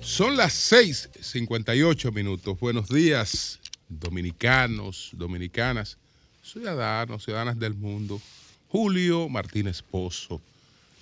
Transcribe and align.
Son 0.00 0.36
las 0.36 0.52
6:58 0.52 2.12
minutos. 2.12 2.58
Buenos 2.58 2.88
días, 2.88 3.60
dominicanos, 3.88 5.10
dominicanas, 5.12 5.96
ciudadanos, 6.42 7.24
ciudadanas 7.24 7.58
del 7.58 7.74
mundo. 7.74 8.20
Julio 8.68 9.28
Martínez 9.28 9.82
Pozo. 9.82 10.40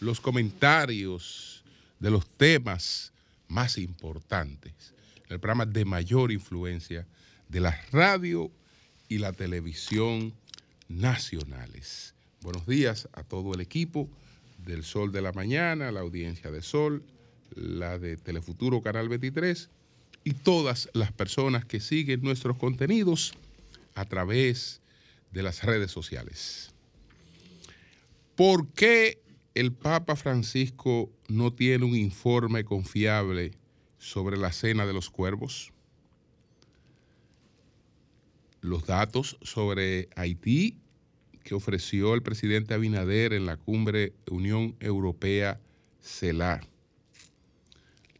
Los 0.01 0.20
comentarios 0.20 1.62
de 1.98 2.11
los 2.11 2.27
temas 2.27 3.12
más 3.48 3.79
importantes. 3.79 4.73
El 5.31 5.41
programa 5.41 5.65
de 5.65 5.87
mayor 5.87 6.31
influencia 6.31 7.06
de 7.48 7.61
la 7.61 7.81
radio 7.91 8.51
y 9.09 9.17
la 9.17 9.33
televisión 9.33 10.34
nacionales. 11.01 12.15
Buenos 12.43 12.67
días 12.67 13.09
a 13.13 13.23
todo 13.23 13.55
el 13.55 13.61
equipo 13.61 14.09
del 14.59 14.85
Sol 14.85 15.11
de 15.13 15.23
la 15.23 15.33
Mañana, 15.33 15.91
la 15.91 16.01
audiencia 16.01 16.51
de 16.51 16.63
Sol, 16.63 17.03
la 17.55 17.99
de 17.99 18.17
Telefuturo 18.17 18.83
Canal 18.83 19.09
23 19.09 19.71
y 20.25 20.35
todas 20.35 20.89
las 20.93 21.13
personas 21.13 21.65
que 21.65 21.81
siguen 21.81 22.23
nuestros 22.23 22.57
contenidos 22.57 23.33
a 23.95 24.05
través 24.05 24.81
de 25.33 25.43
las 25.43 25.65
redes 25.65 25.91
sociales. 25.91 26.73
¿Por 28.37 28.69
qué 28.69 29.21
el 29.55 29.73
Papa 29.73 30.17
Francisco 30.17 31.11
no 31.29 31.53
tiene 31.53 31.84
un 31.84 31.97
informe 31.97 32.65
confiable 32.65 33.53
sobre 33.99 34.37
la 34.37 34.53
cena 34.53 34.87
de 34.87 34.93
los 34.93 35.11
cuervos? 35.11 35.73
Los 38.61 38.87
datos 38.87 39.39
sobre 39.43 40.09
Haití 40.15 40.81
que 41.43 41.55
ofreció 41.55 42.15
el 42.15 42.23
presidente 42.23 42.75
Abinader 42.75 43.33
en 43.33 43.47
la 43.47 43.57
cumbre 43.57 44.12
Unión 44.31 44.77
Europea-CELAR 44.81 46.73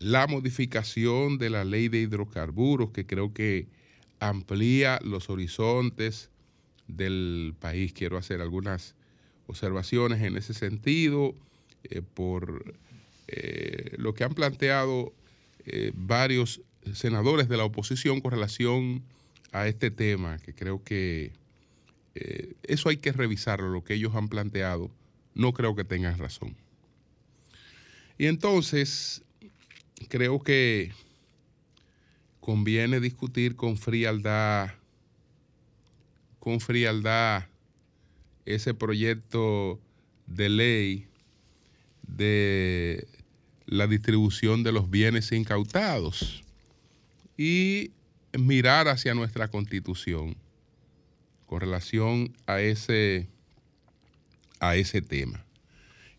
la 0.03 0.27
modificación 0.27 1.39
de 1.39 1.49
la 1.49 1.65
ley 1.65 1.89
de 1.89 2.01
hidrocarburos, 2.01 2.91
que 2.91 3.07
creo 3.07 3.33
que 3.33 3.69
amplía 4.19 4.99
los 5.05 5.31
horizontes 5.31 6.31
del 6.89 7.55
país. 7.59 7.93
Quiero 7.93 8.19
hacer 8.19 8.41
algunas 8.41 8.97
observaciones 9.47 10.21
en 10.23 10.37
ese 10.37 10.55
sentido 10.55 11.35
eh, 11.85 12.03
por 12.03 12.75
eh, 13.29 13.95
lo 13.97 14.13
que 14.15 14.25
han 14.25 14.35
planteado 14.35 15.13
eh, 15.67 15.93
varios 15.95 16.61
senadores 16.93 17.49
de 17.49 17.57
la 17.57 17.65
oposición 17.65 18.21
con 18.21 18.33
relación 18.33 19.05
a 19.53 19.69
este 19.69 19.93
tema, 19.93 20.39
que 20.39 20.53
creo 20.53 20.83
que 20.83 21.31
eso 22.15 22.89
hay 22.89 22.99
que 22.99 23.13
revisarlo, 23.13 23.69
lo 23.69 23.85
que 23.85 23.95
ellos 23.95 24.15
han 24.15 24.29
planteado. 24.29 24.91
No 25.35 25.53
creo 25.53 25.75
que 25.75 25.85
tengan 25.85 26.19
razón. 26.19 26.57
Y 28.19 28.27
entonces, 28.27 29.23
creo 30.09 30.41
que 30.41 30.93
conviene 32.41 33.01
discutir 33.01 33.57
con 33.57 33.77
frialdad, 33.77 34.75
con 36.39 36.61
frialdad 36.61 37.47
ese 38.45 38.75
proyecto 38.75 39.81
de 40.27 40.49
ley 40.49 41.07
de 42.03 43.07
la 43.67 43.87
distribución 43.87 44.63
de 44.65 44.73
los 44.73 44.91
bienes 44.91 45.31
incautados 45.33 46.43
y 47.37 47.93
mirar 48.33 48.89
hacia 48.89 49.15
nuestra 49.15 49.49
constitución 49.49 50.37
con 51.53 51.61
relación 51.61 52.35
a 52.47 52.63
ese, 52.63 53.29
a 54.59 54.75
ese 54.75 55.03
tema. 55.03 55.45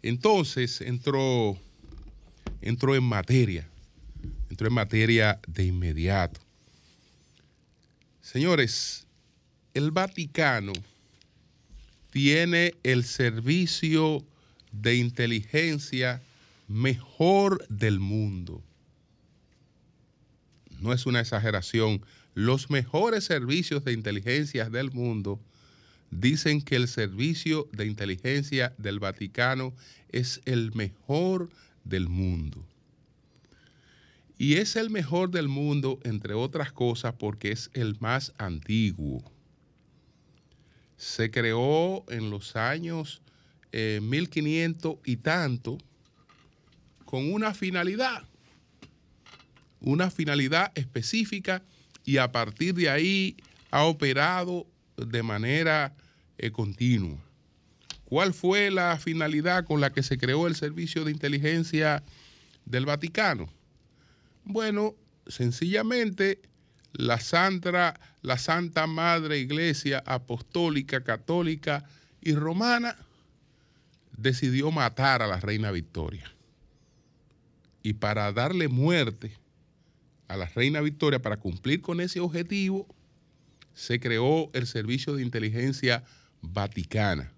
Entonces 0.03 0.79
entró, 0.79 1.57
entró 2.61 2.93
en 2.93 3.03
materia 3.03 3.67
entró 4.51 4.67
en 4.67 4.73
materia 4.73 5.39
de 5.47 5.65
inmediato. 5.65 6.39
Señores, 8.21 9.07
el 9.73 9.89
Vaticano 9.89 10.73
tiene 12.11 12.75
el 12.83 13.03
servicio 13.03 14.23
de 14.71 14.97
inteligencia 14.97 16.21
mejor 16.67 17.67
del 17.69 17.99
mundo. 17.99 18.61
No 20.79 20.93
es 20.93 21.07
una 21.07 21.21
exageración. 21.21 22.05
Los 22.33 22.69
mejores 22.69 23.25
servicios 23.25 23.83
de 23.83 23.93
inteligencia 23.93 24.69
del 24.69 24.91
mundo 24.91 25.39
dicen 26.09 26.61
que 26.61 26.75
el 26.75 26.87
servicio 26.87 27.69
de 27.71 27.85
inteligencia 27.85 28.73
del 28.77 28.99
Vaticano 28.99 29.73
es 30.09 30.41
el 30.45 30.73
mejor 30.73 31.49
del 31.83 32.09
mundo. 32.09 32.65
Y 34.37 34.55
es 34.55 34.75
el 34.75 34.89
mejor 34.89 35.29
del 35.29 35.47
mundo, 35.47 35.99
entre 36.03 36.33
otras 36.33 36.71
cosas, 36.71 37.13
porque 37.13 37.51
es 37.51 37.69
el 37.73 37.97
más 37.99 38.33
antiguo. 38.37 39.23
Se 40.97 41.29
creó 41.29 42.03
en 42.09 42.29
los 42.29 42.55
años 42.55 43.21
1500 43.71 44.93
eh, 44.93 44.97
y 45.05 45.17
tanto 45.17 45.77
con 47.05 47.31
una 47.31 47.53
finalidad, 47.53 48.23
una 49.81 50.09
finalidad 50.09 50.71
específica 50.75 51.63
y 52.05 52.17
a 52.17 52.31
partir 52.31 52.73
de 52.73 52.89
ahí 52.89 53.37
ha 53.71 53.83
operado 53.83 54.67
de 54.97 55.23
manera 55.23 55.95
eh, 56.37 56.51
continua. 56.51 57.17
¿Cuál 58.05 58.33
fue 58.33 58.69
la 58.69 58.97
finalidad 58.97 59.65
con 59.65 59.81
la 59.81 59.91
que 59.91 60.03
se 60.03 60.17
creó 60.17 60.45
el 60.47 60.55
Servicio 60.55 61.03
de 61.03 61.11
Inteligencia 61.11 62.03
del 62.65 62.85
Vaticano? 62.85 63.49
Bueno, 64.43 64.95
sencillamente 65.25 66.39
la 66.91 67.19
Santa, 67.19 67.99
la 68.21 68.37
Santa 68.37 68.85
Madre 68.85 69.39
Iglesia 69.39 70.03
Apostólica, 70.05 71.03
Católica 71.03 71.85
y 72.21 72.35
Romana 72.35 72.95
decidió 74.15 74.69
matar 74.71 75.21
a 75.21 75.27
la 75.27 75.39
Reina 75.39 75.71
Victoria. 75.71 76.31
Y 77.81 77.93
para 77.93 78.31
darle 78.31 78.67
muerte 78.67 79.35
a 80.27 80.37
la 80.37 80.45
Reina 80.45 80.81
Victoria, 80.81 81.21
para 81.21 81.37
cumplir 81.37 81.81
con 81.81 82.01
ese 82.01 82.19
objetivo, 82.19 82.87
se 83.73 83.99
creó 83.99 84.49
el 84.53 84.67
Servicio 84.67 85.15
de 85.15 85.23
Inteligencia 85.23 86.03
Vaticana. 86.41 87.31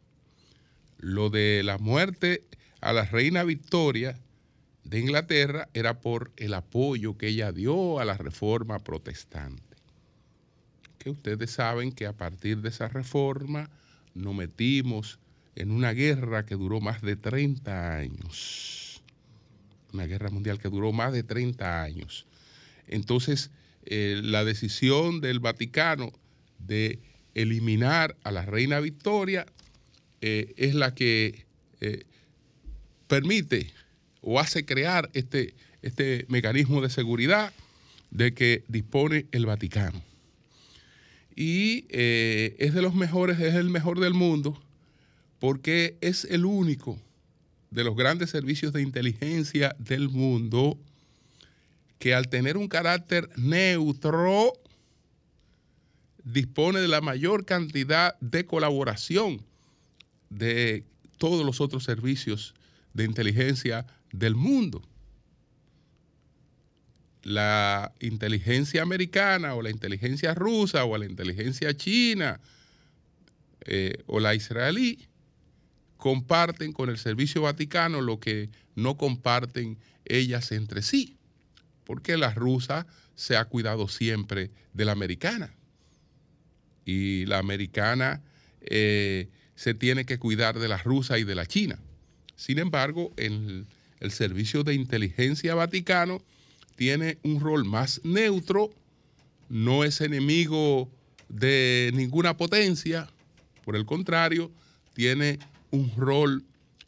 Lo 0.97 1.29
de 1.29 1.61
la 1.63 1.77
muerte 1.77 2.43
a 2.81 2.93
la 2.93 3.05
Reina 3.05 3.43
Victoria 3.43 4.19
de 4.83 4.99
Inglaterra 4.99 5.69
era 5.73 5.99
por 5.99 6.31
el 6.37 6.53
apoyo 6.53 7.17
que 7.17 7.27
ella 7.27 7.51
dio 7.51 7.99
a 7.99 8.05
la 8.05 8.15
reforma 8.15 8.79
protestante. 8.79 9.63
Que 10.99 11.09
ustedes 11.09 11.51
saben 11.51 11.91
que 11.91 12.05
a 12.05 12.13
partir 12.13 12.61
de 12.61 12.69
esa 12.69 12.87
reforma 12.87 13.69
nos 14.13 14.35
metimos 14.35 15.19
en 15.55 15.71
una 15.71 15.91
guerra 15.91 16.45
que 16.45 16.55
duró 16.55 16.81
más 16.81 17.01
de 17.01 17.15
30 17.15 17.95
años. 17.95 19.03
Una 19.93 20.05
guerra 20.05 20.29
mundial 20.29 20.59
que 20.59 20.69
duró 20.69 20.91
más 20.91 21.13
de 21.13 21.23
30 21.23 21.81
años. 21.81 22.25
Entonces, 22.87 23.51
eh, 23.85 24.19
la 24.23 24.43
decisión 24.43 25.21
del 25.21 25.39
Vaticano 25.39 26.11
de 26.59 26.99
eliminar 27.35 28.15
a 28.23 28.31
la 28.31 28.45
reina 28.45 28.79
Victoria 28.79 29.45
eh, 30.21 30.53
es 30.57 30.73
la 30.73 30.95
que 30.95 31.45
eh, 31.81 32.03
permite 33.07 33.71
o 34.21 34.39
hace 34.39 34.65
crear 34.65 35.09
este, 35.13 35.53
este 35.83 36.25
mecanismo 36.29 36.81
de 36.81 36.89
seguridad 36.89 37.53
de 38.09 38.33
que 38.33 38.63
dispone 38.67 39.27
el 39.31 39.45
Vaticano. 39.45 40.01
Y 41.35 41.85
es 41.89 42.73
de 42.73 42.81
los 42.81 42.95
mejores, 42.95 43.41
es 43.41 43.55
el 43.55 43.69
mejor 43.69 43.99
del 43.99 44.13
mundo, 44.13 44.57
porque 45.39 45.97
es 45.99 46.23
el 46.23 46.45
único 46.45 46.97
de 47.71 47.83
los 47.83 47.97
grandes 47.97 48.29
servicios 48.29 48.71
de 48.71 48.81
inteligencia 48.81 49.75
del 49.79 50.07
mundo 50.07 50.79
que 52.05 52.13
al 52.13 52.29
tener 52.29 52.55
un 52.55 52.67
carácter 52.67 53.31
neutro 53.35 54.53
dispone 56.23 56.79
de 56.79 56.87
la 56.87 57.01
mayor 57.01 57.45
cantidad 57.45 58.15
de 58.19 58.45
colaboración 58.45 59.43
de 60.29 60.85
todos 61.17 61.43
los 61.43 61.61
otros 61.61 61.83
servicios 61.83 62.53
de 62.93 63.05
inteligencia 63.05 63.87
del 64.11 64.35
mundo. 64.35 64.83
La 67.23 67.91
inteligencia 67.99 68.83
americana 68.83 69.55
o 69.55 69.63
la 69.63 69.71
inteligencia 69.71 70.35
rusa 70.35 70.85
o 70.85 70.95
la 70.99 71.07
inteligencia 71.07 71.75
china 71.75 72.39
eh, 73.61 74.03
o 74.05 74.19
la 74.19 74.35
israelí 74.35 75.07
comparten 75.97 76.71
con 76.71 76.91
el 76.91 76.99
Servicio 76.99 77.41
Vaticano 77.41 77.99
lo 77.99 78.19
que 78.19 78.51
no 78.75 78.95
comparten 78.95 79.79
ellas 80.05 80.51
entre 80.51 80.83
sí, 80.83 81.17
porque 81.85 82.17
la 82.17 82.33
rusa 82.33 82.87
se 83.15 83.37
ha 83.37 83.45
cuidado 83.45 83.87
siempre 83.87 84.51
de 84.73 84.85
la 84.85 84.91
americana 84.91 85.53
y 86.85 87.25
la 87.25 87.39
americana 87.39 88.21
eh, 88.61 89.27
se 89.55 89.73
tiene 89.73 90.05
que 90.05 90.19
cuidar 90.19 90.59
de 90.59 90.67
la 90.67 90.77
rusa 90.77 91.17
y 91.17 91.23
de 91.23 91.35
la 91.35 91.45
china. 91.45 91.79
Sin 92.35 92.59
embargo, 92.59 93.11
el, 93.17 93.65
Servicio 94.09 94.63
de 94.63 94.75
Inteligencia 94.75 95.55
Vaticano 95.55 96.21
tiene 96.75 97.17
un 97.23 97.39
rol 97.39 97.65
más 97.65 98.01
neutro, 98.03 98.71
no 99.49 99.83
es 99.83 99.99
enemigo 99.99 100.91
de 101.27 101.89
ninguna 101.95 102.37
potencia, 102.37 103.09
por 103.63 103.75
el 103.75 103.87
contrario, 103.87 104.51
tiene 104.93 105.39
un 105.71 105.91
rol 105.97 106.43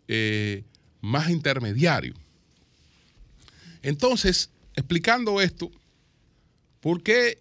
eh, 0.07 0.63
más 1.01 1.31
intermediario. 1.31 2.13
Entonces, 3.81 4.51
explicando 4.77 5.41
esto, 5.41 5.71
¿por 6.79 7.01
qué 7.01 7.39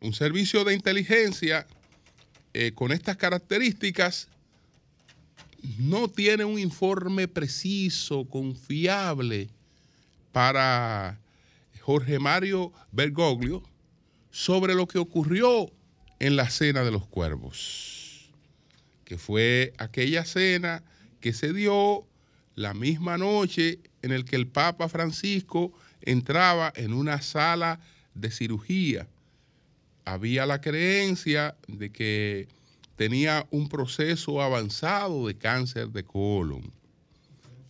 un 0.00 0.12
servicio 0.12 0.64
de 0.64 0.74
inteligencia 0.74 1.66
eh, 2.52 2.72
con 2.74 2.92
estas 2.92 3.16
características 3.16 4.28
no 5.78 6.08
tiene 6.08 6.44
un 6.44 6.58
informe 6.58 7.28
preciso, 7.28 8.24
confiable 8.24 9.48
para 10.32 11.18
Jorge 11.80 12.18
Mario 12.18 12.72
Bergoglio 12.90 13.62
sobre 14.30 14.74
lo 14.74 14.86
que 14.88 14.98
ocurrió 14.98 15.70
en 16.18 16.34
la 16.34 16.50
cena 16.50 16.82
de 16.82 16.90
los 16.90 17.06
cuervos, 17.06 18.28
que 19.04 19.18
fue 19.18 19.72
aquella 19.78 20.24
cena 20.24 20.82
que 21.20 21.32
se 21.32 21.52
dio 21.52 22.04
la 22.56 22.74
misma 22.74 23.18
noche 23.18 23.78
en 24.02 24.10
el 24.10 24.24
que 24.24 24.36
el 24.36 24.48
Papa 24.48 24.88
Francisco 24.88 25.72
entraba 26.02 26.72
en 26.76 26.92
una 26.92 27.20
sala 27.22 27.80
de 28.14 28.30
cirugía. 28.30 29.06
Había 30.04 30.46
la 30.46 30.60
creencia 30.60 31.56
de 31.66 31.90
que 31.90 32.48
tenía 32.96 33.46
un 33.50 33.68
proceso 33.68 34.40
avanzado 34.40 35.26
de 35.26 35.36
cáncer 35.36 35.88
de 35.88 36.04
colon. 36.04 36.72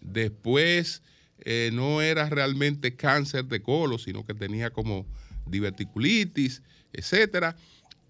Después 0.00 1.02
eh, 1.40 1.70
no 1.72 2.02
era 2.02 2.28
realmente 2.28 2.94
cáncer 2.94 3.46
de 3.46 3.60
colon, 3.60 3.98
sino 3.98 4.24
que 4.24 4.34
tenía 4.34 4.70
como 4.70 5.06
diverticulitis, 5.46 6.62
etcétera. 6.92 7.56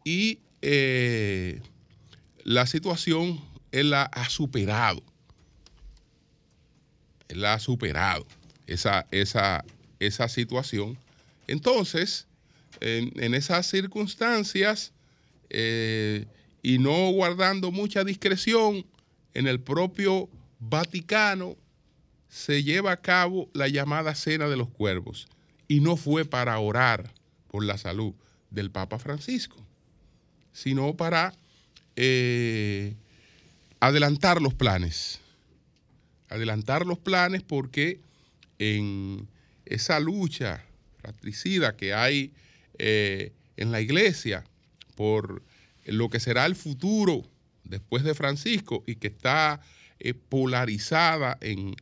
Y 0.05 0.41
eh, 0.63 1.61
la 2.45 2.67
situación 2.67 3.41
él 3.73 3.91
la 3.91 4.05
ha 4.05 4.29
superado. 4.29 5.03
Él 7.29 7.41
la 7.41 7.55
ha 7.55 7.59
superado, 7.59 8.27
esa, 8.67 9.07
esa, 9.11 9.65
esa 10.01 10.29
situación. 10.29 10.99
Entonces, 11.47 12.27
en, 12.81 13.35
esas 13.35 13.67
circunstancias, 13.67 14.93
eh, 15.51 16.27
y 16.63 16.79
no 16.79 17.11
guardando 17.11 17.71
mucha 17.71 18.05
discreción 18.05 18.85
en 19.35 19.47
el 19.47 19.61
propio 19.61 20.29
Vaticano, 20.59 21.57
se 22.29 22.63
lleva 22.63 22.93
a 22.93 23.01
cabo 23.01 23.49
la 23.55 23.69
llamada 23.69 24.15
Cena 24.15 24.49
de 24.49 24.57
los 24.57 24.69
Cuervos. 24.69 25.29
Y 25.69 25.81
no 25.81 25.97
fue 25.97 26.25
para 26.25 26.59
orar 26.59 27.13
por 27.49 27.65
la 27.65 27.79
salud 27.79 28.15
del 28.51 28.71
Papa 28.71 28.99
Francisco, 28.99 29.57
sino 30.53 30.97
para 30.97 31.35
eh, 31.97 32.95
adelantar 33.81 34.41
los 34.43 34.55
planes. 34.55 35.21
Adelantar 36.29 36.87
los 36.87 36.99
planes 36.99 37.43
porque 37.43 38.01
en 38.59 39.29
esa 39.67 40.01
lucha 40.01 40.65
fratricida 40.99 41.77
que 41.77 41.95
hay 41.95 42.33
eh, 42.79 43.33
en 43.57 43.73
la 43.73 43.81
iglesia 43.81 44.45
por 44.95 45.43
lo 45.85 46.09
que 46.09 46.21
será 46.21 46.47
el 46.47 46.57
futuro 46.57 47.23
después 47.65 48.03
de 48.03 48.15
Francisco 48.15 48.83
y 48.87 48.97
que 48.97 49.09
está 49.09 49.61
eh, 49.99 50.15
polarizada 50.15 51.39
en, 51.41 51.77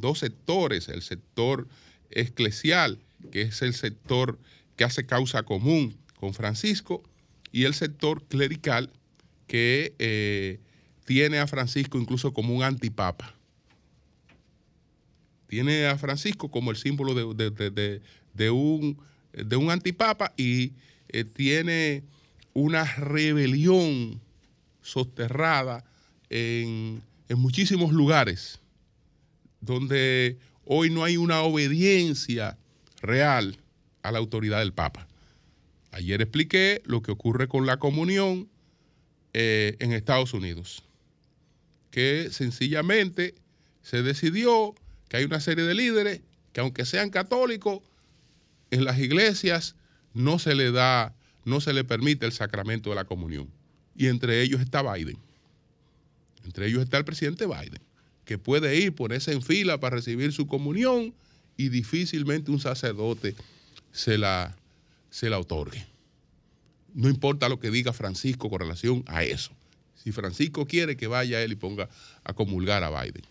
dos 0.00 0.20
sectores, 0.20 0.88
el 0.88 1.02
sector 1.02 1.68
eclesial, 2.10 2.98
que 3.30 3.42
es 3.42 3.62
el 3.62 3.74
sector 3.74 4.38
que 4.76 4.84
hace 4.84 5.06
causa 5.06 5.44
común 5.44 5.96
con 6.16 6.34
Francisco, 6.34 7.02
y 7.52 7.64
el 7.64 7.74
sector 7.74 8.24
clerical, 8.26 8.90
que 9.46 9.94
eh, 9.98 10.60
tiene 11.04 11.38
a 11.38 11.46
Francisco 11.46 11.98
incluso 11.98 12.32
como 12.32 12.54
un 12.54 12.62
antipapa. 12.62 13.37
Tiene 15.48 15.86
a 15.86 15.96
Francisco 15.96 16.50
como 16.50 16.70
el 16.70 16.76
símbolo 16.76 17.14
de, 17.14 18.50
un, 18.50 18.98
de 19.32 19.56
un 19.56 19.70
antipapa 19.70 20.32
y 20.36 20.72
eh, 21.08 21.24
tiene 21.24 22.04
una 22.52 22.84
rebelión 22.84 24.20
soterrada 24.82 25.84
en, 26.28 27.02
muchísimos 27.30 27.92
lugares 27.92 28.60
donde 29.60 30.38
hoy 30.64 30.90
no 30.90 31.04
hay 31.04 31.16
una 31.16 31.40
obediencia 31.42 32.58
real 33.00 33.58
a 34.02 34.12
la 34.12 34.18
autoridad 34.18 34.58
del 34.58 34.72
Papa. 34.72 35.08
Ayer 35.92 36.20
expliqué 36.20 36.82
lo 36.84 37.02
que 37.02 37.10
ocurre 37.10 37.48
con 37.48 37.64
la 37.64 37.78
comunión 37.78 38.48
eh, 39.32 39.76
en 39.78 39.92
Estados 39.92 40.34
Unidos, 40.34 40.84
que 41.90 42.28
sencillamente 42.30 43.34
se 43.82 44.02
decidió 44.02 44.74
que 45.08 45.16
hay 45.16 45.24
una 45.24 45.40
serie 45.40 45.64
de 45.64 45.74
líderes 45.74 46.20
que 46.52 46.60
aunque 46.60 46.84
sean 46.84 47.10
católicos, 47.10 47.80
en 48.70 48.84
las 48.84 48.98
iglesias 48.98 49.76
no 50.14 50.38
se 50.38 50.54
le 50.54 50.72
da 50.72 51.14
no 51.48 51.60
se 51.60 51.72
le 51.72 51.82
permite 51.82 52.26
el 52.26 52.32
sacramento 52.32 52.90
de 52.90 52.96
la 52.96 53.04
comunión. 53.04 53.48
Y 53.96 54.06
entre 54.06 54.42
ellos 54.42 54.60
está 54.60 54.82
Biden. 54.82 55.16
Entre 56.44 56.66
ellos 56.66 56.82
está 56.82 56.98
el 56.98 57.04
presidente 57.04 57.46
Biden, 57.46 57.80
que 58.24 58.38
puede 58.38 58.76
ir, 58.76 58.94
ponerse 58.94 59.32
en 59.32 59.42
fila 59.42 59.80
para 59.80 59.96
recibir 59.96 60.32
su 60.32 60.46
comunión 60.46 61.14
y 61.56 61.70
difícilmente 61.70 62.50
un 62.50 62.60
sacerdote 62.60 63.34
se 63.92 64.18
la, 64.18 64.56
se 65.10 65.30
la 65.30 65.38
otorgue. 65.38 65.86
No 66.94 67.08
importa 67.08 67.48
lo 67.48 67.58
que 67.58 67.70
diga 67.70 67.92
Francisco 67.92 68.50
con 68.50 68.60
relación 68.60 69.02
a 69.06 69.24
eso. 69.24 69.50
Si 69.96 70.12
Francisco 70.12 70.66
quiere 70.66 70.96
que 70.96 71.06
vaya 71.06 71.42
él 71.42 71.52
y 71.52 71.56
ponga 71.56 71.88
a 72.24 72.32
comulgar 72.34 72.84
a 72.84 73.02
Biden. 73.02 73.24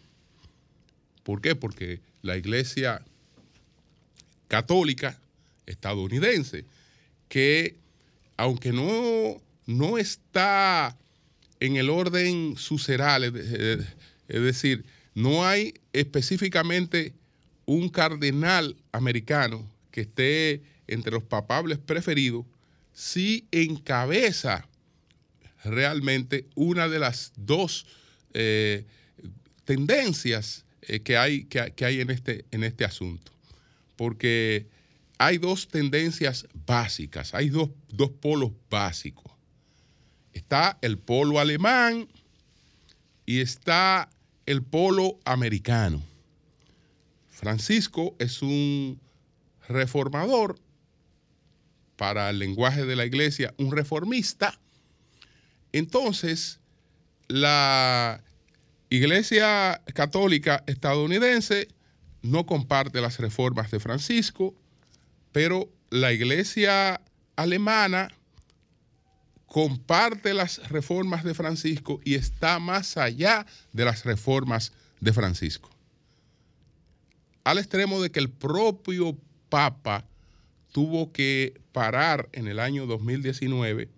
¿Por 1.27 1.41
qué? 1.41 1.57
Porque 1.57 1.99
la 2.21 2.37
iglesia 2.37 3.03
católica 4.47 5.19
estadounidense, 5.65 6.63
que 7.27 7.75
aunque 8.37 8.71
no, 8.71 9.41
no 9.65 9.97
está 9.97 10.95
en 11.59 11.75
el 11.75 11.89
orden 11.89 12.55
suceral, 12.55 13.25
es 13.25 14.41
decir, 14.41 14.85
no 15.15 15.45
hay 15.45 15.73
específicamente 15.91 17.13
un 17.65 17.89
cardenal 17.89 18.77
americano 18.93 19.69
que 19.91 20.01
esté 20.03 20.61
entre 20.87 21.11
los 21.11 21.23
papables 21.23 21.77
preferidos, 21.77 22.45
sí 22.93 23.49
encabeza 23.51 24.65
realmente 25.65 26.45
una 26.55 26.87
de 26.87 26.99
las 26.99 27.33
dos 27.35 27.85
eh, 28.33 28.85
tendencias 29.65 30.63
eh, 30.87 31.01
que, 31.01 31.17
hay, 31.17 31.45
que, 31.45 31.85
hay 31.85 32.01
en, 32.01 32.09
este, 32.09 32.45
en 32.51 32.63
este 32.63 32.85
asunto. 32.85 33.31
Porque 33.95 34.67
hay 35.17 35.37
dos 35.37 35.67
tendencias 35.67 36.47
básicas, 36.65 37.33
hay 37.33 37.49
dos, 37.49 37.69
polos 38.21 38.51
básicos. 38.69 39.31
Está 40.33 40.77
el 40.81 40.97
polo 40.97 41.39
alemán 41.39 42.07
y 43.25 43.41
está 43.41 44.09
el 44.45 44.63
polo 44.63 45.19
americano. 45.25 46.01
Francisco 47.29 48.15
es 48.19 48.41
un 48.41 48.99
reformador 49.67 50.57
para 51.97 52.29
el 52.29 52.39
lenguaje 52.39 52.85
de 52.85 52.95
la 52.95 53.05
iglesia, 53.05 53.53
un 53.57 53.71
reformista. 53.71 54.57
Entonces, 55.71 56.59
la 57.27 58.23
iglesia 58.89 59.81
católica 59.93 60.63
estadounidense 60.67 61.67
no 62.21 62.45
comparte 62.45 63.01
las 63.01 63.19
reformas 63.19 63.71
de 63.71 63.79
Francisco, 63.79 64.55
pero 65.31 65.69
la 65.89 66.13
iglesia 66.13 67.01
alemana 67.35 68.09
comparte 69.45 70.33
las 70.33 70.69
reformas 70.69 71.23
de 71.23 71.33
Francisco 71.33 71.99
y 72.03 72.15
está 72.15 72.59
más 72.59 72.97
allá 72.97 73.45
de 73.71 73.85
las 73.85 74.03
reformas 74.03 74.73
de 74.99 75.13
Francisco. 75.13 75.69
Al 77.43 77.57
extremo 77.57 78.01
de 78.01 78.11
que 78.11 78.19
el 78.19 78.29
propio 78.29 79.17
Papa 79.49 80.05
tuvo 80.73 81.13
que 81.13 81.61
parar 81.71 82.27
en 82.33 82.47
el 82.47 82.59
año 82.59 82.85
2019 82.85 83.89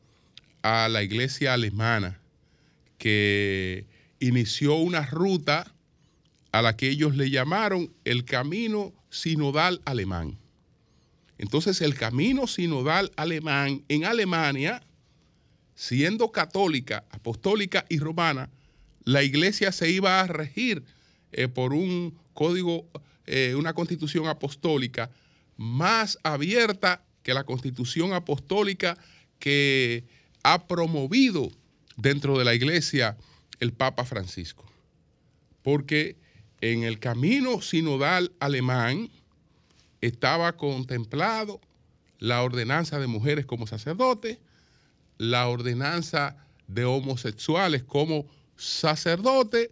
a 0.61 0.87
la 0.87 1.01
iglesia 1.01 1.53
alemana 1.53 2.19
que 2.99 3.87
inició 4.19 4.75
una 4.75 5.05
ruta 5.05 5.73
a 6.51 6.61
la 6.61 6.75
que 6.75 6.89
ellos 6.89 7.15
le 7.15 7.29
llamaron 7.29 7.93
el 8.05 8.25
camino 8.25 8.93
sinodal 9.09 9.81
alemán. 9.85 10.37
Entonces 11.37 11.81
el 11.81 11.95
camino 11.95 12.47
sinodal 12.47 13.11
alemán 13.15 13.83
en 13.87 14.05
Alemania, 14.05 14.81
siendo 15.75 16.31
católica, 16.31 17.05
apostólica 17.11 17.85
y 17.87 17.99
romana, 17.99 18.49
la 19.05 19.23
iglesia 19.23 19.71
se 19.71 19.89
iba 19.89 20.19
a 20.19 20.27
regir 20.27 20.83
eh, 21.31 21.47
por 21.47 21.73
un 21.73 22.17
código, 22.33 22.87
eh, 23.25 23.55
una 23.57 23.73
constitución 23.73 24.27
apostólica 24.27 25.09
más 25.55 26.17
abierta 26.23 27.03
que 27.23 27.33
la 27.33 27.43
constitución 27.43 28.13
apostólica 28.13 28.97
que 29.39 30.03
ha 30.43 30.67
promovido 30.67 31.51
dentro 31.95 32.37
de 32.37 32.45
la 32.45 32.53
iglesia 32.53 33.17
el 33.59 33.73
Papa 33.73 34.05
Francisco. 34.05 34.65
Porque 35.63 36.17
en 36.61 36.83
el 36.83 36.99
camino 36.99 37.61
sinodal 37.61 38.31
alemán 38.39 39.09
estaba 40.01 40.55
contemplado 40.57 41.59
la 42.19 42.43
ordenanza 42.43 42.99
de 42.99 43.07
mujeres 43.07 43.45
como 43.45 43.67
sacerdotes, 43.67 44.37
la 45.17 45.47
ordenanza 45.47 46.37
de 46.67 46.85
homosexuales 46.85 47.83
como 47.83 48.25
sacerdote, 48.55 49.71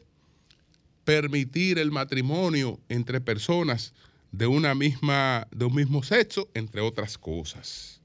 permitir 1.04 1.78
el 1.80 1.92
matrimonio 1.92 2.80
entre 2.90 3.22
personas 3.22 3.94
de 4.32 4.48
una 4.48 4.76
misma, 4.76 5.48
de 5.52 5.66
un 5.66 5.76
mismo 5.76 6.04
sexo, 6.04 6.50
entre 6.54 6.82
otras 6.82 7.18
cosas. 7.18 8.02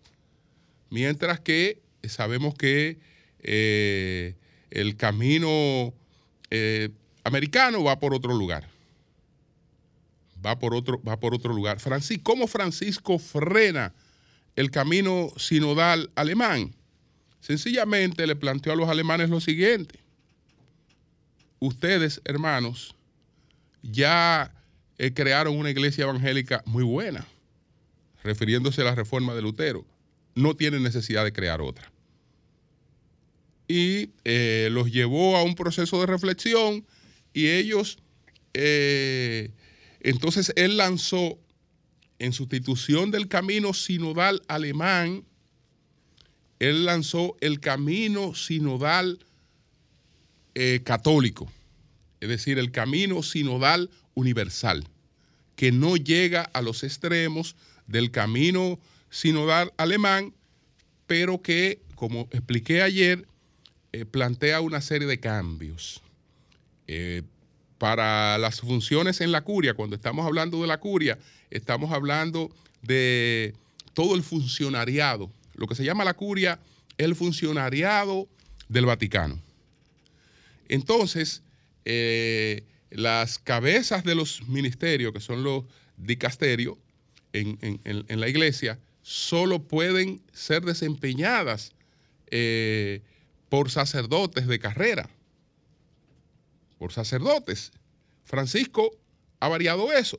Mientras 0.91 1.41
que 1.41 1.83
sabemos 2.05 2.55
que 2.55 3.01
eh, 3.41 4.37
el 4.73 4.97
camino 4.97 5.93
eh, 6.51 6.91
americano 7.25 7.85
va 7.85 7.99
por 7.99 8.15
otro 8.15 8.35
lugar. 8.35 8.69
Va 10.45 10.59
por 10.59 10.75
otro, 10.75 11.01
va 11.03 11.21
por 11.21 11.35
otro 11.35 11.53
lugar. 11.53 11.79
Francisco, 11.79 12.25
¿Cómo 12.25 12.47
Francisco 12.47 13.19
frena 13.19 13.95
el 14.57 14.71
camino 14.71 15.29
sinodal 15.37 16.11
alemán? 16.15 16.75
Sencillamente 17.41 18.27
le 18.27 18.35
planteó 18.35 18.73
a 18.73 18.77
los 18.77 18.89
alemanes 18.89 19.31
lo 19.31 19.41
siguiente. 19.41 20.01
Ustedes, 21.61 22.21
hermanos, 22.25 22.97
ya 23.83 24.53
eh, 24.99 25.13
crearon 25.13 25.57
una 25.57 25.71
iglesia 25.71 26.05
evangélica 26.05 26.63
muy 26.67 26.83
buena, 26.83 27.27
refiriéndose 28.25 28.81
a 28.81 28.85
la 28.85 28.95
reforma 28.95 29.35
de 29.35 29.43
Lutero. 29.43 29.85
No 30.35 30.57
tienen 30.57 30.83
necesidad 30.83 31.25
de 31.25 31.33
crear 31.33 31.61
otra. 31.61 31.92
Y 33.69 34.11
eh, 34.25 34.69
los 34.71 34.91
llevó 34.91 35.37
a 35.37 35.43
un 35.43 35.55
proceso 35.55 36.01
de 36.01 36.07
reflexión 36.07 36.85
y 37.33 37.49
ellos, 37.49 37.99
eh, 38.55 39.51
entonces 40.01 40.53
él 40.57 40.77
lanzó 40.77 41.39
en 42.19 42.33
sustitución 42.33 43.11
del 43.11 43.29
camino 43.29 43.73
sinodal 43.73 44.43
alemán, 44.47 45.25
él 46.59 46.85
lanzó 46.85 47.37
el 47.41 47.59
camino 47.61 48.35
sinodal 48.35 49.19
eh, 50.55 50.83
católico, 50.85 51.51
es 52.21 52.29
decir, 52.29 52.59
el 52.59 52.71
camino 52.71 53.23
sinodal 53.23 53.91
universal, 54.15 54.87
que 55.57 55.73
no 55.73 55.97
llega 55.97 56.43
a 56.43 56.63
los 56.63 56.85
extremos 56.85 57.57
del 57.87 58.11
camino 58.11 58.79
sinodal 59.11 59.73
alemán, 59.77 60.35
pero 61.07 61.43
que, 61.43 61.81
como 61.95 62.29
expliqué 62.31 62.83
ayer, 62.83 63.27
eh, 63.93 64.05
plantea 64.05 64.61
una 64.61 64.81
serie 64.81 65.07
de 65.07 65.21
cambios. 65.21 66.03
Eh, 66.87 67.23
para 67.79 68.39
las 68.39 68.61
funciones 68.61 69.21
en 69.21 69.33
la 69.33 69.43
curia, 69.43 69.75
cuando 69.75 69.97
estamos 69.97 70.25
hablando 70.25 70.61
de 70.61 70.69
la 70.69 70.79
curia, 70.79 71.19
estamos 71.51 71.91
hablando 71.93 72.55
de 72.83 73.55
todo 73.93 74.15
el 74.15 74.23
funcionariado 74.23 75.31
lo 75.55 75.67
que 75.67 75.75
se 75.75 75.85
llama 75.85 76.05
la 76.05 76.15
curia, 76.15 76.59
el 76.99 77.15
funcionariado 77.15 78.29
del 78.69 78.87
Vaticano. 78.87 79.41
Entonces, 80.69 81.43
eh, 81.85 82.65
las 82.91 83.39
cabezas 83.39 84.05
de 84.05 84.15
los 84.15 84.49
ministerios, 84.49 85.13
que 85.13 85.21
son 85.21 85.43
los 85.43 85.65
dicasterios 85.97 86.77
en, 87.33 87.59
la 88.09 88.29
iglesia, 88.29 88.79
solo 89.03 89.63
pueden 89.63 90.21
ser 90.33 90.63
desempeñadas 90.63 91.73
por 93.53 93.71
sacerdotes 93.71 94.47
de 94.47 94.59
carrera, 94.59 95.11
por 96.79 96.91
sacerdotes. 96.91 97.71
Francisco 98.25 98.97
ha 99.41 99.49
variado 99.49 99.93
eso 99.93 100.17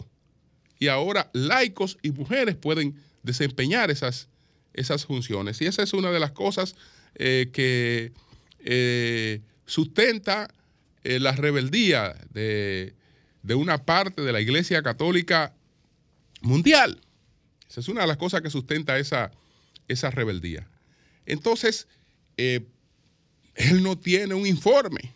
y 0.77 0.87
ahora 0.87 1.31
laicos 1.33 1.97
y 2.03 2.11
mujeres 2.11 2.55
pueden 2.55 2.93
desempeñar 3.23 3.89
esas 3.89 4.27
esas 4.75 5.07
funciones. 5.07 5.59
Y 5.61 5.65
esa 5.65 5.81
es 5.81 5.93
una 5.93 6.11
de 6.11 6.19
las 6.19 6.31
cosas 6.31 6.75
eh, 7.15 7.49
que 7.51 8.11
eh, 8.59 9.41
sustenta 9.65 10.53
eh, 11.03 11.19
la 11.19 11.31
rebeldía 11.31 12.15
de, 12.29 12.93
una 13.55 13.83
parte 13.83 14.21
de 14.21 14.31
la 14.31 14.41
Iglesia 14.41 14.83
Católica 14.83 15.55
mundial. 16.41 17.01
Esa 17.67 17.79
es 17.79 17.87
una 17.87 18.01
de 18.01 18.07
las 18.07 18.17
cosas 18.17 18.43
que 18.43 18.51
sustenta 18.51 18.99
esa, 18.99 19.31
esa 19.87 20.11
rebeldía. 20.11 20.67
Entonces, 21.25 21.87
él 23.55 23.83
no 23.83 23.97
tiene 23.97 24.33
un 24.33 24.45
informe. 24.45 25.13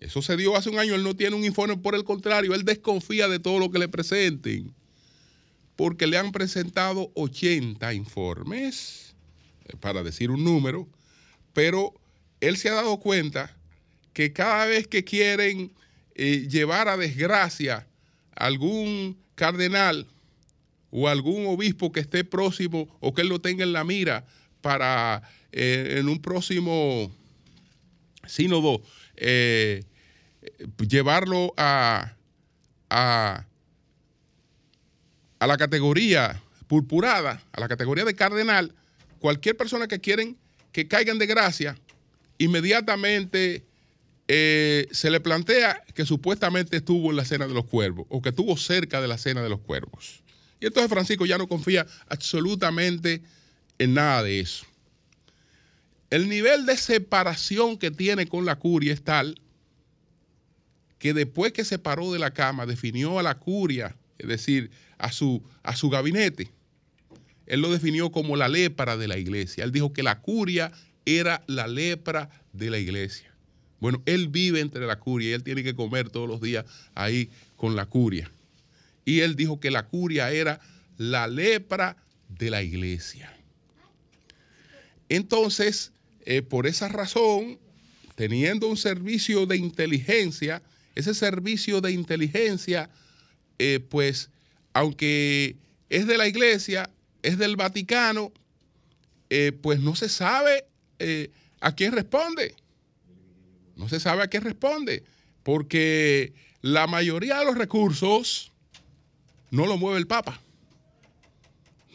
Eso 0.00 0.22
se 0.22 0.36
dio 0.36 0.56
hace 0.56 0.68
un 0.68 0.78
año, 0.78 0.94
él 0.94 1.02
no 1.02 1.16
tiene 1.16 1.36
un 1.36 1.44
informe, 1.44 1.76
por 1.76 1.94
el 1.94 2.04
contrario, 2.04 2.54
él 2.54 2.64
desconfía 2.64 3.28
de 3.28 3.38
todo 3.38 3.58
lo 3.58 3.70
que 3.70 3.78
le 3.78 3.88
presenten 3.88 4.74
porque 5.76 6.06
le 6.06 6.16
han 6.16 6.32
presentado 6.32 7.12
80 7.14 7.92
informes, 7.94 9.14
eh, 9.66 9.76
para 9.78 10.02
decir 10.02 10.30
un 10.30 10.42
número, 10.42 10.88
pero 11.52 11.94
él 12.40 12.56
se 12.56 12.70
ha 12.70 12.74
dado 12.74 12.98
cuenta 12.98 13.54
que 14.14 14.32
cada 14.32 14.64
vez 14.64 14.88
que 14.88 15.04
quieren 15.04 15.70
eh, 16.14 16.48
llevar 16.50 16.88
a 16.88 16.96
desgracia 16.96 17.86
a 18.34 18.46
algún 18.46 19.18
cardenal 19.34 20.06
o 20.90 21.08
algún 21.08 21.46
obispo 21.46 21.92
que 21.92 22.00
esté 22.00 22.24
próximo 22.24 22.88
o 23.00 23.12
que 23.12 23.20
él 23.20 23.28
lo 23.28 23.40
tenga 23.40 23.64
en 23.64 23.74
la 23.74 23.84
mira 23.84 24.26
para 24.62 25.22
eh, 25.52 25.96
en 25.98 26.08
un 26.08 26.20
próximo 26.20 27.10
sínodo 28.28 28.82
llevarlo 30.88 31.54
a, 31.56 32.14
a, 32.90 33.46
a 35.38 35.46
la 35.46 35.56
categoría 35.56 36.42
purpurada, 36.66 37.42
a 37.52 37.60
la 37.60 37.68
categoría 37.68 38.04
de 38.04 38.14
cardenal, 38.14 38.74
cualquier 39.18 39.56
persona 39.56 39.86
que 39.88 40.00
quieren 40.00 40.36
que 40.72 40.88
caigan 40.88 41.18
de 41.18 41.26
gracia, 41.26 41.78
inmediatamente 42.38 43.64
eh, 44.28 44.88
se 44.90 45.10
le 45.10 45.20
plantea 45.20 45.82
que 45.94 46.04
supuestamente 46.04 46.76
estuvo 46.76 47.10
en 47.10 47.16
la 47.16 47.24
cena 47.24 47.46
de 47.46 47.54
los 47.54 47.64
cuervos 47.64 48.06
o 48.10 48.20
que 48.20 48.30
estuvo 48.30 48.56
cerca 48.56 49.00
de 49.00 49.08
la 49.08 49.18
cena 49.18 49.42
de 49.42 49.48
los 49.48 49.60
cuervos. 49.60 50.22
Y 50.60 50.66
entonces 50.66 50.90
Francisco 50.90 51.26
ya 51.26 51.38
no 51.38 51.48
confía 51.48 51.86
absolutamente 52.08 53.22
en 53.78 53.94
nada 53.94 54.22
de 54.22 54.40
eso. 54.40 54.66
El 56.10 56.28
nivel 56.28 56.66
de 56.66 56.76
separación 56.76 57.78
que 57.78 57.90
tiene 57.90 58.26
con 58.26 58.44
la 58.44 58.56
curia 58.56 58.92
es 58.92 59.02
tal 59.02 59.40
que 60.98 61.12
después 61.12 61.52
que 61.52 61.64
se 61.64 61.78
paró 61.78 62.12
de 62.12 62.18
la 62.18 62.32
cama 62.32 62.66
definió 62.66 63.18
a 63.18 63.22
la 63.22 63.38
curia, 63.38 63.96
es 64.18 64.28
decir, 64.28 64.70
a 64.98 65.12
su, 65.12 65.42
a 65.62 65.76
su 65.76 65.90
gabinete. 65.90 66.50
Él 67.46 67.60
lo 67.60 67.70
definió 67.70 68.10
como 68.10 68.36
la 68.36 68.48
lepra 68.48 68.96
de 68.96 69.08
la 69.08 69.18
iglesia. 69.18 69.64
Él 69.64 69.72
dijo 69.72 69.92
que 69.92 70.02
la 70.02 70.20
curia 70.20 70.72
era 71.04 71.42
la 71.46 71.68
lepra 71.68 72.30
de 72.52 72.70
la 72.70 72.78
iglesia. 72.78 73.32
Bueno, 73.78 74.02
él 74.06 74.28
vive 74.28 74.60
entre 74.60 74.86
la 74.86 74.98
curia 74.98 75.30
y 75.30 75.32
él 75.32 75.42
tiene 75.42 75.62
que 75.62 75.74
comer 75.74 76.08
todos 76.08 76.28
los 76.28 76.40
días 76.40 76.64
ahí 76.94 77.30
con 77.56 77.76
la 77.76 77.86
curia. 77.86 78.30
Y 79.04 79.20
él 79.20 79.36
dijo 79.36 79.60
que 79.60 79.70
la 79.70 79.86
curia 79.86 80.32
era 80.32 80.60
la 80.96 81.28
lepra 81.28 81.96
de 82.28 82.50
la 82.50 82.62
iglesia. 82.62 83.32
Entonces, 85.08 85.92
por 86.48 86.66
esa 86.66 86.88
razón, 86.88 87.58
teniendo 88.16 88.66
un 88.66 88.76
servicio 88.76 89.46
de 89.46 89.56
inteligencia, 89.56 90.62
ese 90.96 91.14
servicio 91.14 91.80
de 91.80 91.92
inteligencia, 91.92 92.90
eh, 93.58 93.80
pues 93.88 94.30
aunque 94.72 95.56
es 95.88 96.06
de 96.06 96.18
la 96.18 96.26
iglesia, 96.26 96.90
es 97.22 97.38
del 97.38 97.56
Vaticano, 97.56 98.32
eh, 99.30 99.52
pues 99.62 99.80
no 99.80 99.94
se 99.94 100.08
sabe 100.08 100.64
eh, 100.98 101.30
a 101.60 101.74
quién 101.74 101.92
responde. 101.92 102.54
No 103.76 103.88
se 103.88 104.00
sabe 104.00 104.22
a 104.22 104.28
quién 104.28 104.42
responde, 104.42 105.04
porque 105.42 106.32
la 106.62 106.86
mayoría 106.86 107.38
de 107.38 107.44
los 107.44 107.58
recursos 107.58 108.52
no 109.50 109.66
lo 109.66 109.76
mueve 109.76 109.98
el 109.98 110.06
Papa. 110.06 110.40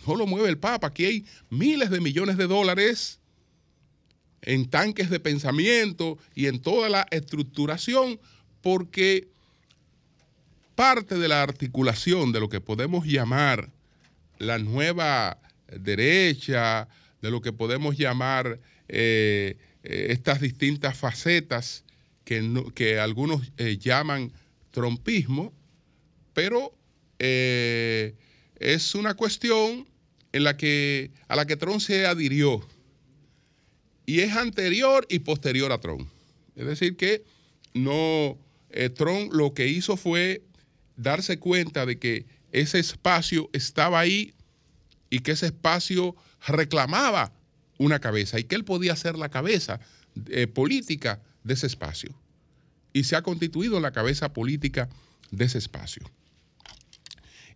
No 0.05 0.15
lo 0.15 0.27
mueve 0.27 0.49
el 0.49 0.59
Papa. 0.59 0.87
Aquí 0.87 1.05
hay 1.05 1.25
miles 1.49 1.89
de 1.89 2.01
millones 2.01 2.37
de 2.37 2.45
dólares 2.45 3.20
en 4.41 4.69
tanques 4.69 5.09
de 5.09 5.19
pensamiento 5.19 6.17
y 6.33 6.47
en 6.47 6.59
toda 6.59 6.89
la 6.89 7.05
estructuración, 7.11 8.19
porque 8.61 9.27
parte 10.75 11.17
de 11.17 11.27
la 11.27 11.43
articulación 11.43 12.31
de 12.31 12.39
lo 12.39 12.49
que 12.49 12.61
podemos 12.61 13.05
llamar 13.05 13.69
la 14.39 14.57
nueva 14.57 15.37
derecha, 15.67 16.87
de 17.21 17.29
lo 17.29 17.41
que 17.41 17.53
podemos 17.53 17.97
llamar 17.97 18.59
eh, 18.87 19.57
eh, 19.83 20.07
estas 20.09 20.41
distintas 20.41 20.97
facetas 20.97 21.83
que, 22.23 22.63
que 22.73 22.99
algunos 22.99 23.51
eh, 23.57 23.77
llaman 23.77 24.31
trompismo, 24.71 25.53
pero 26.33 26.73
es 27.19 28.95
una 28.95 29.13
cuestión 29.13 29.87
en 30.31 30.43
la 30.43 30.57
que, 30.57 31.11
a 31.27 31.35
la 31.35 31.45
que 31.45 31.55
Trump 31.55 31.79
se 31.79 32.07
adhirió 32.07 32.67
y 34.05 34.19
es 34.21 34.35
anterior 34.35 35.05
y 35.09 35.19
posterior 35.19 35.71
a 35.71 35.79
Trump. 35.79 36.07
Es 36.55 36.65
decir, 36.65 36.97
que 36.97 37.23
no, 37.73 38.37
eh, 38.69 38.89
Trump 38.89 39.33
lo 39.33 39.53
que 39.53 39.67
hizo 39.67 39.97
fue 39.97 40.41
darse 40.97 41.39
cuenta 41.39 41.85
de 41.85 41.97
que 41.97 42.25
ese 42.51 42.79
espacio 42.79 43.49
estaba 43.53 43.99
ahí 43.99 44.33
y 45.09 45.19
que 45.19 45.31
ese 45.31 45.47
espacio 45.47 46.15
reclamaba 46.47 47.31
una 47.77 47.99
cabeza 47.99 48.39
y 48.39 48.43
que 48.43 48.55
él 48.55 48.65
podía 48.65 48.95
ser 48.95 49.17
la 49.17 49.29
cabeza 49.29 49.79
eh, 50.27 50.47
política 50.47 51.21
de 51.43 51.53
ese 51.53 51.67
espacio. 51.67 52.13
Y 52.93 53.05
se 53.05 53.15
ha 53.15 53.21
constituido 53.21 53.79
la 53.79 53.91
cabeza 53.91 54.33
política 54.33 54.89
de 55.31 55.45
ese 55.45 55.57
espacio. 55.57 56.03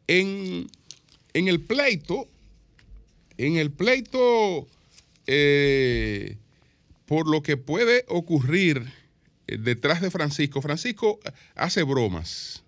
En, 0.07 0.67
el 1.33 1.59
pleito, 1.61 2.27
en 3.37 3.57
el 3.57 3.71
pleito, 3.71 4.67
eh, 5.27 6.37
por 7.05 7.29
lo 7.29 7.41
que 7.43 7.57
puede 7.57 8.05
ocurrir 8.07 8.91
eh, 9.47 9.57
detrás 9.57 10.01
de 10.01 10.11
Francisco, 10.11 10.61
Francisco 10.61 11.19
hace 11.55 11.83
bromas, 11.83 12.63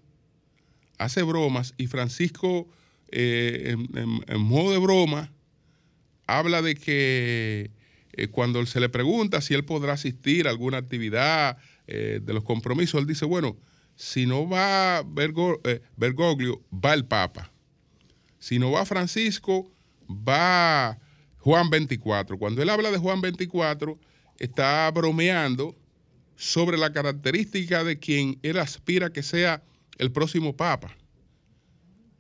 hace 0.98 1.24
bromas 1.24 1.74
y 1.78 1.88
Francisco 1.88 2.68
en, 3.10 3.88
modo 4.40 4.72
de 4.72 4.80
broma 4.80 5.32
habla 6.26 6.62
de 6.62 6.76
que 6.76 7.72
eh, 8.12 8.28
cuando 8.28 8.66
se 8.66 8.82
le 8.82 8.90
pregunta 8.90 9.40
si 9.40 9.54
él 9.54 9.64
podrá 9.64 9.94
asistir 9.94 10.48
a 10.48 10.50
alguna 10.50 10.78
actividad 10.78 11.58
de 11.88 12.34
los 12.34 12.44
compromisos, 12.44 13.00
él 13.00 13.08
dice, 13.08 13.24
bueno, 13.24 13.56
si 13.98 14.28
no 14.28 14.48
va 14.48 15.00
eh, 15.00 15.82
Bergoglio, 15.98 16.62
va 16.72 16.94
el 16.94 17.06
Papa. 17.06 17.52
Si 18.38 18.60
no 18.60 18.72
va 18.72 18.86
Francisco, 18.86 19.72
va 20.08 21.00
Juan 21.48 21.70
24. 21.70 22.38
Cuando 22.38 22.62
él 22.62 22.70
habla 22.70 22.92
de 22.92 22.98
Juan 22.98 23.22
24, 23.22 23.98
está 24.38 24.92
bromeando 24.92 25.77
sobre 26.36 26.77
la 26.77 26.92
característica 26.92 27.86
de 27.86 28.00
quien 28.00 28.38
él 28.44 28.60
aspira 28.60 29.13
que 29.13 29.24
sea 29.24 29.63
el 29.98 30.12
próximo 30.12 30.58
Papa. 30.58 30.98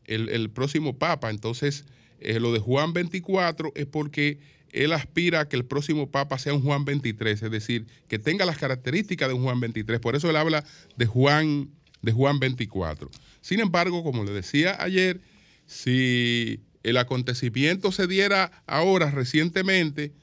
El, 0.05 0.49
próximo 0.51 0.97
Papa. 0.97 1.29
Entonces, 1.29 1.83
eh, 2.21 2.39
lo 2.39 2.53
de 2.53 2.59
Juan 2.59 2.93
24 2.93 3.73
es 3.75 3.85
porque 3.85 4.39
él 4.71 4.93
aspira 4.93 5.41
a 5.41 5.49
que 5.49 5.57
el 5.57 5.65
próximo 5.65 6.09
Papa 6.09 6.39
sea 6.39 6.53
un 6.53 6.61
Juan 6.61 6.85
23, 6.85 7.43
es 7.43 7.51
decir, 7.51 7.85
que 8.07 8.19
tenga 8.19 8.45
las 8.45 8.57
características 8.57 9.27
de 9.27 9.33
un 9.33 9.43
Juan 9.43 9.59
23. 9.59 9.99
Por 9.99 10.15
eso 10.15 10.29
él 10.29 10.37
habla 10.37 10.63
de 10.95 11.05
Juan, 11.05 11.69
de 12.01 12.13
Juan 12.13 12.39
24. 12.39 13.11
Sin 13.41 13.59
embargo, 13.59 14.05
como 14.05 14.23
le 14.23 14.31
decía 14.31 14.81
ayer, 14.81 15.19
si 15.65 16.61
el 16.87 16.95
acontecimiento 16.95 17.91
se 17.91 18.07
diera 18.07 18.63
ahora 18.65 19.11
recientemente, 19.11 20.13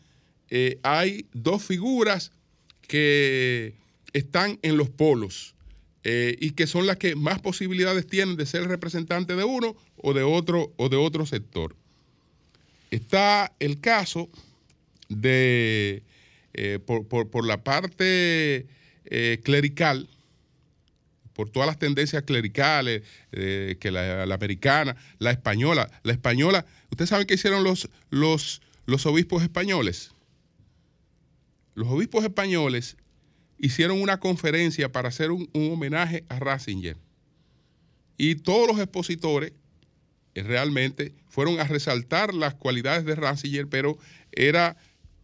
eh, 0.49 0.79
hay 0.83 1.27
dos 1.35 1.63
figuras 1.63 2.33
que 2.89 3.75
están 4.15 4.59
en 4.63 4.79
los 4.79 4.89
polos 4.89 5.55
eh, 6.05 6.37
y 6.41 6.53
que 6.53 6.67
son 6.67 6.87
las 6.87 6.97
que 6.97 7.17
más 7.17 7.39
posibilidades 7.39 8.07
tienen 8.07 8.37
de 8.37 8.47
ser 8.47 8.67
representante 8.67 9.37
de 9.37 9.45
uno 9.45 9.77
o 9.97 10.15
de 10.15 10.23
otro 10.23 10.73
o 10.79 10.89
de 10.89 10.97
otro 10.97 11.27
sector. 11.27 11.77
Está 12.91 13.53
el 13.61 13.81
caso 13.81 14.31
de, 15.11 16.03
eh, 16.55 16.79
por, 16.79 17.45
la 17.45 17.63
parte 17.63 18.67
clerical, 19.43 20.09
por 21.35 21.51
todas 21.51 21.67
las 21.67 21.79
tendencias 21.79 22.23
clericales, 22.23 23.03
eh, 23.33 23.77
que 23.81 23.91
la, 23.91 24.23
americana, 24.23 24.97
la 25.19 25.31
española, 25.31 25.91
la 26.03 26.13
española, 26.13 26.65
¿ustedes 26.91 27.11
saben 27.11 27.27
qué 27.27 27.35
hicieron 27.35 27.65
los, 27.65 27.89
los, 28.11 28.63
los 28.87 29.05
obispos 29.07 29.43
españoles? 29.43 30.13
Los 31.75 31.89
obispos 31.89 32.25
españoles 32.25 32.97
hicieron 33.59 34.01
una 34.01 34.21
conferencia 34.21 34.93
para 34.93 35.09
hacer 35.09 35.31
un, 35.31 35.51
un 35.53 35.73
homenaje 35.73 36.25
a 36.29 36.39
Ratzinger. 36.39 36.97
Y 38.17 38.37
todos 38.37 38.69
los 38.69 38.79
expositores 38.79 39.53
realmente 40.35 41.15
fueron 41.29 41.61
a 41.61 41.65
resaltar 41.65 42.33
las 42.33 42.55
cualidades 42.55 43.05
de 43.05 43.15
Ratzinger, 43.17 43.69
pero 43.69 43.99
era 44.33 44.77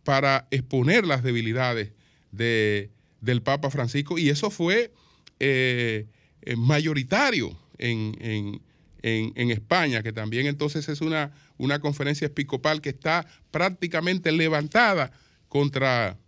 para 0.04 0.48
exponer 0.50 1.06
las 1.06 1.22
debilidades 1.22 1.92
de, 2.32 2.90
del 3.20 3.42
Papa 3.42 3.70
Francisco 3.70 4.18
y 4.18 4.30
eso 4.30 4.50
fue 4.50 4.92
eh, 5.40 6.06
eh, 6.42 6.56
mayoritario 6.56 7.56
en, 7.78 8.60
España, 9.02 10.02
que 10.02 10.12
también 10.12 10.46
entonces 10.46 10.88
es 10.88 11.00
una, 11.00 11.32
una 11.56 11.80
conferencia 11.80 12.26
episcopal 12.26 12.80
que 12.80 12.90
está 12.90 13.26
prácticamente 13.50 14.30
levantada 14.30 15.10
contra, 15.48 16.18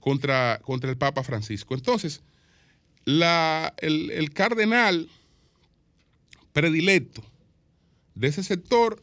contra, 0.00 0.60
contra 0.62 0.90
el 0.90 0.96
Papa 0.96 1.22
Francisco. 1.22 1.74
Entonces, 1.74 2.22
la, 3.04 3.72
el, 3.78 4.10
el 4.10 4.30
cardenal 4.30 5.08
predilecto 6.52 7.24
de 8.14 8.28
ese 8.28 8.42
sector 8.42 9.02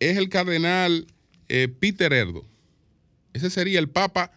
es 0.00 0.16
el 0.16 0.28
cardenal 0.28 1.06
eh, 1.48 1.68
Peter 1.68 2.12
Erdo. 2.12 2.44
Ese 3.32 3.50
sería 3.50 3.78
el 3.78 3.88
papa 3.88 4.32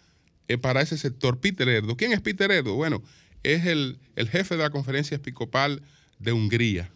eh, 0.48 0.58
para 0.58 0.82
ese 0.82 0.98
sector, 0.98 1.40
Peter 1.40 1.68
Erdo. 1.68 1.96
¿Quién 1.98 2.12
es 2.12 2.22
Peter 2.22 2.52
Erdo? 2.52 2.76
Bueno, 2.76 3.02
es 3.44 3.66
el, 3.66 4.00
el 4.16 4.30
jefe 4.30 4.56
de 4.56 4.64
la 4.64 4.70
conferencia 4.70 5.16
episcopal 5.16 5.82
de 6.20 6.34
Hungría. 6.34 6.92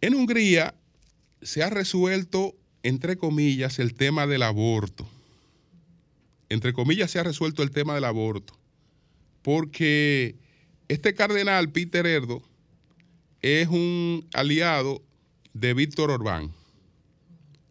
En 0.00 0.14
Hungría 0.14 0.74
se 1.42 1.62
ha 1.62 1.70
resuelto, 1.70 2.54
entre 2.82 3.16
comillas, 3.16 3.78
el 3.78 3.94
tema 3.94 4.26
del 4.26 4.42
aborto. 4.42 5.08
Entre 6.48 6.72
comillas 6.72 7.10
se 7.10 7.18
ha 7.18 7.24
resuelto 7.24 7.62
el 7.62 7.70
tema 7.70 7.94
del 7.94 8.04
aborto. 8.04 8.58
Porque 9.42 10.36
este 10.88 11.14
cardenal, 11.14 11.70
Peter 11.70 12.06
Erdo, 12.06 12.42
es 13.42 13.68
un 13.68 14.26
aliado 14.32 15.02
de 15.52 15.74
Víctor 15.74 16.10
Orbán 16.10 16.52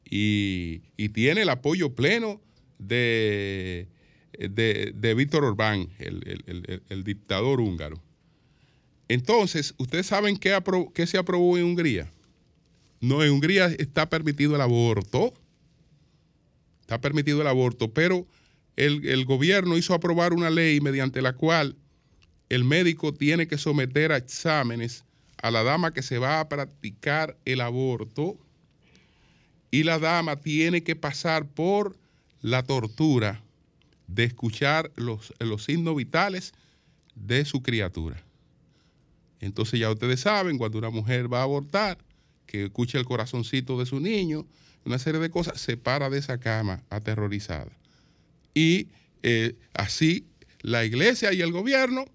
y, 0.10 0.80
tiene 1.10 1.42
el 1.42 1.50
apoyo 1.50 1.96
pleno 1.96 2.42
de, 2.78 3.88
de, 4.38 5.14
Víctor 5.16 5.44
Orbán, 5.44 5.90
el, 6.00 7.04
dictador 7.04 7.60
húngaro. 7.60 8.02
Entonces, 9.08 9.74
¿ustedes 9.78 10.08
saben 10.08 10.38
qué, 10.38 10.58
qué 10.94 11.08
se 11.08 11.18
aprobó 11.18 11.58
en 11.58 11.64
Hungría? 11.64 12.12
No, 13.00 13.24
en 13.24 13.32
Hungría 13.32 13.68
está 13.68 14.10
permitido 14.10 14.56
el 14.56 14.62
aborto. 14.62 15.34
Está 16.82 17.00
permitido 17.00 17.42
el 17.42 17.48
aborto, 17.48 17.94
pero 17.94 18.28
el, 18.78 19.26
gobierno 19.26 19.78
hizo 19.78 19.94
aprobar 19.94 20.34
una 20.34 20.50
ley 20.50 20.80
mediante 20.82 21.22
la 21.22 21.34
cual 21.34 21.76
el 22.50 22.64
médico 22.64 23.14
tiene 23.14 23.48
que 23.48 23.58
someter 23.58 24.12
a 24.12 24.18
exámenes 24.18 25.04
a 25.42 25.52
la 25.52 25.64
dama 25.64 25.94
que 25.94 26.02
se 26.02 26.18
va 26.18 26.40
a 26.40 26.48
practicar 26.48 27.38
el 27.46 27.62
aborto 27.62 28.38
y 29.72 29.84
la 29.84 30.00
dama 30.00 30.38
tiene 30.38 30.84
que 30.84 30.96
pasar 30.96 31.48
por 31.48 31.98
la 32.42 32.64
tortura 32.64 33.44
de 34.08 34.24
escuchar 34.24 34.92
los, 34.96 35.34
los 35.40 35.64
signos 35.64 35.96
vitales 35.96 36.54
de 37.16 37.46
su 37.46 37.62
criatura. 37.62 38.24
Entonces 39.40 39.80
ya 39.80 39.92
ustedes 39.92 40.22
saben, 40.22 40.58
cuando 40.58 40.78
una 40.78 40.90
mujer 40.90 41.32
va 41.32 41.40
a 41.40 41.44
abortar, 41.44 41.98
que 42.46 42.66
escucha 42.66 42.98
el 42.98 43.06
corazoncito 43.06 43.78
de 43.78 43.86
su 43.86 44.00
niño, 44.00 44.48
una 44.86 44.98
serie 45.00 45.20
de 45.20 45.30
cosas, 45.30 45.60
se 45.60 45.78
para 45.78 46.10
de 46.10 46.20
esa 46.20 46.40
cama 46.40 46.84
aterrorizada. 46.90 47.72
Y 48.54 48.88
eh, 49.22 49.56
así 49.74 50.26
la 50.62 50.86
iglesia 50.86 51.34
y 51.34 51.42
el 51.42 51.52
gobierno, 51.52 52.06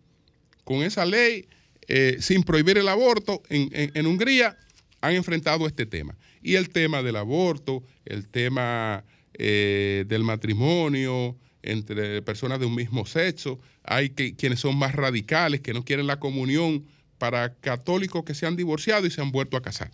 con 0.65 0.83
esa 0.83 1.05
ley, 1.05 1.47
eh, 1.89 2.17
sin 2.21 2.43
prohibir 2.43 2.79
el 2.79 2.89
aborto 2.89 3.43
en, 3.49 4.07
Hungría, 4.07 4.57
han 5.01 5.15
enfrentado 5.15 5.67
este 5.67 5.87
tema. 5.87 6.17
Y 6.43 6.55
el 6.55 6.71
tema 6.71 7.03
del 7.03 7.17
aborto, 7.17 7.83
el 8.05 8.29
tema 8.29 9.05
eh, 9.35 10.05
del 10.09 10.25
matrimonio 10.25 11.37
entre 11.63 12.23
personas 12.23 12.61
de 12.61 12.67
un 12.67 12.75
mismo 12.75 13.07
sexo, 13.07 13.61
hay 13.85 14.11
que, 14.11 14.35
quienes 14.35 14.61
son 14.61 14.77
más 14.77 14.95
radicales, 14.95 15.61
que 15.61 15.75
no 15.75 15.85
quieren 15.85 16.07
la 16.07 16.19
comunión 16.19 16.85
para 17.19 17.55
católicos 17.55 18.25
que 18.25 18.35
se 18.35 18.47
han 18.47 18.57
divorciado 18.57 19.07
y 19.07 19.11
se 19.11 19.21
han 19.21 19.31
vuelto 19.33 19.57
a 19.57 19.63
casar. 19.63 19.91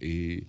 Y, 0.00 0.46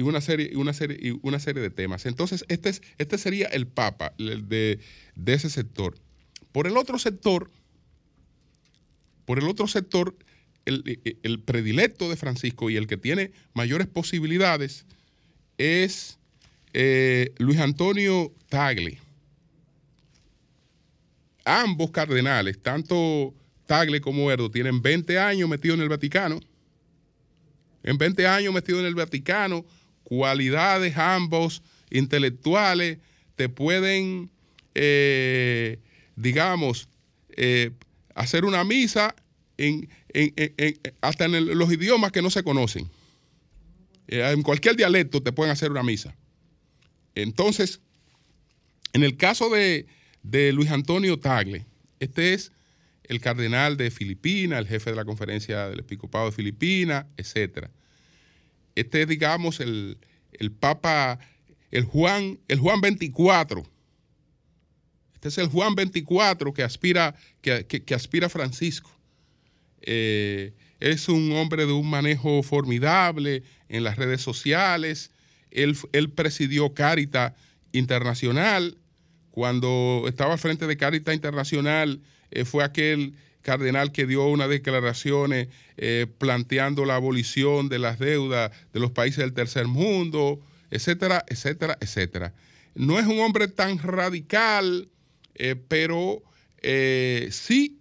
una, 0.00 0.20
serie, 0.20 0.56
una, 0.56 0.72
serie, 0.72 1.18
una 1.22 1.38
serie 1.38 1.62
de 1.62 1.70
temas. 1.70 2.06
Entonces, 2.06 2.44
este, 2.48 2.70
es, 2.70 2.82
este 2.96 3.18
sería 3.18 3.46
el 3.48 3.66
papa 3.66 4.14
de, 4.18 4.78
de 5.14 5.34
ese 5.34 5.50
sector. 5.50 5.94
Por 6.52 6.66
el 6.66 6.76
otro 6.76 6.98
sector, 6.98 7.50
por 9.26 9.38
el 9.38 9.48
otro 9.48 9.68
sector, 9.68 10.16
el, 10.68 11.40
predilecto 11.44 12.08
de 12.08 12.16
Francisco 12.16 12.70
y 12.70 12.76
el 12.76 12.86
que 12.86 12.96
tiene 12.96 13.32
mayores 13.54 13.86
posibilidades 13.86 14.84
es 15.56 16.18
eh, 16.72 17.32
Luis 17.38 17.58
Antonio 17.58 18.32
Tagle. 18.48 18.98
Ambos 21.48 21.90
cardenales, 21.90 22.62
tanto 22.62 23.34
Tagle 23.66 24.00
como 24.00 24.30
Erdo, 24.30 24.50
tienen 24.50 24.82
20 24.82 25.18
años 25.18 25.48
metidos 25.48 25.76
en 25.76 25.82
el 25.82 25.88
Vaticano. 25.88 26.40
En 27.82 27.96
20 27.96 28.26
años 28.26 28.52
metidos 28.52 28.80
en 28.80 28.86
el 28.86 28.94
Vaticano, 28.94 29.64
cualidades 30.04 30.96
ambos 30.96 31.62
intelectuales 31.90 32.98
te 33.36 33.48
pueden, 33.48 34.30
eh, 34.74 35.78
digamos, 36.16 36.88
eh, 37.30 37.70
hacer 38.14 38.44
una 38.44 38.64
misa 38.64 39.14
en, 39.56 39.88
hasta 41.00 41.24
en 41.24 41.58
los 41.58 41.72
idiomas 41.72 42.12
que 42.12 42.22
no 42.22 42.30
se 42.30 42.42
conocen. 42.42 42.90
Eh, 44.08 44.28
en 44.32 44.42
cualquier 44.42 44.76
dialecto 44.76 45.22
te 45.22 45.32
pueden 45.32 45.52
hacer 45.52 45.70
una 45.70 45.82
misa. 45.82 46.14
Entonces, 47.14 47.80
en 48.92 49.04
el 49.04 49.16
caso 49.16 49.50
de, 49.50 49.86
Luis 50.52 50.70
Antonio 50.70 51.18
Tagle, 51.18 51.66
este 52.00 52.34
es 52.34 52.52
el 53.04 53.20
cardenal 53.20 53.76
de 53.76 53.90
Filipinas, 53.90 54.58
el 54.58 54.66
jefe 54.66 54.90
de 54.90 54.96
la 54.96 55.04
conferencia 55.04 55.68
del 55.68 55.80
episcopado 55.80 56.26
de 56.26 56.32
Filipinas, 56.32 57.06
etc. 57.16 57.68
Este 58.74 59.02
es, 59.02 59.08
digamos, 59.08 59.60
el, 59.60 59.98
Papa, 60.60 61.18
el 61.70 61.84
Juan, 61.84 62.38
el 62.48 62.58
Juan 62.58 62.80
24. 62.80 63.66
Este 65.14 65.28
es 65.28 65.38
el 65.38 65.48
Juan 65.48 65.74
24 65.74 66.52
que 66.52 66.62
aspira, 66.62 67.14
que, 67.40 67.94
aspira 67.94 68.28
Francisco. 68.28 68.90
Eh, 69.80 70.52
es 70.80 71.08
un 71.08 71.32
hombre 71.32 71.66
de 71.66 71.72
un 71.72 71.88
manejo 71.88 72.42
formidable 72.42 73.42
en 73.68 73.82
las 73.82 73.96
redes 73.96 74.20
sociales. 74.20 75.10
Él, 75.50 76.10
presidió 76.14 76.74
Carita 76.74 77.34
Internacional. 77.72 78.76
Cuando 79.38 80.06
estaba 80.08 80.36
frente 80.36 80.66
de 80.66 80.76
Carita 80.76 81.14
Internacional, 81.14 82.00
eh, 82.32 82.44
fue 82.44 82.64
aquel 82.64 83.14
cardenal 83.42 83.92
que 83.92 84.04
dio 84.04 84.26
unas 84.26 84.48
declaraciones 84.48 85.46
eh, 85.76 86.08
planteando 86.18 86.84
la 86.84 86.96
abolición 86.96 87.68
de 87.68 87.78
las 87.78 88.00
deudas 88.00 88.50
de 88.72 88.80
los 88.80 88.90
países 88.90 89.18
del 89.18 89.34
tercer 89.34 89.68
mundo, 89.68 90.40
etcétera, 90.72 91.24
etcétera, 91.28 91.78
etcétera. 91.80 92.34
No 92.74 92.98
es 92.98 93.06
un 93.06 93.20
hombre 93.20 93.46
tan 93.46 93.78
radical, 93.78 94.88
eh, 95.36 95.54
pero 95.68 96.20
sí 97.30 97.78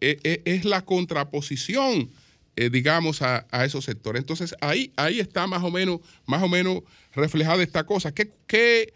es 0.00 0.64
la 0.64 0.84
contraposición 0.84 2.10
digamos, 2.56 3.22
a, 3.22 3.46
esos 3.64 3.84
sectores. 3.84 4.20
Entonces, 4.20 4.54
ahí, 4.60 4.92
ahí 4.96 5.18
está 5.20 5.46
más 5.46 5.62
o 5.62 5.70
menos, 5.70 6.00
más 6.26 6.42
o 6.42 6.48
menos 6.48 6.82
reflejada 7.14 7.62
esta 7.62 7.84
cosa. 7.84 8.12
¿Qué, 8.12 8.32
qué, 8.46 8.92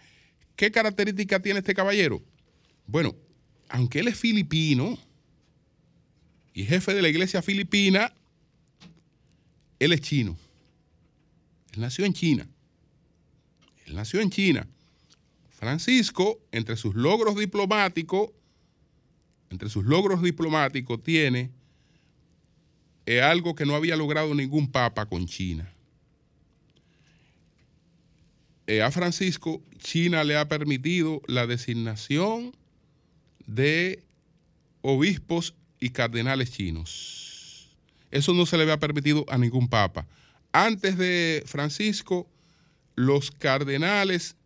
qué 0.57 0.71
característica 0.71 1.41
tiene 1.41 1.61
este 1.61 1.75
caballero? 1.75 2.23
Bueno, 2.87 3.15
aunque 3.69 4.01
él 4.01 4.09
es 4.09 4.19
filipino 4.19 4.99
y 6.53 6.65
jefe 6.65 6.95
de 6.95 7.03
la 7.03 7.09
iglesia 7.09 7.43
filipina, 7.43 8.13
él 9.79 9.93
es 9.93 10.01
chino. 10.01 10.37
Él 11.73 11.81
nació 11.81 12.05
en 12.05 12.13
China. 12.13 12.49
Él 13.87 13.97
nació 13.97 14.21
en 14.21 14.31
China. 14.31 14.67
Francisco, 15.51 16.41
entre 16.53 16.77
sus 16.77 16.95
logros 16.95 17.37
diplomáticos, 17.37 18.31
entre 19.51 19.69
sus 19.69 19.85
logros 19.85 20.23
diplomáticos, 20.23 21.03
tiene 21.03 21.51
algo 23.23 23.55
que 23.55 23.67
no 23.67 23.75
había 23.75 23.97
logrado 23.97 24.35
ningún 24.35 24.71
papa 24.71 25.07
con 25.07 25.27
China. 25.27 25.74
Eh, 28.67 28.83
a 28.83 28.91
Francisco, 28.91 29.63
China 29.79 30.25
le 30.25 30.37
ha 30.37 30.49
permitido 30.49 31.21
la 31.27 31.47
designación 31.47 32.57
de 33.47 34.03
obispos 34.81 35.55
y 35.81 35.91
cardenales 35.91 36.51
chinos. 36.51 37.77
Eso 38.11 38.33
no 38.33 38.47
se 38.47 38.57
le 38.57 38.63
había 38.63 38.79
permitido 38.79 39.27
a 39.29 39.37
ningún 39.37 39.69
papa. 39.69 40.07
Antes 40.53 40.97
de 40.97 41.43
Francisco, 41.47 42.29
los 42.95 43.31
cardenales 43.31 44.37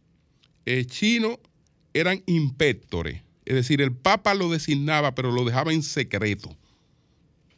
eh, 0.65 0.85
chinos 0.85 1.39
eran 1.93 2.23
impectores, 2.27 3.23
es 3.45 3.55
decir, 3.55 3.81
el 3.81 3.93
papa 3.93 4.35
lo 4.35 4.51
designaba, 4.51 5.15
pero 5.15 5.33
lo 5.33 5.45
dejaba 5.45 5.73
en 5.73 5.83
secreto. 5.83 6.55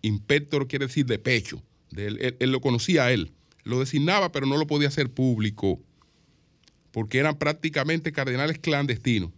Inspector 0.02 0.68
quiere 0.68 0.86
decir 0.86 1.06
de 1.06 1.18
pecho. 1.18 1.62
él, 1.96 2.36
lo 2.38 2.60
conocía 2.60 3.04
a 3.04 3.12
él. 3.12 3.32
Lo 3.64 3.80
designaba, 3.80 4.30
pero 4.30 4.46
no 4.46 4.56
lo 4.56 4.66
podía 4.66 4.88
hacer 4.88 5.10
público, 5.10 5.80
porque 6.92 7.18
eran 7.18 7.38
prácticamente 7.38 8.12
cardenales 8.12 8.58
clandestinos. 8.58 9.30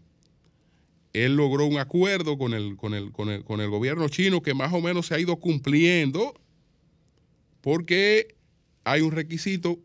Él 1.13 1.37
logró 1.37 1.67
un 1.67 1.79
acuerdo 1.79 2.39
con 2.39 2.55
el, 2.55 2.77
con 2.77 2.95
el, 2.95 3.13
con 3.13 3.29
el, 3.29 3.45
con 3.45 3.61
el 3.61 3.69
gobierno 3.69 4.09
chino 4.09 4.43
que 4.43 4.55
más 4.55 4.73
o 4.73 4.81
menos 4.81 5.07
se 5.07 5.15
ha 5.15 5.21
ido 5.21 5.37
cumpliendo, 5.37 6.35
porque 7.61 8.35
hay 8.85 9.03
un 9.03 9.13
requisito, 9.13 9.79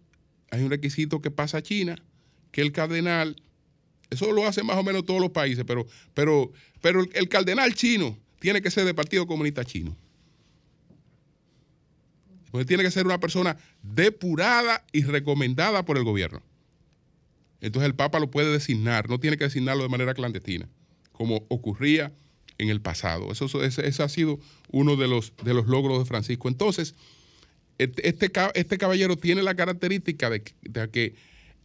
hay 0.51 0.63
un 0.63 0.69
requisito 0.69 1.21
que 1.21 1.29
pasa 1.29 1.57
a 1.57 1.61
China, 1.61 1.95
que 2.51 2.61
el 2.61 2.71
cardenal, 2.71 3.41
eso 4.09 4.31
lo 4.31 4.47
hacen 4.47 4.65
más 4.65 4.77
o 4.77 4.83
menos 4.83 5.05
todos 5.05 5.19
los 5.19 5.31
países, 5.31 5.65
pero, 5.67 5.85
pero, 6.13 6.51
pero 6.81 7.03
el 7.13 7.27
cardenal 7.27 7.73
chino 7.75 8.17
tiene 8.39 8.61
que 8.61 8.71
ser 8.71 8.85
del 8.85 8.95
Partido 8.95 9.27
Comunista 9.27 9.65
Chino. 9.65 9.95
Pues 12.51 12.65
tiene 12.65 12.83
que 12.83 12.91
ser 12.91 13.05
una 13.05 13.19
persona 13.19 13.57
depurada 13.83 14.85
y 14.93 15.03
recomendada 15.03 15.83
por 15.83 15.97
el 15.97 16.05
gobierno. 16.05 16.41
Entonces 17.61 17.87
el 17.87 17.95
Papa 17.95 18.19
lo 18.19 18.29
puede 18.29 18.51
designar, 18.51 19.09
no 19.09 19.19
tiene 19.19 19.37
que 19.37 19.45
designarlo 19.45 19.83
de 19.83 19.89
manera 19.89 20.13
clandestina, 20.13 20.67
como 21.11 21.45
ocurría 21.49 22.11
en 22.57 22.69
el 22.69 22.81
pasado. 22.81 23.31
Eso, 23.31 23.63
ese, 23.63 24.03
ha 24.03 24.09
sido 24.09 24.39
uno 24.71 24.95
de 24.95 25.07
los, 25.07 25.33
de 25.43 25.53
los 25.53 25.67
logros 25.67 25.99
de 25.99 26.05
Francisco. 26.05 26.47
Entonces, 26.47 26.95
este, 27.77 28.07
este, 28.07 28.31
este 28.55 28.77
caballero 28.77 29.17
tiene 29.17 29.43
la 29.43 29.55
característica 29.55 30.29
de, 30.29 30.41
que 30.91 31.15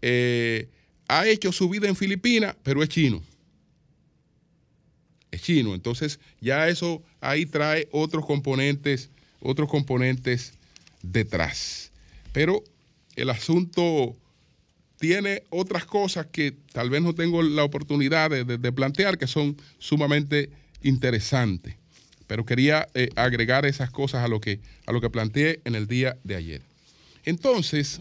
eh, 0.03 0.69
ha 1.09 1.27
hecho 1.27 1.53
su 1.53 1.69
vida 1.69 1.89
en 1.89 1.97
Filipinas, 1.97 2.57
pero 2.63 2.83
es 2.83 2.89
chino. 2.89 3.23
Es 5.31 5.43
chino. 5.43 5.75
Entonces, 5.75 6.21
ya 6.41 6.69
eso 6.69 7.03
ahí 7.21 7.47
trae 7.47 7.89
otros 7.91 8.27
componentes, 8.27 9.11
otros 9.41 9.69
componentes 9.69 10.55
detrás. 11.03 11.91
Pero 12.33 12.63
el 13.17 13.31
asunto 13.31 14.17
tiene 15.03 15.43
otras 15.51 15.85
cosas 15.85 16.27
que 16.27 16.53
tal 16.73 16.89
vez 16.89 17.03
no 17.03 17.13
tengo 17.13 17.43
la 17.43 17.65
oportunidad 17.65 18.31
de, 18.31 18.73
plantear 18.73 19.19
que 19.19 19.27
son 19.27 19.57
sumamente 19.81 20.49
interesantes. 20.81 21.75
Pero 22.29 22.47
quería 22.47 22.87
eh, 22.95 23.09
agregar 23.17 23.67
esas 23.67 23.91
cosas 23.91 24.25
a 24.25 24.29
lo, 24.29 24.41
que, 24.41 24.61
a 24.87 24.93
lo 24.93 25.01
que 25.01 25.11
planteé 25.11 25.61
en 25.65 25.75
el 25.75 25.89
día 25.89 26.17
de 26.23 26.37
ayer. 26.37 26.63
Entonces, 27.25 28.01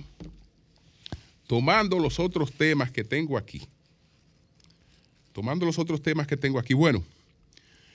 tomando 1.48 1.98
los 1.98 2.20
otros 2.20 2.52
temas 2.52 2.92
que 2.92 3.04
tengo 3.04 3.36
aquí, 3.36 3.64
tomando 5.34 5.66
los 5.66 5.80
otros 5.80 6.04
temas 6.04 6.28
que 6.28 6.38
tengo 6.38 6.60
aquí, 6.60 6.76
bueno, 6.76 7.04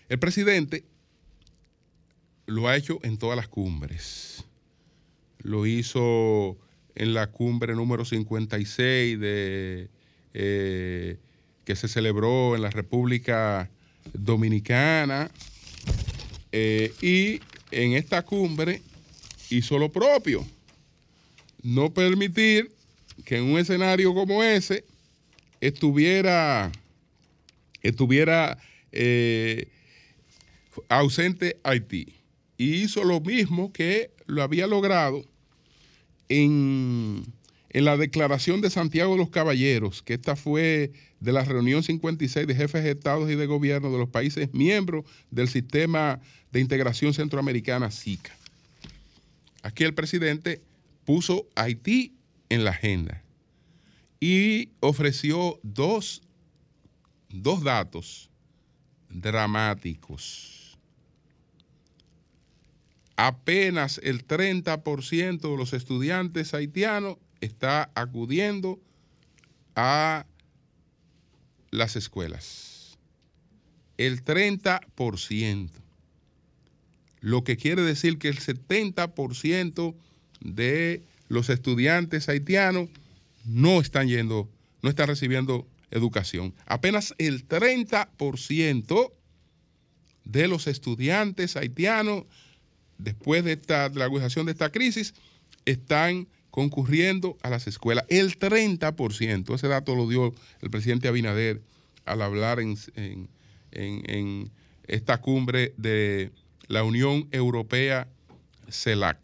el 0.08 0.18
presidente 0.18 0.82
lo 2.46 2.66
ha 2.66 2.76
hecho 2.76 2.98
en 3.04 3.18
todas 3.18 3.36
las 3.36 3.46
cumbres 3.46 4.44
lo 5.46 5.64
hizo 5.64 6.56
en 6.96 7.14
la 7.14 7.28
cumbre 7.28 7.74
número 7.74 8.04
56 8.04 9.20
de, 9.20 9.88
eh, 10.34 11.18
que 11.64 11.76
se 11.76 11.88
celebró 11.88 12.56
en 12.56 12.62
la 12.62 12.70
República 12.70 13.70
Dominicana. 14.14 15.30
Eh, 16.52 16.92
y 17.02 17.40
en 17.70 17.92
esta 17.92 18.22
cumbre 18.22 18.82
hizo 19.50 19.78
lo 19.78 19.92
propio, 19.92 20.44
no 21.62 21.92
permitir 21.92 22.72
que 23.24 23.36
en 23.36 23.44
un 23.44 23.58
escenario 23.58 24.14
como 24.14 24.42
ese 24.42 24.84
estuviera, 25.60 26.72
estuviera 27.82 28.58
eh, 28.92 29.68
ausente 30.88 31.58
Haití. 31.62 32.14
Y 32.56 32.76
hizo 32.76 33.04
lo 33.04 33.20
mismo 33.20 33.70
que 33.70 34.10
lo 34.24 34.42
había 34.42 34.66
logrado 34.66 35.24
en, 36.28 37.24
la 37.70 37.96
declaración 37.96 38.60
de 38.60 38.70
Santiago 38.70 39.12
de 39.12 39.18
los 39.18 39.30
Caballeros, 39.30 40.02
que 40.02 40.14
esta 40.14 40.34
fue 40.34 40.92
de 41.20 41.32
la 41.32 41.44
reunión 41.44 41.82
56 41.82 42.46
de 42.46 42.54
jefes 42.54 42.84
de 42.84 42.92
Estados 42.92 43.30
y 43.30 43.34
de 43.34 43.46
gobierno 43.46 43.90
de 43.90 43.98
los 43.98 44.08
países 44.08 44.52
miembros 44.54 45.04
del 45.30 45.48
sistema 45.48 46.20
de 46.52 46.60
integración 46.60 47.12
centroamericana 47.12 47.90
SICA. 47.90 48.34
Aquí 49.62 49.84
el 49.84 49.94
presidente 49.94 50.62
puso 51.04 51.46
Haití 51.54 52.14
en 52.48 52.64
la 52.64 52.70
agenda 52.70 53.22
y 54.20 54.70
ofreció 54.80 55.60
dos, 55.62 56.22
dos 57.28 57.62
datos 57.62 58.30
dramáticos 59.10 60.55
apenas 63.16 64.00
el 64.02 64.26
30% 64.26 65.40
de 65.40 65.56
los 65.56 65.72
estudiantes 65.72 66.54
haitianos 66.54 67.16
está 67.40 67.90
acudiendo 67.94 68.80
a 69.74 70.26
las 71.70 71.96
escuelas. 71.96 72.96
el 73.98 74.22
30%. 74.24 75.70
Lo 77.20 77.44
que 77.44 77.56
quiere 77.56 77.82
decir 77.82 78.18
que 78.18 78.28
el 78.28 78.38
70% 78.38 79.94
de 80.40 81.02
los 81.28 81.48
estudiantes 81.48 82.28
haitianos 82.28 82.90
no 83.44 83.80
están 83.80 84.08
yendo, 84.08 84.50
no 84.82 84.90
están 84.90 85.08
recibiendo 85.08 85.66
educación. 85.90 86.54
Apenas 86.66 87.14
el 87.18 87.48
30% 87.48 89.12
de 90.24 90.48
los 90.48 90.66
estudiantes 90.66 91.56
haitianos, 91.56 92.24
después 92.98 93.44
de, 93.44 93.52
esta, 93.52 93.88
de 93.88 93.98
la 93.98 94.06
agudización 94.06 94.46
de 94.46 94.52
esta 94.52 94.70
crisis, 94.70 95.14
están 95.64 96.28
concurriendo 96.50 97.36
a 97.42 97.50
las 97.50 97.66
escuelas. 97.66 98.04
El 98.08 98.38
30%, 98.38 99.54
ese 99.54 99.68
dato 99.68 99.94
lo 99.94 100.08
dio 100.08 100.34
el 100.62 100.70
presidente 100.70 101.08
Abinader 101.08 101.62
al 102.04 102.22
hablar 102.22 102.60
en, 102.60 102.76
en 103.72 104.50
esta 104.86 105.20
cumbre 105.20 105.74
de 105.76 106.30
la 106.68 106.82
Unión 106.82 107.28
Europea 107.32 108.08
CELAC. 108.70 109.18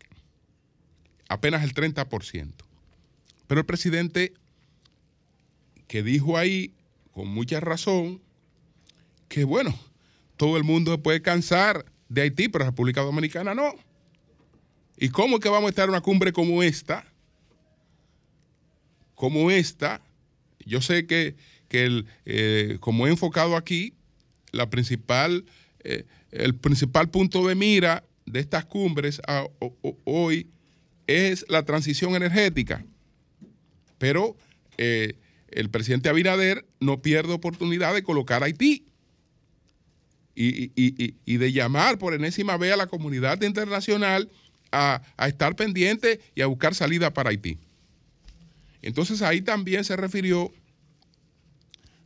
Apenas 1.28 1.62
el 1.64 1.74
30%. 1.74 2.52
Pero 3.46 3.60
el 3.60 3.66
presidente 3.66 4.34
que 5.86 6.02
dijo 6.02 6.38
ahí, 6.38 6.74
con 7.12 7.28
mucha 7.28 7.60
razón, 7.60 8.20
que 9.28 9.44
bueno, 9.44 9.78
todo 10.36 10.56
el 10.56 10.64
mundo 10.64 11.02
puede 11.02 11.22
cansar 11.22 11.84
de 12.12 12.22
Haití, 12.22 12.48
pero 12.48 12.64
República 12.66 13.00
Dominicana 13.00 13.54
no. 13.54 13.74
¿Y 14.98 15.08
cómo 15.08 15.36
es 15.36 15.42
que 15.42 15.48
vamos 15.48 15.68
a 15.68 15.70
estar 15.70 15.84
en 15.84 15.90
una 15.90 16.02
cumbre 16.02 16.32
como 16.32 16.62
esta? 16.62 17.06
Como 19.14 19.50
esta, 19.50 20.02
yo 20.64 20.80
sé 20.80 21.06
que, 21.06 21.36
el, 21.70 22.06
eh, 22.26 22.76
como 22.80 23.06
he 23.06 23.10
enfocado 23.10 23.56
aquí, 23.56 23.94
la 24.50 24.68
principal, 24.68 25.46
eh, 25.84 26.04
el 26.30 26.54
principal 26.54 27.08
punto 27.08 27.46
de 27.46 27.54
mira 27.54 28.04
de 28.26 28.40
estas 28.40 28.66
cumbres 28.66 29.20
hoy 30.04 30.50
es 31.06 31.46
la 31.48 31.64
transición 31.64 32.14
energética. 32.14 32.84
Pero 33.96 34.36
eh, 34.76 35.14
el 35.48 35.70
presidente 35.70 36.10
Abinader 36.10 36.66
no 36.80 37.00
pierde 37.00 37.32
oportunidad 37.32 37.94
de 37.94 38.02
colocar 38.02 38.42
a 38.42 38.46
Haití 38.46 38.91
y, 40.34 41.36
de 41.36 41.52
llamar 41.52 41.98
por 41.98 42.14
enésima 42.14 42.56
vez 42.56 42.72
a 42.72 42.76
la 42.76 42.86
comunidad 42.86 43.40
internacional 43.42 44.30
a, 44.70 45.02
estar 45.26 45.54
pendiente 45.56 46.20
y 46.34 46.40
a 46.40 46.46
buscar 46.46 46.74
salida 46.74 47.12
para 47.12 47.30
Haití. 47.30 47.58
Entonces 48.80 49.22
ahí 49.22 49.42
también 49.42 49.84
se 49.84 49.96
refirió 49.96 50.52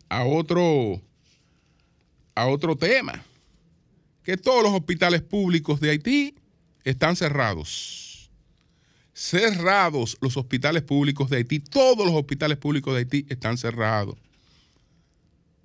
a 0.09 0.25
otro, 0.25 1.01
a 2.35 2.47
otro 2.47 2.77
tema, 2.77 3.25
que 4.23 4.37
todos 4.37 4.63
los 4.63 4.73
hospitales 4.73 5.23
públicos 5.23 5.81
de 5.81 5.91
Haití 5.91 6.35
están 6.85 7.17
cerrados 7.17 8.07
cerrados 9.17 10.19
los 10.21 10.37
hospitales 10.37 10.83
públicos 10.83 11.31
de 11.31 11.39
Haití. 11.39 11.59
Todos 11.59 12.05
los 12.07 12.15
hospitales 12.15 12.59
públicos 12.59 12.93
de 12.93 12.99
Haití 12.99 13.25
están 13.31 13.57
cerrados. 13.57 14.19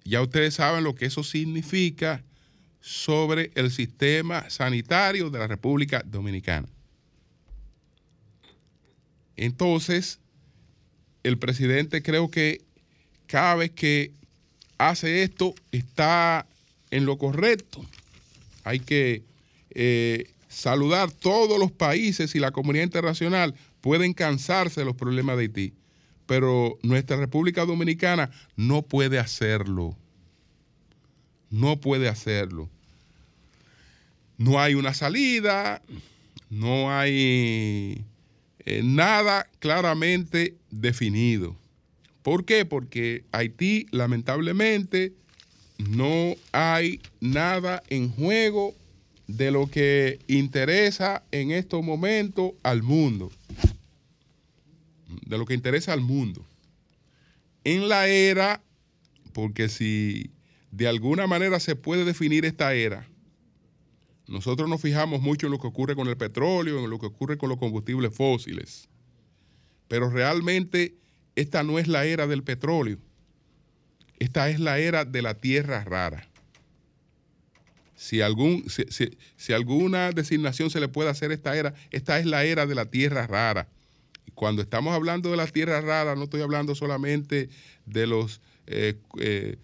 Ya 0.06 0.21
ustedes 0.21 0.54
saben 0.54 0.86
lo 0.86 0.95
que 0.95 1.06
eso 1.06 1.21
significa 1.21 2.24
sobre 2.82 3.52
el 3.56 3.72
sistema 3.72 4.50
sanitario 4.50 5.30
de 5.30 5.39
la 5.39 5.48
República 5.48 6.04
Dominicana. 6.06 6.67
Entonces, 9.38 10.20
el 11.24 11.38
presidente 11.38 12.02
creo 12.02 12.30
que 12.30 12.62
cada 13.28 13.56
vez 13.56 13.72
que 13.72 14.12
hace 14.78 15.24
esto 15.24 15.54
está 15.72 16.46
en 16.89 17.06
lo 17.06 17.17
correcto. 17.17 17.86
Hay 18.63 18.80
que 18.80 19.24
eh, 19.72 20.30
saludar 20.50 21.12
todos 21.12 21.58
los 21.60 21.72
países 21.72 22.36
y 22.36 22.39
la 22.39 22.52
comunidad 22.52 22.84
internacional 22.84 23.56
pueden 23.80 24.13
cansarse 24.13 24.82
de 24.82 24.86
los 24.86 24.96
problemas 24.96 25.38
de 25.38 25.44
Haití, 25.44 25.74
pero 26.26 26.78
nuestra 26.84 27.17
República 27.17 27.65
Dominicana 27.65 28.32
no 28.56 28.82
puede 28.82 29.17
hacerlo. 29.17 29.96
No 31.52 31.80
puede 31.80 32.08
hacerlo. 32.08 32.70
No 34.38 34.60
hay 34.60 34.74
una 34.74 34.94
salida, 34.96 35.84
no 36.50 36.92
hay 36.92 38.04
eh, 38.66 38.82
nada 38.84 39.48
claramente 39.60 40.56
definido. 40.72 41.56
¿Por 42.24 42.46
qué? 42.46 42.66
Porque 42.66 43.24
Haití, 43.32 43.88
lamentablemente, 43.92 45.14
no 45.78 46.36
hay 46.52 47.02
nada 47.20 47.84
en 47.90 48.10
juego 48.10 48.74
de 49.28 49.52
lo 49.52 49.68
que 49.68 50.20
interesa 50.28 51.24
en 51.32 51.52
estos 51.52 51.84
momentos 51.84 52.52
al 52.64 52.84
mundo. 52.84 53.32
De 55.26 55.38
lo 55.38 55.46
que 55.46 55.54
interesa 55.54 55.94
al 55.94 56.02
mundo. 56.02 56.46
En 57.64 57.90
la 57.90 58.08
era, 58.08 58.62
porque 59.34 59.70
si 59.70 60.30
de 60.71 60.88
alguna 60.88 61.27
manera 61.27 61.60
se 61.60 61.75
puede 61.75 62.05
definir 62.05 62.45
esta 62.45 62.73
era, 62.73 63.07
nosotros 64.27 64.69
nos 64.69 64.81
fijamos 64.81 65.21
mucho 65.21 65.47
en 65.47 65.51
lo 65.51 65.60
que 65.60 65.67
ocurre 65.67 65.95
con 65.95 66.07
el 66.07 66.17
petróleo, 66.17 66.79
en 66.79 66.89
lo 66.89 66.99
que 66.99 67.07
ocurre 67.07 67.38
con 67.38 67.49
los 67.49 67.57
combustibles 67.57 68.15
fósiles. 68.15 68.88
Pero 69.89 70.10
realmente 70.10 70.95
esta 71.36 71.63
no 71.63 71.79
es 71.79 71.89
la 71.89 72.05
era 72.05 72.27
del 72.27 72.43
petróleo. 72.43 72.97
Esta 74.19 74.49
es 74.49 74.60
la 74.60 74.79
era 74.79 75.03
de 75.03 75.21
la 75.21 75.34
tierra 75.34 75.84
rara 75.84 76.31
si, 78.01 78.19
algún, 78.21 78.65
si, 78.67 79.53
alguna 79.53 80.10
designación 80.10 80.71
se 80.71 80.79
le 80.79 80.88
puede 80.88 81.12
hacer 81.12 81.29
a 81.29 81.36
esta 81.36 81.55
era, 81.55 81.75
esta 81.91 82.17
es 82.17 82.25
la 82.25 82.43
era 82.43 82.65
de 82.65 82.73
la 82.73 82.86
tierra 82.86 83.27
rara. 83.27 83.67
Y 84.25 84.31
cuando 84.31 84.63
estamos 84.63 84.95
hablando 84.95 85.29
de 85.29 85.38
la 85.38 85.45
tierra 85.45 85.81
rara, 85.81 86.15
no 86.15 86.23
estoy 86.23 86.41
hablando 86.41 86.73
solamente 86.73 87.49
de 87.86 88.07
los, 88.07 88.41
eh, 88.65 88.95
eh, 89.19 89.57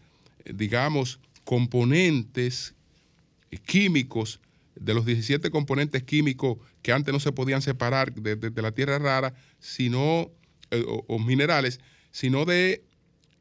digamos, 0.54 1.20
componentes 1.44 2.76
químicos, 3.66 4.40
de 4.76 4.94
los 4.94 5.06
17 5.06 5.50
componentes 5.50 6.04
químicos 6.04 6.58
que 6.82 6.92
antes 6.92 7.14
no 7.14 7.20
se 7.20 7.32
podían 7.32 7.62
separar 7.62 8.14
de, 8.14 8.62
la 8.62 8.72
tierra 8.72 9.00
rara, 9.00 9.34
sino, 9.60 10.30
eh, 10.72 10.84
o, 10.86 11.20
minerales, 11.20 11.80
sino 12.12 12.46
de 12.46 12.84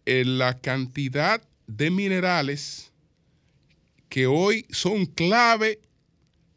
la 0.06 0.58
cantidad 0.58 1.42
de 1.66 1.90
minerales 1.90 2.92
que 4.08 4.26
hoy 4.26 4.66
son 4.70 5.06
clave 5.06 5.80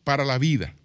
para 0.04 0.24
la 0.24 0.38
vida. 0.38 0.76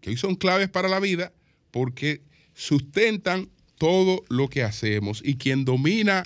Que 0.00 0.10
hoy 0.10 0.16
son 0.16 0.34
claves 0.34 0.68
para 0.68 0.88
la 0.88 1.00
vida 1.00 1.32
porque 1.70 2.20
sustentan 2.54 3.48
todo 3.76 4.24
lo 4.28 4.48
que 4.48 4.62
hacemos. 4.62 5.22
Y 5.24 5.36
quien 5.36 5.64
domina 5.64 6.24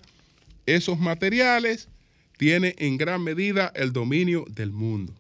esos 0.75 0.99
materiales 0.99 1.89
tiene 2.39 2.75
en 2.79 2.99
gran 2.99 3.23
medida 3.23 3.73
el 3.75 3.93
dominio 3.93 4.45
del 4.49 4.73
mundo. 4.73 5.15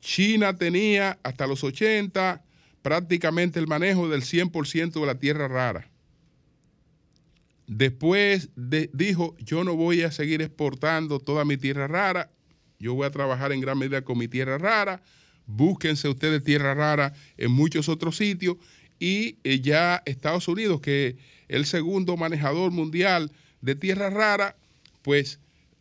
China 0.00 0.56
tenía 0.56 1.18
hasta 1.22 1.46
los 1.46 1.64
80 1.64 2.42
prácticamente 2.82 3.58
el 3.58 3.66
manejo 3.66 4.08
del 4.08 4.22
100% 4.22 4.92
de 4.92 5.06
la 5.06 5.18
tierra 5.18 5.48
rara. 5.48 5.90
Después 7.66 8.48
dijo, 8.56 9.36
yo 9.38 9.62
no 9.62 9.76
voy 9.76 10.02
a 10.02 10.10
seguir 10.10 10.40
exportando 10.40 11.20
toda 11.20 11.44
mi 11.44 11.58
tierra 11.58 11.86
rara, 11.86 12.30
yo 12.78 12.94
voy 12.94 13.06
a 13.06 13.10
trabajar 13.10 13.52
en 13.52 13.60
gran 13.60 13.76
medida 13.76 14.02
con 14.02 14.16
mi 14.16 14.26
tierra 14.26 14.56
rara, 14.56 15.02
búsquense 15.44 16.08
ustedes 16.08 16.42
tierra 16.42 16.72
rara 16.74 17.12
en 17.36 17.50
muchos 17.50 17.90
otros 17.90 18.16
sitios 18.16 18.56
y 18.98 19.36
eh, 19.44 19.60
ya 19.60 20.02
Estados 20.06 20.48
Unidos, 20.48 20.80
que 20.80 21.08
es 21.08 21.16
el 21.48 21.66
segundo 21.66 22.16
manejador 22.16 22.70
mundial 22.70 23.30
de 23.60 23.74
tierra 23.74 24.10
rara, 24.10 24.56
pues 25.02 25.38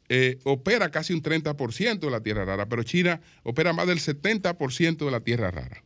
eh, 0.10 0.40
opera 0.44 0.90
casi 0.90 1.14
un 1.14 1.22
30% 1.22 2.00
de 2.00 2.12
la 2.12 2.22
tierra 2.22 2.46
rara, 2.46 2.68
pero 2.68 2.84
China 2.84 3.20
opera 3.44 3.74
más 3.74 3.88
del 3.88 4.00
70% 4.00 4.98
de 5.04 5.12
la 5.12 5.20
tierra 5.20 5.52
rara. 5.52 5.84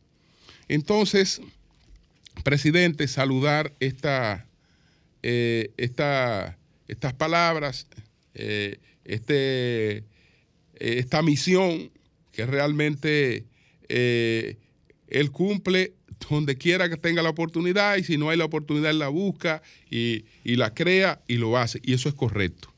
Entonces, 0.68 1.40
presidente, 2.44 3.08
saludar 3.08 3.72
esta 3.80 4.46
eh, 5.24 5.72
estas 5.76 7.14
palabras, 7.16 7.86
eh, 8.34 8.78
este, 9.04 10.04
esta 10.74 11.22
misión 11.22 11.90
que 12.32 12.46
realmente 12.46 13.44
él 13.88 15.30
cumple 15.32 15.92
donde 16.30 16.56
quiera 16.56 16.88
que 16.88 16.96
tenga 16.96 17.22
la 17.22 17.30
oportunidad 17.30 17.96
y 17.96 18.04
si 18.04 18.16
no 18.16 18.30
hay 18.30 18.36
la 18.38 18.44
oportunidad 18.44 18.94
la 18.94 19.08
busca 19.08 19.62
y, 19.90 20.24
y 20.44 20.56
la 20.56 20.72
crea 20.72 21.20
y 21.28 21.36
lo 21.36 21.56
hace. 21.58 21.80
Y 21.82 21.92
eso 21.92 22.08
es 22.08 22.14
correcto. 22.14 22.72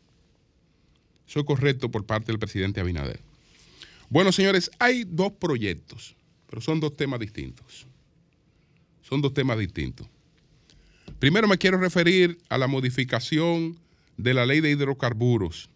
Eso 1.28 1.40
es 1.40 1.46
correcto 1.46 1.90
por 1.90 2.04
parte 2.04 2.32
del 2.32 2.38
presidente 2.38 2.80
Abinader. 2.80 3.20
Bueno, 4.10 4.32
señores, 4.32 4.70
hay 4.78 5.04
dos 5.04 5.32
proyectos, 5.32 6.14
pero 6.48 6.60
son 6.60 6.80
dos 6.80 6.96
temas 6.96 7.20
distintos. 7.20 7.86
Son 9.02 9.20
dos 9.20 9.34
temas 9.34 9.58
distintos. 9.58 10.06
Primero 11.18 11.48
me 11.48 11.58
quiero 11.58 11.78
referir 11.78 12.38
a 12.48 12.58
la 12.58 12.66
modificación 12.66 13.78
de 14.16 14.34
la 14.34 14.46
ley 14.46 14.60
de 14.60 14.70
hidrocarburos. 14.70 15.70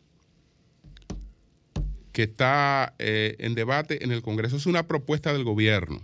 que 2.12 2.24
está 2.24 2.94
eh, 2.98 3.36
en 3.38 3.54
debate 3.54 4.02
en 4.02 4.10
el 4.10 4.22
Congreso. 4.22 4.56
Es 4.56 4.66
una 4.66 4.88
propuesta 4.88 5.32
del 5.32 5.44
gobierno. 5.44 6.02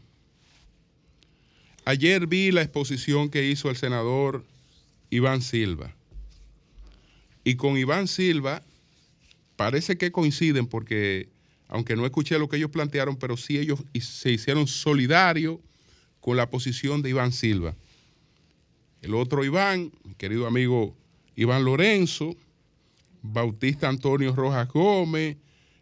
Ayer 1.85 2.27
vi 2.27 2.51
la 2.51 2.63
exposición 2.63 3.29
que 3.29 3.47
hizo 3.47 3.69
el 3.69 3.77
senador 3.77 4.45
Iván 5.11 5.43
Silva. 5.43 5.95
Y 7.45 7.57
con 7.57 7.77
Iván 7.77 8.09
Silva 8.09 8.63
parece 9.57 9.99
que 9.99 10.11
coinciden 10.11 10.67
porque, 10.67 11.29
aunque 11.69 11.95
no 11.95 12.07
escuché 12.07 12.39
lo 12.39 12.49
que 12.49 12.57
ellos 12.57 12.71
plantearon, 12.71 13.17
pero 13.17 13.37
sí 13.37 13.59
ellos 13.59 13.85
se 14.01 14.33
hicieron 14.33 14.67
solidarios 14.67 15.59
con 16.21 16.39
la 16.39 16.49
posición 16.49 17.03
de 17.03 17.11
Iván 17.11 17.33
Silva. 17.33 17.77
El 19.03 19.15
otro 19.15 19.45
Iván, 19.45 19.93
mi 20.05 20.15
querido 20.15 20.47
amigo 20.47 20.97
Iván 21.37 21.65
Lorenzo, 21.67 22.35
Bautista 23.21 23.91
Antonio 23.91 24.35
Rojas 24.35 24.69
Gómez, 24.69 25.37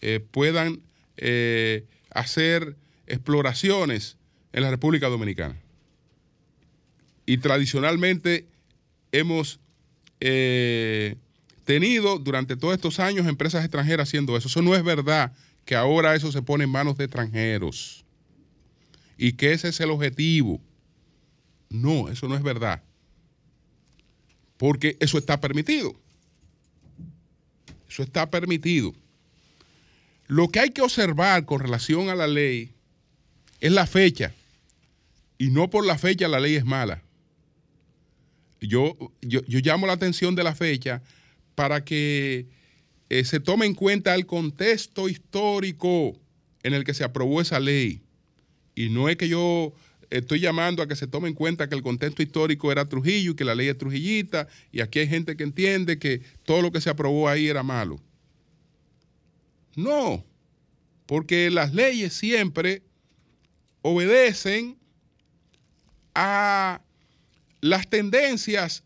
eh, 0.00 0.18
puedan 0.18 0.80
eh, 1.16 1.84
hacer 2.10 2.74
exploraciones 3.06 4.16
en 4.52 4.62
la 4.64 4.70
República 4.70 5.06
Dominicana. 5.06 5.56
Y 7.24 7.38
tradicionalmente 7.38 8.46
hemos 9.12 9.60
eh, 10.18 11.14
tenido 11.64 12.18
durante 12.18 12.56
todos 12.56 12.74
estos 12.74 12.98
años 12.98 13.26
empresas 13.26 13.64
extranjeras 13.64 14.08
haciendo 14.08 14.36
eso. 14.36 14.48
Eso 14.48 14.62
no 14.62 14.74
es 14.74 14.82
verdad 14.82 15.32
que 15.66 15.74
ahora 15.74 16.14
eso 16.14 16.32
se 16.32 16.40
pone 16.40 16.64
en 16.64 16.70
manos 16.70 16.96
de 16.96 17.04
extranjeros 17.04 18.04
y 19.18 19.32
que 19.32 19.52
ese 19.52 19.68
es 19.68 19.80
el 19.80 19.90
objetivo. 19.90 20.60
No, 21.68 22.08
eso 22.08 22.28
no 22.28 22.36
es 22.36 22.42
verdad. 22.42 22.82
Porque 24.56 24.96
eso 25.00 25.18
está 25.18 25.40
permitido. 25.40 25.94
Eso 27.88 28.02
está 28.02 28.30
permitido. 28.30 28.94
Lo 30.28 30.48
que 30.48 30.60
hay 30.60 30.70
que 30.70 30.82
observar 30.82 31.44
con 31.44 31.60
relación 31.60 32.08
a 32.08 32.14
la 32.14 32.26
ley 32.26 32.70
es 33.60 33.72
la 33.72 33.86
fecha. 33.86 34.32
Y 35.38 35.48
no 35.48 35.68
por 35.68 35.84
la 35.84 35.98
fecha 35.98 36.28
la 36.28 36.40
ley 36.40 36.54
es 36.54 36.64
mala. 36.64 37.02
Yo, 38.60 38.96
yo, 39.20 39.42
llamo 39.46 39.86
la 39.86 39.92
atención 39.92 40.34
de 40.34 40.44
la 40.44 40.54
fecha 40.54 41.02
para 41.54 41.84
que 41.84 42.46
eh, 43.08 43.24
se 43.24 43.40
tome 43.40 43.66
en 43.66 43.74
cuenta 43.74 44.14
el 44.14 44.26
contexto 44.26 45.08
histórico 45.08 46.18
en 46.62 46.74
el 46.74 46.84
que 46.84 46.94
se 46.94 47.04
aprobó 47.04 47.40
esa 47.40 47.60
ley. 47.60 48.02
Y 48.74 48.88
no 48.88 49.08
es 49.08 49.16
que 49.16 49.28
yo 49.28 49.72
estoy 50.10 50.40
llamando 50.40 50.82
a 50.82 50.88
que 50.88 50.96
se 50.96 51.06
tome 51.06 51.28
en 51.28 51.34
cuenta 51.34 51.68
que 51.68 51.74
el 51.74 51.82
contexto 51.82 52.22
histórico 52.22 52.70
era 52.70 52.88
Trujillo 52.88 53.32
y 53.32 53.36
que 53.36 53.44
la 53.44 53.54
ley 53.54 53.68
es 53.68 53.78
trujillita, 53.78 54.48
y 54.72 54.80
aquí 54.80 54.98
hay 54.98 55.08
gente 55.08 55.36
que 55.36 55.44
entiende 55.44 55.98
que 55.98 56.22
todo 56.44 56.62
lo 56.62 56.72
que 56.72 56.80
se 56.80 56.90
aprobó 56.90 57.28
ahí 57.28 57.48
era 57.48 57.62
malo. 57.62 58.00
No, 59.74 60.24
porque 61.06 61.50
las 61.50 61.74
leyes 61.74 62.12
siempre 62.12 62.82
obedecen 63.82 64.76
a 66.14 66.80
las 67.60 67.88
tendencias 67.88 68.82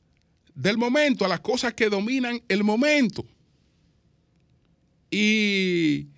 del 0.55 0.77
momento, 0.77 1.25
a 1.25 1.29
las 1.29 1.41
cosas 1.41 1.75
que 1.75 1.89
dominan 1.89 2.43
el 2.49 2.65
momento. 2.65 3.25
Y 5.11 6.09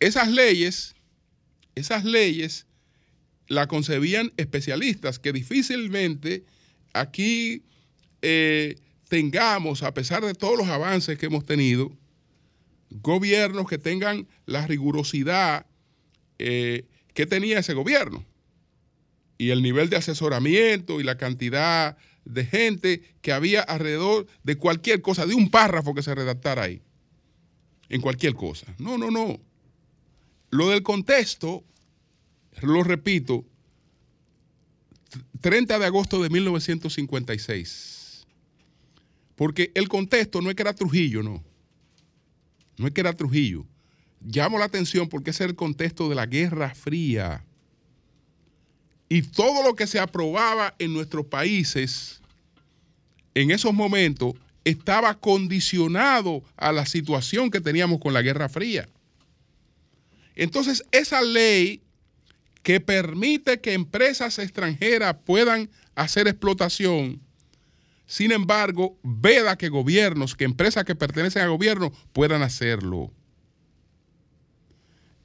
esas 0.00 0.28
leyes, 0.28 0.94
esas 1.74 2.04
leyes 2.04 2.66
la 3.48 3.66
concebían 3.66 4.32
especialistas 4.36 5.18
que 5.18 5.32
difícilmente 5.32 6.44
aquí 6.92 7.62
eh, 8.22 8.76
tengamos, 9.08 9.82
a 9.82 9.94
pesar 9.94 10.24
de 10.24 10.34
todos 10.34 10.58
los 10.58 10.68
avances 10.68 11.18
que 11.18 11.26
hemos 11.26 11.44
tenido, 11.44 11.96
gobiernos 12.90 13.68
que 13.68 13.78
tengan 13.78 14.26
la 14.46 14.66
rigurosidad 14.66 15.66
eh, 16.38 16.84
que 17.14 17.26
tenía 17.26 17.58
ese 17.58 17.74
gobierno. 17.74 18.24
Y 19.38 19.50
el 19.50 19.62
nivel 19.62 19.90
de 19.90 19.96
asesoramiento 19.96 21.00
y 21.00 21.04
la 21.04 21.18
cantidad 21.18 21.96
de 22.26 22.44
gente 22.44 23.02
que 23.22 23.32
había 23.32 23.62
alrededor 23.62 24.26
de 24.42 24.56
cualquier 24.56 25.00
cosa, 25.00 25.24
de 25.24 25.34
un 25.34 25.48
párrafo 25.50 25.94
que 25.94 26.02
se 26.02 26.14
redactara 26.14 26.64
ahí, 26.64 26.82
en 27.88 28.00
cualquier 28.00 28.34
cosa. 28.34 28.66
No, 28.78 28.98
no, 28.98 29.10
no. 29.10 29.40
Lo 30.50 30.68
del 30.68 30.82
contexto, 30.82 31.64
lo 32.60 32.82
repito, 32.82 33.44
30 35.40 35.78
de 35.78 35.86
agosto 35.86 36.22
de 36.22 36.28
1956. 36.28 38.26
Porque 39.36 39.70
el 39.74 39.88
contexto 39.88 40.40
no 40.42 40.50
es 40.50 40.56
que 40.56 40.62
era 40.62 40.74
Trujillo, 40.74 41.22
no. 41.22 41.42
No 42.78 42.86
es 42.86 42.92
que 42.92 43.00
era 43.00 43.12
Trujillo. 43.12 43.64
Llamo 44.20 44.58
la 44.58 44.64
atención 44.64 45.08
porque 45.08 45.30
es 45.30 45.40
el 45.40 45.54
contexto 45.54 46.08
de 46.08 46.14
la 46.14 46.26
Guerra 46.26 46.74
Fría 46.74 47.44
y 49.08 49.22
todo 49.22 49.62
lo 49.62 49.76
que 49.76 49.86
se 49.86 50.00
aprobaba 50.00 50.74
en 50.78 50.92
nuestros 50.92 51.26
países 51.26 52.20
en 53.36 53.50
esos 53.50 53.74
momentos 53.74 54.32
estaba 54.64 55.12
condicionado 55.20 56.42
a 56.56 56.72
la 56.72 56.86
situación 56.86 57.50
que 57.50 57.60
teníamos 57.60 58.00
con 58.00 58.14
la 58.14 58.22
Guerra 58.22 58.48
Fría. 58.48 58.88
Entonces, 60.34 60.82
esa 60.90 61.20
ley 61.20 61.82
que 62.62 62.80
permite 62.80 63.60
que 63.60 63.74
empresas 63.74 64.38
extranjeras 64.38 65.16
puedan 65.26 65.68
hacer 65.94 66.28
explotación, 66.28 67.20
sin 68.06 68.32
embargo, 68.32 68.98
veda 69.02 69.58
que 69.58 69.68
gobiernos, 69.68 70.34
que 70.34 70.44
empresas 70.44 70.84
que 70.84 70.94
pertenecen 70.94 71.42
a 71.42 71.48
gobierno 71.48 71.92
puedan 72.14 72.40
hacerlo. 72.40 73.12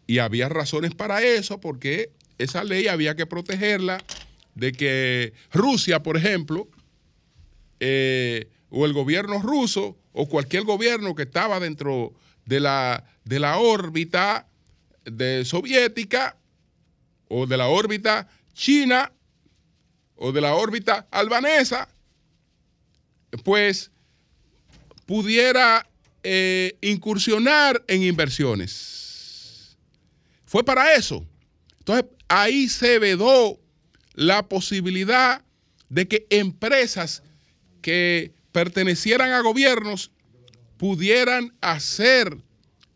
Y 0.05 0.17
había 0.17 0.49
razones 0.49 0.93
para 0.95 1.23
eso, 1.23 1.61
porque 1.61 2.11
esa 2.37 2.65
ley 2.65 2.89
había 2.89 3.15
que 3.15 3.25
protegerla 3.25 4.03
de 4.55 4.73
que 4.73 5.31
Rusia, 5.53 6.03
por 6.03 6.17
ejemplo, 6.17 6.67
eh, 7.81 8.47
o 8.69 8.85
el 8.85 8.93
gobierno 8.93 9.41
ruso, 9.41 9.97
o 10.13 10.29
cualquier 10.29 10.63
gobierno 10.63 11.15
que 11.15 11.23
estaba 11.23 11.59
dentro 11.59 12.13
de 12.45 12.59
la, 12.59 13.03
de 13.25 13.39
la 13.39 13.57
órbita 13.57 14.47
soviética, 15.43 16.37
o 17.27 17.47
de 17.47 17.57
la 17.57 17.67
órbita 17.67 18.29
china, 18.53 19.11
o 20.15 20.31
de 20.31 20.41
la 20.41 20.53
órbita 20.53 21.07
albanesa, 21.09 21.89
pues 23.43 23.89
pudiera 25.07 25.89
eh, 26.21 26.77
incursionar 26.81 27.83
en 27.87 28.03
inversiones. 28.03 29.75
Fue 30.45 30.63
para 30.63 30.93
eso. 30.93 31.25
Entonces, 31.79 32.05
ahí 32.27 32.69
se 32.69 32.99
vedó 32.99 33.59
la 34.13 34.47
posibilidad 34.47 35.43
de 35.89 36.07
que 36.07 36.27
empresas 36.29 37.23
que 37.81 38.33
pertenecieran 38.51 39.31
a 39.31 39.41
gobiernos 39.41 40.11
pudieran 40.77 41.53
hacer 41.61 42.37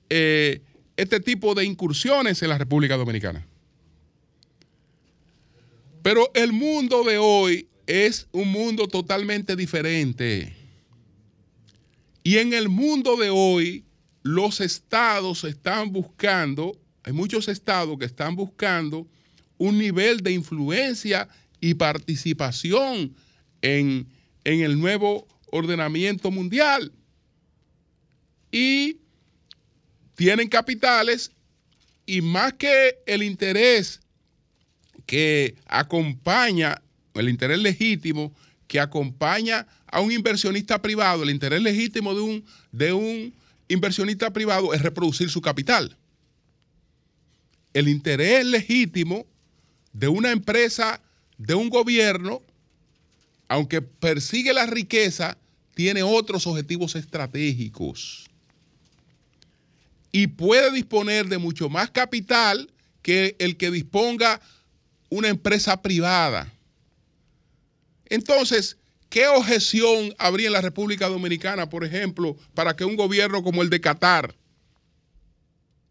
eh, 0.09 0.61
este 0.97 1.19
tipo 1.19 1.53
de 1.53 1.65
incursiones 1.65 2.41
en 2.41 2.49
la 2.49 2.57
República 2.57 2.97
Dominicana. 2.97 3.45
Pero 6.01 6.29
el 6.33 6.51
mundo 6.51 7.03
de 7.03 7.17
hoy 7.17 7.67
es 7.88 8.27
un 8.31 8.51
mundo 8.51 8.88
totalmente 8.88 9.55
diferente. 9.55 10.55
Y 12.23 12.38
en 12.38 12.53
el 12.53 12.69
mundo 12.69 13.17
de 13.17 13.29
hoy, 13.29 13.83
los 14.23 14.61
estados 14.61 15.43
están 15.43 15.91
buscando, 15.91 16.75
hay 17.03 17.13
muchos 17.13 17.47
estados 17.47 17.97
que 17.99 18.05
están 18.05 18.36
buscando 18.36 19.07
un 19.57 19.77
nivel 19.77 20.21
de 20.21 20.31
influencia 20.31 21.27
y 21.59 21.75
participación 21.75 23.15
en, 23.61 24.07
en 24.45 24.61
el 24.61 24.79
nuevo 24.79 25.27
ordenamiento 25.51 26.31
mundial. 26.31 26.93
Y 28.51 28.99
tienen 30.15 30.47
capitales 30.47 31.31
y 32.05 32.21
más 32.21 32.53
que 32.53 32.99
el 33.05 33.23
interés 33.23 33.99
que 35.05 35.55
acompaña, 35.67 36.81
el 37.15 37.29
interés 37.29 37.59
legítimo 37.59 38.33
que 38.67 38.79
acompaña 38.79 39.67
a 39.87 39.99
un 39.99 40.11
inversionista 40.11 40.81
privado, 40.81 41.23
el 41.23 41.29
interés 41.29 41.61
legítimo 41.61 42.13
de 42.13 42.21
un, 42.21 42.45
de 42.71 42.93
un 42.93 43.33
inversionista 43.67 44.31
privado 44.31 44.73
es 44.73 44.81
reproducir 44.81 45.29
su 45.29 45.41
capital. 45.41 45.97
El 47.73 47.87
interés 47.87 48.45
legítimo 48.45 49.25
de 49.91 50.07
una 50.07 50.31
empresa, 50.31 51.01
de 51.37 51.55
un 51.55 51.69
gobierno, 51.69 52.41
aunque 53.47 53.81
persigue 53.81 54.53
la 54.53 54.65
riqueza, 54.65 55.37
tiene 55.73 56.03
otros 56.03 56.47
objetivos 56.47 56.95
estratégicos. 56.95 58.25
Y 60.11 60.27
puede 60.27 60.71
disponer 60.71 61.27
de 61.27 61.37
mucho 61.37 61.69
más 61.69 61.91
capital 61.91 62.71
que 63.01 63.35
el 63.39 63.57
que 63.57 63.69
disponga 63.71 64.41
una 65.09 65.27
empresa 65.27 65.81
privada. 65.81 66.51
Entonces, 68.07 68.77
¿qué 69.09 69.27
objeción 69.27 70.15
habría 70.17 70.47
en 70.47 70.53
la 70.53 70.61
República 70.61 71.07
Dominicana, 71.07 71.69
por 71.69 71.83
ejemplo, 71.83 72.37
para 72.53 72.75
que 72.75 72.85
un 72.85 72.95
gobierno 72.95 73.43
como 73.43 73.61
el 73.61 73.69
de 73.69 73.81
Qatar, 73.81 74.35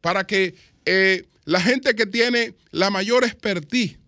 para 0.00 0.26
que 0.26 0.54
eh, 0.86 1.24
la 1.44 1.60
gente 1.60 1.94
que 1.94 2.06
tiene 2.06 2.54
la 2.70 2.90
mayor 2.90 3.24
expertise 3.24 3.98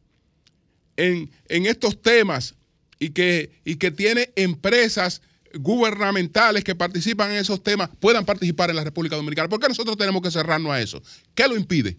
en, 0.96 1.30
estos 1.48 2.00
temas 2.00 2.54
y 2.98 3.10
que, 3.10 3.50
y 3.64 3.76
que 3.76 3.90
tiene 3.90 4.32
empresas 4.36 5.22
gubernamentales 5.54 6.64
que 6.64 6.74
participan 6.74 7.30
en 7.30 7.38
esos 7.38 7.62
temas 7.62 7.90
puedan 8.00 8.24
participar 8.24 8.70
en 8.70 8.76
la 8.76 8.84
República 8.84 9.16
Dominicana. 9.16 9.48
¿Por 9.48 9.60
qué 9.60 9.68
nosotros 9.68 9.96
tenemos 9.96 10.22
que 10.22 10.30
cerrarnos 10.30 10.72
a 10.72 10.80
eso? 10.80 11.02
¿Qué 11.34 11.46
lo 11.48 11.56
impide? 11.56 11.96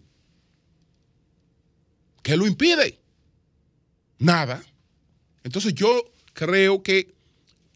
¿Qué 2.22 2.36
lo 2.36 2.46
impide? 2.46 3.00
Nada. 4.20 4.64
Entonces 5.44 5.74
yo 5.74 6.12
creo 6.34 6.84
que 6.84 7.16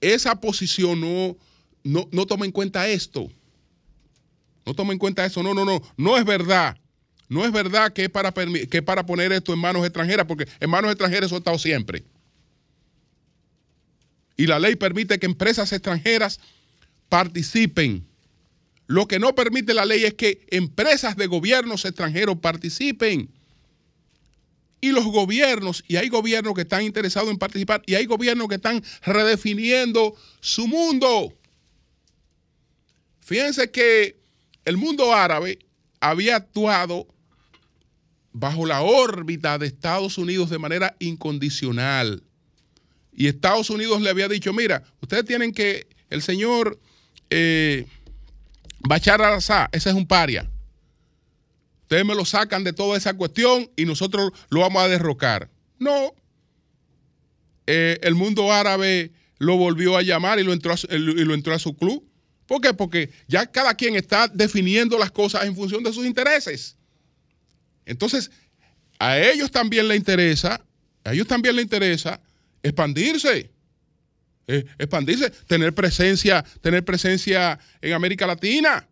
esa 0.01 0.36
posición 0.41 0.99
no, 0.99 1.38
no, 1.84 2.26
toma 2.26 2.45
en 2.45 2.51
cuenta 2.51 2.88
esto. 2.88 3.32
No 4.65 4.74
toma 4.74 4.93
en 4.93 4.99
cuenta 4.99 5.26
eso. 5.26 5.41
No, 5.41 5.53
no, 5.53 5.63
no. 5.63 5.82
No 5.95 6.17
es 6.17 6.26
verdad. 6.26 6.78
No 7.30 7.45
es 7.45 7.51
verdad 7.51 7.93
que 7.93 8.03
es 8.03 8.09
para, 8.09 8.34
que 8.34 8.82
para 8.82 9.05
poner 9.05 9.32
esto 9.32 9.53
en 9.53 9.59
manos 9.59 9.86
extranjeras, 9.86 10.26
porque 10.26 10.47
en 10.59 10.69
manos 10.69 10.91
extranjeras 10.91 11.28
eso 11.28 11.36
ha 11.36 11.38
estado 11.38 11.57
siempre. 11.57 12.03
Y 14.42 14.48
la 14.48 14.58
ley 14.58 14.76
permite 14.76 15.20
que 15.20 15.28
empresas 15.28 15.72
extranjeras 15.72 16.39
participen. 17.10 18.08
Lo 18.88 19.08
que 19.08 19.20
no 19.20 19.36
permite 19.36 19.76
la 19.76 19.86
ley 19.86 20.04
es 20.04 20.16
que 20.16 20.48
empresas 20.50 21.16
de 21.16 21.28
gobiernos 21.28 21.86
extranjeros 21.86 22.39
participen 22.39 23.30
y 24.82 24.94
los 24.94 25.06
gobiernos, 25.06 25.84
y 25.88 25.98
hay 25.98 26.10
gobiernos 26.10 26.56
que 26.56 26.62
están 26.62 26.82
interesados 26.82 27.30
en 27.30 27.38
participar, 27.38 27.84
y 27.86 27.94
hay 27.94 28.08
gobiernos 28.08 28.48
que 28.48 28.56
están 28.56 28.84
redefiniendo 29.04 30.16
su 30.39 30.68
mundo. 30.68 31.32
Fíjense 33.20 33.70
que 33.70 34.18
el 34.66 34.76
mundo 34.76 35.14
árabe 35.14 35.60
había 36.00 36.38
actuado 36.38 37.08
bajo 38.34 38.66
la 38.66 38.82
órbita 38.82 39.60
de 39.60 39.68
Estados 39.68 40.18
Unidos 40.18 40.50
de 40.50 40.58
manera 40.58 40.96
incondicional. 40.98 42.24
Y 43.14 43.28
Estados 43.28 43.70
Unidos 43.70 44.01
le 44.01 44.09
había 44.09 44.28
dicho, 44.28 44.53
mira, 44.53 44.84
ustedes 45.01 45.26
tienen 45.26 45.51
que, 45.51 45.88
el 46.09 46.22
señor 46.22 46.80
eh, 47.30 47.86
Bachar 48.80 49.22
al-Assad, 49.22 49.68
ese 49.72 49.89
es 49.89 49.95
un 49.95 50.07
paria. 50.07 50.49
Ustedes 51.84 52.05
me 52.05 52.16
lo 52.16 52.26
sacan 52.26 52.64
de 52.64 52.74
toda 52.74 52.97
esa 52.97 53.14
cuestión 53.16 53.70
y 53.76 53.86
nosotros 53.86 54.32
lo 54.49 54.62
vamos 54.62 54.82
a 54.82 54.88
derrocar. 54.88 55.49
No. 55.78 56.14
Eh, 57.68 57.99
el 58.01 58.16
mundo 58.16 58.51
árabe 58.51 59.12
lo 59.39 59.57
volvió 59.57 59.97
a 59.97 60.01
llamar 60.01 60.39
y 60.39 60.43
lo, 60.43 60.53
entró 60.53 60.74
a, 60.74 60.78
y 60.89 60.97
lo 60.97 61.34
entró 61.34 61.53
a 61.53 61.59
su 61.59 61.76
club. 61.76 62.07
¿Por 62.45 62.62
qué? 62.62 62.74
Porque 62.74 63.12
ya 63.28 63.45
cada 63.45 63.76
quien 63.76 63.95
está 63.95 64.28
definiendo 64.28 64.97
las 64.97 65.12
cosas 65.12 65.45
en 65.45 65.55
función 65.55 65.84
de 65.84 65.93
sus 65.93 66.05
intereses. 66.05 66.78
Entonces, 67.86 68.32
a 68.99 69.18
ellos 69.20 69.51
también 69.51 69.88
le 69.88 69.95
interesa, 69.95 70.64
a 71.03 71.14
ellos 71.14 71.28
también 71.28 71.55
le 71.55 71.62
interesa 71.62 72.22
expandirse. 72.64 73.51
Eh, 74.47 74.66
expandirse, 74.80 75.30
tener 75.47 75.74
presencia, 75.74 76.43
tener 76.62 76.84
presencia 76.84 77.59
en 77.82 77.93
América 77.93 78.28
Latina 78.28 78.88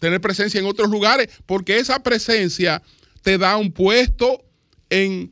tener 0.00 0.20
presencia 0.20 0.58
en 0.58 0.66
otros 0.66 0.90
lugares, 0.90 1.28
porque 1.46 1.78
esa 1.78 2.02
presencia 2.02 2.82
te 3.22 3.38
da 3.38 3.56
un 3.56 3.70
puesto 3.70 4.44
en, 4.88 5.30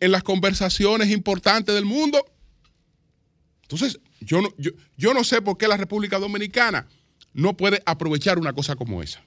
las 0.00 0.22
conversaciones 0.22 1.10
importantes 1.10 1.74
del 1.74 1.86
mundo. 1.86 2.24
Entonces, 3.62 3.98
yo 4.20 4.42
no, 4.42 4.54
yo, 4.58 4.70
yo 4.96 5.14
no 5.14 5.24
sé 5.24 5.42
por 5.42 5.56
qué 5.56 5.66
la 5.66 5.78
República 5.78 6.18
Dominicana 6.18 6.86
no 7.32 7.56
puede 7.56 7.82
aprovechar 7.86 8.38
una 8.38 8.52
cosa 8.52 8.76
como 8.76 9.02
esa. 9.02 9.24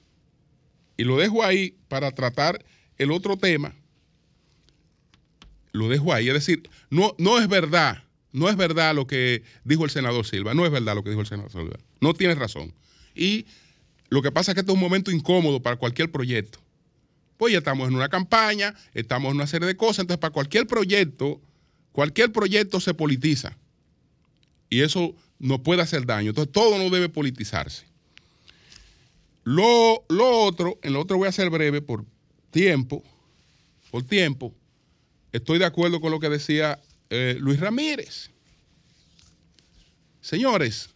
Y 0.96 1.02
lo 1.02 1.18
dejo 1.18 1.44
ahí 1.44 1.76
para 1.88 2.12
tratar 2.12 2.64
el 2.96 3.10
otro 3.10 3.36
tema. 3.36 3.74
Lo 5.72 5.88
dejo 5.88 6.12
ahí. 6.12 6.28
Es 6.28 6.34
decir, 6.34 6.68
no, 6.90 7.14
no 7.18 7.38
es 7.38 7.48
verdad, 7.48 8.04
no 8.32 8.48
es 8.48 8.56
verdad 8.56 8.94
lo 8.94 9.06
que 9.06 9.42
dijo 9.64 9.84
el 9.84 9.90
senador 9.90 10.26
Silva. 10.26 10.54
No 10.54 10.64
es 10.66 10.72
verdad 10.72 10.94
lo 10.94 11.02
que 11.02 11.10
dijo 11.10 11.22
el 11.22 11.26
senador 11.26 11.50
Silva. 11.50 11.78
No 12.00 12.14
tiene 12.14 12.34
razón. 12.34 12.72
Y 13.14 13.46
lo 14.08 14.22
que 14.22 14.32
pasa 14.32 14.52
es 14.52 14.54
que 14.54 14.60
esto 14.60 14.72
es 14.72 14.76
un 14.76 14.82
momento 14.82 15.10
incómodo 15.10 15.60
para 15.60 15.76
cualquier 15.76 16.10
proyecto. 16.10 16.58
Pues 17.36 17.52
ya 17.52 17.58
estamos 17.58 17.88
en 17.88 17.94
una 17.94 18.08
campaña, 18.08 18.74
estamos 18.94 19.30
en 19.30 19.36
una 19.36 19.46
serie 19.46 19.68
de 19.68 19.76
cosas, 19.76 20.00
entonces 20.00 20.20
para 20.20 20.32
cualquier 20.32 20.66
proyecto, 20.66 21.40
cualquier 21.92 22.32
proyecto 22.32 22.80
se 22.80 22.94
politiza. 22.94 23.56
Y 24.70 24.80
eso 24.80 25.14
no 25.38 25.62
puede 25.62 25.82
hacer 25.82 26.04
daño. 26.04 26.30
Entonces 26.30 26.52
todo 26.52 26.78
no 26.78 26.90
debe 26.90 27.08
politizarse. 27.08 27.86
Lo, 29.44 30.04
otro, 30.08 30.78
en 30.82 30.92
lo 30.92 31.00
otro 31.00 31.16
voy 31.16 31.28
a 31.28 31.32
ser 31.32 31.48
breve 31.48 31.80
por 31.80 32.04
tiempo, 32.50 33.02
por 33.90 34.02
tiempo, 34.02 34.52
estoy 35.32 35.58
de 35.58 35.64
acuerdo 35.64 36.00
con 36.00 36.10
lo 36.10 36.20
que 36.20 36.28
decía 36.28 36.80
eh, 37.10 37.36
Luis 37.38 37.60
Ramírez. 37.60 38.30
Señores, 40.20 40.90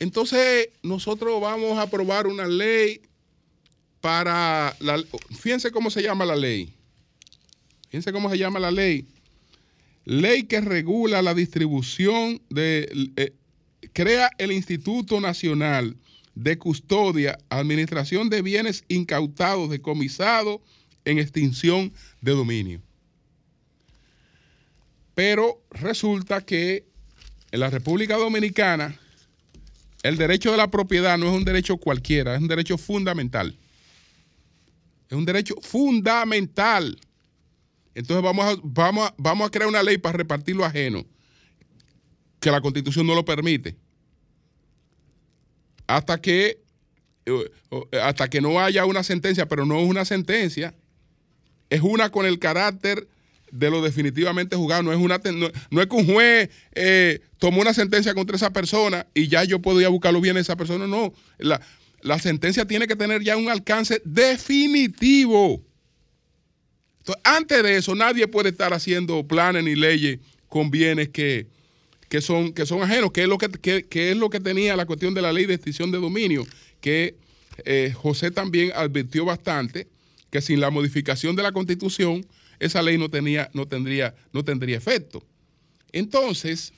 entonces, 0.00 0.68
nosotros 0.82 1.40
vamos 1.40 1.78
a 1.78 1.82
aprobar 1.82 2.26
una 2.26 2.46
ley 2.46 3.00
para 4.00 4.76
la, 4.78 5.02
fíjense 5.40 5.70
cómo 5.72 5.90
se 5.90 6.02
llama 6.02 6.24
la 6.24 6.36
ley. 6.36 6.72
Fíjense 7.88 8.12
cómo 8.12 8.30
se 8.30 8.38
llama 8.38 8.60
la 8.60 8.70
ley. 8.70 9.06
Ley 10.04 10.44
que 10.44 10.60
regula 10.60 11.20
la 11.20 11.34
distribución 11.34 12.40
de 12.48 12.88
eh, 13.16 13.32
crea 13.92 14.30
el 14.38 14.52
Instituto 14.52 15.20
Nacional 15.20 15.96
de 16.34 16.56
Custodia, 16.56 17.38
Administración 17.48 18.30
de 18.30 18.42
Bienes 18.42 18.84
Incautados, 18.88 19.70
decomisados 19.70 20.60
en 21.04 21.18
extinción 21.18 21.92
de 22.20 22.32
dominio. 22.32 22.80
Pero 25.18 25.64
resulta 25.72 26.42
que 26.42 26.86
en 27.50 27.58
la 27.58 27.70
República 27.70 28.16
Dominicana 28.16 28.96
el 30.04 30.16
derecho 30.16 30.52
de 30.52 30.56
la 30.56 30.70
propiedad 30.70 31.18
no 31.18 31.26
es 31.26 31.32
un 31.32 31.42
derecho 31.42 31.76
cualquiera, 31.76 32.36
es 32.36 32.40
un 32.40 32.46
derecho 32.46 32.78
fundamental. 32.78 33.58
Es 35.10 35.18
un 35.18 35.24
derecho 35.24 35.56
fundamental. 35.60 37.00
Entonces 37.96 38.22
vamos 38.22 38.44
a, 38.44 38.60
vamos 38.62 39.12
vamos 39.16 39.48
a 39.48 39.50
crear 39.50 39.68
una 39.68 39.82
ley 39.82 39.98
para 39.98 40.18
repartir 40.18 40.54
lo 40.54 40.64
ajeno, 40.64 41.04
que 42.38 42.52
la 42.52 42.60
constitución 42.60 43.04
no 43.04 43.16
lo 43.16 43.24
permite. 43.24 43.74
Hasta 45.88 46.20
que, 46.20 46.62
eh, 47.26 47.50
hasta 48.00 48.30
que 48.30 48.40
no 48.40 48.60
haya 48.60 48.84
una 48.84 49.02
sentencia, 49.02 49.48
pero 49.48 49.66
no 49.66 49.80
es 49.80 49.88
una 49.88 50.04
sentencia, 50.04 50.76
es 51.70 51.80
una 51.80 52.08
con 52.08 52.24
el 52.24 52.38
carácter 52.38 53.08
de 53.50 53.70
lo 53.70 53.82
definitivamente 53.82 54.56
juzgado. 54.56 54.82
No 54.82 54.92
es, 54.92 54.98
una, 54.98 55.20
no, 55.70 55.80
es 55.80 55.86
que 55.86 55.96
un 55.96 56.06
juez 56.06 56.50
eh, 56.74 57.20
tomó 57.38 57.60
una 57.60 57.74
sentencia 57.74 58.14
contra 58.14 58.36
esa 58.36 58.52
persona 58.52 59.06
y 59.14 59.28
ya 59.28 59.44
yo 59.44 59.60
puedo 59.60 59.80
ir 59.80 59.86
a 59.86 59.90
buscarlo 59.90 60.20
bien 60.20 60.36
a 60.36 60.40
esa 60.40 60.56
persona. 60.56 60.86
No, 60.86 61.12
la, 61.38 61.60
la 62.02 62.18
sentencia 62.18 62.66
tiene 62.66 62.86
que 62.86 62.96
tener 62.96 63.22
ya 63.22 63.36
un 63.36 63.48
alcance 63.48 64.00
definitivo. 64.04 65.62
Entonces, 67.00 67.22
antes 67.24 67.62
de 67.62 67.76
eso, 67.76 67.94
nadie 67.94 68.28
puede 68.28 68.50
estar 68.50 68.72
haciendo 68.72 69.26
planes 69.26 69.64
ni 69.64 69.74
leyes 69.74 70.18
con 70.48 70.70
bienes 70.70 71.08
que, 71.08 71.46
son, 72.20 72.52
que 72.52 72.66
son 72.66 72.82
ajenos, 72.82 73.12
que 73.12 73.22
es, 73.22 73.28
lo 73.28 73.38
que, 73.38 73.86
es 73.90 74.16
lo 74.16 74.30
que 74.30 74.40
tenía 74.40 74.76
la 74.76 74.86
cuestión 74.86 75.14
de 75.14 75.22
la 75.22 75.32
ley 75.32 75.46
de 75.46 75.54
extinción 75.54 75.90
de 75.90 75.98
dominio, 75.98 76.46
que 76.80 77.16
eh, 77.64 77.92
José 77.94 78.30
también 78.30 78.72
advirtió 78.74 79.24
bastante 79.24 79.88
que 80.30 80.40
sin 80.40 80.60
la 80.60 80.70
modificación 80.70 81.36
de 81.36 81.42
la 81.42 81.52
constitución, 81.52 82.26
esa 82.58 82.82
ley 82.82 82.98
no, 82.98 83.08
tenía, 83.08 83.50
no, 83.54 83.66
tendría, 83.66 84.14
no 84.32 84.44
tendría 84.44 84.76
efecto. 84.76 85.22
Entonces, 85.92 86.72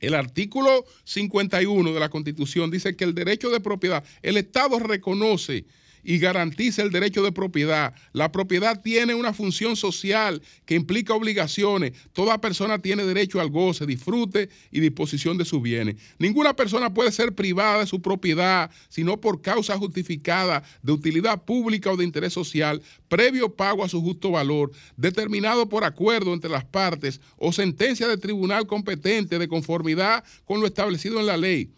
el 0.00 0.14
artículo 0.14 0.84
51 1.04 1.92
de 1.92 2.00
la 2.00 2.08
Constitución 2.08 2.70
dice 2.70 2.96
que 2.96 3.04
el 3.04 3.14
derecho 3.14 3.50
de 3.50 3.60
propiedad, 3.60 4.04
el 4.22 4.36
Estado 4.36 4.78
reconoce 4.78 5.64
y 6.02 6.18
garantiza 6.18 6.82
el 6.82 6.90
derecho 6.90 7.22
de 7.22 7.32
propiedad. 7.32 7.94
La 8.12 8.32
propiedad 8.32 8.80
tiene 8.80 9.14
una 9.14 9.32
función 9.32 9.76
social 9.76 10.42
que 10.64 10.74
implica 10.74 11.14
obligaciones. 11.14 11.92
Toda 12.12 12.40
persona 12.40 12.78
tiene 12.78 13.04
derecho 13.04 13.40
al 13.40 13.50
goce, 13.50 13.86
disfrute 13.86 14.48
y 14.70 14.80
disposición 14.80 15.38
de 15.38 15.44
sus 15.44 15.62
bienes. 15.62 15.96
Ninguna 16.18 16.54
persona 16.54 16.92
puede 16.92 17.12
ser 17.12 17.34
privada 17.34 17.80
de 17.80 17.86
su 17.86 18.00
propiedad 18.00 18.70
sino 18.88 19.20
por 19.20 19.42
causa 19.42 19.76
justificada 19.76 20.62
de 20.82 20.92
utilidad 20.92 21.44
pública 21.44 21.90
o 21.92 21.96
de 21.96 22.04
interés 22.04 22.32
social, 22.32 22.82
previo 23.08 23.54
pago 23.54 23.84
a 23.84 23.88
su 23.88 24.00
justo 24.00 24.30
valor, 24.30 24.72
determinado 24.96 25.68
por 25.68 25.84
acuerdo 25.84 26.32
entre 26.32 26.50
las 26.50 26.64
partes 26.64 27.20
o 27.36 27.52
sentencia 27.52 28.08
de 28.08 28.16
tribunal 28.16 28.66
competente 28.66 29.38
de 29.38 29.48
conformidad 29.48 30.24
con 30.44 30.60
lo 30.60 30.66
establecido 30.66 31.20
en 31.20 31.26
la 31.26 31.36
ley. 31.36 31.70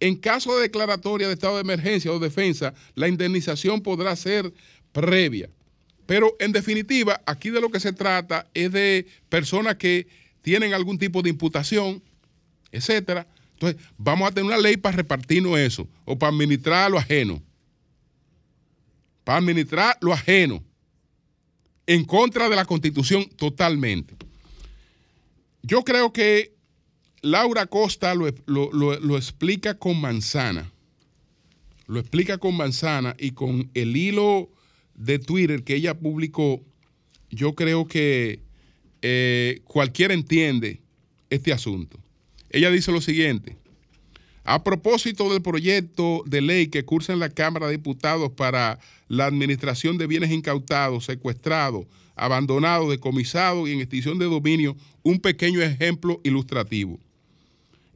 En 0.00 0.16
caso 0.16 0.54
de 0.56 0.62
declaratoria 0.62 1.28
de 1.28 1.34
estado 1.34 1.54
de 1.54 1.62
emergencia 1.62 2.12
o 2.12 2.18
defensa, 2.18 2.74
la 2.94 3.08
indemnización 3.08 3.80
podrá 3.80 4.14
ser 4.16 4.52
previa. 4.92 5.48
Pero 6.06 6.36
en 6.38 6.52
definitiva, 6.52 7.20
aquí 7.26 7.50
de 7.50 7.60
lo 7.60 7.70
que 7.70 7.80
se 7.80 7.92
trata 7.92 8.46
es 8.54 8.70
de 8.72 9.06
personas 9.28 9.76
que 9.76 10.06
tienen 10.42 10.74
algún 10.74 10.98
tipo 10.98 11.22
de 11.22 11.30
imputación, 11.30 12.02
etcétera. 12.70 13.26
Entonces, 13.54 13.80
vamos 13.96 14.28
a 14.28 14.32
tener 14.32 14.46
una 14.46 14.58
ley 14.58 14.76
para 14.76 14.96
repartirnos 14.96 15.58
eso 15.58 15.88
o 16.04 16.18
para 16.18 16.30
administrar 16.30 16.90
lo 16.90 16.98
ajeno. 16.98 17.42
Para 19.22 19.38
administrar 19.38 19.96
lo 20.02 20.12
ajeno 20.12 20.62
en 21.86 22.04
contra 22.04 22.48
de 22.48 22.56
la 22.56 22.64
Constitución 22.64 23.26
totalmente. 23.36 24.14
Yo 25.62 25.82
creo 25.82 26.12
que 26.12 26.53
Laura 27.24 27.64
Costa 27.64 28.14
lo, 28.14 29.16
explica 29.16 29.78
con 29.78 29.98
manzana. 29.98 30.70
Lo 31.86 31.98
explica 31.98 32.36
con 32.36 32.54
manzana 32.54 33.16
y 33.18 33.30
con 33.30 33.70
el 33.72 33.96
hilo 33.96 34.50
de 34.94 35.18
Twitter 35.18 35.64
que 35.64 35.76
ella 35.76 35.98
publicó, 35.98 36.60
yo 37.30 37.54
creo 37.54 37.86
que 37.86 38.42
eh, 39.00 39.62
cualquiera 39.64 40.12
entiende 40.12 40.82
este 41.30 41.50
asunto. 41.50 41.98
Ella 42.50 42.70
dice 42.70 42.92
lo 42.92 43.00
siguiente. 43.00 43.56
A 44.44 44.62
propósito 44.62 45.32
del 45.32 45.40
proyecto 45.40 46.24
de 46.26 46.42
ley 46.42 46.66
que 46.66 46.84
cursa 46.84 47.14
en 47.14 47.20
la 47.20 47.30
Cámara 47.30 47.68
de 47.68 47.78
Diputados 47.78 48.32
para 48.32 48.78
la 49.08 49.24
administración 49.24 49.96
de 49.96 50.06
bienes 50.06 50.30
incautados, 50.30 51.06
secuestrados, 51.06 51.86
abandonados, 52.16 52.90
decomisados 52.90 53.66
y 53.66 53.72
en 53.72 53.80
extinción 53.80 54.18
de 54.18 54.26
dominio, 54.26 54.76
un 55.02 55.20
pequeño 55.20 55.62
ejemplo 55.62 56.20
ilustrativo. 56.22 57.00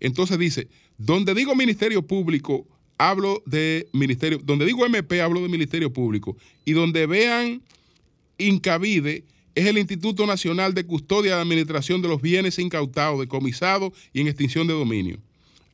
Entonces 0.00 0.38
dice, 0.38 0.68
donde 0.96 1.34
digo 1.34 1.54
Ministerio 1.54 2.02
Público, 2.06 2.66
hablo 2.98 3.42
de 3.46 3.88
Ministerio, 3.92 4.40
donde 4.42 4.66
digo 4.66 4.84
MP, 4.84 5.20
hablo 5.20 5.40
de 5.40 5.48
Ministerio 5.48 5.92
Público. 5.92 6.36
Y 6.64 6.72
donde 6.72 7.06
vean 7.06 7.62
Incavide, 8.38 9.24
es 9.54 9.66
el 9.66 9.78
Instituto 9.78 10.26
Nacional 10.26 10.72
de 10.74 10.84
Custodia 10.84 11.36
de 11.36 11.42
Administración 11.42 12.00
de 12.00 12.08
los 12.08 12.22
Bienes 12.22 12.58
Incautados, 12.58 13.18
decomisados 13.18 13.92
y 14.12 14.20
en 14.20 14.28
extinción 14.28 14.66
de 14.66 14.74
dominio. 14.74 15.18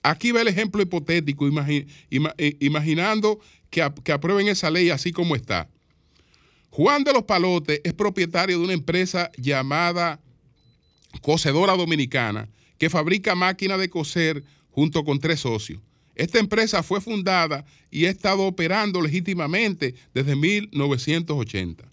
Aquí 0.03 0.33
va 0.33 0.43
el 0.43 0.49
ejemplo 0.49 0.83
hipotético, 0.83 1.47
eh, 1.47 2.57
imaginando 2.61 3.41
que, 3.71 3.87
que 4.03 4.13
aprueben 4.13 4.49
esa 4.49 4.71
ley 4.71 4.91
así 4.91 5.13
como 5.13 5.37
está. 5.37 5.69
Juan 6.71 7.05
de 7.05 7.13
los 7.13 7.25
Palotes 7.25 7.81
es 7.85 7.93
propietario 7.93 8.59
de 8.59 8.65
una 8.65 8.73
empresa 8.73 9.31
llamada 9.37 10.21
Cocedora 11.23 11.77
Dominicana, 11.77 12.49
que 12.79 12.91
fabrica 12.91 13.35
máquinas 13.35 13.79
de 13.79 13.89
coser 13.89 14.43
junto 14.71 15.05
con 15.05 15.19
tres 15.19 15.41
socios. 15.41 15.81
Esta 16.15 16.39
empresa 16.39 16.83
fue 16.83 17.01
fundada 17.01 17.65
y 17.91 18.07
ha 18.07 18.11
estado 18.11 18.43
operando 18.43 19.01
legítimamente 19.01 19.95
desde 20.13 20.37
1980. 20.37 21.85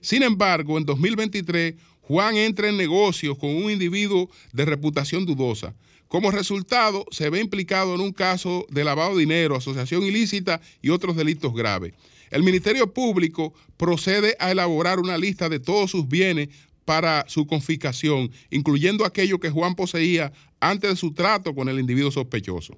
Sin 0.00 0.22
embargo, 0.22 0.78
en 0.78 0.84
2023, 0.84 1.74
Juan 2.00 2.36
entra 2.36 2.68
en 2.68 2.76
negocios 2.76 3.38
con 3.38 3.50
un 3.50 3.70
individuo 3.70 4.28
de 4.52 4.64
reputación 4.64 5.26
dudosa. 5.26 5.74
Como 6.08 6.32
resultado, 6.32 7.04
se 7.12 7.30
ve 7.30 7.38
implicado 7.38 7.94
en 7.94 8.00
un 8.00 8.12
caso 8.12 8.66
de 8.70 8.82
lavado 8.82 9.14
de 9.14 9.20
dinero, 9.20 9.54
asociación 9.54 10.02
ilícita 10.02 10.60
y 10.82 10.90
otros 10.90 11.14
delitos 11.14 11.54
graves. 11.54 11.92
El 12.30 12.42
Ministerio 12.42 12.92
Público 12.92 13.54
procede 13.76 14.36
a 14.40 14.50
elaborar 14.50 14.98
una 14.98 15.18
lista 15.18 15.48
de 15.48 15.60
todos 15.60 15.90
sus 15.90 16.08
bienes 16.08 16.48
para 16.90 17.24
su 17.28 17.46
confiscación, 17.46 18.32
incluyendo 18.50 19.04
aquello 19.04 19.38
que 19.38 19.48
Juan 19.48 19.76
poseía 19.76 20.32
antes 20.58 20.90
de 20.90 20.96
su 20.96 21.12
trato 21.12 21.54
con 21.54 21.68
el 21.68 21.78
individuo 21.78 22.10
sospechoso. 22.10 22.76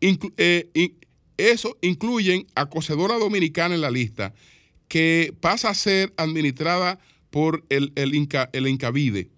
Eh, 0.00 0.96
eso 1.36 1.78
incluyen 1.80 2.48
a 2.56 2.66
Cocedora 2.66 3.18
Dominicana 3.18 3.76
en 3.76 3.82
la 3.82 3.90
lista, 3.92 4.34
que 4.88 5.32
pasa 5.40 5.68
a 5.68 5.74
ser 5.74 6.12
administrada 6.16 6.98
por 7.30 7.64
el, 7.68 7.92
el, 7.94 8.28
el 8.52 8.66
Incavide. 8.66 9.30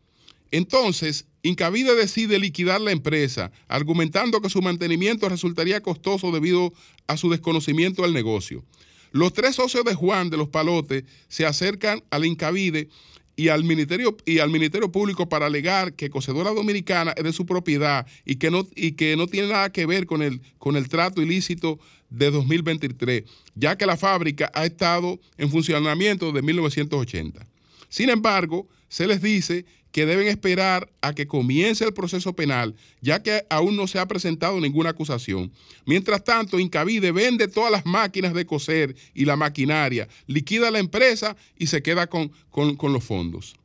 Entonces, 0.51 1.27
Incavide 1.43 1.95
decide 1.95 2.39
liquidar 2.39 2.81
la 2.81 2.93
empresa, 2.93 3.53
argumentando 3.69 4.41
que 4.41 4.49
su 4.49 4.63
mantenimiento 4.63 5.29
resultaría 5.29 5.83
costoso 5.83 6.33
debido 6.33 6.73
a 7.09 7.19
su 7.19 7.29
desconocimiento 7.29 8.01
del 8.01 8.15
negocio. 8.15 8.65
Los 9.11 9.35
tres 9.35 9.57
socios 9.57 9.85
de 9.85 9.95
Juan 9.95 10.31
de 10.31 10.39
los 10.39 10.49
Palotes 10.49 11.05
se 11.29 11.45
acercan 11.45 12.03
al 12.09 12.25
Incavide 12.25 12.89
y 13.37 13.49
al 13.49 13.65
Ministerio 13.65 14.17
y 14.25 14.39
al 14.39 14.51
Ministerio 14.51 14.93
Público 14.93 15.29
para 15.29 15.47
alegar 15.47 15.95
que 15.95 16.11
Cocedora 16.11 16.51
Dominicana 16.51 17.13
es 17.17 17.25
de 17.25 17.33
su 17.33 17.47
propiedad 17.47 18.07
y 18.25 18.37
que 18.37 18.51
no 18.51 18.67
y 18.75 18.93
que 18.93 19.17
no 19.17 19.27
tiene 19.27 19.49
nada 19.49 19.73
que 19.73 19.87
ver 19.87 20.07
con 20.07 20.23
el 20.23 20.41
con 20.59 20.77
el 20.77 20.89
trato 20.89 21.23
ilícito 21.23 21.79
de 22.11 22.31
2023, 22.31 23.25
ya 23.55 23.77
que 23.77 23.87
la 23.87 23.97
fábrica 23.97 24.51
ha 24.55 24.67
estado 24.67 25.19
en 25.39 25.51
funcionamiento 25.51 26.27
desde 26.27 26.43
1980. 26.43 27.47
Sin 27.89 28.11
embargo, 28.11 28.69
se 28.93 29.07
les 29.07 29.23
dice 29.23 29.65
que 29.91 30.05
deben 30.05 30.29
esperar 30.29 30.93
a 31.01 31.15
que 31.15 31.27
comience 31.27 31.83
el 31.83 31.95
proceso 31.95 32.35
penal, 32.35 32.75
ya 33.01 33.23
que 33.23 33.43
aún 33.49 33.75
no 33.75 33.87
se 33.87 33.99
ha 33.99 34.07
presentado 34.07 34.61
ninguna 34.61 34.91
acusación. 34.91 35.51
Mientras 35.87 36.23
tanto, 36.25 36.59
Incavide 36.59 37.11
vende 37.11 37.49
todas 37.49 37.73
las 37.73 37.87
máquinas 37.87 38.35
de 38.35 38.45
coser 38.45 38.95
y 39.15 39.25
la 39.25 39.35
maquinaria, 39.35 40.09
liquida 40.27 40.71
la 40.71 40.79
empresa 40.79 41.39
y 41.57 41.69
se 41.69 41.83
queda 41.83 42.07
con, 42.07 42.33
con 42.51 42.93
los 42.93 43.03
fondos. 43.03 43.57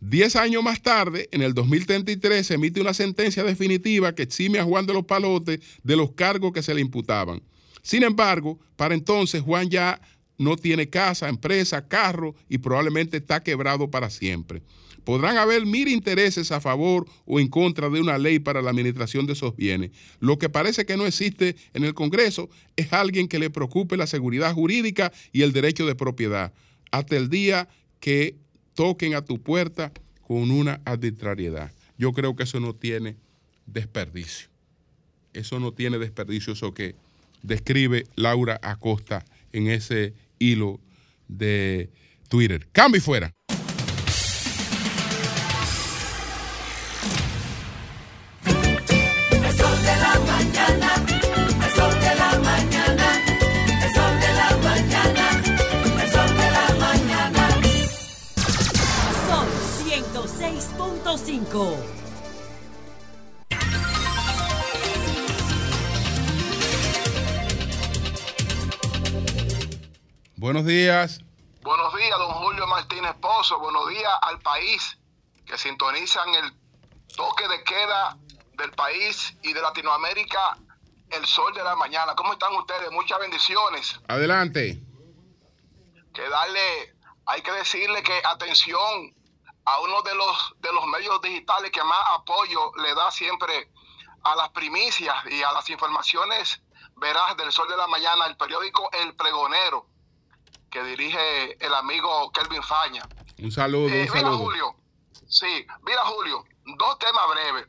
Diez 0.00 0.34
años 0.34 0.64
más 0.64 0.82
tarde, 0.82 1.28
en 1.30 1.42
el 1.42 1.54
2033, 1.54 2.44
se 2.44 2.54
emite 2.54 2.80
una 2.80 2.94
sentencia 2.94 3.44
definitiva 3.44 4.12
que 4.12 4.24
exime 4.24 4.58
a 4.58 4.64
Juan 4.64 4.86
de 4.86 4.94
los 4.94 5.04
Palotes 5.04 5.60
de 5.84 5.96
los 5.96 6.14
cargos 6.14 6.52
que 6.52 6.64
se 6.64 6.74
le 6.74 6.80
imputaban. 6.80 7.40
Sin 7.80 8.02
embargo, 8.02 8.58
para 8.74 8.94
entonces 8.94 9.40
Juan 9.42 9.70
ya 9.70 10.00
no 10.38 10.56
tiene 10.56 10.88
casa, 10.88 11.28
empresa, 11.28 11.86
carro 11.86 12.34
y 12.48 12.58
probablemente 12.58 13.18
está 13.18 13.42
quebrado 13.42 13.90
para 13.90 14.10
siempre. 14.10 14.62
Podrán 15.04 15.36
haber 15.36 15.66
mil 15.66 15.88
intereses 15.88 16.52
a 16.52 16.60
favor 16.60 17.06
o 17.24 17.40
en 17.40 17.48
contra 17.48 17.90
de 17.90 18.00
una 18.00 18.18
ley 18.18 18.38
para 18.38 18.62
la 18.62 18.70
administración 18.70 19.26
de 19.26 19.32
esos 19.32 19.56
bienes. 19.56 19.90
Lo 20.20 20.38
que 20.38 20.48
parece 20.48 20.86
que 20.86 20.96
no 20.96 21.06
existe 21.06 21.56
en 21.74 21.84
el 21.84 21.94
Congreso 21.94 22.48
es 22.76 22.92
alguien 22.92 23.26
que 23.26 23.40
le 23.40 23.50
preocupe 23.50 23.96
la 23.96 24.06
seguridad 24.06 24.54
jurídica 24.54 25.12
y 25.32 25.42
el 25.42 25.52
derecho 25.52 25.86
de 25.86 25.96
propiedad, 25.96 26.52
hasta 26.92 27.16
el 27.16 27.28
día 27.30 27.68
que 27.98 28.36
toquen 28.74 29.14
a 29.14 29.24
tu 29.24 29.40
puerta 29.42 29.92
con 30.22 30.50
una 30.50 30.80
arbitrariedad. 30.84 31.72
Yo 31.98 32.12
creo 32.12 32.36
que 32.36 32.44
eso 32.44 32.60
no 32.60 32.74
tiene 32.74 33.16
desperdicio. 33.66 34.48
Eso 35.32 35.58
no 35.58 35.72
tiene 35.72 35.98
desperdicio, 35.98 36.52
eso 36.52 36.74
que 36.74 36.94
describe 37.42 38.04
Laura 38.14 38.60
Acosta 38.62 39.24
en 39.52 39.68
ese 39.68 40.14
hilo 40.38 40.80
de 41.28 41.90
Twitter. 42.28 42.68
Cambio 42.72 42.98
y 42.98 43.00
fuera. 43.00 43.34
5. 61.52 61.91
Buenos 70.42 70.66
días. 70.66 71.20
Buenos 71.60 71.94
días, 71.94 72.18
don 72.18 72.32
Julio 72.32 72.66
Martínez 72.66 73.14
Pozo. 73.20 73.60
Buenos 73.60 73.88
días 73.88 74.12
al 74.22 74.40
país 74.40 74.98
que 75.46 75.56
sintonizan 75.56 76.34
el 76.34 76.52
toque 77.14 77.46
de 77.46 77.62
queda 77.62 78.18
del 78.54 78.72
país 78.72 79.36
y 79.44 79.52
de 79.52 79.62
Latinoamérica, 79.62 80.58
el 81.10 81.24
sol 81.26 81.54
de 81.54 81.62
la 81.62 81.76
mañana. 81.76 82.16
¿Cómo 82.16 82.32
están 82.32 82.52
ustedes? 82.56 82.90
Muchas 82.90 83.20
bendiciones. 83.20 84.00
Adelante. 84.08 84.82
Que 86.12 86.28
darle, 86.28 86.96
hay 87.26 87.40
que 87.42 87.52
decirle 87.52 88.02
que 88.02 88.20
atención 88.24 89.14
a 89.64 89.78
uno 89.78 90.02
de 90.02 90.16
los 90.16 90.54
de 90.58 90.72
los 90.72 90.84
medios 90.88 91.22
digitales 91.22 91.70
que 91.70 91.84
más 91.84 92.04
apoyo 92.16 92.72
le 92.82 92.92
da 92.96 93.12
siempre 93.12 93.70
a 94.24 94.34
las 94.34 94.48
primicias 94.48 95.14
y 95.30 95.40
a 95.44 95.52
las 95.52 95.70
informaciones 95.70 96.60
verás 96.96 97.36
del 97.36 97.52
sol 97.52 97.68
de 97.68 97.76
la 97.76 97.86
mañana, 97.86 98.26
el 98.26 98.36
periódico 98.36 98.90
El 98.92 99.14
Pregonero, 99.14 99.91
que 100.72 100.82
dirige 100.82 101.64
el 101.64 101.74
amigo 101.74 102.32
Kelvin 102.32 102.62
Faña. 102.62 103.06
Un 103.38 103.52
saludo, 103.52 103.88
Eh, 103.88 104.08
un 104.10 104.16
mira. 104.16 104.30
Julio. 104.30 104.74
Sí, 105.28 105.66
mira, 105.82 106.02
Julio, 106.06 106.44
dos 106.78 106.98
temas 106.98 107.28
breves. 107.28 107.68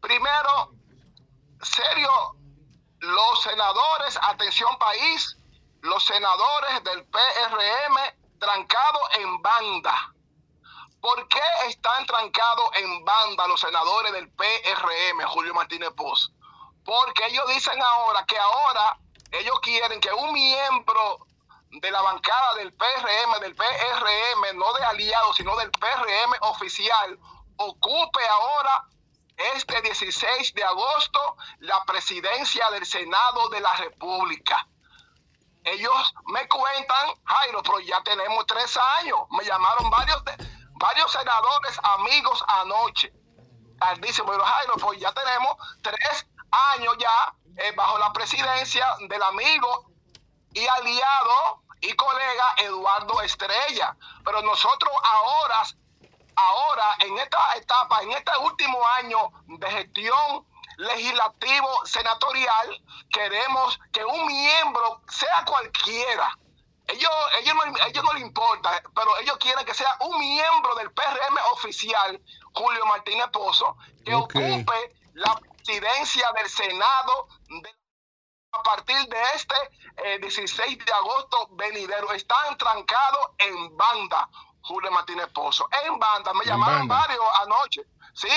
Primero, 0.00 0.72
serio, 1.60 2.10
los 3.00 3.42
senadores, 3.42 4.18
atención 4.22 4.78
país, 4.78 5.36
los 5.82 6.02
senadores 6.04 6.82
del 6.84 7.04
PRM 7.06 8.38
trancados 8.38 9.02
en 9.18 9.42
banda. 9.42 10.14
¿Por 11.00 11.26
qué 11.28 11.40
están 11.68 12.06
trancados 12.06 12.70
en 12.76 13.04
banda 13.04 13.46
los 13.48 13.60
senadores 13.60 14.12
del 14.12 14.30
PRM, 14.30 15.22
Julio 15.28 15.54
Martínez 15.54 15.90
Poz? 15.96 16.32
Porque 16.84 17.26
ellos 17.26 17.44
dicen 17.48 17.80
ahora 17.82 18.24
que 18.26 18.38
ahora 18.38 18.98
ellos 19.32 19.58
quieren 19.60 20.00
que 20.00 20.12
un 20.12 20.32
miembro 20.32 21.26
de 21.70 21.90
la 21.90 22.00
bancada 22.00 22.54
del 22.54 22.72
PRM, 22.72 23.40
del 23.40 23.54
PRM, 23.54 24.58
no 24.58 24.72
de 24.74 24.84
aliados, 24.84 25.36
sino 25.36 25.56
del 25.56 25.70
PRM 25.70 26.34
oficial, 26.40 27.18
ocupe 27.56 28.26
ahora 28.28 28.84
este 29.54 29.80
16 29.82 30.54
de 30.54 30.64
agosto 30.64 31.36
la 31.60 31.84
presidencia 31.84 32.70
del 32.70 32.86
Senado 32.86 33.48
de 33.50 33.60
la 33.60 33.74
República. 33.76 34.66
Ellos 35.64 36.14
me 36.26 36.48
cuentan, 36.48 37.10
Jairo, 37.24 37.62
pero 37.62 37.80
ya 37.80 38.02
tenemos 38.02 38.46
tres 38.46 38.76
años. 39.00 39.18
Me 39.30 39.44
llamaron 39.44 39.90
varios, 39.90 40.22
varios 40.74 41.12
senadores 41.12 41.78
amigos 41.82 42.42
anoche. 42.48 43.12
Dice, 44.00 44.22
bueno, 44.22 44.42
Jairo, 44.44 44.74
pues 44.80 44.98
ya 44.98 45.12
tenemos 45.12 45.56
tres 45.82 46.26
años 46.50 46.96
ya 46.98 47.34
eh, 47.58 47.72
bajo 47.76 47.98
la 47.98 48.12
presidencia 48.12 48.96
del 49.08 49.22
amigo 49.22 49.87
y 50.58 50.66
aliado 50.66 51.62
y 51.80 51.92
colega 51.94 52.54
Eduardo 52.58 53.22
Estrella. 53.22 53.96
Pero 54.24 54.42
nosotros 54.42 54.92
ahora, 55.04 55.62
ahora 56.36 56.96
en 57.00 57.18
esta 57.18 57.56
etapa, 57.56 58.02
en 58.02 58.12
este 58.12 58.36
último 58.38 58.84
año 58.88 59.32
de 59.46 59.70
gestión 59.70 60.46
legislativo 60.76 61.68
senatorial, 61.84 62.82
queremos 63.10 63.78
que 63.92 64.04
un 64.04 64.26
miembro, 64.26 65.00
sea 65.08 65.44
cualquiera, 65.44 66.36
ellos, 66.86 67.10
ellos, 67.40 67.54
no, 67.54 67.86
ellos 67.86 68.04
no 68.04 68.12
les 68.14 68.22
importa, 68.22 68.82
pero 68.94 69.18
ellos 69.18 69.36
quieren 69.38 69.64
que 69.66 69.74
sea 69.74 69.94
un 70.00 70.18
miembro 70.18 70.74
del 70.76 70.90
PRM 70.90 71.36
oficial, 71.52 72.20
Julio 72.54 72.86
Martínez 72.86 73.26
Pozo, 73.30 73.76
que 74.04 74.14
ocupe 74.14 74.96
la 75.14 75.34
presidencia 75.34 76.32
del 76.32 76.48
Senado 76.48 77.28
de 77.62 77.78
a 78.52 78.62
partir 78.62 78.96
de 79.08 79.22
este 79.34 79.54
eh, 80.04 80.18
16 80.20 80.78
de 80.84 80.92
agosto 80.92 81.48
venidero. 81.52 82.12
Están 82.12 82.56
trancados 82.58 83.30
en 83.38 83.76
banda, 83.76 84.28
Julio 84.62 84.90
Martínez 84.90 85.28
Pozo. 85.34 85.68
En 85.84 85.98
banda, 85.98 86.32
me 86.34 86.42
En 86.44 86.48
llamaron 86.50 86.88
banda. 86.88 87.06
varios 87.06 87.24
anoche. 87.42 87.82
Sí, 88.14 88.28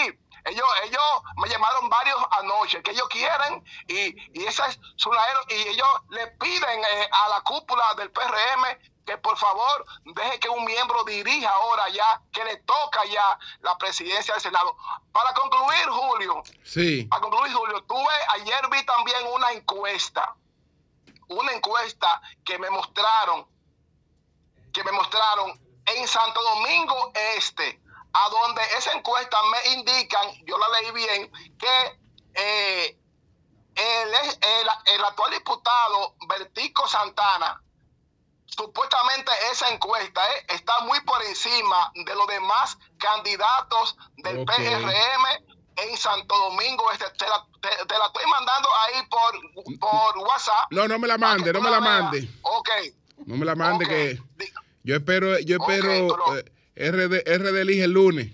ellos, 0.45 0.67
ellos 0.83 1.01
me 1.37 1.49
llamaron 1.49 1.89
varios 1.89 2.17
anoche 2.39 2.81
que 2.83 2.91
ellos 2.91 3.07
quieren 3.09 3.63
y, 3.87 4.39
y 4.39 4.45
esa 4.45 4.67
es 4.67 4.79
su 4.95 5.11
y 5.49 5.53
ellos 5.53 5.87
le 6.09 6.27
piden 6.27 6.79
eh, 6.83 7.09
a 7.11 7.29
la 7.29 7.41
cúpula 7.41 7.93
del 7.95 8.11
PRM 8.11 8.63
que 9.05 9.17
por 9.17 9.35
favor 9.37 9.83
deje 10.05 10.39
que 10.39 10.49
un 10.49 10.63
miembro 10.63 11.03
dirija 11.03 11.49
ahora 11.49 11.89
ya, 11.89 12.21
que 12.31 12.43
le 12.43 12.57
toca 12.57 13.03
ya 13.05 13.37
la 13.61 13.75
presidencia 13.79 14.35
del 14.35 14.41
Senado. 14.43 14.77
Para 15.11 15.33
concluir, 15.33 15.89
Julio, 15.89 16.43
Sí. 16.63 17.05
para 17.05 17.21
concluir, 17.23 17.51
Julio, 17.53 17.83
tuve, 17.85 18.13
ayer 18.35 18.61
vi 18.71 18.83
también 18.85 19.17
una 19.33 19.51
encuesta, 19.53 20.35
una 21.31 21.53
encuesta 21.53 22.21
que 22.45 22.57
me 22.59 22.69
mostraron, 22.69 23.47
que 24.73 24.83
me 24.83 24.91
mostraron 24.91 25.59
en 25.85 26.07
Santo 26.07 26.41
Domingo 26.41 27.11
Este, 27.35 27.81
a 28.13 28.29
donde 28.29 28.61
esa 28.77 28.93
encuesta 28.93 29.37
me 29.43 29.73
indican, 29.73 30.45
yo 30.45 30.57
la 30.57 30.69
leí 30.69 30.91
bien, 30.91 31.31
que 31.57 31.99
eh, 32.33 32.97
el, 33.75 34.13
el, 34.13 34.69
el 34.95 35.03
actual 35.05 35.31
diputado 35.31 36.15
Bertico 36.27 36.87
Santana, 36.87 37.61
supuestamente 38.45 39.31
esa 39.51 39.69
encuesta 39.69 40.21
eh, 40.35 40.45
está 40.49 40.81
muy 40.81 40.99
por 41.01 41.21
encima 41.23 41.91
de 41.95 42.15
los 42.15 42.27
demás 42.27 42.77
candidatos 42.97 43.97
del. 44.17 44.45
PRM 44.45 45.51
en 45.77 45.97
Santo 45.97 46.37
Domingo. 46.37 46.91
Este, 46.91 47.05
te, 47.17 47.25
la, 47.27 47.45
te- 47.61 47.85
te 47.85 47.97
la 47.97 48.05
estoy 48.07 48.25
mandando 48.29 48.69
ahí 48.85 49.01
por, 49.07 49.79
por 49.79 50.17
WhatsApp. 50.19 50.67
No, 50.71 50.87
no 50.87 50.99
me 50.99 51.07
la 51.07 51.17
para 51.17 51.35
mande, 51.35 51.53
no 51.53 51.61
me 51.61 51.69
la 51.69 51.79
veas. 51.79 52.03
mande. 52.03 52.29
Ok. 52.41 52.69
No 53.25 53.35
me 53.37 53.45
la 53.45 53.55
mande 53.55 53.87
que 53.87 54.19
yo 54.83 54.95
espero, 54.95 55.37
yo 55.39 55.57
espero 55.59 56.17
lo- 56.17 56.37
eh, 56.37 56.45
RD, 56.75 57.23
RD 57.37 57.61
elige 57.61 57.83
el 57.83 57.91
lunes. 57.91 58.31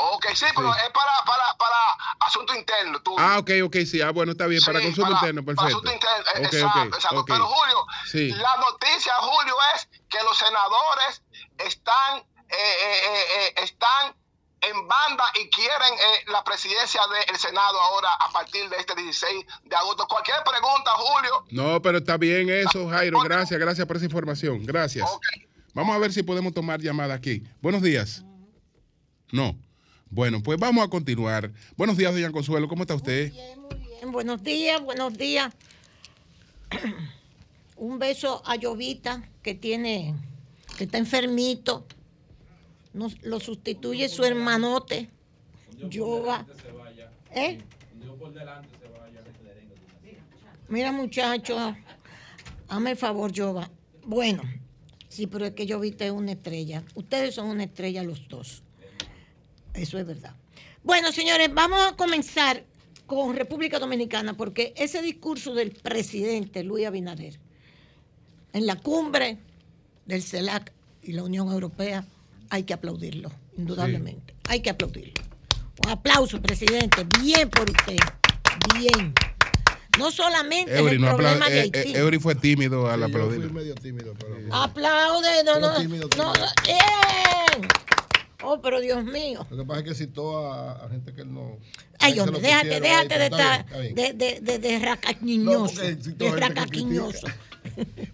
Ok, 0.00 0.26
sí, 0.34 0.44
pero 0.54 0.72
es 0.74 0.90
para, 0.90 1.12
para, 1.26 1.56
para 1.58 1.76
asunto 2.20 2.54
interno. 2.54 3.00
Tú. 3.02 3.16
Ah, 3.18 3.38
ok, 3.38 3.50
ok, 3.64 3.76
sí. 3.84 4.00
Ah, 4.00 4.10
bueno, 4.12 4.32
está 4.32 4.46
bien. 4.46 4.62
para 4.64 4.80
consumo 4.80 5.08
para- 5.08 5.18
interno, 5.18 5.44
para 5.44 5.56
perfecto. 5.56 5.78
asunto 5.78 5.92
interno, 5.92 6.24
eh, 6.34 6.46
Ok, 6.46 6.54
exacto, 6.54 6.80
ok, 6.80 6.94
exacto. 6.94 7.20
ok. 7.20 7.26
Pero 7.26 7.46
Julio, 7.46 7.86
Sí. 8.10 8.28
la 8.30 8.56
noticia, 8.58 9.12
Julio, 9.14 9.54
es 9.74 9.88
que 10.08 10.22
los 10.22 10.38
senadores 10.38 11.22
están, 11.58 12.18
eh, 12.18 12.24
eh, 12.48 13.24
eh, 13.38 13.54
están 13.56 14.14
en 14.60 14.88
banda 14.88 15.24
y 15.40 15.48
quieren 15.50 15.94
eh, 15.94 16.24
la 16.32 16.42
presidencia 16.42 17.00
del 17.26 17.36
Senado 17.36 17.80
ahora 17.80 18.08
a 18.20 18.32
partir 18.32 18.68
de 18.68 18.76
este 18.76 18.94
16 18.94 19.46
de 19.64 19.76
agosto. 19.76 20.06
Cualquier 20.08 20.38
pregunta, 20.44 20.90
Julio. 20.96 21.44
No, 21.50 21.80
pero 21.82 21.98
está 21.98 22.16
bien 22.16 22.48
eso, 22.50 22.88
Jairo. 22.88 23.20
Gracias, 23.20 23.58
gracias 23.58 23.86
por 23.86 23.96
esa 23.96 24.06
información. 24.06 24.64
Gracias. 24.64 25.08
Vamos 25.74 25.94
a 25.94 25.98
ver 25.98 26.12
si 26.12 26.22
podemos 26.22 26.52
tomar 26.52 26.80
llamada 26.80 27.14
aquí. 27.14 27.42
Buenos 27.60 27.82
días. 27.82 28.24
No. 29.30 29.56
Bueno, 30.10 30.42
pues 30.42 30.58
vamos 30.58 30.84
a 30.84 30.88
continuar. 30.88 31.52
Buenos 31.76 31.96
días, 31.96 32.12
doña 32.12 32.32
Consuelo. 32.32 32.66
¿Cómo 32.68 32.82
está 32.82 32.94
usted? 32.94 33.30
Bien, 33.30 34.10
buenos 34.10 34.42
días, 34.42 34.80
buenos 34.80 35.16
días. 35.16 35.54
Un 37.76 37.98
beso 37.98 38.42
a 38.44 38.56
Llovita 38.56 39.22
que 39.42 39.54
tiene, 39.54 40.14
que 40.76 40.84
está 40.84 40.98
enfermito. 40.98 41.86
Nos, 42.92 43.22
lo 43.22 43.38
sustituye 43.40 44.08
su 44.08 44.24
hermanote, 44.24 45.08
Yoga. 45.88 46.46
¿Eh? 47.34 47.58
Mira, 50.68 50.92
muchacho, 50.92 51.74
hazme 52.68 52.90
el 52.90 52.96
favor, 52.96 53.32
Yoga. 53.32 53.70
Bueno, 54.04 54.42
sí, 55.08 55.26
pero 55.26 55.46
es 55.46 55.52
que 55.52 55.66
Llovita 55.66 56.04
es 56.04 56.12
una 56.12 56.32
estrella. 56.32 56.82
Ustedes 56.94 57.34
son 57.34 57.48
una 57.48 57.64
estrella 57.64 58.02
los 58.02 58.28
dos. 58.28 58.62
Eso 59.74 59.98
es 59.98 60.06
verdad. 60.06 60.34
Bueno, 60.82 61.12
señores, 61.12 61.52
vamos 61.52 61.80
a 61.80 61.96
comenzar 61.96 62.64
con 63.06 63.34
República 63.34 63.78
Dominicana, 63.78 64.36
porque 64.36 64.74
ese 64.76 65.00
discurso 65.00 65.54
del 65.54 65.70
presidente 65.70 66.62
Luis 66.62 66.86
Abinader 66.86 67.38
en 68.52 68.66
la 68.66 68.76
cumbre 68.76 69.38
del 70.06 70.22
CELAC 70.22 70.72
y 71.02 71.12
la 71.12 71.22
Unión 71.22 71.50
Europea, 71.50 72.06
hay 72.50 72.62
que 72.64 72.74
aplaudirlo, 72.74 73.30
indudablemente. 73.56 74.34
Hay 74.48 74.60
que 74.60 74.70
aplaudirlo. 74.70 75.22
Un 75.84 75.90
aplauso, 75.90 76.40
presidente. 76.42 77.06
Bien 77.22 77.48
por 77.50 77.70
usted. 77.70 77.96
Bien. 78.78 79.14
No 79.98 80.10
solamente 80.12 80.72
es 80.72 80.78
Eury, 80.78 80.94
el 80.96 81.00
no 81.00 81.08
problema 81.08 81.46
apla- 81.46 81.50
de 81.50 81.58
eh, 81.58 81.62
Haití. 81.74 81.78
eh, 81.94 81.98
Eury 81.98 82.18
fue 82.20 82.34
tímido 82.36 82.88
al 82.88 83.00
Sí, 83.00 83.06
yo 83.06 83.12
fui 83.12 83.20
aplaudir. 83.26 83.52
medio 83.52 83.74
tímido, 83.74 84.14
pero. 84.18 84.36
Aplaude, 84.54 85.42
no, 85.44 85.58
no, 85.58 85.76
tímido, 85.80 86.08
no, 86.16 86.32
bien. 86.64 87.68
Oh, 88.44 88.60
pero 88.62 88.80
Dios 88.80 89.04
mío. 89.04 89.44
Lo 89.50 89.56
que 89.56 89.64
pasa 89.64 89.80
es 89.80 89.86
que 89.86 89.94
citó 89.94 90.52
a, 90.52 90.84
a 90.84 90.88
gente 90.88 91.12
que 91.12 91.22
él 91.22 91.34
no. 91.34 91.58
Ay, 91.98 92.18
hombre, 92.20 92.40
déjate, 92.40 92.80
déjate 92.80 93.14
ahí, 93.14 93.18
de 93.18 93.26
estar 93.26 93.66
de, 93.66 94.12
de, 94.14 94.40
de, 94.40 94.58
de 94.60 94.78
No, 94.78 94.84
racaquiñoso. 94.86 95.80
de 95.82 96.30
racaquiñoso. 96.30 97.26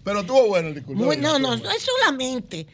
Pero 0.03 0.19
estuvo 0.21 0.47
bueno 0.47 0.69
el 0.69 0.75
discurso. 0.75 1.03
No, 1.17 1.37
no, 1.39 1.55
no 1.57 1.69
es 1.71 1.83
solamente 1.83 2.65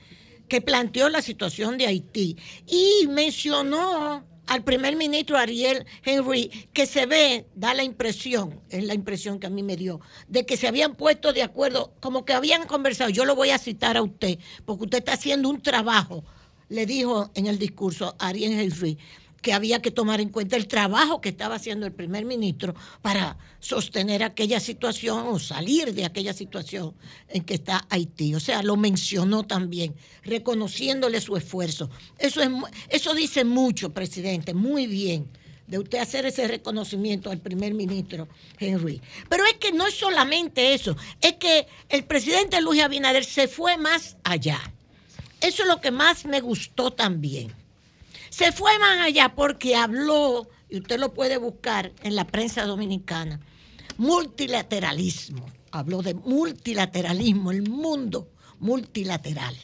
que 0.51 0.59
planteó 0.59 1.07
la 1.07 1.21
situación 1.21 1.77
de 1.77 1.87
Haití 1.87 2.35
y 2.67 3.07
mencionó 3.07 4.25
al 4.47 4.65
primer 4.65 4.97
ministro 4.97 5.37
Ariel 5.37 5.85
Henry, 6.03 6.49
que 6.73 6.85
se 6.85 7.05
ve, 7.05 7.45
da 7.55 7.73
la 7.73 7.85
impresión, 7.85 8.59
es 8.69 8.83
la 8.83 8.93
impresión 8.93 9.39
que 9.39 9.47
a 9.47 9.49
mí 9.49 9.63
me 9.63 9.77
dio, 9.77 10.01
de 10.27 10.45
que 10.45 10.57
se 10.57 10.67
habían 10.67 10.95
puesto 10.95 11.31
de 11.31 11.41
acuerdo, 11.41 11.93
como 12.01 12.25
que 12.25 12.33
habían 12.33 12.67
conversado. 12.67 13.09
Yo 13.09 13.23
lo 13.23 13.33
voy 13.33 13.51
a 13.51 13.59
citar 13.59 13.95
a 13.95 14.01
usted, 14.01 14.39
porque 14.65 14.83
usted 14.83 14.97
está 14.97 15.13
haciendo 15.13 15.47
un 15.47 15.61
trabajo, 15.61 16.25
le 16.67 16.85
dijo 16.85 17.31
en 17.33 17.47
el 17.47 17.57
discurso 17.57 18.17
Ariel 18.19 18.51
Henry, 18.51 18.97
que 19.41 19.53
había 19.53 19.81
que 19.81 19.91
tomar 19.91 20.21
en 20.21 20.29
cuenta 20.29 20.55
el 20.55 20.67
trabajo 20.67 21.19
que 21.19 21.29
estaba 21.29 21.55
haciendo 21.55 21.85
el 21.85 21.91
primer 21.91 22.25
ministro 22.25 22.75
para 23.01 23.37
sostener 23.59 24.23
aquella 24.23 24.59
situación 24.59 25.25
o 25.27 25.39
salir 25.39 25.93
de 25.93 26.05
aquella 26.05 26.33
situación 26.33 26.93
en 27.27 27.43
que 27.43 27.55
está 27.55 27.85
Haití. 27.89 28.35
O 28.35 28.39
sea, 28.39 28.61
lo 28.61 28.77
mencionó 28.77 29.43
también, 29.43 29.95
reconociéndole 30.23 31.19
su 31.21 31.35
esfuerzo. 31.35 31.89
Eso, 32.19 32.41
es, 32.41 32.49
eso 32.89 33.13
dice 33.15 33.43
mucho, 33.43 33.93
presidente, 33.93 34.53
muy 34.53 34.87
bien 34.87 35.27
de 35.67 35.79
usted 35.79 35.99
hacer 35.99 36.25
ese 36.25 36.47
reconocimiento 36.49 37.31
al 37.31 37.39
primer 37.39 37.73
ministro 37.73 38.27
Henry. 38.59 39.01
Pero 39.29 39.45
es 39.45 39.53
que 39.53 39.71
no 39.71 39.87
es 39.87 39.93
solamente 39.93 40.73
eso, 40.73 40.97
es 41.21 41.33
que 41.33 41.65
el 41.87 42.03
presidente 42.03 42.59
Luis 42.61 42.81
Abinader 42.81 43.23
se 43.23 43.47
fue 43.47 43.77
más 43.77 44.17
allá. 44.23 44.59
Eso 45.39 45.63
es 45.63 45.69
lo 45.69 45.79
que 45.79 45.91
más 45.91 46.25
me 46.25 46.41
gustó 46.41 46.91
también 46.91 47.60
se 48.31 48.53
fue 48.53 48.79
más 48.79 48.99
allá 49.01 49.35
porque 49.35 49.75
habló, 49.75 50.47
y 50.69 50.77
usted 50.77 50.97
lo 50.99 51.13
puede 51.13 51.37
buscar 51.37 51.91
en 52.01 52.15
la 52.15 52.25
prensa 52.25 52.65
dominicana, 52.65 53.41
multilateralismo. 53.97 55.45
Habló 55.71 56.01
de 56.01 56.13
multilateralismo, 56.13 57.51
el 57.51 57.69
mundo 57.69 58.31
multilateral. 58.59 59.55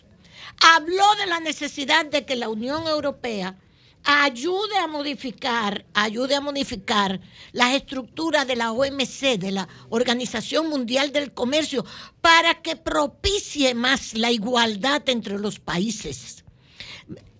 Habló 0.62 1.16
de 1.16 1.28
la 1.28 1.40
necesidad 1.40 2.06
de 2.08 2.26
que 2.26 2.36
la 2.36 2.50
Unión 2.50 2.88
Europea 2.88 3.58
ayude 4.04 4.78
a 4.80 4.88
modificar, 4.88 5.86
ayude 5.94 6.36
a 6.36 6.42
modificar 6.42 7.22
las 7.54 7.74
estructuras 7.74 8.48
de 8.48 8.58
la 8.58 8.74
OMC, 8.74 9.38
de 9.40 9.52
la 9.52 9.70
Organización 9.90 10.70
Mundial 10.70 11.14
del 11.14 11.34
Comercio, 11.34 11.86
para 12.20 12.62
que 12.62 12.76
propicie 12.76 13.74
más 13.76 14.14
la 14.14 14.30
igualdad 14.30 15.08
entre 15.08 15.40
los 15.40 15.60
países 15.60 16.44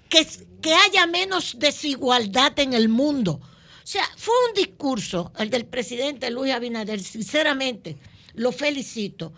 que, 0.10 0.28
que 0.68 0.76
haya 0.76 1.08
menos 1.08 1.56
desigualdad 1.58 2.60
en 2.60 2.74
el 2.74 2.90
mundo. 2.90 3.40
O 3.42 3.86
sea, 3.86 4.04
fue 4.18 4.34
un 4.50 4.54
discurso, 4.54 5.32
el 5.40 5.50
del 5.50 5.66
presidente 5.66 6.30
Luis 6.30 6.54
Abinader, 6.54 7.02
sinceramente, 7.02 7.96
lo 8.34 8.52
felicito, 8.52 9.32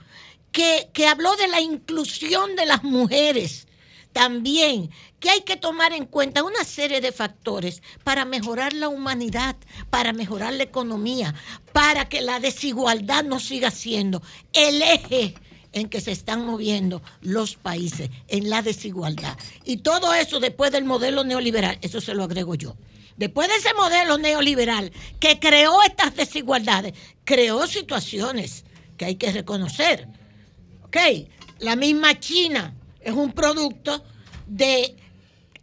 que, 0.51 0.89
que 0.91 1.05
habló 1.05 1.35
de 1.35 1.47
la 1.47 1.61
inclusión 1.61 2.55
de 2.55 2.65
las 2.65 2.83
mujeres 2.83 3.67
también, 4.11 4.89
que 5.19 5.29
hay 5.29 5.41
que 5.41 5.55
tomar 5.55 5.93
en 5.93 6.07
cuenta 6.07 6.41
una 6.41 6.63
serie 6.63 6.99
de 6.99 7.11
factores 7.11 7.83
para 8.03 8.25
mejorar 8.25 8.73
la 8.73 8.87
humanidad, 8.87 9.55
para 9.91 10.13
mejorar 10.13 10.53
la 10.53 10.63
economía, 10.63 11.35
para 11.73 12.09
que 12.09 12.21
la 12.21 12.39
desigualdad 12.39 13.23
no 13.23 13.39
siga 13.39 13.69
siendo 13.69 14.23
el 14.53 14.81
eje 14.81 15.35
en 15.71 15.89
que 15.89 16.01
se 16.01 16.11
están 16.11 16.45
moviendo 16.45 17.01
los 17.21 17.55
países, 17.55 18.09
en 18.27 18.49
la 18.49 18.61
desigualdad. 18.61 19.37
Y 19.65 19.77
todo 19.77 20.13
eso 20.13 20.39
después 20.39 20.71
del 20.71 20.85
modelo 20.85 21.23
neoliberal, 21.23 21.77
eso 21.81 22.01
se 22.01 22.13
lo 22.13 22.23
agrego 22.23 22.55
yo. 22.55 22.75
Después 23.17 23.49
de 23.49 23.55
ese 23.55 23.73
modelo 23.73 24.17
neoliberal 24.17 24.91
que 25.19 25.39
creó 25.39 25.83
estas 25.83 26.15
desigualdades, 26.15 26.93
creó 27.23 27.67
situaciones 27.67 28.63
que 28.97 29.05
hay 29.05 29.15
que 29.15 29.31
reconocer. 29.31 30.07
La 31.59 31.75
misma 31.75 32.19
China 32.19 32.73
es 33.01 33.13
un 33.13 33.33
producto 33.33 34.03
de 34.47 34.95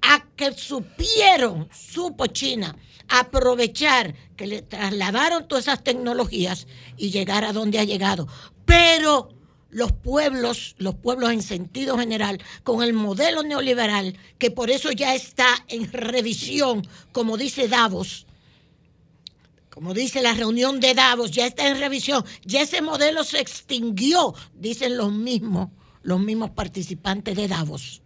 a 0.02 0.24
que 0.36 0.52
supieron, 0.52 1.68
supo 1.72 2.26
China, 2.26 2.76
aprovechar 3.08 4.14
que 4.36 4.46
le 4.46 4.62
trasladaron 4.62 5.48
todas 5.48 5.64
esas 5.64 5.82
tecnologías 5.82 6.66
y 6.96 7.10
llegar 7.10 7.44
a 7.44 7.52
donde 7.52 7.78
ha 7.78 7.84
llegado. 7.84 8.28
Pero 8.64 9.30
los 9.70 9.92
pueblos, 9.92 10.74
los 10.78 10.94
pueblos 10.94 11.32
en 11.32 11.42
sentido 11.42 11.98
general, 11.98 12.40
con 12.62 12.82
el 12.82 12.92
modelo 12.92 13.42
neoliberal, 13.42 14.16
que 14.38 14.50
por 14.50 14.70
eso 14.70 14.92
ya 14.92 15.14
está 15.14 15.48
en 15.68 15.90
revisión, 15.92 16.86
como 17.12 17.36
dice 17.36 17.68
Davos, 17.68 18.26
como 19.70 19.92
dice 19.92 20.22
la 20.22 20.32
reunión 20.32 20.80
de 20.80 20.94
Davos, 20.94 21.30
ya 21.32 21.46
está 21.46 21.68
en 21.68 21.78
revisión, 21.78 22.24
ya 22.44 22.62
ese 22.62 22.80
modelo 22.80 23.24
se 23.24 23.40
extinguió, 23.40 24.34
dicen 24.54 24.96
los 24.96 25.12
mismos, 25.12 25.68
los 26.02 26.18
mismos 26.20 26.50
participantes 26.50 27.36
de 27.36 27.46
Davos. 27.46 28.00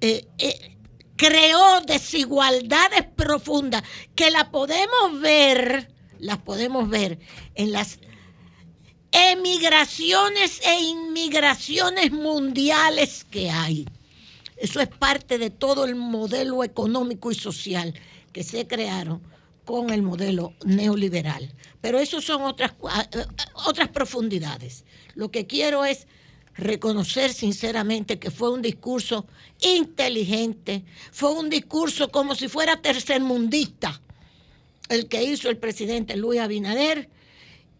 Eh, 0.00 0.26
eh, 0.38 0.76
creó 1.16 1.80
desigualdades 1.86 3.04
profundas 3.14 3.84
que 4.16 4.30
la 4.30 4.50
podemos 4.50 5.20
ver, 5.20 5.92
las 6.18 6.38
podemos 6.38 6.88
ver 6.88 7.20
en 7.54 7.70
las 7.70 8.00
emigraciones 9.14 10.60
e 10.64 10.80
inmigraciones 10.80 12.10
mundiales 12.10 13.24
que 13.30 13.48
hay. 13.48 13.86
Eso 14.56 14.80
es 14.80 14.88
parte 14.88 15.38
de 15.38 15.50
todo 15.50 15.84
el 15.84 15.94
modelo 15.94 16.64
económico 16.64 17.30
y 17.30 17.36
social 17.36 17.94
que 18.32 18.42
se 18.42 18.66
crearon 18.66 19.22
con 19.64 19.90
el 19.90 20.02
modelo 20.02 20.52
neoliberal. 20.64 21.52
Pero 21.80 21.98
eso 21.98 22.20
son 22.20 22.42
otras, 22.42 22.72
eh, 22.72 23.24
otras 23.66 23.88
profundidades. 23.88 24.84
Lo 25.14 25.30
que 25.30 25.46
quiero 25.46 25.84
es 25.84 26.08
reconocer 26.56 27.32
sinceramente 27.32 28.18
que 28.18 28.30
fue 28.30 28.50
un 28.50 28.62
discurso 28.62 29.26
inteligente, 29.60 30.84
fue 31.12 31.32
un 31.32 31.50
discurso 31.50 32.10
como 32.10 32.34
si 32.34 32.48
fuera 32.48 32.80
tercermundista 32.82 34.00
el 34.88 35.08
que 35.08 35.22
hizo 35.22 35.48
el 35.48 35.56
presidente 35.56 36.16
Luis 36.16 36.40
Abinader 36.40 37.08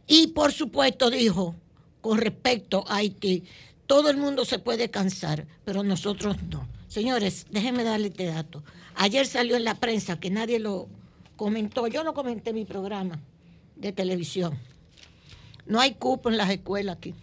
y 0.06 0.28
por 0.28 0.52
supuesto 0.52 1.10
dijo, 1.10 1.54
con 2.00 2.18
respecto 2.18 2.84
a 2.88 2.96
Haití, 2.96 3.44
todo 3.86 4.10
el 4.10 4.16
mundo 4.16 4.44
se 4.44 4.58
puede 4.58 4.90
cansar, 4.90 5.46
pero 5.64 5.82
nosotros 5.82 6.36
no. 6.50 6.66
Señores, 6.88 7.46
déjenme 7.50 7.84
darle 7.84 8.08
este 8.08 8.26
dato. 8.26 8.62
Ayer 8.96 9.26
salió 9.26 9.56
en 9.56 9.64
la 9.64 9.74
prensa 9.74 10.20
que 10.20 10.30
nadie 10.30 10.58
lo 10.58 10.88
comentó, 11.36 11.86
yo 11.86 12.04
lo 12.04 12.14
comenté 12.14 12.50
en 12.50 12.56
mi 12.56 12.64
programa 12.64 13.20
de 13.76 13.92
televisión. 13.92 14.58
No 15.66 15.80
hay 15.80 15.94
cupos 15.94 16.32
en 16.32 16.38
las 16.38 16.50
escuelas 16.50 16.96
aquí. 16.96 17.14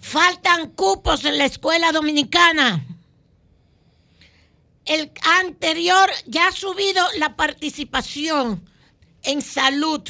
Faltan 0.00 0.70
cupos 0.70 1.24
en 1.24 1.38
la 1.38 1.44
escuela 1.44 1.92
dominicana. 1.92 2.84
El 4.84 5.10
anterior 5.40 6.10
ya 6.26 6.48
ha 6.48 6.52
subido 6.52 7.02
la 7.18 7.36
participación 7.36 8.68
en 9.22 9.40
salud 9.40 10.02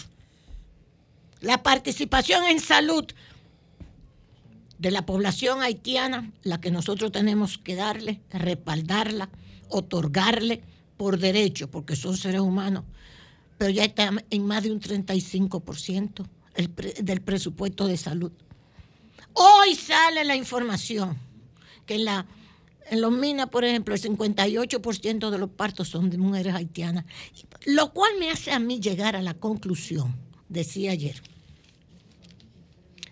la 1.44 1.62
participación 1.62 2.44
en 2.44 2.58
salud 2.58 3.04
de 4.78 4.90
la 4.90 5.04
población 5.04 5.62
haitiana, 5.62 6.32
la 6.42 6.60
que 6.60 6.70
nosotros 6.70 7.12
tenemos 7.12 7.58
que 7.58 7.74
darle, 7.74 8.20
respaldarla, 8.30 9.28
otorgarle 9.68 10.62
por 10.96 11.18
derecho, 11.18 11.70
porque 11.70 11.96
son 11.96 12.16
seres 12.16 12.40
humanos, 12.40 12.84
pero 13.58 13.70
ya 13.70 13.84
está 13.84 14.10
en 14.30 14.46
más 14.46 14.62
de 14.62 14.72
un 14.72 14.80
35% 14.80 16.26
del 17.02 17.20
presupuesto 17.20 17.86
de 17.86 17.98
salud. 17.98 18.32
Hoy 19.34 19.74
sale 19.74 20.24
la 20.24 20.36
información 20.36 21.18
que 21.84 21.96
en, 21.96 22.06
la, 22.06 22.26
en 22.88 23.02
los 23.02 23.12
minas, 23.12 23.48
por 23.50 23.64
ejemplo, 23.64 23.94
el 23.94 24.00
58% 24.00 25.30
de 25.30 25.38
los 25.38 25.50
partos 25.50 25.88
son 25.88 26.08
de 26.08 26.16
mujeres 26.16 26.54
haitianas, 26.54 27.04
lo 27.66 27.92
cual 27.92 28.12
me 28.18 28.30
hace 28.30 28.50
a 28.50 28.58
mí 28.58 28.80
llegar 28.80 29.14
a 29.14 29.22
la 29.22 29.34
conclusión, 29.34 30.14
decía 30.48 30.92
ayer, 30.92 31.20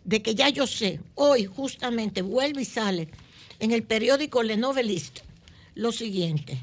de 0.05 0.23
que 0.23 0.35
ya 0.35 0.49
yo 0.49 0.67
sé, 0.67 1.01
hoy 1.15 1.45
justamente 1.45 2.23
vuelve 2.23 2.63
y 2.63 2.65
sale 2.65 3.09
en 3.59 3.71
el 3.71 3.83
periódico 3.83 4.43
Le 4.43 4.57
Noveliste 4.57 5.23
lo 5.75 5.93
siguiente, 5.93 6.59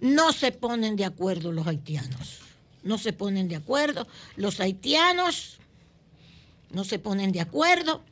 no 0.00 0.32
se 0.32 0.52
ponen 0.52 0.96
de 0.96 1.04
acuerdo 1.04 1.52
los 1.52 1.66
haitianos, 1.66 2.40
no 2.82 2.98
se 2.98 3.12
ponen 3.12 3.48
de 3.48 3.56
acuerdo, 3.56 4.06
los 4.36 4.60
haitianos 4.60 5.58
no 6.70 6.84
se 6.84 6.98
ponen 6.98 7.32
de 7.32 7.40
acuerdo, 7.40 8.02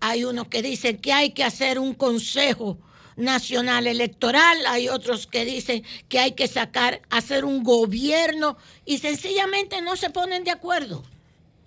hay 0.00 0.24
unos 0.24 0.48
que 0.48 0.62
dicen 0.62 0.98
que 0.98 1.12
hay 1.12 1.30
que 1.30 1.44
hacer 1.44 1.78
un 1.78 1.94
consejo 1.94 2.78
nacional 3.16 3.86
electoral, 3.86 4.58
hay 4.66 4.88
otros 4.88 5.26
que 5.26 5.44
dicen 5.44 5.84
que 6.08 6.18
hay 6.18 6.32
que 6.32 6.48
sacar, 6.48 7.02
hacer 7.10 7.44
un 7.44 7.62
gobierno 7.62 8.56
y 8.86 8.98
sencillamente 8.98 9.82
no 9.82 9.96
se 9.96 10.10
ponen 10.10 10.42
de 10.44 10.50
acuerdo. 10.50 11.04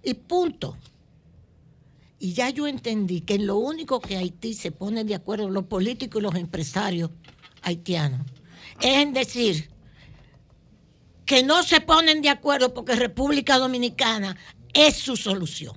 Y 0.03 0.15
punto. 0.15 0.77
Y 2.23 2.31
ya 2.31 2.49
yo 2.49 2.67
entendí 2.67 3.19
que 3.19 3.33
en 3.33 3.47
lo 3.47 3.57
único 3.57 3.99
que 3.99 4.15
Haití 4.15 4.53
se 4.53 4.71
pone 4.71 5.03
de 5.03 5.13
acuerdo 5.13 5.49
los 5.49 5.65
políticos 5.65 6.21
y 6.21 6.23
los 6.23 6.35
empresarios 6.35 7.09
haitianos 7.63 8.21
es 8.79 8.95
en 8.99 9.11
decir 9.11 9.69
que 11.25 11.43
no 11.43 11.63
se 11.63 11.81
ponen 11.81 12.21
de 12.21 12.29
acuerdo 12.29 12.73
porque 12.73 12.95
República 12.95 13.59
Dominicana 13.59 14.37
es 14.73 14.95
su 14.95 15.17
solución. 15.17 15.75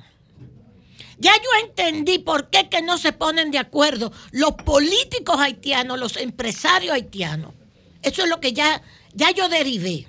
Ya 1.19 1.33
yo 1.35 1.67
entendí 1.67 2.21
por 2.21 2.49
qué 2.49 2.69
que 2.69 2.81
no 2.81 2.97
se 2.97 3.13
ponen 3.13 3.51
de 3.51 3.59
acuerdo 3.59 4.13
los 4.31 4.53
políticos 4.53 5.41
haitianos, 5.41 5.99
los 5.99 6.17
empresarios 6.17 6.95
haitianos. 6.95 7.55
Eso 8.03 8.23
es 8.23 8.29
lo 8.29 8.39
que 8.39 8.53
ya, 8.53 8.83
ya 9.15 9.33
yo 9.33 9.49
derivé. 9.49 10.07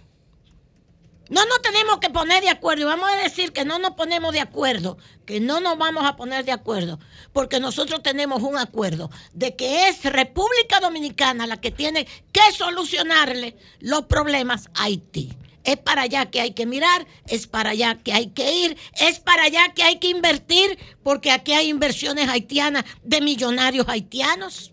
No 1.29 1.45
nos 1.45 1.61
tenemos 1.61 1.97
que 1.99 2.09
poner 2.09 2.41
de 2.41 2.49
acuerdo 2.49 2.83
y 2.83 2.85
vamos 2.85 3.09
a 3.09 3.23
decir 3.23 3.51
que 3.51 3.65
no 3.65 3.79
nos 3.79 3.91
ponemos 3.91 4.31
de 4.31 4.39
acuerdo, 4.39 4.97
que 5.25 5.39
no 5.39 5.59
nos 5.59 5.77
vamos 5.77 6.05
a 6.05 6.15
poner 6.15 6.45
de 6.45 6.53
acuerdo, 6.53 6.99
porque 7.33 7.59
nosotros 7.59 8.01
tenemos 8.01 8.43
un 8.43 8.57
acuerdo 8.57 9.09
de 9.33 9.55
que 9.55 9.89
es 9.89 10.03
República 10.03 10.79
Dominicana 10.79 11.45
la 11.45 11.59
que 11.59 11.71
tiene 11.71 12.07
que 12.31 12.51
solucionarle 12.55 13.57
los 13.79 14.05
problemas 14.05 14.69
a 14.75 14.85
Haití. 14.85 15.33
Es 15.65 15.75
para 15.75 16.03
allá 16.03 16.27
que 16.27 16.39
hay 16.39 16.51
que 16.51 16.65
mirar, 16.65 17.05
es 17.27 17.45
para 17.45 17.71
allá 17.71 17.95
que 18.01 18.13
hay 18.13 18.27
que 18.27 18.53
ir, 18.53 18.77
es 18.93 19.19
para 19.19 19.43
allá 19.43 19.73
que 19.73 19.83
hay 19.83 19.97
que 19.97 20.07
invertir, 20.07 20.79
porque 21.03 21.29
aquí 21.29 21.51
hay 21.51 21.67
inversiones 21.67 22.29
haitianas 22.29 22.85
de 23.03 23.19
millonarios 23.19 23.89
haitianos. 23.89 24.71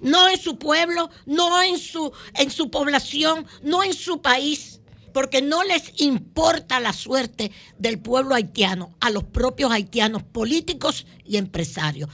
No 0.00 0.28
en 0.28 0.40
su 0.40 0.58
pueblo, 0.58 1.10
no 1.26 1.62
en 1.62 1.78
su, 1.78 2.12
en 2.34 2.50
su 2.50 2.70
población, 2.70 3.46
no 3.62 3.84
en 3.84 3.94
su 3.94 4.20
país 4.20 4.77
porque 5.18 5.42
no 5.42 5.64
les 5.64 6.00
importa 6.00 6.78
la 6.78 6.92
suerte 6.92 7.50
del 7.76 7.98
pueblo 7.98 8.36
haitiano, 8.36 8.94
a 9.00 9.10
los 9.10 9.24
propios 9.24 9.72
haitianos 9.72 10.22
políticos 10.22 11.06
y 11.24 11.38
empresarios. 11.38 12.08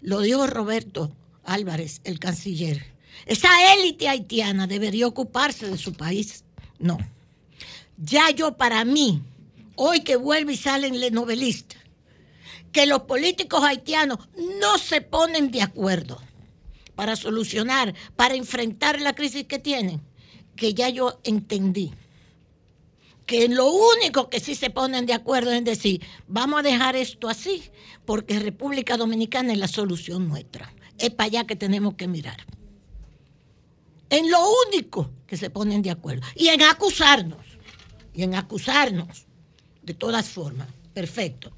Lo 0.00 0.20
dijo 0.20 0.46
Roberto 0.46 1.14
Álvarez, 1.44 2.00
el 2.04 2.18
canciller. 2.18 2.94
Esa 3.26 3.74
élite 3.74 4.08
haitiana 4.08 4.66
debería 4.66 5.06
ocuparse 5.06 5.68
de 5.68 5.76
su 5.76 5.92
país. 5.92 6.44
No. 6.78 6.96
Ya 7.98 8.30
yo 8.30 8.56
para 8.56 8.86
mí, 8.86 9.22
hoy 9.74 10.00
que 10.00 10.16
vuelve 10.16 10.54
y 10.54 10.56
salen 10.56 10.98
los 10.98 11.12
novelistas, 11.12 11.82
que 12.72 12.86
los 12.86 13.02
políticos 13.02 13.62
haitianos 13.64 14.30
no 14.62 14.78
se 14.78 15.02
ponen 15.02 15.50
de 15.50 15.60
acuerdo 15.60 16.22
para 16.94 17.16
solucionar, 17.16 17.94
para 18.16 18.34
enfrentar 18.34 18.98
la 19.02 19.14
crisis 19.14 19.44
que 19.44 19.58
tienen, 19.58 20.00
que 20.56 20.72
ya 20.72 20.88
yo 20.88 21.20
entendí 21.22 21.92
que 23.26 23.48
lo 23.48 23.70
único 23.70 24.30
que 24.30 24.40
sí 24.40 24.54
se 24.54 24.70
ponen 24.70 25.04
de 25.04 25.12
acuerdo 25.12 25.50
es 25.52 25.64
decir, 25.64 26.00
vamos 26.28 26.60
a 26.60 26.62
dejar 26.62 26.94
esto 26.94 27.28
así, 27.28 27.64
porque 28.04 28.38
República 28.38 28.96
Dominicana 28.96 29.52
es 29.52 29.58
la 29.58 29.68
solución 29.68 30.28
nuestra. 30.28 30.72
Es 30.98 31.10
para 31.10 31.26
allá 31.26 31.44
que 31.44 31.56
tenemos 31.56 31.94
que 31.94 32.06
mirar. 32.06 32.46
En 34.08 34.30
lo 34.30 34.38
único 34.68 35.10
que 35.26 35.36
se 35.36 35.50
ponen 35.50 35.82
de 35.82 35.90
acuerdo. 35.90 36.22
Y 36.36 36.48
en 36.48 36.62
acusarnos. 36.62 37.44
Y 38.14 38.22
en 38.22 38.36
acusarnos. 38.36 39.26
De 39.82 39.92
todas 39.92 40.28
formas. 40.28 40.68
Perfecto. 40.94 41.52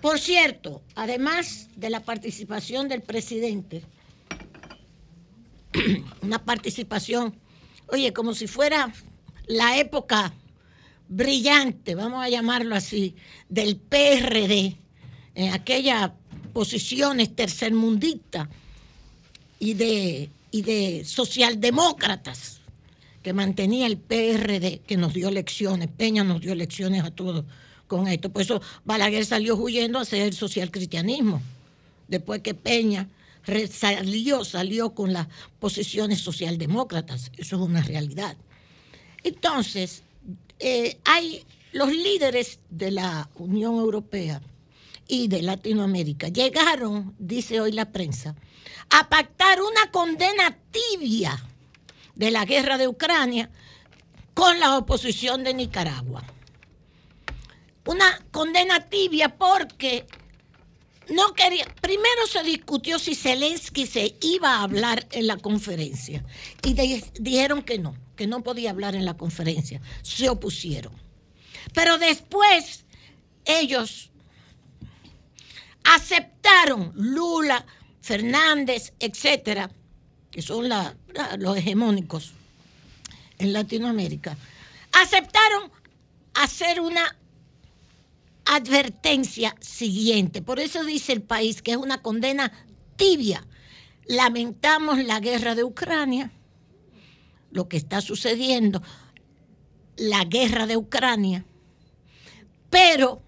Por 0.00 0.18
cierto, 0.18 0.82
además 0.96 1.68
de 1.76 1.90
la 1.90 2.00
participación 2.00 2.88
del 2.88 3.02
presidente, 3.02 3.84
una 6.22 6.44
participación, 6.44 7.38
oye, 7.86 8.12
como 8.12 8.34
si 8.34 8.48
fuera 8.48 8.92
la 9.46 9.78
época 9.78 10.34
brillante, 11.16 11.94
vamos 11.94 12.24
a 12.24 12.28
llamarlo 12.28 12.74
así, 12.74 13.14
del 13.48 13.76
PRD, 13.76 14.76
en 15.34 15.52
aquellas 15.52 16.10
posiciones 16.52 17.34
tercermundistas 17.34 18.48
y 19.58 19.74
de, 19.74 20.30
y 20.50 20.62
de 20.62 21.04
socialdemócratas 21.04 22.60
que 23.22 23.32
mantenía 23.32 23.86
el 23.86 23.98
PRD, 23.98 24.80
que 24.86 24.96
nos 24.96 25.12
dio 25.12 25.30
lecciones, 25.30 25.88
Peña 25.88 26.24
nos 26.24 26.40
dio 26.40 26.54
lecciones 26.54 27.04
a 27.04 27.10
todos 27.10 27.44
con 27.86 28.08
esto. 28.08 28.32
Por 28.32 28.42
eso 28.42 28.60
Balaguer 28.84 29.24
salió 29.24 29.54
huyendo 29.56 29.98
a 29.98 30.02
hacer 30.02 30.22
el 30.22 30.32
socialcristianismo, 30.32 31.40
después 32.08 32.40
que 32.40 32.54
Peña 32.54 33.08
salió, 33.70 34.44
salió 34.44 34.94
con 34.94 35.12
las 35.12 35.28
posiciones 35.60 36.20
socialdemócratas, 36.20 37.30
eso 37.36 37.56
es 37.56 37.62
una 37.62 37.82
realidad. 37.82 38.36
Entonces, 39.22 40.02
eh, 40.64 41.00
hay 41.04 41.44
los 41.72 41.90
líderes 41.90 42.60
de 42.70 42.92
la 42.92 43.28
Unión 43.34 43.74
Europea 43.74 44.40
y 45.08 45.26
de 45.26 45.42
Latinoamérica 45.42 46.28
llegaron, 46.28 47.16
dice 47.18 47.60
hoy 47.60 47.72
la 47.72 47.90
prensa, 47.90 48.36
a 48.90 49.08
pactar 49.08 49.60
una 49.60 49.90
condena 49.90 50.56
tibia 50.70 51.36
de 52.14 52.30
la 52.30 52.44
guerra 52.44 52.78
de 52.78 52.86
Ucrania 52.86 53.50
con 54.34 54.60
la 54.60 54.78
oposición 54.78 55.42
de 55.42 55.52
Nicaragua. 55.52 56.22
Una 57.84 58.24
condena 58.30 58.88
tibia 58.88 59.36
porque 59.36 60.06
no 61.08 61.34
quería, 61.34 61.66
primero 61.80 62.28
se 62.30 62.44
discutió 62.44 63.00
si 63.00 63.16
Zelensky 63.16 63.88
se 63.88 64.14
iba 64.20 64.58
a 64.58 64.62
hablar 64.62 65.08
en 65.10 65.26
la 65.26 65.38
conferencia 65.38 66.24
y 66.62 66.74
dijeron 67.18 67.62
que 67.62 67.80
no 67.80 67.96
que 68.16 68.26
no 68.26 68.42
podía 68.42 68.70
hablar 68.70 68.94
en 68.94 69.04
la 69.04 69.16
conferencia, 69.16 69.80
se 70.02 70.28
opusieron. 70.28 70.92
Pero 71.74 71.98
después 71.98 72.84
ellos 73.44 74.10
aceptaron 75.84 76.92
Lula, 76.94 77.64
Fernández, 78.00 78.92
etcétera, 78.98 79.70
que 80.30 80.42
son 80.42 80.68
los 81.38 81.56
hegemónicos 81.56 82.32
en 83.38 83.52
Latinoamérica, 83.52 84.36
aceptaron 84.92 85.70
hacer 86.34 86.80
una 86.80 87.16
advertencia 88.44 89.56
siguiente. 89.60 90.42
Por 90.42 90.58
eso 90.58 90.84
dice 90.84 91.12
el 91.12 91.22
país 91.22 91.62
que 91.62 91.72
es 91.72 91.76
una 91.76 92.02
condena 92.02 92.52
tibia. 92.96 93.46
Lamentamos 94.06 94.98
la 95.04 95.20
guerra 95.20 95.54
de 95.54 95.64
Ucrania 95.64 96.32
lo 97.52 97.68
que 97.68 97.76
está 97.76 98.00
sucediendo, 98.00 98.82
la 99.96 100.24
guerra 100.24 100.66
de 100.66 100.76
Ucrania, 100.76 101.44
pero 102.70 103.22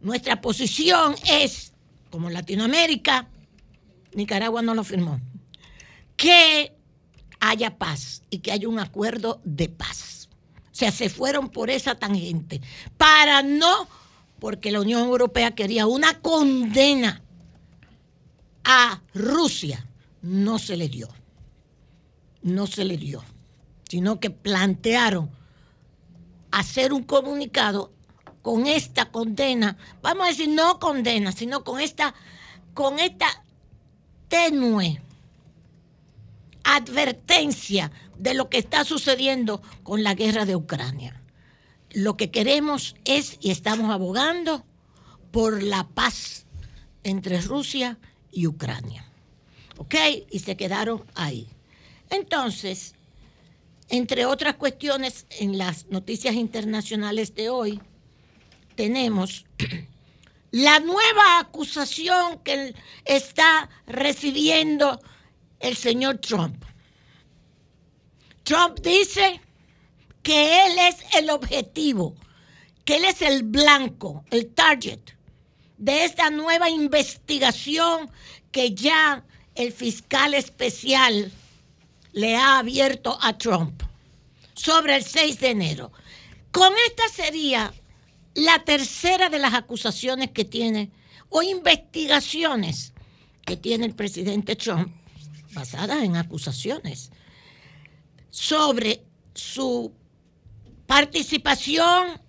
nuestra 0.00 0.40
posición 0.40 1.14
es, 1.26 1.72
como 2.10 2.28
Latinoamérica, 2.28 3.28
Nicaragua 4.14 4.60
no 4.60 4.74
lo 4.74 4.84
firmó, 4.84 5.20
que 6.16 6.74
haya 7.40 7.78
paz 7.78 8.22
y 8.28 8.38
que 8.38 8.52
haya 8.52 8.68
un 8.68 8.80
acuerdo 8.80 9.40
de 9.44 9.68
paz. 9.68 10.28
O 10.72 10.74
sea, 10.74 10.90
se 10.90 11.08
fueron 11.08 11.48
por 11.48 11.70
esa 11.70 11.94
tangente 11.94 12.60
para 12.96 13.42
no, 13.42 13.86
porque 14.40 14.72
la 14.72 14.80
Unión 14.80 15.02
Europea 15.02 15.54
quería 15.54 15.86
una 15.86 16.20
condena 16.20 17.22
a 18.64 19.00
Rusia, 19.14 19.86
no 20.22 20.58
se 20.58 20.76
le 20.76 20.88
dio 20.88 21.08
no 22.42 22.66
se 22.66 22.84
le 22.84 22.96
dio, 22.96 23.22
sino 23.88 24.20
que 24.20 24.30
plantearon 24.30 25.30
hacer 26.50 26.92
un 26.92 27.02
comunicado 27.02 27.92
con 28.42 28.66
esta 28.66 29.10
condena, 29.10 29.76
vamos 30.02 30.26
a 30.26 30.30
decir 30.30 30.48
no 30.48 30.78
condena, 30.78 31.32
sino 31.32 31.64
con 31.64 31.80
esta, 31.80 32.14
con 32.74 32.98
esta 32.98 33.26
tenue 34.28 35.00
advertencia 36.64 37.92
de 38.18 38.34
lo 38.34 38.48
que 38.48 38.58
está 38.58 38.84
sucediendo 38.84 39.62
con 39.82 40.02
la 40.02 40.14
guerra 40.14 40.44
de 40.44 40.56
Ucrania. 40.56 41.22
Lo 41.90 42.16
que 42.16 42.30
queremos 42.30 42.96
es, 43.04 43.36
y 43.40 43.50
estamos 43.50 43.90
abogando, 43.90 44.64
por 45.30 45.62
la 45.62 45.88
paz 45.88 46.46
entre 47.04 47.40
Rusia 47.40 47.98
y 48.30 48.46
Ucrania. 48.46 49.06
¿Ok? 49.78 49.94
Y 50.30 50.40
se 50.40 50.56
quedaron 50.56 51.04
ahí. 51.14 51.48
Entonces, 52.12 52.94
entre 53.88 54.26
otras 54.26 54.56
cuestiones, 54.56 55.24
en 55.30 55.56
las 55.56 55.86
noticias 55.86 56.34
internacionales 56.34 57.34
de 57.34 57.48
hoy, 57.48 57.80
tenemos 58.76 59.46
la 60.50 60.78
nueva 60.80 61.38
acusación 61.38 62.38
que 62.40 62.74
está 63.06 63.70
recibiendo 63.86 65.00
el 65.58 65.74
señor 65.74 66.18
Trump. 66.18 66.62
Trump 68.42 68.80
dice 68.80 69.40
que 70.22 70.66
él 70.66 70.78
es 70.80 70.96
el 71.16 71.30
objetivo, 71.30 72.14
que 72.84 72.96
él 72.96 73.06
es 73.06 73.22
el 73.22 73.42
blanco, 73.42 74.22
el 74.30 74.48
target 74.48 75.00
de 75.78 76.04
esta 76.04 76.28
nueva 76.28 76.68
investigación 76.68 78.10
que 78.50 78.74
ya 78.74 79.24
el 79.54 79.72
fiscal 79.72 80.34
especial 80.34 81.32
le 82.12 82.36
ha 82.36 82.58
abierto 82.58 83.18
a 83.20 83.36
Trump 83.36 83.82
sobre 84.54 84.96
el 84.96 85.04
6 85.04 85.40
de 85.40 85.50
enero. 85.50 85.92
Con 86.50 86.72
esta 86.86 87.08
sería 87.08 87.72
la 88.34 88.64
tercera 88.64 89.28
de 89.28 89.38
las 89.38 89.54
acusaciones 89.54 90.30
que 90.30 90.44
tiene 90.44 90.90
o 91.28 91.42
investigaciones 91.42 92.92
que 93.44 93.56
tiene 93.56 93.86
el 93.86 93.94
presidente 93.94 94.56
Trump 94.56 94.94
basadas 95.52 96.02
en 96.02 96.16
acusaciones 96.16 97.10
sobre 98.30 99.04
su 99.34 99.92
participación 100.86 102.20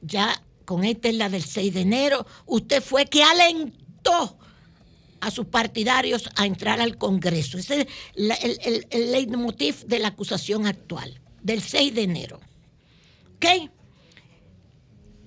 ya 0.00 0.42
con 0.64 0.84
esta 0.84 1.08
es 1.08 1.14
la 1.14 1.28
del 1.28 1.44
6 1.44 1.74
de 1.74 1.80
enero, 1.80 2.26
usted 2.44 2.82
fue 2.82 3.06
que 3.06 3.22
alentó 3.22 4.38
a 5.20 5.30
sus 5.30 5.46
partidarios 5.46 6.28
a 6.36 6.46
entrar 6.46 6.80
al 6.80 6.96
Congreso. 6.98 7.58
Ese 7.58 7.80
es 7.82 7.86
la- 8.14 8.34
el, 8.34 8.58
el, 8.62 8.86
el 8.90 9.12
leitmotiv 9.12 9.84
de 9.86 9.98
la 9.98 10.08
acusación 10.08 10.66
actual, 10.66 11.20
del 11.42 11.62
6 11.62 11.94
de 11.94 12.02
enero. 12.02 12.40
¿Ok? 13.36 13.70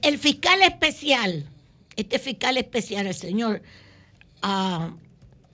El 0.01 0.17
fiscal 0.17 0.61
especial, 0.63 1.47
este 1.95 2.19
fiscal 2.19 2.57
especial, 2.57 3.05
el 3.07 3.13
señor, 3.15 3.61
ah, 4.41 4.93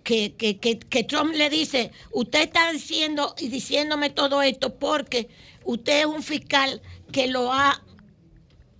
que, 0.03 0.35
que- 0.35 0.57
que- 0.57 0.79
que 0.79 1.03
Trump 1.03 1.33
le 1.33 1.49
dice, 1.49 1.91
usted 2.13 2.43
está 2.43 2.71
diciendo 2.71 3.35
y 3.39 3.49
diciéndome 3.49 4.09
todo 4.09 4.41
esto 4.41 4.75
porque 4.79 5.27
usted 5.65 5.99
es 6.01 6.05
un 6.05 6.23
fiscal 6.23 6.81
que 7.11 7.27
lo 7.27 7.51
ha 7.51 7.83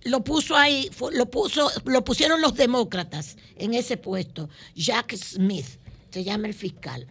lo 0.08 0.24
puso 0.24 0.56
ahí, 0.56 0.90
lo 1.12 1.30
puso, 1.30 1.70
lo 1.84 2.02
pusieron 2.04 2.40
los 2.40 2.54
demócratas 2.54 3.36
en 3.56 3.74
ese 3.74 3.96
puesto. 3.96 4.48
Jack 4.74 5.14
Smith 5.16 5.66
se 6.10 6.24
llama 6.24 6.46
el 6.48 6.54
fiscal. 6.54 7.06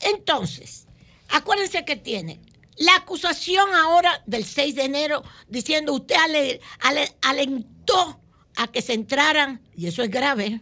Entonces, 0.00 0.86
acuérdense 1.28 1.84
que 1.84 1.96
tiene 1.96 2.40
la 2.76 2.96
acusación 2.96 3.68
ahora 3.74 4.22
del 4.26 4.44
6 4.44 4.74
de 4.74 4.84
enero 4.84 5.22
diciendo 5.48 5.92
usted 5.94 6.16
ale- 6.16 6.60
ale- 6.80 7.16
alentó 7.22 8.20
a 8.56 8.66
que 8.70 8.82
se 8.82 8.92
entraran, 8.94 9.62
y 9.76 9.86
eso 9.86 10.02
es 10.02 10.10
grave, 10.10 10.60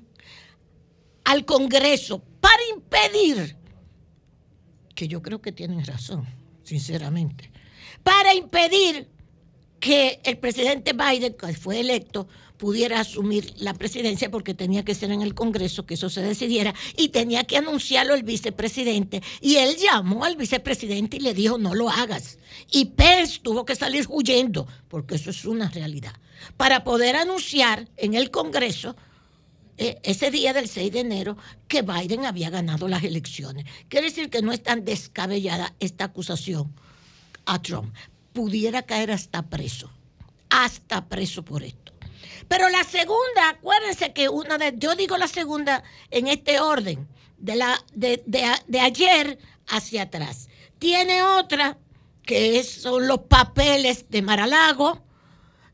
al 1.24 1.44
Congreso 1.44 2.22
para 2.40 2.62
impedir, 2.74 3.56
que 4.94 5.08
yo 5.08 5.22
creo 5.22 5.40
que 5.40 5.52
tienen 5.52 5.84
razón, 5.84 6.26
sinceramente, 6.62 7.50
para 8.02 8.34
impedir 8.34 9.08
que 9.80 10.20
el 10.24 10.38
presidente 10.38 10.92
Biden, 10.92 11.34
que 11.34 11.54
fue 11.54 11.80
electo, 11.80 12.28
pudiera 12.60 13.00
asumir 13.00 13.54
la 13.56 13.72
presidencia 13.72 14.30
porque 14.30 14.52
tenía 14.52 14.84
que 14.84 14.94
ser 14.94 15.10
en 15.10 15.22
el 15.22 15.34
Congreso 15.34 15.86
que 15.86 15.94
eso 15.94 16.10
se 16.10 16.20
decidiera 16.20 16.74
y 16.94 17.08
tenía 17.08 17.44
que 17.44 17.56
anunciarlo 17.56 18.14
el 18.14 18.22
vicepresidente. 18.22 19.22
Y 19.40 19.56
él 19.56 19.76
llamó 19.76 20.26
al 20.26 20.36
vicepresidente 20.36 21.16
y 21.16 21.20
le 21.20 21.32
dijo, 21.32 21.56
no 21.56 21.74
lo 21.74 21.88
hagas. 21.88 22.38
Y 22.70 22.84
Pence 22.84 23.40
tuvo 23.42 23.64
que 23.64 23.74
salir 23.74 24.04
huyendo, 24.10 24.68
porque 24.88 25.14
eso 25.14 25.30
es 25.30 25.46
una 25.46 25.70
realidad, 25.70 26.12
para 26.58 26.84
poder 26.84 27.16
anunciar 27.16 27.88
en 27.96 28.12
el 28.12 28.30
Congreso 28.30 28.94
eh, 29.78 29.98
ese 30.02 30.30
día 30.30 30.52
del 30.52 30.68
6 30.68 30.92
de 30.92 31.00
enero 31.00 31.38
que 31.66 31.80
Biden 31.80 32.26
había 32.26 32.50
ganado 32.50 32.86
las 32.88 33.02
elecciones. 33.02 33.64
Quiere 33.88 34.08
decir 34.08 34.28
que 34.28 34.42
no 34.42 34.52
es 34.52 34.62
tan 34.62 34.84
descabellada 34.84 35.72
esta 35.80 36.04
acusación 36.04 36.74
a 37.46 37.62
Trump. 37.62 37.94
Pudiera 38.32 38.82
caer 38.82 39.10
hasta 39.10 39.42
preso, 39.42 39.90
hasta 40.48 41.08
preso 41.08 41.44
por 41.44 41.62
esto. 41.62 41.92
Pero 42.48 42.68
la 42.68 42.84
segunda, 42.84 43.50
acuérdense 43.50 44.12
que 44.12 44.28
una 44.28 44.58
de, 44.58 44.74
yo 44.76 44.94
digo 44.94 45.16
la 45.16 45.28
segunda 45.28 45.82
en 46.10 46.26
este 46.26 46.60
orden, 46.60 47.08
de, 47.38 47.56
la, 47.56 47.82
de, 47.94 48.22
de 48.26 48.44
de 48.66 48.80
ayer 48.80 49.38
hacia 49.68 50.02
atrás. 50.02 50.48
Tiene 50.78 51.22
otra 51.22 51.78
que 52.22 52.62
son 52.62 53.06
los 53.06 53.20
papeles 53.20 54.06
de 54.10 54.22
Maralago, 54.22 55.02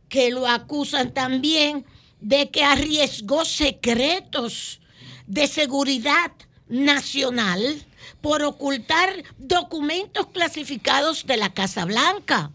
que 0.09 0.30
lo 0.30 0.46
acusan 0.46 1.12
también 1.12 1.84
de 2.20 2.50
que 2.50 2.64
arriesgó 2.64 3.44
secretos 3.44 4.80
de 5.26 5.46
seguridad 5.46 6.32
nacional 6.68 7.84
por 8.27 8.43
ocultar 8.43 9.22
documentos 9.39 10.27
clasificados 10.33 11.27
de 11.29 11.37
la 11.37 11.55
Casa 11.55 11.85
Blanca. 11.85 12.51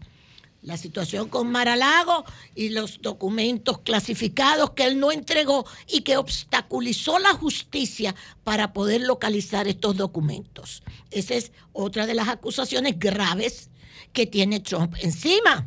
La 0.60 0.76
situación 0.76 1.30
con 1.30 1.50
Maralago 1.50 2.26
y 2.54 2.68
los 2.68 3.00
documentos 3.00 3.78
clasificados 3.78 4.72
que 4.72 4.84
él 4.84 5.00
no 5.00 5.12
entregó 5.12 5.64
y 5.88 6.02
que 6.02 6.18
obstaculizó 6.18 7.18
la 7.18 7.32
justicia 7.32 8.14
para 8.44 8.74
poder 8.74 9.00
localizar 9.00 9.66
estos 9.66 9.96
documentos. 9.96 10.82
Esa 11.10 11.36
es 11.36 11.52
otra 11.72 12.06
de 12.06 12.12
las 12.16 12.28
acusaciones 12.28 12.98
graves 12.98 13.70
que 14.12 14.26
tiene 14.26 14.60
Trump 14.60 14.94
encima 15.00 15.66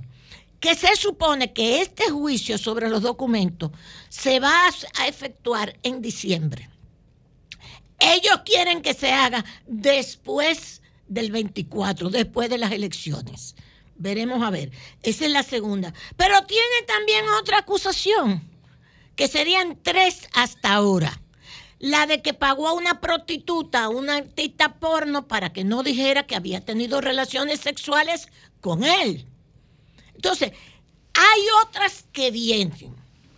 que 0.59 0.75
se 0.75 0.95
supone 0.97 1.51
que 1.51 1.81
este 1.81 2.11
juicio 2.11 2.59
sobre 2.59 2.89
los 2.89 3.01
documentos 3.01 3.71
se 4.09 4.39
va 4.39 4.67
a- 4.99 5.07
efectuar 5.07 5.79
en 5.81 5.99
diciembre. 6.03 6.69
Ellos 8.13 8.41
quieren 8.45 8.83
que 8.83 8.93
se 8.93 9.11
haga 9.11 9.43
después 9.65 10.81
del 11.07 11.31
24, 11.31 12.11
después 12.11 12.49
de 12.51 12.59
las 12.59 12.71
elecciones. 12.71 13.55
Veremos 13.95 14.43
a 14.43 14.51
ver. 14.51 14.71
Esa 15.01 15.25
es 15.25 15.31
la 15.31 15.41
segunda. 15.41 15.91
Pero 16.15 16.45
tiene 16.45 16.81
también 16.87 17.25
otra 17.41 17.59
acusación, 17.59 18.47
que 19.15 19.27
serían 19.27 19.79
tres 19.81 20.27
hasta 20.33 20.73
ahora. 20.73 21.19
La 21.79 22.05
de 22.05 22.21
que 22.21 22.33
pagó 22.33 22.67
a 22.67 22.73
una 22.73 23.01
prostituta, 23.01 23.85
a 23.85 23.89
una 23.89 24.17
artista 24.17 24.75
porno, 24.75 25.27
para 25.27 25.51
que 25.51 25.63
no 25.63 25.81
dijera 25.81 26.27
que 26.27 26.35
había 26.35 26.61
tenido 26.61 27.01
relaciones 27.01 27.59
sexuales 27.59 28.27
con 28.61 28.83
él. 28.83 29.25
Entonces, 30.13 30.51
hay 31.13 31.41
otras 31.63 32.05
que 32.11 32.29
vienen, 32.29 32.95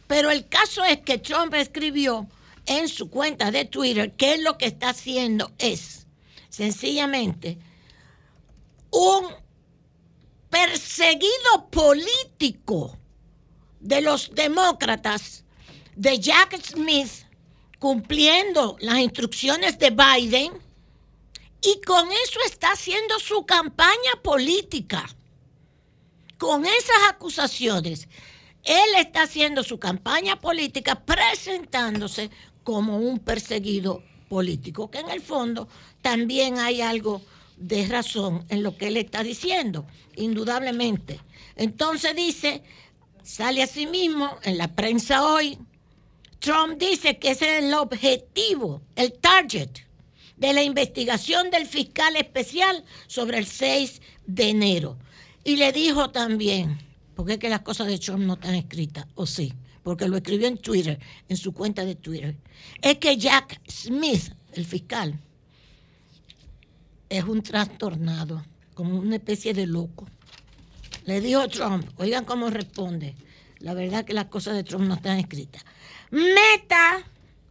pero 0.08 0.30
el 0.30 0.48
caso 0.48 0.84
es 0.84 1.00
que 1.00 1.18
Trump 1.18 1.54
escribió 1.54 2.28
en 2.68 2.88
su 2.88 3.10
cuenta 3.10 3.52
de 3.52 3.66
Twitter 3.66 4.14
que 4.16 4.38
lo 4.38 4.58
que 4.58 4.68
está 4.68 4.90
haciendo 4.90 5.52
es 5.58 6.06
sencillamente 6.50 7.58
un 8.92 9.28
perseguido 10.50 11.70
político 11.72 12.98
de 13.80 14.02
los 14.02 14.34
demócratas 14.34 15.44
de 15.96 16.20
Jack 16.20 16.62
Smith 16.62 17.26
cumpliendo 17.80 18.78
las 18.80 19.00
instrucciones 19.00 19.78
de 19.80 19.92
Biden 19.92 20.54
y 21.62 21.82
con 21.82 22.12
eso 22.12 22.40
está 22.46 22.72
haciendo 22.72 23.20
su 23.20 23.46
campaña 23.46 24.22
política. 24.24 25.08
Con 26.38 26.66
esas 26.66 27.10
acusaciones, 27.10 28.08
él 28.64 28.90
está 28.98 29.24
haciendo 29.24 29.64
su 29.64 29.80
campaña 29.80 30.40
política 30.40 31.04
presentándose 31.04 32.30
como 32.68 32.98
un 32.98 33.20
perseguido 33.20 34.04
político, 34.28 34.92
que 34.92 34.98
en 35.00 35.10
el 35.10 35.22
fondo 35.22 35.70
también 36.02 36.60
hay 36.60 36.82
algo 36.82 37.22
de 37.56 37.88
razón 37.88 38.44
en 38.50 38.62
lo 38.62 38.76
que 38.76 38.88
él 38.90 38.98
está 38.98 39.24
diciendo, 39.24 39.88
indudablemente. 40.18 41.22
Entonces 41.56 42.14
dice, 42.14 42.64
sale 43.24 43.64
a 43.64 43.68
sí 43.68 43.86
mismo 43.86 44.38
en 44.44 44.58
la 44.58 44.76
prensa 44.76 45.26
hoy, 45.26 45.58
Trump 46.40 46.78
dice 46.78 47.18
que 47.18 47.32
ese 47.32 47.58
es 47.58 47.64
el 47.64 47.74
objetivo, 47.74 48.82
el 48.98 49.14
target 49.14 49.70
de 50.36 50.52
la 50.52 50.62
investigación 50.62 51.50
del 51.50 51.68
fiscal 51.68 52.18
especial 52.18 52.84
sobre 53.08 53.38
el 53.38 53.46
6 53.46 54.02
de 54.26 54.50
enero. 54.50 54.98
Y 55.46 55.56
le 55.56 55.72
dijo 55.72 56.10
también, 56.10 56.78
porque 57.16 57.36
es 57.36 57.40
que 57.40 57.48
las 57.48 57.62
cosas 57.62 57.88
de 57.88 57.98
Trump 57.98 58.26
no 58.26 58.34
están 58.34 58.56
escritas, 58.56 59.06
o 59.16 59.26
sí, 59.26 59.54
porque 59.88 60.10
lo 60.10 60.18
escribió 60.18 60.50
en 60.50 60.58
Twitter, 60.58 61.00
en 61.30 61.38
su 61.38 61.54
cuenta 61.54 61.86
de 61.86 61.96
Twitter, 61.96 62.36
es 62.82 62.98
que 62.98 63.16
Jack 63.16 63.62
Smith, 63.70 64.34
el 64.52 64.66
fiscal, 64.66 65.18
es 67.08 67.24
un 67.24 67.42
trastornado, 67.42 68.44
como 68.74 69.00
una 69.00 69.16
especie 69.16 69.54
de 69.54 69.66
loco. 69.66 70.06
Le 71.06 71.22
dijo 71.22 71.48
Trump, 71.48 71.88
oigan 71.96 72.26
cómo 72.26 72.50
responde. 72.50 73.16
La 73.60 73.74
verdad 73.74 74.04
que 74.04 74.14
las 74.14 74.26
cosas 74.26 74.56
de 74.56 74.66
Trump 74.66 74.90
no 74.90 74.96
están 74.96 75.20
escritas. 75.20 75.64
Meta 76.12 77.06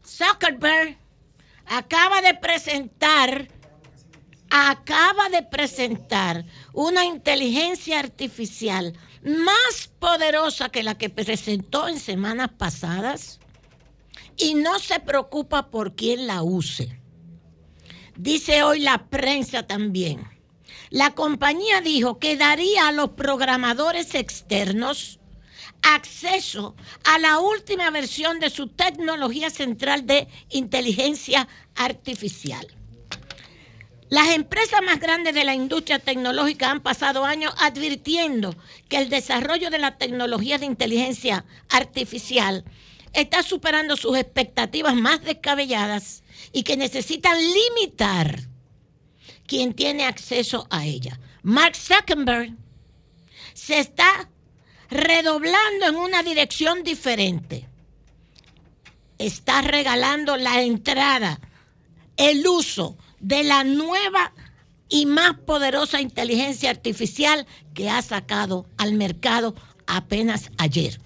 Zuckerberg 0.05 0.99
acaba 1.64 2.20
de 2.20 2.34
presentar, 2.34 3.49
acaba 4.51 5.30
de 5.30 5.43
presentar 5.43 6.45
una 6.74 7.07
inteligencia 7.07 7.99
artificial 7.99 8.93
más 9.23 9.91
poderosa 9.99 10.69
que 10.69 10.83
la 10.83 10.97
que 10.97 11.11
presentó 11.11 11.89
en 11.89 11.99
semanas 11.99 12.51
pasadas 12.57 13.41
y 14.37 14.55
no 14.55 14.79
se 14.79 15.01
preocupa 15.01 15.71
por 15.71 15.95
quién 15.95 16.27
la 16.27 16.43
use. 16.43 17.01
Dice 18.17 18.62
hoy 18.62 18.81
la 18.81 19.07
prensa 19.09 19.67
también. 19.67 20.29
La 20.91 21.14
compañía 21.14 21.81
dijo 21.81 22.19
que 22.19 22.37
daría 22.37 22.89
a 22.89 22.93
los 22.93 23.11
programadores 23.11 24.14
externos 24.14 25.19
acceso 25.83 26.75
a 27.05 27.19
la 27.19 27.39
última 27.39 27.91
versión 27.91 28.41
de 28.41 28.51
su 28.51 28.69
tecnología 28.69 29.51
central 29.51 30.07
de 30.07 30.29
inteligencia 30.51 31.49
artificial. 31.75 32.76
Las 34.09 34.28
empresas 34.30 34.80
más 34.82 35.00
grandes 35.00 35.34
de 35.34 35.44
la 35.44 35.54
industria 35.54 35.98
tecnológica 35.98 36.70
han 36.70 36.80
pasado 36.80 37.24
años 37.24 37.52
advirtiendo 37.59 38.54
que 38.88 38.98
el 38.98 39.09
desarrollo 39.09 39.68
de 39.68 39.78
la 39.78 39.98
tecnología 39.98 40.59
de 40.59 40.66
inteligencia 40.66 41.44
artificial 41.68 42.64
está 43.12 43.42
superando 43.42 43.96
sus 43.96 44.16
expectativas 44.16 44.94
más 44.94 45.24
descabelladas 45.24 46.22
y 46.52 46.62
que 46.62 46.76
necesitan 46.76 47.36
limitar 47.36 48.40
quien 49.46 49.74
tiene 49.74 50.04
acceso 50.04 50.68
a 50.70 50.84
ella. 50.84 51.18
Mark 51.42 51.74
Zuckerberg 51.74 52.54
se 53.54 53.80
está 53.80 54.28
redoblando 54.88 55.86
en 55.86 55.96
una 55.96 56.22
dirección 56.22 56.84
diferente. 56.84 57.66
Está 59.18 59.62
regalando 59.62 60.36
la 60.36 60.61
entrada, 60.61 61.40
el 62.16 62.46
uso 62.46 62.96
de 63.21 63.45
la 63.45 63.64
nueva 63.64 64.33
y 64.89 65.07
más 65.07 65.35
poderosa 65.39 66.01
inteligencia 66.01 66.71
artificial 66.71 67.47
que 67.75 67.91
ha 67.91 68.03
sacado 68.03 68.67
al 68.77 68.95
mercado 68.95 69.55
apenas 69.87 70.51
ayer. 70.59 71.01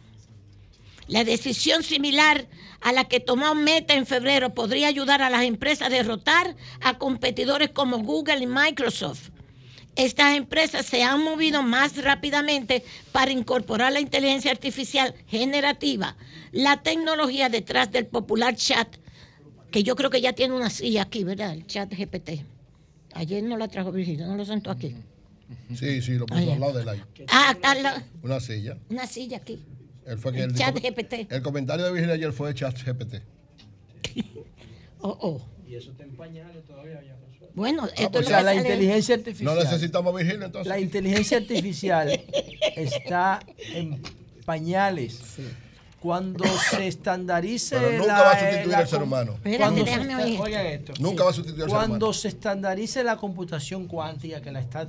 La 1.06 1.24
decisión 1.24 1.82
similar 1.82 2.46
a 2.80 2.92
la 2.92 3.04
que 3.04 3.20
tomó 3.20 3.54
Meta 3.54 3.94
en 3.94 4.06
febrero 4.06 4.54
podría 4.54 4.88
ayudar 4.88 5.22
a 5.22 5.30
las 5.30 5.42
empresas 5.42 5.88
a 5.88 5.90
derrotar 5.90 6.56
a 6.80 6.98
competidores 6.98 7.70
como 7.70 7.98
Google 7.98 8.38
y 8.38 8.46
Microsoft. 8.46 9.30
Estas 9.96 10.36
empresas 10.36 10.86
se 10.86 11.02
han 11.02 11.22
movido 11.22 11.62
más 11.62 12.02
rápidamente 12.02 12.84
para 13.12 13.32
incorporar 13.32 13.92
la 13.92 14.00
inteligencia 14.00 14.52
artificial 14.52 15.14
generativa, 15.26 16.16
la 16.52 16.82
tecnología 16.82 17.48
detrás 17.48 17.90
del 17.90 18.06
popular 18.06 18.54
chat, 18.54 18.96
que 19.70 19.82
yo 19.82 19.96
creo 19.96 20.10
que 20.10 20.20
ya 20.20 20.32
tiene 20.32 20.54
una 20.54 20.70
silla 20.70 21.02
aquí, 21.02 21.24
¿verdad? 21.24 21.52
El 21.54 21.66
chat 21.66 21.92
GPT. 21.92 22.44
Ayer 23.14 23.42
no 23.42 23.56
la 23.56 23.68
trajo 23.68 23.90
Virginia, 23.92 24.26
no 24.26 24.36
lo 24.36 24.44
sentó 24.44 24.70
aquí. 24.70 24.94
Sí, 25.74 26.00
sí, 26.02 26.12
lo 26.14 26.26
puso 26.26 26.40
Allá. 26.40 26.54
al 26.54 26.60
lado 26.60 26.72
del 26.78 26.88
aire. 26.88 27.04
Ah, 27.28 27.52
está 27.54 27.74
la- 27.74 28.04
Una 28.22 28.38
silla. 28.40 28.78
una 28.88 29.06
silla 29.06 29.38
aquí. 29.38 29.64
Él 30.06 30.16
fue 30.18 30.32
que 30.32 30.42
El 30.42 30.54
chat 30.54 30.74
dijo- 30.74 30.88
GPT. 30.94 31.26
El 31.32 31.42
comentario 31.42 31.84
de 31.86 31.92
Virginia 31.92 32.14
ayer 32.14 32.32
fue 32.32 32.54
chat 32.54 32.76
GPT. 32.82 33.22
Oh, 35.02 35.16
oh. 35.22 35.40
Y 35.66 35.76
eso 35.76 35.92
está 35.92 36.04
en 36.04 36.10
pañales 36.14 36.62
todavía. 36.66 37.00
Ya 37.02 37.12
no. 37.14 37.48
Bueno, 37.54 37.86
esto 37.86 38.10
pues 38.10 38.22
es 38.22 38.26
O 38.26 38.30
sea, 38.34 38.42
la 38.42 38.54
inteligencia 38.54 39.16
No 39.16 39.20
artificial. 39.22 39.58
necesitamos 39.58 40.14
a 40.14 40.16
Virginia 40.18 40.46
entonces. 40.46 40.68
La 40.68 40.78
inteligencia 40.78 41.38
artificial 41.38 42.20
está 42.76 43.40
en 43.72 44.02
pañales. 44.44 45.18
Cuando 46.00 46.44
se 46.44 46.86
estandarice 46.94 47.76
Pero 47.78 47.98
nunca 47.98 48.06
la, 48.16 48.22
va 48.22 48.30
a 48.32 48.38
sustituir 48.40 48.74
al 48.74 48.88
ser 48.88 49.02
humano. 49.02 49.32
Espérate, 49.34 49.58
Cuando 49.58 49.84
se 49.84 49.90
déjame 49.90 50.16
oír. 50.16 50.40
oigan 50.40 50.66
esto. 50.66 50.92
Nunca 50.98 51.24
va 51.24 51.30
a 51.30 51.32
sustituir 51.32 51.62
al 51.64 51.68
ser 51.70 51.76
Cuando 51.76 52.06
humano. 52.06 52.12
se 52.14 52.28
estandarice 52.28 53.04
la 53.04 53.16
computación 53.16 53.86
cuántica, 53.86 54.40
que 54.40 54.50
la 54.50 54.60
está 54.60 54.88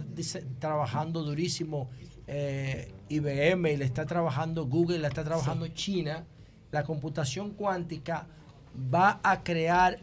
trabajando 0.60 1.24
durísimo 1.24 1.90
eh, 2.28 2.92
IBM 3.10 3.72
y 3.74 3.78
la 3.78 3.86
está 3.86 4.06
trabajando 4.06 4.66
Google, 4.66 5.00
la 5.00 5.10
está 5.10 5.24
trabajando 5.24 5.68
China, 5.70 6.24
la 6.72 6.84
computación 6.84 7.52
cuántica 7.52 8.28
va 8.94 9.20
a 9.22 9.44
crear 9.44 10.00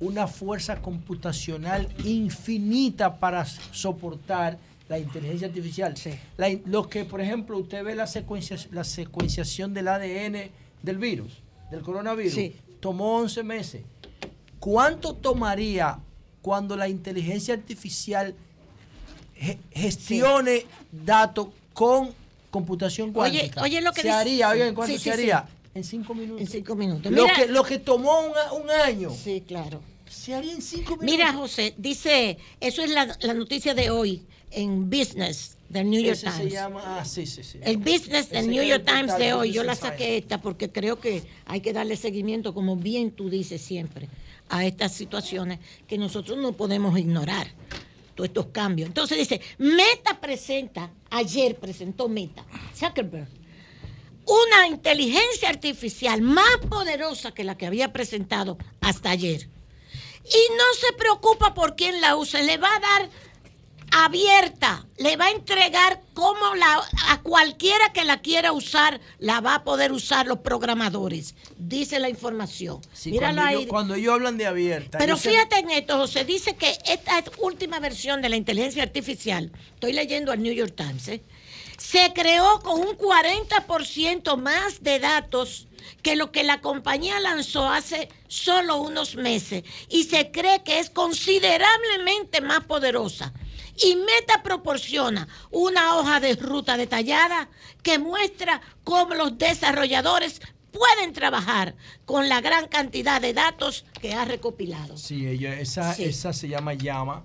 una 0.00 0.26
fuerza 0.26 0.82
computacional 0.82 1.88
infinita 2.04 3.18
para 3.18 3.46
soportar 3.46 4.58
la 4.88 4.98
inteligencia 4.98 5.46
artificial. 5.48 5.96
Sí. 5.96 6.10
La 6.36 6.48
in- 6.50 6.62
lo 6.66 6.88
que, 6.88 7.04
por 7.04 7.20
ejemplo, 7.20 7.56
usted 7.58 7.82
ve 7.84 7.94
la, 7.94 8.06
secuencia, 8.06 8.56
la 8.70 8.84
secuenciación 8.84 9.72
del 9.74 9.88
ADN 9.88 10.50
del 10.82 10.98
virus, 10.98 11.32
del 11.70 11.80
coronavirus, 11.82 12.34
Sí. 12.34 12.54
tomó 12.80 13.16
11 13.16 13.42
meses. 13.42 13.82
¿Cuánto 14.60 15.14
tomaría 15.14 15.98
cuando 16.42 16.76
la 16.76 16.88
inteligencia 16.88 17.54
artificial 17.54 18.34
ge- 19.34 19.58
gestione 19.72 20.66
datos 20.92 21.48
con 21.72 22.10
computación 22.50 23.08
Oye, 23.08 23.14
cuántica? 23.40 23.62
oye 23.62 23.80
lo 23.80 23.92
que 23.92 24.02
se 24.02 24.08
dice- 24.08 24.18
haría, 24.18 24.48
oigan, 24.50 24.74
¿cuánto 24.74 24.98
se 24.98 25.10
haría? 25.10 25.46
En 25.74 25.82
cinco 25.82 26.14
minutos. 26.14 26.40
En 26.40 26.46
cinco 26.46 26.74
minutos. 26.76 27.10
Lo, 27.10 27.22
Mira- 27.24 27.34
que, 27.34 27.46
lo 27.48 27.64
que 27.64 27.78
tomó 27.78 28.20
un, 28.20 28.62
un 28.62 28.70
año, 28.70 29.10
Sí, 29.10 29.42
claro. 29.46 29.80
se 30.08 30.34
haría 30.34 30.52
en 30.52 30.62
cinco 30.62 30.90
minutos. 30.96 31.04
Mira, 31.10 31.32
José, 31.32 31.74
dice, 31.76 32.38
eso 32.60 32.82
es 32.82 32.90
la, 32.90 33.16
la 33.22 33.34
noticia 33.34 33.74
de 33.74 33.90
hoy 33.90 34.22
en 34.54 34.88
Business 34.88 35.56
del 35.68 35.90
New 35.90 36.00
York 36.00 36.16
Ese 36.16 36.30
se 36.30 36.38
Times. 36.38 36.52
llama, 36.52 36.82
ah, 36.84 37.04
sí, 37.04 37.26
sí, 37.26 37.42
sí. 37.42 37.58
El 37.62 37.78
business 37.78 38.30
del 38.30 38.48
New 38.48 38.62
York 38.62 38.84
Times 38.86 39.16
de 39.18 39.32
hoy, 39.32 39.52
yo 39.52 39.64
la 39.64 39.74
saqué 39.74 40.16
esta 40.16 40.40
porque 40.40 40.70
creo 40.70 41.00
que 41.00 41.22
hay 41.46 41.60
que 41.60 41.72
darle 41.72 41.96
seguimiento, 41.96 42.54
como 42.54 42.76
bien 42.76 43.10
tú 43.10 43.28
dices 43.28 43.60
siempre, 43.60 44.08
a 44.48 44.64
estas 44.64 44.92
situaciones 44.92 45.58
que 45.88 45.98
nosotros 45.98 46.38
no 46.38 46.52
podemos 46.52 46.96
ignorar, 46.98 47.48
todos 48.14 48.28
estos 48.28 48.46
cambios. 48.46 48.86
Entonces 48.86 49.18
dice, 49.18 49.40
Meta 49.58 50.20
presenta, 50.20 50.90
ayer 51.10 51.56
presentó 51.56 52.08
Meta, 52.08 52.44
Zuckerberg, 52.76 53.26
una 54.26 54.68
inteligencia 54.68 55.48
artificial 55.48 56.22
más 56.22 56.56
poderosa 56.70 57.32
que 57.32 57.44
la 57.44 57.56
que 57.56 57.66
había 57.66 57.92
presentado 57.92 58.56
hasta 58.80 59.10
ayer. 59.10 59.48
Y 60.24 60.56
no 60.56 60.64
se 60.80 60.92
preocupa 60.96 61.52
por 61.52 61.74
quién 61.74 62.00
la 62.00 62.16
use, 62.16 62.42
le 62.44 62.56
va 62.56 62.74
a 62.74 62.80
dar 62.80 63.10
abierta, 63.96 64.84
le 64.96 65.16
va 65.16 65.26
a 65.26 65.30
entregar 65.30 66.00
como 66.14 66.54
la, 66.56 66.82
a 67.08 67.20
cualquiera 67.22 67.92
que 67.92 68.04
la 68.04 68.20
quiera 68.20 68.52
usar, 68.52 69.00
la 69.18 69.40
va 69.40 69.56
a 69.56 69.64
poder 69.64 69.92
usar 69.92 70.26
los 70.26 70.38
programadores, 70.40 71.34
dice 71.56 71.98
la 72.00 72.08
información. 72.08 72.80
Sí, 72.92 73.12
Míralo 73.12 73.36
cuando, 73.42 73.58
ahí. 73.58 73.64
yo, 73.64 73.68
cuando 73.68 73.94
ellos 73.94 74.14
hablan 74.14 74.36
de 74.36 74.46
abierta. 74.46 74.98
Pero 74.98 75.16
se- 75.16 75.30
fíjate 75.30 75.58
en 75.58 75.70
esto, 75.70 75.96
José, 75.96 76.24
dice 76.24 76.56
que 76.56 76.76
esta 76.86 77.22
última 77.38 77.78
versión 77.78 78.20
de 78.20 78.28
la 78.28 78.36
inteligencia 78.36 78.82
artificial, 78.82 79.52
estoy 79.74 79.92
leyendo 79.92 80.32
al 80.32 80.42
New 80.42 80.52
York 80.52 80.74
Times, 80.76 81.06
¿eh? 81.08 81.22
se 81.78 82.12
creó 82.14 82.60
con 82.60 82.80
un 82.80 82.96
40% 82.96 84.36
más 84.36 84.82
de 84.82 84.98
datos 85.00 85.66
que 86.02 86.16
lo 86.16 86.32
que 86.32 86.42
la 86.44 86.60
compañía 86.60 87.20
lanzó 87.20 87.68
hace 87.68 88.08
solo 88.28 88.76
unos 88.78 89.16
meses 89.16 89.64
y 89.88 90.04
se 90.04 90.30
cree 90.30 90.62
que 90.62 90.78
es 90.78 90.88
considerablemente 90.90 92.40
más 92.40 92.64
poderosa. 92.64 93.32
Y 93.82 93.96
Meta 93.96 94.42
proporciona 94.42 95.26
una 95.50 95.96
hoja 95.96 96.20
de 96.20 96.36
ruta 96.36 96.76
detallada 96.76 97.48
que 97.82 97.98
muestra 97.98 98.60
cómo 98.84 99.14
los 99.14 99.36
desarrolladores 99.38 100.40
pueden 100.70 101.12
trabajar 101.12 101.74
con 102.04 102.28
la 102.28 102.40
gran 102.40 102.68
cantidad 102.68 103.20
de 103.20 103.32
datos 103.32 103.84
que 104.00 104.12
ha 104.14 104.24
recopilado. 104.24 104.96
Sí, 104.96 105.26
ella, 105.26 105.58
esa, 105.58 105.94
Sí. 105.94 106.04
esa 106.04 106.32
se 106.32 106.48
llama 106.48 106.74
llama. 106.74 107.24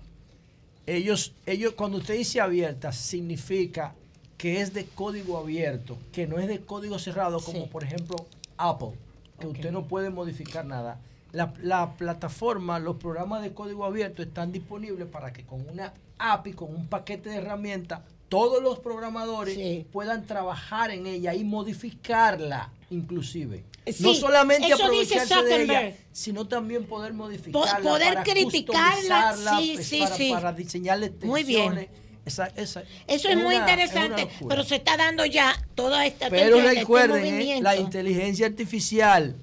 Ellos, 0.86 1.34
ellos, 1.45 1.74
cuando 1.74 1.97
usted 2.00 2.16
dice 2.16 2.41
abierta, 2.41 2.91
significa 2.91 3.95
que 4.38 4.62
es 4.62 4.74
de 4.74 4.86
código 4.86 5.38
abierto, 5.38 5.97
que 6.12 6.26
no 6.26 6.39
es 6.39 6.47
de 6.47 6.62
código 6.62 6.97
cerrado, 6.97 7.39
como 7.42 7.63
Sí. 7.63 7.70
por 7.71 7.84
ejemplo 7.84 8.16
Apple, 8.58 8.92
que 9.39 9.47
usted 9.47 9.71
no 9.71 9.88
puede 9.88 10.09
modificar 10.09 10.66
nada. 10.66 11.00
La, 11.32 11.54
la 11.62 11.92
plataforma, 11.93 12.80
los 12.80 12.96
programas 12.97 13.43
de 13.43 13.54
código 13.54 13.86
abierto 13.86 14.24
están 14.24 14.51
disponibles 14.51 15.08
para 15.08 15.32
que 15.32 15.43
con 15.46 15.68
una 15.70 15.93
API, 16.18 16.54
con 16.54 16.74
un 16.76 16.88
paquete 16.88 17.30
de 17.30 17.36
herramientas, 17.38 18.01
todos 18.30 18.62
los 18.64 18.80
programadores 18.80 19.56
Sí. 19.56 19.86
puedan 19.92 20.26
trabajar 20.26 20.92
en 20.92 21.06
ella 21.08 21.34
y 21.36 21.43
modificarla, 21.43 22.72
inclusive. 22.89 23.64
Sí, 23.86 24.04
no 24.04 24.14
solamente 24.14 24.72
aprovecharse 24.72 25.43
de 25.43 25.64
ella, 25.64 25.93
sino 26.12 26.47
también 26.47 26.86
poder 26.86 27.14
modificarla, 27.14 27.80
poder 27.80 28.14
para 28.16 28.24
criticarla, 28.24 29.36
sí, 29.60 29.72
pues, 29.76 29.88
sí, 29.88 30.00
para, 30.01 30.16
sí. 30.16 30.32
para 30.32 30.54
diseñarle 30.54 31.12
Muy 31.24 31.43
bien. 31.43 31.62
extensiones. 31.74 32.00
Esa- 32.26 32.47
esa- 32.56 32.84
Eso 33.08 33.30
es, 33.30 33.38
muy 33.38 33.56
una- 33.56 33.60
interesante, 33.60 34.28
pero 34.47 34.64
se 34.64 34.76
está 34.76 34.96
dando 34.97 35.26
ya 35.26 35.56
toda 35.74 36.06
esta 36.06 36.30
Pero 36.30 36.58
este 36.60 36.80
recuerden, 36.82 37.26
¿eh? 37.42 37.60
la 37.62 37.76
inteligencia 37.76 38.46
artificial, 38.46 39.36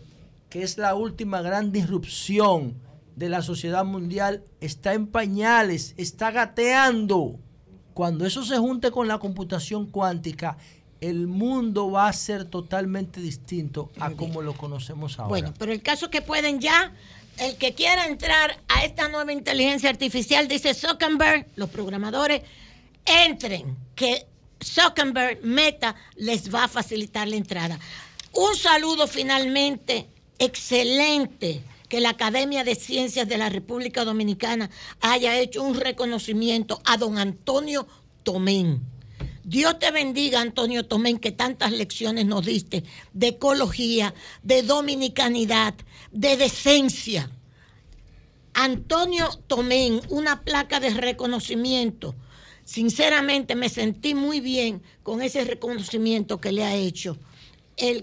que 0.49 0.63
es 0.63 0.79
la 0.79 0.95
última 0.95 1.43
gran 1.43 1.73
disrupción 1.73 2.75
de 3.17 3.29
la 3.29 3.43
sociedad 3.43 3.85
mundial, 3.85 4.45
está 4.61 4.93
en 4.95 5.07
pañales, 5.07 5.95
está 5.97 6.31
gateando. 6.31 7.39
Cuando 7.95 8.27
eso 8.27 8.45
se 8.45 8.59
junte 8.59 8.91
con 8.91 9.09
la 9.09 9.19
computación 9.19 9.87
cuántica, 9.87 10.59
el 11.01 11.27
mundo 11.27 11.91
va 11.91 12.09
a 12.09 12.13
ser 12.13 12.45
totalmente 12.45 13.21
distinto 13.21 13.91
a 13.99 14.11
como 14.11 14.43
lo 14.43 14.55
conocemos 14.55 15.19
ahora. 15.19 15.29
Bueno, 15.29 15.55
pero 15.59 15.73
el 15.73 15.83
caso 15.83 16.11
que 16.11 16.23
pueden 16.23 16.61
ya, 16.61 16.93
el 17.39 17.57
que 17.57 17.75
quiera 17.75 18.07
entrar 18.07 18.59
a 18.69 18.85
esta 18.85 19.09
nueva 19.09 19.33
inteligencia 19.33 19.89
artificial, 19.89 20.47
dice 20.47 20.75
Zuckerberg, 20.75 21.47
los 21.57 21.71
programadores, 21.71 22.43
entren, 23.05 23.77
que 23.95 24.27
Zuckerberg 24.63 25.43
Meta 25.43 25.95
les 26.17 26.53
va 26.55 26.65
a 26.65 26.69
facilitar 26.69 27.29
la 27.29 27.37
entrada. 27.37 27.79
Un 28.33 28.55
saludo 28.57 29.07
finalmente 29.07 30.09
excelente 30.39 31.63
que 31.89 32.01
la 32.01 32.11
Academia 32.11 32.65
de 32.65 32.75
Ciencias 32.75 33.29
de 33.29 33.39
la 33.39 33.49
República 33.49 34.05
Dominicana 34.05 34.71
haya 35.01 35.39
hecho 35.39 35.63
un 35.63 35.79
reconocimiento 35.79 36.81
a 36.85 36.97
don 36.97 37.19
Antonio 37.19 37.87
Tomén. 38.23 38.83
Dios 39.45 39.79
te 39.79 39.93
bendiga, 39.93 40.41
Antonio 40.41 40.85
Tomén, 40.87 41.19
que 41.19 41.31
tantas 41.31 41.71
lecciones 41.71 42.27
nos 42.27 42.45
diste 42.45 42.83
de 43.13 43.29
ecología, 43.29 44.13
de 44.43 44.63
dominicanidad, 44.63 45.75
de 46.11 46.37
decencia. 46.37 47.31
Antonio 48.55 49.29
Tomén, 49.47 50.01
una 50.09 50.43
placa 50.43 50.81
de 50.81 50.91
reconocimiento. 50.91 52.17
Sinceramente 52.65 53.55
me 53.55 53.69
sentí 53.69 54.17
muy 54.17 54.41
bien 54.41 54.83
con 55.05 55.23
ese 55.23 55.45
reconocimiento 55.45 56.41
que 56.41 56.51
le 56.51 56.65
ha 56.65 56.75
hecho 56.75 57.17
el, 57.77 58.03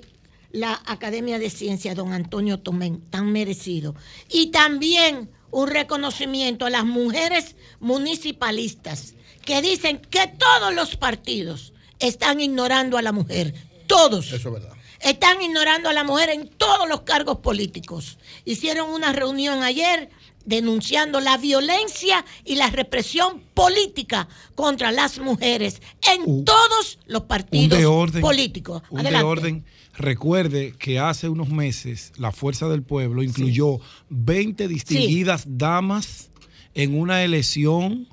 la 0.53 0.81
Academia 0.85 1.37
de 1.39 1.49
Ciencias, 1.49 1.95
don 1.97 2.13
Antonio 2.13 2.59
Tomén, 2.59 3.01
tan 3.09 3.31
merecido. 3.33 3.95
Y 4.29 4.51
también 4.51 5.29
un 5.51 5.67
reconocimiento 5.67 6.65
a 6.65 6.69
las 6.69 6.85
mujeres 6.85 7.55
municipalistas 7.79 9.15
que 9.45 9.61
dicen 9.61 9.99
que 10.09 10.27
todos 10.27 10.73
los 10.73 10.95
partidos 10.95 11.73
están 11.99 12.39
ignorando 12.39 12.97
a 12.97 13.01
la 13.01 13.11
mujer. 13.11 13.53
Todos. 13.87 14.27
Eso 14.31 14.47
es 14.49 14.53
verdad. 14.53 14.73
Están 15.01 15.41
ignorando 15.41 15.89
a 15.89 15.93
la 15.93 16.03
mujer 16.05 16.29
en 16.29 16.47
todos 16.47 16.87
los 16.87 17.01
cargos 17.01 17.39
políticos. 17.39 18.17
Hicieron 18.45 18.89
una 18.89 19.11
reunión 19.11 19.61
ayer 19.63 20.09
denunciando 20.45 21.19
la 21.19 21.37
violencia 21.37 22.23
y 22.45 22.55
la 22.55 22.69
represión 22.69 23.41
política 23.53 24.27
contra 24.55 24.91
las 24.91 25.19
mujeres 25.19 25.81
en 26.13 26.21
Un- 26.25 26.45
todos 26.45 26.99
los 27.05 27.21
Un 27.23 27.27
partidos 27.27 27.79
de 27.79 27.85
orden. 27.85 28.21
políticos. 28.21 28.81
Un 28.89 28.99
Adelante. 29.01 29.17
de 29.25 29.29
orden. 29.31 29.65
Recuerde 29.97 30.73
que 30.77 30.99
hace 30.99 31.29
unos 31.29 31.49
meses 31.49 32.11
la 32.17 32.31
Fuerza 32.31 32.67
del 32.67 32.81
Pueblo 32.81 33.21
incluyó 33.21 33.79
20 34.09 34.67
distinguidas 34.67 35.45
damas 35.47 36.31
en 36.73 36.97
una 36.97 37.23
elección 37.23 38.07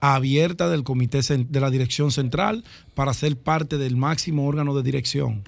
abierta 0.00 0.68
del 0.68 0.84
comité 0.84 1.20
de 1.22 1.60
la 1.60 1.70
dirección 1.70 2.12
central 2.12 2.62
para 2.94 3.12
ser 3.14 3.36
parte 3.36 3.78
del 3.78 3.96
máximo 3.96 4.46
órgano 4.46 4.76
de 4.76 4.82
dirección. 4.82 5.42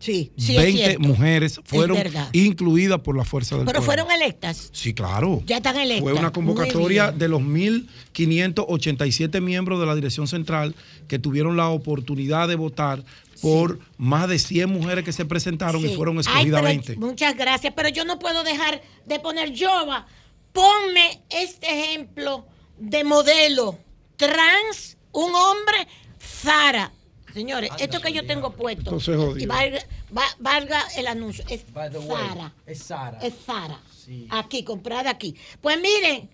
Sí, 0.00 0.32
sí 0.38 0.56
es 0.56 0.62
20 0.62 0.82
cierto. 0.82 1.00
mujeres 1.00 1.60
fueron 1.62 1.98
incluidas 2.32 3.00
por 3.00 3.14
la 3.14 3.24
Fuerza 3.24 3.56
del 3.56 3.66
Pero 3.66 3.80
Pueblo. 3.80 4.04
fueron 4.04 4.10
electas. 4.10 4.70
Sí, 4.72 4.94
claro. 4.94 5.42
Ya 5.46 5.58
están 5.58 5.76
electas. 5.76 6.02
Fue 6.02 6.14
una 6.14 6.32
convocatoria 6.32 7.12
de 7.12 7.28
los 7.28 7.42
1.587 7.42 9.42
miembros 9.42 9.78
de 9.78 9.84
la 9.84 9.94
dirección 9.94 10.26
central 10.26 10.74
que 11.06 11.18
tuvieron 11.18 11.58
la 11.58 11.68
oportunidad 11.68 12.48
de 12.48 12.56
votar 12.56 13.04
por 13.42 13.78
más 13.96 14.28
de 14.28 14.38
100 14.38 14.68
mujeres 14.70 15.04
que 15.04 15.12
se 15.12 15.24
presentaron 15.24 15.84
y 15.84 15.94
fueron 15.94 16.18
escogidas 16.20 16.60
pero 16.60 16.62
20. 16.62 16.96
Muchas 16.96 17.36
gracias, 17.36 17.72
pero 17.76 17.88
yo 17.88 18.04
no 18.04 18.18
puedo 18.18 18.42
dejar 18.44 18.80
de 19.06 19.20
poner 19.20 19.52
Jova. 19.58 20.06
Ponme 20.52 21.22
este 21.30 21.66
ejemplo 21.84 22.46
de 22.78 23.04
modelo 23.04 23.78
trans, 24.16 24.96
un 25.12 25.34
hombre, 25.34 25.86
Zara. 26.20 26.92
Señores, 27.32 27.70
esto 27.78 28.00
que 28.00 28.12
yo 28.12 28.26
tengo 28.26 28.52
puesto, 28.56 28.82
Entonces, 28.90 29.16
jodido. 29.16 29.38
y 29.38 29.46
valga, 29.46 29.78
va- 30.16 30.36
valga 30.40 30.82
el 30.96 31.06
anuncio, 31.06 31.44
es 31.48 31.64
By 31.72 31.88
the 31.90 31.98
way, 31.98 32.28
Zara. 32.28 32.52
es 32.66 32.78
Sara. 32.82 33.18
Es 33.20 33.34
Zara. 33.46 33.80
Sí. 34.04 34.26
Aquí, 34.30 34.64
comprada 34.64 35.10
aquí. 35.10 35.36
Pues 35.60 35.80
miren, 35.80 36.28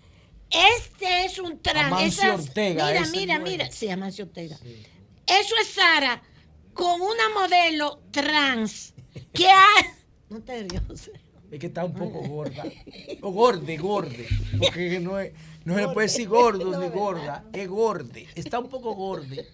este 0.50 1.26
es 1.26 1.38
un 1.38 1.60
trans. 1.60 1.86
Amancio 1.92 2.22
esas- 2.32 2.48
Ortega, 2.48 2.86
mira, 2.86 3.06
mira, 3.10 3.38
mira. 3.38 3.70
Sí, 3.70 3.90
Amancio 3.90 4.24
Ortega. 4.24 4.56
Eso 5.26 5.54
es 5.60 5.68
Sara 5.68 6.22
con 6.76 7.00
una 7.00 7.28
modelo 7.34 8.00
trans 8.12 8.94
que 9.32 9.48
ha... 9.48 9.66
No 10.28 10.40
te. 10.42 10.66
Es 11.50 11.60
que 11.60 11.66
está 11.68 11.84
un 11.84 11.94
poco 11.94 12.20
gorda. 12.20 12.64
O 13.22 13.30
gorde, 13.30 13.76
gorde. 13.76 14.28
Porque 14.58 15.00
no, 15.00 15.18
es, 15.18 15.32
no 15.64 15.74
se 15.74 15.80
le 15.80 15.88
puede 15.88 16.08
decir 16.08 16.28
gordo 16.28 16.78
ni 16.78 16.88
gorda. 16.88 17.44
Es 17.52 17.68
gorde. 17.68 18.28
Está 18.34 18.58
un 18.58 18.68
poco 18.68 18.94
gorde. 18.94 19.48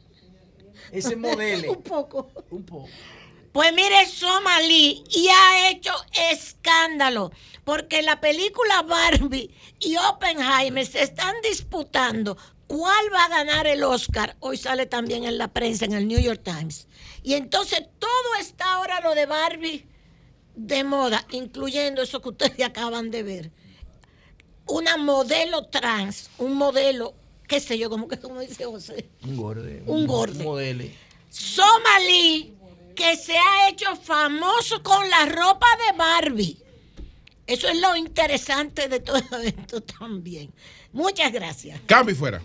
Ese 0.90 1.16
modelo. 1.16 1.73
Un 1.73 1.82
poco. 1.82 2.31
Un 2.51 2.65
poco. 2.65 2.89
Pues 3.53 3.73
mire, 3.74 4.07
Somalí 4.07 5.05
y 5.11 5.28
ha 5.28 5.70
hecho 5.70 5.93
escándalo 6.31 7.31
porque 7.65 8.01
la 8.01 8.19
película 8.20 8.82
Barbie 8.82 9.55
y 9.78 9.97
Oppenheimer 9.97 10.86
se 10.86 11.03
están 11.03 11.35
disputando 11.43 12.39
cuál 12.66 13.12
va 13.12 13.27
a 13.27 13.28
ganar 13.28 13.66
el 13.66 13.85
Oscar. 13.85 14.36
Hoy 14.40 14.57
sale 14.57 14.86
también 14.86 15.24
en 15.24 15.36
la 15.36 15.49
prensa, 15.49 15.85
en 15.85 15.93
el 15.93 16.09
New 16.09 16.19
York 16.19 16.40
Times. 16.43 16.89
Y 17.23 17.35
entonces 17.35 17.82
todo 17.99 18.35
está 18.40 18.74
ahora 18.74 19.01
lo 19.01 19.15
de 19.15 19.27
Barbie 19.27 19.86
de 20.55 20.85
moda, 20.85 21.24
incluyendo 21.31 22.03
eso 22.03 22.20
que 22.20 22.31
ustedes 22.31 22.61
acaban 22.65 23.11
de 23.11 23.23
ver. 23.23 23.51
Una 24.66 24.97
modelo 24.97 25.66
trans, 25.66 26.31
un 26.39 26.55
modelo, 26.55 27.15
qué 27.49 27.61
sé 27.61 27.78
yo, 27.78 27.90
como 27.90 28.09
que 28.09 28.19
como 28.19 28.40
dice 28.40 28.65
José. 28.65 29.09
Un 29.23 29.36
gorde. 29.36 29.82
Un 29.86 30.07
gorde. 30.07 30.39
Un 30.39 30.44
modelo. 30.44 30.85
Somalí 31.31 32.55
que 32.94 33.16
se 33.16 33.36
ha 33.36 33.69
hecho 33.69 33.97
famoso 33.97 34.82
con 34.82 35.09
la 35.09 35.27
ropa 35.27 35.66
de 35.86 35.97
Barbie. 35.97 36.59
Eso 37.47 37.69
es 37.69 37.81
lo 37.81 37.97
interesante 37.97 38.89
de 38.89 39.01
todo 39.01 39.19
esto 39.44 39.81
también. 39.81 40.53
Muchas 40.93 41.32
gracias. 41.32 41.81
Cambio 41.86 42.15
y 42.15 42.19
fuera. 42.19 42.43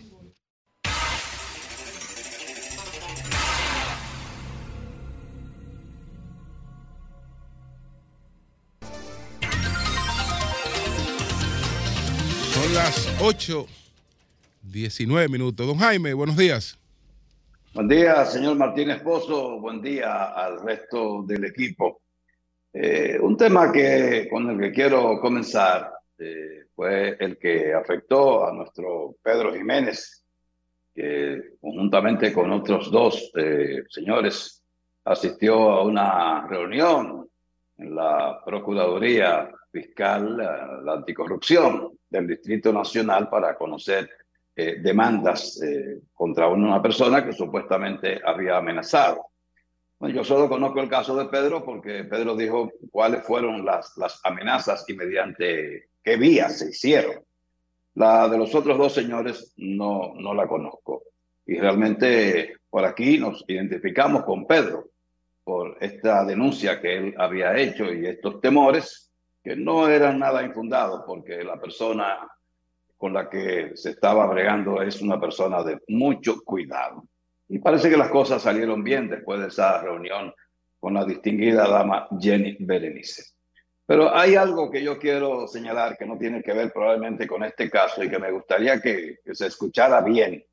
Las 12.78 13.12
8, 13.24 13.66
19 14.62 15.28
minutos. 15.30 15.66
Don 15.66 15.78
Jaime, 15.78 16.14
buenos 16.14 16.38
días. 16.38 16.78
Buen 17.74 17.88
día, 17.88 18.24
señor 18.24 18.56
Martínez 18.56 19.02
Pozo. 19.02 19.60
Buen 19.60 19.82
día 19.82 20.26
al 20.26 20.62
resto 20.62 21.24
del 21.26 21.46
equipo. 21.46 22.02
Eh, 22.72 23.18
un 23.20 23.36
tema 23.36 23.72
que, 23.72 24.28
con 24.30 24.48
el 24.52 24.60
que 24.60 24.72
quiero 24.72 25.20
comenzar 25.20 25.92
eh, 26.20 26.66
fue 26.76 27.18
el 27.20 27.40
que 27.40 27.74
afectó 27.74 28.48
a 28.48 28.54
nuestro 28.54 29.16
Pedro 29.24 29.56
Jiménez, 29.56 30.24
que 30.94 31.56
conjuntamente 31.60 32.32
con 32.32 32.52
otros 32.52 32.92
dos 32.92 33.32
eh, 33.36 33.86
señores 33.90 34.64
asistió 35.04 35.72
a 35.72 35.82
una 35.84 36.46
reunión 36.48 37.28
en 37.78 37.96
la 37.96 38.40
Procuraduría 38.46 39.50
Fiscal, 39.72 40.38
la, 40.38 40.94
Anticorrupción 40.94 41.97
del 42.10 42.28
Distrito 42.28 42.72
Nacional 42.72 43.30
para 43.30 43.56
conocer 43.56 44.10
eh, 44.56 44.78
demandas 44.82 45.62
eh, 45.62 46.00
contra 46.14 46.48
una 46.48 46.82
persona 46.82 47.24
que 47.26 47.34
supuestamente 47.34 48.20
había 48.26 48.58
amenazado. 48.58 49.28
Bueno, 50.00 50.16
yo 50.16 50.24
solo 50.24 50.48
conozco 50.48 50.80
el 50.80 50.90
caso 50.90 51.16
de 51.16 51.26
Pedro 51.26 51.64
porque 51.64 52.04
Pedro 52.04 52.36
dijo 52.36 52.72
cuáles 52.92 53.24
fueron 53.24 53.66
las, 53.66 53.96
las 53.98 54.20
amenazas 54.24 54.86
y 54.88 54.94
mediante 54.94 55.90
qué 56.04 56.18
vías 56.18 56.60
se 56.60 56.70
hicieron. 56.70 57.24
La 57.96 58.28
de 58.28 58.38
los 58.38 58.54
otros 58.54 58.78
dos 58.78 58.94
señores 58.94 59.54
no, 59.58 60.14
no 60.16 60.34
la 60.34 60.48
conozco. 60.48 61.04
Y 61.46 61.58
realmente 61.60 62.58
por 62.70 62.86
aquí 62.86 63.18
nos 63.18 63.44
identificamos 63.48 64.24
con 64.24 64.46
Pedro 64.46 64.90
por 65.44 65.78
esta 65.80 66.26
denuncia 66.26 66.82
que 66.82 66.98
él 66.98 67.16
había 67.18 67.58
hecho 67.58 67.92
y 67.92 68.06
estos 68.06 68.42
temores 68.42 69.07
que 69.48 69.56
no 69.56 69.88
eran 69.88 70.20
nada 70.20 70.44
infundados 70.44 71.04
porque 71.08 71.42
la 71.42 71.58
persona 71.58 72.28
con 72.98 73.14
la 73.14 73.30
que 73.30 73.72
se 73.76 73.92
estaba 73.92 74.28
bregando 74.28 74.82
es 74.82 75.02
una 75.02 75.22
persona 75.22 75.64
de 75.64 75.80
mucho 75.88 76.44
cuidado. 76.44 77.06
Y 77.48 77.60
parece 77.60 77.90
que 77.90 77.96
las 77.96 78.10
cosas 78.10 78.42
salieron 78.42 78.84
bien 78.84 79.08
después 79.08 79.40
de 79.40 79.48
esa 79.48 79.82
reunión 79.82 80.34
con 80.82 80.96
la 80.96 81.06
distinguida 81.06 81.66
dama 81.66 82.10
Jenny 82.20 82.58
Berenice. 82.60 83.24
Pero 83.86 84.14
hay 84.14 84.36
algo 84.36 84.70
que 84.70 84.84
yo 84.84 85.00
quiero 85.00 85.48
señalar 85.48 85.98
que 85.98 86.06
no 86.06 86.18
tiene 86.18 86.44
que 86.44 86.52
ver 86.52 86.74
probablemente 86.74 87.26
con 87.26 87.46
este 87.46 87.70
caso 87.70 88.04
y 88.04 88.10
que 88.10 88.20
me 88.20 88.32
gustaría 88.32 88.82
que, 88.82 89.20
que 89.24 89.34
se 89.34 89.48
escuchara 89.48 90.02
bien. 90.02 90.44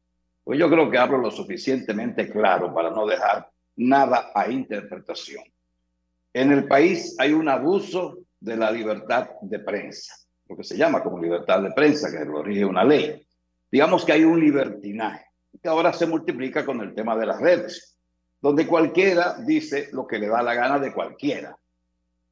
Pues 0.45 0.57
yo 0.57 0.71
creo 0.71 0.89
que 0.89 0.99
hablo 0.99 1.19
lo 1.19 1.33
suficientemente 1.33 2.31
claro 2.31 2.73
para 2.73 2.91
no 2.91 3.07
dejar 3.07 3.51
nada 3.75 4.31
a 4.33 4.49
interpretación. 4.49 5.43
En 6.33 6.53
el 6.53 6.69
país 6.69 7.17
hay 7.19 7.33
un 7.33 7.49
abuso 7.49 8.24
de 8.45 8.57
la 8.57 8.71
libertad 8.71 9.31
de 9.41 9.59
prensa, 9.61 10.15
lo 10.49 10.57
que 10.57 10.65
se 10.65 10.77
llama 10.77 11.03
como 11.03 11.19
libertad 11.19 11.63
de 11.63 11.73
prensa, 11.73 12.11
que 12.11 12.25
lo 12.25 12.43
rige 12.43 12.65
una 12.65 12.85
ley. 12.85 13.27
Digamos 13.73 14.05
que 14.05 14.13
hay 14.13 14.25
un 14.25 14.39
libertinaje, 14.39 15.25
que 15.63 15.69
ahora 15.69 15.93
se 15.95 16.07
multiplica 16.07 16.65
con 16.65 16.81
el 16.83 16.95
tema 16.95 17.17
de 17.17 17.27
las 17.27 17.41
redes, 17.41 17.97
donde 18.43 18.67
cualquiera 18.67 19.37
dice 19.47 19.89
lo 19.93 20.07
que 20.07 20.19
le 20.19 20.29
da 20.29 20.43
la 20.43 20.55
gana 20.55 20.79
de 20.79 20.93
cualquiera. 20.93 21.57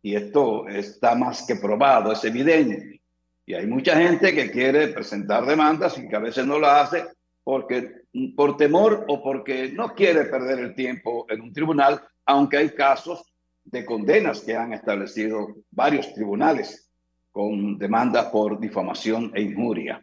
Y 0.02 0.14
esto 0.14 0.68
está 0.68 1.14
más 1.14 1.46
que 1.46 1.56
probado, 1.56 2.12
es 2.12 2.22
evidente. 2.24 3.00
Y 3.46 3.54
hay 3.54 3.66
mucha 3.66 3.96
gente 3.96 4.34
que 4.34 4.50
quiere 4.50 4.88
presentar 4.88 5.46
demandas 5.46 5.96
y 5.96 6.06
que 6.08 6.16
a 6.16 6.20
veces 6.20 6.46
no 6.46 6.58
la 6.58 6.82
hace 6.82 7.06
porque 7.42 8.02
por 8.36 8.58
temor 8.58 9.06
o 9.08 9.22
porque 9.22 9.72
no 9.72 9.94
quiere 9.94 10.26
perder 10.26 10.58
el 10.58 10.74
tiempo 10.74 11.24
en 11.30 11.40
un 11.40 11.52
tribunal, 11.52 12.02
aunque 12.26 12.58
hay 12.58 12.70
casos 12.70 13.31
de 13.64 13.84
condenas 13.84 14.40
que 14.40 14.56
han 14.56 14.72
establecido 14.72 15.48
varios 15.70 16.12
tribunales 16.14 16.90
con 17.30 17.78
demandas 17.78 18.26
por 18.26 18.58
difamación 18.60 19.32
e 19.34 19.42
injuria. 19.42 20.00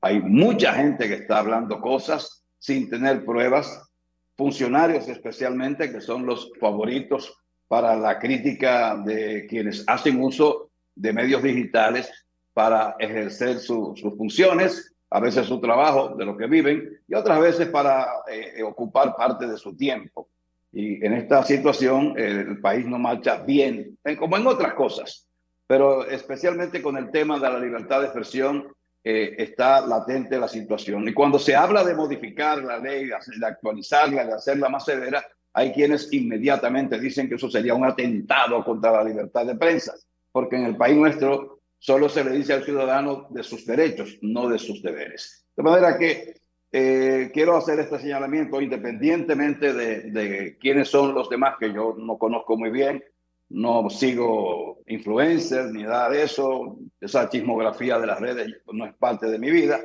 Hay 0.00 0.20
mucha 0.20 0.72
gente 0.74 1.08
que 1.08 1.14
está 1.14 1.38
hablando 1.40 1.80
cosas 1.80 2.44
sin 2.58 2.88
tener 2.88 3.24
pruebas, 3.24 3.90
funcionarios 4.36 5.08
especialmente 5.08 5.90
que 5.90 6.00
son 6.00 6.24
los 6.26 6.50
favoritos 6.60 7.34
para 7.66 7.96
la 7.96 8.18
crítica 8.18 8.96
de 9.04 9.46
quienes 9.48 9.84
hacen 9.88 10.22
uso 10.22 10.70
de 10.94 11.12
medios 11.12 11.42
digitales 11.42 12.10
para 12.52 12.94
ejercer 12.98 13.58
su- 13.58 13.94
sus 13.96 14.16
funciones, 14.16 14.94
a 15.10 15.20
veces 15.20 15.46
su 15.46 15.60
trabajo, 15.60 16.14
de 16.16 16.24
lo 16.24 16.36
que 16.36 16.46
viven, 16.46 17.00
y 17.08 17.14
otras 17.14 17.40
veces 17.40 17.68
para 17.68 18.06
eh, 18.30 18.62
ocupar 18.62 19.16
parte 19.16 19.46
de 19.46 19.56
su 19.56 19.76
tiempo. 19.76 20.28
Y 20.72 21.04
en 21.04 21.14
esta 21.14 21.42
situación 21.44 22.14
el 22.16 22.60
país 22.60 22.86
no 22.86 22.98
marcha 22.98 23.38
bien, 23.38 23.98
como 24.18 24.36
en 24.36 24.46
otras 24.46 24.74
cosas, 24.74 25.26
pero 25.66 26.06
especialmente 26.06 26.82
con 26.82 26.96
el 26.96 27.10
tema 27.10 27.38
de 27.38 27.50
la 27.50 27.58
libertad 27.58 28.00
de 28.00 28.06
expresión 28.06 28.68
eh, 29.04 29.36
está 29.38 29.86
latente 29.86 30.38
la 30.38 30.48
situación. 30.48 31.08
Y 31.08 31.14
cuando 31.14 31.38
se 31.38 31.54
habla 31.54 31.84
de 31.84 31.94
modificar 31.94 32.62
la 32.62 32.78
ley, 32.78 33.06
de 33.06 33.46
actualizarla, 33.46 34.26
de 34.26 34.34
hacerla 34.34 34.68
más 34.68 34.84
severa, 34.84 35.24
hay 35.52 35.72
quienes 35.72 36.12
inmediatamente 36.12 36.98
dicen 36.98 37.28
que 37.28 37.36
eso 37.36 37.50
sería 37.50 37.74
un 37.74 37.84
atentado 37.84 38.62
contra 38.64 38.92
la 38.92 39.04
libertad 39.04 39.46
de 39.46 39.56
prensa, 39.56 39.94
porque 40.30 40.56
en 40.56 40.64
el 40.64 40.76
país 40.76 40.96
nuestro 40.96 41.60
solo 41.78 42.08
se 42.08 42.24
le 42.24 42.32
dice 42.32 42.52
al 42.52 42.64
ciudadano 42.64 43.28
de 43.30 43.42
sus 43.42 43.64
derechos, 43.64 44.18
no 44.20 44.48
de 44.48 44.58
sus 44.58 44.82
deberes. 44.82 45.46
De 45.56 45.62
manera 45.62 45.96
que 45.96 46.34
eh, 46.70 47.30
quiero 47.32 47.56
hacer 47.56 47.80
este 47.80 47.98
señalamiento 47.98 48.60
independientemente 48.60 49.72
de, 49.72 50.10
de 50.10 50.58
quiénes 50.58 50.88
son 50.88 51.14
los 51.14 51.28
demás, 51.28 51.56
que 51.58 51.72
yo 51.72 51.94
no 51.98 52.18
conozco 52.18 52.56
muy 52.56 52.70
bien, 52.70 53.02
no 53.50 53.88
sigo 53.88 54.82
influencers 54.86 55.72
ni 55.72 55.82
nada 55.82 56.10
de 56.10 56.22
eso, 56.22 56.78
esa 57.00 57.28
chismografía 57.28 57.98
de 57.98 58.06
las 58.06 58.20
redes 58.20 58.62
no 58.72 58.86
es 58.86 58.94
parte 58.94 59.26
de 59.26 59.38
mi 59.38 59.50
vida. 59.50 59.80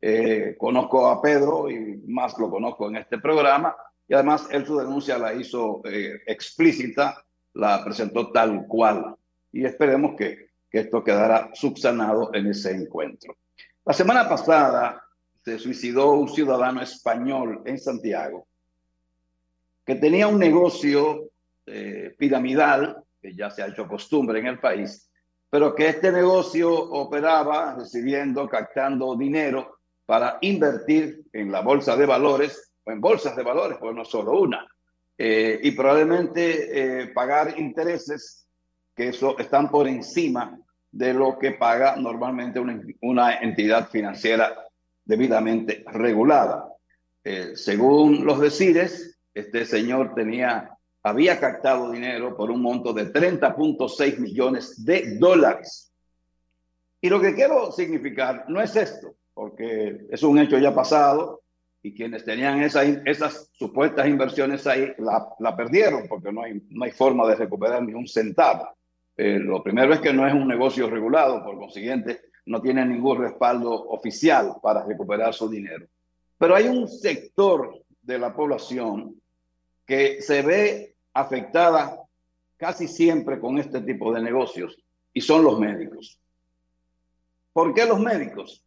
Eh, 0.00 0.54
conozco 0.56 1.08
a 1.08 1.20
Pedro 1.20 1.68
y 1.68 2.00
más 2.06 2.38
lo 2.38 2.48
conozco 2.48 2.88
en 2.88 2.96
este 2.96 3.18
programa 3.18 3.74
y 4.06 4.14
además 4.14 4.46
él 4.52 4.64
su 4.64 4.78
denuncia 4.78 5.18
la 5.18 5.34
hizo 5.34 5.82
eh, 5.84 6.20
explícita, 6.26 7.24
la 7.54 7.82
presentó 7.84 8.30
tal 8.30 8.66
cual 8.68 9.16
y 9.50 9.64
esperemos 9.64 10.14
que, 10.16 10.50
que 10.70 10.80
esto 10.80 11.02
quedará 11.02 11.50
subsanado 11.52 12.30
en 12.32 12.46
ese 12.46 12.70
encuentro. 12.70 13.36
La 13.84 13.92
semana 13.92 14.28
pasada 14.28 15.02
se 15.48 15.58
suicidó 15.58 16.12
un 16.12 16.28
ciudadano 16.28 16.82
español 16.82 17.62
en 17.64 17.78
Santiago 17.78 18.46
que 19.86 19.94
tenía 19.94 20.28
un 20.28 20.38
negocio 20.38 21.30
eh, 21.64 22.14
piramidal, 22.18 23.02
que 23.22 23.34
ya 23.34 23.48
se 23.50 23.62
ha 23.62 23.68
hecho 23.68 23.88
costumbre 23.88 24.40
en 24.40 24.46
el 24.46 24.58
país, 24.58 25.10
pero 25.48 25.74
que 25.74 25.88
este 25.88 26.12
negocio 26.12 26.70
operaba 26.70 27.74
recibiendo, 27.76 28.46
captando 28.46 29.16
dinero 29.16 29.78
para 30.04 30.36
invertir 30.42 31.22
en 31.32 31.50
la 31.50 31.62
bolsa 31.62 31.96
de 31.96 32.04
valores 32.04 32.74
o 32.84 32.90
en 32.90 33.00
bolsas 33.00 33.34
de 33.34 33.42
valores, 33.42 33.78
pues 33.80 33.94
no 33.94 34.04
solo 34.04 34.38
una, 34.38 34.68
eh, 35.16 35.58
y 35.62 35.70
probablemente 35.70 37.04
eh, 37.04 37.06
pagar 37.08 37.58
intereses 37.58 38.46
que 38.94 39.08
eso 39.08 39.38
están 39.38 39.70
por 39.70 39.88
encima 39.88 40.58
de 40.90 41.14
lo 41.14 41.38
que 41.38 41.52
paga 41.52 41.96
normalmente 41.96 42.60
una 43.00 43.38
entidad 43.38 43.88
financiera 43.88 44.67
debidamente 45.08 45.82
regulada. 45.86 46.68
Eh, 47.24 47.56
según 47.56 48.24
los 48.24 48.40
decires, 48.40 49.18
este 49.34 49.64
señor 49.64 50.14
tenía, 50.14 50.70
había 51.02 51.40
captado 51.40 51.90
dinero 51.90 52.36
por 52.36 52.50
un 52.50 52.62
monto 52.62 52.92
de 52.92 53.12
30.6 53.12 54.18
millones 54.18 54.84
de 54.84 55.16
dólares. 55.18 55.92
Y 57.00 57.08
lo 57.08 57.20
que 57.20 57.34
quiero 57.34 57.72
significar 57.72 58.44
no 58.48 58.60
es 58.60 58.76
esto, 58.76 59.14
porque 59.32 60.06
es 60.10 60.22
un 60.22 60.38
hecho 60.38 60.58
ya 60.58 60.74
pasado 60.74 61.42
y 61.82 61.94
quienes 61.94 62.24
tenían 62.24 62.60
esa, 62.62 62.82
esas 62.82 63.50
supuestas 63.52 64.06
inversiones 64.06 64.66
ahí 64.66 64.92
la, 64.98 65.56
perdieron 65.56 66.06
porque 66.06 66.32
no 66.32 66.42
hay, 66.42 66.60
no 66.68 66.84
hay 66.84 66.90
forma 66.90 67.26
de 67.28 67.36
recuperar 67.36 67.82
ni 67.82 67.94
un 67.94 68.06
centavo. 68.06 68.68
Eh, 69.16 69.38
lo 69.38 69.62
primero 69.62 69.94
es 69.94 70.00
que 70.00 70.12
no 70.12 70.26
es 70.26 70.34
un 70.34 70.46
negocio 70.46 70.90
regulado, 70.90 71.42
por 71.42 71.56
consiguiente, 71.56 72.27
no 72.48 72.62
tienen 72.62 72.88
ningún 72.88 73.18
respaldo 73.18 73.70
oficial 73.70 74.56
para 74.62 74.82
recuperar 74.82 75.34
su 75.34 75.48
dinero. 75.48 75.86
Pero 76.38 76.56
hay 76.56 76.66
un 76.66 76.88
sector 76.88 77.84
de 78.00 78.18
la 78.18 78.34
población 78.34 79.20
que 79.84 80.22
se 80.22 80.40
ve 80.40 80.94
afectada 81.12 82.00
casi 82.56 82.88
siempre 82.88 83.38
con 83.38 83.58
este 83.58 83.82
tipo 83.82 84.12
de 84.12 84.22
negocios 84.22 84.82
y 85.12 85.20
son 85.20 85.44
los 85.44 85.60
médicos. 85.60 86.18
¿Por 87.52 87.74
qué 87.74 87.84
los 87.84 88.00
médicos? 88.00 88.64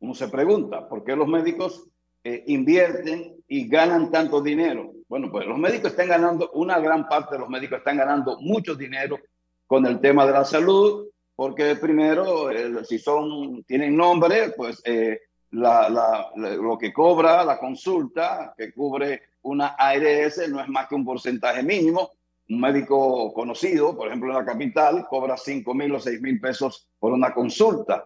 Uno 0.00 0.14
se 0.14 0.28
pregunta, 0.28 0.86
¿por 0.86 1.02
qué 1.02 1.16
los 1.16 1.26
médicos 1.26 1.88
eh, 2.24 2.44
invierten 2.46 3.42
y 3.48 3.68
ganan 3.68 4.10
tanto 4.10 4.42
dinero? 4.42 4.92
Bueno, 5.08 5.30
pues 5.30 5.46
los 5.46 5.58
médicos 5.58 5.92
están 5.92 6.08
ganando, 6.08 6.50
una 6.52 6.78
gran 6.78 7.08
parte 7.08 7.36
de 7.36 7.40
los 7.40 7.48
médicos 7.48 7.78
están 7.78 7.96
ganando 7.96 8.38
mucho 8.40 8.74
dinero 8.74 9.18
con 9.66 9.86
el 9.86 9.98
tema 9.98 10.26
de 10.26 10.32
la 10.32 10.44
salud, 10.44 11.08
porque 11.38 11.76
primero, 11.76 12.50
eh, 12.50 12.84
si 12.84 12.98
son, 12.98 13.62
tienen 13.62 13.96
nombre, 13.96 14.50
pues 14.56 14.82
eh, 14.84 15.20
la, 15.52 15.88
la, 15.88 16.32
lo 16.34 16.76
que 16.76 16.92
cobra 16.92 17.44
la 17.44 17.60
consulta, 17.60 18.52
que 18.58 18.72
cubre 18.72 19.22
una 19.42 19.68
ARS, 19.78 20.48
no 20.48 20.60
es 20.60 20.66
más 20.66 20.88
que 20.88 20.96
un 20.96 21.04
porcentaje 21.04 21.62
mínimo. 21.62 22.10
Un 22.48 22.60
médico 22.60 23.32
conocido, 23.32 23.96
por 23.96 24.08
ejemplo, 24.08 24.30
en 24.30 24.38
la 24.38 24.44
capital, 24.44 25.06
cobra 25.08 25.36
5 25.36 25.74
mil 25.74 25.94
o 25.94 26.00
6 26.00 26.20
mil 26.20 26.40
pesos 26.40 26.88
por 26.98 27.12
una 27.12 27.32
consulta. 27.32 28.04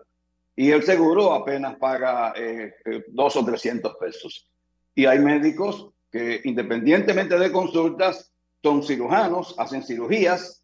Y 0.54 0.70
el 0.70 0.82
seguro 0.82 1.32
apenas 1.32 1.76
paga 1.76 2.34
eh, 2.36 2.74
dos 3.08 3.34
o 3.36 3.42
300 3.46 3.96
pesos. 3.96 4.46
Y 4.94 5.06
hay 5.06 5.20
médicos 5.20 5.88
que, 6.10 6.42
independientemente 6.44 7.38
de 7.38 7.50
consultas, 7.50 8.30
son 8.62 8.82
cirujanos, 8.82 9.54
hacen 9.58 9.82
cirugías 9.82 10.62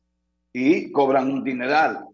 y 0.52 0.92
cobran 0.92 1.30
un 1.30 1.42
dineral 1.42 2.07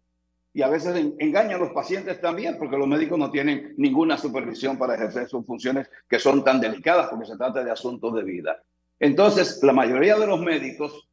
y 0.55 0.63
a 0.63 0.69
veces 0.69 0.95
engañan 1.19 1.57
a 1.57 1.65
los 1.65 1.73
pacientes 1.73 2.21
también, 2.21 2.57
porque 2.59 2.79
los 2.79 2.87
médicos 2.87 3.19
no 3.19 3.29
tienen 3.29 3.75
ninguna 3.77 4.17
supervisión 4.17 4.79
para 4.79 4.95
ejercer 4.95 5.29
sus 5.29 5.45
funciones 5.45 5.91
que 6.09 6.21
son 6.21 6.45
tan 6.45 6.61
delicadas, 6.61 7.09
porque 7.09 7.27
se 7.27 7.37
trata 7.37 7.65
de 7.65 7.73
asuntos 7.73 8.15
de 8.15 8.23
vida. 8.23 8.63
Entonces, 9.01 9.61
la 9.65 9.73
mayoría 9.73 10.17
de 10.17 10.29
los 10.29 10.41
médicos 10.41 11.09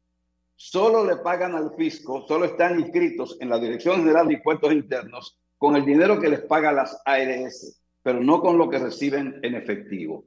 solo 0.54 1.04
le 1.04 1.16
pagan 1.16 1.56
al 1.56 1.74
fisco, 1.74 2.24
solo 2.28 2.44
están 2.44 2.78
inscritos 2.78 3.36
en 3.40 3.48
la 3.48 3.58
Dirección 3.58 3.96
General 3.96 4.28
de 4.28 4.34
Impuestos 4.34 4.72
Internos 4.72 5.36
con 5.58 5.74
el 5.74 5.84
dinero 5.84 6.20
que 6.20 6.28
les 6.28 6.42
paga 6.42 6.70
las 6.70 7.02
ARS, 7.04 7.80
pero 8.00 8.20
no 8.20 8.40
con 8.40 8.56
lo 8.56 8.70
que 8.70 8.78
reciben 8.78 9.40
en 9.42 9.56
efectivo. 9.56 10.24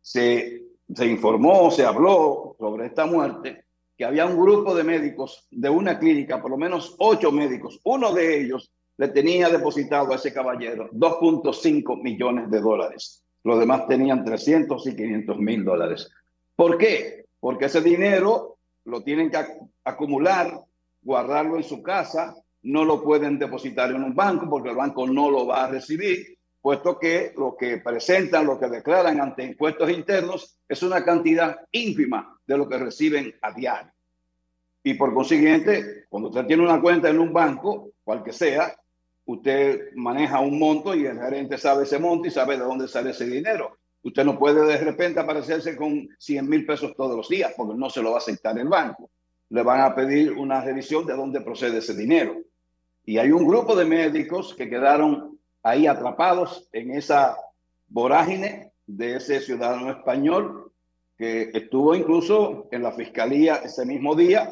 Se, 0.00 0.64
se 0.92 1.06
informó, 1.06 1.70
se 1.70 1.84
habló 1.84 2.56
sobre 2.58 2.86
esta 2.86 3.06
muerte 3.06 3.67
que 3.98 4.04
había 4.04 4.26
un 4.26 4.40
grupo 4.40 4.76
de 4.76 4.84
médicos 4.84 5.48
de 5.50 5.68
una 5.68 5.98
clínica, 5.98 6.40
por 6.40 6.52
lo 6.52 6.56
menos 6.56 6.94
ocho 6.98 7.32
médicos, 7.32 7.80
uno 7.82 8.12
de 8.12 8.40
ellos 8.40 8.72
le 8.96 9.08
tenía 9.08 9.48
depositado 9.48 10.12
a 10.12 10.16
ese 10.16 10.32
caballero 10.32 10.88
2.5 10.92 12.00
millones 12.00 12.48
de 12.48 12.60
dólares. 12.60 13.24
Los 13.42 13.58
demás 13.58 13.88
tenían 13.88 14.24
300 14.24 14.86
y 14.86 14.94
500 14.94 15.38
mil 15.38 15.64
dólares. 15.64 16.08
¿Por 16.54 16.78
qué? 16.78 17.26
Porque 17.40 17.64
ese 17.64 17.80
dinero 17.80 18.58
lo 18.84 19.02
tienen 19.02 19.30
que 19.30 19.44
acumular, 19.84 20.60
guardarlo 21.02 21.56
en 21.56 21.64
su 21.64 21.82
casa, 21.82 22.36
no 22.62 22.84
lo 22.84 23.02
pueden 23.02 23.36
depositar 23.36 23.90
en 23.90 24.04
un 24.04 24.14
banco 24.14 24.48
porque 24.48 24.70
el 24.70 24.76
banco 24.76 25.08
no 25.08 25.28
lo 25.28 25.44
va 25.44 25.64
a 25.64 25.70
recibir, 25.70 26.38
puesto 26.60 27.00
que 27.00 27.32
lo 27.36 27.56
que 27.56 27.78
presentan, 27.78 28.46
lo 28.46 28.60
que 28.60 28.68
declaran 28.68 29.20
ante 29.20 29.42
impuestos 29.42 29.90
internos 29.90 30.56
es 30.68 30.84
una 30.84 31.04
cantidad 31.04 31.58
ínfima 31.72 32.37
de 32.48 32.56
lo 32.56 32.68
que 32.68 32.78
reciben 32.78 33.32
a 33.42 33.52
diario. 33.52 33.92
Y 34.82 34.94
por 34.94 35.12
consiguiente, 35.12 36.06
cuando 36.08 36.30
usted 36.30 36.46
tiene 36.46 36.62
una 36.62 36.80
cuenta 36.80 37.10
en 37.10 37.20
un 37.20 37.30
banco, 37.30 37.90
cual 38.02 38.24
que 38.24 38.32
sea, 38.32 38.74
usted 39.26 39.92
maneja 39.94 40.40
un 40.40 40.58
monto 40.58 40.94
y 40.94 41.04
el 41.04 41.20
gerente 41.20 41.58
sabe 41.58 41.84
ese 41.84 41.98
monto 41.98 42.26
y 42.26 42.30
sabe 42.30 42.56
de 42.56 42.64
dónde 42.64 42.88
sale 42.88 43.10
ese 43.10 43.26
dinero. 43.26 43.76
Usted 44.02 44.24
no 44.24 44.38
puede 44.38 44.64
de 44.64 44.78
repente 44.78 45.20
aparecerse 45.20 45.76
con 45.76 46.08
100 46.18 46.48
mil 46.48 46.64
pesos 46.64 46.96
todos 46.96 47.14
los 47.14 47.28
días 47.28 47.52
porque 47.54 47.74
no 47.74 47.90
se 47.90 48.00
lo 48.00 48.10
va 48.10 48.16
a 48.16 48.20
aceptar 48.20 48.58
el 48.58 48.68
banco. 48.68 49.10
Le 49.50 49.62
van 49.62 49.82
a 49.82 49.94
pedir 49.94 50.32
una 50.32 50.62
revisión 50.62 51.04
de 51.04 51.14
dónde 51.14 51.42
procede 51.42 51.78
ese 51.78 51.94
dinero. 51.94 52.38
Y 53.04 53.18
hay 53.18 53.30
un 53.30 53.46
grupo 53.46 53.76
de 53.76 53.84
médicos 53.84 54.54
que 54.54 54.70
quedaron 54.70 55.38
ahí 55.62 55.86
atrapados 55.86 56.66
en 56.72 56.92
esa 56.92 57.36
vorágine 57.88 58.72
de 58.86 59.16
ese 59.16 59.40
ciudadano 59.40 59.90
español 59.90 60.67
que 61.18 61.50
estuvo 61.52 61.96
incluso 61.96 62.68
en 62.70 62.82
la 62.84 62.92
fiscalía 62.92 63.56
ese 63.56 63.84
mismo 63.84 64.14
día, 64.14 64.50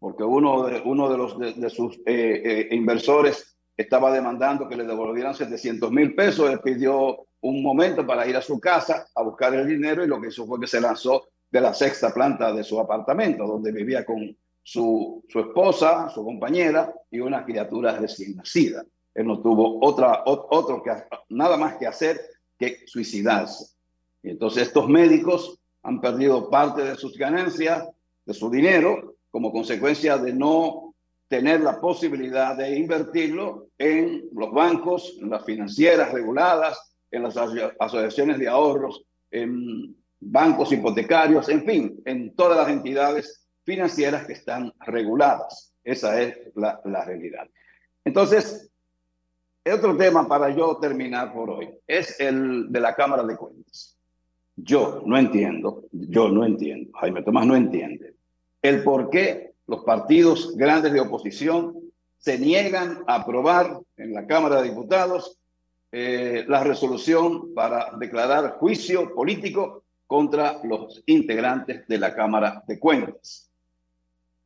porque 0.00 0.24
uno 0.24 0.64
de, 0.64 0.82
uno 0.84 1.08
de, 1.08 1.16
los, 1.16 1.38
de, 1.38 1.70
sus 1.70 1.96
eh, 2.04 2.42
eh, 2.44 2.68
inversores 2.72 3.56
estaba 3.76 4.12
demandando 4.12 4.68
que 4.68 4.76
le 4.76 4.84
devolvieran 4.84 5.34
700 5.34 5.90
mil 5.92 6.14
pesos. 6.14 6.50
Él 6.50 6.60
pidió 6.60 7.26
un 7.40 7.62
momento 7.62 8.04
para 8.04 8.26
ir 8.26 8.36
a 8.36 8.42
su 8.42 8.58
casa 8.58 9.06
a 9.14 9.22
buscar 9.22 9.54
el 9.54 9.66
dinero 9.68 10.04
y 10.04 10.08
lo 10.08 10.20
que 10.20 10.28
hizo 10.28 10.44
fue 10.46 10.58
que 10.58 10.66
se 10.66 10.80
lanzó 10.80 11.28
de 11.48 11.60
la 11.60 11.72
sexta 11.72 12.12
planta 12.12 12.52
de 12.52 12.64
su 12.64 12.80
apartamento, 12.80 13.46
donde 13.46 13.70
vivía 13.70 14.04
con 14.04 14.36
su, 14.62 15.24
su 15.28 15.40
esposa, 15.40 16.08
su 16.08 16.24
compañera 16.24 16.92
y 17.10 17.20
una 17.20 17.44
criatura 17.44 17.96
recién 17.96 18.34
nacida. 18.34 18.84
Él 19.14 19.26
no 19.26 19.40
tuvo 19.40 19.78
otra, 19.86 20.24
otro 20.26 20.82
que, 20.82 20.90
nada 21.28 21.56
más 21.56 21.76
que 21.76 21.86
hacer 21.86 22.20
que 22.58 22.80
suicidarse. 22.86 23.76
Entonces 24.22 24.64
estos 24.64 24.88
médicos 24.88 25.60
han 25.86 26.00
perdido 26.00 26.50
parte 26.50 26.82
de 26.82 26.96
sus 26.96 27.16
ganancias, 27.16 27.88
de 28.24 28.34
su 28.34 28.50
dinero, 28.50 29.14
como 29.30 29.52
consecuencia 29.52 30.18
de 30.18 30.32
no 30.32 30.94
tener 31.28 31.60
la 31.60 31.80
posibilidad 31.80 32.56
de 32.56 32.76
invertirlo 32.76 33.68
en 33.78 34.24
los 34.32 34.52
bancos, 34.52 35.16
en 35.22 35.30
las 35.30 35.44
financieras 35.44 36.12
reguladas, 36.12 36.92
en 37.12 37.22
las 37.22 37.36
asociaciones 37.78 38.38
de 38.40 38.48
ahorros, 38.48 39.04
en 39.30 39.94
bancos 40.18 40.72
hipotecarios, 40.72 41.48
en 41.48 41.64
fin, 41.64 42.02
en 42.04 42.34
todas 42.34 42.58
las 42.58 42.68
entidades 42.68 43.46
financieras 43.62 44.26
que 44.26 44.32
están 44.32 44.72
reguladas. 44.80 45.72
Esa 45.84 46.20
es 46.20 46.36
la, 46.56 46.80
la 46.84 47.04
realidad. 47.04 47.48
Entonces, 48.04 48.68
otro 49.72 49.96
tema 49.96 50.26
para 50.26 50.50
yo 50.50 50.78
terminar 50.78 51.32
por 51.32 51.48
hoy 51.48 51.70
es 51.86 52.18
el 52.18 52.72
de 52.72 52.80
la 52.80 52.92
Cámara 52.92 53.22
de 53.22 53.36
Cuentas. 53.36 53.95
Yo 54.56 55.02
no 55.04 55.18
entiendo, 55.18 55.84
yo 55.92 56.28
no 56.28 56.44
entiendo, 56.44 56.90
Jaime 56.98 57.22
Tomás 57.22 57.46
no 57.46 57.54
entiende 57.54 58.14
el 58.62 58.82
por 58.82 59.10
qué 59.10 59.52
los 59.66 59.84
partidos 59.84 60.56
grandes 60.56 60.92
de 60.92 61.00
oposición 61.00 61.74
se 62.18 62.38
niegan 62.38 63.04
a 63.06 63.16
aprobar 63.16 63.78
en 63.96 64.12
la 64.12 64.26
Cámara 64.26 64.60
de 64.60 64.70
Diputados 64.70 65.38
eh, 65.92 66.44
la 66.48 66.64
resolución 66.64 67.54
para 67.54 67.92
declarar 67.98 68.56
juicio 68.58 69.14
político 69.14 69.84
contra 70.06 70.60
los 70.64 71.02
integrantes 71.06 71.86
de 71.86 71.98
la 71.98 72.14
Cámara 72.14 72.62
de 72.66 72.78
Cuentas. 72.78 73.50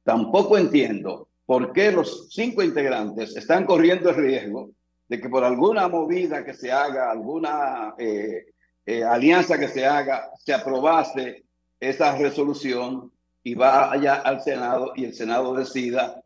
Tampoco 0.03 0.59
entiendo 0.59 1.29
por 1.47 1.73
qué 1.73 1.93
los 1.93 2.29
cinco 2.31 2.63
integrantes 2.63 3.37
están 3.37 3.65
corriendo 3.65 4.11
el 4.11 4.17
riesgo 4.17 4.71
de 5.09 5.21
que 5.21 5.29
por 5.29 5.45
alguna 5.45 5.89
movida 5.89 6.45
que 6.45 6.55
se 6.55 6.71
haga, 6.71 7.11
alguna 7.11 7.95
eh, 7.99 8.47
eh, 8.87 9.05
alianza 9.05 9.59
que 9.59 9.69
se 9.69 9.87
haga, 9.87 10.31
se 10.39 10.53
aprobase 10.53 11.45
esa 11.79 12.17
resolución 12.17 13.13
y 13.43 13.55
vaya 13.55 14.17
al 14.17 14.43
Senado 14.43 14.93
y 14.97 15.05
el 15.05 15.15
Senado 15.15 15.55
decida 15.55 16.23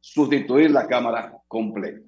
sustituir 0.00 0.70
la 0.70 0.86
Cámara 0.86 1.36
completa. 1.48 2.06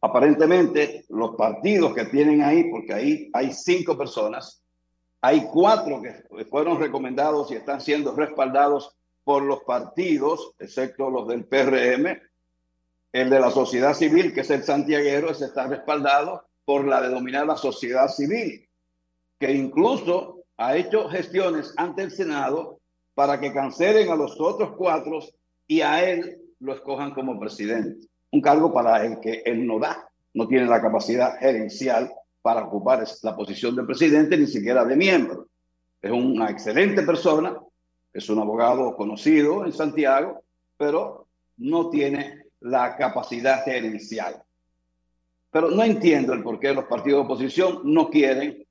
Aparentemente, 0.00 1.06
los 1.08 1.34
partidos 1.34 1.94
que 1.94 2.04
tienen 2.04 2.42
ahí, 2.42 2.70
porque 2.70 2.94
ahí 2.94 3.30
hay 3.32 3.52
cinco 3.52 3.98
personas, 3.98 4.62
hay 5.20 5.44
cuatro 5.52 6.00
que 6.00 6.44
fueron 6.44 6.78
recomendados 6.78 7.50
y 7.50 7.56
están 7.56 7.80
siendo 7.80 8.14
respaldados 8.14 8.96
por 9.24 9.42
los 9.42 9.64
partidos, 9.64 10.54
excepto 10.58 11.10
los 11.10 11.26
del 11.26 11.44
PRM. 11.44 12.20
El 13.12 13.30
de 13.30 13.40
la 13.40 13.50
sociedad 13.50 13.94
civil, 13.94 14.32
que 14.32 14.42
es 14.42 14.50
el 14.50 14.62
santiaguero, 14.62 15.30
ese 15.30 15.46
está 15.46 15.66
respaldado 15.66 16.47
por 16.68 16.86
la 16.86 17.00
denominada 17.00 17.56
sociedad 17.56 18.08
civil, 18.08 18.68
que 19.40 19.54
incluso 19.54 20.42
ha 20.58 20.76
hecho 20.76 21.08
gestiones 21.08 21.72
ante 21.78 22.02
el 22.02 22.10
Senado 22.10 22.80
para 23.14 23.40
que 23.40 23.54
cancelen 23.54 24.10
a 24.10 24.16
los 24.16 24.38
otros 24.38 24.76
cuatro 24.76 25.18
y 25.66 25.80
a 25.80 26.04
él 26.04 26.38
lo 26.60 26.74
escojan 26.74 27.14
como 27.14 27.40
presidente. 27.40 28.06
Un 28.32 28.42
cargo 28.42 28.70
para 28.70 29.02
el 29.02 29.18
que 29.18 29.40
él 29.46 29.66
no 29.66 29.78
da, 29.78 30.10
no 30.34 30.46
tiene 30.46 30.66
la 30.66 30.82
capacidad 30.82 31.38
gerencial 31.38 32.12
para 32.42 32.64
ocupar 32.64 33.02
la 33.22 33.34
posición 33.34 33.74
de 33.74 33.84
presidente, 33.84 34.36
ni 34.36 34.46
siquiera 34.46 34.84
de 34.84 34.94
miembro. 34.94 35.46
Es 36.02 36.12
una 36.12 36.50
excelente 36.50 37.02
persona, 37.02 37.58
es 38.12 38.28
un 38.28 38.40
abogado 38.40 38.94
conocido 38.94 39.64
en 39.64 39.72
Santiago, 39.72 40.42
pero 40.76 41.28
no 41.56 41.88
tiene 41.88 42.42
la 42.60 42.94
capacidad 42.94 43.64
gerencial. 43.64 44.42
Pero 45.50 45.70
no 45.70 45.82
entiendo 45.82 46.32
el 46.32 46.42
por 46.42 46.60
qué 46.60 46.72
los 46.72 46.84
partidos 46.84 47.20
de 47.20 47.24
oposición 47.24 47.80
no 47.84 48.10
quieren 48.10 48.66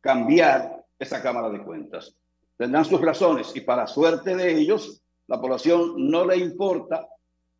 cambiar 0.00 0.84
esa 0.98 1.22
Cámara 1.22 1.48
de 1.50 1.62
Cuentas. 1.62 2.14
Tendrán 2.56 2.84
sus 2.84 3.00
razones 3.00 3.52
y 3.54 3.60
para 3.60 3.86
suerte 3.86 4.34
de 4.34 4.52
ellos, 4.58 5.02
la 5.26 5.40
población 5.40 6.10
no 6.10 6.24
le 6.24 6.36
importa 6.36 7.08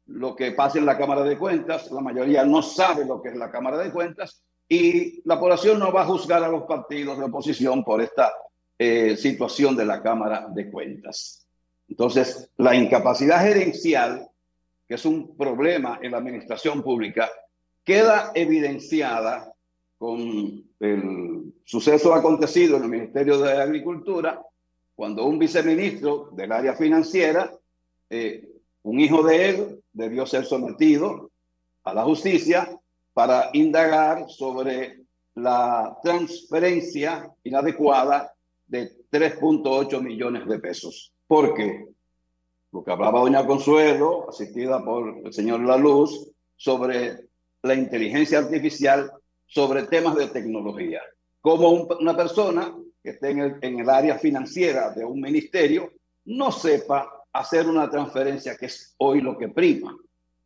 lo 0.07 0.35
que 0.35 0.53
pase 0.53 0.79
en 0.79 0.87
la 0.87 0.97
Cámara 0.97 1.23
de 1.23 1.37
Cuentas, 1.37 1.91
la 1.91 2.01
mayoría 2.01 2.45
no 2.45 2.63
sabe 2.63 3.05
lo 3.05 3.21
que 3.21 3.29
es 3.29 3.37
la 3.37 3.51
Cámara 3.51 3.77
de 3.79 3.93
Cuentas 3.93 4.43
y 4.69 5.21
la 5.27 5.39
población 5.39 5.79
no 5.79 5.93
va 5.93 6.03
a 6.03 6.07
juzgar 6.07 6.43
a 6.43 6.49
los 6.49 6.65
partidos 6.65 7.19
de 7.19 7.25
oposición 7.25 7.85
por 7.85 8.01
esta 8.01 8.33
eh, 8.79 9.17
situación 9.17 9.77
de 9.77 9.85
la 9.85 10.03
Cámara 10.03 10.47
de 10.51 10.71
Cuentas. 10.71 11.47
Entonces, 11.89 12.51
la 12.57 12.75
incapacidad 12.75 13.41
gerencial, 13.41 14.29
que 14.87 14.95
es 14.95 15.05
un 15.05 15.37
problema 15.37 15.99
en 16.03 16.13
la 16.13 16.19
administración 16.19 16.83
pública, 16.83 17.31
queda 17.89 18.33
evidenciada 18.35 19.51
con 19.97 20.63
el 20.79 21.55
suceso 21.65 22.13
acontecido 22.13 22.77
en 22.77 22.83
el 22.83 22.91
Ministerio 22.91 23.39
de 23.39 23.63
Agricultura, 23.63 24.43
cuando 24.95 25.25
un 25.25 25.39
viceministro 25.39 26.29
del 26.33 26.53
área 26.53 26.75
financiera, 26.75 27.51
eh, 28.11 28.47
un 28.83 29.01
hijo 29.01 29.23
de 29.23 29.49
él, 29.49 29.83
debió 29.91 30.27
ser 30.27 30.45
sometido 30.45 31.31
a 31.85 31.95
la 31.95 32.05
justicia 32.05 32.79
para 33.15 33.49
indagar 33.55 34.29
sobre 34.29 35.05
la 35.37 35.97
transferencia 36.03 37.33
inadecuada 37.43 38.35
de 38.67 38.99
3.8 39.11 40.03
millones 40.03 40.47
de 40.47 40.59
pesos. 40.59 41.15
¿Por 41.27 41.55
qué? 41.55 41.87
Lo 42.71 42.85
que 42.85 42.93
hablaba 42.93 43.21
doña 43.21 43.47
Consuelo, 43.47 44.29
asistida 44.29 44.85
por 44.85 45.23
el 45.25 45.33
señor 45.33 45.61
La 45.61 45.79
Luz, 45.79 46.31
sobre 46.55 47.28
la 47.63 47.75
inteligencia 47.75 48.39
artificial, 48.39 49.11
sobre 49.47 49.85
temas 49.85 50.15
de 50.17 50.27
tecnología. 50.29 51.01
Como 51.41 51.71
una 51.71 52.17
persona 52.17 52.75
que 53.03 53.11
esté 53.11 53.31
en 53.31 53.39
el, 53.39 53.57
en 53.63 53.81
el 53.81 53.89
área 53.89 54.19
financiera 54.19 54.91
de 54.91 55.05
un 55.05 55.21
ministerio 55.21 55.91
no 56.27 56.53
sepa 56.53 57.11
hacer 57.33 57.67
una 57.67 57.89
transferencia, 57.89 58.57
que 58.57 58.67
es 58.67 58.95
hoy 58.99 59.21
lo 59.21 59.39
que 59.39 59.49
prima, 59.49 59.97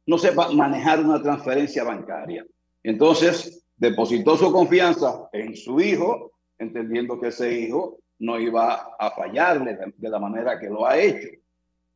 no 0.07 0.19
sepa 0.19 0.51
manejar 0.53 1.01
una 1.01 1.21
transferencia 1.23 1.85
bancaria. 1.85 2.45
Entonces, 2.83 3.65
depositó 3.77 4.37
su 4.37 4.53
confianza 4.53 5.29
en 5.33 5.57
su 5.57 5.81
hijo, 5.81 6.33
entendiendo 6.59 7.21
que 7.21 7.29
ese 7.29 7.53
hijo 7.53 7.99
no 8.19 8.39
iba 8.39 8.95
a 8.99 9.11
fallarle 9.11 9.77
de, 9.97 10.09
la 10.09 10.19
manera 10.19 10.59
que 10.59 10.69
lo 10.69 10.87
ha 10.87 10.99
hecho. 10.99 11.29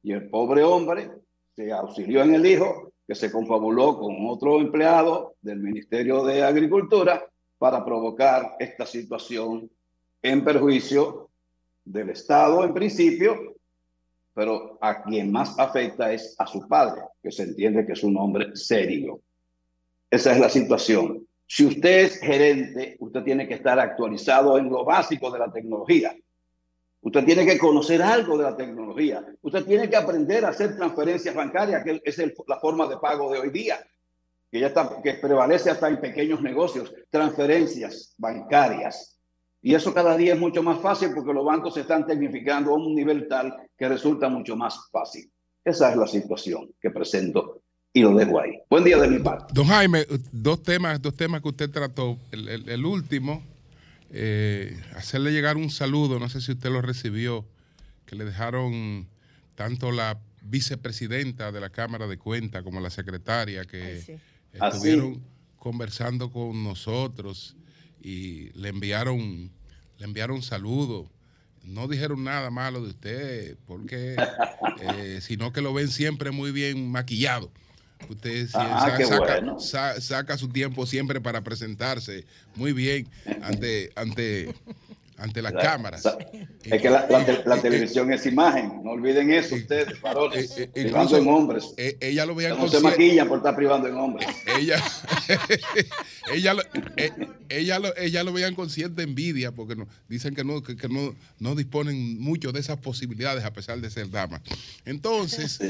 Y 0.03 0.13
el 0.13 0.29
pobre 0.29 0.63
hombre 0.63 1.11
se 1.55 1.73
auxilió 1.73 2.23
en 2.23 2.35
el 2.35 2.47
hijo, 2.47 2.93
que 3.07 3.15
se 3.15 3.31
confabuló 3.31 3.99
con 3.99 4.17
otro 4.27 4.61
empleado 4.61 5.37
del 5.41 5.61
Ministerio 5.61 6.25
de 6.25 6.43
Agricultura 6.43 7.25
para 7.59 7.85
provocar 7.85 8.57
esta 8.59 8.85
situación 8.85 9.71
en 10.23 10.45
perjuicio 10.45 11.31
del 11.85 12.11
Estado 12.11 12.65
en 12.65 12.75
principio, 12.75 13.55
pero 14.35 14.77
a 14.81 15.03
quien 15.03 15.31
más 15.31 15.59
afecta 15.59 16.13
es 16.13 16.35
a 16.39 16.47
su 16.47 16.67
padre, 16.67 17.03
que 17.23 17.31
se 17.31 17.45
entiende 17.45 17.87
que 17.87 17.93
es 17.93 18.03
un 18.03 18.17
hombre 18.17 18.55
serio. 18.55 19.21
Esa 20.11 20.33
es 20.33 20.41
la 20.41 20.49
situación. 20.49 21.27
Si 21.47 21.65
usted 21.65 22.05
es 22.05 22.19
gerente, 22.19 22.97
usted 22.99 23.23
tiene 23.23 23.47
que 23.47 23.55
estar 23.55 23.79
actualizado 23.79 24.59
en 24.59 24.69
lo 24.69 24.85
básico 24.85 25.31
de 25.31 25.39
la 25.39 25.51
tecnología. 25.51 26.15
Usted 27.01 27.25
tiene 27.25 27.47
que 27.47 27.59
conocer 27.59 28.03
algo 28.03 28.37
de 28.37 28.45
la 28.45 28.57
tecnología. 28.57 29.25
Usted 29.43 29.65
tiene 29.65 29.89
que 29.89 29.97
aprender 29.97 30.45
a 30.45 30.49
hacer 30.49 30.77
transferencias 30.77 31.35
bancarias, 31.35 31.85
que 31.85 32.01
es 32.05 32.19
la 32.47 32.59
forma 32.59 32.87
de 32.89 32.97
pago 32.97 33.33
de 33.33 33.39
hoy 33.39 33.51
día, 33.51 33.79
que 34.51 34.61
ya 34.61 34.69
está, 34.69 35.01
que 35.03 35.15
prevalece 35.15 35.71
hasta 35.71 35.89
en 35.89 36.01
pequeños 36.01 36.43
negocios, 36.43 36.93
transferencias 37.11 38.15
bancarias. 38.19 39.21
Y 39.63 39.75
eso 39.75 39.93
cada 39.93 40.17
día 40.17 40.35
es 40.35 40.41
mucho 40.41 40.63
más 40.63 40.81
fácil 40.81 41.13
porque 41.15 41.33
los 41.33 41.45
bancos 41.45 41.75
se 41.75 41.81
están 41.81 42.07
tecnificando 42.07 42.73
a 42.73 42.75
un 42.77 42.95
nivel 42.95 43.29
tal 43.29 43.55
que 43.77 43.89
resulta 43.89 44.29
mucho 44.29 44.57
más 44.57 44.89
fácil. 44.91 45.31
Esa 45.65 45.91
es 45.91 45.97
la 45.97 46.07
situación 46.07 46.71
que 46.81 46.91
presento 46.91 47.63
y 47.97 48.03
lo 48.03 48.15
dejo 48.15 48.39
ahí. 48.39 48.53
Buen 48.69 48.85
día 48.85 48.99
de 48.99 49.09
mi 49.09 49.19
parte. 49.19 49.53
Don 49.55 49.67
Jaime, 49.67 50.07
dos 50.31 50.63
temas, 50.63 51.01
dos 51.01 51.17
temas 51.17 51.41
que 51.41 51.49
usted 51.49 51.71
trató. 51.71 52.19
El, 52.31 52.85
último, 52.85 53.43
eh, 54.19 54.81
hacerle 54.95 55.31
llegar 55.31 55.59
un 55.59 55.69
saludo, 55.69 56.19
no 56.19 56.31
sé 56.31 56.41
si 56.41 56.53
usted 56.53 56.71
lo 56.71 56.81
recibió, 56.81 57.47
que 58.07 58.17
le 58.17 58.25
dejaron 58.25 59.07
tanto 59.55 59.93
la 59.93 60.19
vicepresidenta 60.41 61.53
de 61.53 61.61
la 61.61 61.69
Cámara 61.69 62.07
de 62.07 62.17
Cuentas 62.17 62.63
como 62.63 62.81
la 62.81 62.89
secretaria 62.89 63.67
que 63.67 64.19
ah, 64.59 64.69
estuvieron 64.69 65.23
conversando 65.59 66.31
con 66.31 66.65
nosotros 66.65 67.57
y 68.01 68.51
le 68.59 68.71
enviaron, 68.71 69.51
le 69.99 70.05
enviaron 70.05 70.37
un 70.37 70.43
saludo. 70.43 71.11
No 71.63 71.87
dijeron 71.87 72.25
nada 72.25 72.51
malo 72.51 72.81
de 72.81 72.91
usted, 72.91 73.57
porque 73.67 74.17
eh, 74.81 75.19
sino 75.21 75.53
que 75.53 75.61
lo 75.61 75.75
ven 75.75 75.89
siempre 75.89 76.31
muy 76.31 76.53
bien 76.53 76.91
maquillado. 76.91 77.51
Usted 78.09 78.49
ah, 78.55 78.97
saca, 79.99 80.39
su 80.39 80.49
tiempo 80.49 80.87
siempre 80.87 81.21
para 81.21 81.43
presentarse 81.43 82.25
muy 82.55 82.73
bien 82.73 83.09
ante, 83.43 83.91
ante, 83.97 84.55
ante 85.17 85.43
las 85.43 85.53
cámaras. 85.53 86.05
Es 86.63 86.83
que 86.83 86.91
la, 86.91 87.61
televisión 87.61 88.13
es 88.13 88.27
imagen, 88.27 88.81
no 88.85 88.91
olviden 88.91 89.33
eso 89.33 89.55
ustedes, 89.55 90.01
varones, 90.01 90.57
eh, 90.57 90.71
eh, 90.75 90.83
privando 90.85 91.17
en 91.17 91.29
hombres. 91.29 91.65
Eh, 91.77 91.97
ella 92.01 92.27
lo 92.27 92.35
veían 92.35 92.57
No 92.59 92.69
se 92.69 92.81
maquillan 92.81 93.27
por 93.29 93.39
estar 93.39 93.57
privando 93.57 93.89
en 93.89 93.97
hombres. 93.97 94.29
Ella, 94.59 94.83
ella, 96.33 96.55
lo, 96.55 96.63
ella, 97.49 97.79
lo, 97.79 97.97
ella 97.97 98.25
lo 98.25 98.33
veían 98.33 98.55
con 98.55 98.71
cierta 98.71 99.03
envidia 99.03 99.53
porque 99.53 99.77
no, 99.77 99.87
dicen 100.09 100.35
que, 100.35 100.45
no, 100.45 100.63
que, 100.63 100.89
no, 100.89 101.15
no 101.39 101.55
disponen 101.55 102.21
mucho 102.21 102.53
de 102.53 102.61
esas 102.61 102.79
posibilidades 102.79 103.45
a 103.45 103.53
pesar 103.53 103.81
de 103.81 103.91
ser 103.91 104.11
damas. 104.11 104.43
Entonces... 104.85 105.61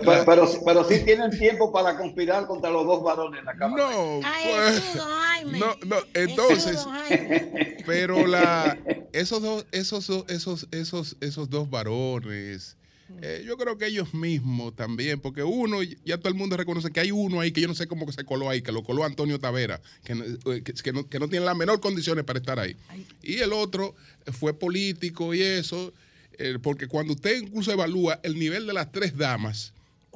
Pero, 0.00 0.24
pero, 0.26 0.48
pero, 0.64 0.84
sí. 0.84 1.00
tienen 1.04 1.30
tiempo 1.30 1.72
para 1.72 1.96
conspirar 1.96 2.46
contra 2.46 2.70
los 2.70 2.84
dos 2.86 3.02
varones 3.02 3.40
en 3.40 3.46
la 3.46 3.56
Cámara. 3.56 3.84
No, 3.90 4.20
pues, 4.20 4.94
no, 5.58 5.76
no, 5.86 5.96
entonces, 6.14 6.78
pero 7.86 8.26
la, 8.26 8.78
esos 9.12 9.40
dos, 9.42 9.66
esos, 9.72 10.08
esos, 10.28 10.68
esos, 10.72 11.16
esos 11.20 11.48
dos 11.50 11.70
varones, 11.70 12.76
Eh, 13.22 13.42
yo 13.46 13.56
creo 13.56 13.78
que 13.78 13.86
ellos 13.86 14.12
mismos 14.12 14.76
también, 14.76 15.18
porque 15.18 15.42
uno, 15.42 15.78
ya 16.04 16.18
todo 16.18 16.28
el 16.28 16.34
mundo 16.34 16.58
reconoce 16.58 16.90
que 16.90 17.00
hay 17.00 17.10
uno 17.10 17.40
ahí 17.40 17.52
que 17.52 17.62
yo 17.62 17.66
no 17.68 17.74
sé 17.74 17.86
cómo 17.88 18.04
que 18.04 18.12
se 18.12 18.22
coló 18.24 18.50
ahí, 18.50 18.60
que 18.60 18.70
lo 18.70 18.82
coló 18.82 19.02
Antonio 19.02 19.40
Tavera, 19.40 19.80
que, 20.04 20.14
no- 20.14 20.24
eh, 20.52 20.62
que- 20.62 20.74
que 20.74 20.92
no, 20.92 21.08
que 21.08 21.18
no 21.18 21.26
tiene 21.26 21.46
las 21.46 21.56
menor 21.56 21.80
condiciones 21.80 22.24
para 22.24 22.38
estar 22.38 22.58
ahí. 22.58 22.76
Y 23.22 23.38
el 23.38 23.54
otro 23.54 23.94
fue 24.38 24.52
político 24.52 25.32
y 25.32 25.40
eso, 25.40 25.94
eh, 26.34 26.58
porque 26.62 26.86
cuando 26.86 27.14
usted 27.14 27.40
incluso 27.40 27.72
evalúa 27.72 28.20
el 28.22 28.38
nivel 28.38 28.66
de 28.66 28.74
las 28.74 28.92
tres 28.92 29.16
damas, 29.16 29.72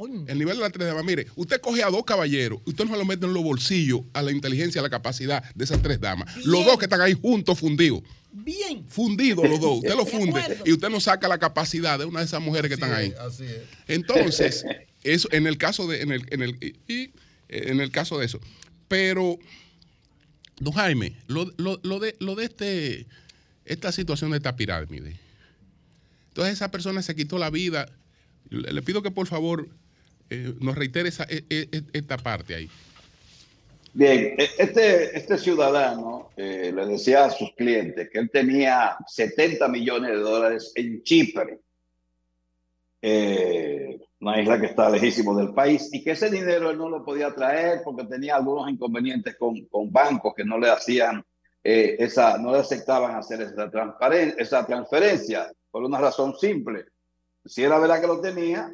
el 0.07 0.39
nivel 0.39 0.57
de 0.57 0.62
las 0.62 0.73
tres 0.73 0.87
damas, 0.89 1.05
mire, 1.05 1.27
usted 1.37 1.61
coge 1.61 1.83
a 1.83 1.91
dos 1.91 2.05
caballeros, 2.05 2.61
usted 2.65 2.85
no 2.85 2.93
se 2.93 2.99
lo 2.99 3.05
mete 3.05 3.27
en 3.27 3.35
los 3.35 3.43
bolsillos 3.43 4.03
a 4.12 4.23
la 4.23 4.31
inteligencia, 4.33 4.81
a 4.81 4.85
la 4.85 4.91
capacidad 4.91 5.43
de 5.55 5.65
esas 5.65 5.83
tres 5.83 6.01
damas. 6.01 6.35
Los 6.45 6.65
dos 6.65 6.79
que 6.79 6.87
están 6.87 7.01
ahí 7.01 7.12
juntos, 7.15 7.59
fundidos. 7.59 8.03
Bien. 8.33 8.85
Fundidos 8.89 9.49
los 9.49 9.61
dos. 9.61 9.79
Usted 9.79 9.95
los 9.95 10.07
De 10.11 10.11
funde 10.11 10.43
y 10.65 10.73
usted 10.73 10.89
no 10.89 11.01
saca 11.01 11.29
la 11.29 11.39
capacidad 11.39 11.99
de 11.99 12.05
una 12.07 12.20
de 12.20 12.27
esas 12.27 12.41
mujeres 12.41 12.69
que 12.69 12.74
están 12.74 12.93
ahí. 12.93 13.12
Así 13.20 13.45
es. 13.45 13.61
Entonces, 13.89 14.65
eso 15.05 15.29
en 15.33 15.47
el 15.47 15.59
caso 15.59 15.87
de, 15.87 16.01
en 16.03 16.12
el, 16.12 16.27
en 16.31 16.43
el, 16.43 16.57
y, 16.61 16.93
y, 16.93 17.12
en 17.49 17.81
el 17.81 17.91
caso 17.91 18.19
de 18.19 18.24
eso. 18.27 18.41
Pero, 18.89 19.39
don 20.61 20.73
Jaime, 20.73 21.16
lo, 21.27 21.51
lo- 21.59 21.81
lo 21.83 21.99
de, 21.99 22.16
lo 22.20 22.35
de 22.35 22.45
este, 22.45 23.07
esta 23.66 23.93
situación 23.93 24.31
de 24.31 24.39
esta 24.39 24.57
pirámide. 24.57 25.19
Entonces 26.29 26.55
esa 26.55 26.70
persona 26.70 27.03
se 27.03 27.15
quitó 27.15 27.39
la 27.39 27.51
vida. 27.51 27.91
Le 28.49 28.81
pido 28.83 29.03
que 29.03 29.11
por 29.11 29.27
favor 29.27 29.69
eh, 30.33 30.55
nos 30.61 30.75
reitere 30.75 31.11
esa, 31.11 31.25
e- 31.25 31.45
e- 31.51 31.69
e- 31.71 31.85
esta 31.93 32.17
parte 32.17 32.55
ahí. 32.55 32.71
Bien, 33.95 34.35
este, 34.39 35.17
este 35.17 35.37
ciudadano 35.37 36.31
eh, 36.37 36.73
le 36.75 36.87
decía 36.87 37.27
a 37.27 37.31
sus 37.31 37.53
clientes 37.55 38.09
que 38.11 38.19
él 38.19 38.31
tenía 38.31 38.97
70 39.07 39.69
millones 39.69 40.13
de 40.13 40.17
dólares 40.17 40.73
en 40.75 41.03
Chipre, 41.03 41.61
eh, 43.03 44.01
una 44.21 44.41
isla 44.41 44.59
que 44.59 44.67
está 44.67 44.89
lejísimo 44.89 45.37
del 45.37 45.53
país, 45.53 45.91
y 45.93 46.03
que 46.03 46.13
ese 46.13 46.31
dinero 46.31 46.71
él 46.71 46.79
no 46.79 46.89
lo 46.89 47.05
podía 47.05 47.35
traer 47.35 47.83
porque 47.85 48.05
tenía 48.05 48.37
algunos 48.37 48.71
inconvenientes 48.71 49.37
con, 49.37 49.67
con 49.67 49.93
bancos 49.93 50.33
que 50.35 50.45
no 50.45 50.59
le 50.59 50.71
hacían 50.71 51.23
eh, 51.63 51.97
esa, 51.99 52.39
no 52.39 52.53
le 52.53 52.59
aceptaban 52.59 53.15
hacer 53.17 53.43
esa, 53.43 53.71
esa 54.39 54.67
transferencia 54.67 55.53
por 55.71 55.85
una 55.85 55.99
razón 55.99 56.35
simple. 56.39 56.87
Si 57.45 57.63
era 57.63 57.79
verdad 57.79 58.01
que 58.01 58.07
lo 58.07 58.21
tenía, 58.21 58.73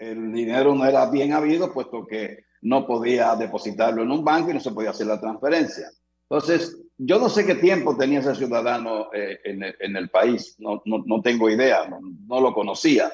el 0.00 0.32
dinero 0.32 0.74
no 0.74 0.84
era 0.86 1.08
bien 1.10 1.32
habido, 1.32 1.72
puesto 1.72 2.06
que 2.06 2.44
no 2.62 2.86
podía 2.86 3.36
depositarlo 3.36 4.02
en 4.02 4.10
un 4.10 4.24
banco 4.24 4.50
y 4.50 4.54
no 4.54 4.60
se 4.60 4.72
podía 4.72 4.90
hacer 4.90 5.06
la 5.06 5.20
transferencia. 5.20 5.90
Entonces, 6.22 6.78
yo 6.96 7.18
no 7.18 7.28
sé 7.28 7.44
qué 7.44 7.56
tiempo 7.56 7.96
tenía 7.96 8.20
ese 8.20 8.34
ciudadano 8.34 9.12
eh, 9.12 9.40
en, 9.44 9.62
el, 9.62 9.76
en, 9.78 9.96
el, 9.96 10.08
país, 10.08 10.56
no, 10.58 10.82
no, 10.84 11.02
no 11.06 11.20
tengo 11.20 11.50
idea, 11.50 11.86
no, 11.88 12.00
no, 12.00 12.40
lo 12.40 12.54
conocía, 12.54 13.12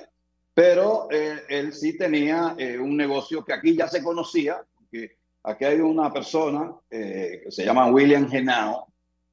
pero 0.55 1.09
eh, 1.11 1.41
él 1.49 1.73
sí 1.73 1.99
tenía 1.99 2.55
eh, 2.57 2.79
un 2.79 2.97
negocio 2.97 3.45
que 3.45 3.53
aquí 3.53 3.77
ya 3.77 3.89
se 3.89 4.03
conocía, 4.03 4.61
porque 4.75 5.17
aquí 5.43 5.65
hay 5.65 5.81
una 5.81 6.13
persona 6.13 6.73
eh, 6.91 7.43
que 7.45 7.51
se 7.51 7.65
llama 7.65 7.91
William 7.91 8.29
Genao, 8.29 8.89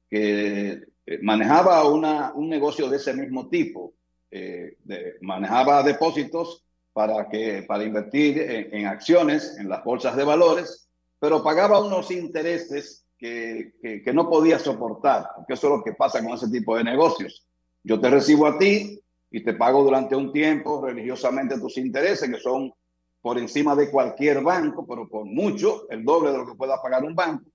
que 0.08 0.82
eh, 1.06 1.18
manejaba 1.22 1.84
una, 1.84 2.32
un 2.34 2.48
negocio 2.48 2.88
de 2.88 2.96
ese 2.96 3.12
mismo 3.14 3.48
tipo, 3.48 3.94
eh, 4.30 4.76
de, 4.82 5.14
manejaba 5.20 5.82
depósitos 5.82 6.63
para, 6.94 7.28
que, 7.28 7.64
para 7.64 7.84
invertir 7.84 8.40
en, 8.40 8.86
acciones, 8.86 9.56
en 9.58 9.68
las 9.68 9.84
bolsas 9.84 10.16
de 10.16 10.24
valores, 10.24 10.88
pero 11.18 11.42
pagaba 11.42 11.84
unos 11.84 12.10
intereses 12.12 13.04
que, 13.18 13.74
que, 13.82 14.12
no 14.12 14.30
podía 14.30 14.58
soportar, 14.58 15.26
porque 15.34 15.54
eso 15.54 15.66
es 15.66 15.78
lo 15.78 15.84
que 15.84 15.94
pasa 15.94 16.22
con 16.22 16.34
ese 16.34 16.48
tipo 16.48 16.76
de 16.76 16.84
negocios. 16.84 17.46
Yo 17.82 18.00
te 18.00 18.08
recibo 18.08 18.46
a 18.46 18.58
ti 18.58 19.02
y 19.30 19.42
te 19.42 19.54
pago 19.54 19.82
durante 19.82 20.14
un 20.14 20.32
tiempo 20.32 20.86
religiosamente 20.86 21.58
tus 21.58 21.76
intereses, 21.78 22.30
que 22.30 22.38
son 22.38 22.72
por 23.20 23.38
encima 23.38 23.74
de 23.74 23.90
cualquier 23.90 24.42
banco, 24.42 24.86
pero 24.86 25.08
por 25.08 25.24
mucho, 25.24 25.88
el 25.90 26.04
doble 26.04 26.30
de 26.30 26.38
lo 26.38 26.46
que 26.46 26.54
pueda 26.54 26.80
pagar 26.80 27.02
un 27.02 27.16
banco. 27.16 27.50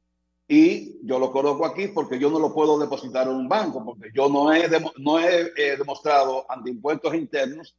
Y 0.50 0.98
yo 1.06 1.18
lo 1.18 1.32
coloco 1.32 1.66
aquí 1.66 1.90
porque 1.90 2.20
yo 2.20 2.30
no 2.30 2.40
lo 2.40 2.54
puedo 2.54 2.78
depositar 2.78 3.28
en 3.28 3.36
un 3.36 3.48
banco, 3.48 3.86
porque 3.86 4.10
yo 4.14 4.28
no 4.28 4.52
he, 4.52 4.68
no 4.98 5.20
he 5.20 5.78
demostrado 5.78 6.46
ante 6.50 6.72
impuestos 6.72 7.14
internos 7.16 7.78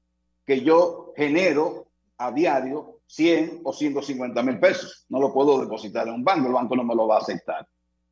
que 0.50 0.62
yo 0.62 1.12
genero 1.16 1.86
a 2.18 2.32
diario 2.32 2.98
100 3.06 3.60
o 3.62 3.72
150 3.72 4.42
mil 4.42 4.58
pesos. 4.58 5.06
No 5.08 5.20
lo 5.20 5.32
puedo 5.32 5.60
depositar 5.60 6.08
en 6.08 6.14
un 6.14 6.24
banco, 6.24 6.48
el 6.48 6.52
banco 6.52 6.74
no 6.74 6.82
me 6.82 6.96
lo 6.96 7.06
va 7.06 7.18
a 7.18 7.20
aceptar. 7.20 7.68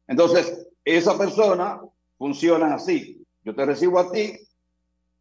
Entonces, 0.07 0.69
esa 0.85 1.19
persona 1.19 1.81
funciona 2.17 2.77
así. 2.77 3.27
Yo 3.43 3.57
te 3.57 3.67
recibo 3.67 3.99
a 3.99 4.13
ti, 4.13 4.39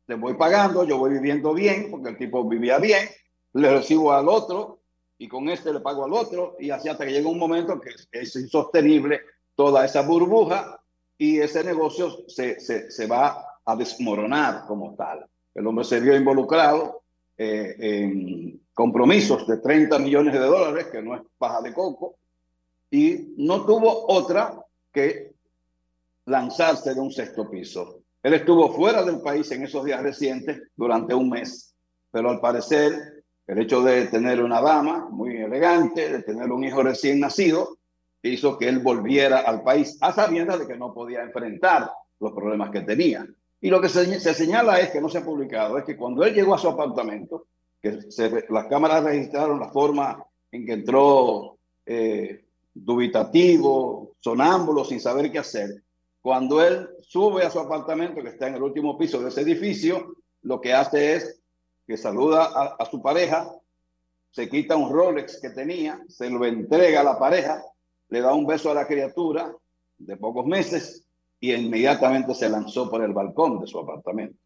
te 0.05 0.13
voy 0.13 0.35
pagando, 0.35 0.83
yo 0.83 0.99
voy 0.99 1.13
viviendo 1.13 1.55
bien, 1.55 1.89
porque 1.89 2.09
el 2.09 2.17
tipo 2.19 2.47
vivía 2.47 2.77
bien, 2.77 3.09
le 3.53 3.71
recibo 3.71 4.13
al 4.13 4.29
otro 4.29 4.81
y 5.17 5.27
con 5.27 5.49
este 5.49 5.73
le 5.73 5.79
pago 5.79 6.05
al 6.05 6.13
otro 6.13 6.55
y 6.59 6.69
así 6.69 6.87
hasta 6.87 7.03
que 7.03 7.13
llega 7.13 7.27
un 7.27 7.39
momento 7.39 7.81
que 7.81 7.95
es 8.11 8.35
insostenible 8.35 9.21
toda 9.55 9.85
esa 9.85 10.03
burbuja 10.03 10.79
y 11.17 11.39
ese 11.39 11.63
negocio 11.63 12.25
se, 12.27 12.59
se, 12.59 12.91
se 12.91 13.07
va 13.07 13.43
a 13.65 13.75
desmoronar 13.75 14.67
como 14.67 14.93
tal. 14.93 15.25
El 15.55 15.65
hombre 15.65 15.83
se 15.83 15.99
vio 15.99 16.15
involucrado 16.15 17.06
eh, 17.37 17.75
en 17.79 18.61
compromisos 18.73 19.47
de 19.47 19.57
30 19.57 19.99
millones 19.99 20.33
de 20.33 20.39
dólares, 20.39 20.87
que 20.91 21.01
no 21.01 21.15
es 21.15 21.21
paja 21.37 21.61
de 21.61 21.73
coco, 21.73 22.15
y 22.89 23.33
no 23.37 23.65
tuvo 23.65 24.05
otra 24.07 24.63
que 24.91 25.31
lanzarse 26.25 26.93
de 26.93 26.99
un 26.99 27.11
sexto 27.11 27.49
piso. 27.49 28.01
Él 28.23 28.33
estuvo 28.33 28.71
fuera 28.73 29.03
del 29.03 29.21
país 29.21 29.51
en 29.51 29.63
esos 29.63 29.85
días 29.85 30.01
recientes 30.01 30.61
durante 30.75 31.13
un 31.13 31.29
mes, 31.29 31.73
pero 32.11 32.29
al 32.29 32.39
parecer 32.39 33.23
el 33.45 33.59
hecho 33.59 33.81
de 33.81 34.07
tener 34.07 34.43
una 34.43 34.61
dama 34.61 35.07
muy 35.09 35.37
elegante, 35.37 36.11
de 36.11 36.23
tener 36.23 36.51
un 36.51 36.63
hijo 36.63 36.83
recién 36.83 37.19
nacido, 37.19 37.77
hizo 38.21 38.57
que 38.57 38.67
él 38.67 38.79
volviera 38.79 39.39
al 39.39 39.63
país 39.63 39.97
a 40.01 40.11
sabiendas 40.11 40.59
de 40.59 40.67
que 40.67 40.77
no 40.77 40.93
podía 40.93 41.23
enfrentar 41.23 41.89
los 42.19 42.33
problemas 42.33 42.71
que 42.71 42.81
tenía. 42.81 43.25
Y 43.59 43.69
lo 43.69 43.81
que 43.81 43.89
se, 43.89 44.19
se, 44.19 44.33
señala 44.33 44.79
es 44.79 44.91
que 44.91 45.01
no 45.01 45.09
se 45.09 45.17
ha 45.17 45.25
publicado, 45.25 45.77
es 45.77 45.83
que 45.83 45.97
cuando 45.97 46.23
él 46.23 46.33
llegó 46.33 46.53
a 46.53 46.59
su 46.59 46.67
apartamento, 46.67 47.47
que 47.81 47.99
las 48.49 48.65
cámaras 48.67 49.03
registraron 49.03 49.59
la 49.59 49.69
forma 49.69 50.23
en 50.51 50.65
que 50.65 50.73
entró 50.73 51.57
eh, 51.85 52.45
dubitativo, 52.73 54.15
sonámbulo, 54.19 54.85
sin 54.85 54.99
saber 54.99 55.31
qué 55.31 55.39
hacer, 55.39 55.83
cuando 56.21 56.63
él 56.63 56.89
sube 57.01 57.43
a 57.43 57.49
su 57.49 57.59
apartamento, 57.59 58.21
que 58.21 58.29
está 58.29 58.47
en 58.47 58.55
el 58.55 58.63
último 58.63 58.97
piso 58.97 59.21
de 59.21 59.29
ese 59.29 59.41
edificio, 59.41 60.13
lo 60.43 60.61
que 60.61 60.73
hace 60.73 61.15
es 61.15 61.41
que 61.87 61.97
saluda 61.97 62.75
a 62.77 62.85
su 62.85 63.01
pareja, 63.01 63.49
se 64.31 64.49
quita 64.49 64.75
un 64.75 64.91
Rolex 64.91 65.39
que 65.41 65.49
tenía, 65.49 65.99
se 66.09 66.29
lo 66.29 66.45
entrega 66.45 67.01
a 67.01 67.03
la 67.03 67.17
pareja, 67.17 67.63
le 68.09 68.21
da 68.21 68.33
un 68.33 68.45
beso 68.45 68.69
a 68.69 68.73
la 68.73 68.85
criatura 68.85 69.51
de 69.97 70.17
pocos 70.17 70.45
meses 70.45 71.06
y 71.39 71.53
inmediatamente 71.53 72.33
se 72.33 72.49
lanzó 72.49 72.89
por 72.89 73.03
el 73.03 73.13
balcón 73.13 73.59
de 73.59 73.67
su 73.67 73.79
apartamento. 73.79 74.37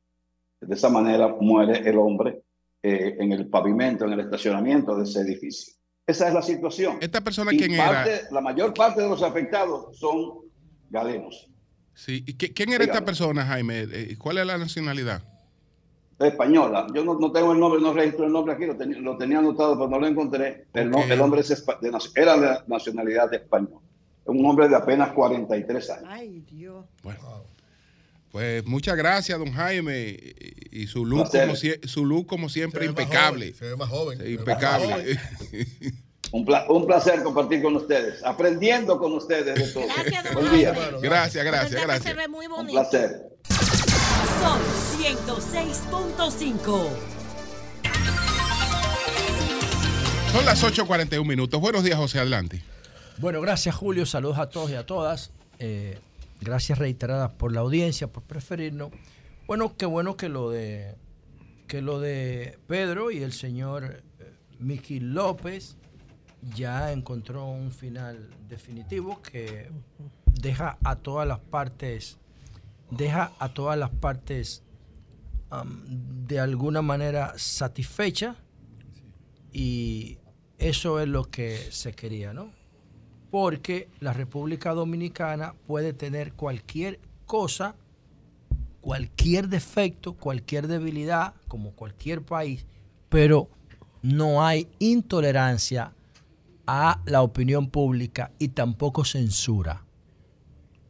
De 0.60 0.76
esa 0.76 0.90
manera 0.90 1.28
muere 1.40 1.88
el 1.88 1.98
hombre 1.98 2.42
eh, 2.84 3.16
en 3.20 3.32
el 3.32 3.48
pavimento, 3.48 4.06
en 4.06 4.14
el 4.14 4.20
estacionamiento 4.22 4.96
de 4.96 5.04
ese 5.04 5.22
edificio. 5.22 5.74
Esa 6.06 6.28
es 6.28 6.34
la 6.34 6.42
situación. 6.42 6.98
¿Esta 7.02 7.22
persona 7.22 7.54
y 7.54 7.58
quién 7.58 7.78
parte, 7.78 8.16
era? 8.16 8.32
La 8.32 8.42
mayor 8.42 8.74
parte 8.74 9.02
de 9.02 9.10
los 9.10 9.24
afectados 9.24 9.98
son 9.98 10.42
galenos. 10.90 11.48
Sí. 11.94 12.24
¿Y 12.26 12.34
¿Quién 12.34 12.70
era 12.70 12.80
Dígame. 12.80 12.98
esta 12.98 13.06
persona, 13.06 13.46
Jaime? 13.46 13.88
Eh, 13.92 14.16
¿Cuál 14.18 14.40
es 14.40 14.46
la 14.46 14.58
nacionalidad? 14.58 15.24
española. 16.28 16.88
Yo 16.94 17.04
no, 17.04 17.18
no, 17.18 17.32
tengo 17.32 17.54
el 17.54 17.60
nombre, 17.60 17.82
no 17.82 17.94
registro 17.94 18.26
el 18.26 18.32
nombre 18.32 18.54
aquí, 18.54 18.66
lo, 18.66 18.78
ten, 18.78 19.04
lo 19.04 19.18
tenía 19.18 19.40
anotado, 19.40 19.76
pero 19.76 19.90
no 19.90 20.00
lo 20.00 20.08
encontré. 20.08 20.68
El, 20.74 20.92
Okay. 20.92 21.08
no, 21.08 21.14
el 21.14 21.22
hombre 21.22 21.42
es, 21.42 21.50
de, 21.50 21.92
era 22.16 22.38
de 22.38 22.60
nacionalidad 22.68 23.34
española. 23.34 23.80
Un 24.26 24.46
hombre 24.46 24.68
de 24.70 24.76
apenas 24.76 25.12
43 25.14 25.90
años. 25.90 26.06
Ay, 26.08 26.44
Dios. 26.50 26.86
Bueno. 27.04 27.20
Pues 28.32 28.66
muchas 28.66 28.96
gracias, 28.96 29.38
don 29.38 29.52
Jaime. 29.52 30.18
Y, 30.72 30.88
su 30.88 31.06
look, 31.06 31.30
Placer. 31.30 31.80
como, 31.82 31.88
su 31.90 32.06
look 32.06 32.28
como 32.28 32.48
siempre, 32.48 32.86
impecable. 32.86 33.48
joven, 33.48 33.56
Se 33.60 33.66
ve 33.66 33.76
más 33.76 33.90
joven. 33.90 34.18
Sí, 34.20 34.24
se 34.24 34.30
ve 34.30 34.38
más 34.38 34.40
impecable. 34.48 34.88
joven. 34.88 35.20
Un, 36.34 36.46
pla 36.46 36.66
un, 36.70 36.88
placer 36.88 37.24
compartir 37.24 37.62
con 37.62 37.76
ustedes, 37.76 38.24
aprendiendo 38.24 38.98
con 38.98 39.12
ustedes 39.12 39.54
de 39.54 39.68
todo. 39.74 39.84
Gracias, 39.94 40.24
don 40.24 40.36
Buen 40.36 40.54
día. 40.54 40.72
Gracias, 41.02 41.36
Usted 41.36 41.46
gracias, 41.46 41.72
se 41.82 41.86
gracias. 41.86 42.16
ve 42.16 42.28
muy 42.30 42.46
Un 42.46 42.52
bonito. 42.54 42.80
placer. 42.80 43.22
Son 44.40 44.62
106.5. 45.02 46.88
Son 50.32 50.46
las 50.46 50.64
8.41 50.64 51.26
minutos. 51.28 51.60
Buenos 51.60 51.84
días, 51.84 51.98
José, 51.98 52.20
adelante. 52.20 52.62
Bueno, 53.22 53.40
gracias 53.40 53.76
Julio, 53.76 54.08
saludos 54.08 54.40
a 54.40 54.50
todos 54.50 54.72
y 54.72 54.74
a 54.74 54.84
todas. 54.84 55.32
Eh, 55.60 56.00
gracias 56.42 56.80
reiteradas 56.80 57.32
por 57.32 57.54
la 57.54 57.60
audiencia, 57.60 58.08
por 58.08 58.24
preferirnos. 58.24 58.90
Bueno, 59.46 59.78
qué 59.78 59.86
bueno 59.86 60.18
que 60.18 60.28
lo 60.28 60.50
de 60.50 60.96
que 61.68 61.84
lo 61.84 62.00
de 62.00 62.58
Pedro 62.66 63.12
y 63.12 63.22
el 63.22 63.32
señor 63.32 64.02
eh, 64.18 64.34
Miki 64.58 65.00
López 65.00 65.78
ya 66.56 66.92
encontró 66.92 67.46
un 67.46 67.72
final 67.72 68.28
definitivo 68.50 69.22
que 69.22 69.70
deja 70.26 70.80
a 70.84 70.96
todas 70.96 71.28
las 71.28 71.38
partes 71.38 72.18
deja 72.90 73.34
a 73.38 73.54
todas 73.54 73.78
las 73.78 73.92
partes 73.92 74.64
de 75.78 76.40
alguna 76.40 76.82
manera 76.82 77.34
satisfecha 77.38 78.36
y 79.54 80.18
eso 80.58 81.00
es 81.00 81.08
lo 81.08 81.30
que 81.30 81.58
se 81.70 81.94
quería, 81.94 82.34
¿no? 82.34 82.61
Porque 83.32 83.88
la 84.00 84.14
República 84.14 84.74
Dominicana 84.74 85.56
puede 85.66 85.94
tener 85.94 86.34
cualquier 86.34 87.00
cosa, 87.26 87.76
cualquier 88.82 89.48
defecto, 89.48 90.14
cualquier 90.14 90.68
debilidad, 90.68 91.34
como 91.48 91.72
cualquier 91.72 92.22
país, 92.22 92.66
pero 93.10 93.48
no 94.02 94.44
hay 94.46 94.68
intolerancia 94.80 95.94
a 96.68 97.02
la 97.06 97.22
opinión 97.22 97.70
pública 97.70 98.32
y 98.38 98.50
tampoco 98.50 99.06
censura. 99.06 99.86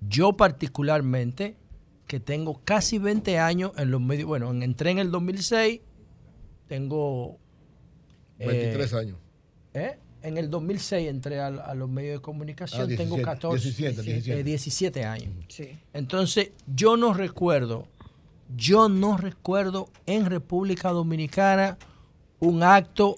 Yo 0.02 0.34
particularmente, 0.34 1.56
que 2.08 2.20
tengo 2.20 2.60
casi 2.66 2.98
20 2.98 3.38
años 3.40 3.72
en 3.78 3.92
los 3.92 4.02
medios, 4.02 4.28
bueno, 4.28 4.50
en- 4.52 4.64
entré 4.64 4.92
en 4.92 4.98
el 5.00 5.12
2006, 5.12 5.82
tengo... 6.68 7.38
eh, 8.40 8.48
23 8.48 8.94
años. 8.96 9.18
¿eh? 9.74 10.00
En 10.24 10.38
el 10.38 10.50
2006 10.50 11.10
entré 11.10 11.40
a, 11.40 11.48
a 11.48 11.74
los 11.74 11.90
medios 11.90 12.20
de 12.20 12.22
comunicación, 12.22 12.82
Ah, 12.82 12.86
17, 12.86 13.04
tengo 13.16 13.22
14, 13.24 13.64
17, 13.64 14.02
17. 14.04 14.40
eh, 14.40 14.44
17 14.44 15.06
años. 15.06 15.30
Sí. 15.48 15.70
Entonces, 15.94 16.52
yo 16.68 16.96
no 16.98 17.14
recuerdo, 17.14 17.88
yo 18.56 18.88
no 18.90 19.18
recuerdo 19.18 19.90
en 20.06 20.26
República 20.28 20.90
Dominicana 20.90 21.78
un 22.40 22.62
acto 22.64 23.18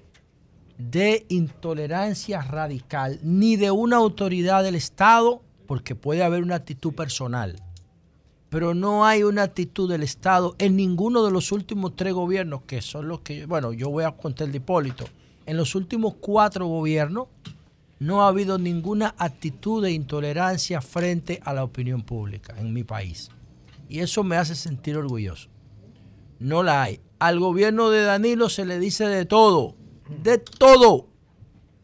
de 0.78 1.26
intolerancia 1.30 2.42
radical, 2.42 3.20
ni 3.22 3.56
de 3.58 3.72
una 3.72 3.98
autoridad 3.98 4.64
del 4.64 4.76
Estado, 4.76 5.42
porque 5.68 5.96
puede 5.96 6.24
haber 6.24 6.42
una 6.44 6.56
actitud 6.56 6.94
personal, 6.94 7.56
pero 8.50 8.74
no 8.74 9.06
hay 9.06 9.24
una 9.24 9.44
actitud 9.44 9.90
del 9.90 10.04
Estado 10.04 10.56
en 10.58 10.76
ninguno 10.76 11.24
de 11.24 11.32
los 11.32 11.52
últimos 11.52 11.96
tres 11.96 12.14
gobiernos, 12.14 12.64
que 12.64 12.82
son 12.82 13.08
los 13.08 13.22
que, 13.22 13.46
bueno, 13.46 13.72
yo 13.74 13.90
voy 13.90 14.04
a 14.04 14.12
contar 14.12 14.48
el 14.48 14.52
de 14.52 14.58
Hipólito, 14.58 15.06
en 15.46 15.58
los 15.58 15.76
últimos 15.76 16.16
cuatro 16.16 16.68
gobiernos 16.68 17.28
no 18.00 18.24
ha 18.24 18.28
habido 18.28 18.58
ninguna 18.58 19.16
actitud 19.18 19.82
de 19.82 19.92
intolerancia 19.92 20.82
frente 20.82 21.40
a 21.44 21.54
la 21.54 21.64
opinión 21.64 22.02
pública 22.02 22.54
en 22.60 22.74
mi 22.74 22.84
país. 22.84 23.30
Y 23.88 24.00
eso 24.00 24.24
me 24.24 24.36
hace 24.36 24.56
sentir 24.56 24.98
orgulloso. 24.98 25.50
No 26.40 26.64
la 26.64 26.84
hay. 26.84 27.00
Al 27.20 27.40
gobierno 27.40 27.90
de 27.90 28.04
Danilo 28.04 28.50
se 28.50 28.66
le 28.66 28.80
dice 28.80 29.06
de 29.06 29.26
todo, 29.26 29.76
de 30.22 30.38
todo, 30.38 31.08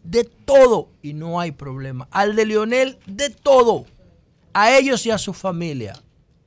de 0.03 0.25
todo, 0.25 0.89
y 1.01 1.13
no 1.13 1.39
hay 1.39 1.53
problema. 1.53 2.07
Al 2.11 2.35
de 2.35 2.45
Lionel, 2.45 2.99
de 3.05 3.29
todo. 3.29 3.85
A 4.53 4.77
ellos 4.77 5.05
y 5.05 5.11
a 5.11 5.17
su 5.17 5.33
familia, 5.33 5.93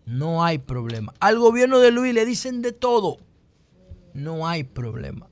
no 0.05 0.45
hay 0.45 0.59
problema. 0.59 1.15
Al 1.21 1.39
gobierno 1.39 1.79
de 1.79 1.93
Luis 1.93 2.13
le 2.13 2.27
dicen 2.27 2.61
de 2.61 2.73
todo, 2.73 3.19
no 4.13 4.47
hay 4.47 4.65
problema. 4.65 5.29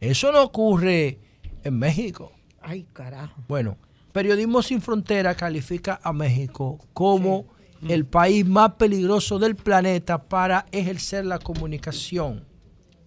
Eso 0.00 0.32
no 0.32 0.42
ocurre 0.42 1.18
en 1.62 1.78
México. 1.78 2.32
Ay, 2.60 2.86
carajo. 2.92 3.42
Bueno, 3.48 3.76
Periodismo 4.12 4.62
Sin 4.62 4.80
Frontera 4.80 5.34
califica 5.34 6.00
a 6.02 6.12
México 6.12 6.78
como 6.92 7.46
el 7.88 8.06
país 8.06 8.46
más 8.46 8.72
peligroso 8.74 9.38
del 9.38 9.56
planeta 9.56 10.24
para 10.24 10.66
ejercer 10.72 11.26
la 11.26 11.38
comunicación. 11.38 12.44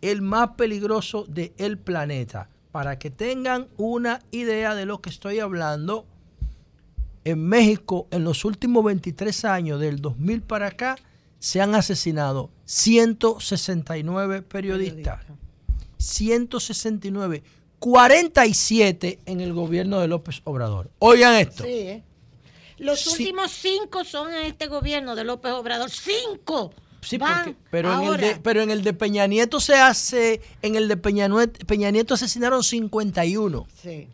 El 0.02 0.22
más 0.22 0.52
peligroso 0.56 1.26
del 1.26 1.78
planeta. 1.78 2.50
Para 2.72 2.98
que 2.98 3.12
tengan 3.12 3.68
una 3.78 4.20
idea 4.32 4.74
de 4.74 4.86
lo 4.86 5.02
que 5.02 5.10
estoy 5.10 5.40
hablando, 5.40 6.08
en 7.24 7.46
México 7.46 8.08
en 8.12 8.24
los 8.24 8.46
últimos 8.46 8.84
23 8.84 9.46
años, 9.46 9.80
del 9.80 10.02
2000 10.02 10.42
para 10.42 10.68
acá, 10.68 10.96
se 11.40 11.62
han 11.62 11.76
asesinado 11.76 12.50
169 12.66 14.42
periodistas. 14.42 15.20
169. 16.04 17.44
47 17.80 19.20
en 19.26 19.42
el 19.42 19.54
gobierno 19.54 20.00
de 20.00 20.08
López 20.08 20.42
Obrador. 20.46 20.90
Oigan 21.00 21.36
esto. 21.36 21.64
Sí, 21.64 21.70
¿eh? 21.72 22.04
Los 22.78 23.02
Sí. 23.02 23.10
últimos 23.12 23.52
cinco 23.52 24.04
son 24.04 24.34
en 24.34 24.46
este 24.46 24.68
gobierno 24.68 25.16
de 25.16 25.24
López 25.24 25.52
Obrador. 25.52 25.90
¡Cinco! 25.90 26.74
Sí, 27.02 27.18
porque- 27.18 27.56
pero, 27.70 27.94
en 28.02 28.14
el 28.14 28.22
de, 28.22 28.36
pero 28.42 28.62
en 28.62 28.72
el 28.72 28.84
de 28.84 28.94
Peña 28.94 29.28
Nieto 29.28 29.60
se 29.60 29.76
hace, 29.76 30.42
en 30.62 30.76
el 30.76 30.88
de 30.88 30.96
Peña, 30.98 31.28
Peña 31.68 31.92
Nieto 31.92 32.14
asesinaron 32.14 32.64
51. 32.64 33.68
Sí. 33.82 34.08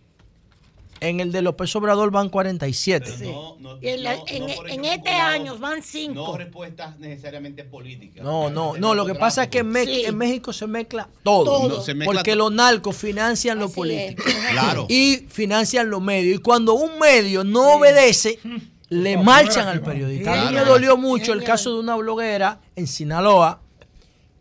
En 1.01 1.19
el 1.21 1.31
de 1.31 1.41
López 1.41 1.73
Obrador 1.75 2.11
van 2.11 2.29
47. 2.29 3.11
Sí. 3.17 3.23
No, 3.31 3.55
no, 3.59 3.77
Y 3.81 3.87
en, 3.87 4.03
la- 4.03 4.15
no, 4.17 4.23
en- 4.27 4.47
no 4.47 4.55
por 4.55 4.69
en 4.69 4.85
este 4.85 5.09
año 5.09 5.57
van 5.57 5.81
cinco. 5.81 6.13
No 6.13 6.37
respuestas 6.37 6.99
necesariamente 6.99 7.63
políticas. 7.63 8.23
No, 8.23 8.49
no, 8.49 8.75
no, 8.77 8.93
lo 8.93 9.05
que 9.05 9.15
pasa 9.15 9.43
es 9.43 9.49
que 9.49 9.59
en, 9.59 9.69
me- 9.69 9.85
Sí. 9.85 10.03
en 10.05 10.17
México 10.17 10.51
se 10.51 10.67
mezcla 10.67 11.07
todo. 11.23 11.43
Todo. 11.45 11.69
No, 11.69 11.81
se 11.81 11.93
mezcla 11.93 12.13
porque 12.19 12.35
los 12.35 12.51
narcos 12.51 12.95
financian 12.97 13.59
lo 13.59 13.65
Así 13.65 13.75
político. 13.75 14.23
es. 14.27 14.35
Claro. 14.51 14.85
Y 14.89 15.25
financian 15.29 15.89
los 15.89 16.01
medios. 16.01 16.35
Y 16.39 16.41
cuando 16.41 16.73
un 16.73 16.99
medio 16.99 17.43
no 17.43 17.75
obedece, 17.75 18.39
le 18.89 19.17
marchan 19.17 19.67
al 19.67 19.81
periodista. 19.81 20.33
A 20.33 20.45
mí 20.49 20.55
me 20.55 20.65
dolió 20.65 20.97
mucho 20.97 21.33
el 21.33 21.43
caso 21.43 21.73
de 21.73 21.79
una 21.79 21.95
bloguera 21.95 22.59
en 22.75 22.87
Sinaloa, 22.87 23.61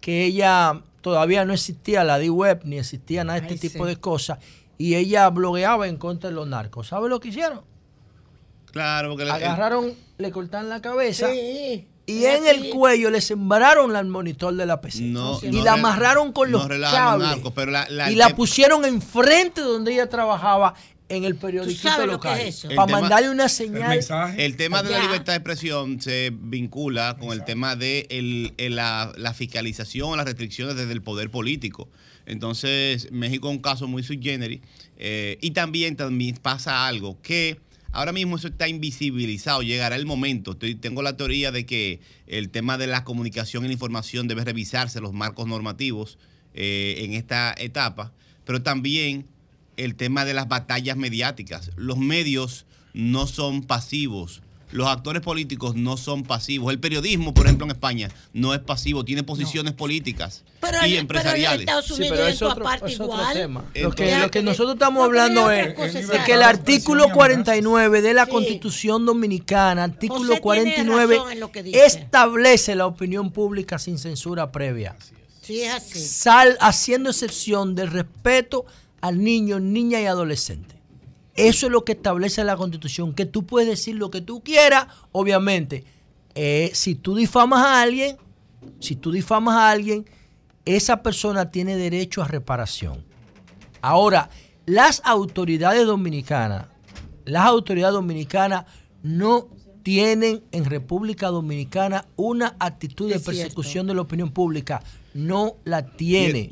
que 0.00 0.24
ella 0.24 0.80
todavía 1.02 1.44
no 1.44 1.52
existía 1.54 2.02
la 2.04 2.18
D-Web, 2.18 2.62
ni 2.64 2.78
existía 2.78 3.24
nada 3.24 3.38
de 3.40 3.46
este 3.46 3.66
Ay, 3.66 3.70
tipo 3.70 3.84
sí. 3.84 3.90
de 3.90 3.96
cosas. 4.00 4.38
Y 4.78 4.94
ella 4.94 5.28
blogueaba 5.30 5.88
en 5.88 5.96
contra 5.96 6.30
de 6.30 6.36
los 6.36 6.46
narcos. 6.46 6.86
¿Sabe 6.88 7.08
lo 7.08 7.18
que 7.20 7.28
hicieron? 7.28 7.60
Claro, 8.72 9.08
porque 9.10 9.24
el- 9.24 9.30
Agarraron, 9.30 9.92
le 10.18 10.30
cortaron 10.30 10.68
la 10.68 10.80
cabeza 10.80 11.28
Sí. 11.32 11.86
y 12.06 12.24
en 12.26 12.46
el 12.46 12.70
cuello 12.70 13.10
le 13.10 13.20
sembraron 13.20 13.96
al 13.96 14.06
monitor 14.06 14.54
de 14.54 14.66
la 14.66 14.80
PC. 14.80 15.02
No, 15.04 15.40
y 15.42 15.48
no 15.48 15.64
la 15.64 15.74
re- 15.74 15.80
amarraron 15.80 16.32
con 16.32 16.50
no 16.50 16.58
los 16.68 16.80
cables. 16.92 17.28
narcos, 17.28 17.52
pero 17.54 17.70
la- 17.72 17.88
la- 17.88 18.10
y 18.10 18.14
la 18.14 18.34
pusieron 18.36 18.84
enfrente 18.84 19.62
donde 19.62 19.94
ella 19.94 20.08
trabajaba 20.08 20.74
en 21.08 21.24
el 21.24 21.36
periódico 21.36 21.80
sabes 21.80 22.06
lo 22.06 22.20
que 22.20 22.28
local. 22.28 22.40
es 22.40 22.56
eso? 22.58 22.68
El 22.68 22.76
Para 22.76 22.86
tema- 22.86 23.00
mandarle 23.00 23.30
una 23.30 23.48
señal. 23.48 23.98
El 24.36 24.56
tema 24.58 24.82
de 24.82 24.90
la 24.90 24.98
libertad 25.00 25.32
de 25.32 25.36
expresión 25.38 26.00
se 26.02 26.30
vincula 26.34 27.16
con 27.18 27.30
el 27.32 27.42
tema 27.44 27.74
de 27.74 28.06
el- 28.10 28.52
el- 28.58 28.76
la, 28.76 29.10
la 29.16 29.32
fiscalización, 29.32 30.14
las 30.18 30.26
restricciones 30.26 30.76
desde 30.76 30.92
el 30.92 31.02
poder 31.02 31.30
político. 31.30 31.88
Entonces, 32.28 33.10
México 33.10 33.48
es 33.48 33.56
un 33.56 33.62
caso 33.62 33.88
muy 33.88 34.02
sui 34.02 34.20
eh, 34.98 35.38
y 35.40 35.52
también, 35.52 35.96
también 35.96 36.36
pasa 36.36 36.86
algo 36.86 37.18
que 37.22 37.58
ahora 37.90 38.12
mismo 38.12 38.36
eso 38.36 38.48
está 38.48 38.68
invisibilizado. 38.68 39.62
Llegará 39.62 39.96
el 39.96 40.04
momento. 40.04 40.54
Tengo 40.54 41.00
la 41.00 41.16
teoría 41.16 41.50
de 41.52 41.64
que 41.64 42.00
el 42.26 42.50
tema 42.50 42.76
de 42.76 42.86
la 42.86 43.02
comunicación 43.02 43.64
y 43.64 43.68
la 43.68 43.72
información 43.72 44.28
debe 44.28 44.44
revisarse 44.44 45.00
los 45.00 45.14
marcos 45.14 45.48
normativos 45.48 46.18
eh, 46.52 46.96
en 46.98 47.14
esta 47.14 47.54
etapa. 47.56 48.12
Pero 48.44 48.62
también 48.62 49.26
el 49.78 49.94
tema 49.94 50.26
de 50.26 50.34
las 50.34 50.48
batallas 50.48 50.98
mediáticas. 50.98 51.70
Los 51.76 51.96
medios 51.96 52.66
no 52.92 53.26
son 53.26 53.62
pasivos. 53.62 54.42
Los 54.70 54.86
actores 54.88 55.22
políticos 55.22 55.74
no 55.74 55.96
son 55.96 56.22
pasivos. 56.24 56.72
El 56.72 56.78
periodismo, 56.78 57.32
por 57.32 57.46
ejemplo, 57.46 57.64
en 57.64 57.70
España, 57.70 58.10
no 58.32 58.52
es 58.54 58.60
pasivo, 58.60 59.04
tiene 59.04 59.22
posiciones 59.22 59.72
políticas 59.72 60.44
Pero, 60.60 60.76
y 60.76 60.80
pero 60.80 60.92
en 60.92 60.98
empresariales. 61.00 61.60
Estados 61.60 61.86
Sí, 61.86 62.06
pero 62.08 62.26
es 62.26 62.34
es 62.34 62.42
otro, 62.42 62.66
aparte 62.66 62.86
es 62.92 63.00
otro 63.00 63.14
igual. 63.14 63.32
tema. 63.34 63.64
Lo 63.74 63.90
que, 63.92 64.16
lo 64.18 64.30
que 64.30 64.42
nosotros 64.42 64.74
estamos 64.74 65.04
hablando 65.04 65.46
pero 65.46 65.82
es 65.84 65.94
exacto. 65.94 66.24
que 66.26 66.32
el 66.34 66.42
artículo 66.42 67.08
49 67.10 68.02
de 68.02 68.14
la 68.14 68.24
Sí. 68.26 68.30
Constitución 68.30 69.06
Dominicana, 69.06 69.84
artículo 69.84 70.18
José 70.20 70.26
tiene 70.28 70.40
49, 70.42 71.16
razón 71.16 71.32
en 71.32 71.40
lo 71.40 71.50
que 71.50 71.62
dice. 71.62 71.86
establece 71.86 72.74
la 72.74 72.86
opinión 72.86 73.30
pública 73.32 73.78
sin 73.78 73.98
censura 73.98 74.52
previa. 74.52 74.96
Sí, 75.42 75.62
es 75.62 75.72
así. 75.72 75.98
sal 75.98 76.58
haciendo 76.60 77.08
excepción 77.08 77.74
del 77.74 77.90
respeto 77.90 78.66
al 79.00 79.22
niño, 79.22 79.60
niña 79.60 80.00
y 80.00 80.04
adolescente. 80.04 80.77
Eso 81.38 81.66
es 81.66 81.72
lo 81.72 81.84
que 81.84 81.92
establece 81.92 82.42
la 82.44 82.56
constitución, 82.56 83.14
que 83.14 83.26
tú 83.26 83.46
puedes 83.46 83.68
decir 83.68 83.94
lo 83.94 84.10
que 84.10 84.20
tú 84.20 84.42
quieras, 84.42 84.88
obviamente. 85.12 85.84
eh, 86.34 86.70
si 86.72 86.94
tú 86.94 87.16
difamas 87.16 87.64
a 87.64 87.82
alguien, 87.82 88.16
si 88.80 88.94
tú 88.96 89.10
difamas 89.10 89.56
a 89.56 89.70
alguien, 89.70 90.04
esa 90.64 91.02
persona 91.02 91.50
tiene 91.50 91.76
derecho 91.76 92.22
a 92.22 92.28
reparación. 92.28 93.04
Ahora, 93.80 94.30
las 94.66 95.00
autoridades 95.04 95.86
dominicanas, 95.86 96.66
las 97.24 97.46
autoridades 97.46 97.94
dominicanas 97.94 98.66
no 99.02 99.48
tienen 99.82 100.42
en 100.52 100.66
República 100.66 101.28
Dominicana 101.28 102.04
una 102.16 102.54
actitud 102.58 103.10
de 103.10 103.20
persecución 103.20 103.86
de 103.86 103.94
la 103.94 104.02
opinión 104.02 104.30
pública. 104.30 104.82
No 105.14 105.56
la 105.64 105.86
tiene. 105.86 106.50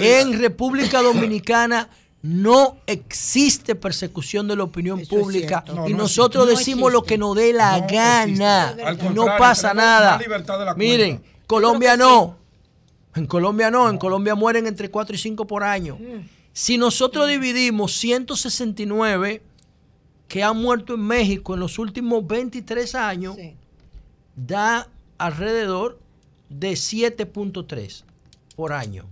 En 0.00 0.38
República 0.38 1.00
Dominicana 1.00 1.88
no 2.22 2.78
existe 2.86 3.74
persecución 3.74 4.48
de 4.48 4.56
la 4.56 4.64
opinión 4.64 5.00
Eso 5.00 5.16
pública. 5.16 5.64
No, 5.68 5.88
y 5.88 5.92
no 5.92 5.98
nosotros 5.98 6.44
existe. 6.44 6.72
No 6.72 6.76
decimos 6.76 6.92
lo 6.92 7.02
que 7.04 7.18
nos 7.18 7.36
dé 7.36 7.52
la 7.52 7.78
No 7.78 7.86
gana. 7.88 8.76
Y 9.00 9.14
no 9.14 9.26
pasa 9.38 9.72
nada. 9.74 10.18
Miren, 10.76 11.18
cuenta. 11.18 11.36
Colombia 11.46 11.96
no. 11.96 12.36
En 13.14 13.26
Colombia 13.26 13.70
no. 13.70 13.88
En 13.88 13.98
Colombia 13.98 14.34
mueren 14.34 14.66
entre 14.66 14.90
4 14.90 15.14
y 15.14 15.18
5 15.18 15.46
por 15.46 15.62
año. 15.62 15.98
Si 16.52 16.78
nosotros 16.78 17.28
dividimos 17.28 17.92
169 17.96 19.42
que 20.26 20.42
han 20.42 20.56
muerto 20.56 20.94
en 20.94 21.02
México 21.02 21.54
en 21.54 21.60
los 21.60 21.78
últimos 21.78 22.26
23 22.26 22.94
años, 22.96 23.36
Sí. 23.36 23.54
da 24.34 24.88
alrededor 25.18 25.98
de 26.48 26.72
7.3 26.72 28.04
por 28.56 28.72
año. 28.72 29.04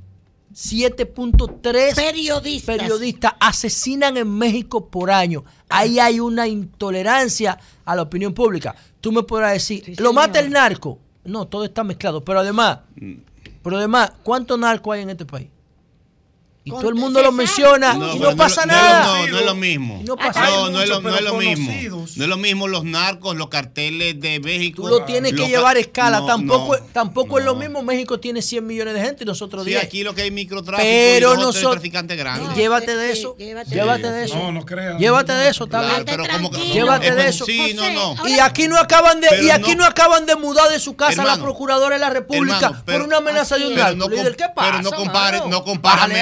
7.3 0.55 1.95
Periodistas. 1.95 2.77
periodistas 2.77 3.33
asesinan 3.41 4.17
en 4.17 4.31
México 4.31 4.89
por 4.89 5.11
año. 5.11 5.45
Ahí 5.69 5.99
hay 5.99 6.21
una 6.21 6.47
intolerancia 6.47 7.59
a 7.85 7.97
la 7.97 8.03
opinión 8.03 8.33
pública. 8.35 8.75
Tú 9.01 9.13
me 9.13 9.23
podrás 9.23 9.53
decir, 9.55 9.83
Sí, 9.85 9.97
¿lo 9.99 10.13
mata 10.13 10.39
el 10.41 10.51
narco? 10.51 10.99
No, 11.25 11.47
todo 11.47 11.65
está 11.65 11.83
mezclado. 11.85 12.25
Pero 12.25 12.39
además, 12.41 12.81
Mm. 12.97 13.15
pero 13.63 13.79
además, 13.79 14.13
¿cuántos 14.23 14.59
narcos 14.59 14.95
hay 14.95 15.03
en 15.03 15.11
este 15.11 15.27
país? 15.27 15.49
Y 16.67 16.71
todo 16.71 16.89
el 16.89 16.95
mundo 16.95 17.21
lo 17.21 17.31
menciona 17.31 17.93
no, 17.93 18.15
y 18.15 18.19
no 18.19 18.35
pasa 18.37 18.65
no, 18.65 18.73
nada. 18.73 19.05
No, 19.05 19.27
no 19.27 19.39
es 19.39 19.45
lo 19.45 19.55
mismo. 19.55 20.01
No 20.07 20.17
pasa 20.17 20.45
No, 20.47 20.51
nada. 20.51 20.71
no 20.71 20.81
es 20.81 20.89
lo, 20.89 21.01
no 21.03 21.15
es 21.15 21.21
lo 21.23 21.35
mismo. 21.35 21.67
conocidos. 21.67 22.17
No 22.17 22.25
es 22.25 22.31
lo 22.31 22.37
mismo 22.39 22.69
los 22.69 22.85
narcos, 22.85 23.37
los 23.37 23.49
carteles 23.49 24.19
de 24.19 24.41
México. 24.41 24.81
Tú 24.83 24.89
lo 24.89 25.05
tienes 25.05 25.35
que 25.35 25.47
llevar 25.47 25.73
a 25.73 25.75
ca- 25.75 25.81
escala. 25.81 26.21
No, 26.21 26.27
tampoco 26.27 26.77
no, 26.79 26.85
tampoco 26.95 27.39
es 27.39 27.45
lo 27.45 27.55
mismo. 27.55 27.83
México 27.83 28.19
tiene 28.19 28.41
100 28.41 28.67
millones 28.67 28.95
de 28.95 29.01
gente 29.03 29.25
y 29.25 29.27
nosotros 29.27 29.63
Sí, 29.65 29.71
10. 29.73 29.83
aquí 29.85 30.03
lo 30.05 30.15
que 30.15 30.23
hay 30.23 30.31
microtráfico 30.31 30.89
Pero 30.89 31.35
y 31.35 31.37
nosotros- 31.37 31.73
traficantes 31.73 32.17
grandes. 32.17 32.57
Llévate 32.57 32.93
sí, 32.93 32.97
de 32.99 33.13
sí, 33.13 33.19
eso. 33.21 33.37
llévate 33.37 33.71
Llévate 33.75 34.11
de 34.11 34.25
eso. 34.25 34.35
No, 34.37 34.53
no 34.53 34.65
creas. 34.65 34.99
Llévate 34.99 35.33
de 35.35 35.49
eso, 35.51 35.65
está 35.65 35.81
Claro, 35.81 36.05
pero 36.07 36.25
como 36.27 36.51
que-. 36.51 36.65
Llévate 36.69 37.15
de 37.15 37.29
eso. 37.29 37.45
Sí, 37.45 37.75
no, 37.75 37.91
no. 37.91 38.17
José, 38.17 38.31
Y 38.31 38.39
aquí 38.39 38.69
no 38.69 38.79
acaban 38.79 39.21
de, 39.21 39.29
y 39.45 39.51
aquí 39.51 39.73
no, 39.73 39.83
no- 39.83 39.85
acaban 39.85 40.25
de 40.25 40.35
mudar 40.37 40.71
de 40.71 40.81
su 40.81 40.97
casa 40.97 41.21
a 41.21 41.27
la 41.27 41.37
procuradora 41.37 41.97
de 41.97 42.01
la 42.01 42.09
República 42.09 42.57
hermano, 42.57 42.83
pero- 42.87 42.99
por 43.01 43.09
una 43.09 43.17
amenaza 43.19 43.57
de 43.59 43.67
un 43.67 43.75
narco. 43.75 43.99
Pero 43.99 44.09
no 44.09 44.09
Líder, 44.09 44.35
com- 44.35 44.47
¿qué 44.47 44.53
pasa? 44.55 44.71
pero 44.71 44.83
no 44.83 44.91
compare- 44.97 45.43
no 45.47 45.63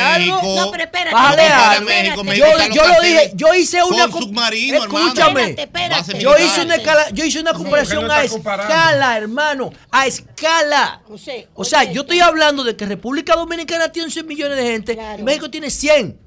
algo. 0.01 0.32
México. 0.37 0.57
No, 0.65 0.71
pero 0.71 0.85
espérate. 0.85 1.15
Bájale. 1.15 1.85
México. 1.85 2.25
México 2.25 2.47
Yo, 2.75 2.87
lo 2.89 3.01
dije, 3.01 3.33
yo 3.35 3.55
hice 3.55 3.83
una 3.83 4.09
submarino. 4.09 4.79
Escúchame. 4.79 5.43
Espérate, 5.51 5.63
espérate. 5.63 6.19
Yo 6.19 6.39
hice 6.39 6.63
una 6.63 6.75
escala, 6.77 7.11
yo 7.11 7.25
hice 7.25 7.41
una 7.41 7.53
comparación 7.53 8.07
no 8.07 8.13
a 8.13 8.25
escala, 8.25 9.17
hermano, 9.17 9.71
a 9.91 10.07
escala. 10.07 11.03
José, 11.07 11.49
O 11.55 11.65
sea, 11.65 11.85
yo 11.85 12.03
estoy 12.03 12.21
hablando 12.21 12.65
de 12.65 12.77
que 12.77 12.87
República 12.87 13.35
Dominicana 13.35 13.91
tiene 13.91 14.11
100 14.11 14.27
millones 14.27 14.57
de 14.57 14.65
gente 14.65 14.95
Claro. 14.95 15.21
y 15.21 15.23
México 15.25 15.51
tiene 15.51 15.71
100. 15.71 16.19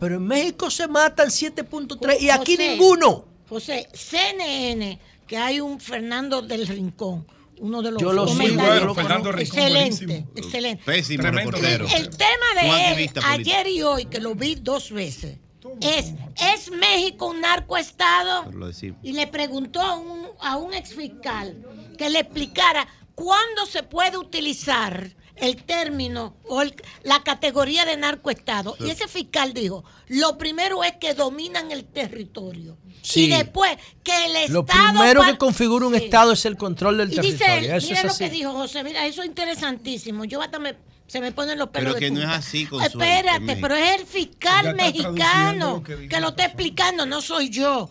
Pero 0.00 0.16
en 0.16 0.26
México 0.26 0.70
se 0.70 0.86
matan 0.88 1.28
7.3 1.28 2.20
y 2.20 2.28
aquí 2.30 2.56
José, 2.56 2.68
ninguno. 2.70 3.24
José, 3.48 3.88
CNN, 3.92 4.98
que 5.26 5.36
hay 5.36 5.60
un 5.60 5.80
Fernando 5.80 6.42
del 6.42 6.66
Rincón, 6.66 7.26
uno 7.64 7.82
de 7.82 7.90
los 7.92 8.00
Yo 8.02 8.12
lo 8.12 8.26
sigo, 8.28 8.38
comentaristas. 8.38 8.80
yo 8.80 8.86
lo 8.86 8.94
Fernando. 8.94 9.32
Rincón, 9.32 9.58
Excelente, 9.58 10.04
buenísimo. 10.06 10.30
excelente. 10.36 10.82
Pésimo 10.84 11.22
Tremendo. 11.22 11.50
reportero. 11.52 11.86
El 11.86 12.10
tema 12.10 12.46
Un 12.52 12.60
de 12.60 12.68
él, 12.68 12.74
activista 12.90 13.20
político. 13.22 13.50
ayer 13.56 13.66
y 13.68 13.82
hoy, 13.82 14.04
que 14.06 14.20
lo 14.20 14.34
vi 14.34 14.54
dos 14.56 14.90
veces, 14.92 15.38
es, 15.80 16.12
¿es 16.54 16.70
México 16.70 17.28
un 17.30 17.40
narcoestado? 17.40 18.44
Pero 18.46 18.58
lo 18.58 18.66
decimos. 18.66 18.98
Y 19.02 19.12
le 19.12 19.26
preguntó 19.26 19.80
a 19.80 19.96
un, 19.96 20.26
a 20.40 20.56
un 20.56 20.74
ex 20.74 20.94
fiscal 20.94 21.56
que 21.96 22.10
le 22.10 22.20
explicara 22.20 22.86
cuándo 23.14 23.64
se 23.66 23.82
puede 23.82 24.16
utilizar 24.18 25.10
el 25.36 25.62
término 25.64 26.36
o 26.48 26.62
el- 26.62 26.74
la 27.02 27.22
categoría 27.22 27.84
de 27.84 27.96
narcoestado. 27.96 28.76
Y 28.80 28.90
ese 28.90 29.08
fiscal 29.08 29.52
dijo, 29.52 29.84
lo 30.08 30.38
primero 30.38 30.84
es 30.84 30.92
que 31.00 31.14
dominan 31.14 31.72
el 31.72 31.84
territorio. 31.84 32.76
Sí. 33.02 33.24
Y 33.24 33.28
después 33.28 33.76
que 34.02 34.26
el 34.26 34.36
Estado... 34.36 34.52
Lo 34.54 34.64
primero 34.66 35.22
que 35.24 35.36
configura 35.36 35.86
un 35.86 35.94
Sí. 35.94 36.04
Estado 36.04 36.32
es 36.32 36.44
el 36.46 36.56
control 36.56 36.98
del 36.98 37.12
Y 37.12 37.18
dice 37.18 37.38
territorio. 37.38 37.70
él, 37.72 37.76
Eso 37.78 37.88
mira 37.88 37.98
es 38.00 38.04
lo 38.04 38.10
así. 38.12 38.24
que 38.24 38.30
dijo 38.30 38.52
José, 38.52 38.84
mira, 38.84 39.06
eso 39.06 39.22
es 39.22 39.28
interesantísimo. 39.28 40.24
Yo 40.24 40.40
hasta 40.40 40.58
me, 40.58 40.74
se 41.14 41.20
me 41.20 41.30
ponen 41.30 41.56
los 41.60 41.68
pelos 41.68 41.92
Pero 41.92 41.94
de 41.94 42.00
que 42.00 42.10
no 42.10 42.20
es 42.22 42.26
así, 42.26 42.66
Consuelo, 42.66 43.04
Espérate, 43.04 43.56
pero 43.62 43.76
es 43.76 44.00
el 44.00 44.04
fiscal 44.04 44.74
mexicano 44.74 45.80
lo 45.86 46.08
que 46.08 46.20
lo 46.20 46.30
está 46.30 46.46
explicando, 46.46 47.06
no 47.06 47.22
soy 47.22 47.50
yo. 47.50 47.88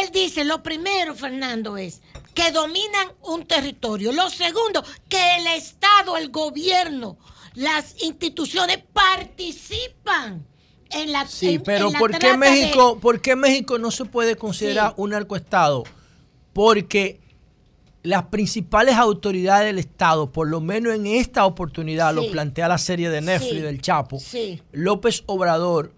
Él 0.00 0.10
dice, 0.12 0.42
lo 0.44 0.60
primero, 0.60 1.14
Fernando, 1.14 1.76
es 1.76 2.00
que 2.34 2.50
dominan 2.50 3.12
un 3.22 3.46
territorio. 3.46 4.10
Lo 4.10 4.28
segundo, 4.28 4.82
que 5.08 5.36
el 5.36 5.46
Estado, 5.56 6.16
el 6.16 6.30
gobierno, 6.30 7.16
las 7.54 8.02
instituciones 8.02 8.78
participan 8.92 10.44
en 10.90 11.12
la 11.12 11.28
Sí, 11.28 11.54
en- 11.54 11.62
pero 11.62 11.86
en 11.86 11.92
la 11.92 11.98
¿por 12.00 12.18
qué 12.18 12.32
de- 12.32 12.36
México, 12.36 12.98
por 12.98 13.20
qué 13.20 13.36
México 13.36 13.78
no 13.78 13.92
se 13.92 14.04
puede 14.04 14.34
considerar 14.34 14.88
Sí. 14.88 14.94
un 14.96 15.10
narcoestado? 15.10 15.84
Porque 16.52 17.20
las 18.04 18.24
principales 18.24 18.94
autoridades 18.96 19.66
del 19.66 19.78
Estado, 19.80 20.30
por 20.30 20.46
lo 20.46 20.60
menos 20.60 20.94
en 20.94 21.06
esta 21.06 21.44
oportunidad, 21.46 22.10
Sí. 22.10 22.16
lo 22.16 22.30
plantea 22.30 22.68
la 22.68 22.78
serie 22.78 23.10
de 23.10 23.20
Netflix 23.20 23.50
Sí. 23.54 23.60
del 23.60 23.80
Chapo, 23.80 24.20
Sí. 24.20 24.62
López 24.72 25.24
Obrador 25.26 25.92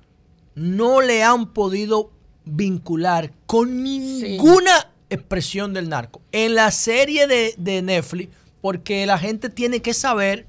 no 0.55 1.03
le 1.03 1.23
han 1.23 1.53
podido 1.53 2.11
vincular 2.45 3.33
con 3.47 3.83
ninguna 3.83 4.93
expresión 5.11 5.75
del 5.75 5.89
narco. 5.89 6.21
En 6.33 6.55
la 6.55 6.71
serie 6.71 7.27
de, 7.27 7.55
de 7.59 7.83
Netflix, 7.83 8.33
porque 8.61 9.05
la 9.05 9.19
gente 9.19 9.51
tiene 9.51 9.83
que 9.83 9.93
saber 9.93 10.47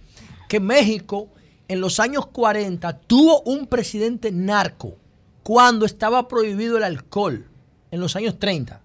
que 0.47 0.59
México 0.59 1.27
en 1.67 1.81
los 1.81 1.99
años 1.99 2.27
40 2.27 2.99
tuvo 2.99 3.41
un 3.41 3.65
presidente 3.67 4.31
narco 4.31 4.95
cuando 5.43 5.85
estaba 5.85 6.27
prohibido 6.27 6.77
el 6.77 6.83
alcohol, 6.83 7.45
en 7.91 7.99
los 7.99 8.15
años 8.15 8.37
30. 8.39 8.81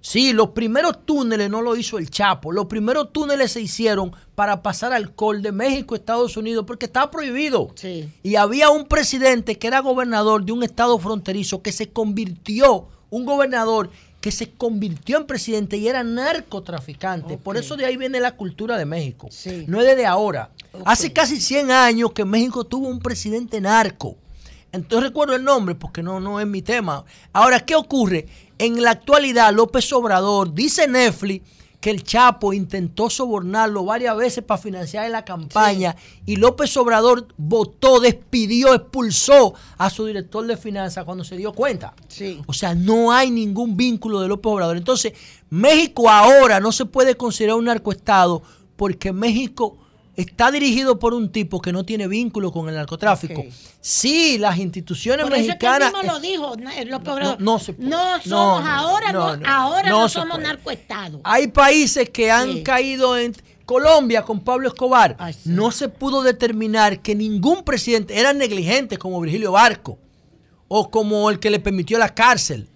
Sí, 0.00 0.32
los 0.32 0.50
primeros 0.50 1.04
túneles 1.04 1.50
no 1.50 1.62
lo 1.62 1.76
hizo 1.76 1.98
el 1.98 2.10
Chapo. 2.10 2.52
Los 2.52 2.66
primeros 2.66 3.12
túneles 3.12 3.52
se 3.52 3.60
hicieron 3.60 4.12
para 4.34 4.62
pasar 4.62 4.92
alcohol 4.92 5.42
de 5.42 5.52
México 5.52 5.94
a 5.94 5.98
Estados 5.98 6.36
Unidos 6.36 6.64
porque 6.66 6.86
estaba 6.86 7.10
prohibido. 7.10 7.68
Sí. 7.74 8.10
Y 8.22 8.36
había 8.36 8.70
un 8.70 8.86
presidente 8.86 9.58
que 9.58 9.66
era 9.66 9.80
gobernador 9.80 10.44
de 10.44 10.52
un 10.52 10.62
estado 10.62 10.98
fronterizo 10.98 11.62
que 11.62 11.72
se 11.72 11.90
convirtió, 11.90 12.88
un 13.10 13.24
gobernador 13.24 13.90
que 14.20 14.30
se 14.30 14.50
convirtió 14.50 15.16
en 15.16 15.26
presidente 15.26 15.78
y 15.78 15.88
era 15.88 16.04
narcotraficante. 16.04 17.38
Por 17.38 17.56
eso 17.56 17.76
de 17.76 17.86
ahí 17.86 17.96
viene 17.96 18.20
la 18.20 18.36
cultura 18.36 18.76
de 18.76 18.84
México. 18.84 19.28
Sí. 19.30 19.64
No 19.66 19.80
es 19.80 19.86
desde 19.86 20.06
ahora. 20.06 20.50
Hace 20.84 21.12
casi 21.12 21.40
100 21.40 21.70
años 21.70 22.12
que 22.12 22.24
México 22.24 22.64
tuvo 22.64 22.88
un 22.88 23.00
presidente 23.00 23.60
narco. 23.60 24.16
Entonces 24.72 25.08
recuerdo 25.08 25.34
el 25.34 25.42
nombre 25.42 25.74
porque 25.74 26.02
no, 26.02 26.20
no 26.20 26.38
es 26.38 26.46
mi 26.46 26.62
tema. 26.62 27.04
Ahora, 27.32 27.60
¿qué 27.60 27.74
ocurre? 27.74 28.26
En 28.60 28.82
la 28.82 28.90
actualidad, 28.90 29.54
López 29.54 29.90
Obrador, 29.90 30.52
dice 30.52 30.86
Netflix, 30.86 31.48
que 31.80 31.88
el 31.88 32.04
Chapo 32.04 32.52
intentó 32.52 33.08
sobornarlo 33.08 33.86
varias 33.86 34.14
veces 34.18 34.44
para 34.44 34.60
financiar 34.60 35.10
la 35.10 35.24
campaña 35.24 35.96
y 36.26 36.36
López 36.36 36.76
Obrador 36.76 37.28
votó, 37.38 38.00
despidió, 38.00 38.74
expulsó 38.74 39.54
a 39.78 39.88
su 39.88 40.04
director 40.04 40.46
de 40.46 40.58
finanzas 40.58 41.06
cuando 41.06 41.24
se 41.24 41.38
dio 41.38 41.54
cuenta. 41.54 41.94
Sí. 42.08 42.42
O 42.44 42.52
sea, 42.52 42.74
no 42.74 43.12
hay 43.12 43.30
ningún 43.30 43.78
vínculo 43.78 44.20
de 44.20 44.28
López 44.28 44.52
Obrador. 44.52 44.76
Entonces, 44.76 45.14
México 45.48 46.10
ahora 46.10 46.60
no 46.60 46.70
se 46.70 46.84
puede 46.84 47.16
considerar 47.16 47.56
un 47.56 47.64
narcoestado 47.64 48.42
porque 48.76 49.14
México 49.14 49.78
está 50.16 50.50
dirigido 50.50 50.98
por 50.98 51.14
un 51.14 51.30
tipo 51.32 51.60
que 51.60 51.72
no 51.72 51.84
tiene 51.84 52.06
vínculo 52.08 52.52
con 52.52 52.68
el 52.68 52.74
narcotráfico. 52.74 53.40
Ok. 53.42 53.46
Sí, 53.80 54.36
las 54.38 54.58
instituciones 54.58 55.24
Por 55.26 55.34
eso 55.34 55.46
mexicanas... 55.46 55.88
es 55.88 55.94
que 55.94 56.00
él 56.00 56.02
mismo 56.06 56.12
lo 56.14 56.20
dijo, 56.20 56.46
Obrador. 57.12 57.40
no 57.40 57.58
se 57.58 57.72
puede. 57.72 57.88
No 57.88 58.16
No, 58.16 58.22
somos 58.22 58.64
no, 58.64 58.70
ahora, 58.70 59.12
no, 59.12 59.38
ahora 59.46 59.88
no 59.88 60.08
somos 60.08 60.36
puede. 60.36 60.48
narcoestado. 60.48 61.20
Hay 61.24 61.48
países 61.48 62.10
que 62.10 62.30
han 62.30 62.52
Sí. 62.54 62.62
caído 62.62 63.16
en 63.16 63.34
Colombia 63.64 64.22
con 64.22 64.40
Pablo 64.40 64.68
Escobar. 64.68 65.16
Ay, 65.18 65.32
sí. 65.32 65.40
No 65.44 65.70
se 65.70 65.88
pudo 65.88 66.22
determinar 66.22 67.00
que 67.00 67.14
ningún 67.14 67.62
presidente 67.62 68.18
era 68.18 68.32
negligente 68.32 68.98
como 68.98 69.20
Virgilio 69.20 69.52
Barco 69.52 69.98
o 70.68 70.90
como 70.90 71.30
el 71.30 71.38
que 71.38 71.50
le 71.50 71.60
permitió 71.60 71.98
la 71.98 72.12
cárcel. 72.14 72.68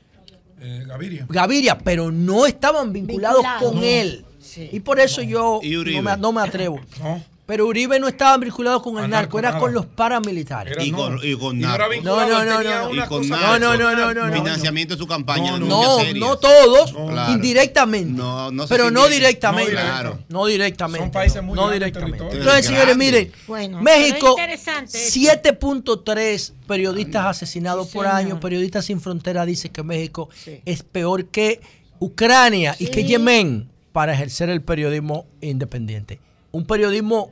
Eh, 0.61 0.85
Gaviria. 0.87 1.27
Gaviria, 1.29 1.77
pero 1.79 2.11
no 2.11 2.47
estaban 2.47 2.93
vinculados 2.93 3.45
con 3.61 3.77
No. 3.77 3.83
él. 3.83 4.25
Sí. 4.45 4.69
Y 4.73 4.81
por 4.81 5.01
eso 5.01 5.23
yo 5.23 5.61
no 5.63 6.03
me, 6.03 6.17
no 6.17 6.33
me 6.33 6.43
atrevo. 6.43 6.81
No. 7.01 7.23
Pero 7.47 7.67
Uribe 7.67 8.01
no 8.01 8.09
estaba 8.09 8.39
vinculado 8.39 8.81
con 8.81 8.97
el 9.05 9.11
narco, 9.11 9.39
era 9.39 9.59
con 9.59 9.75
los 9.75 9.85
paramilitares. 9.85 10.73
Era 10.73 10.83
Y 10.83 10.91
no. 10.93 10.97
con- 10.97 11.21
y 11.23 11.37
con 11.37 11.61
narco. 11.61 11.89
No, 12.03 12.27
no, 12.27 12.43
no, 12.43 12.63
no. 12.63 12.95
Y 12.95 13.07
con 13.07 13.29
narco. 13.29 13.59
No, 13.59 13.59
no, 13.59 13.77
no, 13.77 13.95
no, 13.95 14.15
no, 14.15 14.27
no. 14.31 14.33
Financiamiento 14.35 14.95
de 14.95 14.99
su 14.99 15.07
campaña. 15.07 15.59
No, 15.59 15.99
No, 16.15 16.39
todos, 16.39 16.93
Claro. 16.95 17.33
indirectamente. 17.35 18.13
No, 18.19 18.51
no 18.51 18.67
pero 18.67 18.91
no 18.91 19.09
directamente. 19.09 19.75
No 19.75 19.79
Claro. 19.79 20.19
No 20.31 20.47
directamente. 20.47 21.01
Son 21.05 21.11
países 21.11 21.43
muy 21.43 21.55
no 21.55 21.69
directamente. 21.69 22.25
Entonces, 22.33 22.65
señores, 22.65 22.97
miren, 22.97 23.31
Bueno, 23.47 23.83
México, 23.83 24.37
pero 24.37 24.51
es 24.55 24.59
interesante 24.61 25.07
eso. 25.07 25.11
7.3 25.21 26.53
periodistas 26.67 27.27
asesinados 27.27 27.89
Sí, 27.89 27.93
por 27.95 28.07
señor. 28.07 28.19
año. 28.21 28.41
Periodistas 28.41 28.87
sin 28.87 29.03
frontera 29.03 29.45
dice 29.45 29.69
que 29.69 29.83
México 29.83 30.31
Sí. 30.45 30.63
es 30.65 30.83
peor 30.83 31.27
que 31.27 31.61
Ucrania 31.99 32.75
y 32.79 32.87
que. 32.87 33.05
Yemen 33.05 33.69
para 33.95 34.13
ejercer 34.13 34.51
el 34.51 34.61
periodismo 34.61 35.25
independiente. 35.41 36.19
Un 36.51 36.67
periodismo, 36.67 37.31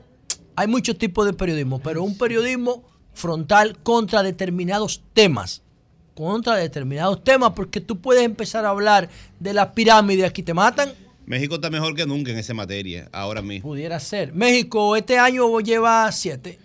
hay 0.54 0.68
muchos 0.68 0.96
tipos 0.96 1.26
de 1.26 1.32
periodismo, 1.32 1.80
pero 1.80 2.04
un 2.04 2.16
periodismo 2.16 2.84
frontal 3.14 3.76
contra 3.82 4.22
determinados 4.22 5.02
temas 5.12 5.62
contra 6.14 6.56
determinados 6.56 7.24
temas, 7.24 7.52
porque 7.56 7.80
tú 7.80 7.98
puedes 8.00 8.22
empezar 8.22 8.66
a 8.66 8.68
hablar 8.68 9.08
de 9.40 9.54
la 9.54 9.72
pirámide, 9.72 10.26
aquí 10.26 10.42
te 10.42 10.52
matan, 10.52 10.92
México 11.24 11.54
está 11.54 11.70
mejor 11.70 11.94
que 11.96 12.04
nunca 12.04 12.30
en 12.30 12.38
esa 12.38 12.52
materia, 12.52 13.08
ahora 13.12 13.40
mismo. 13.40 13.70
pudiera 13.70 13.98
ser. 13.98 14.34
México 14.34 14.94
este 14.94 15.18
año 15.18 15.58
lleva 15.60 16.12
siete 16.12 16.58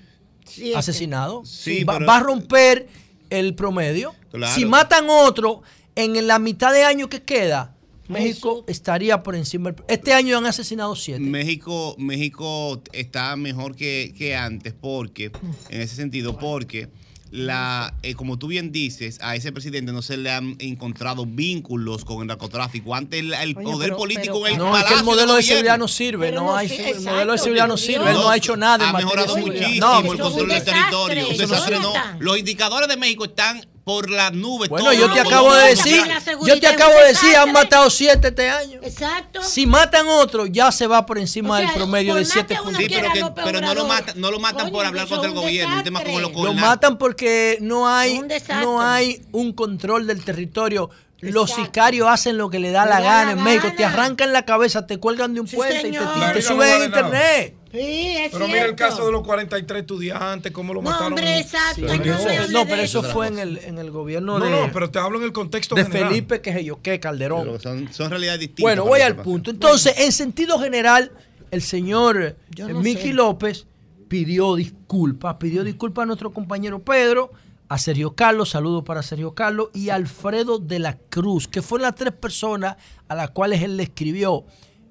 Siete. 0.46 0.78
asesinados. 0.78 1.50
Sí, 1.50 1.86
va, 1.86 1.94
pero- 1.94 2.06
va 2.08 2.18
a 2.18 2.20
romper 2.20 2.88
el 3.30 3.56
promedio. 3.56 4.14
Claro. 4.32 4.54
Si 4.54 4.66
matan 4.66 5.06
otro 5.10 5.64
en 5.96 6.28
la 6.28 6.40
mitad 6.40 6.74
de 6.74 6.84
año 6.84 7.08
que 7.08 7.24
queda, 7.24 7.74
México 8.08 8.64
estaría 8.68 9.22
por 9.24 9.36
encima. 9.36 9.72
del- 9.72 9.84
Este 9.88 10.14
año 10.14 10.38
han 10.38 10.46
asesinado 10.46 10.96
siete. 10.96 11.20
México, 11.20 11.96
México 11.98 12.82
está 12.94 13.36
mejor 13.36 13.76
que, 13.76 14.14
que 14.18 14.36
antes 14.36 14.74
porque, 14.74 15.32
en 15.70 15.82
ese 15.82 15.96
sentido, 15.96 16.38
porque 16.38 16.90
la, 17.30 17.94
eh, 18.04 18.14
como 18.16 18.40
tú 18.40 18.48
bien 18.48 18.72
dices, 18.72 19.20
a 19.22 19.36
ese 19.36 19.52
presidente 19.52 19.92
no 19.92 20.02
se 20.02 20.16
le 20.16 20.32
han 20.32 20.56
encontrado 20.60 21.26
vínculos 21.26 22.06
con 22.06 22.22
el 22.22 22.28
narcotráfico. 22.28 22.96
Antes 22.96 23.20
el, 23.20 23.34
el 23.34 23.54
Oye, 23.58 23.64
poder 23.66 23.90
pero- 23.90 23.98
político 23.98 24.42
pero- 24.44 24.48
en 24.48 24.54
el 24.54 24.58
No, 24.60 24.68
es 24.68 24.72
que 24.78 24.84
palacio 24.84 24.98
el 25.00 25.04
modelo 25.06 25.34
de 25.36 25.44
seguridad 25.44 25.78
no 25.78 25.88
sirve. 25.90 26.32
No 26.32 26.42
no 26.44 26.56
hay, 26.56 26.70
sí, 26.70 26.78
el 26.82 27.02
modelo 27.02 27.32
de 27.34 27.38
seguridad 27.38 27.68
no 27.68 27.76
sirve. 27.76 28.00
mío. 28.06 28.10
Él 28.12 28.16
no 28.16 28.30
ha 28.30 28.38
hecho 28.38 28.56
nada 28.56 28.90
en 28.90 28.96
ha 28.96 28.98
mejorado 28.98 29.36
muchísimo 29.38 29.86
No, 29.86 30.00
el 30.00 30.08
control 30.18 30.48
del 30.48 30.64
territorio. 30.64 31.30
Un 31.30 31.38
desastre, 31.38 31.80
no 31.82 31.94
no. 31.94 32.20
Los 32.22 32.38
indicadores 32.40 32.88
de 32.88 32.96
México 32.96 33.26
están 33.26 33.62
por 33.88 34.10
las 34.10 34.34
nubes. 34.34 34.68
Bueno, 34.68 34.92
yo 34.92 35.10
te 35.14 35.22
acabo 35.22 35.54
de 35.56 35.70
decir, 35.70 36.06
la 36.06 36.20
yo 36.46 36.60
te 36.60 36.68
acabo 36.68 36.92
de 36.92 37.06
decir, 37.08 37.34
han 37.38 37.54
matado 37.54 37.90
siete 37.90 38.28
este 38.28 38.50
año. 38.50 38.82
Exacto. 38.84 39.42
Si 39.42 39.66
matan 39.66 40.10
otro, 40.10 40.46
ya 40.46 40.74
se 40.74 40.88
va 40.88 41.06
por 41.06 41.18
encima 41.18 41.54
O 41.54 41.58
sea, 41.58 41.68
del 41.68 41.76
promedio 41.78 42.16
de 42.16 42.26
siete 42.26 42.58
puntos. 42.58 42.76
Sí, 42.84 42.88
pero, 42.90 43.14
que- 43.14 43.42
pero 43.46 43.62
no 43.62 43.74
lo 43.74 43.86
matan, 43.88 44.20
no 44.20 44.30
lo 44.30 44.40
matan 44.42 44.64
Coño, 44.64 44.72
por 44.74 44.86
hablar 44.86 45.08
contra 45.08 45.30
el 45.30 45.34
gobierno. 45.34 45.78
Un 45.78 45.84
tema 45.84 46.04
como 46.04 46.20
lo. 46.20 46.30
Lo 46.32 46.54
matan 46.54 46.98
porque 46.98 47.60
no 47.62 47.88
hay, 47.88 48.22
no 48.62 48.82
hay 48.82 49.22
un 49.32 49.54
control 49.54 50.06
del 50.06 50.22
territorio. 50.26 50.90
Los 51.20 51.50
Exacto. 51.52 51.66
sicarios 51.66 52.10
hacen 52.10 52.38
lo 52.38 52.50
que 52.50 52.60
le 52.60 52.72
da 52.72 52.84
Le 52.84 52.90
la 52.92 52.96
da 53.00 53.04
gana 53.06 53.26
la 53.26 53.32
en 53.32 53.44
México. 53.44 53.74
Te 53.78 53.86
arrancan 53.86 54.34
la 54.34 54.44
cabeza, 54.44 54.86
te 54.86 54.98
cuelgan 55.00 55.34
de 55.34 55.40
un 55.40 55.48
Sí, 55.48 55.56
puente 55.56 55.76
y 55.76 55.78
te, 55.78 55.98
señor. 55.98 56.04
y 56.04 56.14
te 56.14 56.20
La 56.20 56.34
vida 56.34 56.42
suben 56.48 56.74
en 56.74 56.84
internet. 56.84 57.57
Sí, 57.72 58.16
es 58.18 58.32
Pero 58.32 58.48
mira 58.48 58.66
el 58.66 58.76
caso 58.76 59.06
de 59.06 59.12
los 59.12 59.24
43 59.24 59.82
estudiantes, 59.82 60.52
cómo 60.52 60.74
lo 60.74 60.82
No, 60.82 60.90
mataron. 60.90 61.14
hombre, 61.14 61.40
exacto. 61.40 61.88
Sí, 61.88 62.00
no 62.06 62.48
No, 62.50 62.68
pero 62.68 62.82
eso 62.82 63.04
fue 63.04 63.28
en 63.28 63.40
el, 63.40 63.58
en 63.60 63.78
el 63.78 63.92
gobierno 63.92 64.40
No, 64.40 64.46
de, 64.46 64.52
no, 64.52 64.72
pero 64.72 64.90
te 64.90 65.00
hablo 65.00 65.18
en 65.20 65.26
el 65.26 65.34
contexto 65.34 65.76
de 65.76 65.84
general. 65.84 66.10
Felipe, 66.10 66.42
que 66.42 66.52
es 66.52 66.66
yo, 66.66 66.82
que 66.82 67.00
Calderón. 67.00 67.44
Pero 67.46 67.60
son, 67.60 67.92
son 67.92 68.10
realidades 68.10 68.40
distintas. 68.40 68.64
Bueno, 68.64 68.86
voy 68.86 69.02
al 69.02 69.18
punto. 69.18 69.52
Entonces, 69.52 69.96
en 70.00 70.12
sentido 70.12 70.60
general, 70.60 71.12
el 71.52 71.62
señor 71.62 72.22
eh, 72.22 72.36
no 72.58 72.80
Miki. 72.80 73.12
López 73.12 73.68
pidió 74.08 74.56
disculpas, 74.56 75.36
pidió 75.36 75.64
disculpas 75.64 76.04
a 76.04 76.06
nuestro 76.06 76.32
compañero 76.32 76.80
Pedro, 76.80 77.32
a 77.70 77.78
Sergio 77.78 78.16
Carlos, 78.16 78.50
saludos 78.50 78.84
para 78.86 79.04
Sergio 79.04 79.34
Carlos, 79.34 79.70
y 79.74 79.90
a 79.90 79.96
Alfredo 79.96 80.58
de 80.58 80.80
la 80.80 80.98
Cruz, 81.10 81.48
que 81.50 81.62
fueron 81.62 81.84
las 81.84 81.96
tres 81.96 82.14
personas 82.14 82.78
a 83.10 83.16
las 83.16 83.32
cuales 83.32 83.62
él 83.62 83.76
le 83.76 83.84
escribió. 83.84 84.46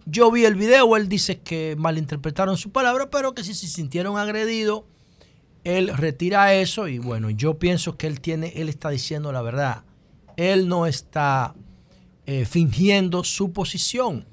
Yo 0.08 0.30
vi 0.30 0.44
el 0.44 0.54
video, 0.54 0.96
él 0.96 1.08
dice 1.08 1.40
que 1.40 1.74
malinterpretaron 1.76 2.56
su 2.56 2.70
palabra, 2.70 3.10
pero 3.10 3.34
que 3.34 3.42
si 3.42 3.54
se 3.54 3.66
sintieron 3.66 4.16
agredidos, 4.18 4.84
él 5.64 5.96
retira 5.96 6.54
eso 6.54 6.86
y 6.86 7.00
bueno, 7.00 7.28
yo 7.28 7.58
pienso 7.58 7.96
que 7.96 8.06
él 8.06 8.20
tiene, 8.20 8.52
él 8.54 8.68
está 8.68 8.90
diciendo 8.90 9.32
la 9.32 9.42
verdad. 9.42 9.82
Él 10.36 10.68
no 10.68 10.86
está 10.86 11.56
eh, 12.24 12.44
fingiendo 12.44 13.24
su 13.24 13.52
posición. 13.52 14.28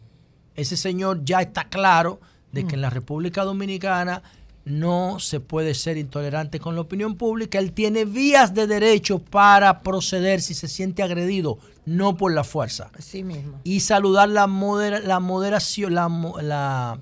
Ese 0.56 0.78
señor 0.78 1.26
ya 1.26 1.42
está 1.42 1.70
claro 1.70 2.20
de 2.52 2.68
que 2.68 2.76
en 2.76 2.82
la 2.82 2.92
República 2.92 3.44
Dominicana 3.44 4.22
no 4.66 5.20
se 5.20 5.40
puede 5.40 5.74
ser 5.74 5.98
intolerante 5.98 6.60
con 6.60 6.76
la 6.76 6.82
opinión 6.82 7.16
pública. 7.16 7.58
Él 7.58 7.74
tiene 7.74 8.06
vías 8.06 8.54
de 8.54 8.68
derecho 8.68 9.18
para 9.18 9.82
proceder 9.82 10.40
si 10.40 10.54
se 10.54 10.68
siente 10.68 11.02
agredido, 11.02 11.58
no 11.86 12.16
por 12.16 12.34
la 12.34 12.44
fuerza 12.44 12.92
Así 12.98 13.24
mismo. 13.24 13.60
y 13.64 13.82
saludar 13.82 14.30
la, 14.30 14.48
modera- 14.48 15.00
la 15.02 15.20
moderación, 15.20 15.94
la, 15.96 17.00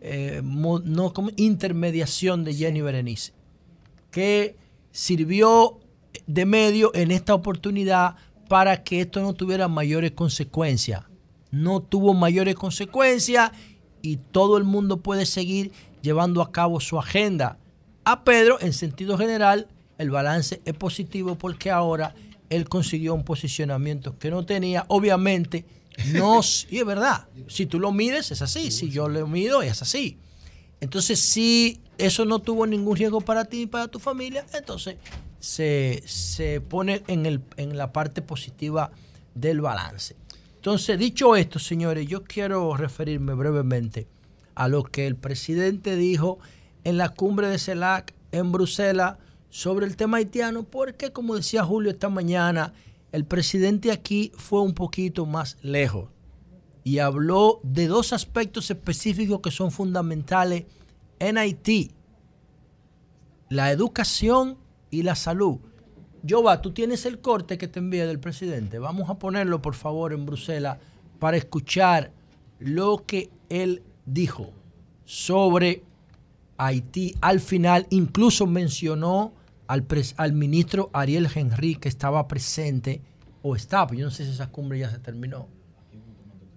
eh, 0.00 0.40
mo- 0.44 0.80
no, 0.80 1.12
¿cómo? 1.12 1.30
intermediación 1.36 2.44
de 2.44 2.54
Jenny 2.54 2.80
Berenice, 2.80 3.32
que 4.10 4.56
sirvió 4.90 5.78
de 6.26 6.46
medio 6.46 6.90
en 6.94 7.10
esta 7.10 7.34
oportunidad 7.34 8.16
para 8.48 8.82
que 8.82 9.00
esto 9.02 9.20
no 9.20 9.34
tuviera 9.34 9.68
mayores 9.68 10.12
consecuencias. 10.12 11.04
No 11.50 11.80
tuvo 11.80 12.14
mayores 12.14 12.54
consecuencias 12.54 13.52
y 14.02 14.16
todo 14.16 14.56
el 14.56 14.64
mundo 14.64 14.98
puede 14.98 15.26
seguir 15.26 15.72
llevando 16.02 16.42
a 16.42 16.50
cabo 16.52 16.80
su 16.80 16.98
agenda. 16.98 17.58
A 18.04 18.24
Pedro, 18.24 18.58
en 18.60 18.72
sentido 18.72 19.18
general, 19.18 19.68
el 19.98 20.10
balance 20.10 20.60
es 20.64 20.74
positivo 20.74 21.36
porque 21.36 21.70
ahora 21.70 22.14
él 22.50 22.68
consiguió 22.68 23.14
un 23.14 23.24
posicionamiento 23.24 24.18
que 24.18 24.30
no 24.30 24.44
tenía. 24.44 24.84
Obviamente, 24.88 25.64
no, 26.12 26.40
y 26.70 26.78
es 26.78 26.86
verdad, 26.86 27.26
si 27.48 27.66
tú 27.66 27.80
lo 27.80 27.92
mides 27.92 28.30
es 28.30 28.42
así, 28.42 28.70
si 28.70 28.90
yo 28.90 29.08
lo 29.08 29.26
mido 29.26 29.62
es 29.62 29.82
así. 29.82 30.18
Entonces, 30.80 31.18
si 31.18 31.80
eso 31.98 32.24
no 32.24 32.38
tuvo 32.38 32.66
ningún 32.66 32.96
riesgo 32.96 33.20
para 33.20 33.44
ti 33.44 33.62
y 33.62 33.66
para 33.66 33.88
tu 33.88 33.98
familia, 33.98 34.46
entonces 34.54 34.96
se, 35.40 36.02
se 36.06 36.60
pone 36.60 37.02
en, 37.08 37.26
el, 37.26 37.42
en 37.56 37.76
la 37.76 37.92
parte 37.92 38.22
positiva 38.22 38.92
del 39.34 39.60
balance. 39.60 40.14
Entonces, 40.56 40.98
dicho 40.98 41.36
esto, 41.36 41.58
señores, 41.58 42.06
yo 42.06 42.24
quiero 42.24 42.76
referirme 42.76 43.34
brevemente 43.34 44.06
a 44.54 44.68
lo 44.68 44.84
que 44.84 45.06
el 45.06 45.16
presidente 45.16 45.96
dijo 45.96 46.38
en 46.84 46.96
la 46.96 47.10
cumbre 47.10 47.48
de 47.48 47.58
CELAC 47.58 48.14
en 48.32 48.52
Bruselas 48.52 49.16
sobre 49.50 49.86
el 49.86 49.96
tema 49.96 50.18
haitiano, 50.18 50.64
porque 50.64 51.12
como 51.12 51.36
decía 51.36 51.64
Julio 51.64 51.90
esta 51.90 52.08
mañana, 52.08 52.74
el 53.12 53.24
presidente 53.24 53.90
aquí 53.90 54.32
fue 54.36 54.62
un 54.62 54.74
poquito 54.74 55.26
más 55.26 55.56
lejos 55.62 56.10
y 56.84 57.00
habló 57.00 57.60
de 57.62 57.86
dos 57.86 58.12
aspectos 58.12 58.70
específicos 58.70 59.40
que 59.40 59.50
son 59.50 59.70
fundamentales 59.70 60.64
en 61.18 61.36
Haití, 61.36 61.90
la 63.50 63.70
educación 63.72 64.56
y 64.90 65.02
la 65.02 65.14
salud. 65.14 65.58
Jova, 66.26 66.62
tú 66.62 66.72
tienes 66.72 67.06
el 67.06 67.20
corte 67.20 67.58
que 67.58 67.68
te 67.68 67.78
envié 67.78 68.06
del 68.06 68.20
presidente. 68.20 68.78
Vamos 68.78 69.10
a 69.10 69.18
ponerlo, 69.18 69.60
por 69.60 69.74
favor, 69.74 70.12
en 70.12 70.26
Bruselas 70.26 70.78
para 71.18 71.36
escuchar 71.36 72.12
lo 72.58 73.04
que 73.06 73.30
él 73.48 73.82
dijo 74.06 74.52
sobre 75.04 75.84
Haití. 76.56 77.14
Al 77.20 77.40
final, 77.40 77.86
incluso 77.90 78.46
mencionó 78.46 79.32
al, 79.68 79.86
pres- 79.86 80.14
al 80.16 80.32
ministro 80.32 80.90
Ariel 80.92 81.28
Henry, 81.32 81.76
que 81.76 81.88
estaba 81.88 82.26
presente, 82.26 83.02
o 83.42 83.54
estaba, 83.54 83.94
yo 83.94 84.04
no 84.04 84.10
sé 84.10 84.24
si 84.24 84.32
esa 84.32 84.50
cumbre 84.50 84.80
ya 84.80 84.90
se 84.90 84.98
terminó. 84.98 85.48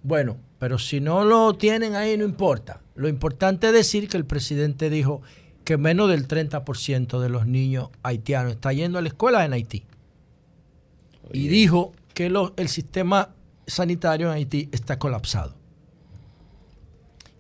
Bueno, 0.03 0.37
pero 0.57 0.79
si 0.79 0.99
no 0.99 1.23
lo 1.23 1.53
tienen 1.53 1.93
ahí, 1.95 2.17
no 2.17 2.25
importa. 2.25 2.81
Lo 2.95 3.07
importante 3.07 3.67
es 3.67 3.73
decir 3.73 4.07
que 4.07 4.17
el 4.17 4.25
presidente 4.25 4.89
dijo 4.89 5.21
que 5.63 5.77
menos 5.77 6.09
del 6.09 6.27
30% 6.27 7.19
de 7.19 7.29
los 7.29 7.45
niños 7.45 7.89
haitianos 8.01 8.53
está 8.53 8.73
yendo 8.73 8.97
a 8.97 9.01
la 9.03 9.09
escuela 9.09 9.45
en 9.45 9.53
Haití. 9.53 9.85
Y 11.33 11.47
dijo 11.49 11.91
que 12.15 12.29
lo- 12.29 12.53
el 12.57 12.67
sistema 12.67 13.29
sanitario 13.67 14.27
en 14.27 14.33
Haití 14.33 14.69
está 14.71 14.97
colapsado. 14.97 15.55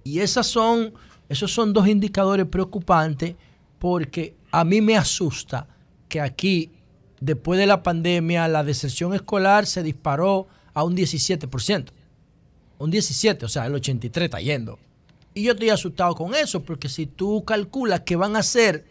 Y 0.03 0.19
esas 0.19 0.47
son, 0.47 0.93
esos 1.29 1.51
son 1.51 1.73
dos 1.73 1.87
indicadores 1.87 2.45
preocupantes 2.45 3.35
porque 3.79 4.35
a 4.51 4.63
mí 4.65 4.81
me 4.81 4.97
asusta 4.97 5.67
que 6.09 6.19
aquí, 6.19 6.71
después 7.19 7.57
de 7.59 7.65
la 7.65 7.83
pandemia, 7.83 8.47
la 8.47 8.63
deserción 8.63 9.13
escolar 9.13 9.65
se 9.65 9.81
disparó 9.81 10.47
a 10.73 10.83
un 10.83 10.95
17%. 10.95 11.85
Un 12.79 12.91
17, 12.91 13.45
o 13.45 13.49
sea, 13.49 13.65
el 13.65 13.75
83 13.75 14.25
está 14.25 14.41
yendo. 14.41 14.77
Y 15.33 15.43
yo 15.43 15.53
estoy 15.53 15.69
asustado 15.69 16.13
con 16.15 16.35
eso, 16.35 16.63
porque 16.63 16.89
si 16.89 17.05
tú 17.05 17.45
calculas 17.45 18.01
que 18.01 18.15
van 18.15 18.35
a 18.35 18.43
ser 18.43 18.85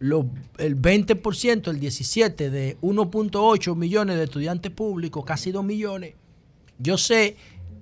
el 0.00 0.80
20%, 0.80 1.68
el 1.68 1.80
17 1.80 2.50
de 2.50 2.76
1.8 2.80 3.74
millones 3.74 4.16
de 4.16 4.24
estudiantes 4.24 4.70
públicos, 4.70 5.24
casi 5.24 5.50
2 5.50 5.64
millones, 5.64 6.14
yo 6.78 6.98
sé 6.98 7.36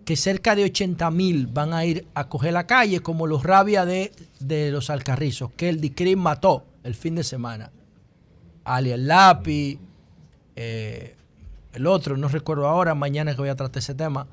que 0.05 0.17
cerca 0.17 0.57
de 0.57 0.65
80 0.65 1.11
mil 1.11 1.47
van 1.47 1.75
a 1.75 1.85
ir 1.85 2.07
a 2.15 2.29
coger 2.29 2.55
la 2.55 2.67
calle, 2.67 3.01
como 3.01 3.27
los 3.27 3.43
rabia 3.43 3.85
de, 3.85 4.13
de 4.39 4.71
los 4.71 4.89
alcarrizos, 4.89 5.51
que 5.57 5.69
el 5.69 5.81
DICRIM 5.81 6.19
mató 6.19 6.65
el 6.83 6.95
fin 6.95 7.15
de 7.15 7.25
semana. 7.25 7.71
Ali 8.65 8.93
el 8.93 9.07
Lápiz, 9.07 9.79
eh, 10.57 11.17
el 11.73 11.87
otro, 11.87 12.17
no 12.17 12.29
recuerdo 12.29 12.67
ahora, 12.67 12.95
mañana 12.95 13.33
que 13.33 13.39
voy 13.39 13.49
a 13.49 13.57
tratar 13.57 13.79
ese 13.79 13.95
tema. 13.95 14.27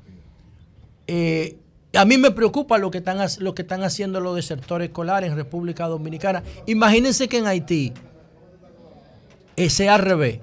Eh, 1.06 1.56
a 1.94 2.04
mí 2.04 2.18
me 2.18 2.30
preocupa 2.30 2.78
lo 2.78 2.90
que, 2.90 2.98
están, 2.98 3.18
lo 3.40 3.54
que 3.54 3.62
están 3.62 3.82
haciendo 3.82 4.20
los 4.20 4.36
desertores 4.36 4.88
escolares 4.88 5.30
en 5.30 5.36
República 5.36 5.86
Dominicana. 5.86 6.42
Imagínense 6.66 7.28
que 7.28 7.38
en 7.38 7.46
Haití 7.46 7.92
ese 9.56 9.88
al. 9.88 10.42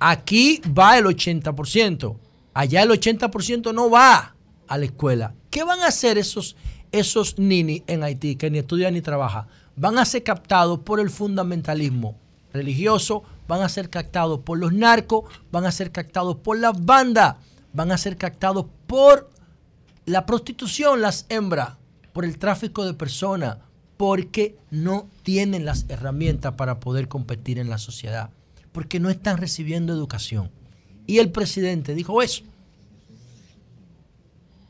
Aquí 0.00 0.60
va 0.66 0.98
el 0.98 1.04
80%. 1.04 2.16
Allá 2.54 2.82
el 2.82 2.90
80% 2.90 3.72
no 3.72 3.90
va 3.90 4.34
a 4.66 4.78
la 4.78 4.84
escuela. 4.84 5.34
¿Qué 5.50 5.62
van 5.62 5.80
a 5.80 5.86
hacer 5.86 6.18
esos, 6.18 6.56
esos 6.90 7.38
en 7.86 8.02
Haití 8.02 8.36
que 8.36 8.50
ni 8.50 8.58
estudian 8.58 8.94
ni 8.94 9.00
trabajan? 9.00 9.46
Van 9.76 9.98
a 9.98 10.04
ser 10.04 10.22
captados 10.22 10.80
por 10.80 11.00
el 11.00 11.10
fundamentalismo 11.10 12.16
religioso, 12.52 13.22
van 13.48 13.62
a 13.62 13.68
ser 13.68 13.90
captados 13.90 14.40
por 14.40 14.58
los 14.58 14.72
narcos, 14.72 15.24
van 15.50 15.64
a 15.64 15.72
ser 15.72 15.90
captados 15.90 16.36
por 16.36 16.58
las 16.58 16.84
bandas, 16.84 17.36
van 17.72 17.92
a 17.92 17.98
ser 17.98 18.16
captados 18.16 18.66
por 18.86 19.30
la 20.04 20.26
prostitución, 20.26 21.00
las 21.00 21.26
hembras, 21.28 21.74
por 22.12 22.24
el 22.24 22.38
tráfico 22.38 22.84
de 22.84 22.94
personas, 22.94 23.58
porque 23.96 24.58
no 24.70 25.08
tienen 25.22 25.64
las 25.64 25.86
herramientas 25.88 26.54
para 26.54 26.80
poder 26.80 27.08
competir 27.08 27.58
en 27.58 27.70
la 27.70 27.78
sociedad, 27.78 28.30
porque 28.72 29.00
no 29.00 29.10
están 29.10 29.38
recibiendo 29.38 29.92
educación. 29.92 30.50
Y 31.06 31.18
el 31.18 31.30
presidente 31.30 31.94
dijo 31.94 32.22
eso. 32.22 32.44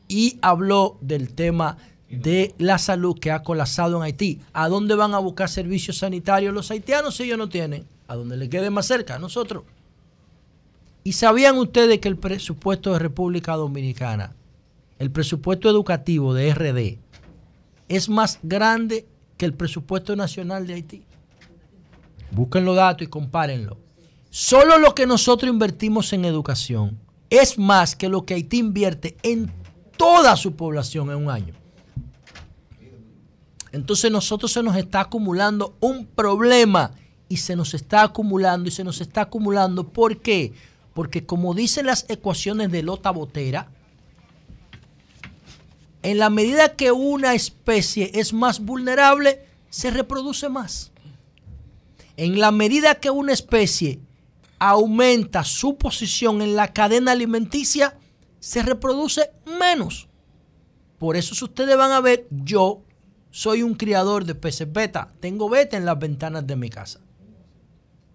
y 0.09 0.37
habló 0.43 0.99
del 1.01 1.33
tema 1.33 1.77
de 2.21 2.53
la 2.57 2.77
salud 2.77 3.17
que 3.19 3.31
ha 3.31 3.43
colapsado 3.43 3.97
en 3.97 4.03
Haití. 4.03 4.39
¿A 4.53 4.69
dónde 4.69 4.95
van 4.95 5.13
a 5.13 5.19
buscar 5.19 5.49
servicios 5.49 5.97
sanitarios 5.97 6.53
los 6.53 6.71
haitianos 6.71 7.15
si 7.15 7.23
ellos 7.23 7.37
no 7.37 7.49
tienen? 7.49 7.85
A 8.07 8.15
donde 8.15 8.37
le 8.37 8.49
quede 8.49 8.69
más 8.69 8.85
cerca, 8.85 9.15
a 9.15 9.19
nosotros. 9.19 9.63
¿Y 11.03 11.13
sabían 11.13 11.57
ustedes 11.57 11.99
que 11.99 12.07
el 12.07 12.17
presupuesto 12.17 12.93
de 12.93 12.99
República 12.99 13.55
Dominicana, 13.55 14.33
el 14.99 15.11
presupuesto 15.11 15.69
educativo 15.69 16.33
de 16.33 16.53
RD, 16.53 16.97
es 17.89 18.07
más 18.07 18.39
grande 18.41 19.05
que 19.37 19.45
el 19.45 19.53
presupuesto 19.53 20.15
nacional 20.15 20.65
de 20.65 20.75
Haití? 20.75 21.03
Busquen 22.31 22.65
los 22.65 22.75
datos 22.75 23.03
y 23.05 23.09
compárenlo. 23.09 23.77
Solo 24.29 24.77
lo 24.79 24.95
que 24.95 25.05
nosotros 25.05 25.51
invertimos 25.51 26.11
en 26.13 26.25
educación 26.25 26.97
es 27.29 27.57
más 27.57 27.95
que 27.95 28.09
lo 28.09 28.25
que 28.25 28.35
Haití 28.35 28.59
invierte 28.59 29.17
en 29.23 29.51
toda 29.97 30.35
su 30.35 30.55
población 30.55 31.09
en 31.11 31.17
un 31.17 31.29
año. 31.29 31.62
Entonces 33.73 34.11
nosotros 34.11 34.51
se 34.51 34.61
nos 34.61 34.77
está 34.77 35.01
acumulando 35.01 35.75
un 35.79 36.05
problema 36.05 36.91
y 37.27 37.37
se 37.37 37.55
nos 37.55 37.73
está 37.73 38.03
acumulando 38.03 38.69
y 38.69 38.71
se 38.71 38.83
nos 38.83 39.01
está 39.01 39.21
acumulando. 39.21 39.89
¿Por 39.89 40.21
qué? 40.21 40.53
Porque 40.93 41.25
como 41.25 41.55
dicen 41.55 41.87
las 41.87 42.05
ecuaciones 42.07 42.71
de 42.71 42.83
Lota 42.83 43.09
Botera, 43.09 43.71
en 46.03 46.19
la 46.19 46.29
medida 46.29 46.75
que 46.75 46.91
una 46.91 47.33
especie 47.33 48.11
es 48.13 48.31
más 48.31 48.59
vulnerable, 48.59 49.43
se 49.71 49.89
reproduce 49.89 50.49
más. 50.49 50.91
En 52.15 52.39
la 52.39 52.51
medida 52.51 52.99
que 52.99 53.09
una 53.09 53.33
especie 53.33 53.99
aumenta 54.59 55.43
su 55.43 55.77
posición 55.77 56.43
en 56.43 56.55
la 56.55 56.73
cadena 56.73 57.13
alimenticia, 57.13 57.97
se 58.39 58.61
reproduce 58.61 59.31
menos. 59.59 60.07
Por 60.99 61.15
eso 61.15 61.33
si 61.33 61.43
ustedes 61.43 61.75
van 61.75 61.91
a 61.91 62.01
ver, 62.01 62.27
yo 62.29 62.83
soy 63.33 63.63
un 63.63 63.73
criador 63.73 64.25
de 64.25 64.35
peces 64.35 64.71
beta. 64.71 65.09
Tengo 65.19 65.49
beta 65.49 65.75
en 65.75 65.85
las 65.85 65.97
ventanas 65.97 66.45
de 66.45 66.55
mi 66.55 66.69
casa. 66.69 66.99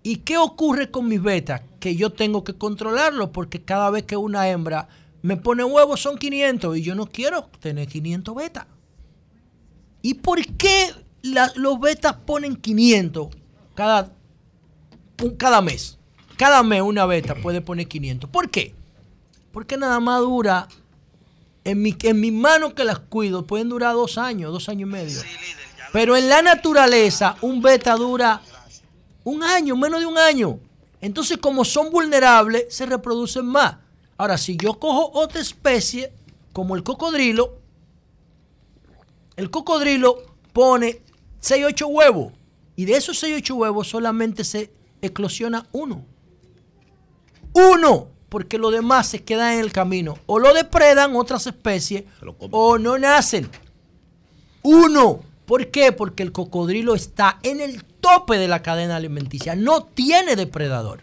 ¿Y 0.05 0.19
qué 0.19 0.39
ocurre 0.39 0.93
con 0.93 1.09
mis 1.09 1.21
betas? 1.21 1.61
Que 1.81 1.97
yo 1.97 2.11
tengo 2.11 2.45
que 2.45 2.55
controlarlo 2.55 3.33
porque 3.33 3.61
cada 3.61 3.91
vez 3.91 4.05
que 4.05 4.17
una 4.17 4.49
hembra 4.49 4.87
me 5.23 5.37
pone 5.37 5.65
huevos 5.65 6.01
son 6.01 6.19
500 6.19 6.79
y 6.79 6.83
yo 6.83 6.95
no 6.95 7.07
quiero 7.07 7.51
tener 7.59 7.89
500 7.89 8.33
betas. 8.33 8.67
¿Y 10.03 10.15
por 10.15 10.41
qué 10.57 10.95
los 11.57 11.81
betas 11.81 12.15
ponen 12.25 12.55
500 12.55 13.27
cada, 13.75 14.13
cada 15.37 15.61
mes? 15.61 15.99
Cada 16.37 16.63
mes 16.63 16.81
una 16.81 17.07
beta 17.07 17.35
puede 17.35 17.61
poner 17.61 17.89
500. 17.89 18.31
¿Por 18.31 18.51
qué? 18.51 18.73
Porque 19.51 19.77
nada 19.77 19.99
más 19.99 20.21
dura 20.21 20.69
en 21.69 21.83
mi, 21.83 21.95
en 22.03 22.19
mis 22.19 22.33
manos 22.33 22.73
que 22.73 22.83
las 22.83 22.99
cuido 22.99 23.47
pueden 23.47 23.69
durar 23.69 23.93
dos 23.93 24.17
años, 24.17 24.51
dos 24.51 24.71
años 24.71 24.89
y 24.89 24.91
medio. 24.91 25.21
Pero 25.93 26.17
en 26.17 26.27
la 26.27 26.41
naturaleza 26.41 27.37
un 27.43 27.61
beta 27.61 27.95
dura 27.95 28.41
un 29.23 29.43
año, 29.43 29.77
menos 29.77 30.01
de 30.01 30.07
un 30.07 30.17
año. 30.17 30.59
Entonces 31.03 31.37
como 31.37 31.67
son 31.67 31.91
vulnerables, 31.91 32.75
se 32.75 32.87
reproducen 32.87 33.45
más. 33.45 33.77
Ahora, 34.17 34.39
si 34.39 34.57
yo 34.57 34.79
cojo 34.79 35.11
otra 35.13 35.43
especie, 35.43 36.11
como 36.55 36.75
el 36.75 36.83
cocodrilo, 36.83 37.59
el 39.37 39.51
cocodrilo 39.51 40.23
pone 40.55 41.03
6, 41.41 41.67
8 41.67 41.87
huevos. 41.87 42.33
Y 42.77 42.87
de 42.87 42.97
esos 42.97 43.19
6, 43.19 43.37
8 43.41 43.55
huevos 43.55 43.89
solamente 43.89 44.43
se 44.43 44.73
eclosiona 45.03 45.67
uno. 45.73 46.07
Uno 47.53 48.09
porque 48.29 48.59
los 48.59 48.73
demás 48.73 49.09
se 49.09 49.23
quedan 49.25 49.55
en 49.55 49.61
el 49.61 49.73
camino. 49.73 50.19
O 50.27 50.39
lo 50.39 50.53
depredan 50.55 51.17
otras 51.17 51.47
especies 51.47 52.05
o 52.51 52.79
no 52.79 52.99
nacen. 52.99 53.49
Uno. 54.63 55.21
¿Por 55.47 55.69
qué? 55.69 55.93
Porque 55.93 56.23
el 56.23 56.33
cocodrilo 56.33 56.95
está 56.95 57.39
en 57.43 57.61
el 57.61 57.83
tope 57.83 58.37
de 58.37 58.49
la 58.49 58.61
cadena 58.61 58.97
alimenticia. 58.97 59.57
No 59.57 59.85
tiene 59.85 60.37
depredador. 60.37 61.01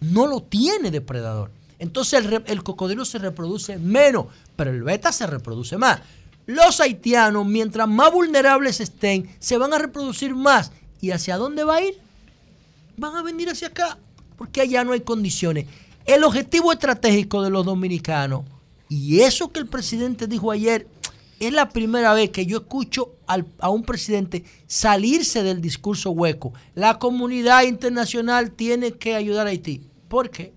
No 0.00 0.28
lo 0.28 0.40
tiene 0.40 0.92
depredador. 0.92 1.50
Entonces 1.80 2.24
el, 2.24 2.44
el 2.46 2.62
cocodrilo 2.62 3.04
se 3.04 3.18
reproduce 3.18 3.76
menos, 3.78 4.26
pero 4.54 4.70
el 4.70 4.84
beta 4.84 5.10
se 5.10 5.26
reproduce 5.26 5.76
más. 5.76 6.00
Los 6.46 6.80
haitianos, 6.80 7.44
mientras 7.44 7.88
más 7.88 8.12
vulnerables 8.12 8.80
estén, 8.80 9.34
se 9.40 9.58
van 9.58 9.74
a 9.74 9.78
reproducir 9.78 10.34
más. 10.34 10.70
¿Y 11.00 11.10
hacia 11.10 11.36
dónde 11.36 11.64
va 11.64 11.76
a 11.76 11.82
ir? 11.82 11.98
Van 12.96 13.16
a 13.16 13.22
venir 13.22 13.50
hacia 13.50 13.68
acá, 13.68 13.98
porque 14.38 14.60
allá 14.60 14.84
no 14.84 14.92
hay 14.92 15.00
condiciones. 15.00 15.66
El 16.06 16.22
objetivo 16.22 16.72
estratégico 16.72 17.42
de 17.42 17.50
los 17.50 17.66
dominicanos, 17.66 18.44
y 18.88 19.20
eso 19.20 19.50
que 19.50 19.58
el 19.58 19.66
presidente 19.66 20.28
dijo 20.28 20.52
ayer, 20.52 20.86
es 21.40 21.52
la 21.52 21.68
primera 21.68 22.14
vez 22.14 22.30
que 22.30 22.46
yo 22.46 22.58
escucho 22.58 23.16
a 23.26 23.68
un 23.68 23.82
presidente 23.82 24.44
salirse 24.66 25.42
del 25.42 25.60
discurso 25.60 26.10
hueco. 26.10 26.52
La 26.74 26.98
comunidad 26.98 27.64
internacional 27.64 28.52
tiene 28.52 28.92
que 28.92 29.14
ayudar 29.14 29.46
a 29.46 29.50
Haití. 29.50 29.82
¿Por 30.08 30.30
qué? 30.30 30.54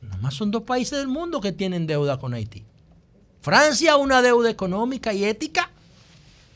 Nada 0.00 0.16
más 0.18 0.34
son 0.34 0.50
dos 0.50 0.62
países 0.62 0.98
del 0.98 1.08
mundo 1.08 1.40
que 1.40 1.52
tienen 1.52 1.86
deuda 1.86 2.18
con 2.18 2.32
Haití. 2.32 2.64
Francia 3.42 3.96
una 3.96 4.22
deuda 4.22 4.48
económica 4.48 5.12
y 5.12 5.24
ética 5.24 5.70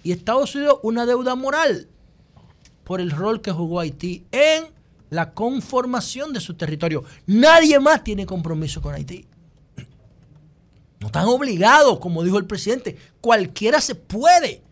y 0.02 0.12
Estados 0.12 0.54
Unidos 0.54 0.78
una 0.82 1.06
deuda 1.06 1.34
moral 1.34 1.88
por 2.84 3.00
el 3.00 3.10
rol 3.10 3.40
que 3.40 3.50
jugó 3.52 3.80
Haití 3.80 4.24
en 4.30 4.73
la 5.10 5.32
conformación 5.32 6.32
de 6.32 6.40
su 6.40 6.54
territorio. 6.54 7.04
Nadie 7.26 7.78
más 7.78 8.02
tiene 8.02 8.26
compromiso 8.26 8.80
con 8.80 8.94
Haití. 8.94 9.26
No 11.00 11.08
están 11.08 11.26
obligados, 11.26 11.98
como 11.98 12.22
dijo 12.22 12.38
el 12.38 12.46
presidente. 12.46 12.96
Cualquiera 13.20 13.80
se 13.80 13.94
puede 13.94 14.62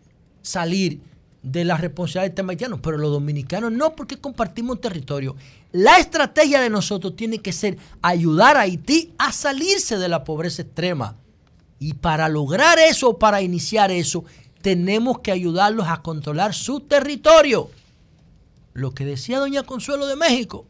salir 0.41 1.01
de 1.43 1.65
la 1.65 1.77
responsabilidad 1.77 2.29
del 2.29 2.35
tema 2.35 2.51
haitiano, 2.51 2.81
pero 2.81 2.97
los 2.97 3.11
dominicanos 3.11 3.71
no, 3.71 3.95
porque 3.95 4.17
compartimos 4.17 4.81
territorio. 4.81 5.35
La 5.71 5.99
estrategia 5.99 6.61
de 6.61 6.69
nosotros 6.69 7.15
tiene 7.15 7.39
que 7.39 7.51
ser 7.51 7.77
ayudar 8.01 8.57
a 8.57 8.61
Haití 8.61 9.13
a 9.17 9.31
salirse 9.31 9.97
de 9.97 10.09
la 10.09 10.23
pobreza 10.23 10.61
extrema. 10.61 11.17
Y 11.79 11.95
para 11.95 12.29
lograr 12.29 12.79
eso, 12.79 13.19
para 13.19 13.41
iniciar 13.41 13.91
eso, 13.91 14.23
tenemos 14.61 15.19
que 15.19 15.31
ayudarlos 15.31 15.87
a 15.87 16.01
controlar 16.01 16.53
su 16.53 16.79
territorio 16.79 17.69
lo 18.73 18.91
que 18.91 19.05
decía 19.05 19.39
doña 19.39 19.63
Consuelo 19.63 20.07
de 20.07 20.15
México. 20.15 20.65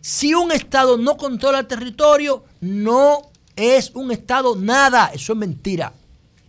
Si 0.00 0.34
un 0.34 0.52
Estado 0.52 0.96
no 0.96 1.16
controla 1.16 1.60
el 1.60 1.66
territorio, 1.66 2.44
no 2.60 3.22
es 3.56 3.90
un 3.94 4.10
Estado 4.12 4.56
nada. 4.56 5.10
Eso 5.12 5.32
es 5.32 5.38
mentira. 5.38 5.92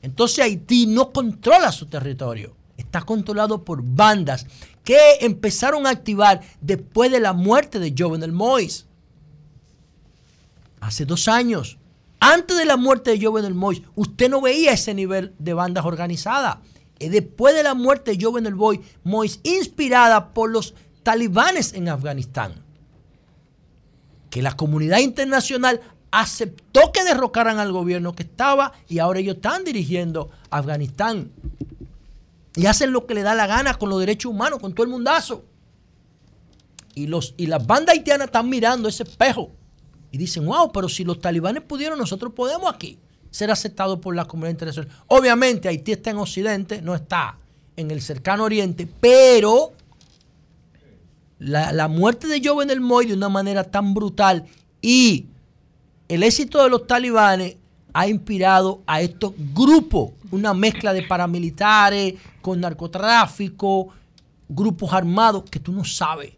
Entonces 0.02 0.40
Haití 0.40 0.88
no 0.88 1.12
controla 1.12 1.72
su 1.72 1.88
territorio. 1.88 2.56
Está 2.78 3.02
controlado 3.02 3.64
por 3.66 3.84
bandas 3.84 4.46
que 4.84 4.98
empezaron 5.22 5.86
a 5.86 5.90
activar 5.90 6.42
después 6.62 7.12
de 7.12 7.20
la 7.20 7.34
muerte 7.34 7.80
de 7.80 7.94
Jovenel 7.98 8.34
Moïse. 8.34 8.86
Hace 10.80 11.06
dos 11.06 11.28
años. 11.28 11.78
Antes 12.22 12.58
de 12.58 12.66
la 12.66 12.78
muerte 12.78 13.12
de 13.12 13.26
Jovenel 13.26 13.56
Moïse, 13.56 13.84
usted 13.96 14.30
no 14.30 14.42
veía 14.42 14.72
ese 14.72 14.94
nivel 14.94 15.34
de 15.40 15.54
bandas 15.54 15.86
organizadas. 15.86 16.58
Eh, 17.00 17.10
después 17.10 17.56
de 17.56 17.64
la 17.64 17.74
muerte 17.74 18.12
de 18.12 18.24
Jovenel 18.24 18.56
Boy 18.56 18.82
Mois, 19.04 19.40
inspirada 19.44 20.34
por 20.34 20.50
los 20.50 20.74
talibanes 21.04 21.74
en 21.74 21.88
Afganistán, 21.88 22.54
que 24.30 24.42
la 24.42 24.56
comunidad 24.56 25.00
internacional 25.00 25.82
aceptó 26.12 26.92
que 26.92 27.04
derrocaran 27.04 27.60
al 27.60 27.72
gobierno 27.72 28.14
que 28.14 28.24
estaba 28.24 28.74
y 28.88 29.00
ahora 29.00 29.20
ellos 29.20 29.36
están 29.36 29.64
dirigiendo 29.64 30.30
Afganistán. 30.50 31.32
Y 32.56 32.66
hacen 32.66 32.92
lo 32.92 33.06
que 33.06 33.14
le 33.14 33.24
da 33.24 33.36
la 33.36 33.48
gana 33.48 33.76
con 33.76 33.90
los 33.90 34.00
derechos 34.00 34.32
humanos, 34.32 34.60
con 34.60 34.74
todo 34.74 34.84
el 34.84 34.92
mundazo. 34.92 35.46
Y, 36.96 37.08
los, 37.08 37.34
y 37.38 37.46
las 37.46 37.66
bandas 37.66 37.96
haitianas 37.96 38.28
están 38.28 38.50
mirando 38.50 38.90
ese 38.90 39.04
espejo 39.04 39.52
y 40.12 40.18
dicen, 40.18 40.46
wow, 40.46 40.72
pero 40.72 40.90
si 40.90 41.06
los 41.06 41.22
talibanes 41.22 41.64
pudieron, 41.64 41.98
nosotros 41.98 42.34
podemos 42.34 42.74
aquí 42.74 43.00
ser 43.32 43.52
aceptado 43.52 44.02
por 44.02 44.16
la 44.16 44.26
comunidad 44.26 44.52
internacional. 44.52 44.92
Obviamente 45.08 45.68
Haití 45.68 45.92
está 45.92 46.12
en 46.12 46.18
Occidente, 46.18 46.82
no 46.82 46.96
está 46.96 47.38
en 47.76 47.92
el 47.92 48.02
cercano 48.02 48.44
Oriente, 48.44 48.88
pero 49.00 49.74
la, 51.40 51.88
muerte 51.88 52.28
de 52.28 52.42
Jovenel 52.44 52.82
Moy 52.82 53.08
de 53.08 53.14
una 53.14 53.30
manera 53.30 53.64
tan 53.64 53.94
brutal 53.94 54.46
y 54.82 55.28
el 56.08 56.24
éxito 56.24 56.62
de 56.64 56.70
los 56.70 56.88
talibanes 56.88 57.56
ha 57.94 58.08
inspirado 58.08 58.82
a 58.86 59.02
estos 59.02 59.34
grupos, 59.54 60.12
una 60.32 60.54
mezcla 60.54 60.94
de 60.94 61.04
paramilitares 61.04 62.16
con 62.42 62.60
narcotráfico, 62.60 63.90
grupos 64.48 64.94
armados, 64.94 65.44
que 65.50 65.60
tú 65.60 65.72
no 65.72 65.84
sabes 65.84 66.34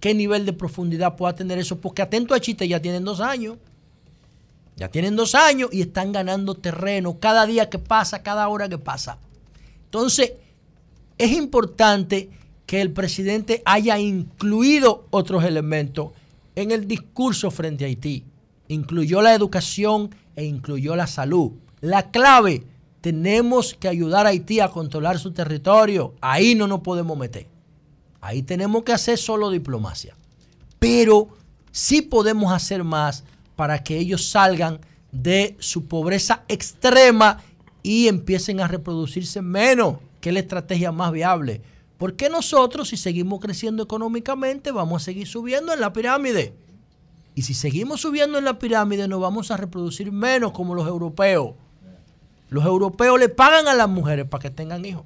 qué 0.00 0.14
nivel 0.14 0.46
de 0.46 0.52
profundidad 0.52 1.16
pueda 1.16 1.34
tener 1.34 1.58
eso, 1.58 1.80
porque 1.80 2.02
atento 2.02 2.34
a 2.34 2.40
Chiste 2.40 2.68
ya 2.68 2.80
tienen 2.80 3.04
dos 3.04 3.20
años. 3.20 3.56
Ya 4.76 4.88
tienen 4.90 5.16
dos 5.16 5.34
años 5.34 5.70
y 5.72 5.80
están 5.80 6.12
ganando 6.12 6.54
terreno 6.54 7.18
cada 7.18 7.46
día 7.46 7.70
que 7.70 7.78
pasa, 7.78 8.22
cada 8.22 8.46
hora 8.48 8.68
que 8.68 8.78
pasa. 8.78 9.18
Entonces, 9.84 10.34
es 11.16 11.32
importante 11.32 12.28
que 12.66 12.82
el 12.82 12.92
presidente 12.92 13.62
haya 13.64 13.98
incluido 13.98 15.06
otros 15.10 15.44
elementos 15.44 16.10
en 16.54 16.72
el 16.72 16.86
discurso 16.86 17.50
frente 17.50 17.84
a 17.84 17.86
Haití. 17.86 18.24
Incluyó 18.68 19.22
la 19.22 19.34
educación 19.34 20.14
e 20.34 20.44
incluyó 20.44 20.94
la 20.94 21.06
salud. 21.06 21.52
La 21.80 22.10
clave, 22.10 22.64
tenemos 23.00 23.74
que 23.74 23.88
ayudar 23.88 24.26
a 24.26 24.30
Haití 24.30 24.60
a 24.60 24.68
controlar 24.68 25.18
su 25.18 25.30
territorio. 25.30 26.14
Ahí 26.20 26.54
no 26.54 26.66
nos 26.66 26.80
podemos 26.80 27.16
meter. 27.16 27.46
Ahí 28.20 28.42
tenemos 28.42 28.82
que 28.82 28.92
hacer 28.92 29.16
solo 29.16 29.50
diplomacia. 29.50 30.16
Pero 30.78 31.28
sí 31.70 32.02
podemos 32.02 32.52
hacer 32.52 32.84
más 32.84 33.24
para 33.56 33.82
que 33.82 33.98
ellos 33.98 34.30
salgan 34.30 34.80
de 35.10 35.56
su 35.58 35.86
pobreza 35.86 36.44
extrema 36.48 37.42
y 37.82 38.08
empiecen 38.08 38.60
a 38.60 38.68
reproducirse 38.68 39.42
menos, 39.42 39.98
que 40.20 40.28
es 40.30 40.34
la 40.34 40.40
estrategia 40.40 40.92
más 40.92 41.12
viable. 41.12 41.62
Porque 41.98 42.28
nosotros, 42.28 42.88
si 42.88 42.96
seguimos 42.96 43.40
creciendo 43.40 43.82
económicamente, 43.82 44.70
vamos 44.70 45.02
a 45.02 45.04
seguir 45.06 45.26
subiendo 45.26 45.72
en 45.72 45.80
la 45.80 45.92
pirámide. 45.92 46.54
Y 47.34 47.42
si 47.42 47.54
seguimos 47.54 48.02
subiendo 48.02 48.38
en 48.38 48.44
la 48.44 48.58
pirámide, 48.58 49.08
nos 49.08 49.20
vamos 49.20 49.50
a 49.50 49.56
reproducir 49.56 50.12
menos 50.12 50.52
como 50.52 50.74
los 50.74 50.86
europeos. 50.86 51.54
Los 52.48 52.64
europeos 52.64 53.18
le 53.18 53.28
pagan 53.28 53.66
a 53.68 53.74
las 53.74 53.88
mujeres 53.88 54.26
para 54.26 54.42
que 54.42 54.50
tengan 54.50 54.84
hijos. 54.84 55.04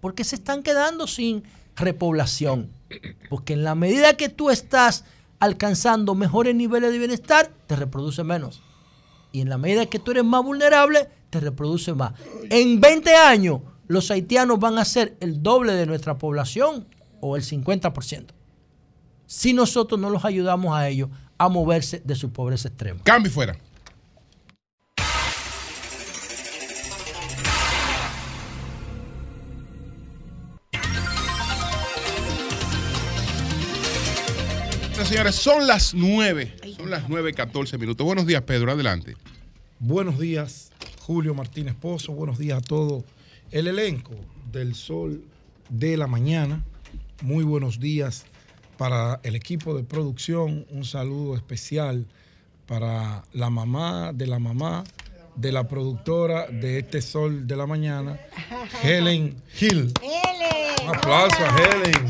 Porque 0.00 0.24
se 0.24 0.36
están 0.36 0.62
quedando 0.62 1.06
sin 1.06 1.44
repoblación. 1.76 2.70
Porque 3.28 3.52
en 3.52 3.64
la 3.64 3.74
medida 3.74 4.16
que 4.16 4.28
tú 4.28 4.50
estás 4.50 5.04
alcanzando 5.40 6.14
mejores 6.14 6.54
niveles 6.54 6.92
de 6.92 6.98
bienestar, 6.98 7.50
te 7.66 7.76
reproduce 7.76 8.24
menos. 8.24 8.62
Y 9.32 9.40
en 9.40 9.48
la 9.48 9.58
medida 9.58 9.86
que 9.86 9.98
tú 9.98 10.12
eres 10.12 10.24
más 10.24 10.42
vulnerable, 10.42 11.08
te 11.30 11.40
reproduce 11.40 11.92
más. 11.92 12.12
En 12.50 12.80
20 12.80 13.14
años, 13.14 13.60
los 13.86 14.10
haitianos 14.10 14.58
van 14.58 14.78
a 14.78 14.84
ser 14.84 15.16
el 15.20 15.42
doble 15.42 15.74
de 15.74 15.86
nuestra 15.86 16.18
población 16.18 16.86
o 17.20 17.36
el 17.36 17.42
50%. 17.42 18.26
Si 19.26 19.52
nosotros 19.52 20.00
no 20.00 20.10
los 20.10 20.24
ayudamos 20.24 20.74
a 20.76 20.88
ellos 20.88 21.10
a 21.38 21.48
moverse 21.48 22.00
de 22.04 22.14
su 22.14 22.32
pobreza 22.32 22.68
extrema. 22.68 23.00
Cambio 23.02 23.30
fuera. 23.30 23.58
Señores, 35.06 35.36
son 35.36 35.68
las 35.68 35.94
9. 35.94 36.56
Son 36.76 36.90
las 36.90 37.08
9.14 37.08 37.78
minutos. 37.78 38.04
Buenos 38.04 38.26
días, 38.26 38.42
Pedro. 38.42 38.72
Adelante. 38.72 39.16
Buenos 39.78 40.18
días, 40.18 40.72
Julio 41.00 41.32
Martínez 41.32 41.74
Pozo. 41.74 42.12
Buenos 42.12 42.38
días 42.38 42.58
a 42.58 42.60
todo 42.60 43.04
el 43.52 43.68
elenco 43.68 44.14
del 44.50 44.74
Sol 44.74 45.22
de 45.68 45.96
la 45.96 46.08
Mañana. 46.08 46.64
Muy 47.22 47.44
buenos 47.44 47.78
días 47.78 48.24
para 48.78 49.20
el 49.22 49.36
equipo 49.36 49.76
de 49.76 49.84
producción. 49.84 50.66
Un 50.70 50.84
saludo 50.84 51.36
especial 51.36 52.06
para 52.66 53.22
la 53.32 53.48
mamá 53.48 54.12
de 54.12 54.26
la 54.26 54.40
mamá 54.40 54.82
de 55.36 55.52
la 55.52 55.68
productora 55.68 56.46
de 56.46 56.78
este 56.78 57.00
Sol 57.02 57.46
de 57.46 57.56
la 57.56 57.66
Mañana, 57.66 58.18
Helen 58.82 59.36
Hill. 59.60 59.92
Un 60.82 60.94
aplauso 60.94 61.36
a 61.38 61.56
Helen, 61.58 62.08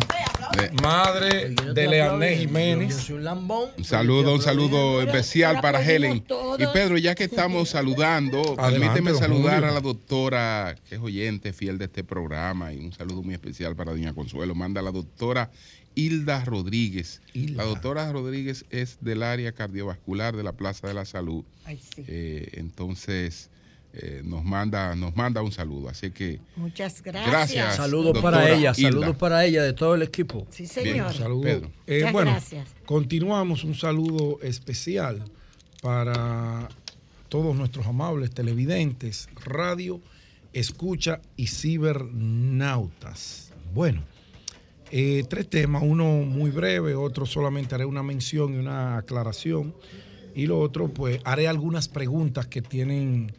madre 0.82 1.51
de 1.51 1.89
Leanés 1.89 2.39
Jiménez. 2.40 3.11
Un 3.11 3.85
saludo, 3.85 4.35
un 4.35 4.43
saludo 4.43 5.03
especial 5.03 5.61
para 5.61 5.82
Helen. 5.82 6.24
Y 6.59 6.66
Pedro, 6.73 6.97
ya 6.98 7.15
que 7.15 7.24
estamos 7.24 7.70
saludando, 7.70 8.57
permíteme 8.57 9.15
saludar 9.15 9.65
a 9.65 9.73
la 9.73 9.81
doctora, 9.81 10.77
que 10.89 10.94
es 10.94 11.01
oyente 11.01 11.53
fiel 11.53 11.78
de 11.78 11.86
este 11.86 12.05
programa, 12.05 12.73
y 12.73 12.78
un 12.78 12.93
saludo 12.93 13.23
muy 13.23 13.35
especial 13.35 13.74
para 13.74 13.93
Doña 13.93 14.15
Consuelo. 14.15 14.55
Manda 14.55 14.81
a 14.81 14.85
la 14.85 14.93
doctora 14.93 15.51
Hilda 15.97 16.44
Rodríguez. 16.44 17.20
La 17.35 17.64
doctora 17.64 18.12
Rodríguez 18.12 18.64
es 18.70 18.98
del 19.01 19.24
área 19.24 19.51
cardiovascular 19.52 20.36
de 20.36 20.44
la 20.44 20.52
Plaza 20.52 20.86
de 20.86 20.94
la 20.94 21.05
Salud. 21.05 21.44
Ay, 21.64 21.78
sí. 21.78 22.05
Eh, 22.06 22.51
entonces, 22.52 23.48
eh, 23.94 24.20
nos, 24.24 24.44
manda, 24.44 24.94
nos 24.94 25.16
manda 25.16 25.40
un 25.43 25.52
saludo. 25.52 25.89
Así 25.89 26.10
que 26.10 26.39
Muchas 26.55 27.02
gracias. 27.02 27.31
Gracias. 27.31 27.77
Saludos 27.77 28.18
para 28.20 28.51
ella, 28.51 28.74
Hilda. 28.77 28.90
saludos 28.90 29.16
para 29.16 29.44
ella 29.47 29.62
de 29.62 29.73
todo 29.73 29.94
el 29.94 30.02
equipo. 30.02 30.47
Sí, 30.51 30.64
Bien, 30.64 30.68
señor. 30.68 31.14
Saludos. 31.14 31.44
Pedro. 31.44 31.70
Eh, 31.86 31.98
Muchas 32.01 32.12
bueno, 32.12 32.31
gracias. 32.32 32.68
continuamos. 32.85 33.64
Un 33.64 33.74
saludo 33.74 34.39
especial 34.43 35.24
para 35.81 36.68
todos 37.31 37.56
nuestros 37.56 37.86
amables 37.86 38.32
televidentes, 38.32 39.31
radio, 39.44 39.98
escucha 40.52 41.23
y 41.36 41.47
cibernautas. 41.47 43.52
Bueno, 43.73 44.02
eh, 44.90 45.24
tres 45.28 45.48
temas, 45.50 45.82
uno 45.84 46.04
muy 46.22 46.50
breve, 46.50 46.94
otro 46.94 47.26
solamente 47.26 47.74
haré 47.74 47.84
una 47.84 48.02
mención 48.02 48.54
y 48.54 48.58
una 48.58 48.98
aclaración. 48.98 49.74
Y 50.34 50.46
lo 50.46 50.60
otro, 50.60 50.88
pues 50.88 51.20
haré 51.24 51.48
algunas 51.48 51.88
preguntas 51.88 52.46
que 52.46 52.62
tienen 52.62 53.32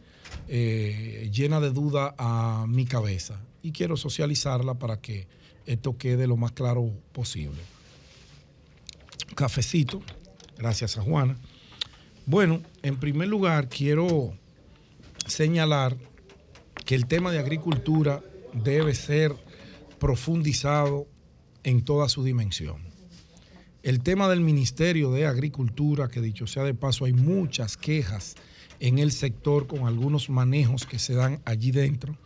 eh, 0.48 1.30
llena 1.32 1.60
de 1.60 1.70
duda 1.70 2.14
a 2.18 2.66
mi 2.68 2.86
cabeza. 2.86 3.40
Y 3.62 3.72
quiero 3.72 3.96
socializarla 3.96 4.74
para 4.74 5.00
que 5.00 5.26
esto 5.66 5.96
quede 5.96 6.26
lo 6.26 6.36
más 6.36 6.52
claro 6.52 6.90
posible. 7.12 7.60
Cafecito, 9.34 10.02
gracias 10.56 10.98
a 10.98 11.02
Juana. 11.02 11.36
Bueno, 12.26 12.60
en 12.82 12.96
primer 12.96 13.28
lugar 13.28 13.68
quiero 13.68 14.34
señalar 15.26 15.96
que 16.84 16.94
el 16.94 17.06
tema 17.06 17.30
de 17.30 17.38
agricultura 17.38 18.22
debe 18.52 18.94
ser 18.94 19.34
profundizado 19.98 21.06
en 21.68 21.82
toda 21.82 22.08
su 22.08 22.24
dimensión. 22.24 22.76
El 23.82 24.00
tema 24.00 24.26
del 24.28 24.40
Ministerio 24.40 25.12
de 25.12 25.26
Agricultura, 25.26 26.08
que 26.08 26.22
dicho 26.22 26.46
sea 26.46 26.64
de 26.64 26.72
paso, 26.72 27.04
hay 27.04 27.12
muchas 27.12 27.76
quejas 27.76 28.36
en 28.80 28.98
el 28.98 29.12
sector 29.12 29.66
con 29.66 29.86
algunos 29.86 30.30
manejos 30.30 30.86
que 30.86 30.98
se 30.98 31.14
dan 31.14 31.42
allí 31.44 31.70
dentro. 31.70 32.16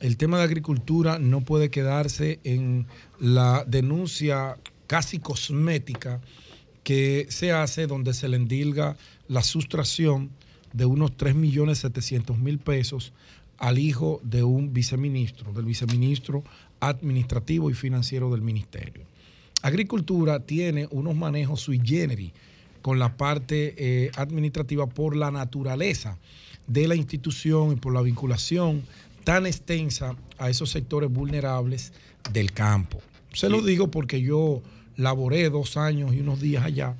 El 0.00 0.16
tema 0.16 0.38
de 0.38 0.44
agricultura 0.44 1.18
no 1.18 1.40
puede 1.40 1.68
quedarse 1.70 2.38
en 2.44 2.86
la 3.18 3.64
denuncia 3.66 4.56
casi 4.86 5.18
cosmética 5.18 6.20
que 6.84 7.26
se 7.30 7.50
hace 7.50 7.88
donde 7.88 8.14
se 8.14 8.28
le 8.28 8.36
endilga 8.36 8.96
la 9.26 9.42
sustracción 9.42 10.30
de 10.72 10.84
unos 10.86 11.12
3.700.000 11.16 12.58
pesos 12.60 13.12
al 13.58 13.78
hijo 13.78 14.20
de 14.22 14.42
un 14.42 14.72
viceministro, 14.72 15.52
del 15.52 15.64
viceministro 15.64 16.42
administrativo 16.80 17.70
y 17.70 17.74
financiero 17.74 18.30
del 18.30 18.42
ministerio. 18.42 19.02
Agricultura 19.62 20.40
tiene 20.40 20.86
unos 20.90 21.14
manejos 21.16 21.60
sui 21.60 21.80
generis 21.82 22.32
con 22.82 22.98
la 22.98 23.16
parte 23.16 23.74
eh, 23.78 24.10
administrativa 24.16 24.86
por 24.86 25.16
la 25.16 25.30
naturaleza 25.30 26.18
de 26.66 26.86
la 26.86 26.94
institución 26.94 27.72
y 27.72 27.76
por 27.76 27.94
la 27.94 28.02
vinculación 28.02 28.82
tan 29.24 29.46
extensa 29.46 30.16
a 30.38 30.50
esos 30.50 30.70
sectores 30.70 31.10
vulnerables 31.10 31.92
del 32.32 32.52
campo. 32.52 33.00
Se 33.32 33.48
lo 33.48 33.62
digo 33.62 33.90
porque 33.90 34.20
yo 34.20 34.62
laboré 34.96 35.48
dos 35.48 35.76
años 35.76 36.14
y 36.14 36.20
unos 36.20 36.40
días 36.40 36.64
allá 36.64 36.94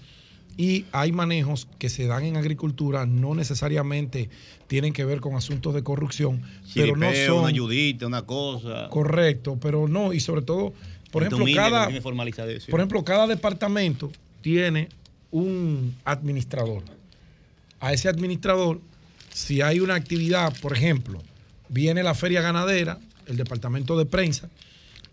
y 0.57 0.85
hay 0.93 1.13
manejos 1.13 1.67
que 1.79 1.89
se 1.89 2.07
dan 2.07 2.25
en 2.25 2.37
agricultura, 2.37 3.07
no 3.07 3.35
necesariamente 3.35 4.29
tienen 4.67 4.93
que 4.93 5.05
ver 5.05 5.21
con 5.21 5.35
asuntos 5.35 5.75
de 5.75 5.83
corrupción, 5.83 6.43
pero 6.75 6.97
no 6.97 7.07
Chiripeo, 7.07 7.27
son 7.27 7.39
una 7.41 7.49
ayudita, 7.49 8.07
una 8.07 8.23
cosa. 8.23 8.89
correcto, 8.91 9.59
pero 9.61 9.89
no, 9.89 10.13
y 10.13 10.21
sobre 10.21 10.43
todo, 10.43 10.73
por 11.11 11.23
ejemplo, 11.23 11.47
cada, 11.55 11.89
por 12.71 12.81
ejemplo, 12.81 13.05
cada 13.05 13.27
departamento 13.27 14.11
tiene 14.41 14.89
un 15.31 15.95
administrador. 16.05 16.83
A 17.81 17.93
ese 17.93 18.09
administrador, 18.09 18.81
si 19.33 19.61
hay 19.61 19.81
una 19.81 19.95
actividad, 19.95 20.55
por 20.61 20.73
ejemplo, 20.73 21.21
viene 21.69 22.03
la 22.03 22.15
feria 22.15 22.41
ganadera, 22.41 22.99
el 23.27 23.37
departamento 23.37 23.99
de 23.99 24.07
prensa 24.07 24.49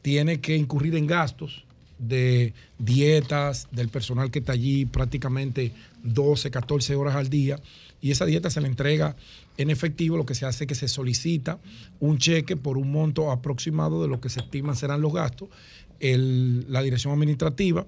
tiene 0.02 0.40
que 0.40 0.56
incurrir 0.56 0.96
en 0.96 1.08
gastos 1.08 1.64
de 2.02 2.53
dietas 2.80 3.68
del 3.72 3.90
personal 3.90 4.32
que 4.32 4.40
está 4.40 4.53
allí 4.53 4.86
prácticamente 4.86 5.72
12, 6.03 6.49
14 6.52 6.95
horas 6.95 7.15
al 7.15 7.30
día 7.30 7.60
y 8.02 8.11
esa 8.11 8.26
dieta 8.26 8.49
se 8.49 8.60
le 8.61 8.68
entrega 8.68 9.15
en 9.57 9.69
efectivo, 9.69 10.18
lo 10.18 10.26
que 10.26 10.34
se 10.34 10.45
hace 10.45 10.64
es 10.64 10.68
que 10.68 10.76
se 10.76 10.88
solicita 10.88 11.60
un 11.99 12.18
cheque 12.18 12.57
por 12.57 12.78
un 12.78 12.91
monto 12.91 13.32
aproximado 13.32 14.02
de 14.02 14.07
lo 14.07 14.19
que 14.19 14.30
se 14.30 14.40
estiman 14.40 14.76
serán 14.76 15.02
los 15.02 15.14
gastos. 15.14 15.49
El- 15.99 16.65
la 16.72 16.82
dirección 16.82 17.14
administrativa 17.14 17.86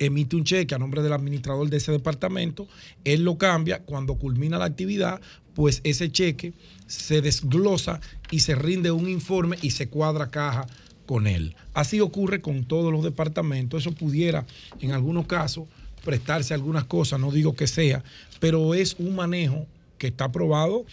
emite 0.00 0.34
un 0.36 0.44
cheque 0.44 0.74
a 0.74 0.78
nombre 0.78 1.02
del 1.02 1.12
administrador 1.12 1.68
de 1.70 1.76
ese 1.76 1.92
departamento, 1.92 2.66
él 3.04 3.22
lo 3.24 3.36
cambia, 3.38 3.80
cuando 3.80 4.14
culmina 4.14 4.58
la 4.58 4.64
actividad, 4.64 5.20
pues 5.54 5.80
ese 5.84 6.10
cheque 6.10 6.52
se 6.86 7.20
desglosa 7.20 8.00
y 8.30 8.40
se 8.40 8.54
rinde 8.54 8.90
un 8.92 9.08
informe 9.08 9.56
y 9.60 9.70
se 9.72 9.88
cuadra 9.88 10.30
caja 10.30 10.66
con 11.08 11.26
él. 11.26 11.56
Así 11.72 12.00
ocurre 12.00 12.42
con 12.42 12.64
todos 12.64 12.92
los 12.92 13.02
departamentos, 13.02 13.80
eso 13.80 13.92
pudiera 13.92 14.44
en 14.78 14.92
algunos 14.92 15.26
casos 15.26 15.64
prestarse 16.04 16.52
algunas 16.52 16.84
cosas, 16.84 17.18
no 17.18 17.32
digo 17.32 17.54
que 17.54 17.66
sea, 17.66 18.04
pero 18.40 18.74
es 18.74 18.94
un 18.98 19.16
manejo 19.16 19.64
que 19.96 20.08
está 20.08 20.24
aprobado 20.24 20.84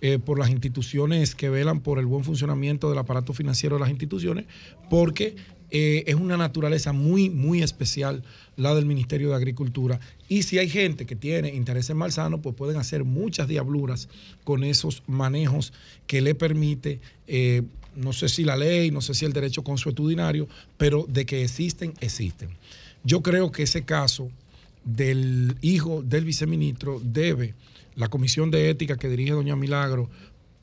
eh, 0.00 0.18
por 0.18 0.40
las 0.40 0.50
instituciones 0.50 1.36
que 1.36 1.48
velan 1.50 1.82
por 1.82 2.00
el 2.00 2.06
buen 2.06 2.24
funcionamiento 2.24 2.88
del 2.88 2.98
aparato 2.98 3.32
financiero 3.32 3.76
de 3.76 3.80
las 3.80 3.90
instituciones, 3.90 4.46
porque 4.90 5.36
eh, 5.70 6.02
es 6.08 6.16
una 6.16 6.36
naturaleza 6.36 6.92
muy, 6.92 7.30
muy 7.30 7.62
especial 7.62 8.24
la 8.56 8.74
del 8.74 8.86
Ministerio 8.86 9.30
de 9.30 9.36
Agricultura. 9.36 10.00
Y 10.28 10.42
si 10.42 10.58
hay 10.58 10.68
gente 10.68 11.06
que 11.06 11.14
tiene 11.14 11.54
intereses 11.54 11.94
malsanos, 11.94 12.40
pues 12.42 12.56
pueden 12.56 12.76
hacer 12.76 13.04
muchas 13.04 13.46
diabluras 13.46 14.08
con 14.42 14.64
esos 14.64 15.04
manejos 15.06 15.72
que 16.08 16.20
le 16.22 16.34
permite, 16.34 17.00
eh, 17.28 17.62
no 17.96 18.12
sé 18.12 18.28
si 18.28 18.44
la 18.44 18.56
ley, 18.56 18.90
no 18.90 19.00
sé 19.00 19.14
si 19.14 19.24
el 19.24 19.32
derecho 19.32 19.62
consuetudinario, 19.62 20.48
pero 20.76 21.04
de 21.08 21.26
que 21.26 21.42
existen, 21.44 21.94
existen. 22.00 22.50
Yo 23.04 23.22
creo 23.22 23.50
que 23.50 23.62
ese 23.62 23.84
caso 23.84 24.30
del 24.84 25.56
hijo 25.60 26.02
del 26.02 26.24
viceministro 26.24 27.00
debe 27.02 27.54
la 27.96 28.08
comisión 28.08 28.50
de 28.50 28.70
ética 28.70 28.96
que 28.96 29.08
dirige 29.08 29.32
doña 29.32 29.56
Milagro, 29.56 30.08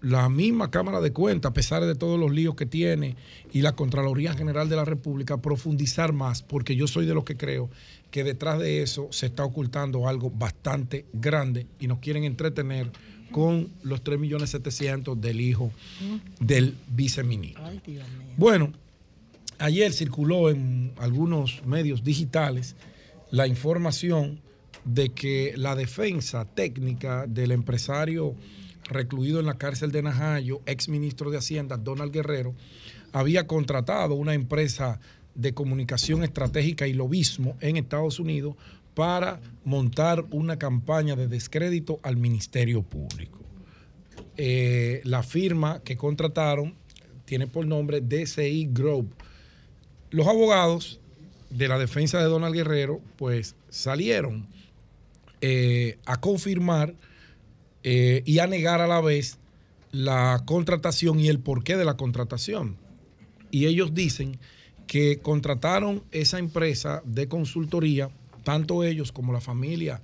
la 0.02 0.30
misma 0.30 0.70
Cámara 0.70 1.02
de 1.02 1.12
Cuentas, 1.12 1.50
a 1.50 1.54
pesar 1.54 1.84
de 1.84 1.96
todos 1.96 2.20
los 2.20 2.32
líos 2.32 2.56
que 2.56 2.66
tiene, 2.66 3.16
y 3.52 3.62
la 3.62 3.76
Contraloría 3.76 4.34
General 4.34 4.70
de 4.70 4.76
la 4.76 4.86
República, 4.86 5.38
profundizar 5.38 6.14
más, 6.14 6.44
porque 6.44 6.76
yo 6.76 6.88
soy 6.88 7.06
de 7.06 7.14
los 7.14 7.24
que 7.24 7.36
creo 7.36 7.70
que 8.12 8.24
detrás 8.24 8.60
de 8.60 8.84
eso 8.84 9.08
se 9.12 9.26
está 9.26 9.44
ocultando 9.44 10.08
algo 10.08 10.30
bastante 10.30 11.06
grande 11.14 11.68
y 11.80 11.88
nos 11.88 12.00
quieren 12.00 12.24
entretener 12.24 12.92
con 13.32 13.70
los 13.84 14.04
3.700.000 14.04 15.16
del 15.16 15.42
hijo 15.42 15.72
del 16.40 16.76
viceministro. 16.90 17.64
Bueno, 18.38 18.74
ayer 19.60 19.94
circuló 19.94 20.50
en 20.50 20.94
algunos 20.98 21.66
medios 21.66 22.04
digitales 22.04 22.76
la 23.32 23.48
información 23.48 24.40
de 24.86 25.10
que 25.10 25.54
la 25.58 25.76
defensa 25.76 26.46
técnica 26.46 27.26
del 27.28 27.52
empresario 27.52 28.36
recluido 28.90 29.40
en 29.40 29.46
la 29.46 29.58
cárcel 29.58 29.92
de 29.92 30.02
Najayo, 30.02 30.62
ex 30.66 30.88
ministro 30.88 31.30
de 31.30 31.38
Hacienda, 31.38 31.78
Donald 31.78 32.14
Guerrero, 32.14 32.56
había 33.12 33.48
contratado 33.48 34.16
una 34.16 34.34
empresa 34.34 35.00
de 35.36 35.54
comunicación 35.54 36.24
estratégica 36.24 36.88
y 36.88 36.94
lobismo 36.94 37.58
en 37.62 37.78
Estados 37.78 38.20
Unidos 38.20 38.56
para 38.98 39.40
montar 39.64 40.26
una 40.32 40.58
campaña 40.58 41.16
de 41.16 41.28
descrédito 41.28 42.00
al 42.02 42.18
Ministerio 42.18 42.82
Público. 42.82 43.38
Eh, 44.38 45.02
la 45.04 45.22
firma 45.22 45.84
que 45.84 45.98
contrataron 45.98 46.74
tiene 47.26 47.46
por 47.46 47.68
nombre 47.68 48.02
DCI 48.02 48.70
Group. 48.72 49.14
Los 50.10 50.26
abogados 50.26 51.00
de 51.52 51.68
la 51.68 51.78
defensa 51.78 52.18
de 52.18 52.24
Donald 52.24 52.56
Guerrero, 52.56 53.00
pues 53.18 53.56
salieron 53.70 54.48
eh, 55.42 56.00
a 56.08 56.20
confirmar 56.20 56.96
eh, 57.84 58.24
y 58.26 58.40
a 58.40 58.48
negar 58.48 58.82
a 58.82 58.88
la 58.88 59.00
vez 59.00 59.38
la 59.92 60.42
contratación 60.48 61.20
y 61.20 61.28
el 61.28 61.38
porqué 61.38 61.78
de 61.78 61.86
la 61.86 61.98
contratación. 61.98 62.78
Y 63.52 63.68
ellos 63.68 63.94
dicen 63.94 64.40
que 64.88 65.20
contrataron 65.20 66.02
esa 66.12 66.40
empresa 66.40 67.04
de 67.06 67.28
consultoría, 67.28 68.10
tanto 68.48 68.86
ellos 68.86 69.12
como 69.12 69.34
la 69.34 69.42
familia 69.42 70.02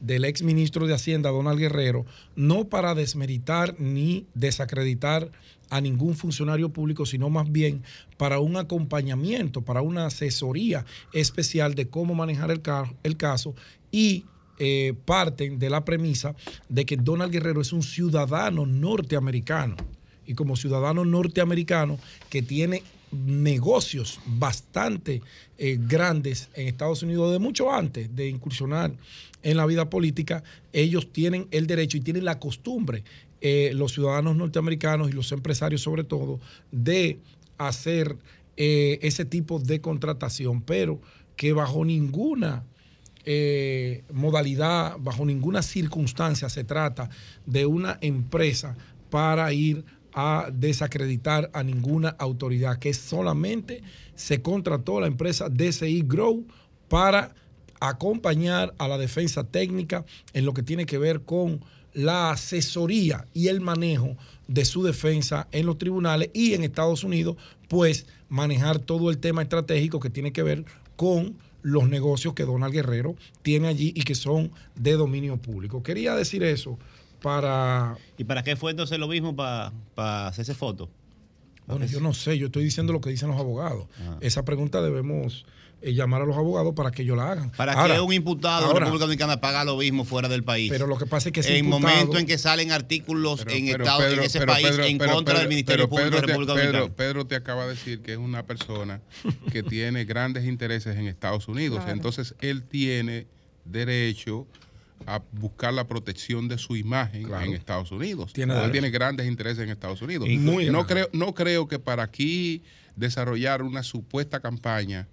del 0.00 0.24
ex 0.24 0.42
ministro 0.42 0.86
de 0.86 0.94
Hacienda, 0.94 1.28
Donald 1.28 1.58
Guerrero, 1.58 2.06
no 2.36 2.64
para 2.64 2.94
desmeritar 2.94 3.74
ni 3.78 4.24
desacreditar 4.32 5.30
a 5.68 5.78
ningún 5.82 6.14
funcionario 6.14 6.70
público, 6.70 7.04
sino 7.04 7.28
más 7.28 7.52
bien 7.52 7.82
para 8.16 8.38
un 8.40 8.56
acompañamiento, 8.56 9.60
para 9.60 9.82
una 9.82 10.06
asesoría 10.06 10.86
especial 11.12 11.74
de 11.74 11.88
cómo 11.88 12.14
manejar 12.14 12.50
el, 12.50 12.62
ca- 12.62 12.90
el 13.02 13.18
caso 13.18 13.54
y 13.90 14.24
eh, 14.58 14.94
parten 15.04 15.58
de 15.58 15.68
la 15.68 15.84
premisa 15.84 16.34
de 16.70 16.86
que 16.86 16.96
Donald 16.96 17.30
Guerrero 17.30 17.60
es 17.60 17.74
un 17.74 17.82
ciudadano 17.82 18.64
norteamericano. 18.64 19.76
Y 20.26 20.32
como 20.32 20.56
ciudadano 20.56 21.04
norteamericano 21.04 21.98
que 22.30 22.40
tiene 22.40 22.82
negocios 23.12 24.20
bastante 24.26 25.22
eh, 25.58 25.78
grandes 25.80 26.48
en 26.54 26.66
Estados 26.66 27.02
Unidos 27.02 27.30
de 27.30 27.38
mucho 27.38 27.70
antes 27.70 28.14
de 28.14 28.28
incursionar 28.28 28.92
en 29.42 29.56
la 29.56 29.66
vida 29.66 29.90
política, 29.90 30.42
ellos 30.72 31.12
tienen 31.12 31.46
el 31.50 31.66
derecho 31.66 31.98
y 31.98 32.00
tienen 32.00 32.24
la 32.24 32.38
costumbre, 32.38 33.04
eh, 33.40 33.72
los 33.74 33.92
ciudadanos 33.92 34.36
norteamericanos 34.36 35.10
y 35.10 35.12
los 35.12 35.30
empresarios 35.32 35.82
sobre 35.82 36.04
todo, 36.04 36.40
de 36.70 37.18
hacer 37.58 38.16
eh, 38.56 38.98
ese 39.02 39.24
tipo 39.24 39.58
de 39.58 39.80
contratación, 39.80 40.62
pero 40.62 41.00
que 41.36 41.52
bajo 41.52 41.84
ninguna 41.84 42.64
modalidad, 44.12 44.96
bajo 44.98 45.24
ninguna 45.24 45.62
circunstancia 45.62 46.48
se 46.48 46.64
trata 46.64 47.08
de 47.46 47.66
una 47.66 47.96
empresa 48.00 48.76
para 49.10 49.52
ir 49.52 49.84
a 50.12 50.48
desacreditar 50.52 51.50
a 51.52 51.62
ninguna 51.62 52.10
autoridad, 52.18 52.78
que 52.78 52.94
solamente 52.94 53.82
se 54.14 54.42
contrató 54.42 55.00
la 55.00 55.06
empresa 55.06 55.48
DCI 55.48 56.02
Grow 56.06 56.44
para 56.88 57.34
acompañar 57.80 58.74
a 58.78 58.86
la 58.86 58.98
defensa 58.98 59.44
técnica 59.44 60.04
en 60.32 60.44
lo 60.44 60.54
que 60.54 60.62
tiene 60.62 60.86
que 60.86 60.98
ver 60.98 61.22
con 61.22 61.64
la 61.94 62.30
asesoría 62.30 63.26
y 63.34 63.48
el 63.48 63.60
manejo 63.60 64.16
de 64.48 64.64
su 64.64 64.82
defensa 64.82 65.48
en 65.52 65.66
los 65.66 65.78
tribunales 65.78 66.30
y 66.32 66.54
en 66.54 66.64
Estados 66.64 67.04
Unidos, 67.04 67.36
pues 67.68 68.06
manejar 68.28 68.78
todo 68.78 69.10
el 69.10 69.18
tema 69.18 69.42
estratégico 69.42 70.00
que 70.00 70.10
tiene 70.10 70.32
que 70.32 70.42
ver 70.42 70.64
con 70.96 71.36
los 71.62 71.88
negocios 71.88 72.34
que 72.34 72.44
Donald 72.44 72.72
Guerrero 72.72 73.14
tiene 73.42 73.68
allí 73.68 73.92
y 73.94 74.02
que 74.02 74.14
son 74.14 74.50
de 74.74 74.92
dominio 74.92 75.36
público. 75.36 75.82
Quería 75.82 76.14
decir 76.14 76.42
eso 76.42 76.78
para... 77.22 77.96
¿Y 78.18 78.24
para 78.24 78.42
qué 78.42 78.56
fue 78.56 78.70
entonces 78.72 78.98
lo 78.98 79.08
mismo 79.08 79.34
para 79.36 79.72
hacerse 80.26 80.54
foto? 80.54 80.90
Bueno, 81.66 81.86
yo 81.86 82.00
no 82.00 82.12
sé, 82.12 82.36
yo 82.38 82.46
estoy 82.46 82.64
diciendo 82.64 82.92
lo 82.92 83.00
que 83.00 83.08
dicen 83.10 83.28
los 83.28 83.38
abogados. 83.38 83.86
Ajá. 84.00 84.18
Esa 84.20 84.44
pregunta 84.44 84.82
debemos 84.82 85.46
eh, 85.80 85.94
llamar 85.94 86.22
a 86.22 86.26
los 86.26 86.36
abogados 86.36 86.74
para 86.74 86.90
que 86.90 87.02
ellos 87.02 87.16
la 87.16 87.30
hagan. 87.30 87.50
¿Para 87.52 87.72
Ahora, 87.74 87.94
que 87.94 88.00
un 88.00 88.12
imputado 88.12 88.68
de 88.74 88.80
República 88.80 89.04
Dominicana 89.04 89.40
paga 89.40 89.64
lo 89.64 89.76
mismo 89.76 90.04
fuera 90.04 90.28
del 90.28 90.42
país? 90.42 90.70
Pero 90.72 90.86
lo 90.88 90.98
que 90.98 91.06
pasa 91.06 91.28
es 91.28 91.32
que 91.32 91.40
ese 91.40 91.56
en 91.56 91.64
imputado- 91.66 91.94
momento 91.94 92.18
en 92.18 92.26
que 92.26 92.36
salen 92.36 92.72
artículos 92.72 93.44
en, 93.48 93.66
Pero 93.70 93.84
Estado- 93.84 94.06
en 94.08 94.20
ese 94.20 94.40
pero 94.40 94.52
país 94.52 94.66
Pedro- 94.68 94.84
en 94.84 94.98
contra 94.98 95.18
Pedro- 95.24 95.38
del 95.38 95.48
Ministerio 95.48 95.88
Público 95.88 96.10
de 96.16 96.20
te- 96.20 96.26
República 96.26 96.54
Pedro- 96.54 96.66
Dominicana. 96.72 96.96
Pedro 96.96 97.26
te 97.26 97.34
acaba 97.36 97.62
de 97.64 97.70
decir 97.70 98.02
que 98.02 98.12
es 98.12 98.18
una 98.18 98.44
persona 98.44 99.00
que 99.52 99.62
tiene 99.62 100.04
grandes 100.04 100.44
intereses 100.46 100.96
en 100.96 101.06
Estados 101.06 101.46
Unidos. 101.48 101.78
Claro. 101.78 101.92
Entonces, 101.92 102.34
él 102.40 102.64
tiene 102.64 103.26
derecho 103.64 104.46
a 105.06 105.22
buscar 105.32 105.72
la 105.72 105.86
protección 105.86 106.48
de 106.48 106.58
su 106.58 106.76
imagen 106.76 107.32
en 107.32 107.54
Estados 107.54 107.90
Unidos. 107.92 108.32
Tiene 108.32 108.64
Él 108.64 108.72
tiene 108.72 108.90
grandes 108.90 109.26
intereses 109.26 109.64
en 109.64 109.70
Estados 109.70 110.02
Unidos. 110.02 110.28
Muy 110.28 110.66
no, 110.66 110.84
grande. 110.84 110.86
creo, 110.94 111.08
no 111.12 111.34
creo 111.34 111.68
que 111.68 111.78
para 111.78 112.02
aquí 112.02 112.62
desarrollar 112.96 113.62
una 113.62 113.82
supuesta 113.82 114.40
campaña, 114.40 115.08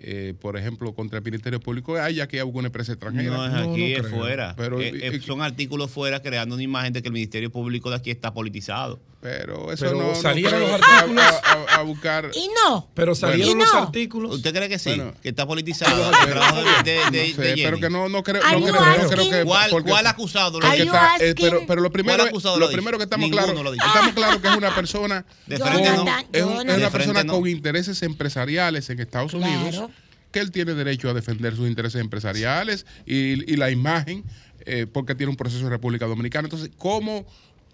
eh, 0.00 0.34
por 0.40 0.56
ejemplo, 0.56 0.94
contra 0.94 1.18
el 1.18 1.24
Ministerio 1.24 1.60
Público, 1.60 1.96
haya 1.96 2.28
que 2.28 2.38
alguna 2.38 2.66
empresa 2.66 2.92
extranjera. 2.92 3.36
No 3.36 3.46
es 3.46 3.68
aquí, 3.68 3.92
es 3.94 4.08
fuera. 4.08 4.54
Pero, 4.56 4.80
Eh, 4.80 4.92
eh, 4.94 5.20
son 5.20 5.42
artículos 5.42 5.90
fuera 5.90 6.22
creando 6.22 6.54
una 6.54 6.62
imagen 6.62 6.92
de 6.92 7.02
que 7.02 7.08
el 7.08 7.14
Ministerio 7.14 7.50
Público 7.50 7.90
de 7.90 7.96
aquí 7.96 8.10
está 8.10 8.32
politizado. 8.32 9.00
Pero 9.20 9.72
eso 9.72 9.84
Pero 9.84 9.98
no, 9.98 10.08
no 10.10 10.14
salieron 10.14 10.52
creo 10.62 10.78
los 10.78 10.80
artículos. 10.88 11.24
a, 11.24 11.52
a- 11.52 11.80
a 11.80 11.82
buscar. 11.82 12.30
Y 12.34 12.48
no. 12.64 12.88
Pero 12.94 13.16
salieron 13.16 13.56
Bueno. 13.56 13.64
los 13.64 13.74
no. 13.74 13.86
artículos. 13.88 14.34
¿Usted 14.36 14.54
cree 14.54 14.68
que 14.68 14.78
sí? 14.78 14.90
Bueno. 14.90 15.12
que 15.20 15.30
está 15.30 15.44
politizado. 15.44 16.08
Pero- 16.12 16.24
el 16.24 16.30
trabajo 16.38 16.56
de, 16.84 16.92
de- 16.92 17.04
no 17.04 17.10
de- 17.10 17.34
sé, 17.34 17.42
de 17.42 17.54
pero 17.64 17.80
que 17.80 17.90
no, 17.90 18.08
no 18.08 18.22
creo, 18.22 18.40
no 18.42 18.48
creo, 18.60 18.62
no 18.62 19.08
creo 19.08 19.30
que 19.30 19.44
¿Cuál, 19.44 19.70
porque- 19.70 19.90
cuál 19.90 20.06
acusado 20.06 20.60
lo 20.60 20.72
está- 20.72 21.16
eh, 21.18 21.34
pero, 21.36 21.64
pero 21.66 21.80
lo 21.82 21.90
primero, 21.90 22.18
¿Cuál 22.18 22.28
es- 22.28 22.32
acusado 22.32 22.58
lo 22.60 22.66
lo 22.66 22.72
primero 22.72 22.96
que 22.96 23.04
estamos 23.04 23.28
claros, 23.30 23.50
estamos 23.50 24.12
claros 24.14 24.40
que 24.40 24.48
es 24.48 24.56
una 24.56 24.74
persona 24.74 25.24
De 25.48 25.58
frente 25.58 25.90
no, 25.90 25.96
no. 25.96 26.04
da- 26.04 26.20
es, 26.20 26.26
es 26.32 26.46
no. 26.46 26.60
una 26.60 26.76
De 26.76 26.88
persona 26.90 27.24
no. 27.24 27.32
con 27.32 27.48
intereses 27.48 28.00
empresariales 28.04 28.88
en 28.90 29.00
Estados 29.00 29.34
Unidos 29.34 29.70
Claro. 29.70 29.90
que 30.30 30.38
él 30.38 30.52
tiene 30.52 30.74
derecho 30.74 31.10
a 31.10 31.14
defender 31.14 31.56
sus 31.56 31.66
intereses 31.66 32.00
empresariales 32.00 32.86
y, 33.04 33.52
y 33.52 33.56
la 33.56 33.70
imagen 33.72 34.22
eh, 34.64 34.86
porque 34.86 35.16
tiene 35.16 35.30
un 35.30 35.36
proceso 35.36 35.64
en 35.64 35.70
República 35.70 36.06
Dominicana. 36.06 36.46
Entonces, 36.46 36.70
¿cómo, 36.78 37.26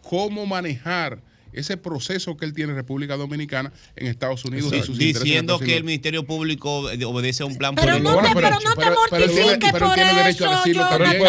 cómo 0.03 0.47
manejar 0.47 1.19
ese 1.55 1.77
proceso 1.77 2.37
que 2.37 2.45
él 2.45 2.53
tiene 2.53 2.71
en 2.73 2.77
República 2.77 3.17
Dominicana 3.17 3.73
en 3.97 4.07
Estados 4.07 4.45
Unidos 4.45 4.73
y 4.73 4.83
sus 4.83 4.99
Diciendo 4.99 5.59
que 5.59 5.77
el? 5.77 5.85
Ministerio 5.85 6.25
Público 6.25 6.81
obedece 7.07 7.43
a 7.43 7.47
un 7.47 7.57
plan 7.57 7.75
Pero 7.75 7.93
político. 7.93 8.11
no 8.23 8.29
te, 8.29 8.35
pero, 8.35 8.35
pero- 8.35 8.61
no 8.61 8.75
te 8.75 8.91
mortifiques 8.91 9.73
pero 9.73 9.77
él 9.77 9.83
por 9.83 9.95
tiene 9.95 10.15
derecho 10.15 10.45
a 10.45 10.49
eso, 10.51 10.57
decirlo 10.59 10.89
también. 10.89 11.23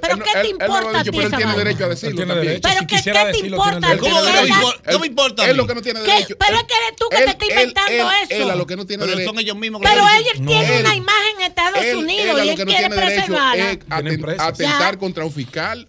¿Pero 0.00 0.18
qué 0.18 0.40
te 0.42 0.48
importa 0.48 1.02
pero 1.04 1.22
él 1.22 1.30
tiene 1.36 1.54
derecho 1.56 1.84
a 1.84 1.88
decirlo 1.88 2.16
tiene 2.16 2.32
también. 2.34 2.60
derecho. 2.60 2.68
Pero 2.68 2.86
¿qué 2.86 3.02
te 3.02 3.26
decirlo, 3.26 3.56
importa? 3.56 3.80
tiene 3.80 4.20
derecho. 4.22 4.54
¿Cómo 4.60 4.72
Que 4.84 4.92
no 4.92 4.98
me 5.00 5.06
importa? 5.06 5.46
Mí. 5.46 5.54
lo 5.54 5.66
que 5.66 5.74
no 5.74 5.82
tiene 5.82 6.00
derecho. 6.00 6.36
Pero 6.38 6.52
él- 6.54 6.60
es 6.60 6.64
que 6.66 6.74
eres 6.86 6.96
tú 6.96 7.04
que 7.10 7.16
te 7.16 7.24
estás 7.30 7.48
inventando 7.48 8.10
eso. 8.22 8.42
Él 8.42 8.50
a 8.50 8.54
lo 8.56 8.66
que 8.66 8.76
no 8.76 8.86
tiene 8.86 9.00
Pero 9.04 9.10
derecho. 9.16 9.30
son 9.30 9.38
ellos 9.40 9.56
mismos 9.56 9.80
Pero 9.82 10.02
ellos 10.18 10.46
tienen 10.46 10.80
una 10.84 10.94
imagen 10.96 11.36
en 11.38 11.42
Estados 11.46 11.84
Unidos 11.96 12.44
y 12.44 12.48
él 12.48 12.64
quiere 12.64 12.88
preservarla. 12.88 13.70
es 13.72 13.78
atentar 14.40 14.98
contra 14.98 15.24
un 15.24 15.32
fiscal. 15.32 15.88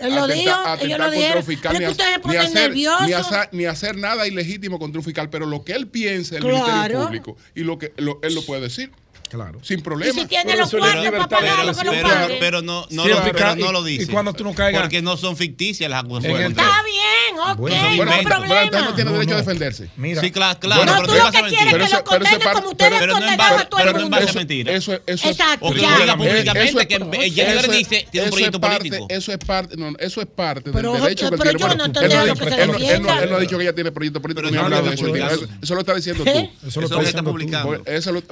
Él 0.00 0.14
lo 0.14 0.26
dijo, 0.26 0.50
ellos 0.80 0.98
lo 0.98 1.10
dijeron. 1.10 1.44
fiscal, 1.44 1.72
ni 1.74 1.78
que 1.80 1.88
ustedes 1.88 2.18
ni 2.24 2.36
hacer-. 2.36 2.72
Ni 2.74 3.12
hacer, 3.12 3.48
ni 3.52 3.64
hacer 3.66 3.96
nada 3.96 4.26
ilegítimo 4.26 4.78
contra 4.78 4.98
un 4.98 5.04
fiscal, 5.04 5.30
pero 5.30 5.46
lo 5.46 5.64
que 5.64 5.72
él 5.72 5.88
piensa 5.88 6.36
el 6.36 6.42
Claro. 6.42 6.58
Ministerio 6.66 7.04
Público 7.04 7.36
y 7.54 7.60
lo 7.64 7.78
que 7.78 7.92
lo- 7.96 8.20
él 8.22 8.34
lo 8.34 8.42
puede 8.42 8.62
decir. 8.62 8.90
Claro. 9.28 9.58
Sin 9.62 9.80
Y 9.80 9.82
problema. 9.82 10.12
si 10.14 10.26
tiene 10.26 10.44
Pero 10.46 10.58
los 10.60 10.70
cuartos 10.70 10.90
para 10.90 11.02
de 11.02 11.10
pagarlo, 11.28 11.74
que 11.74 11.84
lo 11.84 11.90
pero, 11.92 12.08
pague. 12.08 12.36
pero 12.40 12.62
no, 12.62 12.86
no, 12.90 13.02
Sí, 13.04 13.08
lo, 13.10 13.16
y 13.18 13.20
pero 13.22 13.38
ca- 13.38 13.54
no 13.56 13.68
y- 13.70 13.72
lo 13.72 13.88
y 13.88 13.98
dice. 13.98 14.12
cuando 14.12 14.32
tú 14.32 14.44
no 14.44 14.54
caigas- 14.54 14.80
Porque 14.82 15.02
no 15.02 15.16
son 15.16 15.36
ficticias 15.36 15.90
las 15.90 16.04
acusaciones. 16.04 16.50
Está 16.50 16.82
bien, 16.84 17.38
ok, 17.38 17.58
Bueno, 17.58 17.76
no 17.76 17.82
hay 17.88 17.96
Bueno, 17.96 18.12
pero, 18.12 18.22
pero 18.28 18.36
problema. 18.40 18.64
usted 18.64 18.80
no 18.80 18.94
tiene 18.94 19.10
No, 19.10 19.16
derecho 19.18 19.34
a 19.34 19.38
defenderse. 19.38 19.90
Mira, 19.96 20.20
Sí, 20.22 20.30
claro, 20.30 20.58
claro. 20.60 20.84
no, 20.84 20.92
pero 20.92 21.06
tú 21.06 21.12
no 21.12 21.18
lo 21.18 21.24
vas 21.24 21.28
a 21.28 21.30
que 21.36 21.42
mentir. 21.42 21.58
quieres 21.58 21.72
Pero 21.72 21.84
es 21.84 21.90
que 21.90 21.96
lo 21.96 22.04
pero 22.04 22.18
condenen 22.24 22.52
como 22.54 22.68
ustedes 22.70 22.90
pero- 22.98 23.14
pero 23.14 23.36
base- 23.36 23.54
a 23.62 23.68
todo 23.68 23.80
el 23.80 23.86
pero 23.86 24.00
mundo. 24.00 24.18
Eso, 24.18 24.38
mentira. 24.38 24.72
eso, 24.72 24.92
eso, 24.94 25.02
es- 25.06 25.24
Exacto, 25.24 25.66
públicamente 25.66 26.86
que 26.88 27.30
Jennifer 27.30 27.70
dice 27.70 28.06
tiene 28.10 28.26
un 28.26 28.30
proyecto 28.32 28.56
es 28.58 28.60
parte- 28.62 28.78
político. 28.78 29.06
Eso 29.08 29.32
es 29.32 29.38
parte, 29.38 29.76
no, 29.76 29.92
eso 29.98 30.20
es 30.20 30.26
parte 30.26 30.70
Pero, 30.72 30.92
del 30.92 31.02
derecho 31.02 31.28
que 31.28 31.34
él 31.34 31.38
pero 31.38 31.50
tiene. 31.50 31.58
yo 31.60 31.68
no 31.68 31.74
él 31.74 31.78
no 31.78 32.14
lo 32.16 32.20
ha 32.20 32.24
que 32.24 32.30
dicho- 32.30 32.44
se 32.44 32.56
defienda. 32.66 33.22
él 33.22 33.30
no 33.30 33.36
ha 33.36 33.40
dicho 33.40 33.56
que 33.58 33.62
ella 33.64 33.74
tiene 33.74 33.92
proyecto 33.92 34.22
político 34.22 34.40
Pero 34.42 34.50
ni 34.50 34.56
ha 34.56 34.60
no 34.60 34.64
hablado 34.66 34.82
lo 34.84 34.88
de 34.90 34.94
eso. 34.94 35.74
lo 35.74 35.80
está 35.80 35.94
diciendo 35.94 36.24
¿Eh? 36.26 36.50
tú. 36.60 36.68
Eso 36.68 36.80
lo 36.80 36.86
está 36.86 36.98
diciendo 37.00 37.30
tú. 37.30 37.36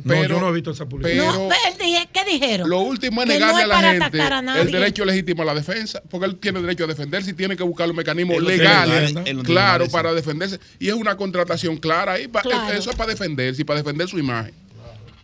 pero, 0.07 0.25
yo 0.29 0.41
no 0.41 0.49
he 0.49 0.53
visto 0.53 0.71
esa 0.71 0.86
publicación. 0.87 1.27
pero- 1.27 1.49
No, 1.49 1.55
él 1.55 1.75
dije- 1.79 2.09
¿qué 2.13 2.25
dijeron? 2.25 2.69
Lo 2.71 2.81
último 2.81 3.23
es 3.23 3.29
Que 3.29 3.39
no 3.39 3.47
negarle 3.47 3.63
es 3.63 3.65
a 3.65 3.83
la 3.83 3.91
gente 3.93 4.23
a 4.23 4.61
el 4.61 4.71
derecho 4.73 5.05
legítimo 5.05 5.43
a 5.43 5.47
la 5.47 5.55
defensa, 5.55 6.03
porque 6.11 6.27
él 6.27 6.37
tiene 6.37 6.61
derecho 6.61 6.85
a 6.85 6.87
defenderse 6.87 7.31
y 7.31 7.35
tiene 7.35 7.57
que 7.57 7.63
buscar 7.63 7.87
los 7.87 7.97
mecanismos 7.97 8.43
legales, 8.43 9.13
los 9.13 9.45
claro, 9.45 9.87
para 9.89 10.13
defenderse. 10.13 10.59
Y 10.79 10.89
es 10.89 10.95
una 10.95 11.17
contratación 11.17 11.77
clara 11.77 12.13
ahí, 12.15 12.29
pa- 12.29 12.43
Claro. 12.43 12.73
eso 12.73 12.91
es 12.91 12.97
para 12.97 13.11
defenderse 13.11 13.63
y 13.63 13.65
para 13.65 13.81
defender 13.81 14.09
su 14.09 14.19
imagen. 14.19 14.55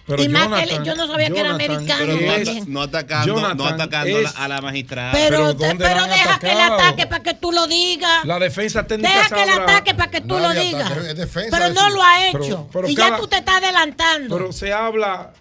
Pero 0.04 0.20
Y 0.24 0.28
más 0.28 0.42
que 0.42 0.48
Jonathan- 0.48 0.80
él- 0.80 0.84
yo 0.84 0.94
no 0.96 1.06
sabía 1.06 1.30
que 1.30 1.38
era 1.38 1.50
Jonathan 1.50 1.70
americano. 1.70 2.00
Pero 2.04 2.20
no, 2.26 2.32
es- 2.32 2.66
no 2.66 2.82
atacando, 2.82 3.34
no 3.34 3.40
Jonathan 3.40 3.66
atacando 3.80 4.16
a 4.18 4.20
la- 4.20 4.28
es- 4.28 4.36
a 4.36 4.48
la 4.48 4.60
magistrada. 4.60 5.12
Pero, 5.12 5.28
pero 5.28 5.56
pero, 5.56 5.68
¿dónde 5.68 5.84
la 5.84 6.02
han 6.02 6.10
deja 6.10 6.38
que 6.40 6.46
le 6.46 6.62
ataque 6.62 7.06
para 7.06 7.22
que 7.22 7.34
tú 7.34 7.52
lo 7.52 7.66
digas. 7.68 8.24
La 8.24 8.38
defensa 8.40 8.84
técnica 8.84 9.10
Deja 9.14 9.28
que 9.28 9.46
le 9.46 9.52
sabrá- 9.52 9.62
ataque 9.76 9.94
para 9.94 10.10
que 10.10 10.20
tú 10.20 10.26
lo 10.34 10.40
Nadie 10.40 10.60
digas. 10.62 10.90
ataca, 10.90 11.08
es 11.08 11.16
defensa 11.16 11.56
Pero 11.56 11.72
no 11.72 11.88
su- 11.88 11.94
lo 11.94 12.02
ha 12.02 12.14
Pero- 12.32 12.44
hecho. 12.44 12.68
pero 12.72 12.88
y 12.88 12.94
cada- 12.96 13.10
ya 13.10 13.16
tú 13.18 13.28
te 13.28 13.36
estás 13.36 13.54
adelantando. 13.62 14.36
Pero 14.36 14.52
se 14.52 14.72
habla. 14.72 15.32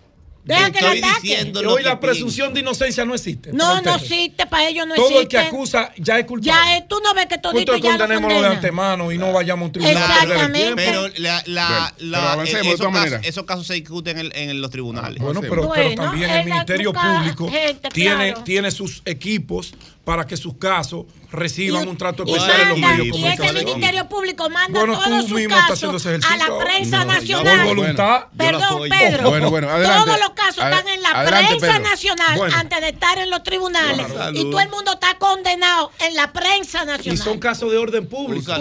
Deja 0.43 0.71
que 0.71 0.79
Estoy 0.79 0.97
ataque. 0.99 1.19
diciendo 1.21 1.59
Y 1.61 1.63
lo 1.63 1.73
hoy 1.73 1.83
que 1.83 1.89
la 1.89 1.99
pienso. 1.99 2.13
presunción 2.19 2.53
de 2.53 2.59
inocencia 2.61 3.05
no 3.05 3.13
existe. 3.13 3.51
No, 3.53 3.79
no 3.81 3.95
existe, 3.95 4.47
para 4.47 4.67
ellos 4.69 4.87
no 4.87 4.95
Todo 4.95 5.09
el 5.09 5.13
existe. 5.13 5.29
que 5.29 5.37
acusa 5.37 5.91
ya 5.97 6.17
es 6.17 6.25
culpable. 6.25 6.51
Ya 6.65 6.77
es, 6.77 6.87
tú 6.87 6.99
no 7.03 7.13
ves 7.13 7.27
que 7.27 7.37
todito 7.37 7.73
Punto 7.73 7.87
ya 7.87 7.93
lo 7.93 7.99
condenémoslo 7.99 8.27
de 8.29 8.33
condenan. 8.41 8.57
antemano 8.57 9.11
y 9.11 9.17
no 9.19 9.31
vayamos 9.31 9.61
a 9.61 9.65
un 9.67 9.71
tribunal 9.71 9.97
a 9.97 10.07
perder 10.07 10.21
el 10.23 10.31
Exactamente. 10.31 10.83
tiempo. 10.83 11.01
Pero, 11.11 11.23
la, 11.23 11.43
la, 11.45 11.93
Bueno, 11.97 12.11
la- 12.11 12.17
pero 12.17 12.17
avancemos 12.31 12.67
de 12.67 12.73
esos, 12.73 12.91
casos, 12.93 13.19
esos 13.23 13.43
casos 13.45 13.67
se 13.67 13.73
discuten 13.75 14.17
en, 14.17 14.25
el- 14.25 14.35
en 14.35 14.61
los 14.61 14.71
tribunales. 14.71 15.19
Bueno, 15.21 15.41
pero, 15.41 15.51
pero 15.51 15.67
Bueno, 15.67 16.01
también 16.03 16.29
él 16.31 16.37
el 16.39 16.45
Ministerio 16.45 16.91
Público 16.93 17.49
gente, 17.51 17.89
tiene, 17.89 18.29
claro. 18.31 18.43
tiene 18.43 18.71
sus 18.71 19.03
equipos 19.05 19.73
para 20.03 20.25
que 20.25 20.35
sus 20.37 20.55
casos 20.55 21.05
reciban 21.31 21.85
Y- 21.85 21.87
un 21.87 21.97
trato 21.97 22.23
y 22.25 22.31
especial 22.31 22.61
en 22.61 22.69
los 22.69 22.77
medios 22.79 23.05
Y 23.05 23.09
ese 23.09 23.11
comunicación. 23.37 23.65
Ministerio 23.65 24.09
Público 24.09 24.49
manda 24.49 24.79
Bueno, 24.79 24.99
todos 24.99 25.25
sus 25.27 25.47
casos 25.47 26.05
a 26.05 26.37
la 26.37 26.57
prensa 26.59 27.05
No, 27.05 27.13
nacional. 27.13 27.57
Por 27.67 27.75
voluntad. 27.75 28.25
Perdón. 28.37 28.89
Pedro. 28.89 29.29
Bueno, 29.29 29.49
bueno, 29.49 29.69
adelante. 29.69 30.05
Todos 30.05 30.19
los 30.19 30.29
casos 30.31 30.57
están 30.63 30.87
en 30.87 31.01
la 31.01 31.09
adelante, 31.09 31.47
prensa 31.57 31.67
Pedro. 31.77 31.89
nacional 31.89 32.37
Bueno. 32.37 32.55
antes 32.57 32.81
de 32.81 32.89
estar 32.89 33.17
en 33.17 33.29
los 33.29 33.43
tribunales. 33.43 34.07
Claro. 34.07 34.37
Y 34.37 34.43
todo 34.49 34.59
el 34.59 34.69
mundo 34.69 34.91
está 34.93 35.17
condenado 35.17 35.91
en 35.99 36.15
la 36.15 36.31
prensa 36.33 36.83
Y 36.83 36.87
nacional. 36.87 37.17
son 37.23 37.39
casos 37.39 37.71
de 37.71 37.77
orden 37.77 38.03
Un 38.03 38.09
público. 38.09 38.51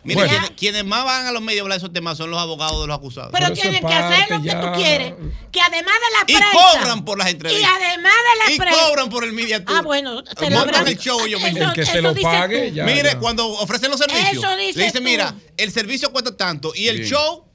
Saludo. 0.00 0.02
Punto. 0.02 0.04
Mire, 0.04 0.14
Bueno. 0.14 0.30
quienes, 0.30 0.50
quienes 0.58 0.84
más 0.84 1.04
van 1.04 1.26
a 1.26 1.32
los 1.32 1.42
medios 1.42 1.60
a 1.60 1.62
hablar 1.64 1.78
de 1.78 1.84
esos 1.84 1.92
temas 1.92 2.16
son 2.16 2.30
los 2.30 2.40
abogados 2.40 2.80
de 2.80 2.86
los 2.86 2.96
acusados. 2.96 3.30
Pero 3.32 3.52
tienen 3.52 3.80
que 3.86 3.92
hacer 3.94 4.30
lo 4.30 4.42
que 4.42 4.50
tú 4.50 4.72
quieres. 4.76 5.14
Que 5.52 5.60
además 5.60 5.94
de 5.94 6.16
la 6.16 6.22
y 6.26 6.36
prensa. 6.36 6.78
cobran 6.78 7.04
por 7.04 7.18
las 7.18 7.26
Y 7.28 7.30
entrevistas. 7.32 7.70
además 7.76 8.12
de 8.46 8.52
Y 8.54 8.56
la 8.58 8.64
prensa. 8.64 8.80
cobran 8.88 9.10
por 9.10 9.24
el 9.24 9.32
media 9.32 9.64
tour. 9.64 9.76
Ah, 9.78 9.82
bueno, 9.82 10.22
te 10.24 10.50
lo 10.50 10.58
habrán- 10.60 10.86
el 10.88 10.98
show 10.98 11.20
mismos. 11.24 11.42
El 11.68 11.72
que 11.72 11.84
se 11.86 12.00
lo 12.00 12.14
pague, 12.14 12.72
ya. 12.72 12.84
Mire, 12.84 13.02
ya. 13.12 13.18
cuando 13.18 13.46
ofrecen 13.48 13.90
los 13.90 13.98
servicios, 14.00 14.32
Eso 14.44 14.56
le 14.56 14.72
dicen, 14.72 15.02
mira, 15.04 15.34
el 15.56 15.72
servicio 15.72 16.10
cuesta 16.12 16.36
tanto 16.36 16.72
y 16.74 16.88
el 16.88 16.98
Bien. 16.98 17.08
show 17.10 17.49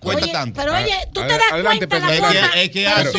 cuesta 0.00 0.24
Oye, 0.24 0.32
tanto. 0.32 0.60
Pero 0.60 0.74
oye, 0.74 0.94
tú 1.12 1.20
te 1.20 1.26
das 1.28 1.40
Adelante, 1.52 1.86
cuenta 1.86 2.08
Pedro. 2.08 2.08
la 2.08 2.14
Es 2.14 2.20
que- 2.20 2.24
forma. 2.40 2.60
es 2.62 2.70
que 2.70 2.84
pero 2.84 3.12
te 3.12 3.18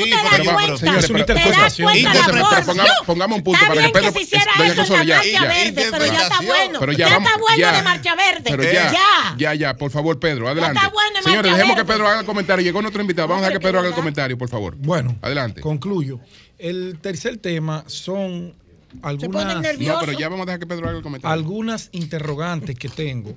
pero 0.66 0.78
señores, 0.78 1.03
Es 1.06 1.10
una 1.12 1.26
pero- 1.26 1.26
te 1.26 1.34
das 1.34 1.45
interpretación. 1.45 1.88
cuenta 1.91 2.10
la 2.14 2.20
Interpreta- 2.20 2.49
forma. 2.49 2.66
pongamos- 2.66 3.06
pongamos 3.06 3.38
un 3.38 3.44
punto 3.44 3.60
Está 3.62 3.68
para 3.74 3.82
que 3.88 3.94
Pedro- 3.94 4.06
que 4.06 4.12
se 4.12 4.22
hiciera 4.24 4.52
eso 4.66 4.95
en 4.98 5.08
ya, 5.08 5.24
ya. 5.24 5.41
verde, 5.45 5.88
pero 5.91 6.06
ya 6.08 6.22
está 6.24 6.41
bueno. 6.41 6.80
Pero 6.80 6.91
ya, 6.91 6.98
ya 6.98 7.14
vamos, 7.14 7.30
está 7.30 7.40
bueno 7.40 7.58
ya. 7.58 7.72
de 7.72 7.82
marcha 7.84 8.16
verde. 8.16 8.44
Pero 8.49 8.64
ya, 8.64 8.91
ya. 8.91 9.36
ya, 9.38 9.53
ya, 9.53 9.74
por 9.78 9.91
favor, 9.91 10.20
Pedro, 10.20 10.48
adelante. 10.49 10.78
está 10.80 10.90
bueno 10.90 11.18
en 11.18 11.24
Señores, 11.24 11.52
dejemos 11.56 11.76
que. 11.78 11.86
Pedro 11.86 12.08
haga 12.08 12.20
el 12.22 12.26
comentario. 12.26 12.64
Llegó 12.66 12.82
nuestro 12.82 13.02
invitado. 13.02 13.28
Vamos 13.28 13.44
a 13.44 13.48
dejar 13.48 13.60
que 13.60 13.64
Pedro 13.66 13.80
haga 13.80 13.88
el 13.90 13.94
comentario, 13.95 14.38
por 14.38 14.49
favor. 14.49 14.76
Bueno, 14.78 15.16
adelante. 15.22 15.62
concluyo. 15.62 16.20
El 16.58 16.98
tercer 17.02 17.38
tema 17.38 17.84
son 17.88 18.56
algunas. 19.03 19.56
No, 19.80 19.99
pero 19.99 20.12
ya 20.14 20.30
vamos 20.30 20.44
a 20.44 20.45
dejar 20.48 20.60
que 20.60 20.68
Pedro 20.68 20.88
haga 20.90 20.98
el 20.98 21.03
comentario. 21.03 21.34
algunas 21.34 21.90
interrogantes 21.91 22.76
que 22.78 22.90
tengo. 22.90 23.34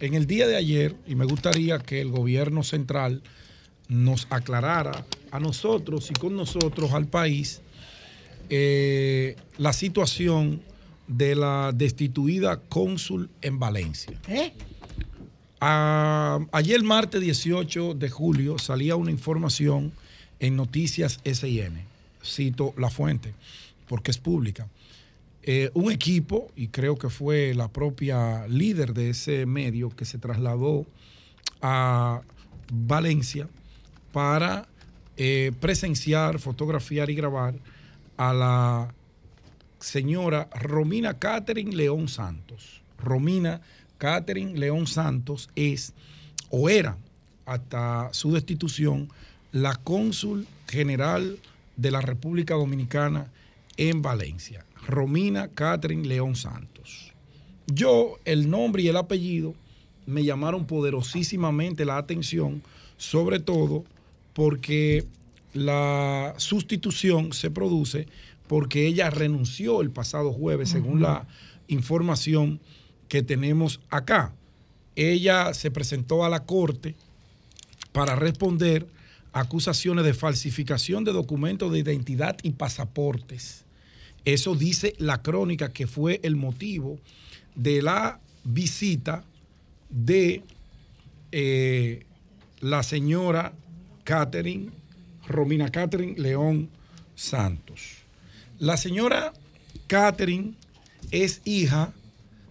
En 0.00 0.14
el 0.14 0.26
día 0.26 0.46
de 0.46 0.56
ayer, 0.56 0.96
y 1.06 1.14
me 1.14 1.24
gustaría 1.24 1.78
que 1.78 2.00
el 2.00 2.10
gobierno 2.10 2.62
central 2.62 3.22
nos 3.88 4.26
aclarara 4.30 5.04
a 5.30 5.40
nosotros 5.40 6.10
y 6.10 6.14
con 6.14 6.36
nosotros 6.36 6.92
al 6.92 7.06
país 7.06 7.60
eh, 8.50 9.36
la 9.58 9.72
situación 9.72 10.62
de 11.06 11.34
la 11.34 11.72
destituida 11.74 12.60
cónsul 12.68 13.30
en 13.42 13.58
Valencia. 13.58 14.18
¿Eh? 14.28 14.52
Ayer 15.60 16.82
martes 16.82 17.20
18 17.20 17.94
de 17.94 18.10
julio 18.10 18.58
salía 18.58 18.96
una 18.96 19.10
información 19.10 19.92
en 20.38 20.56
Noticias 20.56 21.20
SIN. 21.24 21.80
Cito 22.22 22.74
la 22.76 22.90
fuente, 22.90 23.32
porque 23.88 24.10
es 24.10 24.18
pública. 24.18 24.68
Eh, 25.46 25.70
un 25.74 25.92
equipo, 25.92 26.50
y 26.56 26.68
creo 26.68 26.96
que 26.96 27.10
fue 27.10 27.52
la 27.52 27.68
propia 27.68 28.48
líder 28.48 28.94
de 28.94 29.10
ese 29.10 29.44
medio 29.44 29.90
que 29.90 30.06
se 30.06 30.16
trasladó 30.16 30.86
a 31.60 32.22
Valencia 32.72 33.46
para 34.10 34.66
eh, 35.18 35.52
presenciar, 35.60 36.38
fotografiar 36.38 37.10
y 37.10 37.14
grabar 37.14 37.56
a 38.16 38.32
la 38.32 38.94
señora 39.80 40.48
Romina 40.54 41.18
Catherine 41.18 41.76
León 41.76 42.08
Santos. 42.08 42.80
Romina 42.98 43.60
Catherine 43.98 44.58
León 44.58 44.86
Santos 44.86 45.50
es 45.54 45.92
o 46.48 46.70
era 46.70 46.96
hasta 47.44 48.08
su 48.12 48.32
destitución 48.32 49.10
la 49.52 49.74
cónsul 49.76 50.46
general 50.68 51.38
de 51.76 51.90
la 51.90 52.00
República 52.00 52.54
Dominicana 52.54 53.30
en 53.76 54.00
Valencia. 54.00 54.64
Romina 54.86 55.48
Catherine 55.48 56.06
León 56.06 56.36
Santos. 56.36 57.12
Yo, 57.66 58.18
el 58.24 58.50
nombre 58.50 58.82
y 58.82 58.88
el 58.88 58.96
apellido 58.96 59.54
me 60.06 60.24
llamaron 60.24 60.66
poderosísimamente 60.66 61.84
la 61.84 61.96
atención, 61.96 62.62
sobre 62.96 63.40
todo 63.40 63.84
porque 64.34 65.06
la 65.54 66.34
sustitución 66.36 67.32
se 67.32 67.50
produce 67.50 68.06
porque 68.46 68.86
ella 68.86 69.08
renunció 69.08 69.80
el 69.80 69.90
pasado 69.90 70.32
jueves, 70.32 70.68
según 70.68 71.00
la 71.00 71.26
información 71.68 72.60
que 73.08 73.22
tenemos 73.22 73.80
acá. 73.88 74.34
Ella 74.96 75.54
se 75.54 75.70
presentó 75.70 76.24
a 76.24 76.28
la 76.28 76.44
corte 76.44 76.94
para 77.92 78.16
responder 78.16 78.86
acusaciones 79.32 80.04
de 80.04 80.14
falsificación 80.14 81.04
de 81.04 81.12
documentos 81.12 81.72
de 81.72 81.78
identidad 81.78 82.36
y 82.42 82.52
pasaportes. 82.52 83.63
Eso 84.24 84.54
dice 84.54 84.94
la 84.98 85.22
crónica 85.22 85.72
que 85.72 85.86
fue 85.86 86.20
el 86.22 86.36
motivo 86.36 86.98
de 87.54 87.82
la 87.82 88.20
visita 88.44 89.24
de 89.90 90.42
eh, 91.32 92.06
la 92.60 92.82
señora 92.82 93.52
Catherine, 94.04 94.70
Romina 95.26 95.70
Catherine 95.70 96.14
León 96.18 96.70
Santos. 97.14 97.98
La 98.58 98.76
señora 98.76 99.32
Catherine 99.86 100.54
es 101.10 101.42
hija 101.44 101.92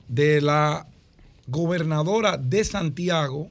de 0.08 0.42
la 0.42 0.88
gobernadora 1.48 2.38
de 2.38 2.64
Santiago, 2.64 3.50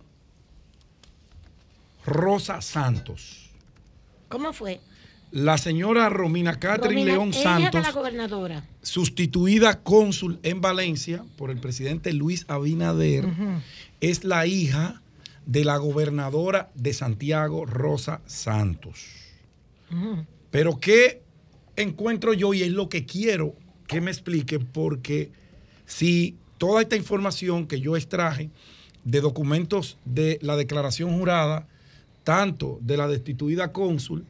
Rosa 2.04 2.60
Santos. 2.60 3.50
¿Cómo 4.28 4.52
fue? 4.52 4.80
La 5.32 5.56
señora 5.56 6.10
Romina 6.10 6.60
Catherine 6.60 7.00
Romina, 7.00 7.12
León 7.12 7.32
Santos, 7.32 7.82
la 8.12 8.64
sustituida 8.82 9.82
cónsul 9.82 10.38
en 10.42 10.60
Valencia 10.60 11.24
por 11.38 11.50
el 11.50 11.58
presidente 11.58 12.12
Luis 12.12 12.44
Abinader, 12.48 13.26
es 14.02 14.24
la 14.24 14.46
hija 14.46 15.00
de 15.46 15.64
la 15.64 15.78
gobernadora 15.78 16.70
de 16.74 16.92
Santiago, 16.92 17.64
Rosa 17.64 18.20
Santos. 18.26 19.06
Pero 20.50 20.78
¿qué 20.78 21.22
encuentro 21.76 22.34
yo? 22.34 22.52
Y 22.52 22.62
es 22.62 22.70
lo 22.70 22.90
que 22.90 23.06
quiero 23.06 23.54
que 23.86 24.02
me 24.02 24.10
explique, 24.10 24.60
porque 24.60 25.32
si 25.86 26.36
toda 26.58 26.82
esta 26.82 26.96
información 26.96 27.66
que 27.66 27.80
yo 27.80 27.96
extraje 27.96 28.50
de 29.04 29.22
documentos 29.22 29.96
de 30.04 30.38
la 30.42 30.56
declaración 30.56 31.16
jurada, 31.18 31.68
tanto 32.22 32.78
de 32.82 32.98
la 32.98 33.08
destituida 33.08 33.72
cónsul 33.72 34.26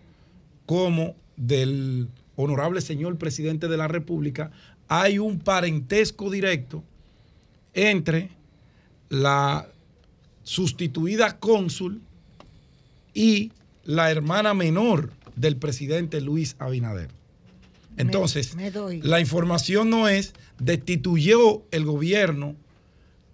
como 0.66 1.16
del 1.36 2.08
honorable 2.36 2.80
señor 2.80 3.18
presidente 3.18 3.68
de 3.68 3.76
la 3.76 3.88
República, 3.88 4.50
hay 4.88 5.18
un 5.18 5.38
parentesco 5.38 6.30
directo 6.30 6.84
entre 7.74 8.30
la 9.08 9.68
sustituida 10.42 11.38
cónsul 11.38 12.02
y 13.14 13.52
la 13.84 14.10
hermana 14.10 14.54
menor 14.54 15.12
del 15.36 15.56
presidente 15.56 16.20
Luis 16.20 16.56
Abinader. 16.58 17.10
Entonces, 17.96 18.54
me 18.54 18.70
la 19.02 19.20
información 19.20 19.90
no 19.90 20.08
es 20.08 20.32
destituyó 20.58 21.62
el 21.70 21.84
gobierno 21.84 22.56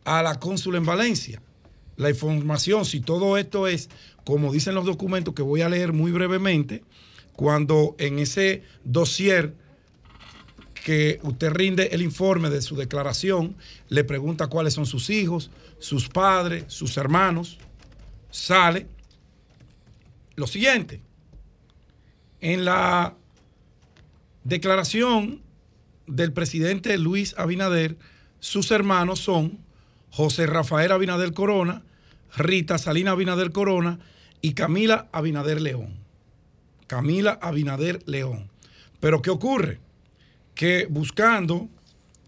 a 0.04 0.22
la 0.22 0.38
cónsul 0.38 0.76
en 0.76 0.84
Valencia. 0.84 1.40
La 1.96 2.10
información, 2.10 2.84
si 2.84 3.00
todo 3.00 3.36
esto 3.36 3.66
es 3.66 3.88
como 4.24 4.52
dicen 4.52 4.74
los 4.74 4.84
documentos 4.84 5.34
que 5.34 5.42
voy 5.42 5.62
a 5.62 5.68
leer 5.68 5.92
muy 5.92 6.12
brevemente, 6.12 6.82
cuando 7.38 7.94
en 8.00 8.18
ese 8.18 8.64
dossier 8.82 9.54
que 10.84 11.20
usted 11.22 11.52
rinde 11.52 11.90
el 11.92 12.02
informe 12.02 12.50
de 12.50 12.60
su 12.60 12.74
declaración, 12.74 13.54
le 13.88 14.02
pregunta 14.02 14.48
cuáles 14.48 14.74
son 14.74 14.86
sus 14.86 15.08
hijos, 15.08 15.52
sus 15.78 16.08
padres, 16.08 16.64
sus 16.66 16.96
hermanos, 16.96 17.58
sale 18.28 18.88
lo 20.34 20.48
siguiente. 20.48 21.00
En 22.40 22.64
la 22.64 23.14
declaración 24.42 25.40
del 26.08 26.32
presidente 26.32 26.98
Luis 26.98 27.36
Abinader, 27.38 27.98
sus 28.40 28.72
hermanos 28.72 29.20
son 29.20 29.60
José 30.10 30.48
Rafael 30.48 30.90
Abinader 30.90 31.32
Corona, 31.34 31.84
Rita 32.36 32.78
Salina 32.78 33.12
Abinader 33.12 33.52
Corona 33.52 34.00
y 34.40 34.54
Camila 34.54 35.08
Abinader 35.12 35.60
León. 35.60 36.07
Camila 36.88 37.38
Abinader 37.40 38.02
León. 38.06 38.50
Pero 38.98 39.22
¿qué 39.22 39.30
ocurre? 39.30 39.78
Que 40.56 40.86
buscando 40.90 41.68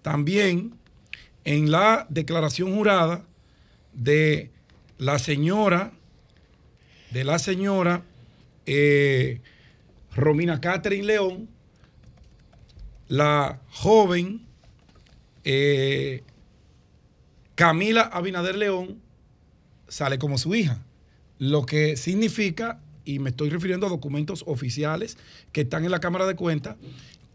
también 0.02 0.74
en 1.44 1.72
la 1.72 2.06
declaración 2.08 2.76
jurada 2.76 3.24
de 3.92 4.50
la 4.98 5.18
señora, 5.18 5.92
de 7.10 7.24
la 7.24 7.40
señora 7.40 8.04
eh, 8.66 9.40
Romina 10.14 10.60
Catherine 10.60 11.06
León, 11.06 11.48
la 13.08 13.60
joven 13.70 14.46
eh, 15.42 16.22
Camila 17.54 18.02
Abinader 18.02 18.56
León 18.56 19.00
sale 19.88 20.18
como 20.18 20.38
su 20.38 20.54
hija, 20.54 20.82
lo 21.38 21.66
que 21.66 21.96
significa, 21.96 22.80
y 23.04 23.18
me 23.18 23.30
estoy 23.30 23.50
refiriendo 23.50 23.86
a 23.86 23.90
documentos 23.90 24.44
oficiales 24.46 25.16
que 25.52 25.62
están 25.62 25.84
en 25.84 25.90
la 25.90 26.00
Cámara 26.00 26.26
de 26.26 26.36
Cuentas, 26.36 26.76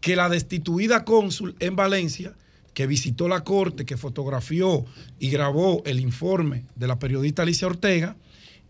que 0.00 0.16
la 0.16 0.28
destituida 0.28 1.04
cónsul 1.04 1.56
en 1.58 1.76
Valencia, 1.76 2.34
que 2.74 2.86
visitó 2.86 3.28
la 3.28 3.42
corte, 3.42 3.86
que 3.86 3.96
fotografió 3.96 4.84
y 5.18 5.30
grabó 5.30 5.82
el 5.86 6.00
informe 6.00 6.64
de 6.74 6.86
la 6.86 6.98
periodista 6.98 7.42
Alicia 7.42 7.66
Ortega, 7.66 8.16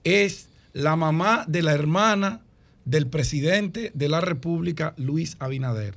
es 0.05 0.49
la 0.73 0.95
mamá 0.95 1.45
de 1.49 1.63
la 1.63 1.73
hermana 1.73 2.43
del 2.85 3.09
presidente 3.09 3.91
de 3.95 4.09
la 4.09 4.21
República, 4.21 4.95
Luis 4.97 5.37
Abinader. 5.41 5.97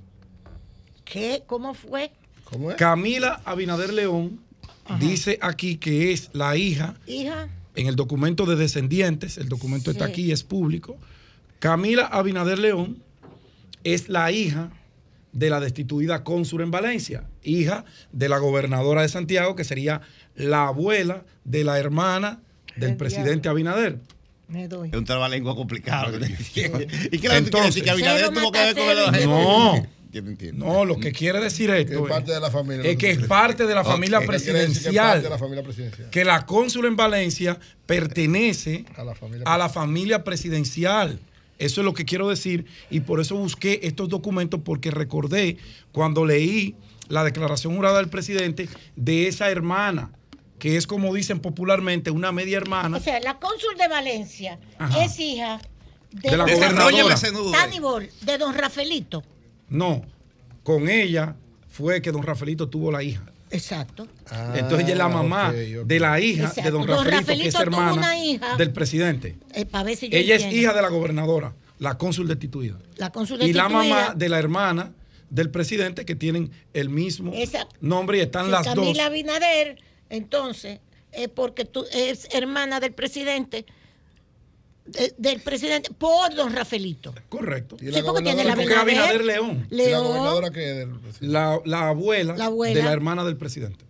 ¿Qué? 1.06 1.44
¿Cómo 1.46 1.74
fue? 1.74 2.12
¿Cómo 2.44 2.72
es? 2.72 2.78
Camila 2.78 3.42
Abinader 3.46 3.94
León 3.94 4.40
dice 5.00 5.38
aquí 5.42 5.78
que 5.78 6.12
es 6.12 6.32
la 6.34 6.58
hija 6.58 6.96
Hija, 7.06 7.48
en 7.80 7.88
el 7.88 7.96
documento 7.96 8.46
de 8.46 8.58
descendientes, 8.58 9.38
el 9.38 9.48
documento 9.48 9.90
está 9.90 10.04
aquí, 10.04 10.34
es 10.34 10.44
público. 10.44 10.98
Camila 11.60 12.06
Abinader 12.06 12.60
León 12.60 13.02
es 13.86 14.10
la 14.10 14.34
hija 14.34 14.70
de 15.32 15.50
la 15.50 15.62
destituida 15.62 16.26
cónsul 16.26 16.62
en 16.62 16.72
Valencia, 16.72 17.24
hija 17.42 17.86
de 18.12 18.28
la 18.28 18.38
gobernadora 18.38 19.04
de 19.04 19.08
Santiago, 19.08 19.56
que 19.56 19.64
sería 19.64 20.02
la 20.36 20.68
abuela 20.68 21.24
de 21.46 21.64
la 21.64 21.80
hermana 21.80 22.42
del 22.76 22.92
El 22.92 22.98
presidente 22.98 23.48
Abinader. 23.48 24.00
me 24.50 24.68
doy. 24.68 24.90
Es 24.90 24.96
un 24.96 25.06
trabalengua 25.06 25.56
complicado. 25.56 26.18
¿Y 27.12 27.20
qué 27.20 27.28
Entonces-? 27.32 27.82
¿Que 27.82 27.92
Abinader 27.92 28.30
tuvo 28.34 28.52
que 28.52 28.60
ver 28.60 28.76
con 28.76 29.16
el 29.16 29.26
No, 29.26 29.88
Yo 30.12 30.24
no 30.24 30.30
entiendo. 30.30 30.66
no, 30.66 30.86
lo 30.86 30.98
que 30.98 31.12
quiere 31.12 31.40
decir 31.40 31.70
esto 31.70 32.06
es 32.06 32.10
parte 32.10 32.32
de 32.32 32.40
la 32.40 32.50
familia. 32.50 32.90
es 32.90 32.98
que 32.98 33.12
es 33.12 33.28
parte 33.28 33.68
de 33.68 33.76
la 33.76 33.84
familia 33.84 34.22
presidencial. 34.22 35.24
que 36.12 36.26
la 36.26 36.46
cónsul 36.46 36.86
en 36.86 36.96
Valencia 36.96 37.60
pertenece 37.86 38.86
A 38.96 39.04
la 39.04 39.14
familia 39.14 39.44
a 39.46 39.58
la 39.58 39.70
familia 39.70 40.24
presidencial. 40.24 41.20
Eso 41.60 41.82
es 41.82 41.86
lo 41.86 41.94
que 41.94 42.06
quiero 42.06 42.30
decir 42.30 42.66
y 42.90 43.02
por 43.02 43.20
eso 43.20 43.36
busqué 43.36 43.82
estos 43.84 44.10
documentos 44.10 44.62
porque 44.64 44.92
recordé 44.92 45.58
cuando 45.92 46.26
leí 46.26 46.76
la 47.10 47.24
declaración 47.24 47.76
jurada 47.76 47.98
del 47.98 48.10
presidente 48.10 48.70
de 48.96 49.28
esa 49.28 49.52
hermana, 49.52 50.12
que 50.58 50.78
es 50.78 50.88
como 50.88 51.14
dicen 51.14 51.40
popularmente 51.40 52.12
una 52.12 52.32
media 52.32 52.58
hermana. 52.58 52.98
O 52.98 53.00
sea, 53.00 53.20
la 53.20 53.40
cónsul 53.40 53.76
de 53.78 53.88
Valencia 53.88 54.60
Ajá. 54.78 55.04
es 55.04 55.20
hija 55.20 55.60
de, 56.12 56.32
De 56.32 56.38
la 56.38 56.44
gobernadora. 56.46 57.16
Tanibol, 57.52 58.10
de 58.22 58.38
don 58.38 58.56
Rafaelito. 58.56 59.24
No, 59.70 60.02
con 60.64 60.90
ella 60.90 61.36
fue 61.70 62.02
que 62.02 62.12
don 62.12 62.24
Rafaelito 62.24 62.68
tuvo 62.70 62.92
la 62.92 63.04
hija. 63.04 63.24
Exacto. 63.52 64.08
Ah, 64.30 64.54
Entonces 64.56 64.82
ella 64.86 64.92
es 64.94 64.98
la 65.00 65.08
mamá 65.10 65.52
de 65.52 66.00
la 66.00 66.20
hija 66.20 66.44
Exacto. 66.50 66.62
de 66.64 66.72
don 66.72 66.86
Don 66.86 67.06
Rafaelito, 67.06 67.42
que 67.42 67.48
es 67.48 67.54
tuvo 67.54 67.64
hermana 67.64 67.94
una 67.94 68.18
hija. 68.24 68.56
del 68.58 68.72
presidente. 68.72 69.38
Eh, 69.54 69.66
para 69.66 69.84
ver 69.86 69.96
si 69.98 70.10
yo 70.10 70.18
Ella 70.18 70.36
es 70.36 70.46
hija 70.54 70.74
de 70.74 70.82
la 70.82 70.90
gobernadora, 70.90 71.54
la 71.80 71.98
cónsul 71.98 72.28
destituida. 72.28 72.78
La 72.98 73.12
cónsul 73.12 73.38
y 73.42 73.54
la 73.54 73.64
destituida. 73.64 73.70
mamá 73.70 74.14
de 74.16 74.30
la 74.30 74.38
hermana 74.40 74.92
del 75.32 75.50
presidente 75.50 76.06
que 76.06 76.16
tienen 76.16 76.52
el 76.74 76.90
mismo 76.90 77.32
nombre 77.82 78.18
y 78.18 78.22
están 78.22 78.46
Sí, 78.46 78.52
las 78.52 78.66
Camila 78.68 79.04
dos. 79.04 79.06
Abinader, 79.12 79.78
entonces, 80.10 80.80
es 81.12 81.28
porque 81.30 81.66
tú 81.66 81.86
es 81.92 82.28
hermana 82.32 82.80
del 82.80 82.94
presidente, 82.94 83.66
de- 84.92 85.14
del 85.18 85.42
presidente, 85.42 85.90
por 85.98 86.34
don 86.36 86.54
Rafaelito. 86.54 87.14
Correcto. 87.30 87.78
Y 87.82 87.92
Sí, 87.92 88.02
porque 88.06 88.24
tiene 88.24 88.44
la 88.44 88.56
Porque 88.56 88.74
Abinader. 88.74 89.10
Abinader 89.22 89.26
León, 89.26 89.68
¿Y 89.72 89.76
la 89.76 89.84
León. 89.84 90.04
gobernadora 90.08 90.52
que 90.52 90.60
del 90.60 90.90
presidente? 90.92 91.28
la, 91.28 91.60
la 91.66 91.90
abuela, 91.90 92.36
La 92.38 92.46
abuela. 92.46 92.76
de 92.76 92.84
la 92.84 92.92
hermana 92.92 93.24
del 93.26 93.38
presidente. 93.38 93.86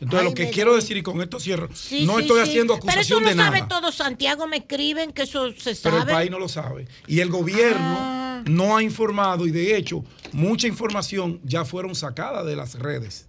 Entonces, 0.00 0.20
Ay, 0.20 0.24
lo 0.26 0.34
que 0.34 0.50
quiero 0.50 0.70
doy. 0.72 0.80
decir, 0.80 0.96
y 0.96 1.02
con 1.02 1.20
esto 1.22 1.40
cierro, 1.40 1.68
Sí, 1.74 2.06
no 2.06 2.16
sí, 2.16 2.22
estoy 2.22 2.44
sí. 2.44 2.50
haciendo 2.50 2.74
Pero 2.74 2.86
eso 2.86 2.90
acusación 2.92 3.22
lo 3.24 3.28
de 3.30 3.34
sabe 3.34 3.60
nada. 3.62 3.68
todo 3.68 3.90
Santiago, 3.92 4.46
me 4.46 4.58
escriben 4.58 5.12
que 5.12 5.22
eso 5.22 5.50
se 5.52 5.74
Pero 5.74 5.98
sabe. 5.98 6.10
el 6.12 6.16
país 6.16 6.30
no 6.30 6.38
lo 6.38 6.48
sabe. 6.48 6.86
Y 7.08 7.18
el 7.20 7.30
gobierno 7.30 7.96
Ah. 7.98 8.44
no 8.46 8.76
ha 8.76 8.82
informado, 8.82 9.44
y 9.46 9.50
de 9.50 9.76
hecho, 9.76 10.04
mucha 10.32 10.68
información 10.68 11.40
ya 11.44 11.64
fueron 11.64 11.94
sacadas 11.96 12.46
de 12.46 12.54
las 12.56 12.78
redes. 12.78 13.26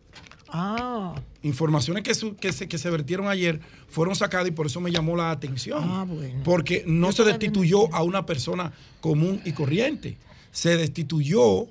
Ah, 0.56 1.16
informaciones 1.42 2.04
que, 2.04 2.14
su- 2.14 2.36
que, 2.36 2.54
se, 2.54 2.68
que 2.68 2.78
se 2.78 2.90
vertieron 2.92 3.28
ayer 3.28 3.60
fueron 3.90 4.16
sacadas 4.16 4.48
y 4.48 4.52
por 4.52 4.68
eso 4.68 4.80
me 4.80 4.92
llamó 4.92 5.16
la 5.16 5.32
atención. 5.32 5.84
Ah, 5.84 6.06
bueno. 6.08 6.42
Porque 6.44 6.84
no 6.86 7.08
Yo 7.08 7.12
se 7.12 7.24
destituyó 7.24 7.94
a 7.94 8.04
una 8.04 8.26
persona 8.26 8.72
común 9.02 9.42
y 9.44 9.52
corriente. 9.54 10.18
Se 10.52 10.78
destituyó 10.78 11.66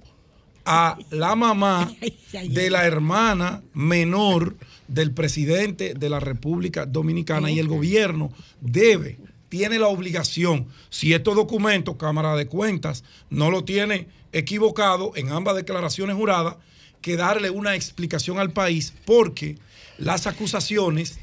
a 0.65 0.99
la 1.11 1.37
mamá 1.37 1.93
de 2.49 2.71
la 2.71 2.85
hermana 2.85 3.63
menor 3.73 4.57
del 4.89 5.13
presidente 5.13 5.95
de 5.95 6.11
la 6.11 6.19
República 6.21 6.85
Dominicana 6.85 7.51
y 7.51 7.59
el 7.61 7.69
gobierno 7.69 8.31
debe, 8.61 9.19
tiene 9.49 9.79
la 9.79 9.87
obligación, 9.89 10.67
si 10.91 11.15
estos 11.15 11.37
documentos, 11.37 11.97
Cámara 11.97 12.35
de 12.37 12.47
Cuentas, 12.47 13.05
no 13.31 13.51
lo 13.51 13.65
tiene 13.65 14.09
equivocado 14.33 15.13
en 15.15 15.29
ambas 15.31 15.57
declaraciones 15.57 16.17
juradas, 16.17 16.57
que 17.03 17.17
darle 17.17 17.51
una 17.51 17.75
explicación 17.75 18.39
al 18.39 18.53
país 18.53 18.95
porque 19.05 19.59
las 19.99 20.27
acusaciones 20.27 21.19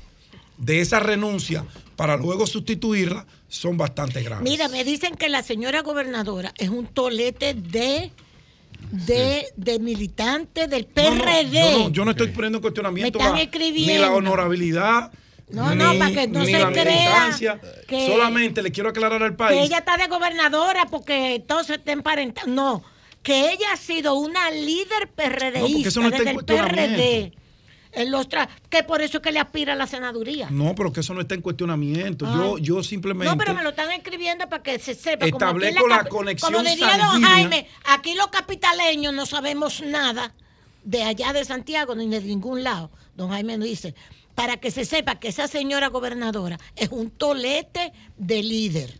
de 0.57 0.81
esa 0.81 0.99
renuncia 0.99 1.65
para 1.95 2.17
luego 2.17 2.45
sustituirla 2.45 3.25
son 3.47 3.77
bastante 3.77 4.21
graves. 4.21 4.43
Mira, 4.43 4.67
me 4.67 4.83
dicen 4.83 5.15
que 5.15 5.29
la 5.29 5.41
señora 5.41 5.81
gobernadora 5.81 6.53
es 6.57 6.69
un 6.69 6.85
tolete 6.85 7.53
de 7.55 8.11
de, 8.91 9.47
de 9.57 9.77
militante 9.79 10.67
del 10.67 10.87
No, 10.95 11.15
no, 11.15 11.21
PRD. 11.23 11.51
yo, 11.51 11.79
no, 11.79 11.89
yo 11.89 12.05
no 12.05 12.11
estoy 12.11 12.27
poniendo 12.29 12.57
en 12.59 12.61
cuestionamiento 12.61 13.19
Me 13.19 13.23
están 13.25 13.37
la- 13.37 13.43
escribiendo. 13.43 13.93
ni 13.93 13.99
la 13.99 14.13
honorabilidad. 14.13 15.11
No, 15.49 15.73
no, 15.75 15.97
para 15.97 16.11
que 16.13 16.27
no 16.27 16.45
se 16.45 16.51
crea 16.51 17.29
que- 17.87 18.07
Solamente 18.07 18.61
le 18.61 18.71
quiero 18.71 18.89
aclarar 18.89 19.21
al 19.23 19.31
que 19.31 19.35
país. 19.37 19.61
ella 19.65 19.79
está 19.79 19.97
de 19.97 20.07
gobernadora 20.07 20.85
porque 20.89 21.35
entonces 21.35 21.77
está 21.77 21.91
emparentado. 21.91 22.47
No, 22.47 22.83
que 23.23 23.51
ella 23.51 23.73
ha 23.73 23.77
sido 23.77 24.15
una 24.15 24.49
líder 24.51 25.09
PRDista 25.15 25.99
No, 25.99 26.09
no 26.09 26.17
desde 26.17 26.31
el. 26.31 26.45
PRD. 26.45 27.33
En 27.91 28.11
los 28.11 28.29
tra- 28.29 28.47
que 28.69 28.83
por 28.83 29.01
eso 29.01 29.17
es 29.17 29.23
que 29.23 29.31
le 29.31 29.39
aspira 29.39 29.73
a 29.73 29.75
la 29.75 29.87
senaduría. 29.87 30.47
No, 30.51 30.75
pero 30.75 30.93
que 30.93 30.99
eso 30.99 31.15
no 31.15 31.21
está 31.21 31.33
en 31.33 31.41
cuestionamiento. 31.41 32.25
Ah. 32.27 32.33
Yo, 32.37 32.57
yo 32.59 32.83
simplemente. 32.83 33.31
No, 33.31 33.35
pero 33.37 33.55
me 33.55 33.63
lo 33.63 33.69
están 33.69 33.91
escribiendo 33.91 34.47
para 34.47 34.61
que 34.61 34.77
se 34.77 34.93
sepa. 34.93 35.25
como 35.31 35.37
Establezco 35.43 35.87
la 35.87 36.03
capi- 36.03 36.09
conexión 36.09 36.53
Como 36.53 36.69
diría 36.69 36.97
don. 36.99 37.21
Jaime, 37.23 37.67
aquí 37.85 38.13
los 38.13 38.27
capitaleños 38.27 39.11
no 39.13 39.25
sabemos 39.25 39.81
nada 39.81 40.33
de 40.83 41.01
allá 41.03 41.33
de 41.33 41.43
Santiago 41.45 41.95
ni 41.95 42.07
de 42.07 42.21
ningún 42.21 42.63
lado. 42.63 42.91
Don 43.15 43.31
Jaime 43.31 43.57
nos 43.57 43.67
dice, 43.67 43.95
para 44.35 44.57
que 44.57 44.69
se 44.69 44.85
sepa 44.85 45.15
que 45.19 45.29
esa 45.29 45.47
señora 45.47 45.87
gobernadora 45.87 46.59
es 46.75 46.89
un 46.91 47.09
tolete 47.09 47.91
de 48.17 48.43
líder. 48.43 48.99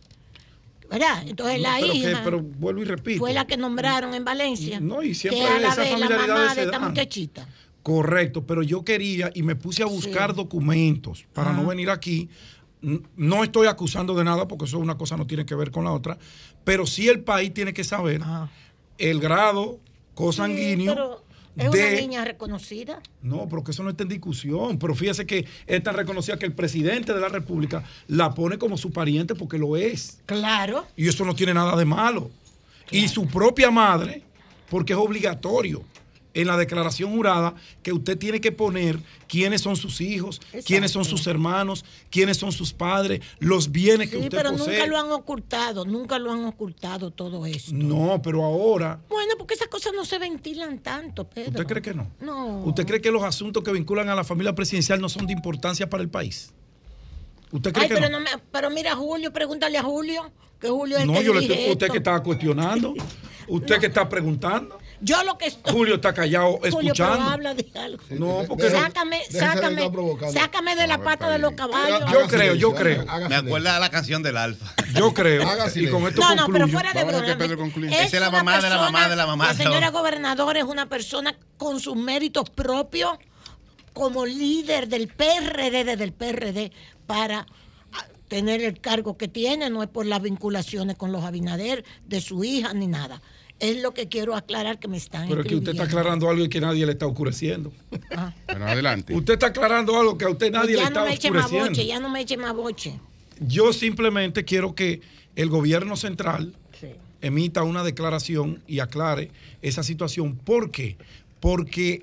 ¿Verdad? 0.90 1.22
Entonces 1.26 1.56
No, 1.58 1.62
la 1.62 1.76
pero, 1.80 1.92
que- 1.92 1.98
hija 1.98 2.20
pero 2.24 2.40
vuelvo 2.42 2.82
y 2.82 2.84
repito. 2.84 3.18
fue 3.20 3.32
la 3.32 3.46
que 3.46 3.56
nombraron 3.56 4.12
en 4.14 4.24
Valencia. 4.24 4.80
No, 4.80 5.02
y 5.02 5.14
siempre 5.14 5.40
que 5.40 5.46
es 5.46 5.50
a 5.52 5.58
la 5.60 5.68
esas 5.68 5.76
vez 5.78 5.90
la 5.90 5.96
familiaridades 5.98 6.38
mamá 6.42 6.54
de 6.56 6.62
esta 6.64 6.78
muchachita. 6.80 7.48
Correcto, 7.82 8.44
pero 8.44 8.62
yo 8.62 8.84
quería 8.84 9.30
y 9.34 9.42
me 9.42 9.54
puse 9.56 9.82
a 9.82 9.86
buscar 9.86 10.30
Sí. 10.30 10.36
documentos 10.36 11.24
para 11.32 11.52
no 11.52 11.66
venir 11.66 11.88
aquí 11.90 12.28
no 13.16 13.44
estoy 13.44 13.66
acusando 13.68 14.14
de 14.14 14.24
nada 14.24 14.48
porque 14.48 14.64
eso 14.64 14.78
una 14.78 14.96
cosa 14.98 15.16
no 15.16 15.26
tiene 15.26 15.44
que 15.46 15.54
ver 15.54 15.70
con 15.70 15.84
la 15.84 15.92
otra, 15.92 16.18
pero 16.64 16.86
sí 16.86 17.08
el 17.08 17.20
país 17.20 17.52
tiene 17.54 17.72
que 17.74 17.84
saber 17.84 18.20
el 18.98 19.20
grado 19.20 19.78
cosanguíneo 20.14 20.94
Pero 20.94 21.24
es 21.56 21.68
una 21.68 21.90
niña 21.90 22.24
reconocida. 22.24 23.00
no, 23.22 23.48
pero 23.48 23.64
que 23.64 23.72
eso 23.72 23.82
no 23.82 23.90
está 23.90 24.02
en 24.04 24.08
discusión. 24.08 24.78
Pero 24.78 24.94
fíjese 24.94 25.26
que 25.26 25.46
es 25.66 25.82
tan 25.82 25.94
reconocida 25.94 26.38
que 26.38 26.46
el 26.46 26.52
presidente 26.52 27.12
de 27.12 27.20
la 27.20 27.28
República 27.28 27.84
la 28.08 28.34
pone 28.34 28.58
como 28.58 28.76
su 28.76 28.92
pariente 28.92 29.34
porque 29.34 29.58
lo 29.58 29.76
es. 29.76 30.20
Claro. 30.26 30.86
Y 30.96 31.08
eso 31.08 31.24
no 31.24 31.34
tiene 31.34 31.54
nada 31.54 31.76
de 31.76 31.84
malo. 31.84 32.30
Y 32.90 33.06
su 33.08 33.26
propia 33.26 33.70
madre, 33.70 34.22
porque 34.68 34.92
es 34.92 34.98
obligatorio 34.98 35.84
en 36.34 36.46
la 36.46 36.56
declaración 36.56 37.10
jurada 37.12 37.54
que 37.82 37.92
usted 37.92 38.16
tiene 38.18 38.40
que 38.40 38.52
poner 38.52 38.98
quiénes 39.28 39.60
son 39.62 39.76
sus 39.76 40.00
hijos, 40.00 40.40
quiénes 40.64 40.90
son 40.92 41.04
sus 41.04 41.26
hermanos, 41.26 41.84
quiénes 42.10 42.36
son 42.36 42.52
sus 42.52 42.72
padres, 42.72 43.20
los 43.40 43.72
bienes 43.72 44.10
que 44.10 44.16
usted 44.16 44.30
pero 44.38 44.52
posee. 44.52 44.74
nunca 44.78 44.86
lo 44.86 44.98
han 44.98 45.10
ocultado, 45.12 45.84
nunca 45.84 46.18
lo 46.18 46.30
han 46.32 46.44
ocultado 46.44 47.10
todo 47.10 47.46
eso. 47.46 47.72
No, 47.74 48.20
pero 48.22 48.44
ahora, 48.44 49.00
Bueno, 49.08 49.34
porque 49.38 49.54
esas 49.54 49.68
cosas 49.68 49.92
no 49.94 50.04
se 50.04 50.18
ventilan 50.18 50.78
tanto, 50.78 51.28
Pedro. 51.28 51.50
¿usted 51.50 51.66
cree 51.66 51.82
que 51.82 51.94
no? 51.94 52.10
No. 52.20 52.60
¿Usted 52.64 52.86
cree 52.86 53.00
que 53.00 53.10
los 53.10 53.22
asuntos 53.22 53.62
que 53.64 53.72
vinculan 53.72 54.08
a 54.08 54.14
la 54.14 54.24
familia 54.24 54.54
presidencial 54.54 55.00
no 55.00 55.08
son 55.08 55.26
de 55.26 55.32
importancia 55.32 55.88
para 55.90 56.02
el 56.02 56.08
país? 56.08 56.52
¿Usted 57.52 57.72
cree 57.72 57.82
Ay, 57.84 57.88
que 57.88 57.94
pero, 57.96 58.08
no? 58.08 58.18
no 58.20 58.24
me- 58.24 58.42
pero 58.52 58.70
mira, 58.70 58.94
Julio, 58.94 59.32
pregúntale 59.32 59.76
a 59.76 59.82
Julio, 59.82 60.30
que 60.60 60.68
Julio 60.68 60.96
es 60.96 61.02
el 61.02 61.08
No, 61.08 61.14
que 61.14 61.24
yo 61.24 61.34
le 61.34 61.40
estoy, 61.40 61.72
usted 61.72 61.88
que 61.90 61.98
estaba 61.98 62.22
cuestionando, 62.22 62.94
usted 63.48 63.78
que 63.80 63.86
está 63.86 64.08
preguntando. 64.08 64.78
Yo 65.00 65.22
lo 65.24 65.38
que 65.38 65.46
estoy... 65.46 65.72
Julio 65.72 65.94
está 65.96 66.12
callado 66.12 66.52
Julio, 66.52 66.60
pero 66.60 66.80
escuchando. 66.80 67.30
habla 67.30 67.54
de 67.54 67.70
algo. 67.74 68.02
No, 68.10 68.44
porque 68.46 68.70
sácame, 68.70 69.22
sácame, 69.30 69.90
sácame 70.32 70.76
de 70.76 70.86
la 70.86 70.98
pata 71.02 71.30
de 71.30 71.38
los 71.38 71.52
caballos. 71.52 72.10
Yo 72.12 72.26
creo, 72.26 72.54
yo 72.54 72.74
creo. 72.74 73.04
Me 73.28 73.36
acuerda 73.36 73.74
de 73.74 73.80
la 73.80 73.90
canción 73.90 74.22
del 74.22 74.36
Alfa. 74.36 74.74
Yo 74.94 75.14
creo. 75.14 75.42
Y 75.74 75.88
con 75.88 76.06
esto 76.06 76.20
No, 76.20 76.34
no, 76.34 76.48
pero 76.52 76.68
fuera 76.68 76.92
de 76.92 77.04
broma. 77.04 77.26
Esa 77.90 78.04
es 78.04 78.20
la 78.20 78.30
mamá 78.30 78.60
de 78.60 78.68
la 78.68 78.76
mamá 78.76 79.08
de 79.08 79.16
la 79.16 79.26
mamá 79.26 79.46
La 79.48 79.54
señora 79.54 79.90
gobernadora 79.90 80.58
es 80.60 80.66
una 80.66 80.88
persona 80.88 81.36
con 81.56 81.80
sus 81.80 81.96
méritos 81.96 82.50
propios 82.50 83.18
como 83.92 84.26
líder 84.26 84.88
del 84.88 85.08
PRD, 85.08 85.84
desde 85.84 86.04
el 86.04 86.12
PRD, 86.12 86.72
para 87.06 87.46
tener 88.28 88.62
el 88.62 88.80
cargo 88.80 89.16
que 89.16 89.26
tiene, 89.26 89.68
no 89.70 89.82
es 89.82 89.88
por 89.88 90.06
las 90.06 90.22
vinculaciones 90.22 90.96
con 90.96 91.10
los 91.10 91.24
Abinader, 91.24 91.84
de 92.06 92.20
su 92.20 92.44
hija, 92.44 92.72
ni 92.72 92.86
nada. 92.86 93.20
Es 93.60 93.80
lo 93.82 93.92
que 93.92 94.08
quiero 94.08 94.34
aclarar 94.34 94.78
que 94.78 94.88
me 94.88 94.96
están 94.96 95.28
Pero 95.28 95.42
es 95.42 95.46
que 95.46 95.54
usted 95.54 95.72
está 95.72 95.84
aclarando 95.84 96.28
algo 96.30 96.44
y 96.44 96.48
que 96.48 96.60
nadie 96.60 96.84
le 96.86 96.92
está 96.92 97.06
oscureciendo. 97.06 97.72
Ah, 98.16 98.34
Bueno, 98.46 98.66
adelante. 98.66 99.14
Usted 99.14 99.34
está 99.34 99.46
aclarando 99.48 99.98
algo 99.98 100.16
que 100.18 100.24
a 100.24 100.30
usted 100.30 100.50
nadie 100.50 100.76
pues 100.76 100.76
le 100.76 100.82
ya 100.82 100.88
está 100.88 101.00
no 101.00 101.06
me 101.06 101.14
eche 101.14 101.30
más 101.30 101.44
oscureciendo. 101.44 101.70
boche, 101.70 101.86
ya 101.86 102.00
no 102.00 102.08
me 102.08 102.20
eche 102.20 102.36
más 102.36 102.54
boche. 102.54 103.00
Yo 103.40 103.72
simplemente 103.72 104.44
quiero 104.44 104.74
que 104.74 105.00
el 105.36 105.48
gobierno 105.48 105.96
central 105.96 106.54
Sí. 106.80 106.88
emita 107.20 107.62
una 107.62 107.84
declaración 107.84 108.62
y 108.66 108.78
aclare 108.80 109.30
esa 109.62 109.82
situación. 109.82 110.36
¿Por 110.36 110.70
qué? 110.70 110.96
Porque 111.40 112.02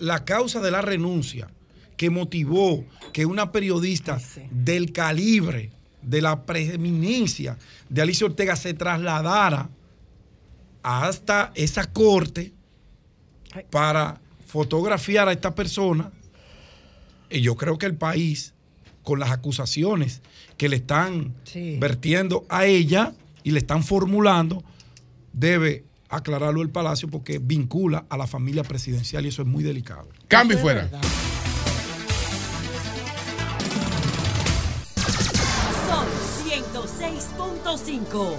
la 0.00 0.24
causa 0.24 0.60
de 0.60 0.70
la 0.72 0.82
renuncia 0.82 1.48
que 1.96 2.10
motivó 2.10 2.84
que 3.12 3.26
una 3.26 3.50
periodista 3.52 4.20
del 4.50 4.92
calibre, 4.92 5.70
de 6.02 6.22
la 6.22 6.42
preeminencia 6.44 7.56
de 7.88 8.02
Alicia 8.02 8.26
Ortega 8.26 8.54
se 8.56 8.74
trasladara 8.74 9.68
hasta 10.88 11.52
esa 11.54 11.84
corte 11.92 12.54
para 13.70 14.20
fotografiar 14.46 15.28
a 15.28 15.32
esta 15.32 15.54
persona, 15.54 16.10
y 17.28 17.42
yo 17.42 17.56
creo 17.56 17.76
que 17.76 17.84
el 17.84 17.94
país, 17.96 18.54
con 19.02 19.20
las 19.20 19.30
acusaciones 19.30 20.22
que 20.56 20.70
le 20.70 20.76
están 20.76 21.34
Sí. 21.44 21.76
vertiendo 21.78 22.46
a 22.48 22.64
ella 22.64 23.12
y 23.42 23.50
le 23.50 23.58
están 23.58 23.84
formulando, 23.84 24.64
debe 25.34 25.84
aclararlo 26.08 26.62
el 26.62 26.70
Palacio 26.70 27.08
porque 27.10 27.38
vincula 27.38 28.06
a 28.08 28.16
la 28.16 28.26
familia 28.26 28.62
presidencial 28.62 29.26
y 29.26 29.28
eso 29.28 29.42
es 29.42 29.48
muy 29.48 29.62
delicado. 29.62 30.08
Cambio 30.26 30.56
y 30.58 30.60
fuera. 30.62 30.88
Son 35.86 36.06
106.5. 36.48 38.36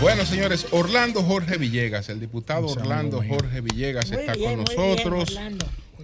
Bueno, 0.00 0.24
señores, 0.26 0.66
Orlando 0.72 1.22
Jorge 1.22 1.56
Villegas, 1.56 2.08
el 2.10 2.20
diputado 2.20 2.66
Orlando. 2.66 3.22
Jorge 3.26 3.60
Villegas 3.60 4.10
Muy 4.10 4.20
está 4.20 4.34
bien, 4.34 4.56
con 4.56 4.64
bien, 4.64 4.78
nosotros. 4.78 5.38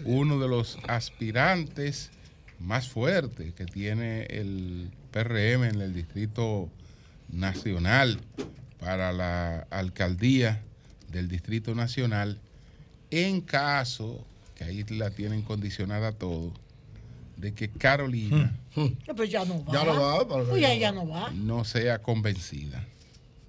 Uno 0.04 0.38
de 0.40 0.48
los 0.48 0.78
aspirantes 0.88 2.10
más 2.58 2.88
fuertes 2.88 3.52
que 3.54 3.66
tiene 3.66 4.22
el 4.24 4.90
PRM 5.10 5.64
en 5.68 5.80
el 5.80 5.94
Distrito 5.94 6.68
Nacional 7.30 8.18
para 8.80 9.12
la 9.12 9.66
alcaldía 9.70 10.62
del 11.10 11.28
Distrito 11.28 11.74
Nacional, 11.74 12.38
en 13.10 13.42
caso, 13.42 14.24
que 14.56 14.64
ahí 14.64 14.82
la 14.88 15.10
tienen 15.10 15.42
condicionada 15.42 16.12
todo, 16.12 16.52
de 17.36 17.52
que 17.52 17.68
Carolina 17.68 18.58
Hmm. 18.74 18.86
No, 19.06 19.14
Pues 19.14 19.28
ya 19.30 19.44
no 19.44 19.62
va. 19.66 19.72
Ya 19.74 19.84
no 19.84 20.00
va, 20.00 20.26
para- 20.26 20.44
Pues 20.44 20.62
ya, 20.62 20.74
ya 20.74 20.92
no 20.92 21.06
va. 21.06 21.30
no 21.30 21.62
sea 21.66 21.98
convencida. 22.00 22.86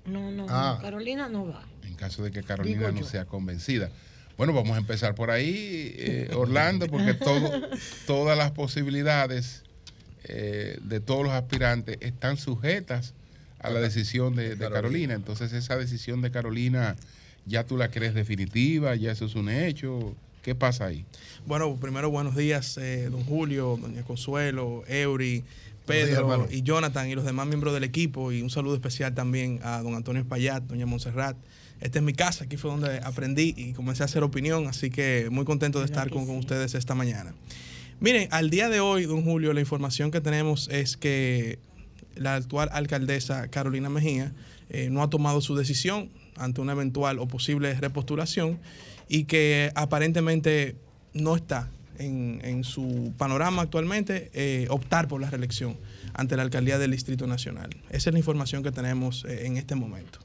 No, 0.05 0.31
no, 0.31 0.45
Ah. 0.49 0.73
no, 0.77 0.81
Carolina 0.81 1.29
no 1.29 1.47
va. 1.47 1.63
en 1.83 1.95
caso 1.95 2.23
de 2.23 2.31
que 2.31 2.43
Carolina 2.43 2.79
Digo 2.79 2.91
no 2.91 2.99
yo. 3.01 3.05
sea 3.07 3.25
convencida. 3.25 3.89
Bueno, 4.37 4.51
vamos 4.53 4.75
a 4.75 4.79
empezar 4.79 5.13
por 5.15 5.29
ahí, 5.31 5.93
eh, 5.97 6.29
Orlando, 6.35 6.87
porque 6.87 7.13
todo, 7.13 7.61
todas 8.07 8.37
las 8.37 8.51
posibilidades 8.51 9.63
eh, 10.25 10.77
de 10.81 10.99
todos 10.99 11.23
los 11.23 11.33
aspirantes 11.33 11.97
están 12.01 12.37
sujetas 12.37 13.13
a 13.59 13.69
la 13.69 13.79
decisión 13.79 14.35
de, 14.35 14.55
de 14.55 14.69
Carolina. 14.69 15.13
Entonces, 15.13 15.53
esa 15.53 15.77
decisión 15.77 16.21
de 16.21 16.31
Carolina, 16.31 16.95
¿ya 17.45 17.63
tú 17.65 17.77
la 17.77 17.89
crees 17.91 18.13
definitiva? 18.13 18.95
¿Ya 18.95 19.11
eso 19.11 19.25
es 19.25 19.35
un 19.35 19.49
hecho? 19.49 20.15
¿Qué 20.41 20.55
pasa 20.55 20.85
ahí? 20.87 21.05
Bueno, 21.45 21.75
primero 21.77 22.09
buenos 22.09 22.35
días, 22.35 22.77
eh, 22.77 23.07
don 23.09 23.23
Julio, 23.23 23.77
doña 23.81 24.03
Consuelo, 24.03 24.83
Eury, 24.87 25.35
días, 25.35 25.45
Pedro 25.85 26.47
y 26.49 26.61
Jonathan 26.63 27.09
y 27.09 27.15
los 27.15 27.25
demás 27.25 27.47
miembros 27.47 27.73
del 27.73 27.83
equipo. 27.83 28.31
Y 28.31 28.41
un 28.41 28.49
saludo 28.49 28.75
especial 28.75 29.13
también 29.13 29.59
a 29.63 29.81
don 29.81 29.95
Antonio 29.95 30.21
Espaillat, 30.21 30.63
doña 30.63 30.85
Montserrat. 30.85 31.37
Esta 31.81 31.99
es 31.99 32.03
mi 32.03 32.13
casa, 32.13 32.45
aquí 32.45 32.55
fue 32.55 32.71
donde 32.71 32.99
aprendí 32.99 33.53
y 33.57 33.73
comencé 33.73 34.03
a 34.03 34.05
hacer 34.05 34.23
opinión, 34.23 34.67
así 34.67 34.89
que 34.89 35.27
muy 35.29 35.43
contento 35.43 35.79
de 35.79 35.85
estar 35.85 36.09
con, 36.09 36.25
con 36.25 36.37
ustedes 36.37 36.75
esta 36.75 36.95
mañana. 36.95 37.33
Miren, 37.99 38.29
al 38.31 38.49
día 38.49 38.69
de 38.69 38.79
hoy, 38.79 39.05
don 39.05 39.23
Julio, 39.23 39.51
la 39.53 39.59
información 39.59 40.09
que 40.09 40.21
tenemos 40.21 40.69
es 40.69 40.95
que 40.95 41.59
la 42.15 42.35
actual 42.35 42.69
alcaldesa 42.71 43.47
Carolina 43.49 43.89
Mejía 43.89 44.33
eh, 44.69 44.89
no 44.89 45.03
ha 45.03 45.09
tomado 45.09 45.41
su 45.41 45.55
decisión 45.55 46.09
ante 46.35 46.61
una 46.61 46.73
eventual 46.73 47.19
o 47.19 47.27
posible 47.27 47.73
repostulación 47.75 48.59
y 49.07 49.25
que 49.25 49.71
aparentemente 49.75 50.75
no 51.13 51.35
está 51.35 51.69
en, 51.97 52.63
su 52.63 53.13
panorama 53.17 53.61
actualmente 53.61 54.31
eh, 54.33 54.67
optar 54.69 55.07
por 55.07 55.21
la 55.21 55.29
reelección 55.29 55.77
ante 56.13 56.35
la 56.35 56.43
alcaldía 56.43 56.77
del 56.77 56.91
Distrito 56.91 57.27
Nacional. 57.27 57.69
Esa 57.89 58.09
es 58.09 58.13
la 58.13 58.19
información 58.19 58.63
que 58.63 58.71
tenemos 58.71 59.25
eh, 59.25 59.45
en 59.45 59.57
este 59.57 59.75
momento. 59.75 60.19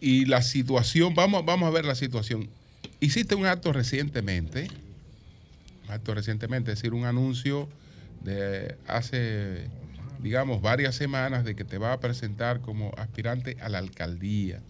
Y 0.00 0.26
la 0.26 0.42
situación, 0.42 1.14
vamos, 1.14 1.44
vamos 1.44 1.68
a 1.68 1.70
ver 1.70 1.84
la 1.84 1.94
situación. 1.94 2.48
Hiciste 3.00 3.34
un 3.34 3.46
acto 3.46 3.72
recientemente, 3.72 4.68
un 5.86 5.92
acto 5.92 6.14
recientemente, 6.14 6.72
es 6.72 6.78
decir, 6.78 6.94
un 6.94 7.04
anuncio 7.04 7.68
de 8.22 8.76
hace, 8.86 9.68
digamos, 10.22 10.62
varias 10.62 10.94
semanas 10.94 11.44
de 11.44 11.54
que 11.54 11.64
te 11.64 11.78
va 11.78 11.92
a 11.92 12.00
presentar 12.00 12.60
como 12.60 12.92
aspirante 12.96 13.56
a 13.60 13.68
la 13.68 13.78
alcaldía. 13.78 14.60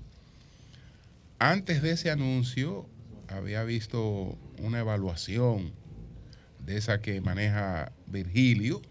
Antes 1.38 1.82
de 1.82 1.92
ese 1.92 2.10
anuncio, 2.10 2.86
había 3.28 3.64
visto 3.64 4.36
una 4.62 4.80
evaluación 4.80 5.72
de 6.64 6.76
esa 6.76 7.00
que 7.00 7.20
maneja 7.20 7.92
Virgilio. 8.06 8.82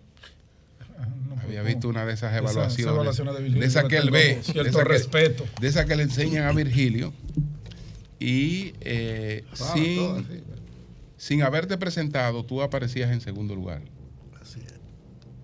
Había 1.43 1.61
visto 1.61 1.87
una 1.89 2.05
de 2.05 2.13
esas 2.13 2.31
Esa- 2.33 2.39
esa 2.39 2.51
evaluaciones. 2.51 2.93
evaluación 2.93 3.27
de 3.35 3.41
Virgilio, 3.43 3.63
esa 3.67 3.87
que 3.87 3.97
él 3.97 4.09
ve. 4.09 4.39
cierto 4.41 4.63
de 4.63 4.69
esa 4.69 4.79
que- 4.79 4.85
respeto. 4.89 5.45
de 5.61 5.67
esa 5.67 5.85
que 5.85 5.95
le 5.95 6.03
enseñan 6.03 6.45
a 6.45 6.51
Virgilio. 6.53 7.13
Y 8.19 8.73
eh, 8.81 9.43
Claro, 9.55 9.73
sin, 9.73 9.99
así. 10.17 10.43
sin 11.17 11.43
haberte 11.43 11.77
presentado, 11.77 12.43
tú 12.43 12.63
aparecías 12.63 13.11
en 13.11 13.21
segundo 13.21 13.53
lugar. 13.55 13.81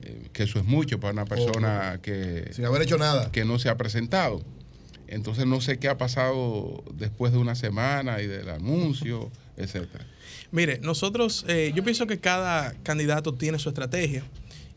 Eh, 0.01 0.27
que 0.33 0.43
eso 0.43 0.59
es 0.59 0.65
mucho 0.65 0.99
para 0.99 1.13
una 1.13 1.25
persona 1.25 1.99
que, 2.01 2.49
Sin 2.51 2.65
haber 2.65 2.81
hecho 2.81 2.97
nada. 2.97 3.31
que 3.31 3.45
no 3.45 3.57
se 3.59 3.69
ha 3.69 3.77
presentado. 3.77 4.43
Entonces 5.07 5.45
no 5.45 5.61
sé 5.61 5.79
qué 5.79 5.89
ha 5.89 5.97
pasado 5.97 6.83
después 6.93 7.31
de 7.33 7.39
una 7.39 7.55
semana 7.55 8.21
y 8.21 8.27
del 8.27 8.49
anuncio, 8.49 9.31
etcétera. 9.57 10.05
Mire, 10.51 10.79
nosotros, 10.79 11.45
eh, 11.47 11.71
yo 11.75 11.83
pienso 11.83 12.07
que 12.07 12.19
cada 12.19 12.73
candidato 12.83 13.33
tiene 13.33 13.59
su 13.59 13.69
estrategia 13.69 14.23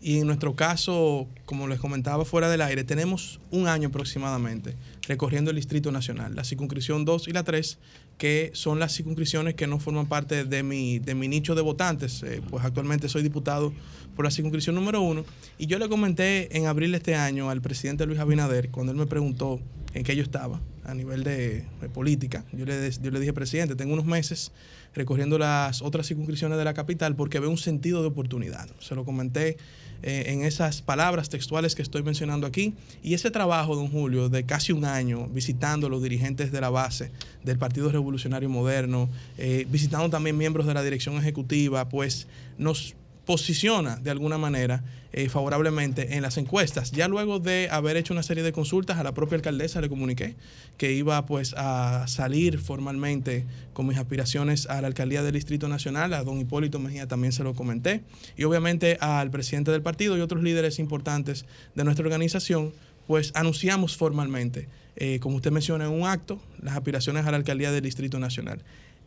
Y 0.00 0.18
en 0.18 0.26
nuestro 0.26 0.54
caso, 0.54 1.26
como 1.46 1.66
les 1.68 1.80
comentaba 1.80 2.24
fuera 2.24 2.48
del 2.50 2.60
aire, 2.60 2.84
tenemos 2.84 3.40
un 3.50 3.66
año 3.66 3.88
aproximadamente 3.88 4.76
recorriendo 5.06 5.50
el 5.50 5.56
Distrito 5.56 5.92
Nacional, 5.92 6.34
la 6.34 6.44
circunscripción 6.44 7.04
2 7.04 7.28
y 7.28 7.32
la 7.32 7.44
3, 7.44 7.78
que 8.18 8.50
son 8.54 8.78
las 8.78 8.94
circunscripciones 8.94 9.54
que 9.54 9.66
no 9.66 9.78
forman 9.78 10.06
parte 10.06 10.44
de 10.44 10.62
mi, 10.62 10.98
de 10.98 11.14
mi 11.14 11.28
nicho 11.28 11.54
de 11.54 11.62
votantes. 11.62 12.22
Eh, 12.22 12.42
pues 12.48 12.64
actualmente 12.64 13.08
soy 13.08 13.22
diputado 13.22 13.72
por 14.14 14.24
la 14.24 14.30
circunscripción 14.30 14.74
número 14.74 15.00
1. 15.02 15.24
Y 15.58 15.66
yo 15.66 15.78
le 15.78 15.88
comenté 15.88 16.56
en 16.56 16.66
abril 16.66 16.92
de 16.92 16.98
este 16.98 17.14
año 17.14 17.50
al 17.50 17.60
presidente 17.60 18.06
Luis 18.06 18.18
Abinader, 18.18 18.70
cuando 18.70 18.92
él 18.92 18.98
me 18.98 19.06
preguntó 19.06 19.60
en 19.94 20.02
qué 20.02 20.16
yo 20.16 20.22
estaba 20.22 20.60
a 20.84 20.94
nivel 20.94 21.24
de, 21.24 21.64
política, 21.92 22.44
yo 22.52 22.64
le, 22.64 22.90
yo 23.02 23.10
le 23.10 23.18
dije, 23.18 23.32
presidente, 23.32 23.74
tengo 23.74 23.92
unos 23.92 24.04
meses 24.04 24.52
recorriendo 24.94 25.36
las 25.36 25.82
otras 25.82 26.06
circunscripciones 26.06 26.58
de 26.58 26.64
la 26.64 26.74
capital 26.74 27.16
porque 27.16 27.40
veo 27.40 27.50
un 27.50 27.58
sentido 27.58 28.02
de 28.02 28.08
oportunidad. 28.08 28.68
Se 28.78 28.94
lo 28.94 29.04
comenté 29.04 29.56
eh, 30.02 30.24
en 30.28 30.42
esas 30.42 30.82
palabras 30.82 31.28
textuales 31.28 31.74
que 31.74 31.82
estoy 31.82 32.02
mencionando 32.02 32.46
aquí. 32.46 32.74
Y 33.02 33.14
ese 33.14 33.30
trabajo, 33.30 33.76
don 33.76 33.88
Julio, 33.88 34.28
de 34.28 34.44
casi 34.44 34.72
un 34.72 34.84
año 34.84 35.28
visitando 35.28 35.86
a 35.86 35.90
los 35.90 36.02
dirigentes 36.02 36.52
de 36.52 36.60
la 36.60 36.70
base 36.70 37.10
del 37.44 37.58
Partido 37.58 37.90
Revolucionario 37.90 38.48
Moderno, 38.48 39.08
eh, 39.38 39.66
visitando 39.70 40.10
también 40.10 40.36
miembros 40.36 40.66
de 40.66 40.74
la 40.74 40.82
dirección 40.82 41.16
ejecutiva, 41.16 41.88
pues 41.88 42.26
nos 42.58 42.94
posiciona 43.26 43.96
de 43.96 44.10
alguna 44.10 44.38
manera 44.38 44.84
eh, 45.12 45.28
favorablemente 45.28 46.14
en 46.16 46.22
las 46.22 46.38
encuestas. 46.38 46.92
Ya 46.92 47.08
luego 47.08 47.40
de 47.40 47.68
haber 47.70 47.96
hecho 47.96 48.14
una 48.14 48.22
serie 48.22 48.44
de 48.44 48.52
consultas 48.52 48.98
a 48.98 49.02
la 49.02 49.12
propia 49.12 49.36
alcaldesa 49.36 49.80
le 49.80 49.88
comuniqué 49.88 50.36
que 50.78 50.92
iba 50.92 51.26
pues 51.26 51.54
a 51.56 52.06
salir 52.06 52.58
formalmente 52.58 53.44
con 53.72 53.86
mis 53.86 53.98
aspiraciones 53.98 54.66
a 54.66 54.80
la 54.80 54.86
alcaldía 54.86 55.22
del 55.22 55.34
Distrito 55.34 55.68
Nacional, 55.68 56.14
a 56.14 56.22
don 56.22 56.38
Hipólito 56.38 56.78
Mejía 56.78 57.08
también 57.08 57.32
se 57.32 57.42
lo 57.42 57.54
comenté. 57.54 58.02
Y 58.36 58.44
obviamente 58.44 58.96
al 59.00 59.30
presidente 59.30 59.72
del 59.72 59.82
partido 59.82 60.16
y 60.16 60.20
otros 60.20 60.42
líderes 60.42 60.78
importantes 60.78 61.46
de 61.74 61.84
nuestra 61.84 62.04
organización 62.04 62.72
pues 63.06 63.32
anunciamos 63.34 63.96
formalmente, 63.96 64.68
eh, 64.96 65.20
como 65.20 65.36
usted 65.36 65.52
menciona 65.52 65.86
en 65.86 65.92
un 65.92 66.06
acto, 66.06 66.40
las 66.60 66.76
aspiraciones 66.76 67.24
a 67.24 67.30
la 67.30 67.36
alcaldía 67.36 67.70
del 67.70 67.84
Distrito 67.84 68.18
Nacional 68.18 68.62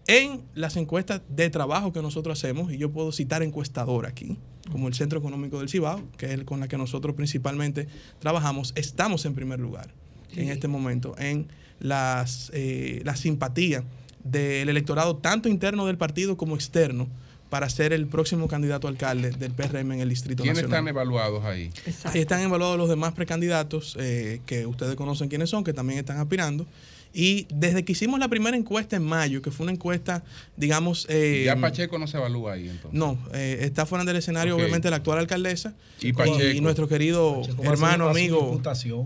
en 0.10 0.42
las 0.56 0.76
encuestas 0.76 1.22
de 1.30 1.52
trabajo 1.52 1.94
que 1.94 2.02
nosotros 2.02 2.40
hacemos, 2.40 2.74
y 2.74 2.80
yo 2.80 2.90
puedo 2.90 3.12
citar 3.12 3.44
encuestador 3.44 4.08
aquí, 4.08 4.38
como 4.72 4.88
el 4.88 4.96
Centro 4.96 5.20
Económico 5.20 5.60
del 5.60 5.70
Cibao, 5.70 6.02
que 6.18 6.26
es 6.26 6.32
el 6.32 6.46
con 6.46 6.60
la 6.60 6.68
que 6.68 6.80
nosotros 6.80 7.16
principalmente 7.16 7.88
trabajamos, 8.18 8.74
estamos 8.76 9.24
en 9.26 9.36
primer 9.36 9.60
lugar 9.60 9.94
en 10.36 10.50
este 10.50 10.68
momento 10.68 11.16
en 11.20 11.48
las, 11.80 12.52
eh, 12.54 13.02
la 13.04 13.16
simpatía 13.16 13.84
del 14.24 14.70
electorado, 14.70 15.18
tanto 15.18 15.48
interno 15.48 15.86
del 15.86 15.98
partido 15.98 16.38
como 16.38 16.56
externo, 16.56 17.08
para 17.52 17.70
ser 17.70 17.94
el 17.94 18.08
próximo 18.08 18.48
candidato 18.48 18.88
a 18.88 18.92
alcalde 18.92 19.32
del 19.32 19.52
PRM 19.54 19.92
en 19.94 20.00
el 20.02 20.10
Distrito 20.10 20.44
¿Quiénes 20.44 20.64
Nacional. 20.64 20.80
están 20.80 20.88
evaluados 20.88 21.44
ahí? 21.46 21.72
Ahí 22.04 22.22
están 22.22 22.42
evaluados 22.42 22.78
los 22.78 22.90
demás 22.90 23.14
precandidatos 23.14 23.96
eh, 24.00 24.42
que 24.46 24.66
ustedes 24.66 24.96
conocen 24.96 25.30
quiénes 25.30 25.50
son, 25.50 25.64
que 25.64 25.74
también 25.74 26.00
están 26.00 26.18
aspirando. 26.18 26.68
Y 27.14 27.48
desde 27.50 27.84
que 27.84 27.94
hicimos 27.94 28.20
la 28.20 28.28
primera 28.28 28.56
encuesta 28.56 28.96
en 28.96 29.04
mayo, 29.04 29.42
que 29.42 29.50
fue 29.52 29.64
una 29.64 29.72
encuesta, 29.74 30.24
digamos... 30.58 31.08
eh, 31.10 31.44
ya 31.46 31.56
Pacheco 31.56 31.98
no 31.98 32.06
se 32.08 32.18
evalúa 32.18 32.54
ahí 32.54 32.70
entonces. 32.70 32.92
no, 32.98 33.18
eh, 33.34 33.60
está 33.62 33.86
fuera 33.88 34.06
del 34.06 34.18
escenario, 34.18 34.56
obviamente, 34.56 34.90
la 34.92 34.98
actual 34.98 35.18
alcaldesa 35.20 35.74
Y 36.02 36.14
Pacheco. 36.14 36.40
y 36.44 36.62
nuestro 36.62 36.88
querido 36.88 37.42
Pacheco 37.42 37.64
hermano, 37.64 38.10
amigo, 38.10 38.62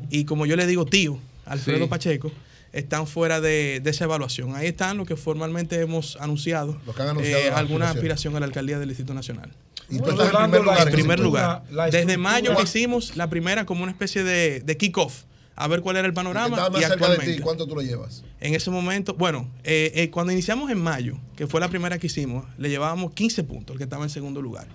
y 0.10 0.26
como 0.26 0.46
yo 0.46 0.56
le 0.58 0.68
digo, 0.68 0.86
tío, 0.86 1.18
Alfredo 1.46 1.86
Sí. 1.86 1.90
Pacheco, 1.90 2.32
están 2.74 3.08
fuera 3.08 3.40
de, 3.40 3.80
de 3.84 3.90
esa 3.92 4.04
evaluación. 4.06 4.56
Ahí 4.56 4.68
están 4.68 4.98
los 4.98 5.08
que 5.08 5.16
formalmente 5.16 5.80
hemos 5.80 6.18
anunciado, 6.18 6.80
Los 6.86 6.96
que 6.96 7.02
han 7.04 7.10
anunciado 7.10 7.38
eh, 7.42 7.48
alguna 7.52 7.86
aspiraciones. 7.86 7.90
aspiración 7.96 8.36
a 8.36 8.40
la 8.42 8.46
alcaldía 8.48 8.80
del 8.80 8.90
Distrito 8.90 9.14
Nacional. 9.14 9.52
Y 9.90 9.98
tú 9.98 10.04
Bueno, 10.06 10.24
estás 10.24 10.44
en 10.46 10.50
primer 10.52 10.62
lugar. 10.62 10.88
En 10.88 10.94
primer 10.94 11.20
estructura, 11.20 11.64
lugar, 11.64 11.64
la 11.72 11.86
desde 11.90 12.18
mayo 12.18 12.56
que 12.58 12.64
hicimos 12.64 13.16
la 13.16 13.30
primera 13.30 13.66
como 13.66 13.84
una 13.84 13.92
especie 13.92 14.24
de, 14.24 14.62
de 14.62 14.78
kick-off, 14.78 15.24
a 15.56 15.68
ver 15.68 15.82
cuál 15.82 15.98
era 15.98 16.08
el 16.08 16.14
panorama 16.14 16.48
estaba 16.56 16.70
más 16.70 16.80
y 16.82 16.84
cerca 16.84 16.96
de 16.96 17.04
actualmente. 17.12 17.36
ti, 17.38 17.42
¿cuánto 17.42 17.68
tú 17.68 17.76
lo 17.76 17.82
llevas? 17.82 18.24
En 18.40 18.56
ese 18.56 18.72
momento, 18.72 19.14
bueno, 19.14 19.50
eh, 19.64 19.92
eh, 19.96 20.10
cuando 20.10 20.32
iniciamos 20.32 20.70
en 20.72 20.80
mayo, 20.80 21.18
que 21.36 21.48
fue 21.48 21.60
la 21.60 21.70
primera 21.70 21.98
que 22.00 22.08
hicimos, 22.08 22.46
le 22.58 22.70
llevábamos 22.70 23.14
15 23.14 23.44
puntos, 23.44 23.74
el 23.76 23.78
que 23.78 23.84
estaba 23.84 24.04
en 24.04 24.10
segundo 24.10 24.42
lugar. 24.42 24.68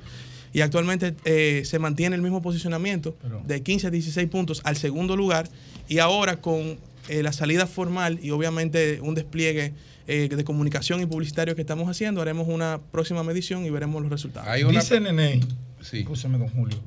Y 0.53 0.61
actualmente 0.63 1.15
eh, 1.25 1.63
se 1.67 1.79
mantiene 1.79 2.17
el 2.17 2.23
mismo 2.23 2.41
posicionamiento 2.41 3.17
Pero- 3.21 3.43
de 3.47 3.63
15 3.63 3.89
a 3.89 3.91
16 3.91 4.29
puntos 4.29 4.61
al 4.65 4.77
segundo 4.77 5.15
lugar. 5.17 5.49
Y 5.89 5.99
ahora 5.99 6.41
con 6.41 6.79
eh, 7.09 7.23
la 7.23 7.33
salida 7.33 7.67
formal 7.67 8.19
y 8.23 8.31
obviamente 8.31 9.01
un 9.03 9.15
despliegue 9.15 9.75
eh, 10.07 10.29
de 10.29 10.45
comunicación 10.45 11.03
y 11.03 11.07
publicitario 11.07 11.55
que 11.55 11.61
estamos 11.61 11.89
haciendo, 11.89 12.23
haremos 12.23 12.49
una 12.49 12.81
próxima 12.93 13.23
medición 13.23 13.67
y 13.67 13.71
veremos 13.71 14.01
los 14.01 14.11
resultados. 14.11 14.49
Hay 14.49 14.63
una... 14.63 14.81
Dice 14.81 15.01
Nene, 15.01 15.41
Sí. 15.83 15.99
escúchame, 16.01 16.39
don 16.39 16.49
Julio. 16.49 16.79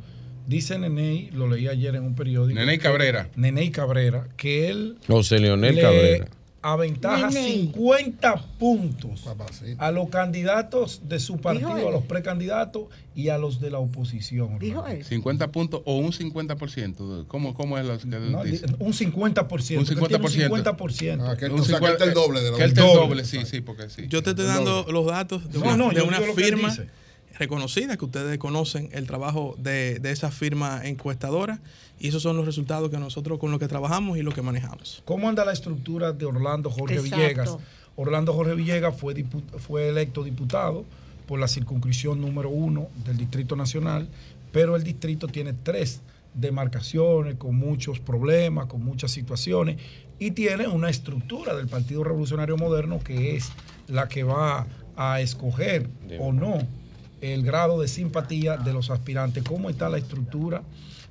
Dice 0.47 0.77
Nene, 0.79 1.29
lo 1.33 1.47
leí 1.47 1.67
ayer 1.67 1.95
en 1.95 2.03
un 2.03 2.15
periódico. 2.15 2.59
Nene 2.59 2.77
Cabrera. 2.79 3.29
Nene 3.35 3.71
Cabrera, 3.71 4.27
que 4.37 4.69
él 4.69 4.97
José 5.07 5.39
Leonel 5.39 5.75
le 5.75 5.81
Cabrera. 5.81 6.27
aventaja 6.61 7.29
Nene. 7.29 7.51
50 7.51 8.35
puntos 8.59 9.21
Papacito. 9.21 9.81
a 9.81 9.91
los 9.91 10.09
candidatos 10.09 11.01
de 11.07 11.19
su 11.19 11.37
partido, 11.39 11.87
a 11.87 11.91
los 11.91 12.03
precandidatos 12.03 12.83
y 13.15 13.29
a 13.29 13.37
los 13.37 13.59
de 13.61 13.71
la 13.71 13.79
oposición. 13.79 14.59
Dijo 14.59 14.85
él. 14.87 15.03
50 15.03 15.51
puntos 15.51 15.81
o 15.85 15.97
un 15.97 16.11
50%. 16.11 17.25
¿Cómo, 17.27 17.53
cómo 17.53 17.77
es 17.77 17.85
lo 17.85 17.97
que 17.97 18.05
No, 18.07 18.43
dice? 18.43 18.65
un 18.79 18.93
50%. 18.93 19.77
Un 19.79 19.85
que 19.85 19.93
él 19.93 19.99
tiene 20.07 20.49
50%. 20.49 20.51
Un 20.51 20.63
50%. 20.63 21.21
Ah, 21.27 21.37
que 21.37 21.45
él, 21.45 21.51
Un 21.53 21.59
o 21.61 21.63
sea, 21.63 21.79
que 21.79 21.85
él 21.85 21.91
está 21.93 22.03
el 22.05 22.11
50 22.11 22.13
doble 22.13 22.41
de 22.41 22.51
la 22.51 22.57
Que 22.57 22.63
él 22.63 22.69
está 22.69 22.81
el 22.81 22.87
doble. 22.87 23.07
doble, 23.07 23.25
sí, 23.25 23.39
sí, 23.45 23.61
porque 23.61 23.89
sí. 23.89 24.05
Yo 24.09 24.21
te 24.21 24.31
estoy 24.31 24.45
dando 24.45 24.85
los 24.91 25.05
datos 25.05 25.49
de 25.51 25.59
No, 25.59 25.65
una, 25.65 25.77
no, 25.77 25.89
de 25.89 25.95
yo 25.95 26.05
una 26.05 26.17
digo 26.19 26.27
lo 26.29 26.35
que 26.35 26.41
él 26.43 26.53
firma 26.55 26.69
dice. 26.69 26.87
Reconocida, 27.41 27.97
que 27.97 28.05
ustedes 28.05 28.37
conocen 28.37 28.89
el 28.91 29.07
trabajo 29.07 29.55
de, 29.57 29.99
de 29.99 30.11
esa 30.11 30.29
firma 30.29 30.81
encuestadora, 30.83 31.59
y 31.99 32.07
esos 32.07 32.21
son 32.21 32.37
los 32.37 32.45
resultados 32.45 32.89
que 32.91 32.97
nosotros 32.97 33.39
con 33.39 33.49
los 33.49 33.59
que 33.59 33.67
trabajamos 33.67 34.17
y 34.17 34.21
lo 34.21 34.31
que 34.31 34.43
manejamos. 34.43 35.01
¿Cómo 35.05 35.27
anda 35.27 35.43
la 35.43 35.51
estructura 35.51 36.13
de 36.13 36.25
Orlando 36.25 36.69
Jorge 36.69 36.95
Exacto. 36.95 37.15
Villegas? 37.17 37.57
Orlando 37.95 38.33
Jorge 38.33 38.53
Villegas 38.53 38.95
fue, 38.95 39.25
fue 39.57 39.89
electo 39.89 40.23
diputado 40.23 40.85
por 41.27 41.39
la 41.39 41.47
circunscripción 41.47 42.21
número 42.21 42.49
uno 42.49 42.89
del 43.05 43.17
Distrito 43.17 43.55
Nacional, 43.55 44.07
pero 44.51 44.75
el 44.75 44.83
distrito 44.83 45.27
tiene 45.27 45.53
tres 45.53 46.01
demarcaciones 46.33 47.35
con 47.35 47.55
muchos 47.55 47.99
problemas, 47.99 48.67
con 48.67 48.83
muchas 48.83 49.11
situaciones, 49.11 49.77
y 50.19 50.31
tiene 50.31 50.67
una 50.67 50.89
estructura 50.89 51.55
del 51.55 51.67
Partido 51.67 52.03
Revolucionario 52.03 52.55
Moderno 52.55 52.99
que 52.99 53.35
es 53.35 53.51
la 53.87 54.07
que 54.07 54.23
va 54.23 54.67
a 54.95 55.21
escoger 55.21 55.89
o 56.19 56.31
no 56.31 56.59
el 57.21 57.43
grado 57.43 57.79
de 57.79 57.87
simpatía 57.87 58.57
de 58.57 58.73
los 58.73 58.89
aspirantes. 58.89 59.43
¿Cómo 59.43 59.69
está 59.69 59.89
la 59.89 59.97
estructura 59.97 60.63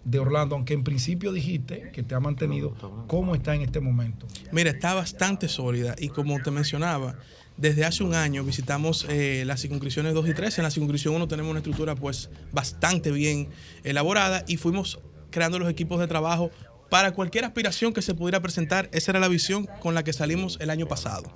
de 0.04 0.18
Orlando? 0.18 0.56
Aunque 0.56 0.74
en 0.74 0.84
principio 0.84 1.32
dijiste 1.32 1.90
que 1.92 2.02
te 2.02 2.14
ha 2.14 2.20
mantenido, 2.20 2.74
¿cómo 3.06 3.34
está 3.34 3.54
en 3.54 3.62
este 3.62 3.80
momento? 3.80 4.26
Mira, 4.52 4.70
está 4.70 4.94
bastante 4.94 5.48
sólida 5.48 5.94
y 5.98 6.08
como 6.08 6.40
te 6.42 6.50
mencionaba, 6.50 7.16
desde 7.56 7.84
hace 7.84 8.02
un 8.02 8.14
año 8.14 8.42
visitamos 8.42 9.06
eh, 9.08 9.44
las 9.46 9.60
circunscripciones 9.60 10.14
2 10.14 10.28
y 10.28 10.34
3. 10.34 10.58
En 10.58 10.64
la 10.64 10.70
circunscripción 10.70 11.14
1 11.14 11.28
tenemos 11.28 11.50
una 11.50 11.60
estructura 11.60 11.94
pues 11.94 12.30
bastante 12.52 13.10
bien 13.10 13.48
elaborada 13.84 14.44
y 14.48 14.56
fuimos 14.56 14.98
creando 15.30 15.58
los 15.58 15.70
equipos 15.70 16.00
de 16.00 16.08
trabajo 16.08 16.50
para 16.90 17.12
cualquier 17.12 17.44
aspiración 17.44 17.92
que 17.92 18.02
se 18.02 18.14
pudiera 18.14 18.40
presentar. 18.40 18.90
Esa 18.92 19.12
era 19.12 19.20
la 19.20 19.28
visión 19.28 19.66
con 19.80 19.94
la 19.94 20.04
que 20.04 20.12
salimos 20.12 20.58
el 20.60 20.70
año 20.70 20.86
pasado. 20.86 21.32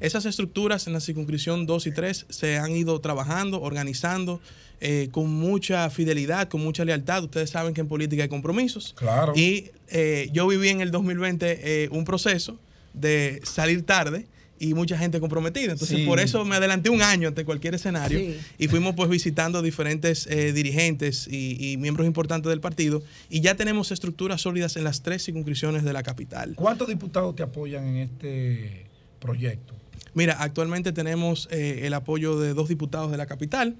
Esas 0.00 0.26
estructuras 0.26 0.86
en 0.86 0.92
la 0.92 1.00
circunscripción 1.00 1.64
2 1.64 1.86
y 1.86 1.92
3 1.92 2.26
se 2.28 2.58
han 2.58 2.72
ido 2.72 3.00
trabajando, 3.00 3.62
organizando 3.62 4.40
eh, 4.80 5.08
con 5.10 5.32
mucha 5.32 5.88
fidelidad, 5.88 6.48
con 6.48 6.60
mucha 6.60 6.84
lealtad. 6.84 7.24
Ustedes 7.24 7.48
saben 7.48 7.72
que 7.72 7.80
en 7.80 7.88
política 7.88 8.24
hay 8.24 8.28
compromisos. 8.28 8.94
Claro. 8.98 9.32
Y 9.34 9.70
eh, 9.88 10.28
yo 10.32 10.46
viví 10.46 10.68
en 10.68 10.82
el 10.82 10.90
2020 10.90 11.84
eh, 11.84 11.88
un 11.92 12.04
proceso 12.04 12.58
de 12.92 13.40
salir 13.44 13.86
tarde 13.86 14.26
y 14.58 14.74
mucha 14.74 14.96
gente 14.96 15.20
comprometida. 15.20 15.72
Entonces, 15.72 15.98
Sí. 15.98 16.06
por 16.06 16.20
eso 16.20 16.44
me 16.44 16.56
adelanté 16.56 16.90
un 16.90 17.02
año 17.02 17.28
ante 17.28 17.44
cualquier 17.44 17.74
escenario 17.74 18.18
Sí. 18.18 18.36
y 18.58 18.68
fuimos 18.68 18.94
pues 18.94 19.08
visitando 19.10 19.62
diferentes 19.62 20.26
eh, 20.28 20.52
dirigentes 20.52 21.28
y, 21.30 21.72
y 21.72 21.76
miembros 21.76 22.06
importantes 22.06 22.50
del 22.50 22.60
partido 22.60 23.02
y 23.30 23.40
ya 23.40 23.54
tenemos 23.54 23.92
estructuras 23.92 24.40
sólidas 24.40 24.76
en 24.76 24.84
las 24.84 25.02
tres 25.02 25.24
circunscripciones 25.24 25.84
de 25.84 25.92
la 25.92 26.02
capital. 26.02 26.54
¿Cuántos 26.54 26.88
diputados 26.88 27.36
te 27.36 27.42
apoyan 27.42 27.86
en 27.86 27.96
este 27.96 28.86
proyecto? 29.20 29.74
Mira, 30.14 30.36
actualmente 30.40 30.92
tenemos 30.92 31.46
eh, 31.50 31.80
el 31.82 31.92
apoyo 31.92 32.40
de 32.40 32.54
dos 32.54 32.68
diputados 32.68 33.10
de 33.10 33.18
la 33.18 33.26
capital. 33.26 33.76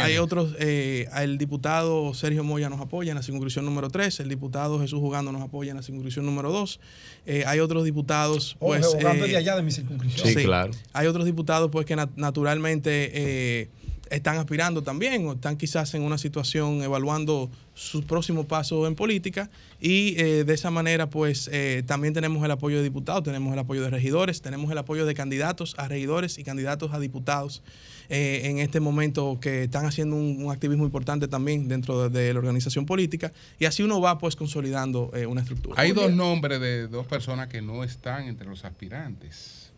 Hay 0.00 0.16
otros, 0.18 0.54
eh, 0.58 1.06
el 1.20 1.38
diputado 1.38 2.14
Sergio 2.14 2.44
Moya 2.44 2.68
nos 2.70 2.80
apoya 2.80 3.10
en 3.12 3.16
la 3.16 3.22
circunscripción 3.22 3.64
número 3.64 3.90
3, 3.90 4.20
el 4.20 4.28
diputado 4.28 4.80
Jesús 4.80 4.98
Jugando 5.00 5.32
nos 5.32 5.42
apoya 5.42 5.70
en 5.70 5.76
la 5.76 5.82
circunscripción 5.82 6.24
número 6.24 6.50
2. 6.50 6.80
Eh, 7.26 7.44
hay 7.46 7.60
otros 7.60 7.84
diputados, 7.84 8.56
pues... 8.58 8.86
Orlando 8.86 9.24
eh, 9.26 9.28
de 9.28 9.36
allá 9.36 9.56
de 9.56 9.62
mi 9.62 9.70
circunscripción. 9.70 10.28
Sí, 10.28 10.34
claro. 10.44 10.72
Hay 10.92 11.06
otros 11.06 11.24
diputados, 11.26 11.70
pues, 11.70 11.84
que 11.86 11.96
nat- 11.96 12.10
naturalmente 12.16 13.10
eh, 13.14 13.68
están 14.12 14.36
aspirando 14.36 14.82
también 14.82 15.26
o 15.26 15.32
están 15.32 15.56
quizás 15.56 15.94
en 15.94 16.02
una 16.02 16.18
situación 16.18 16.82
evaluando 16.82 17.50
su 17.74 18.04
próximo 18.04 18.44
paso 18.44 18.86
en 18.86 18.94
política. 18.94 19.50
Y 19.80 20.14
eh, 20.20 20.44
de 20.44 20.54
esa 20.54 20.70
manera 20.70 21.08
pues 21.08 21.48
eh, 21.52 21.82
también 21.86 22.14
tenemos 22.14 22.44
el 22.44 22.50
apoyo 22.50 22.76
de 22.76 22.82
diputados, 22.84 23.24
tenemos 23.24 23.52
el 23.52 23.58
apoyo 23.58 23.82
de 23.82 23.90
regidores, 23.90 24.42
tenemos 24.42 24.70
el 24.70 24.78
apoyo 24.78 25.06
de 25.06 25.14
candidatos 25.14 25.74
a 25.78 25.88
regidores 25.88 26.38
y 26.38 26.44
candidatos 26.44 26.92
a 26.92 27.00
diputados 27.00 27.62
eh, 28.08 28.42
en 28.44 28.58
este 28.58 28.80
momento 28.80 29.38
que 29.40 29.64
están 29.64 29.86
haciendo 29.86 30.16
un, 30.16 30.44
un 30.44 30.52
activismo 30.52 30.84
importante 30.84 31.28
también 31.28 31.68
dentro 31.68 32.08
de, 32.08 32.20
de 32.20 32.32
la 32.34 32.40
organización 32.40 32.84
política. 32.84 33.32
Y 33.58 33.64
así 33.64 33.82
uno 33.82 34.00
va 34.00 34.18
pues 34.18 34.36
consolidando 34.36 35.10
eh, 35.14 35.24
una 35.24 35.40
estructura. 35.40 35.80
Hay 35.80 35.92
dos 35.92 36.12
nombres 36.12 36.60
de 36.60 36.88
dos 36.88 37.06
personas 37.06 37.48
que 37.48 37.62
no 37.62 37.84
están 37.84 38.24
entre 38.24 38.46
los 38.46 38.64
aspirantes, 38.66 39.70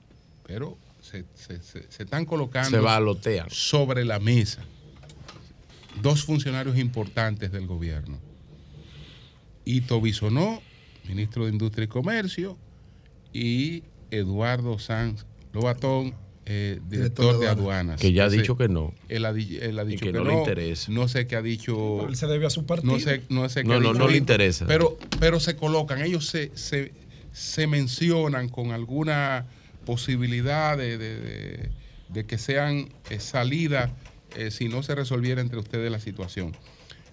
pero 0.47 0.77
se, 1.05 1.25
se- 1.35 1.63
se- 1.63 1.85
se 1.91 2.03
están 2.05 2.25
colocando 2.25 2.71
Se 2.71 2.79
balotean. 2.79 3.49
sobre 3.51 4.05
la 4.05 4.19
mesa. 4.19 4.63
Dos 6.01 6.25
funcionarios 6.25 6.79
importantes 6.79 7.53
del 7.53 7.67
gobierno. 7.67 8.19
Ito 9.65 10.01
Bisonó, 10.01 10.61
ministro 11.09 11.45
de 11.45 11.53
Industria 11.53 11.85
y 11.85 11.89
Comercio, 11.89 12.59
y 13.33 13.83
Eduardo 14.11 14.79
Sanz 14.79 15.25
Lobatón, 15.53 16.15
eh, 16.47 16.81
director, 16.89 17.39
de 17.39 17.49
aduanas. 17.49 18.01
Que 18.01 18.13
ya 18.13 18.25
ha 18.25 18.29
dicho 18.29 18.57
que 18.57 18.69
no. 18.69 18.93
Él 19.09 19.25
ha, 19.25 19.31
él 19.31 19.79
ha 19.79 19.85
Y 19.85 19.87
dicho 19.87 20.07
que 20.07 20.13
que, 20.13 20.19
no 20.19 20.25
no, 20.25 20.31
le 20.31 20.37
interesa. 20.39 20.91
No 20.93 21.09
sé 21.09 21.27
qué 21.27 21.37
ha 21.37 21.43
dicho. 21.43 21.97
Pero 21.99 22.09
él 22.11 22.17
se 22.17 22.27
debe 22.27 22.47
a 22.47 22.51
su 22.51 22.67
partido. 22.67 22.93
No 22.93 22.99
sé, 22.99 23.23
no 23.29 23.49
sé 23.49 23.63
qué 23.63 23.69
No, 23.69 23.75
ha 23.75 23.81
no, 23.81 23.89
dicho 23.93 23.99
no 24.05 24.09
le 24.11 24.17
interesa. 24.19 24.67
Pero, 24.67 24.99
pero 25.21 25.39
se 25.41 25.57
colocan, 25.57 26.03
ellos 26.03 26.27
se, 26.27 26.51
se, 26.57 26.93
se 27.33 27.67
mencionan 27.67 28.49
con 28.49 28.73
alguna 28.73 29.47
posibilidad 29.85 30.77
de, 30.77 30.99
de- 30.99 31.21
de- 31.21 31.71
de 32.09 32.27
que 32.27 32.39
sean 32.39 32.89
eh, 33.11 33.19
salidas 33.19 33.91
eh, 34.37 34.51
si 34.51 34.69
no 34.69 34.83
se 34.83 34.95
resolviera 34.95 35.41
entre 35.41 35.59
ustedes 35.59 35.91
la 35.91 35.99
situación. 36.01 36.55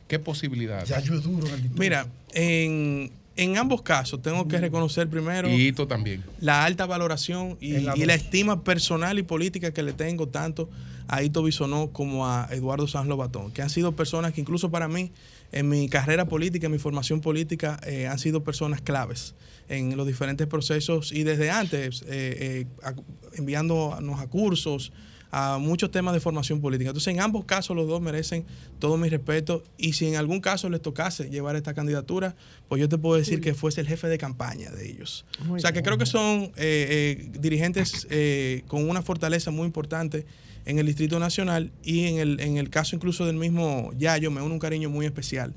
¿Qué 0.07 0.19
posibilidades? 0.19 0.89
Ya 0.89 0.99
yo 0.99 1.15
es 1.15 1.23
duro 1.23 1.47
en 1.47 1.53
el 1.53 1.61
distrito. 1.61 1.79
Mira, 1.79 2.07
en, 2.33 3.11
en 3.37 3.57
ambos 3.57 3.81
casos 3.81 4.21
tengo 4.21 4.47
que 4.47 4.57
reconocer 4.59 5.07
primero 5.07 5.49
Y 5.49 5.67
Ito 5.67 5.87
también. 5.87 6.23
la 6.41 6.65
alta 6.65 6.85
valoración 6.85 7.57
y, 7.61 7.79
la 7.79 7.95
y 7.97 8.05
la 8.05 8.15
dos. 8.17 8.23
estima 8.25 8.63
personal 8.63 9.17
y 9.17 9.23
política 9.23 9.71
que 9.71 9.81
le 9.83 9.93
tengo 9.93 10.27
tanto 10.27 10.69
a 11.07 11.23
Ito 11.23 11.41
Bisonó 11.43 11.87
como 11.91 12.27
a 12.27 12.47
Eduardo 12.51 12.87
Sanz 12.87 13.07
Lobatón, 13.07 13.51
que 13.51 13.61
han 13.61 13.69
sido 13.69 13.93
personas 13.93 14.33
que 14.33 14.41
incluso 14.41 14.69
para 14.69 14.87
mí, 14.87 15.11
en 15.51 15.67
mi 15.69 15.89
carrera 15.89 16.25
política, 16.25 16.67
en 16.67 16.71
mi 16.71 16.79
formación 16.79 17.21
política, 17.21 17.79
eh, 17.85 18.07
han 18.07 18.19
sido 18.19 18.43
personas 18.43 18.81
claves 18.81 19.35
en 19.67 19.95
los 19.97 20.07
diferentes 20.07 20.47
procesos 20.47 21.11
y 21.11 21.23
desde 21.23 21.49
antes, 21.51 22.01
eh, 22.03 22.05
eh, 22.09 22.65
a- 22.83 22.93
enviándonos 23.35 24.19
a 24.19 24.27
cursos, 24.27 24.91
a 25.33 25.59
muchos 25.59 25.91
temas 25.91 26.13
de 26.13 26.19
formación 26.19 26.59
política. 26.59 26.89
Entonces, 26.89 27.13
en 27.13 27.21
ambos 27.21 27.45
casos, 27.45 27.73
los 27.73 27.87
dos 27.87 28.01
merecen 28.01 28.45
todo 28.79 28.97
mi 28.97 29.07
respeto. 29.07 29.63
Y 29.77 29.93
si 29.93 30.07
en 30.07 30.17
algún 30.17 30.41
caso 30.41 30.69
les 30.69 30.81
tocase 30.81 31.29
llevar 31.29 31.55
esta 31.55 31.73
candidatura, 31.73 32.35
pues 32.67 32.81
yo 32.81 32.89
te 32.89 32.97
puedo 32.97 33.15
decir 33.17 33.39
que 33.39 33.53
fuese 33.53 33.79
el 33.79 33.87
jefe 33.87 34.07
de 34.09 34.17
campaña 34.17 34.69
de 34.71 34.89
ellos. 34.89 35.25
Muy 35.45 35.57
o 35.57 35.61
sea, 35.61 35.71
que 35.71 35.83
creo 35.83 35.97
que 35.97 36.05
son 36.05 36.43
eh, 36.43 36.51
eh, 36.57 37.29
dirigentes 37.39 38.07
eh, 38.09 38.63
con 38.67 38.89
una 38.89 39.01
fortaleza 39.01 39.51
muy 39.51 39.65
importante 39.67 40.25
en 40.65 40.79
el 40.79 40.85
Distrito 40.85 41.19
Nacional 41.19 41.71
y 41.83 42.05
en 42.07 42.17
el, 42.19 42.39
en 42.39 42.57
el 42.57 42.69
caso 42.69 42.95
incluso 42.95 43.25
del 43.25 43.35
mismo 43.35 43.91
Yayo, 43.97 44.31
me 44.31 44.41
une 44.41 44.53
un 44.53 44.59
cariño 44.59 44.89
muy 44.89 45.05
especial. 45.05 45.53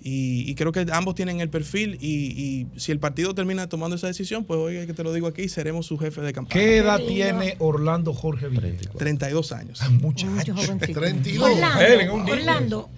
Y, 0.00 0.48
y 0.48 0.54
creo 0.54 0.70
que 0.70 0.86
ambos 0.92 1.16
tienen 1.16 1.40
el 1.40 1.50
perfil 1.50 1.98
y, 2.00 2.06
y 2.30 2.66
si 2.78 2.92
el 2.92 3.00
partido 3.00 3.34
termina 3.34 3.68
tomando 3.68 3.96
esa 3.96 4.06
decisión, 4.06 4.44
pues 4.44 4.58
oiga 4.60 4.86
que 4.86 4.94
te 4.94 5.02
lo 5.02 5.12
digo 5.12 5.26
aquí, 5.26 5.48
seremos 5.48 5.86
su 5.86 5.98
jefe 5.98 6.20
de 6.20 6.32
campaña. 6.32 6.60
¿Qué 6.60 6.76
edad 6.76 7.00
tiene 7.00 7.56
Orlando 7.58 8.14
Jorge 8.14 8.46
Villegas? 8.48 8.94
32 8.96 9.52
años. 9.52 9.80
Ah, 9.82 9.90
Mucho 9.90 10.26
Muchacho. 10.26 10.54
jovencito. 10.54 11.00
32. 11.00 11.50
Él 11.80 12.00
en 12.00 12.10
un 12.10 12.20
Orlando, 12.20 12.24
día. 12.24 12.34
Orlando, 12.34 12.90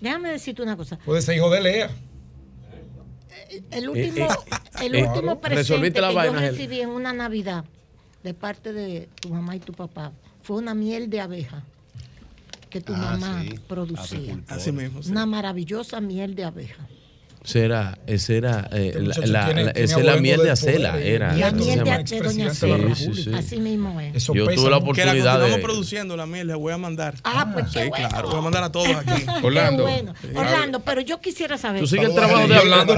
déjame 0.00 0.30
decirte 0.30 0.62
una 0.62 0.76
cosa. 0.78 0.98
Puede 1.04 1.20
ser 1.20 1.36
hijo 1.36 1.50
de 1.50 1.60
Lea. 1.60 1.90
El 3.70 3.88
último, 3.90 4.26
eh, 4.26 4.86
el 4.86 4.94
eh, 4.94 5.04
último 5.06 5.40
presente 5.40 5.92
que 5.92 6.00
yo 6.00 6.32
recibí 6.32 6.80
en 6.80 6.88
una 6.88 7.12
Navidad 7.12 7.64
de 8.24 8.34
parte 8.34 8.72
de 8.72 9.08
tu 9.20 9.28
mamá 9.28 9.54
y 9.56 9.60
tu 9.60 9.72
papá 9.72 10.12
fue 10.46 10.58
una 10.58 10.74
miel 10.74 11.10
de 11.10 11.20
abeja 11.20 11.64
que 12.70 12.80
tu 12.80 12.94
Ah, 12.94 13.16
mamá 13.18 13.42
sí. 13.42 13.58
producía. 13.66 14.38
Así 14.46 14.70
mismo. 14.70 15.02
sí. 15.02 15.10
Una 15.10 15.26
maravillosa 15.26 16.00
miel 16.00 16.36
de 16.36 16.44
abeja. 16.44 16.86
Será, 17.46 17.96
ese 18.08 18.38
era, 18.38 18.68
eh, 18.72 18.88
Este 18.96 19.26
la, 19.28 19.38
la- 19.40 19.46
tiene- 19.46 19.64
la- 19.66 19.72
tiene 19.72 19.84
esa 19.86 19.98
es 20.00 20.04
la 20.04 20.16
miel 20.16 20.42
de 20.42 20.50
acela, 20.50 21.00
era. 21.00 21.32
La 21.32 21.50
¿cómo 21.50 21.62
se 21.62 21.66
miel 21.70 21.78
de, 22.04 22.20
doña 22.20 22.44
la 22.46 22.54
Celia. 22.54 22.94
Sí, 22.96 23.04
sí, 23.14 23.22
sí. 23.22 23.30
Así 23.34 23.60
mismo 23.60 24.00
es. 24.00 24.16
Eso 24.16 24.34
Yo 24.34 24.46
tuve 24.46 24.68
la 24.68 24.80
mucho. 24.80 24.92
Que 24.94 25.04
la 25.04 25.12
oportunidad 25.12 25.32
continuamos 25.34 25.56
de... 25.56 25.62
produciendo 25.62 26.16
la 26.16 26.26
miel, 26.26 26.48
les 26.48 26.56
voy 26.56 26.72
a 26.72 26.78
mandar. 26.78 27.14
Ah, 27.22 27.48
pues 27.52 27.66
Sí, 27.66 27.78
qué 27.78 27.88
bueno. 27.88 28.08
claro, 28.08 28.28
voy 28.30 28.38
a 28.38 28.40
mandar 28.40 28.64
a 28.64 28.72
todos 28.72 28.88
aquí. 28.88 29.24
Orlando. 29.44 29.84
Bueno. 29.84 30.14
Orlando, 30.34 30.80
pero 30.80 31.00
yo 31.02 31.20
quisiera 31.20 31.56
saber. 31.56 31.80
Tú 31.82 31.86
sigues 31.86 32.08
el 32.08 32.14
trabajo 32.16 32.48
de 32.48 32.58
Orlando. 32.58 32.94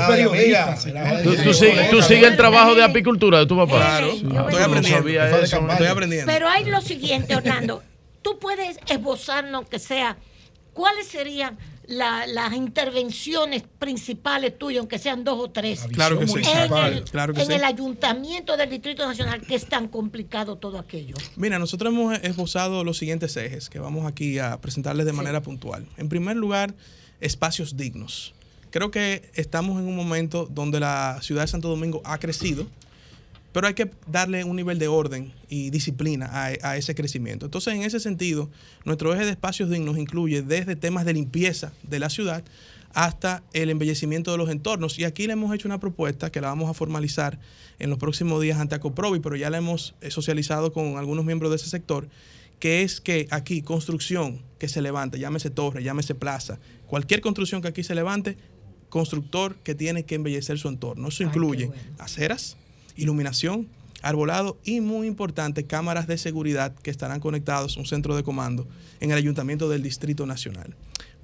Tú, 1.22 1.52
sigues, 1.52 2.22
el 2.22 2.36
trabajo 2.36 2.74
de 2.74 2.84
apicultura 2.84 3.40
de 3.40 3.46
tu 3.46 3.56
papá. 3.56 3.76
Claro, 3.76 4.12
Sí, 4.12 4.26
estoy 4.26 4.62
aprendiendo. 4.62 5.08
Estoy 5.38 5.86
aprendiendo. 5.86 6.32
Pero 6.32 6.48
hay 6.48 6.64
lo 6.64 6.80
siguiente, 6.80 7.36
Orlando. 7.36 7.82
Tú 8.22 8.38
puedes 8.38 8.78
esbozarnos 8.88 9.68
que 9.68 9.78
sea 9.78 10.16
cuáles 10.72 11.06
serían 11.06 11.58
la- 11.88 12.26
las 12.26 12.52
intervenciones 12.52 13.64
principales 13.78 14.56
tuyas, 14.58 14.80
aunque 14.80 14.98
sean 14.98 15.24
dos 15.24 15.38
o 15.38 15.50
tres, 15.50 15.80
Claro 15.92 16.18
que 16.18 16.26
sí. 16.28 16.34
en, 16.38 16.72
el, 16.72 17.04
Claro 17.04 17.32
que 17.34 17.40
en 17.40 17.46
sí. 17.46 17.52
el 17.54 17.64
ayuntamiento 17.64 18.56
del 18.56 18.68
Distrito 18.70 19.06
Nacional, 19.06 19.40
que 19.40 19.54
es 19.54 19.66
tan 19.66 19.88
complicado 19.88 20.56
todo 20.56 20.78
aquello. 20.78 21.14
Mira, 21.36 21.58
nosotros 21.58 21.92
hemos 21.92 22.18
esbozado 22.22 22.84
los 22.84 22.98
siguientes 22.98 23.36
ejes 23.36 23.68
que 23.70 23.78
vamos 23.78 24.06
aquí 24.06 24.38
a 24.38 24.60
presentarles 24.60 25.06
de 25.06 25.12
manera 25.12 25.42
puntual. 25.42 25.86
En 25.96 26.08
primer 26.08 26.36
lugar, 26.36 26.74
espacios 27.20 27.76
dignos. 27.76 28.34
Creo 28.70 28.90
que 28.90 29.30
estamos 29.34 29.80
en 29.80 29.88
un 29.88 29.96
momento 29.96 30.46
donde 30.50 30.78
la 30.80 31.18
ciudad 31.22 31.42
de 31.42 31.48
Santo 31.48 31.68
Domingo 31.68 32.02
ha 32.04 32.18
crecido, 32.18 32.66
pero 33.58 33.66
hay 33.66 33.74
que 33.74 33.90
darle 34.06 34.44
un 34.44 34.54
nivel 34.54 34.78
de 34.78 34.86
orden 34.86 35.32
y 35.48 35.70
disciplina 35.70 36.26
a, 36.26 36.52
a 36.62 36.76
ese 36.76 36.94
crecimiento. 36.94 37.46
Entonces, 37.46 37.74
en 37.74 37.82
ese 37.82 37.98
sentido, 37.98 38.48
nuestro 38.84 39.12
eje 39.12 39.24
de 39.24 39.32
espacios 39.32 39.68
dignos 39.68 39.98
incluye 39.98 40.42
desde 40.42 40.76
temas 40.76 41.04
de 41.04 41.12
limpieza 41.14 41.72
de 41.82 41.98
la 41.98 42.08
ciudad 42.08 42.44
hasta 42.94 43.42
el 43.54 43.70
embellecimiento 43.70 44.30
de 44.30 44.38
los 44.38 44.48
entornos. 44.48 44.96
Y 45.00 45.02
aquí 45.02 45.26
le 45.26 45.32
hemos 45.32 45.52
hecho 45.52 45.66
una 45.66 45.80
propuesta 45.80 46.30
que 46.30 46.40
la 46.40 46.46
vamos 46.46 46.70
a 46.70 46.72
formalizar 46.72 47.40
en 47.80 47.90
los 47.90 47.98
próximos 47.98 48.40
días 48.40 48.60
ante 48.60 48.76
Acoprovi, 48.76 49.18
pero 49.18 49.34
ya 49.34 49.50
la 49.50 49.58
hemos 49.58 49.96
eh, 50.02 50.12
socializado 50.12 50.72
con 50.72 50.96
algunos 50.96 51.24
miembros 51.24 51.50
de 51.50 51.56
ese 51.56 51.68
sector, 51.68 52.08
que 52.60 52.82
es 52.82 53.00
que 53.00 53.26
aquí 53.32 53.62
construcción 53.62 54.40
que 54.60 54.68
se 54.68 54.82
levante, 54.82 55.18
llámese 55.18 55.50
torre, 55.50 55.82
llámese 55.82 56.14
plaza, 56.14 56.60
cualquier 56.86 57.22
construcción 57.22 57.60
que 57.60 57.66
aquí 57.66 57.82
se 57.82 57.96
levante, 57.96 58.36
constructor 58.88 59.56
que 59.64 59.74
tiene 59.74 60.04
que 60.04 60.14
embellecer 60.14 60.60
su 60.60 60.68
entorno. 60.68 61.08
Eso 61.08 61.24
Ay, 61.24 61.30
incluye 61.30 61.66
bueno. 61.66 61.82
aceras, 61.98 62.56
iluminación, 62.98 63.68
arbolado 64.02 64.58
y 64.64 64.80
muy 64.80 65.06
importante, 65.06 65.64
cámaras 65.64 66.06
de 66.06 66.18
seguridad 66.18 66.74
que 66.74 66.90
estarán 66.90 67.20
conectados 67.20 67.76
a 67.76 67.80
un 67.80 67.86
centro 67.86 68.14
de 68.16 68.22
comando 68.22 68.68
en 69.00 69.10
el 69.10 69.16
Ayuntamiento 69.16 69.68
del 69.68 69.82
Distrito 69.82 70.26
Nacional. 70.26 70.74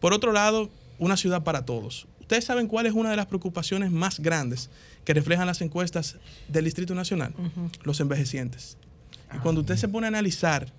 Por 0.00 0.12
otro 0.12 0.32
lado, 0.32 0.70
una 0.98 1.16
ciudad 1.16 1.44
para 1.44 1.64
todos. 1.64 2.06
Ustedes 2.20 2.44
saben 2.44 2.68
cuál 2.68 2.86
es 2.86 2.94
una 2.94 3.10
de 3.10 3.16
las 3.16 3.26
preocupaciones 3.26 3.90
más 3.90 4.20
grandes 4.20 4.70
que 5.04 5.14
reflejan 5.14 5.46
las 5.46 5.60
encuestas 5.60 6.16
del 6.48 6.64
Distrito 6.64 6.94
Nacional, 6.94 7.34
los 7.82 8.00
envejecientes. 8.00 8.78
Y 9.34 9.38
cuando 9.38 9.60
usted 9.60 9.76
se 9.76 9.88
pone 9.88 10.06
a 10.06 10.08
analizar 10.08 10.72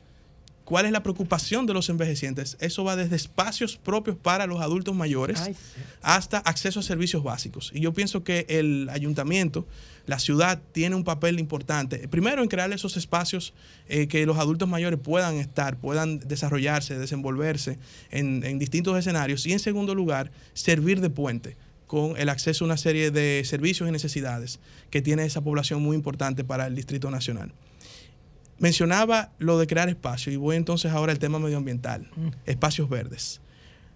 cuál 0.66 0.86
es 0.88 0.92
la 0.92 1.04
preocupación 1.04 1.66
de 1.66 1.74
los 1.74 1.90
envejecientes, 1.90 2.58
eso 2.60 2.84
va 2.84 2.96
desde 2.96 3.16
espacios 3.16 3.78
propios 3.78 4.18
para 4.18 4.48
los 4.48 4.60
adultos 4.60 4.96
mayores 4.96 5.40
Ay, 5.40 5.54
sí. 5.54 5.82
hasta 6.02 6.40
acceso 6.40 6.80
a 6.80 6.84
servicios 6.84 7.24
básicos. 7.24 7.72
Y 7.74 7.80
yo 7.80 7.94
pienso 7.94 8.24
que 8.24 8.46
el 8.50 8.90
ayuntamiento, 8.92 9.68
la 10.08 10.20
ciudad, 10.20 10.62
tiene 10.72 10.96
un 10.96 11.04
papel 11.04 11.40
importante. 11.40 12.08
Primero, 12.08 12.42
en 12.42 12.50
crear 12.50 12.72
esos 12.74 12.98
espacios 12.98 13.54
eh, 13.88 14.08
que 14.08 14.26
los 14.26 14.38
adultos 14.38 14.68
mayores 14.68 15.00
puedan 15.00 15.36
estar, 15.36 15.78
puedan 15.78 16.20
desarrollarse, 16.20 16.98
desenvolverse 16.98 17.78
en, 18.10 18.44
en 18.44 18.60
distintos 18.60 18.98
escenarios. 18.98 19.46
Y 19.46 19.54
en 19.54 19.60
segundo 19.60 19.94
lugar, 19.94 20.32
servir 20.54 21.00
de 21.00 21.12
puente 21.12 21.56
con 21.86 22.18
el 22.18 22.30
acceso 22.30 22.66
a 22.66 22.68
una 22.68 22.78
serie 22.78 23.12
de 23.12 23.44
servicios 23.46 23.88
y 23.88 23.92
necesidades 23.92 24.60
que 24.90 25.04
tiene 25.04 25.26
esa 25.26 25.42
población 25.42 25.84
muy 25.84 25.96
importante 25.96 26.44
para 26.44 26.66
el 26.66 26.76
Distrito 26.76 27.12
Nacional. 27.12 27.54
Mencionaba 28.58 29.32
lo 29.38 29.60
de 29.60 29.68
crear 29.68 29.90
espacio 29.90 30.32
y 30.32 30.38
voy 30.38 30.56
entonces 30.56 30.92
ahora 30.92 31.12
al 31.12 31.20
tema 31.20 31.40
medioambiental, 31.40 32.10
espacios 32.46 32.90
verdes. 32.90 33.42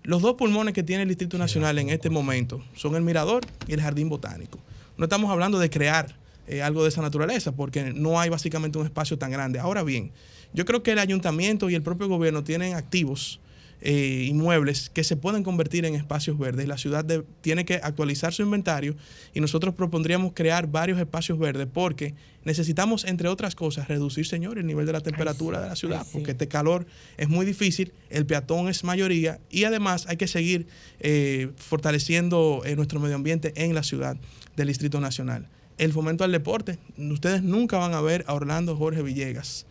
Los 0.04 0.22
dos 0.22 0.36
pulmones 0.36 0.74
que 0.74 0.84
tiene 0.84 1.04
el 1.04 1.10
Distrito 1.10 1.38
Nacional 1.38 1.78
en 1.80 1.90
este 1.90 2.10
momento 2.10 2.64
son 2.74 2.96
el 2.96 3.02
Mirador 3.02 3.46
y 3.68 3.74
el 3.74 3.82
Jardín 3.82 4.10
Botánico. 4.10 4.60
No 4.98 5.06
estamos 5.06 5.32
hablando 5.32 5.60
de 5.60 5.70
crear 5.70 6.16
eh, 6.48 6.62
algo 6.62 6.84
de 6.84 6.90
esa 6.90 7.02
naturaleza 7.02 7.52
porque 7.52 7.94
no 7.94 8.20
hay 8.20 8.30
básicamente 8.30 8.78
un 8.78 8.86
espacio 8.86 9.18
tan 9.18 9.32
grande. 9.32 9.60
Ahora 9.60 9.84
bien, 9.84 10.12
yo 10.54 10.66
creo 10.66 10.84
que 10.84 10.92
el 10.92 11.00
ayuntamiento 11.00 11.70
y 11.70 11.76
el 11.76 11.84
propio 11.84 12.08
gobierno 12.08 12.44
tienen 12.44 12.74
activos 12.74 13.40
eh, 13.82 14.26
inmuebles 14.28 14.90
que 14.90 15.04
se 15.04 15.16
pueden 15.16 15.44
convertir 15.44 15.86
en 15.86 15.96
espacios 15.96 16.38
verdes. 16.38 16.68
La 16.68 16.78
ciudad 16.78 17.06
de- 17.06 17.24
tiene 17.42 17.64
que 17.66 17.76
actualizar 17.76 18.34
su 18.34 18.42
inventario 18.42 18.96
y 19.34 19.40
nosotros 19.40 19.74
propondríamos 19.76 20.34
crear 20.34 20.68
varios 20.68 21.00
espacios 21.00 21.40
verdes 21.40 21.68
porque 21.72 22.14
necesitamos, 22.44 23.06
entre 23.06 23.28
otras 23.30 23.56
cosas, 23.56 23.88
reducir, 23.88 24.26
señor, 24.26 24.58
el 24.58 24.66
nivel 24.66 24.86
de 24.86 24.92
la 24.94 25.02
temperatura 25.02 25.62
de 25.62 25.70
la 25.70 25.76
ciudad, 25.76 26.06
porque 26.12 26.32
este 26.32 26.48
calor 26.48 26.86
es 27.18 27.30
muy 27.30 27.46
difícil, 27.46 27.94
el 28.10 28.26
peatón 28.26 28.68
es 28.70 28.84
mayoría 28.84 29.40
y 29.50 29.64
además 29.64 30.06
hay 30.08 30.18
que 30.18 30.28
seguir 30.28 30.68
eh, 31.00 31.50
fortaleciendo 31.58 32.62
eh, 32.66 32.76
nuestro 32.76 33.00
medio 33.00 33.16
ambiente 33.16 33.54
en 33.56 33.74
la 33.74 33.84
ciudad 33.84 34.18
del 34.56 34.68
Distrito 34.68 35.00
Nacional. 35.00 35.48
El 35.78 35.94
fomento 35.94 36.26
al 36.26 36.32
deporte, 36.34 36.78
ustedes 36.98 37.42
nunca 37.42 37.78
van 37.78 37.94
a 37.94 38.02
ver 38.02 38.26
a 38.28 38.34
Orlando 38.34 38.76
Jorge 38.76 39.02
Villegas 39.02 39.66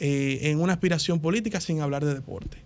eh, 0.00 0.40
en 0.50 0.60
una 0.60 0.72
aspiración 0.72 1.20
política 1.20 1.60
sin 1.60 1.80
hablar 1.80 2.04
de 2.04 2.14
deporte. 2.14 2.58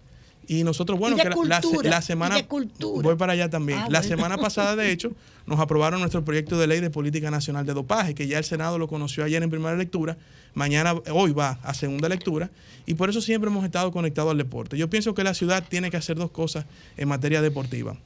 Y 0.48 0.64
nosotros, 0.64 0.98
bueno, 0.98 1.16
Y 1.16 1.20
que 1.20 1.88
la- 1.88 2.02
semana... 2.02 2.36
Voy 2.80 3.16
para 3.16 3.32
allá 3.32 3.50
también. 3.50 3.78
Ah, 3.80 3.88
la 3.90 4.00
bueno. 4.00 4.16
semana 4.16 4.38
pasada, 4.38 4.76
de 4.76 4.92
hecho, 4.92 5.12
nos 5.46 5.58
aprobaron 5.58 6.00
nuestro 6.00 6.24
proyecto 6.24 6.58
de 6.58 6.66
ley 6.66 6.80
de 6.80 6.90
política 6.90 7.30
nacional 7.30 7.66
de 7.66 7.74
dopaje, 7.74 8.14
que 8.14 8.26
ya 8.26 8.38
el 8.38 8.44
Senado 8.44 8.78
lo 8.78 8.88
conoció 8.88 9.24
ayer 9.24 9.42
en 9.42 9.50
primera 9.50 9.76
lectura, 9.76 10.16
mañana, 10.54 10.94
hoy 11.12 11.32
va 11.32 11.58
a 11.62 11.74
segunda 11.74 12.08
lectura, 12.08 12.50
y 12.86 12.94
por 12.94 13.10
eso 13.10 13.20
siempre 13.20 13.50
hemos 13.50 13.64
estado 13.64 13.90
conectados 13.92 14.30
al 14.30 14.38
deporte. 14.38 14.78
Yo 14.78 14.88
pienso 14.88 15.14
que 15.14 15.24
la 15.24 15.34
ciudad 15.34 15.64
tiene 15.68 15.90
que 15.90 15.96
hacer 15.96 16.16
dos 16.16 16.30
cosas 16.30 16.64
en 16.96 17.08
materia 17.08 17.42
deportiva. 17.42 17.96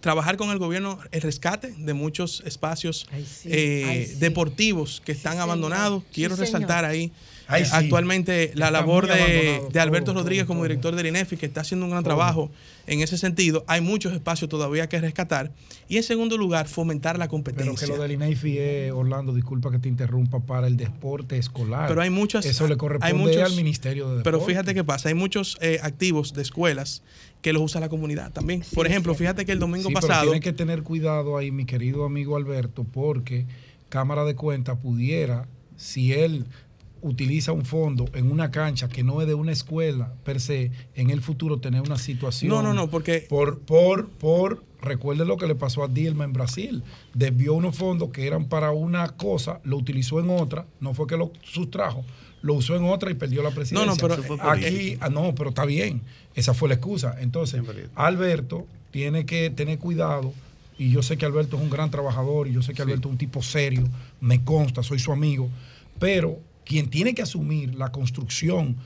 Trabajar 0.00 0.36
con 0.36 0.50
el 0.50 0.58
gobierno 0.58 0.98
el 1.12 1.20
rescate 1.20 1.72
de 1.78 1.94
muchos 1.94 2.42
espacios 2.44 3.06
sí, 3.24 3.48
eh, 3.48 3.84
ay, 3.88 4.06
sí. 4.06 4.14
deportivos 4.16 5.00
que 5.04 5.12
están 5.12 5.38
abandonados. 5.38 6.02
Quiero 6.12 6.34
señor. 6.34 6.46
resaltar 6.46 6.84
ahí 6.84 7.12
Ay, 7.52 7.62
eh, 7.62 7.66
sí. 7.66 7.70
actualmente 7.74 8.52
la 8.54 8.66
Está 8.66 8.70
labor 8.70 9.06
de, 9.06 9.80
Alberto 9.80 10.12
todo, 10.12 10.22
Rodríguez 10.22 10.44
todo, 10.46 10.54
como 10.54 10.62
director 10.64 10.94
del 10.96 11.06
INEFI, 11.06 11.36
que 11.36 11.46
está 11.46 11.60
haciendo 11.62 11.86
un 11.86 11.92
gran 11.92 12.04
trabajo 12.04 12.50
en 12.86 13.00
ese 13.00 13.16
sentido. 13.18 13.64
Hay 13.68 13.80
muchos 13.80 14.12
espacios 14.12 14.48
todavía 14.48 14.88
que 14.88 15.00
rescatar. 15.00 15.52
Y 15.88 15.96
en 15.98 16.02
segundo 16.02 16.36
lugar, 16.38 16.68
fomentar 16.68 17.18
la 17.18 17.24
Pero 17.26 17.30
competencia. 17.30 17.86
que 17.86 17.92
lo 17.94 18.00
del 18.02 18.12
INEFI 18.12 18.58
es, 18.58 18.92
Orlando, 18.92 19.34
disculpa 19.34 19.70
que 19.70 19.78
te 19.78 19.88
interrumpa, 19.88 20.40
para 20.40 20.66
el 20.66 20.76
deporte 20.76 21.36
escolar. 21.38 21.88
Pero 21.88 22.00
hay 22.02 22.10
muchas. 22.10 22.44
Eso 22.46 22.66
le 22.66 22.72
hay 22.74 22.78
corresponde 22.78 23.14
muchos- 23.16 23.42
al 23.42 23.54
Ministerio 23.56 24.04
de 24.08 24.16
Deporte. 24.18 24.24
Pero 24.38 24.40
fíjate 24.44 24.74
qué 24.74 24.84
pasa, 24.84 25.08
hay 25.08 25.14
muchos 25.14 25.58
eh, 25.60 25.78
activos 25.82 26.32
de 26.34 26.42
escuelas 26.42 27.02
que 27.42 27.52
los 27.52 27.62
usa 27.62 27.80
la 27.80 27.88
comunidad 27.88 28.30
también. 28.32 28.62
Por 28.74 28.86
ejemplo, 28.86 29.14
fíjate 29.14 29.44
que 29.44 29.52
el 29.52 29.58
domingo 29.58 29.88
Sí, 29.88 29.94
pero 29.94 30.06
pasado. 30.06 30.24
tiene 30.30 30.40
que 30.40 30.52
tener 30.52 30.82
cuidado 30.82 31.36
ahí, 31.36 31.50
mi 31.50 31.64
querido 31.66 32.04
amigo 32.04 32.36
Alberto, 32.36 32.84
porque 32.84 33.46
Cámara 33.88 34.24
de 34.24 34.34
Cuentas 34.36 34.78
pudiera, 34.80 35.46
si 35.76 36.12
él 36.12 36.46
utiliza 37.02 37.52
un 37.52 37.64
fondo 37.64 38.06
en 38.14 38.30
una 38.30 38.50
cancha 38.50 38.88
que 38.88 39.02
no 39.02 39.20
es 39.20 39.26
de 39.26 39.34
una 39.34 39.52
escuela 39.52 40.14
per 40.24 40.40
se, 40.40 40.70
en 40.94 41.10
el 41.10 41.20
futuro 41.20 41.58
tener 41.58 41.82
una 41.82 41.98
situación. 41.98 42.50
No, 42.50 42.62
no, 42.62 42.72
no, 42.72 42.88
porque. 42.88 43.26
Por, 43.28 43.58
por, 43.60 44.08
por, 44.08 44.62
recuerde 44.80 45.24
lo 45.24 45.36
que 45.36 45.46
le 45.46 45.54
pasó 45.54 45.82
a 45.84 45.88
Dilma 45.88 46.24
en 46.24 46.32
Brasil. 46.32 46.82
Desvió 47.12 47.54
unos 47.54 47.76
fondos 47.76 48.10
que 48.10 48.26
eran 48.26 48.46
para 48.46 48.70
una 48.70 49.08
cosa, 49.16 49.60
lo 49.64 49.76
utilizó 49.76 50.20
en 50.20 50.30
otra, 50.30 50.66
no 50.80 50.94
fue 50.94 51.06
que 51.06 51.16
lo 51.16 51.32
sustrajo, 51.42 52.04
lo 52.40 52.54
usó 52.54 52.76
en 52.76 52.84
otra 52.84 53.10
y 53.10 53.14
perdió 53.14 53.42
la 53.42 53.50
presidencia. 53.50 53.86
No, 53.86 54.16
no, 54.16 54.24
pero- 54.26 54.50
aquí, 54.50 54.96
ah, 55.00 55.08
no, 55.08 55.34
pero 55.34 55.50
está 55.50 55.64
bien. 55.64 56.02
Esa 56.34 56.54
fue 56.54 56.68
la 56.68 56.76
excusa. 56.76 57.16
Entonces, 57.20 57.60
Alberto 57.94 58.66
tiene 58.90 59.26
que 59.26 59.50
tener 59.50 59.78
cuidado. 59.78 60.32
Y 60.78 60.90
yo 60.90 61.02
sé 61.02 61.16
que 61.16 61.26
Alberto 61.26 61.56
es 61.56 61.62
un 61.62 61.70
gran 61.70 61.90
trabajador 61.90 62.48
y 62.48 62.52
yo 62.52 62.62
sé 62.62 62.72
que 62.72 62.82
Alberto 62.82 63.08
es 63.08 63.12
un 63.12 63.18
tipo 63.18 63.42
serio, 63.42 63.84
me 64.20 64.42
consta, 64.42 64.82
soy 64.82 64.98
su 64.98 65.12
amigo. 65.12 65.48
Pero 65.98 66.40
quien 66.64 66.90
tiene 66.90 67.14
que 67.14 67.22
asumir 67.22 67.74
la 67.74 67.90
construcción, 67.90 68.76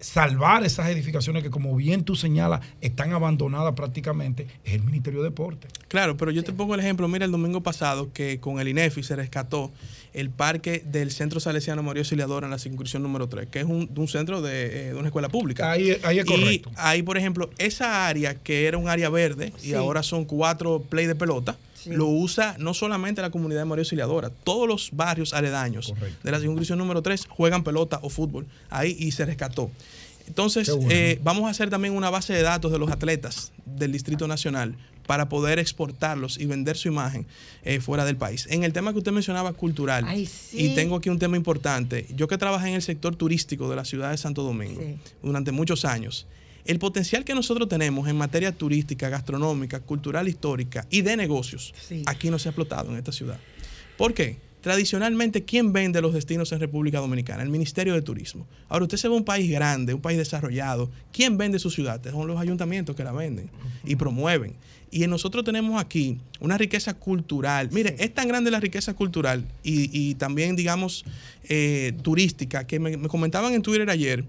salvar 0.00 0.64
esas 0.64 0.88
edificaciones 0.88 1.42
que, 1.42 1.50
como 1.50 1.74
bien 1.74 2.04
tú 2.04 2.14
señalas, 2.14 2.60
están 2.80 3.12
abandonadas 3.12 3.72
prácticamente, 3.74 4.46
es 4.64 4.74
el 4.74 4.82
Ministerio 4.82 5.20
de 5.22 5.30
Deporte. 5.30 5.68
Claro, 5.88 6.16
pero 6.16 6.30
yo 6.30 6.44
te 6.44 6.52
pongo 6.52 6.74
el 6.74 6.80
ejemplo, 6.80 7.08
mira 7.08 7.24
el 7.24 7.30
domingo 7.30 7.62
pasado 7.62 8.12
que 8.12 8.38
con 8.38 8.60
el 8.60 8.68
INEFI 8.68 9.02
se 9.02 9.16
rescató 9.16 9.72
el 10.12 10.28
parque 10.28 10.82
del 10.84 11.10
Centro 11.10 11.40
Salesiano 11.40 11.82
María 11.82 12.02
Auxiliadora 12.02 12.46
en 12.46 12.50
la 12.50 12.58
circunscripción 12.58 13.02
número 13.02 13.28
3, 13.28 13.48
que 13.48 13.60
es 13.60 13.64
un, 13.64 13.92
de 13.92 14.00
un 14.00 14.08
centro 14.08 14.42
de, 14.42 14.88
eh, 14.88 14.92
de 14.92 14.94
una 14.94 15.08
escuela 15.08 15.28
pública. 15.28 15.70
Ahí, 15.70 15.96
ahí 16.02 16.18
es 16.18 16.26
y 16.26 16.28
correcto. 16.28 16.70
ahí, 16.76 17.02
por 17.02 17.16
ejemplo, 17.16 17.48
esa 17.58 18.06
área 18.06 18.34
que 18.34 18.66
era 18.66 18.76
un 18.76 18.88
área 18.88 19.08
verde 19.08 19.52
y 19.62 19.72
ahora 19.72 20.02
son 20.02 20.24
cuatro 20.24 20.82
play 20.82 21.06
de 21.06 21.14
pelota, 21.14 21.56
Sí. 21.84 21.90
lo 21.90 22.06
usa 22.06 22.56
no 22.58 22.74
solamente 22.74 23.22
la 23.22 23.30
comunidad 23.30 23.60
de 23.60 23.64
María 23.66 23.82
Auxiliadora, 23.82 24.30
todos 24.30 24.66
los 24.68 24.90
barrios 24.92 25.32
aledaños 25.34 25.88
Correcto. 25.88 26.18
de 26.22 26.30
la 26.30 26.38
circunscripción 26.38 26.78
número 26.78 27.02
3 27.02 27.26
juegan 27.28 27.62
pelota 27.64 27.98
o 28.02 28.08
fútbol 28.10 28.46
ahí 28.70 28.96
y 28.98 29.12
se 29.12 29.24
rescató. 29.24 29.70
Entonces, 30.26 30.70
bueno. 30.70 30.88
eh, 30.90 31.18
vamos 31.22 31.44
a 31.46 31.50
hacer 31.50 31.68
también 31.68 31.92
una 31.94 32.08
base 32.08 32.32
de 32.32 32.40
datos 32.42 32.72
de 32.72 32.78
los 32.78 32.90
atletas 32.90 33.52
del 33.66 33.92
Distrito 33.92 34.26
Nacional 34.26 34.74
para 35.06 35.28
poder 35.28 35.58
exportarlos 35.58 36.38
y 36.40 36.46
vender 36.46 36.78
su 36.78 36.88
imagen 36.88 37.26
eh, 37.62 37.78
fuera 37.80 38.06
del 38.06 38.16
país. 38.16 38.46
En 38.48 38.64
el 38.64 38.72
tema 38.72 38.92
que 38.92 38.98
usted 38.98 39.12
mencionaba, 39.12 39.52
cultural, 39.52 40.04
Ay, 40.08 40.24
sí. 40.24 40.56
y 40.70 40.74
tengo 40.74 40.96
aquí 40.96 41.10
un 41.10 41.18
tema 41.18 41.36
importante, 41.36 42.06
yo 42.16 42.26
que 42.26 42.38
trabajé 42.38 42.68
en 42.68 42.74
el 42.76 42.80
sector 42.82 43.14
turístico 43.16 43.68
de 43.68 43.76
la 43.76 43.84
ciudad 43.84 44.12
de 44.12 44.16
Santo 44.16 44.42
Domingo 44.42 44.80
Sí. 44.80 44.96
durante 45.22 45.52
muchos 45.52 45.84
años, 45.84 46.26
el 46.64 46.78
potencial 46.78 47.24
que 47.24 47.34
nosotros 47.34 47.68
tenemos 47.68 48.08
en 48.08 48.16
materia 48.16 48.52
turística, 48.52 49.08
gastronómica, 49.08 49.80
cultural, 49.80 50.28
histórica 50.28 50.86
y 50.90 51.02
de 51.02 51.16
negocios, 51.16 51.74
Sí. 51.88 52.02
aquí 52.06 52.30
no 52.30 52.38
se 52.38 52.48
ha 52.48 52.50
explotado 52.50 52.90
en 52.90 52.96
esta 52.98 53.12
ciudad. 53.12 53.38
¿Por 53.96 54.14
qué? 54.14 54.38
Tradicionalmente, 54.62 55.44
¿quién 55.44 55.74
vende 55.74 56.00
los 56.00 56.14
destinos 56.14 56.50
en 56.52 56.58
República 56.58 56.98
Dominicana? 56.98 57.42
El 57.42 57.50
Ministerio 57.50 57.92
de 57.92 58.00
Turismo. 58.00 58.46
Ahora, 58.70 58.84
usted 58.84 58.96
se 58.96 59.08
ve 59.08 59.14
un 59.14 59.22
país 59.24 59.50
grande, 59.50 59.92
un 59.92 60.00
país 60.00 60.16
desarrollado. 60.16 60.90
¿Quién 61.12 61.36
vende 61.36 61.58
su 61.58 61.70
ciudad? 61.70 62.00
Son 62.10 62.26
los 62.26 62.40
ayuntamientos 62.40 62.96
que 62.96 63.04
la 63.04 63.12
venden 63.12 63.50
y 63.84 63.96
promueven. 63.96 64.54
Y 64.90 65.06
nosotros 65.06 65.44
tenemos 65.44 65.78
aquí 65.78 66.16
una 66.40 66.56
riqueza 66.56 66.94
cultural. 66.94 67.68
Mire, 67.72 67.94
es 67.98 68.14
tan 68.14 68.26
grande 68.26 68.50
la 68.50 68.58
riqueza 68.58 68.94
cultural 68.94 69.44
y, 69.62 69.90
y 69.92 70.14
también, 70.14 70.56
digamos, 70.56 71.04
eh, 71.46 71.92
turística, 72.00 72.66
que 72.66 72.78
me, 72.80 72.96
me 72.96 73.08
comentaban 73.08 73.52
en 73.52 73.60
Twitter 73.60 73.90
ayer 73.90 74.24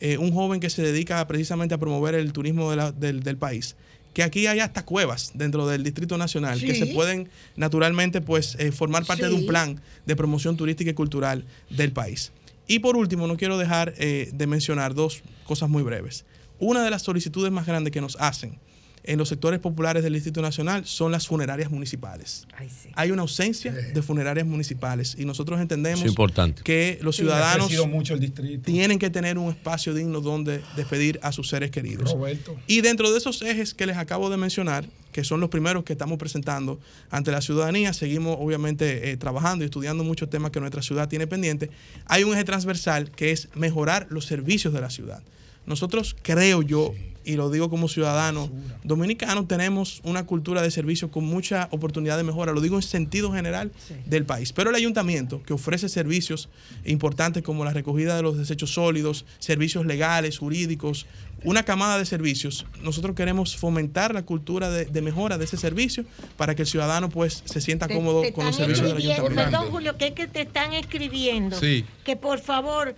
eh, 0.00 0.18
un 0.18 0.32
joven 0.32 0.60
que 0.60 0.70
se 0.70 0.82
dedica 0.82 1.26
precisamente 1.26 1.74
a 1.74 1.78
promover 1.78 2.14
el 2.14 2.32
turismo 2.32 2.70
de 2.70 2.76
la- 2.76 2.92
del, 2.92 3.22
del 3.22 3.36
país, 3.36 3.76
que 4.12 4.22
aquí 4.22 4.46
hay 4.46 4.60
hasta 4.60 4.84
cuevas 4.84 5.32
dentro 5.34 5.66
del 5.66 5.82
Distrito 5.82 6.16
Nacional 6.16 6.58
que 6.60 6.74
se 6.74 6.86
pueden 6.94 7.28
naturalmente 7.56 8.20
pues 8.20 8.56
eh, 8.58 8.72
formar 8.72 9.04
parte 9.04 9.28
de 9.28 9.34
un 9.34 9.46
plan 9.46 9.80
de 10.06 10.16
promoción 10.16 10.56
turística 10.56 10.90
y 10.90 10.94
cultural 10.94 11.44
del 11.70 11.92
país. 11.92 12.32
Y 12.66 12.78
por 12.80 12.96
último, 12.96 13.26
no 13.26 13.36
quiero 13.36 13.58
dejar 13.58 13.94
eh, 13.98 14.30
de 14.32 14.46
mencionar 14.46 14.94
dos 14.94 15.22
cosas 15.44 15.68
muy 15.68 15.82
breves. 15.82 16.24
Una 16.58 16.82
de 16.82 16.90
las 16.90 17.02
solicitudes 17.02 17.52
más 17.52 17.66
grandes 17.66 17.92
que 17.92 18.00
nos 18.00 18.16
hacen 18.18 18.58
en 19.06 19.18
los 19.18 19.28
sectores 19.28 19.60
populares 19.60 20.02
del 20.02 20.12
Distrito 20.12 20.42
Nacional 20.42 20.84
son 20.86 21.12
las 21.12 21.26
funerarias 21.26 21.70
municipales. 21.70 22.46
Ay, 22.56 22.68
sí. 22.68 22.90
Hay 22.94 23.10
una 23.10 23.22
ausencia 23.22 23.72
de 23.72 24.02
funerarias 24.02 24.46
municipales 24.46 25.16
y 25.18 25.24
nosotros 25.24 25.60
entendemos 25.60 26.00
Es 26.02 26.08
importante. 26.08 26.62
que 26.62 26.98
los 27.02 27.16
ciudadanos 27.16 27.70
mucho 27.86 28.14
el 28.14 28.60
tienen 28.62 28.98
que 28.98 29.10
tener 29.10 29.38
un 29.38 29.50
espacio 29.50 29.94
digno 29.94 30.20
donde 30.20 30.62
despedir 30.76 31.18
a 31.22 31.32
sus 31.32 31.48
seres 31.48 31.70
queridos. 31.70 32.12
Roberto. 32.12 32.56
Y 32.66 32.80
dentro 32.80 33.10
de 33.10 33.18
esos 33.18 33.42
ejes 33.42 33.74
que 33.74 33.86
les 33.86 33.96
acabo 33.96 34.30
de 34.30 34.36
mencionar, 34.36 34.84
que 35.12 35.24
son 35.24 35.40
los 35.40 35.48
primeros 35.48 35.84
que 35.84 35.92
estamos 35.92 36.18
presentando 36.18 36.78
ante 37.10 37.30
la 37.30 37.40
ciudadanía, 37.40 37.92
seguimos 37.92 38.36
obviamente 38.38 39.10
eh, 39.10 39.16
trabajando 39.16 39.64
y 39.64 39.66
estudiando 39.66 40.04
muchos 40.04 40.28
temas 40.28 40.50
que 40.50 40.60
nuestra 40.60 40.82
ciudad 40.82 41.08
tiene 41.08 41.26
pendiente. 41.26 41.70
Hay 42.06 42.24
un 42.24 42.34
eje 42.34 42.44
transversal 42.44 43.10
que 43.10 43.30
es 43.30 43.48
mejorar 43.54 44.06
los 44.10 44.26
servicios 44.26 44.74
de 44.74 44.80
la 44.80 44.90
ciudad. 44.90 45.22
Nosotros, 45.66 46.16
creo 46.22 46.62
yo, 46.62 46.94
y 47.24 47.34
lo 47.34 47.50
digo 47.50 47.68
como 47.68 47.88
ciudadano 47.88 48.48
dominicano, 48.84 49.46
tenemos 49.48 50.00
una 50.04 50.24
cultura 50.26 50.62
de 50.62 50.70
servicio 50.70 51.10
con 51.10 51.24
mucha 51.24 51.66
oportunidad 51.72 52.16
de 52.16 52.22
mejora, 52.22 52.52
lo 52.52 52.60
digo 52.60 52.76
en 52.76 52.82
sentido 52.82 53.32
general 53.32 53.72
del 54.06 54.24
país. 54.24 54.52
Pero 54.52 54.70
el 54.70 54.76
ayuntamiento, 54.76 55.42
que 55.42 55.52
ofrece 55.52 55.88
servicios 55.88 56.48
importantes 56.84 57.42
como 57.42 57.64
la 57.64 57.72
recogida 57.72 58.14
de 58.16 58.22
los 58.22 58.38
desechos 58.38 58.72
sólidos, 58.74 59.24
servicios 59.40 59.86
legales, 59.86 60.38
jurídicos, 60.38 61.06
una 61.42 61.64
camada 61.64 61.98
de 61.98 62.06
servicios, 62.06 62.64
nosotros 62.82 63.14
queremos 63.16 63.56
fomentar 63.56 64.14
la 64.14 64.22
cultura 64.24 64.70
de, 64.70 64.84
de 64.86 65.02
mejora 65.02 65.36
de 65.36 65.44
ese 65.46 65.56
servicio 65.56 66.04
para 66.36 66.54
que 66.54 66.62
el 66.62 66.68
ciudadano 66.68 67.08
pues 67.08 67.42
se 67.44 67.60
sienta 67.60 67.88
Te- 67.88 67.94
cómodo 67.94 68.22
te 68.22 68.32
con 68.32 68.46
los 68.46 68.56
servicios 68.56 68.86
del 68.88 68.98
ayuntamiento. 68.98 69.34
Perdón, 69.50 69.70
Julio, 69.70 69.96
que 69.98 70.06
es 70.08 70.12
que 70.14 70.28
te 70.28 70.42
están 70.42 70.72
escribiendo 70.74 71.58
Sí. 71.58 71.84
que 72.04 72.16
por 72.16 72.38
favor 72.38 72.94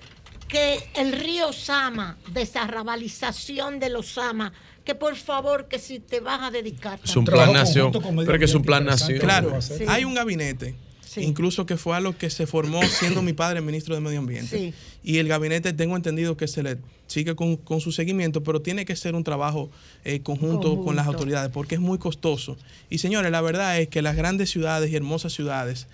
que 0.48 0.78
el 0.96 1.12
río 1.12 1.52
Sama, 1.52 2.16
desarrabalización 2.32 3.78
de 3.80 3.90
los 3.90 4.12
Sama, 4.14 4.52
que 4.84 4.94
por 4.94 5.16
favor 5.16 5.68
que 5.68 5.78
si 5.78 6.00
te 6.00 6.20
vas 6.20 6.40
a 6.42 6.50
dedicar. 6.50 6.98
Es 7.04 7.14
un 7.16 7.24
plan 7.24 7.52
nación. 7.52 7.92
Pero 7.92 8.38
que 8.38 8.44
es 8.46 8.54
un 8.54 8.62
plan 8.62 8.84
nación. 8.84 9.18
Claro, 9.18 9.60
Sí. 9.60 9.84
hay 9.86 10.04
un 10.04 10.14
gabinete, 10.14 10.74
Sí. 11.04 11.20
incluso 11.22 11.66
que 11.66 11.76
fue 11.76 11.96
a 11.96 12.00
lo 12.00 12.16
que 12.16 12.30
se 12.30 12.46
formó 12.46 12.82
siendo 12.82 13.22
mi 13.22 13.32
padre 13.34 13.60
ministro 13.60 13.94
de 13.94 14.00
Medio 14.00 14.18
Ambiente. 14.18 14.58
Sí. 14.58 14.74
Y 15.02 15.18
el 15.18 15.28
gabinete 15.28 15.72
tengo 15.72 15.96
entendido 15.96 16.36
que 16.36 16.48
se 16.48 16.62
le 16.62 16.78
sigue 17.06 17.34
con, 17.34 17.56
con 17.56 17.80
su 17.80 17.92
seguimiento, 17.92 18.42
pero 18.42 18.60
tiene 18.60 18.84
que 18.84 18.94
ser 18.96 19.14
un 19.14 19.24
trabajo 19.24 19.70
eh, 20.04 20.20
conjunto, 20.20 20.82
con 20.82 20.96
las 20.96 21.06
autoridades 21.06 21.50
porque 21.50 21.74
es 21.76 21.80
muy 21.80 21.98
costoso. 21.98 22.56
Y 22.90 22.98
señores, 22.98 23.30
la 23.32 23.40
verdad 23.40 23.78
es 23.80 23.88
que 23.88 24.02
las 24.02 24.16
grandes 24.16 24.50
ciudades 24.50 24.90
y 24.90 24.96
hermosas 24.96 25.32
ciudades 25.32 25.86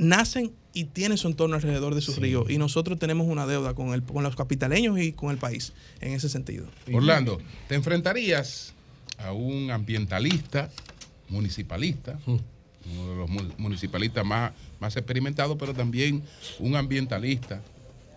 nacen 0.00 0.52
y 0.72 0.84
tienen 0.84 1.18
su 1.18 1.28
entorno 1.28 1.56
alrededor 1.56 1.94
de 1.94 2.00
sus 2.00 2.16
ríos. 2.16 2.48
Y 2.50 2.58
nosotros 2.58 2.98
tenemos 2.98 3.26
una 3.26 3.46
deuda 3.46 3.74
con, 3.74 3.92
el, 3.92 4.02
con 4.02 4.22
los 4.22 4.34
capitaleños 4.34 4.98
y 4.98 5.12
con 5.12 5.30
el 5.30 5.36
país 5.36 5.72
en 6.00 6.12
ese 6.12 6.28
sentido. 6.28 6.66
Orlando, 6.92 7.40
¿te 7.68 7.74
enfrentarías 7.74 8.72
a 9.18 9.32
un 9.32 9.70
ambientalista, 9.70 10.70
municipalista, 11.28 12.18
uno 12.26 13.10
de 13.10 13.16
los 13.16 13.28
mu- 13.28 13.52
municipalistas 13.58 14.24
más, 14.24 14.52
más 14.80 14.96
experimentados, 14.96 15.56
pero 15.58 15.74
también 15.74 16.22
un 16.58 16.76
ambientalista 16.76 17.60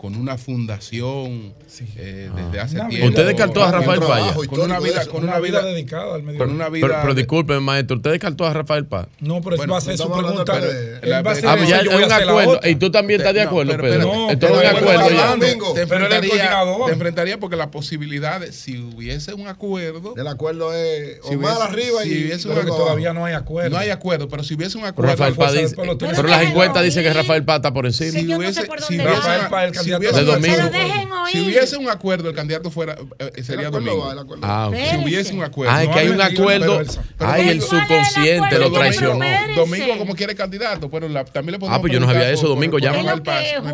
con 0.03 0.15
una 0.15 0.37
fundación 0.37 1.53
eh, 1.95 2.29
desde 2.35 2.59
hace 2.59 2.75
Una 2.75 2.89
tiempo? 2.89 3.07
vida- 3.07 3.07
¿Usted 3.07 3.25
descartó 3.25 3.63
a 3.63 3.71
Rafael 3.71 4.01
Paya? 4.01 4.33
Con 4.33 4.59
una 4.59 4.79
vida, 4.81 5.05
con 5.05 5.23
una 5.23 5.39
vida, 5.39 5.61
dedicada 5.63 6.15
al 6.15 6.23
medio 6.23 6.39
con 6.39 6.49
una 6.49 6.65
Pero, 6.65 6.87
vida 6.87 6.99
pero 7.01 7.15
disculpe, 7.15 7.57
maestro, 7.61 7.95
¿usted 7.95 8.11
descartó 8.11 8.45
a 8.45 8.51
Rafael 8.51 8.85
Paz? 8.85 9.07
No, 9.21 9.41
pero 9.41 9.55
Bueno, 9.55 9.71
va 9.71 9.77
a 9.77 9.81
hacer 9.81 9.97
su 9.97 10.11
pregunta. 10.11 10.59
de- 10.59 10.99
Él 11.03 11.25
va 11.25 11.29
a 11.29 11.31
hacer 11.33 11.47
Ah, 11.47 11.55
pues 11.55 11.69
ya 11.69 11.77
eso, 11.77 11.85
yo 11.85 11.91
hay 11.91 11.95
voy 11.95 12.03
a 12.03 12.07
un 12.07 12.11
hacer 12.11 12.25
la 12.25 12.31
acuerdo. 12.33 12.59
Y 12.69 12.75
tú 12.75 12.91
también 12.91 13.21
estás 13.21 13.33
de 13.33 13.43
No, 13.43 13.47
acuerdo, 13.49 13.71
pero- 13.71 13.83
Pedro. 13.83 13.99
pero- 13.99 14.13
No, 14.13 14.29
Esto 14.29 14.45
es 14.45 14.51
pero 14.51 14.53
un 14.53 14.59
él 14.59 14.67
acuerdo 14.67 15.09
ya. 15.09 15.31
hablando. 15.31 15.45
te 15.45 15.53
Pero 15.55 15.71
es 15.73 15.79
enfrentaría, 15.83 16.29
coordinador. 16.29 16.85
te 16.87 16.91
enfrentaría 16.93 17.39
porque 17.39 17.55
la 17.55 17.71
posibilidad 17.71 18.39
de 18.41 18.51
si 18.51 18.77
hubiese 18.79 19.33
un 19.33 19.47
acuerdo 19.47 20.15
El 20.17 20.27
acuerdo 20.27 20.73
es 20.73 21.19
Si 21.27 21.35
Omar 21.35 21.53
hubiese- 21.55 21.63
arriba 21.63 22.03
si 22.03 22.09
y. 22.09 22.63
Todavía 22.67 23.13
no 23.13 23.23
hay 23.23 23.35
acuerdo. 23.35 23.69
no 23.69 23.77
hay 23.77 23.89
acuerdo, 23.89 24.27
pero 24.27 24.43
si 24.43 24.55
hubiese 24.55 24.77
un 24.77 24.83
Pero 24.83 25.09
acuerdo 25.09 25.33
pero 26.15 26.27
las 26.27 26.41
encuestas 26.43 26.83
dicen 26.83 27.03
que 27.03 27.13
Rafael 27.13 27.45
Paz 27.45 27.55
está 27.57 27.73
por 27.73 27.85
encima. 27.85 28.11
si 28.11 28.23
no 28.23 28.37
hubiese, 28.37 28.63
Rafael 28.65 29.47
Paz, 29.49 29.63
el 29.65 29.71
hubiese 29.97 30.15
de 30.17 30.23
una- 30.23 30.33
Domingo. 30.33 30.55
Pero 30.57 30.69
dejen 30.69 31.11
oír. 31.11 31.31
Si 31.33 31.41
hubiese 31.41 31.77
un 31.77 31.89
acuerdo, 31.89 32.29
el 32.29 32.35
candidato 32.35 32.69
fuera 32.71 32.97
eh, 33.19 33.31
El 33.35 33.43
sería 33.45 33.69
Domingo. 33.69 34.05
va, 34.05 34.13
el 34.13 34.19
acuerdo 34.19 34.43
Ah. 34.45 34.71
Si 34.73 34.97
hubiese 34.97 35.33
un 35.33 35.43
acuerdo. 35.43 35.73
Ah, 35.75 35.83
es 35.83 35.89
que 35.89 35.99
hay 35.99 36.07
un 36.09 36.17
No, 36.17 36.23
acuerdo. 36.23 36.77
pero- 36.79 36.91
pero- 37.17 37.29
Ay, 37.31 37.41
el 37.41 37.45
¿Cuál 37.45 37.49
es 37.49 37.53
el 37.55 37.61
subconsciente 37.61 38.55
lo 38.59 38.65
Pero 38.65 38.71
traicionó. 38.71 39.25
Domingo, 39.55 39.97
como 39.97 40.15
quiere 40.15 40.35
candidato, 40.35 40.89
bueno, 40.89 41.07
la- 41.07 41.25
también 41.25 41.53
le 41.53 41.59
podemos 41.59 41.77
Ah, 41.77 41.81
pues 41.81 41.93
yo 41.93 41.99
no 41.99 42.05
sabía 42.07 42.29
eso, 42.31 42.47
Domingo, 42.47 42.77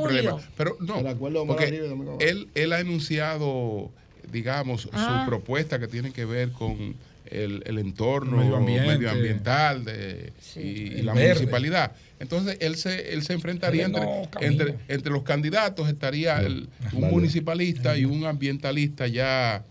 problema. 0.02 0.38
Pero 0.56 0.78
no, 0.80 1.46
porque 1.48 1.82
él, 2.20 2.48
él 2.56 2.74
ha 2.74 2.80
enunciado, 2.80 3.90
digamos, 4.32 4.90
Ah. 4.94 5.22
su 5.24 5.30
propuesta 5.30 5.80
que 5.80 5.88
tiene 5.88 6.12
que 6.12 6.26
ver 6.26 6.52
con 6.52 6.96
el, 7.26 7.64
el 7.66 7.78
entorno 7.78 8.38
Medio 8.38 8.60
medioambiental 8.60 9.86
de- 9.86 10.34
y, 10.56 11.02
la 11.04 11.14
verde. 11.14 11.34
municipalidad. 11.36 11.92
Entonces, 12.20 12.58
él 12.60 12.76
se, 12.76 13.14
él 13.14 13.24
se 13.24 13.34
enfrentaría 13.34 13.88
no 13.88 14.24
entre, 14.42 14.48
entre, 14.48 14.76
entre 14.90 15.12
los 15.12 15.24
candidatos, 15.24 15.88
estaría 15.88 16.40
el- 16.42 16.70
un 16.94 17.10
municipalista 17.12 17.98
y 17.98 18.06
un 18.06 18.26
ambientalista 18.26 19.08
ya 19.08 19.64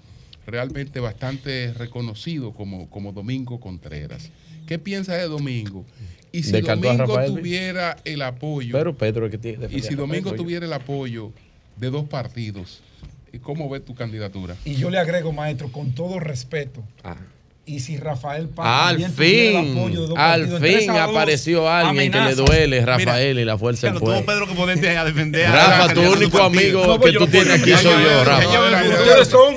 realmente 0.47 0.99
bastante 1.01 1.75
reconocido 1.75 2.53
como, 2.55 2.89
como 2.89 3.13
Domingo 3.13 3.61
Contreras. 3.61 4.31
¿Qué 4.67 4.79
piensa 4.79 5.15
de 5.15 5.25
Domingo? 5.29 5.85
Y 6.33 6.43
si 6.43 6.53
Domingo 6.61 7.07
tuviera 7.27 7.97
el 8.05 8.23
apoyo, 8.23 8.73
Pero 8.77 8.97
Pedro 8.97 9.29
que 9.31 9.39
tiene. 9.39 9.67
y 9.71 9.83
si 9.83 9.95
Domingo 9.95 10.35
tuviera 10.35 10.65
el 10.67 10.73
apoyo 10.73 11.33
de 11.77 11.91
dos 11.91 12.09
partidos, 12.09 12.81
¿cómo 13.43 13.69
ves 13.69 13.85
tu 13.85 13.95
candidatura? 13.95 14.57
Y 14.65 14.75
yo 14.75 14.91
le 14.91 14.99
agrego, 14.99 15.33
maestro, 15.33 15.71
con 15.71 15.93
todo 15.95 16.19
respeto. 16.19 16.83
Ah. 17.05 17.17
Y 17.69 17.81
si 17.81 17.99
Rafael 17.99 18.49
Paz 18.49 18.67
Al 18.67 18.89
también 19.03 19.13
tuviera 19.15 19.61
el 19.61 19.67
apoyo 19.77 20.01
de 20.01 20.07
fin, 20.07 20.09
dos 20.09 20.19
al 20.19 20.59
fin 20.59 20.91
a 20.91 21.07
dos, 21.07 21.11
apareció 21.11 21.69
alguien 21.71 22.11
que 22.11 22.21
le 22.21 22.35
duele, 22.35 22.87
Rafael 22.87 23.39
y 23.39 23.45
la 23.45 23.59
fuerza 23.59 23.89
del 23.89 24.01
pueblo. 24.01 24.25
Pedro 24.25 24.47
que 24.49 24.55
ponerte 24.55 24.97
a 24.97 25.05
defender 25.05 25.47
a- 25.47 25.53
Rafa, 25.79 25.93
tu 25.93 26.01
único 26.01 26.43
amigo 26.43 26.87
No, 26.87 26.93
que 26.95 26.99
pues 27.01 27.13
yo 27.13 27.19
tú 27.21 27.27
tienes 27.27 27.61
aquí 27.61 27.71
soy 27.75 28.03
yo, 28.03 28.25
Rafa. 28.25 28.49
Ustedes 28.49 29.29
son 29.29 29.55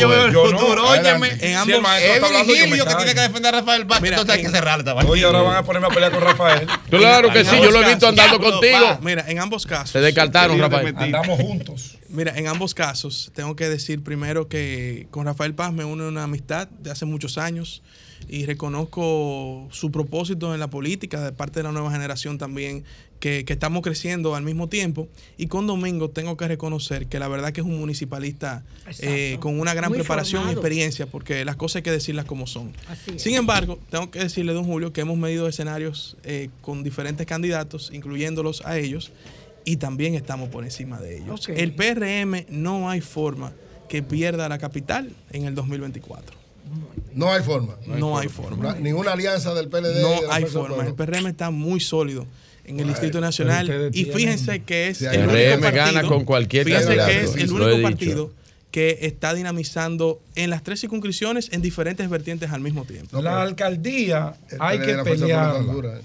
yo 0.00 0.08
veo 0.08 0.24
el 0.26 0.32
futuro, 0.32 0.88
óyeme. 0.88 1.30
En 1.40 1.56
ambos, 1.56 1.80
Es 2.00 2.46
Virgilio 2.46 2.84
que 2.84 2.94
tiene 2.96 3.14
que 3.14 3.20
defender 3.20 3.54
a 3.54 3.58
Rafael 3.60 3.86
Paz, 3.86 4.02
entonces 4.02 4.34
hay 4.34 4.42
que 4.42 4.48
cerrarla. 4.48 4.92
esta. 4.92 5.06
Oye, 5.08 5.24
ahora 5.24 5.42
van 5.42 5.56
a 5.58 5.62
ponerme 5.62 5.86
a 5.86 5.90
pelear 5.90 6.10
con 6.10 6.22
Rafael. 6.22 6.66
Claro 6.90 7.32
que 7.32 7.44
sí, 7.44 7.56
yo 7.62 7.70
lo 7.70 7.82
he 7.82 7.88
visto 7.88 8.08
andando 8.08 8.40
contigo. 8.40 8.98
mira, 9.00 9.24
en 9.28 9.38
ambos 9.38 9.64
casos. 9.64 9.92
Te 9.92 10.00
descartaron, 10.00 10.58
Rafael. 10.58 10.92
Andamos 10.98 11.38
juntos. 11.40 11.95
Mira, 12.16 12.32
en 12.34 12.46
ambos 12.46 12.72
casos, 12.72 13.30
tengo 13.34 13.56
que 13.56 13.68
decir 13.68 14.02
primero 14.02 14.48
que 14.48 15.06
con 15.10 15.26
Rafael 15.26 15.54
Paz 15.54 15.74
me 15.74 15.84
une 15.84 16.08
una 16.08 16.22
amistad 16.22 16.66
de 16.66 16.90
hace 16.90 17.04
muchos 17.04 17.36
años 17.36 17.82
y 18.26 18.46
reconozco 18.46 19.68
su 19.70 19.90
propósito 19.90 20.54
en 20.54 20.60
la 20.60 20.70
política 20.70 21.22
de 21.22 21.32
parte 21.32 21.60
de 21.60 21.64
la 21.64 21.72
nueva 21.72 21.92
generación 21.92 22.38
también, 22.38 22.84
que, 23.20 23.44
que 23.44 23.52
estamos 23.52 23.82
creciendo 23.82 24.34
al 24.34 24.44
mismo 24.44 24.66
tiempo. 24.70 25.08
Y 25.36 25.48
con 25.48 25.66
Domingo 25.66 26.08
tengo 26.08 26.38
que 26.38 26.48
reconocer 26.48 27.06
que 27.06 27.18
la 27.18 27.28
verdad 27.28 27.52
que 27.52 27.60
es 27.60 27.66
un 27.66 27.78
municipalista 27.78 28.64
eh, 29.00 29.36
con 29.40 29.60
una 29.60 29.74
gran 29.74 29.90
Muy 29.90 29.98
preparación 29.98 30.48
y 30.48 30.52
experiencia, 30.52 31.04
porque 31.04 31.44
las 31.44 31.56
cosas 31.56 31.76
hay 31.76 31.82
que 31.82 31.92
decirlas 31.92 32.24
como 32.24 32.46
son. 32.46 32.72
Sin 33.16 33.34
embargo, 33.34 33.78
tengo 33.90 34.10
que 34.10 34.20
decirle, 34.20 34.54
don 34.54 34.64
Julio, 34.64 34.90
que 34.90 35.02
hemos 35.02 35.18
medido 35.18 35.48
escenarios 35.48 36.16
eh, 36.24 36.48
con 36.62 36.82
diferentes 36.82 37.26
candidatos, 37.26 37.90
incluyéndolos 37.92 38.62
a 38.64 38.78
ellos, 38.78 39.12
y 39.66 39.76
también 39.76 40.14
estamos 40.14 40.48
por 40.48 40.64
encima 40.64 40.98
de 41.00 41.18
ellos. 41.18 41.46
El 41.48 41.74
PRM 41.74 42.46
no 42.48 42.88
hay 42.88 43.02
forma 43.02 43.52
que 43.90 44.02
pierda 44.02 44.48
la 44.48 44.56
capital 44.58 45.10
en 45.32 45.44
el 45.44 45.54
2024. 45.54 46.34
No 47.14 47.30
hay 47.32 47.42
forma. 47.42 47.76
No 47.86 48.16
hay 48.18 48.28
forma. 48.28 48.56
Una- 48.70 48.74
ninguna 48.80 49.12
alianza 49.12 49.52
del 49.54 49.68
PLD. 49.68 50.00
No 50.02 50.20
de 50.22 50.26
hay 50.30 50.44
forma. 50.44 50.86
El. 50.86 50.94
PRM 50.94 51.26
está 51.28 51.50
muy 51.50 51.80
sólido 51.80 52.26
en 52.64 52.80
el 52.80 52.88
Distrito 52.88 53.20
Nacional. 53.20 53.90
Y 53.92 54.04
tienen- 54.04 54.14
fíjense 54.16 54.62
que 54.62 54.88
es 54.88 55.02
el 55.02 55.14
el 55.14 55.20
único 55.28 55.32
PRM 55.32 55.60
gana 55.74 55.92
partido- 55.92 56.08
con 56.08 56.24
cualquier 56.24 56.64
Fíjense 56.64 56.94
que 56.96 57.20
es 57.22 57.36
el 57.36 57.52
único 57.52 57.82
partido 57.82 58.32
que 58.70 58.98
está 59.02 59.32
dinamizando 59.34 60.20
en 60.34 60.50
las 60.50 60.62
tres 60.62 60.80
circunscripciones 60.80 61.48
en 61.52 61.62
diferentes 61.62 62.08
vertientes 62.10 62.50
al 62.50 62.60
mismo 62.60 62.84
tiempo. 62.84 63.20
La 63.22 63.40
alcaldía 63.42 64.34
El 64.50 64.58
hay 64.60 64.78
PLD 64.78 64.86
que 65.04 65.10
pelear 65.10 65.56
eh. 65.56 66.00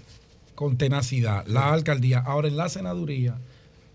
con 0.56 0.78
tenacidad. 0.78 1.46
La 1.48 1.74
alcaldía. 1.74 2.20
Ahora 2.20 2.48
en 2.48 2.56
la 2.56 2.70
senaduría, 2.70 3.36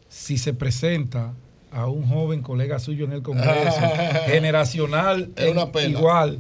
si 0.09 0.39
se 0.39 0.55
presenta 0.55 1.33
a 1.73 1.86
un 1.86 2.07
joven 2.09 2.43
colega 2.43 2.78
suyo 2.78 3.05
en 3.05 3.12
el 3.12 3.23
Congreso, 3.23 3.81
generacional, 4.26 5.31
Es 5.36 5.51
una 5.51 5.62
en- 5.62 5.73
pena. 5.73 5.99
igual, 5.99 6.39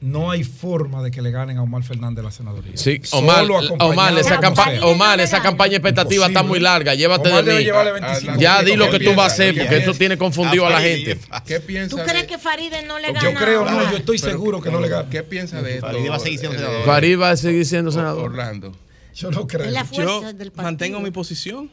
no 0.00 0.30
hay 0.32 0.42
forma 0.42 1.00
de 1.02 1.10
que 1.12 1.22
le 1.22 1.30
ganen 1.30 1.58
a 1.58 1.62
Omar 1.62 1.84
Fernández 1.84 2.24
la 2.24 2.32
senaduría. 2.32 2.72
Sí, 2.76 3.00
Omar, 3.12 3.44
acompañado 3.44 3.90
Omar, 3.90 4.18
esa, 4.18 4.36
como 4.36 4.42
campa- 4.56 4.70
sea. 4.70 4.86
Omar, 4.86 5.20
esa 5.20 5.40
campaña 5.42 5.74
expectativa 5.76 6.26
está 6.26 6.42
muy 6.42 6.58
larga. 6.58 6.94
Llévate 6.96 7.28
Omar 7.28 7.44
de 7.44 7.56
mí. 7.58 7.64
llevarle 7.64 7.90
Ah, 7.90 8.06
25. 8.08 8.32
ah, 8.34 8.36
Ya 8.40 8.62
di 8.62 8.74
lo 8.74 8.90
que 8.90 8.98
tú 8.98 9.10
vas 9.14 9.30
a 9.30 9.34
hacer, 9.34 9.54
¿Qué 9.54 9.60
porque 9.60 9.74
esto 9.76 9.84
piensas? 9.92 9.98
tiene 9.98 10.18
confundido 10.18 10.66
a 10.66 10.70
la 10.70 10.80
gente. 10.80 11.18
¿Qué 11.46 11.60
¿Tú 11.60 11.66
piensa 11.66 12.02
crees 12.04 12.22
de, 12.22 12.26
que 12.26 12.38
Faride 12.38 12.82
no 12.82 12.98
le 12.98 13.12
gana? 13.12 13.30
Yo 13.30 13.34
creo, 13.38 13.62
a 13.66 13.70
no, 13.70 13.76
Omar? 13.78 13.90
yo 13.92 13.98
estoy 13.98 14.18
pero- 14.18 14.32
seguro 14.32 14.60
que 14.60 14.70
no 14.72 14.80
le 14.80 14.88
gana. 14.88 15.08
¿Qué 15.08 15.22
piensa 15.22 15.62
de 15.62 15.74
esto? 15.74 15.86
Farideh 15.86 16.08
va 16.08 16.16
a 16.16 16.18
seguir 16.18 16.38
siendo 16.40 16.56
eh, 16.56 16.60
senador. 16.60 16.84
Farid 16.86 17.20
va 17.20 17.30
a 17.30 17.36
seguir 17.36 17.66
siendo 17.66 17.92
senador. 17.92 18.24
Orlando. 18.30 18.72
Yo 19.14 19.30
no 19.30 19.46
creo. 19.46 19.66
Es 19.66 19.72
la 19.72 19.84
fuerza 19.84 20.04
Yo 20.04 20.20
del 20.32 20.50
partido. 20.50 20.62
mantengo 20.64 21.00
mi 21.00 21.10
posición 21.12 21.70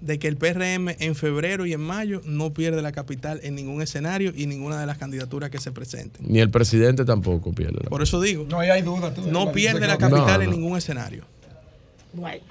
de 0.00 0.18
que 0.18 0.28
el 0.28 0.36
PRM 0.36 0.88
en 0.98 1.14
febrero 1.14 1.66
y 1.66 1.72
en 1.72 1.80
mayo 1.80 2.20
no 2.24 2.52
pierde 2.52 2.82
la 2.82 2.92
capital 2.92 3.40
en 3.42 3.54
ningún 3.54 3.82
escenario 3.82 4.32
y 4.34 4.46
ninguna 4.46 4.80
de 4.80 4.86
las 4.86 4.98
candidaturas 4.98 5.50
que 5.50 5.58
se 5.58 5.72
presenten. 5.72 6.26
Ni 6.28 6.40
el 6.40 6.50
presidente 6.50 7.04
tampoco 7.04 7.52
pierde. 7.52 7.78
la- 7.82 7.90
Por 7.90 8.02
eso 8.02 8.20
digo, 8.20 8.46
No 8.48 8.60
ahí 8.60 8.70
hay 8.70 8.82
duda. 8.82 9.12
tú- 9.14 9.22
no 9.30 9.52
pierde 9.52 9.86
la 9.86 9.98
capital 9.98 10.38
no. 10.38 10.42
en 10.44 10.50
ningún 10.50 10.76
escenario. 10.78 11.24
Bueno. 12.12 12.42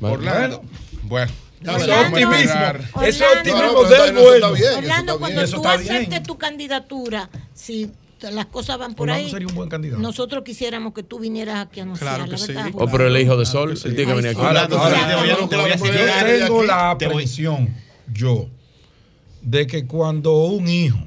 Orlando. 0.00 0.62
Bueno. 1.04 1.32
Eso 1.60 1.72
vamos 1.72 1.82
es 1.88 2.06
optimismo. 2.06 2.60
Eso 3.02 3.02
es 3.02 3.20
Orlando. 3.20 3.80
optimismo 3.80 3.82
del 3.84 4.12
bueno. 4.14 4.78
Orlando, 4.78 5.18
cuando 5.18 5.44
tú 5.44 5.66
aceptes 5.68 6.22
tu 6.22 6.38
candidatura, 6.38 7.28
si 7.54 7.90
las 8.32 8.46
cosas 8.46 8.78
van 8.78 8.94
por 8.94 9.08
Orlando 9.08 9.24
ahí, 9.26 9.30
sería 9.30 9.48
un 9.48 9.54
buen 9.54 9.68
candidato. 9.68 10.00
nosotros 10.02 10.42
quisiéramos 10.44 10.92
que 10.92 11.02
tú 11.02 11.18
vinieras 11.18 11.66
aquí 11.66 11.80
a 11.80 11.84
anunciar, 11.84 12.16
Claro 12.16 12.24
que 12.26 12.30
la 12.32 12.38
sí. 12.38 12.52
verdad. 12.52 12.70
Oh, 12.74 12.86
pero 12.90 13.06
el 13.06 13.16
hijo 13.20 13.36
de 13.36 13.46
Sol, 13.46 13.70
él 13.72 13.80
tiene 13.94 14.06
que 14.06 14.14
venir 14.14 14.30
aquí. 14.30 14.40
Ahora, 14.40 14.64
Orlando, 14.64 14.78
ahora, 14.78 15.08
te 15.08 15.14
voy 15.16 15.30
a- 15.30 15.48
te 15.48 15.56
voy 15.56 15.70
a 15.70 15.76
Yo 16.38 16.44
tengo 16.46 16.62
la 16.64 16.96
previsión, 16.98 17.68
yo, 18.12 18.48
de 19.42 19.66
que 19.66 19.86
cuando 19.86 20.34
un 20.44 20.68
hijo, 20.68 20.98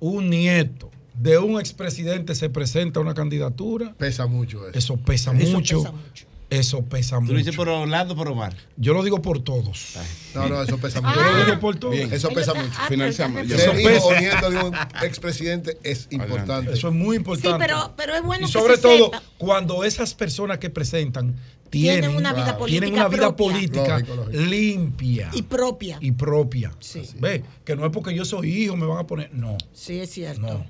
un 0.00 0.28
nieto 0.30 0.90
de 1.14 1.38
un 1.38 1.58
expresidente 1.60 2.34
se 2.34 2.50
presenta 2.50 2.98
a 3.00 3.02
una 3.02 3.14
candidatura, 3.14 3.94
Pesa 3.96 4.26
mucho 4.26 4.68
eso. 4.68 4.78
eso 4.78 4.96
pesa 4.96 5.32
Eso 5.32 5.52
mucho. 5.52 5.78
pesa 5.78 5.92
mucho. 5.92 6.26
Eso 6.58 6.82
pesa 6.84 7.16
Tú 7.18 7.32
lo 7.32 7.38
dices 7.38 7.46
mucho. 7.46 7.56
por 7.56 7.68
Orlando, 7.68 8.14
por 8.16 8.28
Omar. 8.28 8.56
Yo 8.76 8.92
lo 8.94 9.02
digo 9.02 9.20
por 9.22 9.42
todos. 9.42 9.94
No, 10.34 10.48
no, 10.48 10.62
eso 10.62 10.78
pesa 10.78 11.00
Ah. 11.02 11.12
Yo 11.14 11.22
lo 11.22 11.32
mucho. 11.32 11.44
digo 11.46 11.60
por 11.60 11.76
todos. 11.76 11.94
Eso 11.96 12.28
pesa 12.30 12.54
mucho. 12.54 12.70
ah, 12.78 12.86
Finalizamos. 12.88 13.50
Eso 13.50 13.78
hijo 13.78 14.04
o 14.06 14.08
pesa. 14.10 14.20
nieto 14.20 14.50
de 14.50 14.58
un 14.64 14.74
expresidente 15.02 15.78
es 15.82 16.08
importante. 16.10 16.72
Eso 16.72 16.88
es 16.88 16.94
muy 16.94 17.16
importante. 17.16 17.64
Sí, 17.64 17.68
pero, 17.68 17.92
pero 17.96 18.14
es 18.14 18.22
bueno 18.22 18.44
y 18.44 18.46
que 18.46 18.52
sobre 18.52 18.76
se 18.76 18.82
todo 18.82 19.04
sepa. 19.06 19.22
cuando 19.38 19.84
esas 19.84 20.14
personas 20.14 20.58
que 20.58 20.70
presentan 20.70 21.34
Tienen 21.70 22.00
tienen, 22.02 22.16
una 22.16 22.32
vida 22.32 22.56
tienen 22.56 22.58
política 22.58 22.92
una 23.00 23.08
vida 23.08 23.36
propia. 23.36 23.52
política 23.54 23.98
Lógico, 23.98 24.14
lógico. 24.16 24.38
limpia 24.44 25.30
y 25.32 25.42
propia. 25.42 25.98
y 26.00 26.12
propia. 26.12 26.72
Sí. 26.80 27.02
Ve, 27.18 27.42
que 27.64 27.74
no 27.74 27.84
es 27.86 27.90
porque 27.92 28.14
yo 28.14 28.24
soy 28.24 28.48
hijo 28.62 28.76
me 28.76 28.86
van 28.86 28.98
a 28.98 29.06
poner. 29.06 29.32
No, 29.34 29.56
Sí, 29.72 29.98
es 29.98 30.10
cierto. 30.10 30.40
no. 30.40 30.66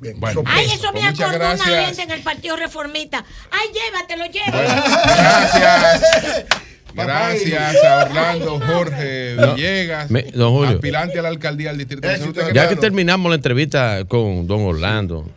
Bien. 0.00 0.18
Bueno. 0.18 0.42
Ay, 0.46 0.66
eso 0.72 0.92
me 0.92 1.00
Pues 1.00 1.20
acordó 1.20 1.36
una 1.36 1.54
gracias. 1.54 1.86
gente 1.86 2.02
en 2.02 2.10
el 2.12 2.22
Partido 2.22 2.56
Reformista. 2.56 3.24
Ay, 3.50 3.68
llévatelo, 3.72 4.24
llévatelo. 4.26 4.82
Gracias. 5.04 6.46
Gracias 6.92 7.84
a 7.84 8.04
Orlando 8.04 8.60
Jorge 8.66 9.34
No. 9.38 9.54
Villegas, 9.54 10.10
Me- 10.10 10.22
don 10.34 10.52
Julio. 10.52 10.74
aspirante 10.76 11.18
a 11.18 11.22
la 11.22 11.28
alcaldía 11.28 11.68
del 11.68 11.78
Distrito 11.78 12.06
Nacional. 12.08 12.52
Ya 12.52 12.68
que 12.68 12.76
terminamos 12.76 13.30
la 13.30 13.36
entrevista 13.36 14.04
con 14.08 14.46
don 14.48 14.62
Orlando, 14.62 15.28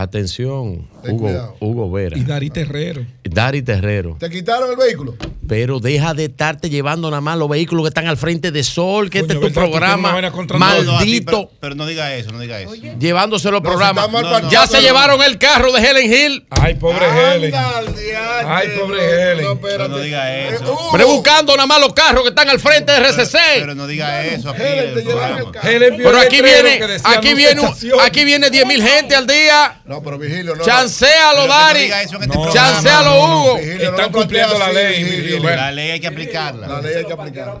Atención, 0.00 0.86
Ten 1.02 1.14
Hugo, 1.14 1.22
cuidado. 1.24 1.56
Hugo 1.58 1.90
Vera. 1.90 2.18
Y 2.18 2.22
Dari 2.24 2.50
Terrero. 2.50 3.06
Dari 3.24 3.62
Terrero. 3.62 4.16
¿Te 4.20 4.28
quitaron 4.28 4.70
el 4.70 4.76
vehículo? 4.76 5.14
Pero 5.48 5.80
deja 5.80 6.12
de 6.12 6.26
estarte 6.26 6.68
llevando 6.68 7.08
nada 7.08 7.20
más 7.22 7.38
los 7.38 7.48
vehículos 7.48 7.82
que 7.84 7.88
están 7.88 8.06
al 8.06 8.18
frente 8.18 8.50
de 8.50 8.62
Sol, 8.62 9.08
que 9.08 9.20
este 9.20 9.32
es 9.32 9.40
tu 9.40 9.46
¿verdad? 9.46 9.54
Tú 9.62 9.70
tienes 9.70 9.78
una 9.80 10.30
programa 10.32 10.76
No, 10.76 10.82
no, 10.82 10.98
ti, 10.98 11.04
maldito. 11.06 11.30
pero, 11.30 11.50
pero 11.60 11.74
no 11.76 11.86
diga 11.86 12.14
eso, 12.14 12.30
no 12.32 12.40
diga 12.40 12.60
eso. 12.60 12.74
llevándose 12.74 13.50
los 13.50 13.62
programas. 13.62 14.10
No, 14.10 14.50
ya 14.50 14.66
se 14.66 14.76
no. 14.76 14.82
llevaron 14.82 15.22
el 15.22 15.38
carro 15.38 15.72
de 15.72 15.80
Helen 15.80 16.12
Hill. 16.12 16.46
Ay, 16.50 16.74
pobre 16.74 17.06
Helen. 17.06 17.54
Ay, 17.54 18.68
pobre 18.78 18.98
no, 18.98 19.02
Helen. 19.02 19.58
Pero 19.62 19.88
no 19.88 19.98
diga 19.98 20.36
eso. 20.36 20.62
Eh, 20.64 20.68
Hugo, 20.68 20.88
Pero 20.92 21.06
buscando 21.06 21.54
nada 21.56 21.66
más 21.66 21.80
los 21.80 21.94
carros 21.94 22.22
que 22.22 22.28
están 22.30 22.50
al 22.50 22.60
frente 22.60 22.92
de 22.92 22.98
RCC. 22.98 23.38
Pero 23.60 23.74
no 23.74 23.86
diga 23.86 24.26
eso 24.26 24.50
aquí. 24.50 24.62
Helen, 24.62 24.88
en 24.88 24.94
te 24.94 25.00
el 25.00 25.06
llevaron 25.06 25.36
programa. 25.36 25.40
el 25.40 25.52
carro. 25.52 25.68
Helen 25.68 25.96
vio 25.96 26.06
Pero 26.06 26.18
aquí 26.20 26.42
viene, 26.42 26.80
aquí 27.04 27.30
no 27.30 27.36
viene, 27.36 27.62
aquí 28.02 28.24
viene 28.24 28.50
10 28.50 28.66
mil 28.66 28.82
gente 28.82 29.14
al 29.16 29.26
día. 29.26 29.80
No, 29.86 30.02
pero 30.02 30.18
Vigilio, 30.18 30.56
no. 30.56 30.64
Chancealo, 30.64 31.46
Dari. 31.46 31.84
este 31.84 32.26
No. 32.26 32.52
Chancealo, 32.52 33.10
no, 33.14 33.28
no, 33.28 33.40
Hugo. 33.42 33.56
Vigilio, 33.58 33.90
Están 33.90 34.10
cumpliendo 34.12 34.58
la 34.58 34.72
ley, 34.72 35.04
Vigilio. 35.04 35.42
La 35.50 35.70
ley 35.72 35.90
hay 35.92 36.00
que 36.00 36.06
aplicarla. 36.08 36.66
La 36.66 36.80
ley 36.80 36.94
hay 36.96 37.04
que 37.04 37.12
aplicar. 37.12 37.58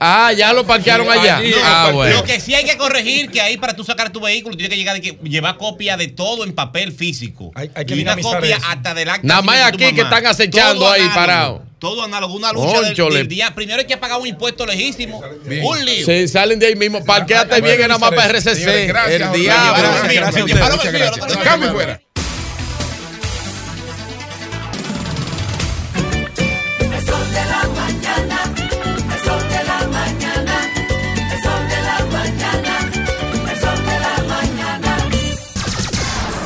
Ah, 0.00 0.32
ya 0.32 0.52
lo 0.52 0.66
parquearon 0.66 1.06
Sí, 1.06 1.18
allá. 1.18 1.36
allí, 1.38 1.54
Ah, 1.62 1.86
en 1.88 1.94
bueno. 1.94 2.16
Lo 2.16 2.24
que 2.24 2.38
sí 2.40 2.52
hay 2.54 2.64
que 2.64 2.76
corregir 2.76 3.30
que 3.30 3.40
ahí 3.40 3.56
para 3.56 3.74
tú 3.74 3.84
sacar 3.84 4.10
tu 4.10 4.20
vehículo 4.20 4.56
tienes 4.56 4.70
que 4.70 4.76
llegar 4.76 4.94
de 4.96 5.00
que 5.00 5.12
llevar 5.22 5.56
copia 5.56 5.96
de 5.96 6.08
todo 6.08 6.44
en 6.44 6.52
papel 6.52 6.92
físico. 6.92 7.52
Hay- 7.54 7.70
hay 7.74 7.86
que 7.86 7.94
y 7.94 8.02
una 8.02 8.16
copia 8.16 8.56
eso. 8.56 8.66
hasta 8.68 8.92
del 8.92 9.08
acta 9.08 9.26
Nada 9.26 9.42
más 9.42 9.60
aquí 9.62 9.92
que 9.92 10.00
están 10.02 10.26
acechando 10.26 10.80
Todo 10.80 10.90
ahí 10.92 11.08
parado 11.14 11.62
todo 11.84 12.02
análogo, 12.02 12.32
una 12.32 12.50
lucha 12.50 12.80
Concho, 12.80 13.10
del, 13.10 13.28
día. 13.28 13.54
Primero 13.54 13.80
hay 13.80 13.86
que 13.86 13.98
pagar 13.98 14.18
un 14.18 14.26
impuesto 14.26 14.64
legítimo. 14.64 15.22
Bien. 15.44 15.62
Un 15.62 15.84
lío. 15.84 16.06
Sí, 16.06 16.26
salen 16.28 16.58
de 16.58 16.68
ahí 16.68 16.76
mismo. 16.76 17.04
Parquéate 17.04 17.60
bien, 17.60 17.78
era 17.78 17.98
más 17.98 18.10
para 18.10 18.24
RCC. 18.24 18.54
Señores, 18.54 18.88
gracias, 18.88 19.20
el 19.20 19.32
diablo. 19.38 19.82
Gracias, 19.82 20.46
gracias, 20.46 20.92
gracias. 20.92 21.36
Cambio 21.44 21.72
fuera. 21.72 22.00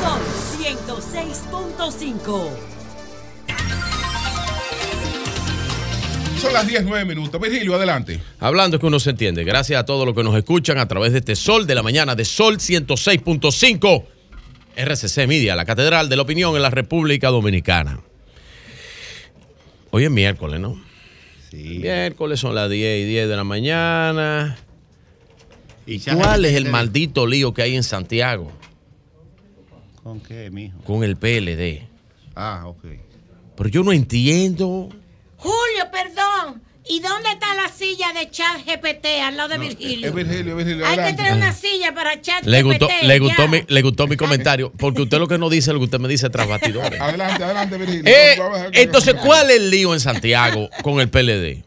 Son 0.01 0.19
106.5 0.59 2.68
Son 6.39 6.53
las 6.53 6.65
10, 6.67 6.85
9 6.85 7.05
minutos. 7.05 7.41
Virgilio, 7.41 7.75
adelante. 7.75 8.21
Hablando 8.39 8.79
que 8.79 8.85
uno 8.85 8.99
se 8.99 9.09
entiende. 9.09 9.43
Gracias 9.43 9.79
a 9.79 9.85
todos 9.85 10.05
los 10.05 10.15
que 10.15 10.23
nos 10.23 10.35
escuchan 10.35 10.77
a 10.77 10.87
través 10.87 11.11
de 11.11 11.19
este 11.19 11.35
Sol 11.35 11.67
de 11.67 11.75
la 11.75 11.83
Mañana 11.83 12.15
de 12.15 12.23
Sol 12.23 12.57
106.5. 12.57 14.05
RCC 14.77 15.27
Media, 15.27 15.55
la 15.57 15.65
Catedral 15.65 16.07
de 16.07 16.15
la 16.15 16.21
Opinión 16.21 16.55
en 16.55 16.61
la 16.61 16.69
República 16.69 17.27
Dominicana. 17.27 17.99
Hoy 19.91 20.05
es 20.05 20.11
miércoles, 20.11 20.61
¿no? 20.61 20.81
Sí. 21.51 21.79
Miércoles 21.81 22.39
son 22.39 22.55
las 22.55 22.69
10 22.69 23.01
y 23.03 23.09
10 23.09 23.27
de 23.27 23.35
la 23.35 23.43
mañana. 23.43 24.57
Y 25.85 25.99
¿Cuál 25.99 26.45
es 26.45 26.53
el 26.53 26.69
maldito 26.69 27.25
lío 27.27 27.53
que 27.53 27.63
hay 27.63 27.75
en 27.75 27.81
Santiago 27.81 28.51
¿Con 30.03 30.19
qué, 30.21 30.51
mijo? 30.51 30.77
con 30.83 31.03
el 31.03 31.17
PLD? 31.17 31.81
Ah, 32.35 32.63
ok. 32.67 32.85
Pero 33.57 33.69
yo 33.69 33.83
no 33.83 33.91
entiendo. 33.91 34.89
Julio, 35.39 35.91
perdón. 35.91 36.61
¿Y 36.91 37.01
dónde 37.01 37.29
está 37.29 37.53
la 37.53 37.69
silla 37.69 38.13
de 38.13 38.31
chat 38.31 38.65
GPT 38.65 39.05
al 39.21 39.37
lado 39.37 39.49
de 39.49 39.57
Virgilio? 39.59 40.07
Es 40.07 40.13
Virgilio, 40.15 40.57
es 40.59 40.65
Virgilio. 40.65 40.87
Hay 40.87 40.97
que 40.97 41.13
traer 41.13 41.35
una 41.35 41.53
silla 41.53 41.93
para 41.93 42.19
chat 42.19 42.43
Le 42.45 42.63
gustó, 42.63 42.87
GPT. 42.87 43.03
le 43.03 43.19
gustó, 43.19 43.47
mi, 43.47 43.63
le 43.67 43.81
gustó 43.83 44.07
mi 44.07 44.17
comentario, 44.17 44.71
porque 44.75 45.03
usted 45.03 45.19
lo 45.19 45.27
que 45.27 45.37
no 45.37 45.49
dice 45.49 45.69
es 45.69 45.73
lo 45.73 45.79
que 45.79 45.85
usted 45.85 45.99
me 45.99 46.07
dice 46.07 46.29
tras 46.31 46.47
bastidores. 46.47 46.99
Adelante, 46.99 47.43
adelante, 47.43 47.77
Virgilio. 47.77 48.03
Eh, 48.07 48.37
entonces, 48.73 49.13
¿cuál 49.23 49.51
es 49.51 49.57
el 49.57 49.69
lío 49.69 49.93
en 49.93 49.99
Santiago 49.99 50.69
con 50.81 50.99
el 50.99 51.09
PLD? 51.09 51.63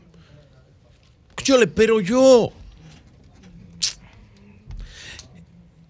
Yo 1.44 1.57
le, 1.57 1.68
pero 1.68 2.01
yo. 2.01 2.52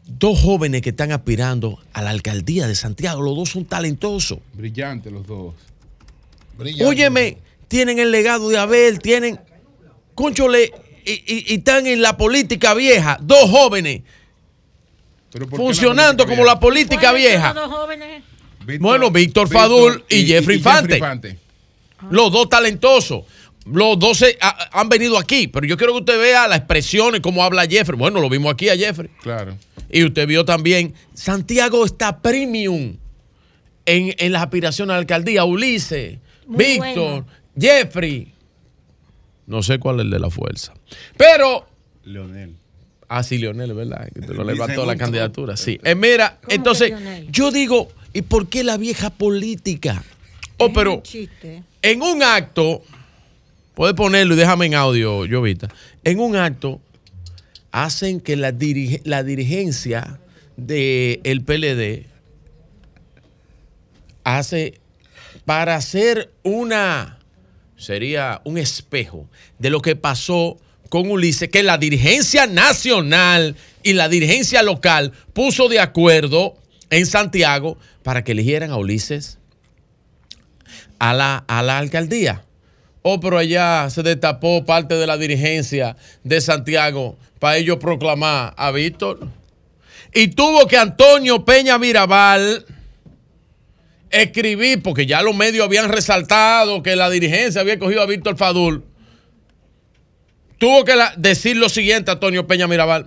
Dos 0.06 0.40
jóvenes 0.40 0.82
que 0.82 0.90
están 0.90 1.10
aspirando 1.10 1.78
a 1.94 2.02
la 2.02 2.10
alcaldía 2.10 2.66
de 2.68 2.74
Santiago, 2.74 3.22
los 3.22 3.34
dos 3.34 3.48
son 3.48 3.64
talentosos. 3.64 4.38
Brillante 4.52 5.10
los 5.10 5.26
dos. 5.26 5.54
Brillante. 6.56 6.84
Óyeme, 6.84 7.38
tienen 7.72 7.98
el 7.98 8.10
legado 8.10 8.50
de 8.50 8.58
Abel, 8.58 8.98
tienen. 8.98 9.40
Conchole, 10.14 10.70
y, 11.06 11.12
y- 11.12 11.44
y 11.48 11.54
están 11.54 11.86
en 11.86 12.02
la 12.02 12.18
política 12.18 12.74
vieja, 12.74 13.16
dos 13.22 13.48
jóvenes 13.50 14.02
Pero 15.32 15.46
¿por 15.48 15.58
qué 15.58 15.64
funcionando 15.64 16.26
como 16.26 16.44
la 16.44 16.60
política 16.60 17.00
¿Cuáles 17.12 17.22
son 17.22 17.30
vieja. 17.32 17.54
dos 17.54 17.70
jóvenes? 17.70 18.22
Víctor- 18.66 18.78
Bueno, 18.78 19.10
Víctor 19.10 19.48
Fadul 19.48 20.04
y, 20.10 20.26
Jeffrey 20.26 20.58
Infante. 20.58 21.38
Los 22.10 22.30
dos 22.30 22.50
talentosos. 22.50 23.24
Los 23.64 23.98
dos 23.98 24.18
se- 24.18 24.36
a- 24.40 24.68
han 24.78 24.90
venido 24.90 25.16
aquí, 25.16 25.48
pero 25.48 25.66
yo 25.66 25.78
quiero 25.78 25.94
que 25.94 26.00
usted 26.00 26.18
vea 26.20 26.46
las 26.46 26.58
expresiones, 26.58 27.22
cómo 27.22 27.42
habla 27.42 27.66
Jeffrey. 27.66 27.98
Bueno, 27.98 28.20
lo 28.20 28.28
vimos 28.28 28.52
aquí 28.52 28.68
a 28.68 28.76
Jeffrey. 28.76 29.08
Claro. 29.22 29.56
Y 29.90 30.04
usted 30.04 30.26
vio 30.26 30.44
también, 30.44 30.92
Santiago 31.14 31.86
está 31.86 32.20
premium 32.20 32.96
en, 33.86 34.14
en 34.18 34.32
las 34.32 34.42
aspiraciones 34.42 34.90
a 34.90 34.96
la 34.96 34.98
alcaldía. 35.00 35.44
Ulises, 35.44 36.18
Muy 36.46 36.64
Víctor, 36.64 37.24
Jeffrey. 37.58 38.32
No 39.46 39.62
sé 39.62 39.78
cuál 39.78 39.96
es 40.00 40.04
el 40.06 40.10
de 40.10 40.18
la 40.18 40.30
fuerza. 40.30 40.72
Pero, 41.16 41.66
Leonel. 42.04 42.54
ah, 43.08 43.22
sí, 43.22 43.38
Leonel, 43.38 43.74
verdad, 43.74 44.08
que 44.14 44.20
te 44.20 44.32
lo 44.34 44.44
levantó 44.52 44.86
la 44.86 44.96
candidatura. 44.96 45.56
Sí. 45.56 45.78
Eh, 45.84 45.94
mira, 45.94 46.36
¿Cómo 46.38 46.48
que 46.48 46.54
entonces, 46.54 46.92
yo 47.30 47.50
digo, 47.50 47.88
¿y 48.12 48.22
por 48.22 48.48
qué 48.48 48.62
la 48.64 48.76
vieja 48.76 49.10
política? 49.10 50.02
Oh, 50.58 50.66
Es 50.66 50.72
pero 50.74 50.94
un 50.94 51.02
chiste. 51.02 51.62
en 51.82 52.02
un 52.02 52.22
acto, 52.22 52.82
puede 53.74 53.94
ponerlo 53.94 54.34
y 54.34 54.36
déjame 54.36 54.66
en 54.66 54.74
audio, 54.74 55.26
Jovita. 55.28 55.68
En 56.04 56.20
un 56.20 56.36
acto, 56.36 56.80
hacen 57.72 58.20
que 58.20 58.36
la, 58.36 58.52
dirige- 58.52 59.00
la 59.04 59.22
dirigencia 59.24 60.20
del 60.56 61.42
PLD 61.44 62.06
hace 64.24 64.74
para 65.44 65.74
hacer 65.76 66.30
una, 66.44 67.18
sería 67.82 68.40
un 68.44 68.58
espejo 68.58 69.28
de 69.58 69.70
lo 69.70 69.80
que 69.80 69.96
pasó 69.96 70.58
con 70.88 71.10
Ulises, 71.10 71.48
que 71.48 71.62
la 71.62 71.78
dirigencia 71.78 72.46
nacional 72.46 73.56
y 73.82 73.94
la 73.94 74.08
dirigencia 74.08 74.62
local 74.62 75.12
puso 75.32 75.68
de 75.68 75.80
acuerdo 75.80 76.54
en 76.90 77.06
Santiago 77.06 77.78
para 78.02 78.22
que 78.22 78.32
eligieran 78.32 78.70
a 78.70 78.76
Ulises 78.76 79.38
a 80.98 81.14
la, 81.14 81.44
a 81.48 81.62
la 81.62 81.78
alcaldía. 81.78 82.44
Oh, 83.02 83.18
pero 83.18 83.38
allá 83.38 83.90
se 83.90 84.02
destapó 84.02 84.64
parte 84.64 84.94
de 84.94 85.06
la 85.06 85.16
dirigencia 85.16 85.96
de 86.22 86.40
Santiago 86.40 87.18
para 87.40 87.56
ellos 87.56 87.78
proclamar 87.78 88.54
a 88.56 88.70
Víctor. 88.70 89.26
Y 90.14 90.28
tuvo 90.28 90.68
que 90.68 90.76
Antonio 90.76 91.44
Peña 91.44 91.78
Mirabal 91.78 92.64
escribir, 94.12 94.82
porque 94.82 95.06
ya 95.06 95.22
los 95.22 95.34
medios 95.34 95.64
habían 95.64 95.88
resaltado 95.88 96.82
que 96.82 96.94
la 96.94 97.10
dirigencia 97.10 97.60
había 97.60 97.78
cogido 97.78 98.02
a 98.02 98.06
Víctor 98.06 98.36
Fadul. 98.36 98.84
Tuvo 100.58 100.84
que 100.84 100.94
decir 101.16 101.56
lo 101.56 101.68
siguiente, 101.68 102.10
Antonio 102.10 102.46
Peña 102.46 102.68
Mirabal. 102.68 103.06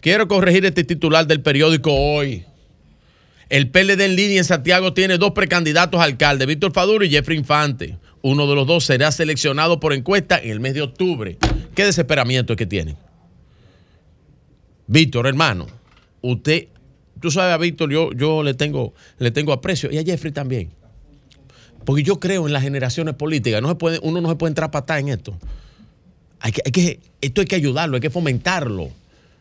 Quiero 0.00 0.28
corregir 0.28 0.66
este 0.66 0.84
titular 0.84 1.26
del 1.26 1.40
periódico 1.40 1.92
hoy. 1.92 2.44
El 3.48 3.70
PLD 3.70 4.00
en 4.00 4.16
línea 4.16 4.38
en 4.38 4.44
Santiago 4.44 4.92
tiene 4.92 5.18
dos 5.18 5.30
precandidatos 5.30 6.00
a 6.00 6.04
alcalde, 6.04 6.46
Víctor 6.46 6.72
Fadul 6.72 7.04
y 7.04 7.10
Jeffrey 7.10 7.38
Infante. 7.38 7.96
Uno 8.20 8.46
de 8.48 8.56
los 8.56 8.66
dos 8.66 8.84
será 8.84 9.12
seleccionado 9.12 9.78
por 9.78 9.92
encuesta 9.92 10.38
en 10.38 10.50
el 10.50 10.60
mes 10.60 10.74
de 10.74 10.82
octubre. 10.82 11.38
¿Qué 11.74 11.84
desesperamiento 11.84 12.52
es 12.52 12.56
que 12.56 12.66
tienen? 12.66 12.96
Víctor, 14.88 15.26
hermano, 15.26 15.66
usted, 16.22 16.68
tú 17.26 17.32
sabes 17.32 17.52
a 17.52 17.58
Víctor, 17.58 17.90
yo, 17.90 18.12
yo 18.12 18.44
le, 18.44 18.54
tengo, 18.54 18.94
le 19.18 19.32
tengo 19.32 19.52
aprecio 19.52 19.90
y 19.90 19.98
a 19.98 20.04
Jeffrey 20.04 20.32
también. 20.32 20.70
Porque 21.84 22.04
yo 22.04 22.20
creo 22.20 22.46
en 22.46 22.52
las 22.52 22.62
generaciones 22.62 23.16
políticas. 23.16 23.60
No 23.60 23.68
se 23.68 23.74
puede, 23.74 23.98
uno 24.00 24.20
no 24.20 24.28
se 24.28 24.36
puede 24.36 24.52
entrar 24.52 24.68
a 24.68 24.70
patar 24.70 25.00
en 25.00 25.08
esto. 25.08 25.36
Hay 26.38 26.52
que, 26.52 26.62
hay 26.64 26.70
que, 26.70 27.00
esto 27.20 27.40
hay 27.40 27.46
que 27.48 27.56
ayudarlo, 27.56 27.96
hay 27.96 28.00
que 28.00 28.10
fomentarlo. 28.10 28.90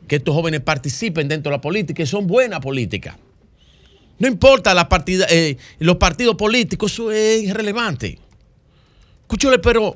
Que 0.07 0.15
estos 0.15 0.33
jóvenes 0.33 0.61
participen 0.61 1.27
dentro 1.27 1.51
de 1.51 1.57
la 1.57 1.61
política 1.61 2.01
y 2.01 2.07
son 2.07 2.25
buena 2.25 2.59
política. 2.59 3.19
No 4.17 4.27
importa 4.27 4.73
eh, 5.29 5.57
los 5.77 5.97
partidos 5.97 6.35
políticos, 6.37 6.91
eso 6.91 7.11
es 7.11 7.43
irrelevante. 7.43 8.17
Escúchale, 9.21 9.59
pero 9.59 9.95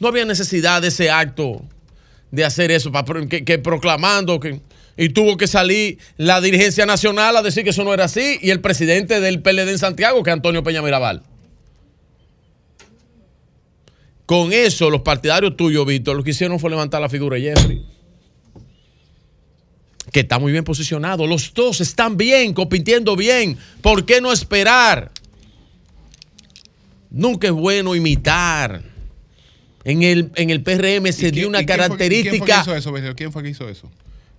no 0.00 0.08
había 0.08 0.24
necesidad 0.24 0.82
de 0.82 0.88
ese 0.88 1.08
acto 1.08 1.62
de 2.32 2.44
hacer 2.44 2.72
eso, 2.72 2.90
para 2.90 3.26
que, 3.28 3.44
que 3.44 3.58
proclamando 3.60 4.40
que. 4.40 4.60
Y 4.98 5.10
tuvo 5.10 5.36
que 5.36 5.46
salir 5.46 5.98
la 6.16 6.40
dirigencia 6.40 6.84
nacional 6.84 7.36
a 7.36 7.42
decir 7.42 7.62
que 7.64 7.70
eso 7.70 7.84
no 7.84 7.94
era 7.94 8.04
así 8.04 8.38
y 8.42 8.50
el 8.50 8.60
presidente 8.60 9.20
del 9.20 9.40
PLD 9.40 9.70
en 9.70 9.78
Santiago, 9.78 10.22
que 10.24 10.30
es 10.30 10.34
Antonio 10.34 10.62
Peña 10.64 10.82
Mirabal. 10.82 11.22
Con 14.26 14.52
eso, 14.52 14.90
los 14.90 15.00
partidarios 15.02 15.56
tuyos, 15.56 15.86
Víctor, 15.86 16.16
lo 16.16 16.22
que 16.22 16.30
hicieron 16.30 16.58
fue 16.60 16.68
levantar 16.68 17.00
la 17.00 17.08
figura 17.08 17.36
de 17.36 17.42
Jeffrey. 17.42 17.82
que 20.12 20.20
está 20.20 20.38
muy 20.38 20.52
bien 20.52 20.64
posicionado. 20.64 21.26
Los 21.26 21.52
dos 21.54 21.80
están 21.80 22.16
bien, 22.16 22.52
compitiendo 22.54 23.14
bien. 23.14 23.56
¿Por 23.82 24.04
qué 24.04 24.20
no 24.20 24.32
esperar? 24.32 25.10
Nunca 27.10 27.46
es 27.46 27.52
bueno 27.52 27.94
imitar. 27.94 28.82
En 29.84 30.02
el, 30.02 30.30
en 30.34 30.50
el 30.50 30.62
PRM 30.62 31.12
se 31.12 31.30
dio 31.30 31.46
una 31.48 31.62
¿Y 31.62 31.66
quién 31.66 31.78
fue- 31.78 31.86
característica. 31.86 32.30
¿Quién 32.30 32.64
fue 32.64 32.74
que 32.74 32.80
hizo 32.80 32.96
eso? 32.96 33.14
¿Quién 33.14 33.32
fue 33.32 33.42
que 33.42 33.48
hizo 33.50 33.68
eso? 33.68 33.90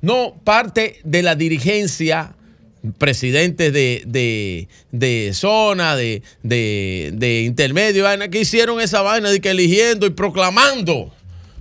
No, 0.01 0.39
parte 0.43 1.01
de 1.03 1.21
la 1.21 1.35
dirigencia, 1.35 2.33
presidentes 2.97 3.73
de, 3.73 4.67
de, 4.91 5.33
zona, 5.33 5.95
de, 5.95 6.21
de, 6.41 7.41
intermedio, 7.41 8.05
vaina, 8.05 8.29
que 8.29 8.41
hicieron 8.41 8.79
esa 8.79 9.01
vaina 9.01 9.29
de 9.29 9.41
que 9.41 9.51
eligiendo 9.51 10.05
y 10.05 10.11
proclamando. 10.11 11.13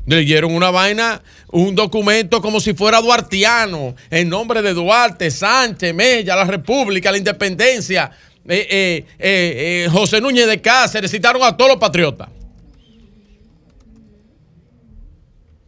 Leyeron 0.06 0.54
una 0.54 0.70
vaina, 0.70 1.20
un 1.50 1.74
documento 1.74 2.40
como 2.40 2.60
si 2.60 2.72
fuera 2.72 3.00
duartiano, 3.00 3.94
en 4.08 4.28
nombre 4.30 4.62
de 4.62 4.72
Duarte, 4.72 5.30
Sánchez, 5.30 5.92
Mella, 5.94 6.34
la 6.34 6.44
República, 6.44 7.12
la 7.12 7.18
Independencia, 7.18 8.10
eh, 8.46 8.66
eh, 8.70 9.04
eh, 9.18 9.88
José 9.92 10.20
Núñez 10.22 10.46
de 10.46 10.62
Cáceres, 10.62 11.10
citaron 11.10 11.42
a 11.42 11.54
todos 11.54 11.72
los 11.72 11.78
patriotas. 11.78 12.30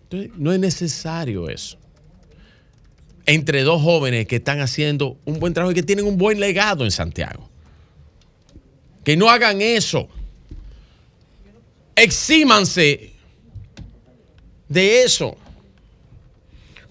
Entonces, 0.05 0.31
no 0.39 0.53
es 0.53 0.59
necesario 0.59 1.51
eso 1.51 1.80
entre 3.27 3.63
dos 3.63 3.83
jóvenes 3.83 4.27
que 4.27 4.37
están 4.37 4.61
haciendo 4.61 5.17
un 5.25 5.39
buen 5.41 5.55
trabajo 5.55 5.73
y 5.73 5.75
que 5.75 5.83
tienen 5.83 6.07
un 6.07 6.17
buen 6.19 6.41
legado 6.41 6.85
en 6.85 6.91
Santiago. 6.91 7.49
Que 9.05 9.17
no 9.17 9.29
hagan 9.31 9.61
eso. 9.63 10.09
Exímanse 11.97 13.13
de 14.69 15.03
eso. 15.03 15.37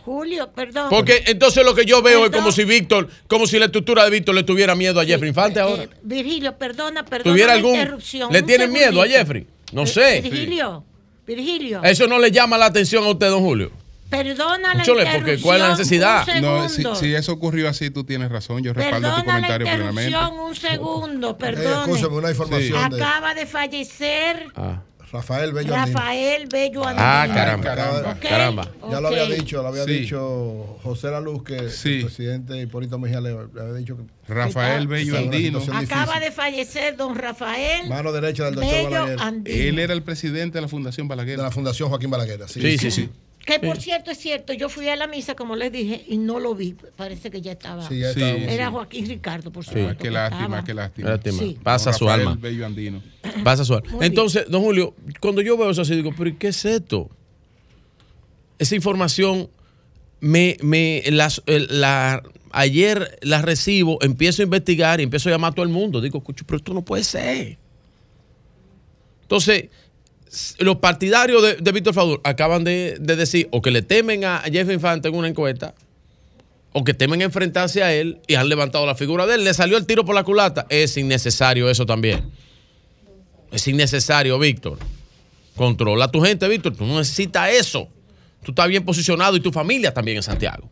Julio, 0.05 0.49
perdón. 0.53 0.87
Porque 0.89 1.23
entonces 1.27 1.63
lo 1.63 1.75
que 1.75 1.85
yo 1.85 2.01
veo 2.01 2.25
es 2.25 2.31
como 2.31 2.51
si 2.51 2.63
Víctor, 2.63 3.07
como 3.27 3.45
si 3.45 3.59
la 3.59 3.65
estructura 3.65 4.03
de 4.05 4.09
Víctor 4.09 4.33
le 4.33 4.43
tuviera 4.43 4.75
miedo 4.75 4.99
a 4.99 5.05
Jeffrey 5.05 5.29
Infante 5.29 5.59
ahora. 5.59 5.83
Eh, 5.83 5.89
Virgilio, 6.01 6.57
perdona, 6.57 7.05
perdona. 7.05 7.31
¿Tuviera 7.31 7.53
algún. 7.53 7.75
interrupción. 7.75 8.31
¿Le 8.33 8.41
tienen 8.41 8.71
miedo 8.71 9.01
a. 9.01 9.07
Jeffrey? 9.07 9.45
No 9.71 9.83
Eh, 9.83 9.87
sé. 9.87 10.21
Virgilio, 10.21 10.83
Virgilio. 11.27 11.83
Eso 11.83 12.07
no 12.07 12.17
le 12.17 12.31
llama 12.31 12.57
la 12.57 12.65
atención 12.67 13.03
a 13.03 13.09
usted, 13.09 13.29
don 13.29 13.41
Julio. 13.41 13.71
Perdona 14.09 14.73
la 14.73 14.83
Chole, 14.83 15.05
porque 15.13 15.39
¿cuál 15.39 15.57
es 15.57 15.67
la 15.67 15.69
interrupción, 15.71 15.77
necesidad? 15.77 16.25
No, 16.41 16.95
si, 16.95 17.13
eso 17.13 17.31
ocurrió 17.33 17.69
así, 17.69 17.89
tú 17.91 18.03
tienes 18.03 18.29
razón. 18.29 18.63
Yo 18.63 18.73
respaldo 18.73 19.07
tu 19.09 19.15
Perdona 19.15 19.17
la 19.17 19.33
comentario 19.33 19.67
plenamente. 19.67 20.11
interrupción, 20.11 20.39
un 20.47 20.55
segundo, 20.55 21.37
perdone. 21.37 21.81
escúchame, 21.91 22.17
una 22.17 22.29
información 22.31 22.89
de- 22.89 23.03
Acaba 23.03 23.33
de 23.35 23.45
fallecer 23.45 24.47
Rafael 25.11 25.53
Bello 25.53 25.73
Andino. 25.75 25.97
Rafael 25.97 26.47
Bello 26.51 26.83
Andino. 26.85 27.03
Ah, 27.03 27.27
caramba, 27.33 28.19
Caramba. 28.19 28.67
Ya 28.91 29.01
lo 29.01 29.07
había 29.07 29.25
dicho, 29.25 29.61
lo 29.63 29.67
había 29.69 29.83
Sí. 29.85 29.91
dicho 30.01 30.77
José 30.83 31.09
La 31.09 31.19
Luz, 31.19 31.43
que 31.43 31.55
el 31.57 31.65
presidente 32.03 32.59
Hipólito 32.61 32.99
Mejía 32.99 33.19
le, 33.19 33.29
había 33.31 33.73
dicho 33.73 33.97
que 33.97 34.03
Rafael 34.31 34.87
Bello 34.87 35.17
Andino. 35.17 35.59
Acaba 35.59 35.79
difícil. 35.81 36.19
de 36.21 36.31
fallecer 36.31 36.95
don 36.95 37.15
Rafael 37.15 37.87
Mano 37.89 38.11
derecha 38.11 38.45
del 38.45 38.55
doctor 38.55 38.71
Bello 38.71 38.89
Balaguer. 38.91 39.19
Andino. 39.19 39.57
Él 39.57 39.79
era 39.79 39.93
el 39.93 40.03
presidente 40.03 40.57
de 40.59 40.61
la 40.61 40.67
Fundación 40.67 41.07
Balaguer. 41.07 41.37
De 41.37 41.43
la 41.43 41.51
Fundación 41.51 41.89
Joaquín 41.89 42.11
Balaguer. 42.11 42.41
Sí, 42.47 42.61
Sí, 42.61 42.77
sí, 42.77 42.91
sí. 42.91 43.09
Que 43.49 43.59
por 43.67 43.81
cierto 43.81 44.11
es 44.11 44.17
cierto, 44.19 44.53
yo 44.53 44.69
fui 44.69 44.87
a 44.89 44.95
la 44.95 45.07
misa, 45.07 45.35
como 45.35 45.55
les 45.55 45.71
dije, 45.71 46.03
y 46.07 46.17
no 46.17 46.39
lo 46.39 46.53
vi. 46.55 46.75
Parece 46.95 47.31
que 47.31 47.41
ya 47.41 47.53
estaba. 47.53 47.87
Sí, 47.87 47.99
ya 47.99 48.13
Sí, 48.13 48.21
estaba. 48.21 48.51
Era 48.53 48.65
sí. 48.67 48.71
Joaquín 48.71 49.07
Ricardo, 49.07 49.51
por 49.51 49.63
Sí. 49.63 49.69
supuesto. 49.71 49.91
Ah, 49.91 49.97
qué 50.01 50.11
lástima, 50.11 50.63
qué 50.63 50.73
lástima. 50.73 51.09
Lástima. 51.09 51.39
Sí. 51.39 51.57
Pasa 51.63 51.93
su 51.93 52.09
alma. 52.09 52.37
Bello 52.39 52.65
Andino. 52.65 53.01
Pasa 53.43 53.65
su 53.65 53.73
alma. 53.73 53.89
Entonces, 54.01 54.45
don 54.49 54.61
Julio, 54.61 54.93
cuando 55.19 55.41
yo 55.41 55.57
veo 55.57 55.69
eso 55.71 55.81
así, 55.81 55.95
digo, 55.95 56.11
pero 56.17 56.29
¿y 56.29 56.33
¿qué 56.35 56.49
es 56.49 56.63
esto? 56.65 57.09
Esa 58.59 58.75
información 58.75 59.49
me, 60.19 60.57
me 60.61 61.01
las, 61.09 61.41
el- 61.45 61.67
la, 61.81 62.21
ayer 62.51 63.17
la 63.21 63.41
recibo, 63.41 63.97
empiezo 64.01 64.41
a 64.41 64.45
investigar 64.45 64.99
y 64.99 65.03
empiezo 65.03 65.29
a 65.29 65.31
llamar 65.31 65.51
a 65.51 65.55
todo 65.55 65.63
el 65.65 65.71
mundo. 65.71 66.01
Digo, 66.01 66.19
"Cucho, 66.21 66.43
pero 66.45 66.57
esto 66.57 66.73
no 66.73 66.83
puede 66.83 67.03
ser. 67.03 67.57
Entonces, 69.23 69.69
los 70.59 70.75
partidarios 70.77 71.57
de, 71.59 71.71
Víctor 71.71 71.93
Fadul 71.93 72.21
acaban 72.23 72.63
de, 72.63 72.97
de 72.99 73.15
decir 73.15 73.47
o 73.51 73.61
que 73.61 73.71
le 73.71 73.81
temen 73.81 74.25
a 74.25 74.41
Jeff 74.51 74.69
Infante 74.69 75.07
en 75.07 75.15
una 75.15 75.27
encuesta 75.27 75.73
o 76.71 76.83
que 76.83 76.93
temen 76.93 77.21
enfrentarse 77.21 77.83
a 77.83 77.93
él 77.93 78.19
y 78.27 78.35
han 78.35 78.47
levantado 78.47 78.85
la 78.85 78.95
figura 78.95 79.25
de 79.25 79.35
él. 79.35 79.43
Le 79.43 79.53
salió 79.53 79.77
el 79.77 79.85
tiro 79.85 80.05
por 80.05 80.15
la 80.15 80.23
culata. 80.23 80.65
Es 80.69 80.97
innecesario 80.97 81.69
eso 81.69 81.85
también. 81.85 82.29
Es 83.51 83.67
innecesario, 83.67 84.37
Víctor. 84.37 84.77
Controla 85.55 86.05
a 86.05 86.11
tu 86.11 86.21
gente, 86.21 86.47
Víctor. 86.47 86.75
Tú 86.75 86.85
no 86.85 86.97
necesitas 86.97 87.51
eso. 87.51 87.89
Tú 88.43 88.51
estás 88.51 88.67
bien 88.67 88.85
posicionado 88.85 89.35
y 89.35 89.39
tu 89.39 89.51
familia 89.51 89.93
también 89.93 90.17
en 90.17 90.23
Santiago. 90.23 90.69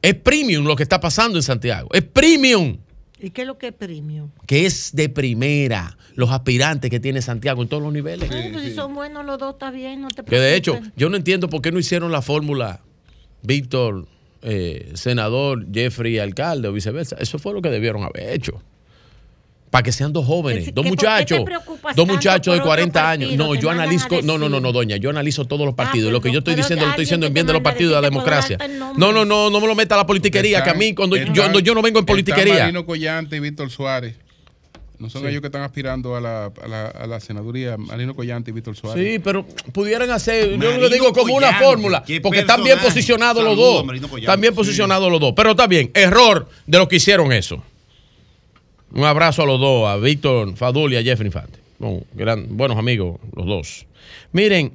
Es 0.00 0.14
premium 0.14 0.64
lo 0.64 0.76
que 0.76 0.82
está 0.82 1.00
pasando 1.00 1.38
en 1.38 1.42
Santiago. 1.42 1.88
Es 1.92 2.02
premium. 2.02 2.78
¿Y 3.22 3.30
qué 3.30 3.42
es 3.42 3.46
lo 3.46 3.56
que 3.56 3.68
es 3.68 3.72
premium? 3.72 4.30
Que 4.46 4.66
es 4.66 4.94
de 4.94 5.08
primera 5.08 5.96
los 6.14 6.30
aspirantes 6.30 6.90
que 6.90 6.98
tiene 6.98 7.22
Santiago 7.22 7.62
en 7.62 7.68
todos 7.68 7.82
los 7.82 7.92
niveles. 7.92 8.28
Si 8.60 8.74
son 8.74 8.94
buenos 8.94 9.24
los 9.24 9.38
dos, 9.38 9.54
está 9.54 9.70
bien, 9.70 10.00
no 10.02 10.08
te 10.08 10.24
Que 10.24 10.38
de 10.38 10.56
hecho, 10.56 10.72
preocupes. 10.72 10.92
yo 10.96 11.08
no 11.08 11.16
entiendo 11.16 11.48
por 11.48 11.62
qué 11.62 11.70
no 11.70 11.78
hicieron 11.78 12.10
la 12.10 12.20
fórmula 12.20 12.80
Víctor, 13.42 14.06
eh, 14.42 14.90
senador, 14.94 15.66
Jeffrey, 15.72 16.18
alcalde 16.18 16.68
o 16.68 16.72
viceversa. 16.72 17.16
Eso 17.18 17.38
fue 17.38 17.52
lo 17.54 17.62
que 17.62 17.70
debieron 17.70 18.02
haber 18.02 18.30
hecho. 18.30 18.60
Para 19.72 19.84
que 19.84 19.90
sean 19.90 20.12
dos 20.12 20.26
jóvenes, 20.26 20.68
Es 20.68 20.74
dos 20.74 20.84
que, 20.84 20.90
¿por 20.90 20.98
qué 20.98 21.06
te 21.06 21.12
muchachos, 21.40 21.44
dos 21.96 22.06
muchachos 22.06 22.52
de 22.54 22.60
por 22.60 22.68
otro 22.68 22.92
40 22.92 23.10
años. 23.10 23.32
No, 23.36 23.54
yo 23.54 23.70
analizo, 23.70 24.06
no, 24.22 24.36
no, 24.36 24.46
no, 24.50 24.60
no, 24.60 24.70
doña, 24.70 24.98
yo 24.98 25.08
analizo 25.08 25.46
todos 25.46 25.64
los 25.64 25.74
partidos. 25.74 26.12
lo 26.12 26.20
que 26.20 26.30
yo 26.30 26.40
estoy 26.40 26.54
diciendo 26.54 26.84
lo 26.84 26.90
estoy 26.90 27.04
diciendo 27.06 27.26
en 27.26 27.32
bien 27.32 27.46
de 27.46 27.54
los 27.54 27.62
partidos 27.62 27.94
de 27.94 28.02
la 28.02 28.06
democracia. 28.06 28.58
No, 28.98 29.12
no, 29.14 29.24
no, 29.24 29.48
no 29.48 29.60
me 29.62 29.66
lo 29.66 29.74
meta 29.74 29.94
a 29.94 29.98
la 29.98 30.06
politiquería, 30.06 30.62
que 30.62 30.68
a 30.68 30.74
mí 30.74 30.92
cuando 30.94 31.16
yo, 31.16 31.48
no- 31.48 31.58
yo 31.58 31.74
no 31.74 31.80
vengo 31.80 31.98
en 32.00 32.04
politiquería. 32.04 32.60
Marino 32.64 32.84
Collante 32.84 33.36
y 33.36 33.40
Víctor 33.40 33.70
Suárez. 33.70 34.14
No 34.98 35.08
son 35.08 35.22
Sí. 35.22 35.28
ellos 35.28 35.40
que 35.40 35.46
están 35.46 35.62
aspirando 35.62 36.14
a 36.16 36.20
la, 36.20 36.44
a 36.62 36.68
la, 36.68 36.86
a 36.88 37.06
la 37.06 37.18
senaduría, 37.18 37.76
Marino 37.78 38.14
Collante 38.14 38.50
y 38.50 38.54
Víctor 38.54 38.76
Suárez. 38.76 39.02
Sí, 39.14 39.18
pero 39.20 39.44
pudieran 39.72 40.10
hacer, 40.10 40.50
yo 40.50 40.58
Marino 40.58 40.76
lo 40.80 40.88
digo 40.90 41.12
como 41.14 41.34
una 41.34 41.58
fórmula, 41.58 42.04
porque 42.22 42.40
están 42.40 42.62
bien 42.62 42.78
posicionados 42.78 43.42
los 43.42 43.56
dos. 43.56 43.84
Collante. 43.84 44.16
Están 44.20 44.40
bien 44.40 44.52
Sí. 44.52 44.56
posicionados 44.58 45.10
los 45.10 45.18
dos. 45.18 45.32
Pero 45.34 45.52
está 45.52 45.66
bien, 45.66 45.90
error 45.94 46.46
de 46.66 46.78
los 46.78 46.86
que 46.88 46.96
hicieron 46.96 47.32
eso. 47.32 47.64
Un 48.94 49.04
abrazo 49.04 49.42
a 49.42 49.46
los 49.46 49.58
dos, 49.58 49.88
a 49.88 49.96
Víctor 49.96 50.54
Fadul 50.56 50.92
y 50.92 50.96
a 50.96 51.02
Jeffrey 51.02 51.26
Infante. 51.26 51.58
Bueno, 51.78 52.04
buenos 52.48 52.76
amigos 52.76 53.18
los 53.34 53.46
dos. 53.46 53.86
Miren, 54.32 54.72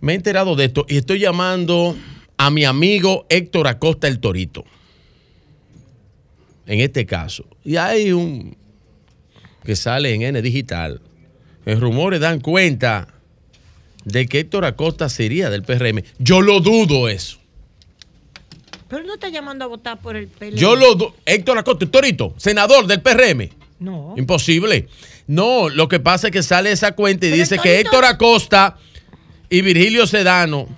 me 0.00 0.12
he 0.12 0.16
enterado 0.16 0.56
de 0.56 0.64
esto 0.64 0.86
y 0.88 0.96
estoy 0.96 1.18
llamando 1.18 1.96
a 2.36 2.50
mi 2.50 2.64
amigo 2.64 3.26
Héctor 3.28 3.68
Acosta 3.68 4.08
el 4.08 4.18
Torito. 4.18 4.64
En 6.66 6.80
este 6.80 7.04
caso. 7.04 7.44
Y 7.64 7.76
hay 7.76 8.12
un 8.12 8.56
que 9.62 9.76
sale 9.76 10.14
en 10.14 10.22
N 10.22 10.40
Digital. 10.42 11.00
Los 11.66 11.80
rumores 11.80 12.20
dan 12.20 12.40
cuenta 12.40 13.08
de 14.04 14.26
que 14.26 14.40
Héctor 14.40 14.64
Acosta 14.64 15.08
sería 15.08 15.50
del 15.50 15.62
PRM. 15.62 16.02
Yo 16.18 16.40
lo 16.40 16.60
dudo 16.60 17.08
eso. 17.08 17.38
Pero 18.94 19.06
no 19.06 19.14
está 19.14 19.28
llamando 19.28 19.64
a 19.64 19.68
votar 19.68 20.00
por 20.00 20.14
el 20.14 20.28
PLD. 20.28 20.54
Yo 20.54 20.76
lo. 20.76 21.16
Héctor 21.26 21.58
Acosta, 21.58 21.84
Torito, 21.86 22.32
senador 22.36 22.86
del 22.86 23.02
PRM. 23.02 23.50
No. 23.80 24.14
Imposible. 24.16 24.86
No, 25.26 25.68
lo 25.68 25.88
que 25.88 25.98
pasa 25.98 26.28
es 26.28 26.32
que 26.32 26.44
sale 26.44 26.70
esa 26.70 26.92
cuenta 26.92 27.26
y 27.26 27.30
Pero 27.30 27.42
dice 27.42 27.58
que 27.58 27.80
Héctor 27.80 28.04
Acosta 28.04 28.76
y 29.50 29.62
Virgilio 29.62 30.06
Sedano. 30.06 30.68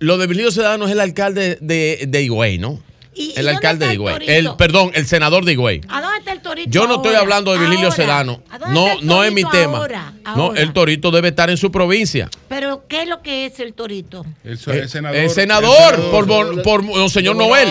Lo 0.00 0.18
de 0.18 0.26
Virgilio 0.26 0.50
Sedano 0.50 0.84
es 0.84 0.92
el 0.92 1.00
alcalde 1.00 1.56
de, 1.62 2.04
de 2.06 2.22
Higüey, 2.22 2.58
¿no? 2.58 2.82
¿Y- 3.14 3.32
y 3.36 3.38
el 3.38 3.48
alcalde 3.48 3.86
de 3.86 3.92
el 3.92 3.96
Higüey. 3.98 4.16
El, 4.28 4.54
perdón, 4.56 4.90
el 4.94 5.06
senador 5.06 5.44
de 5.44 5.52
Higüey. 5.52 5.80
¿A 5.88 6.00
dónde 6.02 6.18
está 6.18 6.32
el 6.32 6.40
torito? 6.40 6.70
Yo 6.70 6.86
no 6.86 6.96
estoy 6.96 7.08
ahora? 7.10 7.20
hablando 7.20 7.52
de 7.52 7.58
Virgilio 7.58 7.84
Ahora. 7.86 7.96
Sedano. 7.96 8.42
¿A 8.50 8.58
dónde 8.58 8.74
No, 8.74 8.88
no 9.02 9.24
es 9.24 9.32
mi 9.32 9.44
tema. 9.44 9.78
ahora? 9.78 10.12
No, 10.36 10.54
el 10.54 10.72
torito 10.72 11.10
debe 11.10 11.28
estar 11.28 11.50
en 11.50 11.56
su 11.56 11.70
provincia. 11.70 12.28
Pero, 12.48 12.84
¿qué 12.88 13.02
es 13.02 13.08
lo 13.08 13.20
que 13.22 13.46
es 13.46 13.60
el 13.60 13.74
torito? 13.74 14.24
El, 14.42 14.54
Eh, 14.54 14.78
el 14.82 14.88
senador. 14.88 15.16
el 15.16 15.30
senador, 15.30 16.10
por, 16.10 16.26
por, 16.26 16.62
por 16.62 16.84
el 17.02 17.10
señor 17.10 17.36
Noel. 17.36 17.68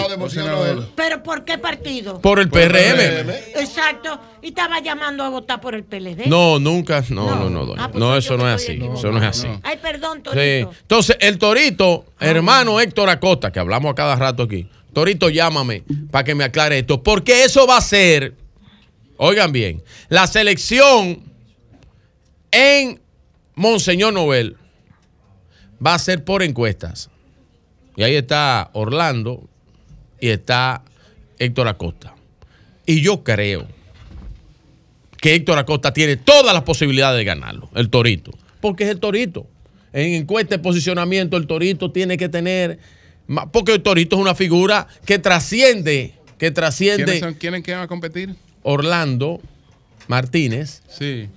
¿Pero 0.95 1.23
por 1.23 1.43
qué 1.45 1.57
partido? 1.57 2.19
Por 2.21 2.39
el 2.39 2.49
PRM. 2.49 3.31
Exacto. 3.55 4.19
Y 4.41 4.47
estaba 4.49 4.79
llamando 4.81 5.23
a 5.23 5.29
votar 5.29 5.61
por 5.61 5.73
el 5.75 5.83
PLD. 5.83 6.25
No, 6.27 6.59
nunca. 6.59 7.03
No, 7.09 7.35
no, 7.35 7.49
no, 7.49 7.65
doña. 7.65 7.85
Ah, 7.85 7.87
pues 7.91 7.99
No, 7.99 8.15
eso 8.17 8.37
no 8.37 8.47
es 8.49 8.55
así. 8.61 8.79
Eso 8.93 9.11
no 9.11 9.17
es 9.19 9.23
así. 9.23 9.47
Ay, 9.63 9.77
perdón, 9.81 10.17
Sí. 10.17 10.23
torito. 10.23 10.71
Entonces, 10.81 11.17
el 11.19 11.37
Torito, 11.37 12.05
hermano 12.19 12.79
Héctor 12.79 13.09
Acosta, 13.09 13.51
que 13.51 13.59
hablamos 13.59 13.91
a 13.91 13.95
cada 13.95 14.15
rato 14.15 14.43
aquí. 14.43 14.67
Torito, 14.93 15.29
llámame 15.29 15.83
para 16.11 16.23
que 16.23 16.35
me 16.35 16.43
aclare 16.43 16.79
esto. 16.79 17.03
Porque 17.03 17.43
eso 17.43 17.67
va 17.67 17.77
a 17.77 17.81
ser, 17.81 18.35
oigan 19.17 19.51
bien, 19.51 19.83
la 20.09 20.27
selección 20.27 21.23
en 22.51 23.01
Monseñor 23.55 24.13
Noel 24.13 24.57
va 25.85 25.95
a 25.95 25.99
ser 25.99 26.23
por 26.23 26.43
encuestas. 26.43 27.09
Y 27.95 28.03
ahí 28.03 28.15
está 28.15 28.69
Orlando 28.73 29.47
y 30.19 30.29
está 30.29 30.83
Héctor 31.37 31.67
Acosta. 31.67 32.15
Y 32.85 33.01
yo 33.01 33.23
creo 33.23 33.67
que 35.17 35.35
Héctor 35.35 35.57
Acosta 35.57 35.93
tiene 35.93 36.17
todas 36.17 36.53
las 36.53 36.63
posibilidades 36.63 37.17
de 37.17 37.23
ganarlo, 37.23 37.69
el 37.75 37.89
Torito. 37.89 38.31
Porque 38.61 38.83
es 38.83 38.89
el 38.89 38.99
Torito. 38.99 39.47
en 39.93 40.13
encuesta 40.13 40.55
de 40.55 40.63
posicionamiento, 40.63 41.37
el 41.37 41.47
Torito 41.47 41.91
tiene 41.91 42.17
que 42.17 42.29
tener. 42.29 42.79
Porque 43.51 43.73
el 43.73 43.81
Torito 43.81 44.15
es 44.15 44.21
una 44.21 44.35
figura 44.35 44.87
que 45.05 45.17
trasciende, 45.19 46.13
que 46.37 46.51
trasciende. 46.51 47.05
¿Quiénes, 47.05 47.19
son, 47.21 47.33
¿Quiénes 47.35 47.63
que 47.63 47.71
van 47.73 47.81
a 47.83 47.87
competir? 47.87 48.35
Orlando 48.63 49.41
Martínez 50.07 50.81
Sí. 50.89 51.27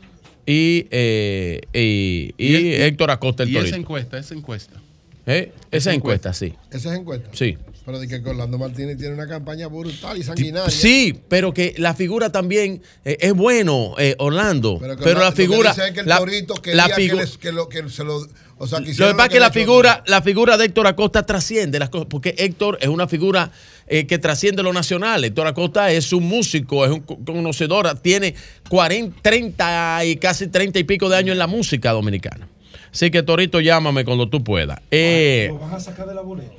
y, 0.46 0.86
eh, 0.90 1.60
y, 1.72 2.34
y 2.38 2.72
Héctor 2.74 3.10
Acosta 3.10 3.42
el 3.44 3.50
Y 3.50 3.52
esa 3.52 3.60
Torito. 3.60 3.76
encuesta, 3.76 4.18
esa 4.18 4.34
encuesta. 4.34 4.80
¿Eh? 5.26 5.52
Esa 5.70 5.92
encuesta, 5.92 6.32
sí. 6.32 6.54
Esa 6.70 6.92
es 6.92 6.98
encuesta. 7.00 7.28
Sí. 7.32 7.56
Pero 7.86 8.00
de 8.00 8.08
que 8.08 8.16
Orlando 8.28 8.58
Martínez 8.58 8.98
tiene 8.98 9.14
una 9.14 9.28
campaña 9.28 9.68
brutal 9.68 10.18
y 10.18 10.24
sanguinaria. 10.24 10.68
Sí, 10.70 11.18
pero 11.28 11.54
que 11.54 11.72
la 11.78 11.94
figura 11.94 12.30
también 12.32 12.82
eh, 13.04 13.16
es 13.20 13.32
bueno, 13.32 13.94
eh, 13.96 14.16
Orlando. 14.18 14.78
Pero, 14.80 14.96
que 14.96 15.04
la 15.14 15.24
lo 15.26 15.30
que 15.34 15.42
figura. 15.42 15.70
dice 15.70 15.86
es 15.86 15.94
que 15.94 16.00
el 16.00 16.06
la- 16.08 16.18
Torito 16.18 16.54
la 16.74 16.88
que, 16.88 17.14
les- 17.14 17.38
que 17.38 17.52
lo, 17.52 17.68
que 17.68 17.88
se 17.88 18.02
lo. 18.02 18.26
O 18.58 18.66
sea, 18.66 18.80
que 18.80 18.92
Lo 18.94 19.06
que 19.08 19.12
pasa 19.14 19.26
es 19.26 19.32
que 19.34 19.38
la 19.40 19.52
figura, 19.52 20.02
la 20.06 20.20
figura 20.20 20.56
de 20.56 20.64
Héctor 20.64 20.86
Acosta 20.88 21.24
trasciende 21.24 21.78
las 21.78 21.88
cosas, 21.90 22.08
porque 22.10 22.34
Héctor 22.38 22.78
es 22.80 22.88
una 22.88 23.06
figura 23.06 23.52
eh, 23.86 24.06
que 24.08 24.18
trasciende 24.18 24.64
lo 24.64 24.72
nacional. 24.72 25.22
Héctor 25.22 25.46
Acosta 25.46 25.92
es 25.92 26.12
un 26.12 26.24
músico, 26.24 26.84
es 26.84 26.90
un 26.90 27.00
co- 27.00 27.18
conocedor, 27.24 27.96
tiene 28.00 28.34
40, 28.68 29.16
30 29.22 30.04
y 30.06 30.16
casi 30.16 30.48
30 30.48 30.80
y 30.80 30.84
pico 30.84 31.08
de 31.08 31.18
años 31.18 31.34
en 31.34 31.38
la 31.38 31.46
música 31.46 31.92
dominicana. 31.92 32.48
Así 32.92 33.10
que 33.12 33.22
Torito, 33.22 33.60
llámame 33.60 34.04
cuando 34.04 34.28
tú 34.28 34.42
puedas. 34.42 34.80
Eh, 34.90 35.46
¿Lo 35.50 35.58
van 35.60 35.74
a 35.74 35.78
sacar 35.78 36.08
de 36.08 36.14
la 36.14 36.22
boleta? 36.22 36.50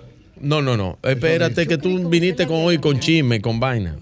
No, 0.42 0.62
no, 0.62 0.78
no. 0.78 0.98
Espérate 1.04 1.68
que 1.68 1.78
tú 1.78 2.10
viniste 2.10 2.48
con 2.48 2.58
hoy 2.58 2.78
con 2.78 3.00
chisme, 3.00 3.42
con 3.42 3.60
vaina. 3.60 3.96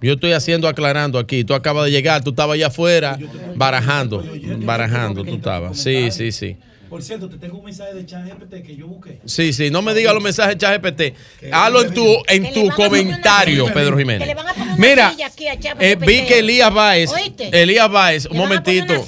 Yo 0.00 0.14
estoy 0.14 0.32
haciendo, 0.32 0.68
aclarando 0.68 1.18
aquí. 1.18 1.44
Tú 1.44 1.54
acabas 1.54 1.84
de 1.86 1.90
llegar, 1.90 2.22
tú 2.24 2.30
estabas 2.30 2.54
allá 2.54 2.68
afuera 2.68 3.18
barajando, 3.54 4.24
barajando, 4.58 5.24
tú 5.24 5.34
estabas. 5.34 5.78
Sí, 5.78 6.10
sí, 6.10 6.32
sí. 6.32 6.56
Por 6.92 7.02
cierto, 7.02 7.26
te 7.26 7.38
tengo 7.38 7.56
un 7.56 7.64
mensaje 7.64 7.94
de 7.94 8.04
ChatGPT 8.04 8.66
que 8.66 8.76
yo 8.76 8.86
busqué. 8.86 9.18
Sí, 9.24 9.54
sí, 9.54 9.70
no 9.70 9.80
me 9.80 9.94
digas 9.94 10.12
los 10.12 10.22
mensajes 10.22 10.58
de 10.58 10.58
ChatGPT. 10.58 11.02
Hazlo 11.50 11.84
en 11.84 11.94
tu, 11.94 12.06
en 12.28 12.52
tu 12.52 12.68
comentario, 12.68 13.72
Pedro 13.72 13.96
Jiménez. 13.96 14.20
Que 14.20 14.26
le 14.26 14.34
van 14.34 14.48
a 14.48 14.52
poner 14.52 14.74
una 14.74 14.76
Mira, 14.76 15.10
silla 15.10 15.26
aquí 15.28 15.46
a 15.46 15.76
eh, 15.80 15.96
vi 15.96 16.26
que 16.26 16.40
Elías 16.40 16.72
Báez, 16.72 17.10
¿Oíste? 17.10 17.48
Elías 17.62 17.90
Báez, 17.90 18.26
un 18.26 18.36
momentito, 18.36 19.06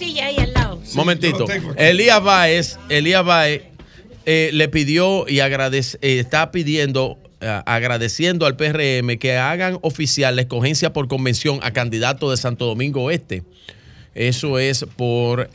momentito. 0.95 1.45
Elías 1.77 2.23
Báez, 2.23 2.79
Elías 2.89 3.23
Báez 3.23 3.74
eh, 4.27 4.51
le 4.53 4.69
pidió 4.69 5.27
y 5.29 5.41
eh, 6.01 6.19
está 6.19 6.51
pidiendo, 6.51 7.19
eh, 7.41 7.61
agradeciendo 7.67 8.47
al 8.47 8.57
PRM 8.57 9.19
que 9.19 9.37
hagan 9.37 9.79
oficial 9.83 10.37
la 10.37 10.43
escogencia 10.43 10.93
por 10.93 11.09
convención 11.09 11.61
a 11.63 11.73
candidato 11.73 12.31
de 12.31 12.37
Santo 12.37 12.65
Domingo 12.65 13.03
Oeste. 13.03 13.43
Eso 14.15 14.59
es 14.59 14.87
por 14.97 15.51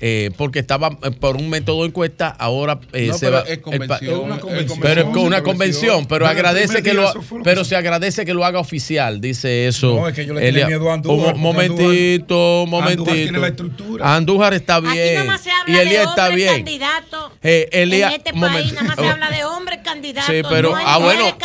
eh, 0.00 0.30
porque 0.36 0.58
estaba 0.60 0.96
eh, 1.02 1.10
por 1.10 1.36
un 1.36 1.48
método 1.50 1.82
de 1.82 1.88
encuesta, 1.88 2.28
ahora 2.28 2.78
eh, 2.92 3.08
No, 3.08 3.14
se 3.18 3.26
pero 3.26 3.36
va. 3.36 3.42
es 3.42 3.50
el 3.50 3.60
convención, 3.60 4.14
Es 4.14 4.18
una 4.20 4.34
es 4.36 4.40
convención. 4.40 4.78
Pero 4.80 5.00
es 5.02 5.06
con 5.08 5.22
una 5.24 5.42
Convención. 5.42 5.42
convención, 5.44 6.06
pero 6.06 6.26
agradece 6.26 6.82
que 6.82 6.94
lo, 6.94 7.12
pero 7.44 7.64
se 7.64 7.76
agradece 7.76 8.24
que 8.24 8.32
lo 8.34 8.44
haga 8.44 8.58
oficial, 8.60 9.20
dice 9.20 9.66
eso. 9.68 9.94
No, 9.96 10.08
es 10.08 10.14
que 10.14 10.24
yo 10.26 10.34
le 10.34 10.40
tenía 10.40 10.66
miedo 10.66 10.90
a 10.90 10.94
Andújar, 10.94 11.34
Un 11.34 11.40
momentito, 11.40 12.62
Andújar 12.62 12.68
momentito. 12.68 13.12
tiene 13.12 13.38
la 13.38 13.48
estructura. 13.48 14.14
Andújar 14.16 14.54
está 14.54 14.76
Aquí 14.76 14.88
bien. 14.88 15.14
nada 15.14 15.26
más 15.26 15.40
se 15.42 15.50
habla 15.50 15.76
Y 15.76 15.78
Elías 15.86 16.08
está 16.08 16.28
bien. 16.30 16.64
Eh, 17.42 17.68
Elías- 17.72 18.10
en 18.12 18.16
este 18.18 18.32
un 18.32 18.40
país 18.40 18.52
momento. 18.52 18.74
nada 18.74 18.86
más 18.86 18.96
se 18.96 19.06
habla 19.12 19.30
de 19.30 19.44
hombres 19.44 19.80
candidatos. 19.84 20.34
Sí, 20.34 20.42
pero 20.48 20.70
no 20.70 20.76
ah 20.84 20.98
bueno, 20.98 21.36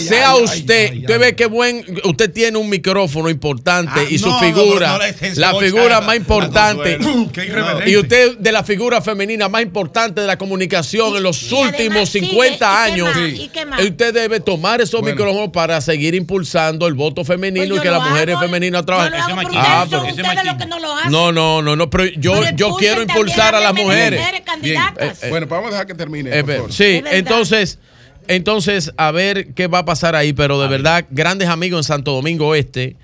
sea 0.00 0.34
usted, 0.36 0.96
usted 0.98 1.20
ve 1.20 1.34
que 1.36 1.46
buen, 1.46 1.84
usted 2.04 2.32
tiene 2.32 2.58
un 2.58 2.68
micrófono 2.68 3.28
importante 3.30 4.00
Ah, 4.00 4.04
y 4.08 4.18
su 4.18 4.28
no, 4.28 4.38
figura, 4.40 4.98
la 5.36 5.54
figura 5.56 6.00
más 6.00 6.16
importante, 6.16 6.98
Qué 7.32 7.44
irreverente. 7.46 7.90
Y 7.98 8.02
usted 8.02 8.38
de 8.38 8.52
la 8.52 8.64
figura 8.64 9.00
femenina 9.02 9.48
más 9.48 9.62
importante 9.62 10.20
de 10.20 10.26
la 10.26 10.38
comunicación 10.38 11.16
en 11.16 11.22
los 11.22 11.42
además 11.52 11.72
últimos 11.72 12.08
sigue, 12.08 12.26
50 12.28 12.54
¿y 12.54 12.58
qué 12.58 12.92
años, 12.92 13.16
más? 13.16 13.28
¿Y 13.30 13.48
qué 13.48 13.66
más? 13.66 13.82
usted 13.84 14.14
debe 14.14 14.40
tomar 14.40 14.80
esos 14.80 15.00
Bueno. 15.00 15.16
micrófonos 15.16 15.50
para 15.50 15.80
seguir 15.80 16.14
impulsando 16.14 16.86
el 16.86 16.94
voto 16.94 17.24
femenino 17.24 17.66
Pues 17.68 17.80
y 17.80 17.82
que 17.82 17.90
las 17.90 18.08
mujeres 18.08 18.36
hago, 18.36 18.44
femeninas 18.46 18.82
Yo 18.82 18.86
trabajen. 18.86 19.12
lo 19.12 19.18
hago, 19.18 19.36
pero 19.36 19.48
Ah, 19.54 19.86
pero- 19.88 20.56
que 20.58 20.66
no 20.66 20.78
lo 20.78 20.92
hacen. 20.96 21.12
no, 21.12 21.32
no, 21.32 21.62
no, 21.62 21.76
no, 21.76 21.90
pero 21.90 22.04
yo, 22.06 22.32
Pero 22.40 22.56
yo 22.56 22.74
quiero 22.76 23.02
impulsar 23.02 23.54
a 23.54 23.60
las 23.60 23.74
mujeres. 23.74 24.20
Bien. 24.60 24.82
Eh, 24.98 25.12
eh, 25.22 25.28
Bueno, 25.30 25.46
pues 25.46 25.58
vamos 25.58 25.68
a 25.68 25.72
dejar 25.72 25.86
que 25.86 25.94
termine. 25.94 26.30
Eh, 26.36 26.42
por 26.44 26.54
favor. 26.54 26.72
sí, 26.72 27.02
entonces, 27.10 27.78
entonces, 28.26 28.92
a 28.96 29.10
ver 29.10 29.54
qué 29.54 29.66
va 29.68 29.78
a 29.80 29.84
pasar 29.84 30.14
ahí, 30.16 30.32
pero 30.32 30.60
de 30.60 30.68
verdad, 30.68 31.04
grandes 31.10 31.48
amigos 31.48 31.78
en 31.80 31.84
Santo 31.84 32.12
Domingo 32.12 32.54
Este. 32.54 32.96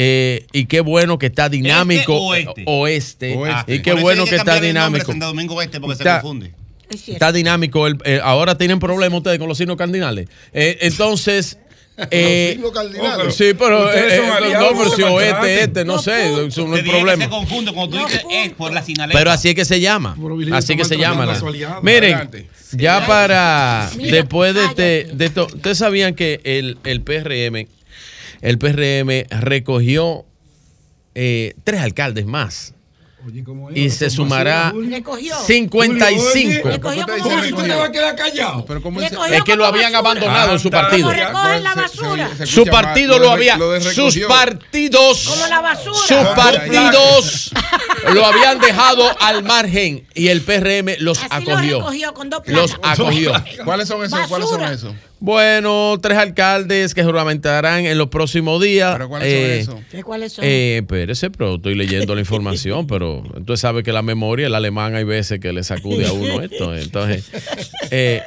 Eh, 0.00 0.46
y 0.52 0.66
qué 0.66 0.78
bueno 0.80 1.18
que 1.18 1.26
está 1.26 1.48
dinámico. 1.48 2.32
¿Este 2.32 2.62
oeste. 2.66 3.36
Ah. 3.46 3.64
Y 3.66 3.80
qué 3.82 3.94
bueno 3.94 4.22
que, 4.24 4.30
que 4.30 4.36
está 4.36 4.60
dinámico. 4.60 5.06
Santo 5.10 5.26
Domingo 5.26 5.56
Oeste 5.56 5.80
porque 5.80 5.96
se 5.96 6.02
Está- 6.04 6.20
confunde. 6.20 6.52
Es 6.88 7.00
cierto. 7.02 7.12
Está 7.14 7.32
dinámico. 7.32 7.84
el- 7.88 7.98
eh, 8.04 8.20
ahora 8.22 8.56
tienen 8.56 8.78
problemas 8.78 9.18
ustedes 9.18 9.40
con 9.40 9.48
los 9.48 9.58
signos 9.58 9.76
cardinales. 9.76 10.28
Eh, 10.52 10.78
entonces. 10.82 11.58
eh, 12.12 12.50
signos 12.54 12.70
cardinales. 12.70 13.34
sí, 13.34 13.54
pero 13.58 13.92
eh, 13.92 14.18
eh, 14.18 14.30
aliados, 14.30 14.70
no, 14.72 14.78
pero 14.78 14.90
si 14.90 14.96
se 14.96 15.04
oeste, 15.04 15.62
este, 15.64 15.84
no, 15.84 15.96
No, 15.96 15.98
sé, 15.98 16.30
no 16.30 16.76
es 16.76 16.82
que 16.84 16.90
problema. 16.90 17.24
se 17.24 17.28
confunde 17.28 17.72
cuando 17.72 17.96
tú 17.96 18.02
No, 18.02 18.06
dices 18.08 18.22
es 18.30 18.52
por 18.52 18.72
la 18.72 18.84
sinaleta. 18.84 19.18
Pero 19.18 19.32
así 19.32 19.48
es 19.48 19.56
que 19.56 19.64
se 19.64 19.80
llama. 19.80 20.16
Así 20.52 20.76
que 20.76 20.84
se 20.84 20.96
llama. 20.96 21.26
la-. 21.26 21.80
Miren, 21.82 22.14
Adelante. 22.14 22.46
ya 22.70 23.04
para 23.04 23.90
Mira, 23.96 24.12
después 24.12 24.54
de 24.54 24.64
este, 24.64 25.08
de 25.12 25.24
esto, 25.26 25.48
ustedes 25.52 25.76
sabían 25.78 26.14
que 26.14 26.40
el, 26.44 26.78
el 26.84 27.00
PRM, 27.02 27.66
el 28.40 28.58
PRM 28.58 29.26
recogió 29.40 30.24
eh, 31.14 31.54
tres 31.64 31.80
alcaldes 31.80 32.26
más 32.26 32.74
Oye, 33.26 33.42
y 33.74 33.90
se 33.90 34.08
sumará 34.10 34.54
basura, 34.66 34.70
Julio. 34.70 34.96
Recogió. 34.96 35.34
55. 35.44 36.68
Le 36.68 36.80
cogió 36.80 36.80
¿Por 36.80 36.80
qué 36.80 36.90
como 37.02 37.16
te 37.16 37.20
¿Cómo 37.22 37.36
dice 37.36 37.48
tú 37.50 37.56
te 37.56 37.62
recogió? 37.62 37.78
vas 37.78 37.88
a 37.88 37.92
quedar 37.92 38.16
callado? 38.16 38.64
Pero 38.64 38.82
¿cómo 38.82 39.00
Es 39.02 39.10
que 39.44 39.56
lo 39.56 39.66
habían 39.66 39.92
basura. 39.92 39.98
abandonado 39.98 40.52
en 40.52 40.58
su 40.60 40.68
Anda, 40.68 40.80
partido. 40.82 41.12
La 41.12 41.26
Se- 41.26 41.58
se- 41.58 41.74
basura. 42.02 42.30
se 42.38 42.46
Su 42.46 42.60
mal. 42.64 42.70
partido 42.70 43.18
Lo 43.18 43.30
había. 43.30 43.56
lo 43.58 43.80
Sus 43.80 44.18
partidos. 44.20 45.24
Como 45.28 45.46
la 45.48 45.60
basura. 45.60 45.98
Sus 45.98 46.28
partidos 46.34 47.50
lo 48.14 48.24
habían 48.24 48.60
dejado 48.60 49.04
al 49.20 49.42
margen 49.42 50.06
y 50.14 50.28
el 50.28 50.40
PRM 50.42 50.96
los 51.00 51.18
Así 51.18 51.44
lo 51.44 51.52
acogió. 51.52 51.78
recogió 51.80 52.14
con 52.14 52.30
dos 52.30 52.42
Los 52.46 52.78
acogió. 52.82 53.32
¿Cuáles 53.64 53.88
son 53.88 54.04
esos? 54.04 54.26
¿Cuáles 54.28 54.48
son 54.48 54.62
esos? 54.62 54.94
Bueno, 55.20 55.98
tres 56.00 56.16
alcaldes 56.16 56.94
que 56.94 57.02
juramentarán 57.02 57.86
en 57.86 57.98
los 57.98 58.08
próximos 58.08 58.62
días. 58.62 58.92
¿Pero 58.94 59.08
cuáles 59.08 59.28
Eh, 59.28 59.64
son 59.64 59.76
esos? 59.78 59.90
¿Qué- 59.90 60.02
¿Cuáles 60.04 60.32
son? 60.32 60.44
Eh, 60.44 60.78
espérese, 60.78 61.30
pero 61.30 61.56
estoy 61.56 61.74
leyendo 61.74 62.14
la 62.14 62.20
información, 62.20 62.86
pero 62.86 63.24
entonces 63.36 63.60
sabe 63.60 63.82
que 63.82 63.92
la 63.92 64.02
memoria, 64.02 64.46
el 64.46 64.54
alemán 64.54 64.94
hay 64.94 65.04
veces 65.04 65.40
que 65.40 65.52
le 65.52 65.64
sacude 65.64 66.06
a 66.06 66.12
uno 66.12 66.40
esto. 66.40 66.74
Entonces, 66.76 67.24
eh, 67.90 68.22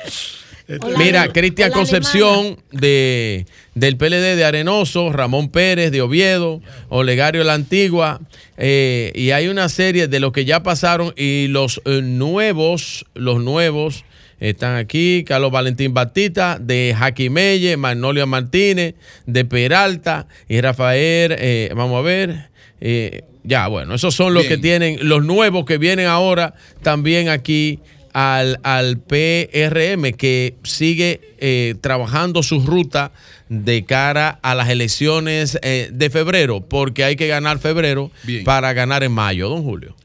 mira, 0.97 1.27
Cristian 1.31 1.71
Concepción 1.71 2.57
de, 2.71 3.45
del 3.73 3.95
PLD 3.95 4.35
de 4.35 4.43
Arenoso, 4.43 5.13
Ramón 5.13 5.49
Pérez 5.49 5.91
de 5.91 6.01
Oviedo, 6.01 6.61
Olegario 6.89 7.43
La 7.45 7.53
Antigua, 7.53 8.19
eh, 8.57 9.11
y 9.15 9.31
hay 9.31 9.47
una 9.47 9.69
serie 9.69 10.07
de 10.09 10.19
los 10.19 10.33
que 10.33 10.43
ya 10.45 10.61
pasaron 10.61 11.13
y 11.15 11.47
los 11.47 11.81
eh, 11.85 12.01
nuevos, 12.03 13.05
los 13.15 13.41
nuevos 13.41 14.03
están 14.41 14.75
aquí, 14.75 15.23
Carlos 15.25 15.51
Valentín 15.51 15.93
Batista, 15.93 16.57
de 16.59 16.93
Jaquimelle, 16.97 17.77
Magnolia 17.77 18.25
Martínez, 18.25 18.95
de 19.25 19.45
Peralta 19.45 20.27
y 20.49 20.59
Rafael, 20.59 21.35
eh, 21.37 21.71
vamos 21.75 21.99
a 21.99 22.01
ver, 22.01 22.49
eh, 22.81 23.21
ya, 23.43 23.67
bueno, 23.67 23.95
esos 23.95 24.13
son 24.15 24.33
los 24.33 24.43
Bien. 24.43 24.55
que 24.55 24.61
tienen, 24.61 24.97
los 25.07 25.23
nuevos 25.23 25.65
que 25.65 25.77
vienen 25.77 26.07
ahora 26.07 26.55
también 26.81 27.29
aquí 27.29 27.79
al, 28.13 28.59
al 28.63 28.97
PRM, 28.97 30.13
que 30.13 30.55
sigue 30.63 31.21
eh, 31.37 31.75
trabajando 31.81 32.43
su 32.43 32.59
ruta 32.59 33.11
de 33.49 33.85
cara 33.85 34.39
a 34.41 34.55
las 34.55 34.69
elecciones 34.69 35.59
eh, 35.61 35.89
de 35.93 36.09
febrero, 36.09 36.61
porque 36.61 37.03
hay 37.03 37.15
que 37.15 37.27
ganar 37.27 37.59
febrero 37.59 38.11
Bien. 38.23 38.43
para 38.43 38.73
ganar 38.73 39.03
en 39.03 39.11
mayo, 39.11 39.49
don 39.49 39.63
Julio. 39.63 39.95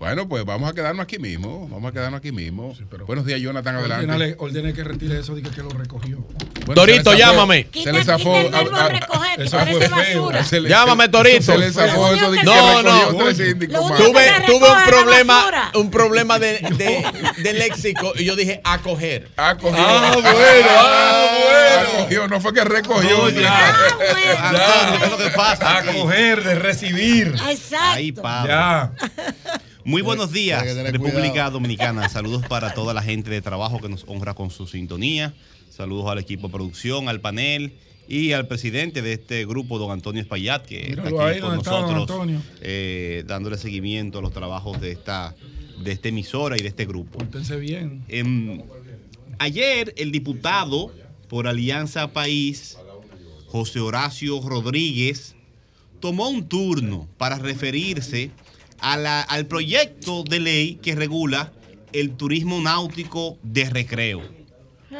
Bueno, 0.00 0.26
pues 0.26 0.46
vamos 0.46 0.70
a 0.70 0.72
quedarnos 0.72 1.02
aquí 1.04 1.18
mismo. 1.18 1.68
Vamos 1.68 1.90
a 1.90 1.92
quedarnos 1.92 2.18
aquí 2.18 2.32
mismo. 2.32 2.74
Buenos 3.06 3.26
días, 3.26 3.38
Jonathan. 3.38 3.76
Adelante. 3.76 4.34
Ordene 4.38 4.72
que 4.72 4.82
retire 4.82 5.18
eso, 5.20 5.34
diga 5.34 5.50
que 5.50 5.62
lo 5.62 5.68
recogió. 5.68 6.16
Bueno, 6.64 6.74
Torito, 6.74 7.12
se 7.12 7.18
llámame. 7.18 7.66
Se 7.70 7.92
le 7.92 8.02
zafó. 8.02 8.32
quita 8.42 8.48
el 8.48 8.54
a- 8.54 8.62
verbo 8.62 8.76
a- 8.76 8.88
recoger, 8.88 9.36
que 9.36 9.42
eso 9.44 9.56
parece 9.58 9.88
fue 9.90 10.04
feo. 10.06 10.22
basura. 10.22 10.44
se 10.44 10.60
le- 10.60 10.68
Llámame, 10.70 11.08
Torito. 11.10 11.42
Se 11.42 11.58
le 11.58 11.70
zafó 11.70 12.14
eso 12.14 12.30
de 12.30 12.38
que 12.38 12.44
No, 12.44 12.52
recogió 12.82 13.12
no. 13.12 13.18
Tuve, 13.18 13.34
que 14.24 14.46
tuve 14.46 14.70
un 14.70 14.84
problema, 14.86 15.70
un 15.74 15.90
problema 15.90 16.38
de, 16.38 16.52
de, 16.78 17.32
de 17.42 17.52
léxico 17.52 18.12
y 18.16 18.24
yo 18.24 18.36
dije 18.36 18.62
acoger. 18.64 19.28
Ah, 19.36 19.54
cogió. 19.60 19.84
Ah, 19.86 20.12
bueno, 20.14 20.28
ah, 20.30 21.28
bueno. 21.42 21.58
Ah, 21.68 21.84
cogió, 21.98 22.26
no 22.28 22.40
fue 22.40 22.54
que 22.54 22.64
recogió. 22.64 23.18
No, 23.18 23.28
ya. 23.28 23.52
Ah, 23.52 23.74
bueno. 24.00 24.98
¿qué 24.98 25.04
es 25.04 25.10
lo 25.10 25.18
que 25.18 25.30
pasa? 25.36 25.76
Acoger, 25.76 26.42
de 26.42 26.54
recibir. 26.54 27.34
Exacto. 27.50 27.76
Ahí, 27.96 28.12
Pablo. 28.12 28.48
Ya. 28.48 28.92
Muy 29.84 30.02
buenos 30.02 30.32
días, 30.32 30.62
República 30.92 31.30
cuidado. 31.30 31.52
Dominicana. 31.52 32.08
Saludos 32.10 32.46
para 32.46 32.74
toda 32.74 32.92
la 32.92 33.02
gente 33.02 33.30
de 33.30 33.40
trabajo 33.40 33.80
que 33.80 33.88
nos 33.88 34.04
honra 34.06 34.34
con 34.34 34.50
su 34.50 34.66
sintonía. 34.66 35.34
Saludos 35.70 36.10
al 36.10 36.18
equipo 36.18 36.48
de 36.48 36.52
producción, 36.52 37.08
al 37.08 37.20
panel 37.20 37.72
y 38.06 38.32
al 38.32 38.46
presidente 38.46 39.02
de 39.02 39.14
este 39.14 39.46
grupo, 39.46 39.78
don 39.78 39.90
Antonio 39.90 40.20
Espaillat, 40.20 40.66
que 40.66 40.88
Míralo 40.88 41.08
está 41.08 41.26
aquí 41.26 41.34
ahí 41.34 41.40
con 41.40 41.56
nosotros, 41.56 42.28
eh, 42.60 43.24
dándole 43.26 43.56
seguimiento 43.56 44.18
a 44.18 44.22
los 44.22 44.32
trabajos 44.32 44.80
de 44.80 44.92
esta 44.92 45.34
de 45.82 45.92
esta 45.92 46.08
emisora 46.08 46.58
y 46.58 46.60
de 46.60 46.68
este 46.68 46.84
grupo. 46.84 47.18
Pórtense 47.18 47.56
bien. 47.56 48.04
Em, 48.08 48.60
ayer 49.38 49.94
el 49.96 50.12
diputado 50.12 50.92
por 51.28 51.48
Alianza 51.48 52.12
País, 52.12 52.76
José 53.46 53.80
Horacio 53.80 54.42
Rodríguez, 54.42 55.36
tomó 56.00 56.28
un 56.28 56.46
turno 56.46 57.08
para 57.16 57.38
referirse 57.38 58.30
a 58.80 58.96
la- 58.96 59.22
al 59.22 59.46
proyecto 59.46 60.22
de 60.24 60.40
ley 60.40 60.74
que 60.82 60.94
regula 60.94 61.52
el 61.92 62.12
turismo 62.12 62.60
náutico 62.60 63.38
de 63.42 63.68
recreo. 63.68 64.22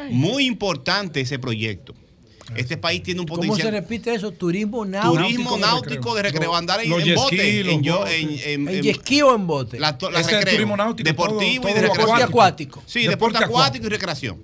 Muy 0.09 0.45
importante 0.45 1.21
ese 1.21 1.39
proyecto. 1.39 1.93
Este 2.55 2.75
país 2.75 3.01
tiene 3.01 3.21
un 3.21 3.27
¿Cómo 3.27 3.41
se 3.43 3.47
potencial. 3.47 3.71
repite 3.73 4.13
eso? 4.13 4.31
Turismo 4.31 4.83
náutico. 4.83 5.23
Turismo 5.23 5.57
náutico 5.57 6.15
de 6.15 6.23
recreo. 6.23 6.53
Andar 6.53 6.81
en, 6.83 6.89
Los 6.89 7.05
en 7.07 7.15
bote. 7.15 7.59
en, 7.71 7.81
yo- 7.81 8.05
en, 8.07 8.29
en- 8.29 8.67
¿En 8.67 8.75
en- 8.75 8.83
jet 8.83 8.97
ski 8.97 9.21
o 9.21 9.33
en 9.35 9.47
bote? 9.47 9.79
La, 9.79 9.97
to- 9.97 10.11
la 10.11 10.19
Ese 10.19 10.31
es 10.31 10.35
recreo. 10.37 10.55
turismo 10.55 10.75
náutico, 10.75 11.07
Deportivo 11.07 11.39
todo- 11.39 11.47
y 11.53 11.55
todo 11.59 11.73
de 11.75 11.81
lo 11.81 11.93
recreación. 11.93 12.21
acuático. 12.29 12.83
Sí, 12.85 12.99
Deporte 13.01 13.09
deporte, 13.11 13.37
acuático. 13.37 13.57
acuático 13.59 13.85
y 13.85 13.89
recreación. 13.89 14.41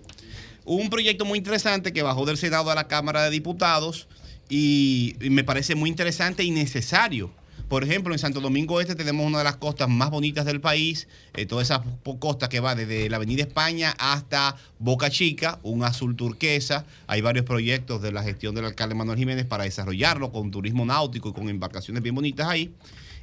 Un 0.63 0.89
proyecto 0.89 1.25
muy 1.25 1.37
interesante 1.37 1.91
que 1.91 2.01
bajó 2.01 2.25
del 2.25 2.37
Senado 2.37 2.71
a 2.71 2.75
la 2.75 2.87
Cámara 2.87 3.23
de 3.23 3.29
Diputados 3.29 4.07
y, 4.49 5.15
y 5.21 5.29
me 5.29 5.43
parece 5.43 5.75
muy 5.75 5.89
interesante 5.89 6.43
y 6.45 6.51
necesario. 6.51 7.31
Por 7.67 7.83
ejemplo, 7.83 8.13
en 8.13 8.19
Santo 8.19 8.39
Domingo 8.39 8.79
Este 8.79 8.95
tenemos 8.95 9.25
una 9.25 9.39
de 9.39 9.43
las 9.43 9.57
costas 9.57 9.89
más 9.89 10.09
bonitas 10.09 10.45
del 10.45 10.61
país, 10.61 11.07
eh, 11.35 11.45
toda 11.45 11.61
esa 11.61 11.83
po- 11.83 12.17
costa 12.17 12.47
que 12.47 12.61
va 12.61 12.75
desde 12.75 13.09
la 13.09 13.17
Avenida 13.17 13.41
España 13.43 13.93
hasta 13.99 14.55
Boca 14.79 15.09
Chica, 15.09 15.59
un 15.63 15.83
azul 15.83 16.15
turquesa. 16.15 16.85
Hay 17.07 17.19
varios 17.19 17.45
proyectos 17.45 18.01
de 18.01 18.13
la 18.13 18.23
gestión 18.23 18.55
del 18.55 18.65
alcalde 18.65 18.95
Manuel 18.95 19.17
Jiménez 19.19 19.45
para 19.45 19.65
desarrollarlo 19.65 20.31
con 20.31 20.49
turismo 20.49 20.85
náutico 20.85 21.29
y 21.29 21.33
con 21.33 21.49
embarcaciones 21.49 22.01
bien 22.01 22.15
bonitas 22.15 22.47
ahí. 22.47 22.71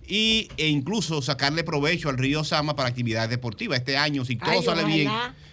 Y, 0.06 0.48
e 0.58 0.68
incluso 0.68 1.22
sacarle 1.22 1.64
provecho 1.64 2.10
al 2.10 2.18
río 2.18 2.44
Sama 2.44 2.76
para 2.76 2.90
actividades 2.90 3.30
deportivas. 3.30 3.78
Este 3.78 3.96
año, 3.96 4.26
si 4.26 4.36
todo 4.36 4.50
Ay, 4.50 4.62
sale 4.62 4.84
bien, 4.84 5.10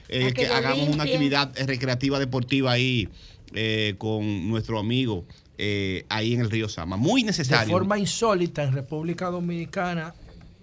eh, 0.10 0.34
que 0.34 0.48
hagamos 0.48 0.90
una 0.90 1.03
actividad 1.03 1.53
recreativa 1.66 2.20
deportiva 2.20 2.74
ahí 2.74 3.08
eh, 3.53 3.95
con 3.98 4.50
nuestro 4.50 4.78
amigo 4.80 5.24
eh, 5.64 6.06
ahí 6.10 6.34
en 6.34 6.42
el 6.42 6.50
río 6.50 6.68
Sama. 6.68 6.98
Muy 6.98 7.22
De 7.22 7.28
necesario. 7.28 7.72
forma 7.72 8.00
insólita, 8.00 8.64
en 8.64 8.74
República 8.74 9.28
Dominicana, 9.28 10.14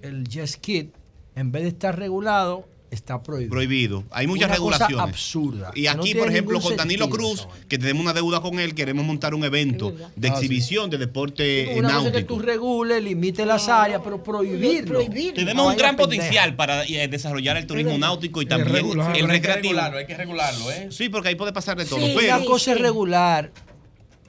el 0.02 0.26
jet 0.28 0.46
ski, 0.48 0.90
en 1.36 1.52
vez 1.52 1.62
de 1.62 1.68
estar 1.68 1.96
regulado, 1.96 2.66
está 2.90 3.22
prohibido. 3.22 3.50
prohibido. 3.50 4.04
Hay 4.10 4.26
muchas 4.26 4.48
Una 4.48 4.56
cosa 4.56 4.78
regulaciones. 4.78 5.14
absurda. 5.14 5.70
Y 5.74 5.82
no 5.82 5.90
aquí, 5.90 6.14
por 6.14 6.28
ejemplo, 6.30 6.58
con 6.58 6.74
Danilo 6.74 7.04
sentido 7.04 7.28
Cruz, 7.28 7.46
que 7.68 7.76
tenemos 7.76 8.02
una 8.02 8.14
deuda 8.14 8.40
con 8.40 8.58
él, 8.58 8.74
queremos 8.74 9.04
montar 9.04 9.34
un 9.34 9.44
evento 9.44 9.94
de 10.16 10.28
Ah, 10.28 10.32
exhibición 10.32 10.88
de 10.88 10.96
deporte 10.96 11.74
eh, 11.74 11.78
Una 11.78 11.88
cosa 11.90 11.98
es 11.98 12.04
que 12.04 12.10
náutico. 12.22 12.34
tú 12.34 12.40
regules, 12.40 13.02
limites 13.04 13.46
las 13.46 13.68
áreas, 13.68 14.00
pero 14.02 14.22
prohibirlo. 14.24 15.00
Tenemos 15.04 15.54
No 15.54 15.68
un 15.68 15.76
gran 15.76 15.96
potencial 15.96 16.56
para 16.56 16.82
eh, 16.86 17.06
desarrollar 17.08 17.58
el 17.58 17.66
turismo 17.66 17.98
náutico 17.98 18.40
y 18.40 18.46
también 18.46 18.72
regular. 18.74 19.08
el 19.14 19.20
Pero 19.20 19.32
hay 19.34 19.40
que 19.40 19.46
recreativo. 19.48 19.72
regularlo, 19.74 19.98
hay 19.98 20.06
que 20.06 20.16
regularlo, 20.16 20.70
¿eh? 20.72 20.88
Sí, 20.90 21.08
porque 21.10 21.28
ahí 21.28 21.34
puede 21.34 21.52
pasar 21.52 21.76
de 21.76 21.84
todo. 21.84 22.00
Sí, 22.00 22.14
pero 22.16 22.36
una 22.38 22.44
cosa 22.46 22.72
es 22.72 22.80
regular, 22.80 23.52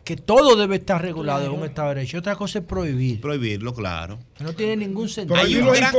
que 0.09 0.17
todo 0.17 0.55
debe 0.55 0.77
estar 0.77 0.99
regulado 0.99 1.45
en 1.45 1.51
un 1.51 1.65
Estado 1.65 1.89
de 1.89 1.95
Derecho. 1.97 2.17
Otra 2.17 2.35
cosa 2.35 2.57
es 2.57 2.65
prohibir. 2.65 3.21
Prohibirlo, 3.21 3.75
claro. 3.75 4.17
No 4.39 4.53
tiene 4.53 4.77
ningún 4.77 5.07
sentido. 5.07 5.39
Hay 5.39 5.55
un 5.55 5.71
gran, 5.71 5.93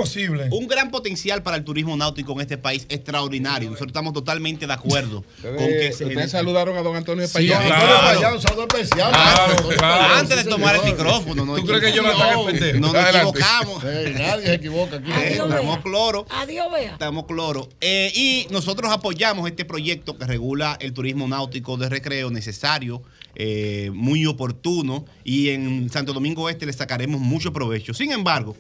un 0.51 0.67
gran 0.67 0.91
potencial 0.91 1.45
para 1.45 1.57
el 1.57 1.63
turismo 1.63 1.97
náutico 1.97 2.33
en 2.33 2.41
este 2.41 2.59
país, 2.59 2.87
extraordinario. 2.89 3.71
Nosotros 3.71 3.91
estamos 3.91 4.13
totalmente 4.13 4.67
de 4.67 4.73
acuerdo 4.73 5.23
con 5.43 5.57
que 5.59 5.93
se 5.93 6.07
Ustedes 6.07 6.33
saludaron 6.33 6.77
a 6.77 6.83
don 6.83 6.97
Antonio 6.97 7.25
Sí, 7.25 7.47
Espaillán. 7.47 7.63
claro. 7.69 8.35
un 8.35 8.43
saludo 8.43 8.63
especial. 8.63 9.13
Claro, 9.13 9.69
Claro, 9.69 10.15
Antes 10.17 10.37
de 10.39 10.43
sí, 10.43 10.49
tomar 10.49 10.75
el 10.75 10.83
micrófono, 10.83 11.45
no 11.45 11.55
¿Tú 11.55 11.67
crees 11.67 11.81
que 11.81 11.93
yo 11.93 12.03
no 12.03 12.13
no, 12.13 12.31
estoy 12.49 12.53
pendejo? 12.53 12.81
no 12.81 12.93
nos 12.93 13.15
equivocamos. 13.15 13.85
Nadie 13.85 14.47
se 14.47 14.55
equivoca 14.55 14.97
aquí. 14.97 15.13
Estamos 15.13 15.79
cloro. 15.85 16.27
Adiós, 16.31 16.67
vea. 16.73 16.93
Estamos 16.95 17.27
cloro. 17.27 17.69
Eh, 17.81 18.11
y 18.13 18.49
nosotros 18.51 18.91
apoyamos 18.91 19.49
este 19.49 19.65
proyecto 19.65 20.19
que 20.19 20.25
regula 20.27 20.77
el 20.81 20.93
turismo 20.93 21.29
náutico 21.29 21.77
de 21.77 21.89
recreo 21.89 22.29
necesario, 22.33 23.03
eh, 23.35 23.91
muy 23.93 24.27
oportuno, 24.27 25.05
y 25.25 25.51
en 25.51 25.91
Santo 25.91 26.13
Domingo 26.13 26.49
Este 26.49 26.67
le 26.67 26.73
sacaremos 26.73 27.21
mucho 27.21 27.53
provecho. 27.53 27.95
Sin 27.95 28.13
embargo, 28.13 28.57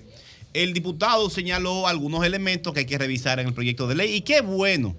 el 0.52 0.72
diputado 0.72 1.30
señaló 1.30 1.86
algunos 1.86 2.24
elementos 2.24 2.72
que 2.72 2.80
hay 2.80 2.86
que 2.86 2.98
revisar 2.98 3.40
en 3.40 3.48
el 3.48 3.54
proyecto 3.54 3.86
de 3.86 3.94
ley, 3.94 4.14
y 4.14 4.20
qué 4.22 4.40
bueno 4.40 4.96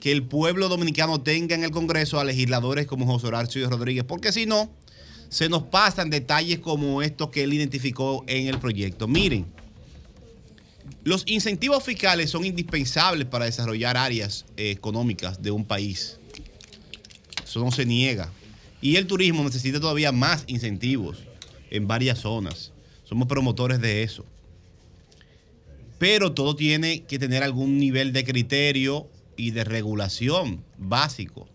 que 0.00 0.12
el 0.12 0.22
pueblo 0.22 0.68
dominicano 0.68 1.20
tenga 1.20 1.54
en 1.54 1.64
el 1.64 1.70
Congreso 1.70 2.20
a 2.20 2.24
legisladores 2.24 2.86
como 2.86 3.06
José 3.06 3.28
Horacio 3.28 3.70
Rodríguez, 3.70 4.04
porque 4.04 4.32
si 4.32 4.44
no, 4.44 4.70
se 5.30 5.48
nos 5.48 5.62
pasan 5.64 6.10
detalles 6.10 6.58
como 6.58 7.02
estos 7.02 7.30
que 7.30 7.42
él 7.42 7.54
identificó 7.54 8.22
en 8.26 8.46
el 8.48 8.58
proyecto. 8.58 9.08
Miren, 9.08 9.46
los 11.02 11.24
incentivos 11.26 11.82
fiscales 11.82 12.30
son 12.30 12.44
indispensables 12.44 13.26
para 13.26 13.46
desarrollar 13.46 13.96
áreas 13.96 14.44
eh, 14.56 14.70
económicas 14.70 15.42
de 15.42 15.50
un 15.50 15.64
país. 15.64 16.18
Eso 17.42 17.60
no 17.60 17.70
se 17.70 17.84
niega. 17.84 18.30
Y 18.84 18.96
el 18.96 19.06
turismo 19.06 19.42
necesita 19.42 19.80
todavía 19.80 20.12
más 20.12 20.44
incentivos 20.46 21.24
en 21.70 21.88
varias 21.88 22.18
zonas. 22.18 22.70
Somos 23.04 23.26
promotores 23.26 23.80
de 23.80 24.02
eso. 24.02 24.26
Pero 25.98 26.32
todo 26.32 26.54
tiene 26.54 27.02
que 27.04 27.18
tener 27.18 27.42
algún 27.42 27.78
nivel 27.78 28.12
de 28.12 28.24
criterio 28.24 29.08
y 29.38 29.52
de 29.52 29.64
regulación 29.64 30.62
básico. 30.76 31.48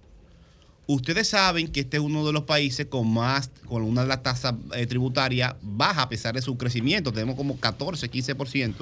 Ustedes 0.88 1.27
saben 1.27 1.67
que 1.67 1.82
este 1.82 1.98
es 1.98 2.03
uno 2.03 2.25
de 2.25 2.33
los 2.33 2.45
países 2.45 2.88
con 2.88 3.08
más, 3.08 3.51
con 3.67 3.83
una 3.83 4.01
de 4.01 4.08
las 4.08 4.24
tasas 4.24 4.56
eh, 4.74 4.88
tributarias 4.88 5.53
baja 5.61 6.01
a 6.01 6.09
pesar 6.09 6.33
de 6.33 6.41
su 6.41 6.58
crecimiento. 6.58 7.14
Tenemos 7.14 7.35
como 7.35 7.59
14, 7.59 8.09
15%. 8.09 8.74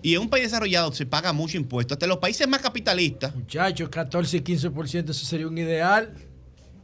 Y 0.00 0.14
en 0.14 0.20
un 0.20 0.30
país 0.30 0.44
desarrollado 0.44 0.92
se 0.92 1.06
paga 1.06 1.32
mucho 1.32 1.56
impuesto. 1.56 1.94
Hasta 1.94 2.06
los 2.06 2.18
países 2.18 2.46
más 2.46 2.60
capitalistas. 2.60 3.34
Muchachos, 3.34 3.88
14 3.88 4.36
y 4.36 4.40
15%, 4.42 5.10
eso 5.10 5.26
sería 5.26 5.48
un 5.48 5.58
ideal. 5.58 6.14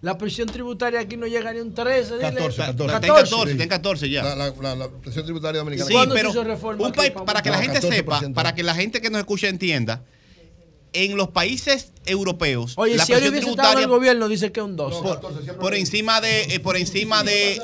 La 0.02 0.16
presión 0.16 0.48
tributaria 0.48 1.00
aquí 1.00 1.16
no 1.18 1.26
llega 1.26 1.52
ni 1.52 1.60
un 1.60 1.74
13. 1.74 2.14
dile. 2.14 2.32
14, 2.32 2.56
14. 2.56 2.94
Está 2.94 3.06
en 3.06 3.14
14, 3.14 3.50
está 3.52 3.62
en 3.62 3.68
14 3.68 4.10
ya. 4.10 4.22
La, 4.22 4.50
la, 4.50 4.74
la, 4.74 4.88
presión 4.88 5.24
tributaria 5.24 5.58
dominicana. 5.58 5.88
Sí, 5.88 6.10
pero 6.12 6.30
un 6.78 6.92
país, 6.92 7.12
para 7.26 7.42
que 7.42 7.50
la 7.50 7.58
gente 7.58 7.80
sepa, 7.82 8.20
para 8.34 8.54
que 8.54 8.62
la 8.62 8.74
gente 8.74 9.00
que 9.02 9.10
nos 9.10 9.18
escucha 9.18 9.48
entienda, 9.48 10.02
en 10.92 11.16
los 11.16 11.28
países 11.28 11.92
europeos, 12.06 12.74
Oye, 12.76 12.96
la 12.96 13.04
si 13.04 13.12
presión 13.12 13.34
tributaria 13.34 13.82
el 13.82 13.88
gobierno, 13.88 14.28
dice 14.28 14.50
que 14.52 14.60
es 14.60 14.66
un 14.66 14.76
2. 14.76 14.94
por, 15.02 15.56
por 15.58 15.74
encima 15.74 16.20
de 16.20 16.42
eh, 16.44 16.60
por 16.60 16.76
encima 16.76 17.22
de 17.22 17.60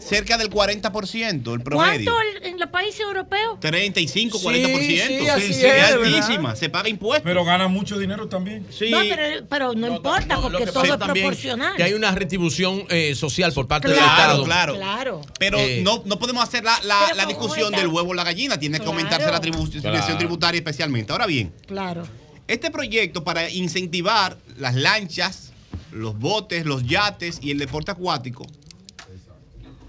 cerca 0.00 0.36
del 0.38 0.50
40%, 0.50 1.54
el 1.54 1.60
promedio. 1.62 2.12
¿Cuánto 2.12 2.46
en 2.46 2.58
los 2.58 2.68
países 2.70 3.00
europeos? 3.00 3.60
35, 3.60 4.38
Sí, 4.38 4.44
40%. 4.46 4.86
sí, 4.86 5.28
así 5.28 5.64
es 5.64 5.82
altísima, 5.92 6.56
se 6.56 6.68
paga 6.68 6.88
impuestos. 6.88 7.24
Pero 7.24 7.44
gana 7.44 7.68
mucho 7.68 7.98
dinero 7.98 8.28
también. 8.28 8.66
Sí. 8.70 8.90
No, 8.90 8.98
pero, 9.00 9.46
pero 9.48 9.74
no, 9.74 9.88
importa, 9.96 10.40
porque 10.40 10.64
que 10.64 10.72
todo 10.72 10.84
es 10.84 10.96
proporcional. 10.96 11.76
Que 11.76 11.82
hay 11.84 11.92
una 11.94 12.10
retribución 12.12 12.84
eh, 12.88 13.14
social 13.14 13.52
por 13.52 13.68
parte 13.68 13.88
del 13.88 13.98
Estado. 13.98 14.44
claro. 14.44 14.74
Claro. 14.74 15.20
Pero 15.38 15.58
Eh, 15.58 15.80
no, 15.84 16.02
no 16.06 16.18
podemos 16.18 16.42
hacer 16.42 16.64
la, 16.64 16.78
la- 16.84 17.12
la 17.14 17.24
¿cómo 17.24 17.28
discusión 17.28 17.72
del 17.72 17.88
huevo 17.88 18.10
o 18.10 18.14
la 18.14 18.24
gallina. 18.24 18.58
Tiene 18.58 18.80
que 18.80 18.86
aumentarse 18.86 19.30
la 19.30 19.40
tribu- 19.40 19.70
presión 19.70 19.92
Claro. 19.92 20.16
tributaria 20.18 20.58
especialmente. 20.58 21.12
Ahora 21.12 21.26
bien, 21.26 21.52
Claro. 21.66 22.06
este 22.48 22.70
proyecto 22.70 23.22
para 23.24 23.48
incentivar 23.50 24.36
las 24.58 24.74
lanchas, 24.74 25.52
los 25.92 26.18
botes, 26.18 26.64
los 26.66 26.84
yates 26.86 27.38
y 27.42 27.50
el 27.50 27.58
deporte 27.58 27.90
acuático 27.90 28.44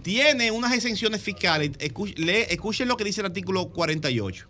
tiene 0.04 0.52
unas 0.52 0.74
exenciones 0.74 1.22
fiscales. 1.22 1.72
Escu- 1.80 2.16
le- 2.18 2.52
Escuchen 2.54 2.88
lo 2.88 2.98
que 2.98 3.04
dice 3.04 3.22
el 3.22 3.28
artículo 3.28 3.70
48. 3.70 4.48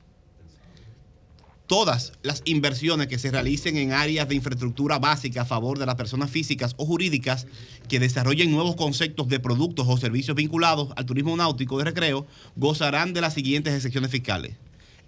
Todas 1.68 2.12
las 2.22 2.42
inversiones 2.44 3.08
que 3.08 3.18
se 3.18 3.32
realicen 3.32 3.78
en 3.78 3.94
áreas 3.94 4.28
de 4.28 4.36
infraestructura 4.36 5.00
básica 5.00 5.44
a 5.44 5.46
favor 5.46 5.80
de 5.80 5.86
las 5.86 5.96
personas 5.96 6.30
físicas 6.30 6.74
o 6.76 6.86
jurídicas 6.86 7.48
que 7.88 8.00
desarrollen 8.00 8.52
nuevos 8.52 8.76
conceptos 8.76 9.30
de 9.30 9.40
productos 9.40 9.88
o 9.88 9.96
servicios 9.98 10.36
vinculados 10.36 10.90
al 10.98 11.06
turismo 11.06 11.36
náutico 11.38 11.78
de 11.78 11.86
recreo 11.86 12.28
gozarán 12.58 13.14
de 13.14 13.22
las 13.22 13.36
siguientes 13.36 13.74
excepciones 13.74 14.12
fiscales. 14.12 14.58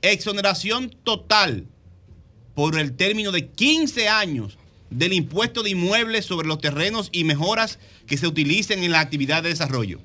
Exoneración 0.02 0.96
total 1.04 1.66
por 2.56 2.80
el 2.80 2.94
término 2.94 3.34
de 3.34 3.50
15 3.50 4.08
años 4.08 4.58
del 4.90 5.12
impuesto 5.12 5.64
de 5.64 5.72
inmuebles 5.72 6.24
sobre 6.26 6.48
los 6.48 6.60
terrenos 6.60 7.10
y 7.12 7.26
mejoras 7.26 7.78
que 8.08 8.18
se 8.18 8.28
utilicen 8.28 8.84
en 8.86 8.92
la 8.92 9.02
actividad 9.02 9.44
de 9.44 9.50
desarrollo. 9.50 10.00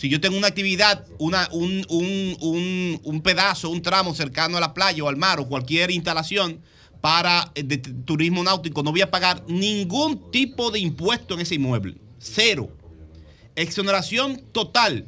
Si 0.00 0.08
yo 0.08 0.18
tengo 0.18 0.38
una 0.38 0.46
actividad, 0.46 1.04
un, 1.18 1.44
pedazo, 3.22 3.68
un 3.68 3.82
tramo 3.82 4.14
cercano 4.14 4.56
a 4.56 4.60
la 4.60 4.72
playa 4.72 5.04
o 5.04 5.08
al 5.08 5.18
mar 5.18 5.40
o 5.40 5.46
cualquier 5.46 5.90
instalación 5.90 6.62
para 7.02 7.52
eh, 7.54 7.62
de 7.62 7.76
turismo 7.76 8.42
náutico, 8.42 8.82
no 8.82 8.92
voy 8.92 9.02
a 9.02 9.10
pagar 9.10 9.44
ningún 9.46 10.30
tipo 10.30 10.70
de 10.70 10.78
impuesto 10.78 11.34
en 11.34 11.40
ese 11.40 11.56
inmueble. 11.56 11.98
Cero. 12.18 12.74
Exoneración 13.56 14.42
total 14.52 15.06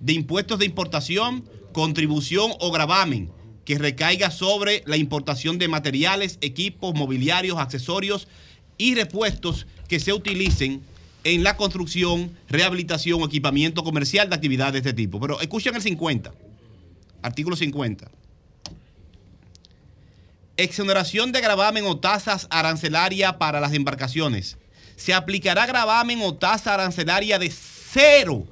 de 0.00 0.14
impuestos 0.14 0.58
de 0.58 0.66
importación, 0.66 1.48
contribución 1.72 2.50
o 2.58 2.72
gravamen 2.72 3.30
que 3.64 3.78
recaiga 3.78 4.32
sobre 4.32 4.82
la 4.86 4.96
importación 4.96 5.56
de 5.58 5.68
materiales, 5.68 6.38
equipos, 6.40 6.96
mobiliarios, 6.96 7.58
accesorios 7.58 8.26
y 8.76 8.96
repuestos 8.96 9.68
que 9.86 10.00
se 10.00 10.12
utilicen 10.12 10.82
en 11.24 11.44
la 11.44 11.56
construcción, 11.56 12.36
rehabilitación 12.48 13.20
equipamiento 13.22 13.84
comercial 13.84 14.28
de 14.28 14.34
actividades 14.34 14.72
de 14.72 14.78
este 14.78 14.92
tipo. 14.92 15.20
Pero 15.20 15.40
escuchen 15.40 15.74
el 15.74 15.82
50, 15.82 16.32
artículo 17.22 17.56
50. 17.56 18.10
exoneración 20.56 21.32
de 21.32 21.40
gravamen 21.40 21.86
o 21.86 21.98
tasas 21.98 22.46
arancelaria 22.50 23.38
para 23.38 23.60
las 23.60 23.72
embarcaciones. 23.72 24.58
Se 24.96 25.14
aplicará 25.14 25.66
gravamen 25.66 26.20
o 26.22 26.34
tasa 26.34 26.74
arancelaria 26.74 27.38
de 27.38 27.50
cero 27.50 28.46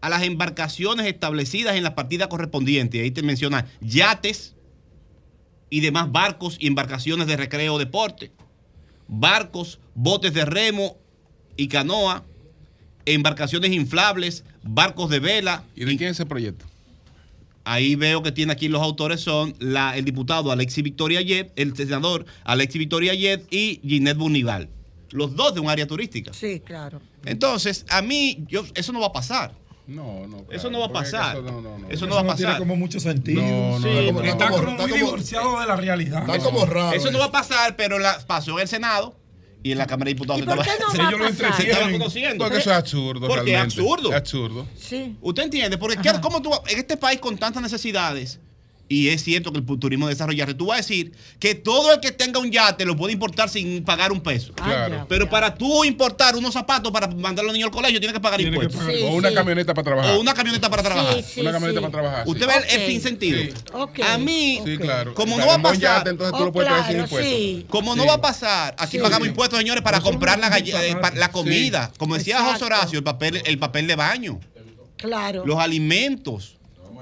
a 0.00 0.08
las 0.08 0.22
embarcaciones 0.22 1.06
establecidas 1.06 1.74
en 1.74 1.82
la 1.82 1.94
partida 1.94 2.28
correspondiente. 2.28 3.00
Ahí 3.00 3.10
te 3.10 3.22
menciona 3.22 3.66
yates 3.80 4.54
y 5.70 5.80
demás 5.80 6.12
barcos 6.12 6.56
y 6.60 6.66
embarcaciones 6.66 7.26
de 7.26 7.36
recreo 7.36 7.74
o 7.74 7.78
deporte, 7.78 8.30
barcos, 9.08 9.80
botes 9.94 10.32
de 10.34 10.44
remo 10.44 10.98
y 11.58 11.68
canoa, 11.68 12.24
embarcaciones 13.04 13.72
inflables, 13.72 14.44
barcos 14.62 15.10
de 15.10 15.18
vela. 15.18 15.64
¿Y 15.76 15.84
de 15.84 15.96
quién 15.98 16.10
es 16.10 16.16
ese 16.16 16.24
proyecto? 16.24 16.64
Ahí 17.64 17.96
veo 17.96 18.22
que 18.22 18.32
tiene 18.32 18.52
aquí 18.52 18.68
los 18.68 18.80
autores 18.80 19.20
son 19.20 19.54
la, 19.58 19.94
el 19.98 20.06
diputado 20.06 20.50
Alexis 20.50 20.82
Victoria 20.82 21.20
Yed, 21.20 21.48
el 21.56 21.76
senador 21.76 22.24
Alexis 22.44 22.78
Victoria 22.78 23.12
Yed 23.12 23.40
y 23.50 23.80
Ginette 23.86 24.16
Bunival. 24.16 24.70
Los 25.10 25.34
dos 25.36 25.52
de 25.54 25.60
un 25.60 25.68
área 25.68 25.86
turística. 25.86 26.32
Sí, 26.32 26.60
claro. 26.60 27.00
Entonces, 27.26 27.84
a 27.90 28.00
mí, 28.00 28.44
yo, 28.48 28.64
eso 28.74 28.92
no 28.92 29.00
va 29.00 29.08
a 29.08 29.12
pasar. 29.12 29.52
No, 29.86 30.26
no. 30.26 30.44
Eso 30.50 30.70
no 30.70 30.80
va 30.80 30.86
a 30.86 30.92
pasar. 30.92 31.36
eso 31.36 31.42
no, 31.42 31.60
no, 31.60 31.78
no. 31.78 31.90
Eso 31.90 32.06
no 32.06 32.14
va 32.14 32.20
a 32.20 32.36
tiene 32.36 32.52
pasar. 32.52 32.58
como 32.58 32.76
mucho 32.76 33.00
sentido. 33.00 33.42
No, 33.42 33.78
no, 33.78 33.82
Sí, 33.82 33.88
no, 33.88 34.16
pero 34.18 34.22
no, 34.22 34.24
está 34.24 34.50
como 34.50 34.62
no. 34.62 34.86
muy 34.86 34.92
divorciado 34.92 35.60
de 35.60 35.66
la 35.66 35.76
realidad. 35.76 36.20
Está 36.20 36.38
como 36.38 36.66
raro. 36.66 36.96
Eso 36.96 37.10
no 37.10 37.18
va 37.18 37.26
a 37.26 37.32
pasar, 37.32 37.74
pero 37.74 37.98
la, 37.98 38.18
pasó 38.26 38.52
en 38.52 38.60
el 38.60 38.68
Senado 38.68 39.16
y 39.62 39.72
en 39.72 39.78
la 39.78 39.86
Cámara 39.86 40.08
de 40.08 40.14
Diputados. 40.14 40.42
¿Y 40.42 40.44
por 40.46 40.58
qué 40.62 40.70
no 40.80 40.86
va 40.86 41.26
a 41.26 41.30
pasar? 41.30 41.56
se 41.56 41.70
estaban 41.70 41.92
conociendo. 41.92 42.44
Porque 42.44 42.58
eso 42.58 42.70
es 42.70 42.76
absurdo. 42.76 43.26
Porque 43.28 43.50
es 43.50 43.56
realmente. 43.58 43.80
absurdo. 43.80 44.10
Es 44.10 44.16
absurdo. 44.16 44.66
Sí. 44.78 45.16
¿Usted 45.20 45.42
entiende? 45.42 45.78
Porque 45.78 45.96
¿qué- 46.00 46.20
¿cómo 46.20 46.40
tú, 46.42 46.50
en 46.68 46.78
este 46.78 46.96
país 46.96 47.18
con 47.20 47.36
tantas 47.36 47.62
necesidades, 47.62 48.38
y 48.90 49.08
es 49.08 49.22
cierto 49.22 49.52
que 49.52 49.58
el 49.58 49.78
turismo 49.78 50.08
desarrollarse, 50.08 50.54
tú 50.54 50.66
vas 50.66 50.76
a 50.78 50.80
decir 50.80 51.12
que 51.38 51.54
todo 51.54 51.92
el 51.92 52.00
que 52.00 52.10
tenga 52.10 52.40
un 52.40 52.50
yate 52.50 52.86
lo 52.86 52.96
puede 52.96 53.12
importar 53.12 53.48
sin 53.50 53.84
pagar 53.84 54.12
un 54.12 54.20
peso. 54.22 54.52
Ah, 54.58 54.64
Claro. 54.64 55.06
Pero 55.08 55.28
para 55.28 55.54
tú 55.54 55.84
importar 55.84 56.36
unos 56.36 56.54
zapatos 56.54 56.90
para 56.90 57.06
mandar 57.08 57.44
a 57.44 57.46
los 57.46 57.52
niños 57.52 57.66
al 57.66 57.72
colegio, 57.72 57.98
tienes 58.00 58.14
que 58.14 58.20
pagar 58.20 58.38
Tiene 58.38 58.56
que 58.58 58.64
impuestos. 58.64 58.80
pagar. 58.86 58.96
Sí, 58.96 59.02
o 59.04 59.10
una 59.14 59.28
sí. 59.28 59.34
camioneta 59.34 59.74
para 59.74 59.84
trabajar. 59.84 60.14
O 60.14 60.20
una 60.20 60.32
camioneta 60.34 60.70
para 60.70 60.82
trabajar. 60.82 61.14
Sí, 61.16 61.22
sí, 61.34 61.40
una 61.40 61.52
camioneta 61.52 61.80
sí. 61.80 61.82
para 61.82 61.92
trabajar. 61.92 62.24
sí. 62.24 62.30
Usted 62.30 62.46
ve 62.46 62.52
el- 62.56 62.80
el 62.80 62.86
sinsentido. 62.90 63.38
Sí. 63.42 63.50
Ok. 63.74 64.00
A 64.00 64.16
mí, 64.18 64.60
Sí, 64.64 64.78
claro. 64.78 65.14
como 65.14 65.36
O 65.36 65.38
no 65.38 65.46
va 65.46 65.54
a 65.54 65.62
pasar- 65.62 65.78
yate, 65.80 66.10
entonces 66.10 66.32
tú 66.36 66.42
Oh, 66.42 66.46
lo 66.46 66.52
puedes 66.52 66.70
pagar 66.70 66.86
sin 66.86 66.94
claro, 66.96 67.08
impuestos. 67.08 67.34
sí. 67.34 67.66
Como 67.68 67.94
no 67.94 68.06
va 68.06 68.14
a 68.14 68.20
pasar, 68.22 68.74
aquí 68.78 68.96
Sí. 68.96 69.02
pagamos 69.02 69.28
impuestos, 69.28 69.58
señores, 69.58 69.82
para 69.82 69.98
Nosotros 69.98 70.16
comprar 70.16 70.38
la, 70.38 70.56
eh, 70.58 70.96
la 71.14 71.30
comida. 71.30 71.92
Como 71.98 72.16
decía 72.16 72.36
Exacto. 72.38 72.52
José 72.54 72.64
Horacio, 72.64 72.98
el 72.98 73.04
papel, 73.04 73.42
el 73.44 73.58
papel 73.58 73.86
de 73.86 73.96
baño, 73.96 74.40
Claro. 74.96 75.44
los 75.46 75.58
alimentos, 75.58 76.56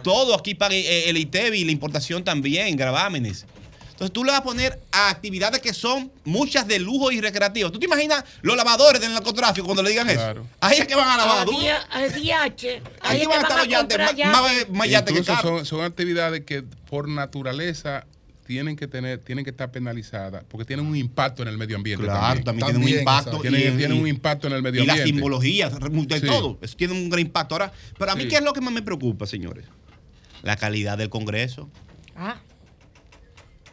todo 0.06 0.36
aquí 0.36 0.54
paga 0.54 0.72
eh, 0.74 1.10
el 1.10 1.16
ITEVI 1.16 1.58
y 1.62 1.64
la 1.64 1.72
importación 1.72 2.22
también, 2.22 2.76
gravámenes. 2.76 3.44
Entonces 3.90 4.12
tú 4.12 4.22
le 4.22 4.30
vas 4.30 4.40
a 4.40 4.44
poner 4.44 4.78
a 4.92 5.08
actividades 5.08 5.60
que 5.60 5.74
son 5.74 6.12
muchas 6.24 6.68
de 6.68 6.78
lujo 6.78 7.10
y 7.10 7.20
recreativas. 7.20 7.72
¿Tú 7.72 7.80
te 7.80 7.86
imaginas 7.86 8.22
los 8.42 8.56
lavadores 8.56 9.00
del 9.00 9.12
narcotráfico 9.12 9.64
cuando 9.66 9.82
le 9.82 9.90
digan 9.90 10.06
Claro. 10.06 10.42
eso? 10.42 10.50
Ahí 10.60 10.78
es 10.78 10.86
que 10.86 10.94
van 10.94 11.08
a 11.08 11.16
lavar. 11.16 11.38
A 11.38 11.44
duro. 11.44 11.58
día- 11.58 11.80
a 11.90 12.02
DH. 12.02 12.12
Ahí 12.20 12.82
Ahí 13.00 13.16
es 13.16 13.22
que 13.22 13.26
van 13.28 13.38
a 13.38 13.42
estar 13.42 13.58
los 13.58 13.68
yates, 13.68 13.98
más, 13.98 14.14
ya. 14.14 14.30
más- 14.70 14.88
yates 14.88 15.12
que 15.14 15.24
son, 15.24 15.66
son 15.66 15.80
actividades 15.82 16.42
que 16.44 16.62
por 16.88 17.08
naturaleza 17.08 18.06
tienen 18.46 18.76
que 18.76 18.86
tener, 18.86 19.18
tienen 19.18 19.44
que 19.44 19.50
estar 19.50 19.72
penalizadas 19.72 20.44
porque 20.48 20.64
tienen 20.64 20.86
un 20.86 20.94
impacto 20.94 21.42
en 21.42 21.48
el 21.48 21.58
medio 21.58 21.74
ambiente. 21.76 22.04
Claro, 22.04 22.20
también, 22.44 22.44
también. 22.44 22.66
tienen 22.66 22.82
un 22.94 22.98
impacto. 23.00 23.40
Tienen, 23.40 23.60
y- 23.60 23.76
tienen 23.78 23.96
y- 23.96 24.00
un 24.02 24.06
impacto 24.06 24.46
en 24.46 24.52
el 24.52 24.62
medio 24.62 24.82
y 24.84 24.86
la 24.86 24.92
ambiente. 24.92 25.12
simbología, 25.14 25.68
de 25.70 26.20
Sí. 26.20 26.26
todo. 26.26 26.58
Eso 26.60 26.76
tiene 26.76 26.92
un 26.92 27.08
gran 27.08 27.22
impacto. 27.22 27.54
Ahora, 27.56 27.72
pero 27.98 28.12
a 28.12 28.14
mí, 28.14 28.22
Sí. 28.24 28.28
¿qué 28.28 28.36
es 28.36 28.42
lo 28.42 28.52
que 28.52 28.60
más 28.60 28.72
me 28.74 28.82
preocupa, 28.82 29.26
señores? 29.26 29.64
La 30.46 30.54
calidad 30.54 30.96
del 30.96 31.08
Congreso. 31.08 31.68
Ah, 32.14 32.36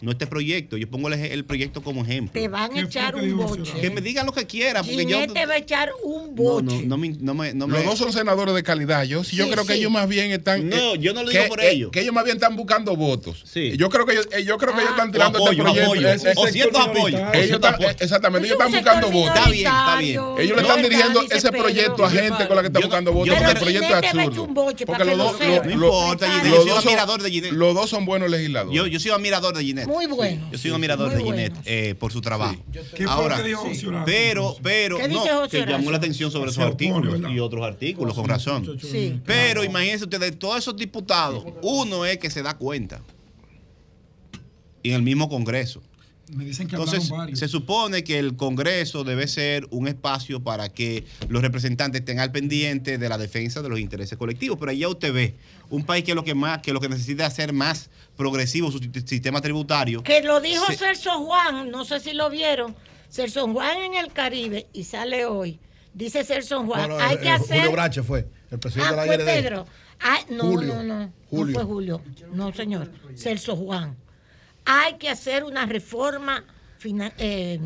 No 0.04 0.12
este 0.12 0.28
proyecto. 0.28 0.76
Yo 0.78 0.90
pongo 0.90 1.08
el, 1.08 1.14
el 1.14 1.46
proyecto 1.46 1.82
como 1.82 2.04
ejemplo. 2.04 2.34
te 2.34 2.48
van 2.50 2.64
a 2.66 2.68
¿Qué 2.74 2.82
fue 2.82 2.90
echar 2.90 3.16
un 3.16 3.38
boche. 3.38 3.72
Que 3.80 3.90
me 3.90 4.02
digan 4.02 4.26
lo 4.26 4.34
que 4.34 4.46
quieran. 4.46 4.86
Porque 4.86 5.06
yo. 5.06 5.26
Te 5.34 5.46
va 5.46 5.54
a 5.54 5.58
echar 5.58 5.92
un 6.04 6.28
No, 6.28 6.32
boche. 6.44 6.82
no, 6.84 6.88
no 6.90 6.98
me. 6.98 7.10
No 7.10 7.34
me, 7.34 7.54
no 7.54 7.68
Los 7.68 7.80
me- 7.80 7.86
dos 7.86 7.98
son 8.00 8.12
senadores 8.12 8.54
de 8.54 8.64
calidad. 8.64 9.04
Yo, 9.06 9.24
sí, 9.24 9.38
yo 9.38 9.46
Sí, 9.46 9.52
creo 9.52 9.66
que 9.66 9.76
ellos 9.76 9.90
más 9.92 10.08
bien 10.10 10.32
están. 10.32 10.68
No, 10.70 10.96
eh, 10.96 11.00
yo 11.00 11.14
no 11.14 11.24
lo 11.24 11.30
que- 11.30 11.38
digo 11.38 11.50
por 11.50 11.62
eh, 11.62 11.72
ellos. 11.72 11.92
Que 11.92 12.02
ellos 12.02 12.14
más 12.14 12.26
bien 12.26 12.36
están 12.36 12.56
buscando 12.58 12.96
votos. 12.98 13.44
Sí. 13.46 13.78
Yo 13.78 13.90
creo 13.90 14.06
que 14.06 14.12
ellos, 14.14 14.28
eh, 14.34 14.44
yo 14.44 14.58
creo 14.58 14.74
que 14.74 14.80
ellos 14.82 14.90
Ah. 14.92 14.96
están 14.96 15.10
O 15.10 15.12
tirando 15.14 15.38
apoyo, 15.40 15.52
este 15.52 15.64
proyecto. 15.64 15.86
apoyo. 15.92 16.10
Es- 16.10 16.26
es- 16.26 16.38
O 16.38 16.48
ciertos 16.48 16.82
apoyos. 16.86 17.22
O 17.22 17.34
ellos 17.34 17.52
están- 17.52 17.76
exactamente, 18.00 18.48
ellos 18.48 18.60
están 18.60 18.72
buscando 18.74 19.10
votos. 19.10 19.36
Está 19.38 19.50
bien, 19.50 19.68
está 19.68 19.98
bien. 20.00 20.20
Ellos 20.20 20.38
le 20.38 20.56
No, 20.56 20.62
están 20.62 20.82
dirigiendo 20.84 21.22
ese 21.30 21.52
proyecto 21.52 22.06
a 22.06 22.10
gente 22.10 22.48
con 22.48 22.56
la 22.58 22.62
que 22.62 22.68
está 22.68 22.80
Yo 22.80 22.84
no- 22.84 22.88
buscando 22.90 23.14
votos 23.14 23.28
yo 23.28 23.34
no- 23.34 23.40
porque 23.40 23.52
el 23.54 23.64
proyecto 23.64 23.88
es 23.88 23.94
absurdo. 24.28 24.54
Porque 24.86 25.06
los 25.06 25.18
lo 25.18 25.24
dos, 25.24 25.40
No 25.40 25.72
importa, 25.72 26.28
Los. 26.28 26.44
Yo 26.44 26.56
soy 26.58 26.66
dos 26.68 26.68
son- 26.68 26.78
admirador 26.90 27.22
de 27.22 27.32
Ginette. 27.32 27.54
los 27.54 27.74
dos 27.74 27.90
son 27.90 28.06
buenos 28.06 28.30
legisladores. 28.30 28.76
Yo, 28.76 28.88
yo 28.88 29.00
soy 29.00 29.12
admirador 29.12 29.56
de 29.56 29.64
Ginette. 29.64 29.88
Muy 29.94 30.08
bueno. 30.08 30.50
Yo 30.52 30.58
soy 30.58 30.72
un 30.72 30.76
admirador 30.76 31.10
Muy 31.12 31.18
de 31.18 31.24
Ginette 31.24 31.54
bueno. 31.54 31.64
eh, 31.68 31.96
por 31.96 32.12
su 32.12 32.20
trabajo. 32.20 32.56
¿Qué 32.72 32.82
fue 33.04 33.06
Ahora, 33.08 33.38
lo 33.38 33.44
que 33.44 33.50
dijo 33.50 33.62
José 33.62 33.88
Horacio? 33.88 34.06
pero, 34.06 34.56
pero, 34.64 34.98
¿Qué 34.98 35.08
no, 35.08 35.22
dice 35.22 35.34
José 35.36 35.50
que 35.52 35.58
llamó 35.60 35.74
Horacio? 35.74 35.92
la 35.92 35.98
atención 35.98 36.32
sobre 36.32 36.50
esos 36.52 36.64
artículos 36.64 37.32
y 37.32 37.40
otros 37.40 37.64
artículos, 37.64 38.16
con 38.16 38.26
razón. 38.28 38.80
Sí. 38.82 39.22
Pero 39.26 39.64
imagínense 39.64 40.06
ustedes, 40.06 40.32
de 40.32 40.38
todos 40.38 40.58
esos 40.58 40.76
diputados, 40.76 41.44
uno 41.62 42.06
es 42.06 42.18
que 42.18 42.30
se 42.32 42.42
da 42.42 42.58
cuenta. 42.58 43.02
Y 44.82 44.90
en 44.90 44.96
el 44.96 45.02
mismo 45.04 45.30
Congreso. 45.30 45.82
Me 46.36 46.46
dicen 46.46 46.68
que 46.68 46.76
Entonces, 46.76 47.04
hablaron 47.06 47.18
varios. 47.20 47.40
se 47.40 47.48
supone 47.48 48.04
que 48.04 48.20
el 48.20 48.36
Congreso 48.36 49.04
debe 49.04 49.28
ser 49.28 49.68
un 49.72 49.88
espacio 49.88 50.42
para 50.44 50.70
que 50.70 51.06
los 51.30 51.42
representantes 51.42 52.02
estén 52.02 52.20
al 52.20 52.32
pendiente 52.32 52.98
de 52.98 53.10
la 53.10 53.18
defensa 53.18 53.62
de 53.62 53.70
los 53.70 53.80
intereses 53.80 54.18
colectivos. 54.18 54.58
Pero 54.60 54.72
allá 54.72 54.88
usted 54.90 55.14
ve 55.14 55.36
un 55.70 55.86
país 55.86 56.04
que 56.04 56.16
lo 56.16 56.24
que 56.24 56.34
más, 56.36 56.62
que 56.62 56.74
lo 56.74 56.80
que 56.80 56.90
necesita 56.90 57.26
hacer 57.26 57.54
más 57.54 57.90
progresivo 58.18 58.72
su 58.72 58.80
si- 58.80 58.92
sistema 59.06 59.42
tributario. 59.42 60.04
Que 60.04 60.22
lo 60.22 60.40
dijo. 60.42 60.66
Celso 60.74 61.12
Juan, 61.26 61.70
no 61.72 61.86
sé 61.86 62.00
si 62.00 62.14
lo 62.14 62.30
vieron. 62.30 62.76
Celso 63.10 63.48
Juan 63.52 63.78
en 63.80 63.94
el 63.96 64.12
Caribe 64.12 64.68
y 64.74 64.84
sale 64.86 65.26
hoy. 65.26 65.60
Dice 65.94 66.24
Celso 66.24 66.64
Juan, 66.66 66.90
No, 66.90 66.98
no, 66.98 67.04
hay 67.04 67.18
que 67.18 67.30
hacer. 67.30 67.58
Julio 67.58 67.72
Brache 67.72 68.02
fue, 68.02 68.28
el 68.50 68.58
presidente 68.60 68.90
Ah, 68.98 69.02
de 69.04 69.08
la 69.18 69.24
fue. 69.24 69.26
Pedro. 69.26 69.66
Ah, 70.02 70.18
no, 70.32 70.44
Julio. 70.46 70.74
no, 70.76 70.84
no. 70.84 71.14
Julio. 71.30 71.54
No 71.54 71.60
fue 71.60 71.64
Julio. 71.66 72.02
No, 72.34 72.52
señor. 72.54 72.92
Celso 73.16 73.56
Juan. 73.56 73.96
Hay 74.66 74.96
que 74.98 75.10
hacer 75.10 75.44
una 75.44 75.66
reforma 75.66 76.44
fina- 76.78 77.14
eh, 77.18 77.60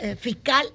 eh, 0.00 0.16
fiscal 0.18 0.66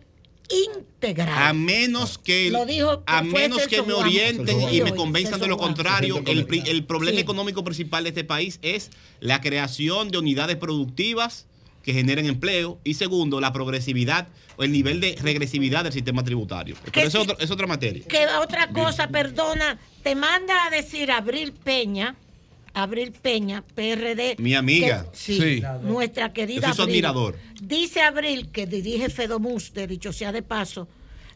integral. 0.50 1.30
A 1.48 1.54
menos 1.54 2.18
que, 2.20 2.50
Lo 2.52 2.66
dijo- 2.66 3.02
a 3.08 3.22
menos 3.24 3.68
que 3.68 3.82
me 3.82 3.94
orienten 3.94 4.62
y 4.72 4.82
me 4.82 4.94
convenzan 4.94 5.40
de 5.40 5.48
lo 5.48 5.58
contrario, 5.58 6.22
el, 6.28 6.86
problema 6.86 7.16
Sí. 7.18 7.22
económico 7.22 7.64
principal 7.64 8.04
de 8.04 8.10
este 8.10 8.24
país 8.24 8.60
es 8.62 8.92
la 9.20 9.42
creación 9.42 10.10
de 10.10 10.20
unidades 10.20 10.56
productivas 10.58 11.48
que 11.84 11.94
generen 11.94 12.26
empleo 12.26 12.80
y 12.84 12.96
segundo, 12.96 13.40
la 13.40 13.54
progresividad 13.54 14.28
o 14.58 14.64
el 14.64 14.72
nivel 14.72 15.00
de 15.02 15.16
regresividad 15.22 15.84
del 15.84 15.94
sistema 15.94 16.24
tributario. 16.24 16.76
Pero 16.92 17.08
eso 17.08 17.20
es, 17.20 17.24
otro- 17.30 17.40
es 17.40 17.52
otra 17.52 17.68
materia. 17.68 18.04
Que 18.08 18.26
otra 18.40 18.70
cosa, 18.70 19.08
perdona, 19.08 19.80
te 20.04 20.16
manda 20.16 20.66
a 20.66 20.70
decir 20.72 21.12
Abril 21.12 21.54
Peña, 21.54 22.16
Abril 22.76 23.14
Peña, 23.14 23.64
PRD. 23.74 24.36
Mi 24.38 24.54
amiga. 24.54 25.04
que- 25.12 25.18
sí, 25.18 25.40
Sí. 25.40 25.64
nuestra 25.82 26.34
querida 26.34 26.68
Yo 26.68 26.68
soy 26.68 26.76
su 26.76 26.82
Abril. 26.84 27.06
admirador. 27.06 27.36
Dice 27.62 28.02
Abril, 28.02 28.52
que 28.52 28.68
dirige 28.68 29.10
Fedomus, 29.10 29.74
de 29.74 29.88
dicho 29.88 30.12
sea 30.14 30.32
de 30.32 30.42
paso, 30.44 30.88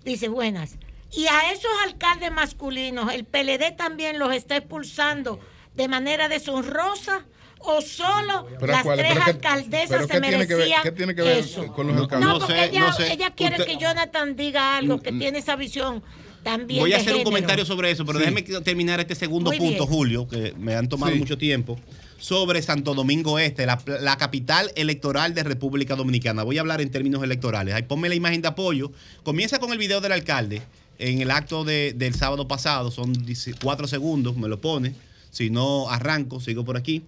dice, 0.04 0.28
buenas. 0.28 0.76
Y 1.12 1.26
a 1.28 1.52
esos 1.52 1.72
alcaldes 1.86 2.32
masculinos, 2.32 3.12
¿el 3.14 3.24
PLD 3.26 3.72
también 3.72 4.20
los 4.20 4.34
está 4.36 4.58
expulsando 4.58 5.40
de 5.76 5.88
manera 5.88 6.28
deshonrosa? 6.28 7.26
¿O 7.62 7.82
solo 7.82 8.48
Pero 8.60 8.72
las 8.72 8.84
¿cuál? 8.84 8.98
tres 9.00 9.12
Pero 9.14 9.26
¿qué- 9.26 9.32
alcaldesas 9.32 9.90
pero 9.90 10.02
se 10.04 10.08
qué 10.14 10.22
tiene 10.22 10.48
que 10.48 10.56
ver- 10.56 10.58
merecían 10.60 10.84
qué 10.84 10.92
tiene 10.94 11.14
que 11.16 11.22
ver 11.24 11.38
eso? 11.40 11.68
con 11.74 11.88
los 11.88 11.96
No, 11.96 12.02
alcaldes? 12.04 12.28
No, 12.28 12.34
No 12.34 12.40
porque 12.40 12.54
sé, 12.54 12.66
ella, 12.70 12.80
no 12.80 12.94
sé. 12.94 13.12
ella 13.14 13.32
quiere 13.32 13.56
Usted- 13.58 13.66
que 13.66 13.78
Jonathan 13.78 14.36
diga 14.38 14.78
algo, 14.78 15.02
que 15.02 15.12
tiene 15.12 15.40
esa 15.40 15.58
visión 15.58 16.02
también 16.44 16.80
Voy 16.82 16.94
a 16.94 16.98
hacer 16.98 17.16
un 17.16 17.24
comentario 17.24 17.66
sobre 17.66 17.92
eso, 17.92 18.06
pero 18.06 18.20
Sí. 18.20 18.26
déjeme 18.26 18.42
terminar 18.62 19.00
este 19.00 19.16
segundo 19.16 19.50
Muy 19.52 19.58
punto, 19.58 19.86
bien. 19.86 19.90
Julio, 19.98 20.28
que 20.28 20.54
me 20.58 20.76
han 20.76 20.88
tomado 20.90 21.14
Sí. 21.14 21.20
mucho 21.20 21.38
tiempo, 21.38 21.78
sobre 22.18 22.62
Santo 22.62 22.94
Domingo 22.94 23.40
Este, 23.40 23.66
la, 23.66 23.82
la 24.02 24.18
capital 24.18 24.72
electoral 24.76 25.34
de 25.34 25.44
República 25.44 25.96
Dominicana. 25.96 26.44
Voy 26.44 26.58
a 26.58 26.62
hablar 26.62 26.82
en 26.82 26.90
términos 26.92 27.24
electorales. 27.24 27.74
Ahí 27.74 27.84
ponme 27.84 28.10
la 28.10 28.16
imagen 28.16 28.42
de 28.42 28.48
apoyo. 28.50 28.92
Comienza 29.24 29.60
con 29.60 29.72
el 29.72 29.78
video 29.78 30.02
del 30.02 30.12
alcalde 30.12 30.62
en 30.98 31.22
el 31.22 31.32
acto 31.32 31.64
de- 31.64 31.94
del 31.96 32.14
sábado 32.16 32.48
pasado. 32.48 32.92
Son 32.92 33.14
10 33.14 33.56
cuatro 33.62 33.88
segundos, 33.88 34.36
me 34.36 34.48
lo 34.50 34.60
pone. 34.60 34.96
Si 35.32 35.50
no, 35.50 35.90
arranco, 35.90 36.40
sigo 36.42 36.66
por 36.66 36.76
aquí. 36.76 37.04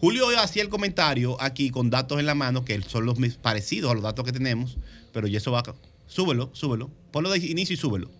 Julio 0.00 0.26
hacía 0.38 0.62
el 0.62 0.68
comentario 0.68 1.40
aquí 1.40 1.70
con 1.70 1.88
datos 1.90 2.18
en 2.18 2.26
la 2.26 2.34
mano 2.34 2.64
que 2.64 2.80
son 2.82 3.06
los 3.06 3.18
mis- 3.18 3.36
parecidos 3.36 3.90
a 3.90 3.94
los 3.94 4.02
datos 4.02 4.24
que 4.24 4.32
tenemos, 4.32 4.76
pero 5.12 5.26
ya 5.26 5.38
eso 5.38 5.52
va 5.52 5.60
acá. 5.60 5.74
Súbelo, 6.06 6.50
súbelo. 6.52 6.90
Ponlo 7.12 7.30
de 7.30 7.38
inicio 7.38 7.74
y 7.74 7.76
súbelo. 7.76 8.10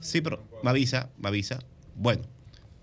Sí, 0.00 0.20
pero 0.20 0.42
me 0.62 0.70
avisa, 0.70 1.10
me 1.18 1.28
avisa. 1.28 1.58
Bueno, 1.94 2.22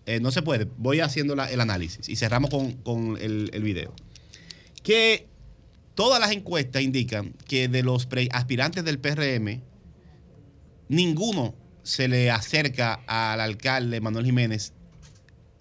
eh, 0.06 0.20
no 0.20 0.32
se 0.32 0.42
puede. 0.42 0.68
Voy 0.78 1.00
haciendo 1.00 1.36
la- 1.36 1.50
el 1.52 1.62
análisis 1.62 2.08
y 2.10 2.16
cerramos 2.16 2.50
con, 2.50 2.74
con 2.74 3.18
el, 3.22 3.50
el 3.54 3.64
video. 3.64 3.94
Que 4.84 5.28
todas 5.96 6.20
las 6.20 6.32
encuestas 6.32 6.82
indican 6.82 7.34
que 7.48 7.68
de 7.68 7.82
los 7.84 8.06
pre- 8.06 8.30
aspirantes 8.32 8.84
del 8.84 9.00
PRM, 9.00 9.62
ninguno 10.90 11.56
se 11.84 12.08
le 12.08 12.32
acerca 12.32 13.02
al 13.08 13.40
alcalde 13.40 14.02
Manuel 14.02 14.26
Jiménez 14.26 14.74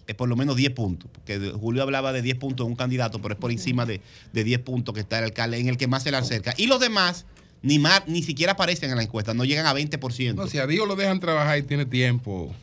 eh, 0.07 0.13
por 0.13 0.29
lo 0.29 0.35
menos 0.35 0.55
10 0.55 0.71
puntos. 0.73 1.09
Porque 1.11 1.39
Julio 1.59 1.81
hablaba 1.81 2.13
de 2.13 2.21
10 2.21 2.37
puntos 2.37 2.65
de 2.65 2.69
un 2.69 2.75
candidato, 2.75 3.19
pero 3.21 3.33
es 3.33 3.39
por 3.39 3.51
encima 3.51 3.85
de, 3.87 4.01
de 4.33 4.43
10 4.43 4.59
puntos 4.61 4.93
que 4.93 4.99
está 5.01 5.17
el 5.17 5.25
alcalde, 5.25 5.57
en 5.59 5.67
el 5.67 5.77
que 5.77 5.87
más 5.87 6.03
se 6.03 6.11
le 6.11 6.17
acerca. 6.17 6.53
Y 6.57 6.67
los 6.67 6.79
demás 6.79 7.25
ni, 7.65 7.79
más, 7.79 8.07
ni 8.07 8.21
siquiera 8.21 8.53
aparecen 8.53 8.91
en 8.91 8.97
la 8.97 9.03
encuesta, 9.03 9.33
no 9.33 9.43
llegan 9.43 9.65
a 9.65 9.73
20% 9.73 10.35
No, 10.35 10.47
si 10.47 10.59
a 10.59 10.67
Dios 10.67 10.87
lo 10.87 10.95
dejan 10.95 11.19
trabajar 11.19 11.57
y 11.57 11.63
tiene 11.63 11.85
tiempo. 11.85 12.53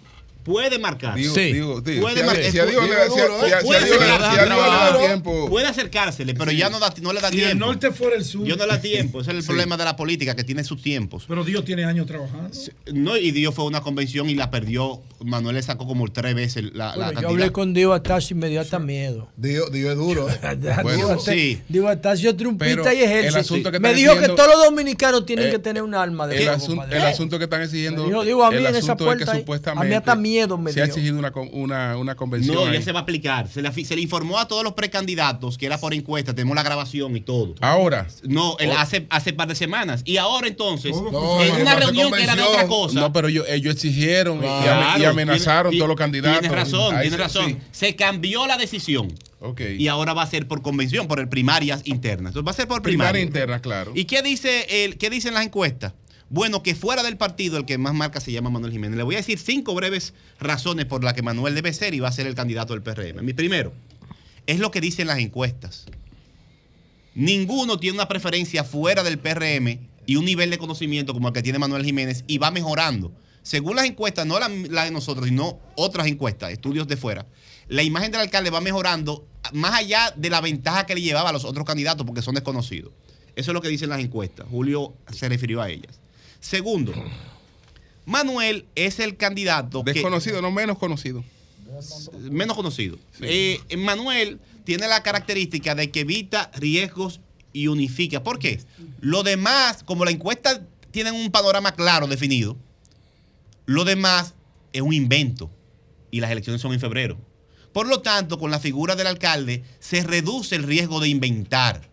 Puede 0.45 0.79
marcar. 0.79 1.15
Digo, 1.15 1.35
Sí. 1.35 1.53
digo, 1.53 1.81
digo, 1.81 2.03
Puede 2.03 2.17
si 2.17 2.23
a- 2.23 2.27
marcar. 2.27 2.45
si 2.45 2.51
Dios 2.53 2.67
Puede 2.67 3.87
Dios 3.87 4.01
Dios 5.51 5.65
acercársele, 5.69 6.35
pero 6.35 6.51
ya 6.53 6.69
no, 6.71 6.79
da- 6.79 6.93
no 7.01 7.13
le 7.13 7.21
da 7.21 7.29
Si 7.31 7.37
tiempo. 7.37 7.53
el 7.53 7.59
norte 7.59 7.91
fuera 7.93 8.17
el 8.17 8.25
sur. 8.25 8.47
Yo 8.47 8.57
no 8.57 8.67
le 8.67 8.73
da 8.73 8.81
tiempo. 8.81 9.21
Ese 9.21 9.31
es 9.31 9.37
el 9.37 9.43
Sí. 9.43 9.49
problema 9.49 9.77
de 9.77 9.85
la 9.85 9.97
política, 9.97 10.35
que 10.35 10.45
tiene 10.45 10.65
sus 10.65 10.83
tiempos. 10.83 11.25
Pero 11.29 11.45
Dios 11.45 11.65
tiene 11.65 11.85
años 11.85 12.07
trabajando. 12.07 12.51
No, 12.93 13.17
y 13.17 13.31
Dios 13.31 13.55
fue 13.55 13.65
a 13.65 13.69
una 13.69 13.81
convención 13.81 14.29
y 14.29 14.35
la 14.35 14.51
perdió. 14.51 15.01
Manuel 15.21 15.55
le 15.57 15.63
sacó 15.63 15.87
como 15.87 16.11
tres 16.11 16.35
veces 16.35 16.65
la, 16.75 16.97
la 16.97 17.07
Bueno, 17.07 17.21
yo 17.23 17.29
hablé 17.29 17.51
con 17.53 17.73
Diego 17.75 17.93
Atasio 17.93 18.37
y 18.37 18.41
me 18.41 18.49
dio 18.49 18.61
hasta 18.61 18.79
miedo. 18.79 19.29
Dios, 19.37 19.71
Dios 19.73 19.93
es 19.93 19.97
duro. 19.97 20.29
¿eh? 20.29 20.39
Atasio- 20.43 21.61
Diego 21.69 21.89
Atasio 21.89 22.37
trumpista 22.37 22.83
Pero 22.83 22.93
y 22.93 23.03
ejército. 23.03 23.37
el 23.37 23.41
asunto 23.41 23.73
que 23.73 23.81
me 23.81 23.95
dijo 23.95 24.19
que 24.19 24.29
todos 24.29 24.49
los 24.49 24.65
dominicanos 24.65 25.25
tienen 25.25 25.47
Eh, 25.49 25.51
que 25.53 25.59
tener 25.59 25.83
un 25.83 25.95
arma 25.95 26.27
de 26.27 26.43
El, 26.43 26.49
asunto 26.49 27.39
que 27.39 27.45
están 27.45 27.63
exigiendo. 27.63 28.05
Dijo, 28.05 28.25
digo, 28.25 28.45
a 28.45 28.51
mí 28.51 28.65
en 28.65 28.75
esa 28.75 28.97
puerta 28.97 29.25
que 29.25 29.31
ahí, 29.31 29.39
supuestamente 29.41 29.87
a 29.87 29.89
mí 29.89 29.95
hasta 29.95 30.15
miedo 30.17 30.32
me 30.59 30.73
se 30.73 30.83
ha 30.83 30.85
exigido 30.87 31.19
una, 31.19 31.33
una, 31.53 31.97
una 31.97 32.15
convención. 32.15 32.55
No, 32.57 32.65
ya 32.67 32.73
ahí. 32.73 32.83
se 32.83 32.93
va 32.93 33.01
a 33.01 33.03
aplicar. 33.03 33.49
Se 33.49 33.63
le, 33.63 33.73
se 33.85 33.95
le 33.97 34.03
informó 34.03 34.39
a 34.39 34.49
todos 34.49 34.65
los 34.65 34.73
precandidatos 34.75 35.59
que 35.59 35.67
era 35.67 35.79
por 35.79 35.95
encuesta. 35.95 36.35
Tenemos 36.35 36.55
la 36.55 36.63
grabación 36.63 37.17
y 37.17 37.21
todo. 37.21 37.55
Ahora. 37.61 38.07
No, 38.25 38.57
el- 38.59 38.71
Oh. 38.71 38.79
hace, 38.79 39.07
hace 39.11 39.33
par 39.33 39.49
de 39.49 39.55
semanas. 39.55 40.03
Y 40.05 40.17
ahora 40.17 40.49
entonces, 40.49 40.93
No, 40.97 41.43
en 41.43 41.61
una 41.63 41.75
reunión 41.77 42.13
que 42.13 42.23
era 42.23 42.35
de 42.37 42.43
otra 42.43 42.67
cosa. 42.67 42.99
No, 43.01 43.13
pero 43.13 43.29
ellos, 43.29 43.47
ellos 43.49 43.75
exigieron 43.75 44.39
y 44.39 44.41
Claro, 44.41 44.83
ame- 44.91 45.01
y, 45.01 45.05
amenazaron 45.05 45.71
tiene- 45.71 45.81
todos 45.81 45.89
los 45.89 45.97
candidatos. 45.99 46.41
Tienes 46.41 46.57
razón, 46.59 47.01
tienes 47.01 47.19
razón. 47.19 47.47
sí. 47.51 47.57
Se 47.73 47.97
cambió 47.97 48.47
la 48.47 48.57
decisión. 48.57 49.13
Y 49.79 49.89
ahora 49.89 50.13
va 50.15 50.23
a 50.23 50.27
ser 50.27 50.47
por 50.47 50.63
convención, 50.63 51.09
por 51.09 51.19
el 51.19 51.29
primarias 51.29 51.83
internas. 51.85 52.31
Entonces 52.31 52.47
va 52.47 52.53
a 52.53 52.55
ser 52.55 52.69
por 52.69 52.81
Primaria 52.81 53.11
primaria. 53.13 53.27
interna, 53.27 53.61
claro. 53.61 53.93
¿Y 53.95 54.05
qué 54.05 54.23
dice 54.23 54.85
el, 54.85 54.97
qué 54.99 55.11
dicen 55.11 55.35
las 55.35 55.45
encuestas? 55.45 55.95
Bueno, 56.33 56.63
que 56.63 56.75
fuera 56.75 57.03
del 57.03 57.19
partido 57.19 57.59
el 57.59 57.67
que 57.67 57.77
más 57.77 57.93
marca 57.93 58.19
se 58.19 58.33
llama 58.33 58.49
Manuel 58.49 58.73
Jiménez. 58.73 58.97
Le 58.97 59.03
voy 59.03 59.17
a 59.17 59.19
decir 59.19 59.39
cinco 59.39 59.75
breves 59.75 60.15
razones 60.41 60.87
por 60.87 61.05
las 61.05 61.13
que 61.13 61.21
Manuel 61.21 61.55
debe 61.55 61.75
ser 61.75 61.93
y 61.93 62.01
va 62.01 62.09
a 62.09 62.13
ser 62.13 62.27
el 62.27 62.35
candidato 62.35 62.73
del 62.73 62.83
PRM. 62.83 63.23
Mi 63.23 63.35
primero, 63.35 63.75
es 64.47 64.59
lo 64.59 64.71
que 64.71 64.81
dicen 64.81 65.09
las 65.09 65.19
encuestas. 65.19 65.85
Ninguno 67.15 67.79
tiene 67.79 67.99
una 67.99 68.09
preferencia 68.09 68.65
fuera 68.65 69.03
del 69.03 69.19
PRM 69.19 69.79
y 70.07 70.17
un 70.17 70.25
nivel 70.25 70.49
de 70.49 70.57
conocimiento 70.57 71.13
como 71.13 71.29
el 71.29 71.35
que 71.35 71.43
tiene 71.43 71.59
Manuel 71.59 71.85
Jiménez 71.85 72.25
y 72.27 72.39
va 72.39 72.51
mejorando. 72.51 73.13
Según 73.43 73.77
las 73.77 73.85
encuestas, 73.85 74.25
no 74.25 74.41
la, 74.41 74.49
la 74.49 74.85
de 74.85 74.91
nosotros, 74.91 75.29
sino 75.29 75.61
otras 75.77 76.07
encuestas, 76.07 76.51
estudios 76.51 76.89
de 76.89 76.97
fuera, 76.97 77.27
la 77.69 77.83
imagen 77.83 78.11
del 78.11 78.23
alcalde 78.23 78.49
va 78.49 78.63
mejorando 78.63 79.27
más 79.53 79.75
allá 79.75 80.15
de 80.17 80.31
la 80.31 80.41
ventaja 80.41 80.87
que 80.87 80.95
le 80.95 81.03
llevaba 81.03 81.29
a 81.29 81.33
los 81.35 81.45
otros 81.45 81.67
candidatos 81.67 82.07
porque 82.07 82.23
son 82.23 82.35
desconocidos. 82.35 82.91
Eso 83.37 83.51
es 83.51 83.55
lo 83.55 83.61
que 83.61 83.69
dicen 83.69 83.91
las 83.91 84.01
encuestas. 84.01 84.47
Julio 84.51 84.95
se 85.13 85.29
refirió 85.29 85.61
a 85.61 85.69
ellas. 85.69 86.02
Segundo, 86.53 86.93
Manuel 88.05 88.67
es 88.75 88.99
el 88.99 89.17
candidato 89.17 89.85
que- 89.85 89.93
Desconocido, 89.95 90.43
no 90.43 90.51
menos 90.51 90.77
conocido. 90.77 91.25
menos 92.31 92.57
conocido. 92.57 92.99
Eh, 93.21 93.61
Manuel 93.79 94.41
tiene 94.65 94.89
la 94.89 95.03
característica 95.03 95.75
de 95.75 95.91
que 95.91 96.01
evita 96.01 96.51
riesgos 96.55 97.21
y 97.53 97.69
unifica. 97.69 98.23
¿Por 98.23 98.39
qué? 98.39 98.61
Lo 99.01 99.23
demás, 99.23 99.83
como 99.85 100.05
la 100.05 100.11
encuesta 100.11 100.67
tienen 100.91 101.15
un 101.15 101.31
panorama 101.31 101.73
claro, 101.75 102.07
definido, 102.09 102.57
lo 103.67 103.85
demás 103.85 104.35
es 104.73 104.83
un 104.83 104.93
invento 104.93 105.51
y 106.11 106.21
las 106.21 106.31
elecciones 106.33 106.61
son 106.61 106.73
en 106.73 106.81
febrero. 106.81 107.19
Por 107.73 107.87
lo 107.87 108.03
tanto, 108.03 108.39
con 108.39 108.51
la 108.51 108.59
figura 108.61 108.97
del 108.97 109.07
alcalde 109.07 109.63
se 109.79 110.03
reduce 110.03 110.57
el 110.57 110.65
riesgo 110.65 111.01
de 111.01 111.09
inventar 111.09 111.89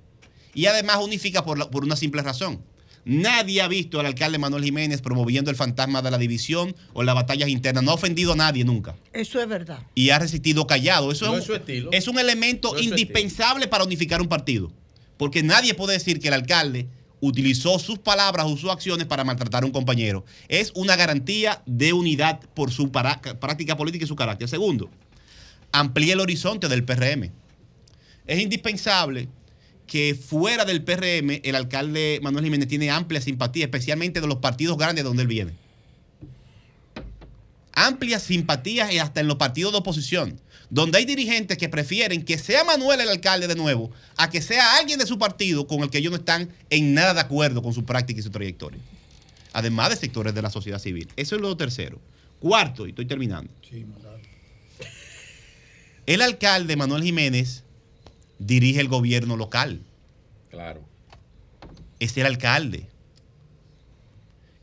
y 0.53 0.65
además 0.65 0.97
unifica 1.01 1.45
por, 1.45 1.57
la- 1.59 1.69
por 1.69 1.83
una 1.85 1.95
simple 1.95 2.21
razón. 2.23 2.61
Nadie 3.05 3.61
ha 3.61 3.67
visto 3.67 3.99
al 3.99 4.05
alcalde 4.05 4.37
Manuel 4.37 4.63
Jiménez 4.63 5.01
promoviendo 5.01 5.49
el 5.49 5.57
fantasma 5.57 6.01
de 6.01 6.11
la 6.11 6.17
división 6.17 6.75
o 6.93 7.03
las 7.03 7.15
batallas 7.15 7.49
internas. 7.49 7.83
No 7.83 7.91
ha 7.91 7.95
ofendido 7.95 8.33
a 8.33 8.35
nadie 8.35 8.63
nunca 8.65 8.95
Eso 9.13 9.41
es 9.41 9.47
verdad. 9.47 9.79
y 9.95 10.09
ha 10.11 10.19
resistido 10.19 10.67
callado. 10.67 11.11
Eso 11.11 11.25
No 11.27 11.33
es, 11.35 11.39
es 11.39 11.45
su 11.45 11.55
estilo. 11.55 11.89
es 11.91 12.07
un 12.07 12.19
elemento 12.19 12.73
No 12.73 12.79
indispensable 12.79 13.67
para 13.67 13.83
unificar 13.83 14.21
un 14.21 14.27
partido. 14.27 14.71
Porque 15.17 15.43
nadie 15.43 15.73
puede 15.73 15.93
decir 15.93 16.19
que 16.19 16.27
el 16.29 16.33
alcalde 16.33 16.87
utilizó 17.21 17.79
sus 17.79 17.99
palabras 17.99 18.45
o 18.45 18.55
sus 18.55 18.69
acciones 18.69 19.05
para 19.07 19.23
maltratar 19.25 19.63
a 19.63 19.65
un 19.65 19.71
compañero. 19.73 20.23
Es 20.47 20.71
una 20.75 20.95
garantía 20.95 21.61
de 21.65 21.91
unidad 21.93 22.39
por 22.53 22.71
su 22.71 22.91
para- 22.91 23.19
práctica 23.21 23.75
política 23.75 24.05
y 24.05 24.07
su 24.07 24.15
carácter. 24.15 24.47
Segundo, 24.47 24.89
amplía 25.71 26.13
el 26.13 26.19
horizonte 26.21 26.67
del 26.69 26.83
PRM. 26.85 27.31
Es 28.25 28.39
indispensable 28.39 29.27
que 29.89 30.15
fuera 30.15 30.65
del 30.65 30.83
PRM 30.83 31.41
el 31.43 31.55
alcalde 31.55 32.19
Manuel 32.21 32.45
Jiménez 32.45 32.67
tiene 32.67 32.91
amplia 32.91 33.19
simpatía, 33.21 33.65
especialmente 33.65 34.21
de 34.21 34.27
los 34.27 34.37
partidos 34.37 34.77
grandes 34.77 35.03
donde 35.03 35.23
él 35.23 35.27
viene 35.27 35.69
amplias 37.79 38.23
simpatías 38.23 38.91
y 38.91 38.99
hasta 38.99 39.21
en 39.21 39.27
los 39.27 39.37
partidos 39.37 39.71
de 39.71 39.79
oposición, 39.79 40.39
donde 40.69 40.97
hay 40.97 41.05
dirigentes 41.05 41.57
que 41.57 41.69
prefieren 41.69 42.23
que 42.23 42.37
sea 42.37 42.63
Manuel 42.63 42.99
el 42.99 43.09
alcalde 43.09 43.47
de 43.47 43.55
nuevo 43.55 43.91
a 44.17 44.29
que 44.29 44.41
sea 44.41 44.77
alguien 44.77 44.99
de 44.99 45.07
su 45.07 45.17
partido 45.17 45.65
con 45.65 45.81
el 45.81 45.89
que 45.89 45.99
ellos 45.99 46.11
no 46.11 46.17
están 46.17 46.49
en 46.69 46.93
nada 46.93 47.13
de 47.13 47.21
acuerdo 47.21 47.61
con 47.61 47.73
su 47.73 47.85
práctica 47.85 48.19
y 48.19 48.23
su 48.23 48.29
trayectoria. 48.29 48.79
Además 49.53 49.89
de 49.89 49.95
sectores 49.95 50.35
de 50.35 50.41
la 50.41 50.51
sociedad 50.51 50.79
civil. 50.79 51.07
Eso 51.15 51.35
es 51.35 51.41
lo 51.41 51.55
tercero. 51.57 51.99
Cuarto, 52.39 52.85
y 52.85 52.89
estoy 52.89 53.05
terminando. 53.05 53.51
El 56.05 56.21
alcalde 56.21 56.75
Manuel 56.75 57.03
Jiménez 57.03 57.63
dirige 58.39 58.79
el 58.79 58.87
gobierno 58.87 59.37
local. 59.37 59.81
Claro. 60.49 60.81
Es 61.99 62.17
el 62.17 62.25
alcalde. 62.25 62.87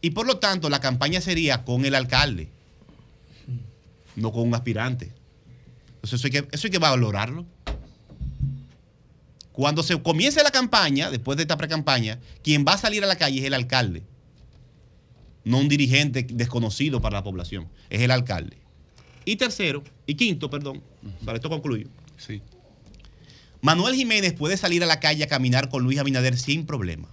Y 0.01 0.11
por 0.11 0.27
lo 0.27 0.39
tanto, 0.39 0.69
la 0.69 0.81
campaña 0.81 1.21
sería 1.21 1.65
con 1.65 1.85
el 1.85 1.95
alcalde, 1.95 2.49
no 4.15 4.33
con 4.33 4.49
un 4.49 4.55
aspirante. 4.55 5.13
Entonces, 5.97 6.21
eso 6.21 6.27
hay 6.27 6.31
que, 6.31 6.49
eso 6.53 6.67
hay 6.67 6.71
que 6.71 6.79
valorarlo. 6.79 7.47
Cuando 9.53 9.83
se 9.83 10.01
comience 10.03 10.43
la 10.43 10.51
campaña, 10.51 11.11
después 11.11 11.37
de 11.37 11.43
esta 11.43 11.57
pre-campaña, 11.57 12.19
quien 12.43 12.65
va 12.67 12.75
a 12.75 12.79
salir 12.79 13.03
a 13.03 13.07
la 13.07 13.17
calle 13.17 13.41
es 13.41 13.45
el 13.47 13.55
alcalde. 13.55 14.03
No 15.45 15.59
un 15.59 15.69
dirigente 15.69 16.27
desconocido 16.29 17.01
para 17.01 17.15
la 17.15 17.25
población. 17.25 17.69
Es 17.89 18.03
el 18.03 18.11
alcalde. 18.11 18.59
Y 19.25 19.37
tercero, 19.37 19.83
y 20.07 20.15
quinto, 20.15 20.51
perdón, 20.51 20.83
para 21.25 21.37
esto 21.37 21.49
concluyo. 21.49 21.89
Sí. 22.17 22.43
Manuel 23.67 23.97
Jiménez 23.97 24.33
puede 24.33 24.57
salir 24.57 24.85
a 24.85 24.87
la 24.87 25.01
calle 25.01 25.25
a 25.25 25.27
caminar 25.27 25.69
con 25.69 25.83
Luis 25.83 25.99
Abinader 25.99 26.39
sin 26.39 26.67
problema. 26.67 27.09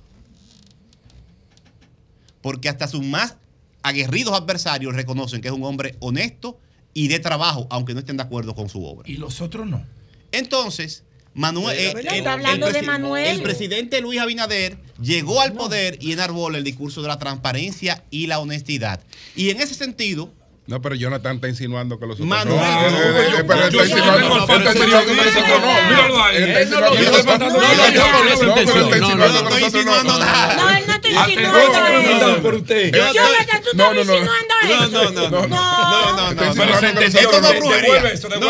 Porque 2.43 2.69
hasta 2.69 2.87
sus 2.87 3.03
más 3.03 3.37
aguerridos 3.81 4.39
adversarios 4.39 4.93
reconocen 4.93 5.41
que 5.41 5.47
es 5.47 5.53
un 5.53 5.63
hombre 5.63 5.95
honesto 5.99 6.59
y 6.93 7.07
de 7.07 7.17
trabajo, 7.17 7.65
aunque 7.71 7.95
no 7.95 8.01
estén 8.01 8.17
de 8.17 8.23
acuerdo 8.23 8.53
con 8.53 8.69
su 8.69 8.85
obra. 8.85 9.09
Y 9.09 9.17
los 9.17 9.41
otros 9.41 9.65
no. 9.65 9.83
Entonces, 10.31 11.03
Manuel, 11.33 11.75
eh, 11.75 11.89
el, 11.89 12.07
está 12.17 12.33
hablando 12.33 12.67
el 12.67 12.73
de 12.73 12.83
Manuel. 12.83 13.25
el 13.25 13.41
presidente 13.41 13.99
Luis 13.99 14.19
Abinader 14.19 14.77
llegó 15.01 15.41
al 15.41 15.53
poder 15.53 15.97
y 16.01 16.11
enarbola 16.11 16.59
el 16.59 16.63
discurso 16.63 17.01
de 17.01 17.07
la 17.07 17.17
transparencia 17.17 18.03
y 18.11 18.27
la 18.27 18.37
honestidad. 18.37 19.01
Y 19.35 19.49
en 19.49 19.59
ese 19.59 19.73
sentido, 19.73 20.31
No, 20.65 20.81
pero 20.81 20.95
Jonathan 20.95 21.35
está 21.35 21.49
insinuando 21.49 21.99
que 21.99 22.05
los 22.05 22.15
otros 22.15 22.27
Manuel, 22.27 22.55
no. 22.57 22.63
no, 22.63 22.89
yo- 22.89 23.37
eh, 23.37 23.43
pero 23.45 23.63
está 23.65 23.83
insinuando 23.83 24.29
yo- 24.29 24.55
él 24.55 24.61
está 24.63 24.71
insinuando 24.71 25.13
que 25.13 25.23
nosotros 25.25 25.61
no. 25.61 25.89
Míralo 25.89 26.23
ahí. 26.23 26.39
No 26.69 26.79
lo 26.79 26.95
insinuando 26.95 27.49
no. 27.49 27.49
No, 27.49 27.59
No, 27.59 27.69
no, 29.83 30.03
no 30.03 30.19
nada. 30.19 30.55
No, 30.55 30.69
él 30.69 30.83
no 30.87 30.93
está 30.93 31.09
insinuando 31.09 32.41
por 32.41 32.55
usted. 32.55 32.91
Jonathan, 32.93 33.61
tú 33.63 33.69
No, 33.77 33.91
estás 33.91 34.05
no, 34.07 34.13
no. 34.13 34.17
insinuando 34.17 34.53
no, 34.63 34.69
eso. 34.69 34.89
no, 34.89 35.11
no, 35.11 35.29
no, 35.29 35.47
no, 35.47 35.47
no, 35.47 36.13
no, 36.15 36.29
Está 36.31 36.43
no, 36.43 36.47
insinuando 36.47 36.99
que 37.01 37.05
Esto 37.07 37.41
no 37.41 37.47
es 37.47 37.53
no. 37.53 37.59
brujería. 37.59 37.93
No, 37.93 38.01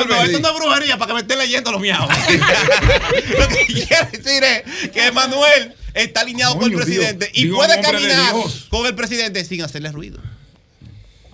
no, 0.05 0.15
eso. 0.15 0.23
esto 0.23 0.39
no 0.39 0.47
es 0.49 0.55
brujería 0.55 0.97
para 0.97 1.07
que 1.07 1.13
me 1.13 1.19
esté 1.21 1.35
leyendo 1.35 1.71
los 1.71 1.81
miaos. 1.81 2.09
Lo 3.39 3.47
que 3.47 3.65
quiero 3.65 4.07
decir 4.11 4.43
es 4.43 4.89
que 4.91 5.11
Manuel 5.11 5.73
está 5.93 6.21
alineado 6.21 6.57
con 6.57 6.71
el 6.71 6.77
presidente 6.77 7.29
y 7.33 7.47
puede 7.47 7.81
caminar 7.81 8.33
con 8.69 8.85
el 8.85 8.93
presidente 8.95 9.43
sin 9.45 9.61
hacerle 9.63 9.91
ruido. 9.91 10.19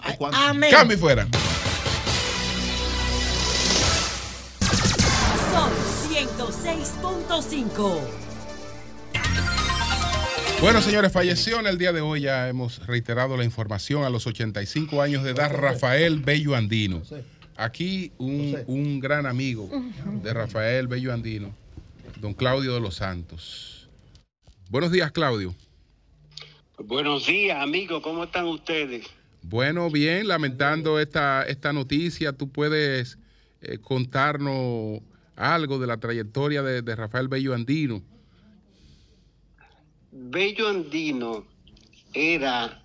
¿Es 0.08 0.18
cuánto? 0.18 0.38
Amén. 0.38 0.72
Fuera. 0.98 1.28
Sol 5.52 5.72
106.5. 6.10 8.00
Bueno, 10.62 10.82
señores, 10.82 11.14
falleció 11.14 11.60
en 11.62 11.68
el 11.68 11.78
día 11.78 11.94
de 11.94 12.02
hoy, 12.02 12.20
ya 12.22 12.50
hemos 12.50 12.86
reiterado 12.86 13.38
la 13.38 13.46
información, 13.46 14.04
a 14.04 14.10
los 14.10 14.28
85 14.28 15.02
años 15.02 15.24
de 15.24 15.32
edad, 15.32 15.56
Rafael 15.56 16.20
Bello 16.20 16.54
Andino. 16.54 17.02
Aquí 17.56 18.12
un, 18.18 18.58
un 18.68 19.00
gran 19.00 19.26
amigo 19.26 19.70
de 20.22 20.34
Rafael 20.34 20.88
Bello 20.88 21.14
Andino, 21.14 21.56
don 22.20 22.34
Claudio 22.34 22.74
de 22.74 22.82
los 22.82 22.96
Santos. 22.96 23.88
Buenos 24.70 24.92
días, 24.92 25.14
Claudio. 25.14 25.56
Buenos 26.78 27.26
días, 27.26 27.62
amigos, 27.62 28.02
¿cómo 28.04 28.26
están 28.26 28.46
ustedes? 28.46 29.08
Bueno, 29.42 29.90
bien, 29.90 30.28
lamentando 30.28 31.00
esta, 31.00 31.44
esta 31.44 31.74
noticia, 31.74 32.34
tú 32.34 32.50
puedes 32.50 33.18
eh, 33.62 33.78
contarnos 33.80 35.02
algo 35.36 35.80
de 35.80 35.88
la 35.88 35.98
trayectoria 35.98 36.62
de, 36.62 36.82
de 36.82 36.96
Rafael 36.96 37.28
Bello 37.28 37.54
Andino. 37.54 38.02
Bello 40.12 40.68
Andino 40.68 41.46
era 42.14 42.84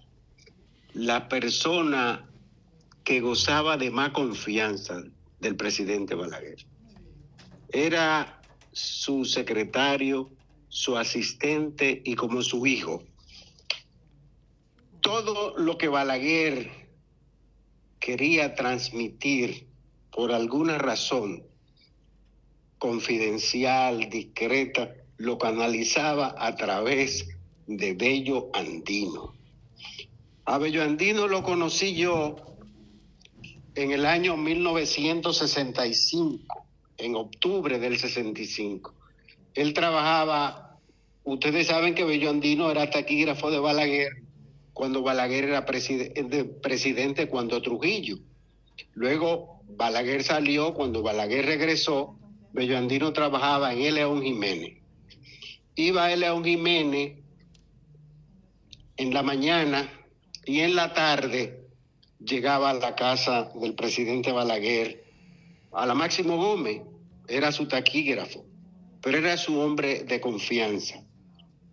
la 0.92 1.28
persona 1.28 2.24
que 3.02 3.20
gozaba 3.20 3.76
de 3.76 3.91
más 3.91 4.10
confianza 4.10 5.02
del 5.41 5.57
presidente 5.57 6.15
Balaguer. 6.15 6.65
Era 7.70 8.41
su 8.73 9.24
secretario, 9.24 10.31
su 10.68 10.97
asistente 10.97 12.02
y 12.05 12.15
como 12.15 12.42
su 12.42 12.66
hijo. 12.66 13.02
Todo 15.05 15.55
lo 15.58 15.76
que 15.76 15.89
Balaguer 15.89 16.70
quería 18.00 18.55
transmitir 18.55 19.66
por 20.10 20.33
alguna 20.33 20.78
razón 20.78 21.42
confidencial, 22.78 24.08
discreta, 24.08 24.94
lo 25.18 25.36
canalizaba 25.36 26.34
a 26.39 26.57
través 26.57 27.28
de 27.66 27.92
Bello 27.92 28.49
Andino. 28.55 29.34
A 30.47 30.57
Bello 30.57 30.83
Andino 30.83 31.28
lo 31.28 31.42
conocí 31.42 31.94
yo 31.94 32.36
en 33.74 33.92
el 33.92 34.07
año 34.07 34.39
1965, 34.39 36.66
en 36.97 37.15
octubre 37.15 37.78
del 37.78 37.99
65. 37.99 38.94
Él 39.52 39.74
trabajaba, 39.74 40.78
ustedes 41.24 41.66
saben 41.66 41.94
que 41.94 42.05
Bello 42.05 42.31
Andino 42.31 42.70
era 42.70 42.89
taquígrafo 42.89 43.50
de 43.50 43.58
Balaguer 43.58 44.23
cuando 44.74 45.02
Balaguer 45.02 45.44
era 45.44 45.64
presidente, 45.64 46.44
presidente 46.44 47.28
cuando 47.28 47.62
Trujillo. 47.62 48.18
Luego 48.92 49.60
Balaguer 49.68 50.22
salió, 50.22 50.74
cuando 50.74 51.02
Balaguer 51.02 51.46
regresó, 51.46 52.18
Bello 52.52 52.76
Andino 52.76 53.12
trabajaba 53.12 53.72
en 53.72 53.82
el 53.82 53.94
León 53.94 54.22
Jiménez. 54.22 54.78
Iba 55.76 56.12
el 56.12 56.20
León 56.20 56.44
Jiménez 56.44 57.18
en 58.96 59.14
la 59.14 59.22
mañana 59.22 59.88
y 60.44 60.60
en 60.60 60.76
la 60.76 60.92
tarde 60.92 61.66
llegaba 62.18 62.70
a 62.70 62.74
la 62.74 62.94
casa 62.94 63.50
del 63.54 63.74
presidente 63.74 64.32
Balaguer, 64.32 65.04
a 65.72 65.86
la 65.86 65.94
Máximo 65.94 66.36
Gómez, 66.36 66.82
era 67.28 67.52
su 67.52 67.66
taquígrafo, 67.66 68.44
pero 69.00 69.18
era 69.18 69.36
su 69.36 69.58
hombre 69.58 70.04
de 70.04 70.20
confianza. 70.20 71.02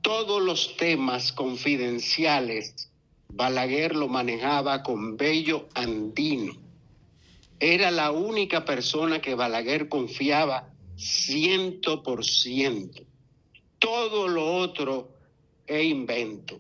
Todos 0.01 0.41
los 0.41 0.77
temas 0.77 1.31
confidenciales, 1.31 2.90
Balaguer 3.33 3.95
lo 3.95 4.07
manejaba 4.07 4.83
con 4.83 5.17
Bello 5.17 5.67
Andino. 5.73 6.53
Era 7.59 7.91
la 7.91 8.11
única 8.11 8.65
persona 8.65 9.21
que 9.21 9.35
Balaguer 9.35 9.87
confiaba 9.87 10.69
ciento 10.95 12.03
por 12.03 12.25
ciento. 12.25 13.03
Todo 13.79 14.27
lo 14.27 14.55
otro 14.57 15.09
es 15.65 15.83
invento 15.83 16.59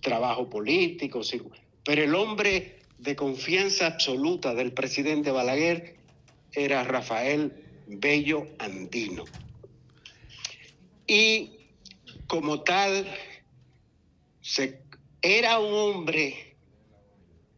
trabajo 0.00 0.50
político, 0.50 1.22
pero 1.84 2.02
el 2.02 2.14
hombre 2.14 2.80
de 2.98 3.16
confianza 3.16 3.86
absoluta 3.86 4.54
del 4.54 4.72
presidente 4.72 5.30
Balaguer 5.30 5.96
era 6.52 6.84
Rafael 6.84 7.52
Bello 7.86 8.46
Andino. 8.58 9.24
Y 11.06 11.50
como 12.26 12.62
tal, 12.62 13.06
se, 14.40 14.82
era 15.22 15.58
un 15.58 15.72
hombre 15.72 16.56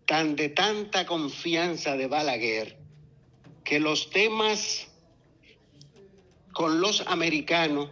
tan 0.07 0.37
de 0.37 0.49
tanta 0.51 1.07
confianza 1.07 1.97
de 1.97 2.07
Balaguer 2.07 2.79
que 3.65 3.81
los 3.81 4.11
temas 4.11 4.89
con 6.53 6.81
los 6.81 7.01
americanos 7.07 7.91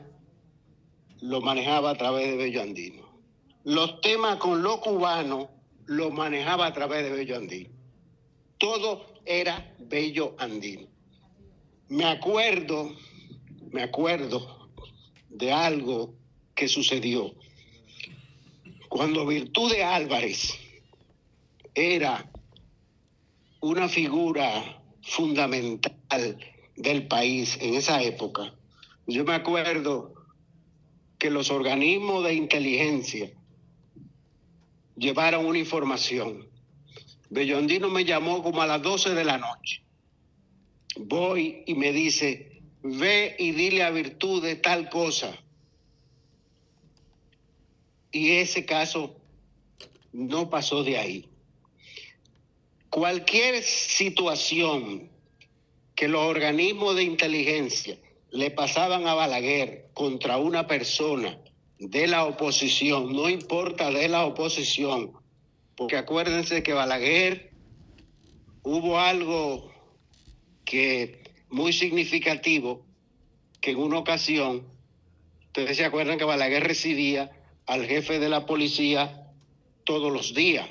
lo 1.20 1.41
manejaba 1.41 1.91
a 1.91 1.94
través 1.97 2.31
de 2.31 2.36
Bello 2.36 2.62
Andino 2.62 3.02
los 3.65 4.01
temas 4.01 4.36
con 4.36 4.62
los 4.62 4.78
cubanos 4.78 5.49
los 5.86 6.12
manejaba 6.12 6.67
a 6.67 6.73
través 6.73 7.05
de 7.05 7.10
Bello 7.10 7.36
Andino. 7.36 7.70
Todo 8.59 9.07
era 9.25 9.75
Bello 9.78 10.34
Andino. 10.39 10.89
Me 11.89 12.05
acuerdo, 12.05 12.91
me 13.70 13.83
acuerdo 13.83 14.68
de 15.28 15.52
algo 15.52 16.15
que 16.55 16.68
sucedió. 16.68 17.34
Cuando 18.93 19.25
Virtud 19.25 19.73
de 19.73 19.83
Álvarez 19.83 20.53
era 21.75 22.31
una 23.62 23.89
figura 23.89 24.83
fundamental 25.01 26.39
del 26.77 27.09
país 27.09 27.57
en 27.62 27.73
esa 27.73 28.03
época, 28.03 28.55
yo 29.07 29.25
me 29.25 29.33
acuerdo 29.33 30.12
que 31.19 31.31
los 31.31 31.51
organismos 31.51 32.23
de 32.23 32.35
inteligencia 32.35 33.31
llevaron 34.95 35.47
una 35.47 35.59
información. 35.59 36.47
Bellondino 37.31 37.89
me 37.89 38.05
llamó 38.05 38.43
como 38.43 38.61
a 38.61 38.67
las 38.67 38.83
12 38.83 39.15
de 39.15 39.25
la 39.25 39.39
noche. 39.39 39.83
Voy 40.99 41.62
y 41.65 41.73
me 41.77 41.93
dice, 41.93 42.61
ve 42.83 43.37
y 43.39 43.53
dile 43.53 43.85
a 43.85 43.91
Virtud 43.91 44.43
de 44.43 44.57
tal 44.57 44.91
cosa. 44.91 45.35
Y 48.12 48.32
ese 48.32 48.66
caso 48.66 49.16
no 50.12 50.50
pasó 50.50 50.84
de 50.84 50.99
ahí. 50.99 51.28
Cualquier 52.91 53.62
situación 53.62 55.10
que 55.94 56.08
los 56.08 56.20
organismos 56.20 56.94
de 56.94 57.05
inteligencia 57.05 57.99
le 58.31 58.50
pasaban 58.50 59.07
a 59.07 59.15
Balaguer 59.15 59.89
contra 59.94 60.36
una 60.36 60.66
persona 60.66 61.39
de 61.78 62.07
la 62.07 62.26
oposición, 62.26 63.12
no 63.12 63.28
importa 63.28 63.91
de 63.91 64.08
la 64.08 64.24
oposición, 64.24 65.12
porque 65.74 65.97
acuérdense 65.97 66.62
que 66.62 66.73
Balaguer 66.74 67.52
hubo 68.62 68.99
algo 68.99 69.73
que 70.65 71.23
muy 71.49 71.73
significativo, 71.73 72.84
que 73.60 73.73
en 73.73 73.78
una 73.78 73.99
ocasión, 73.99 74.66
ustedes 75.47 75.76
se 75.76 75.84
acuerdan 75.84 76.18
que 76.18 76.24
Balaguer 76.24 76.65
recibía 76.65 77.31
al 77.73 77.86
jefe 77.86 78.18
de 78.18 78.28
la 78.28 78.44
policía 78.44 79.33
todos 79.84 80.12
los 80.12 80.34
días 80.34 80.68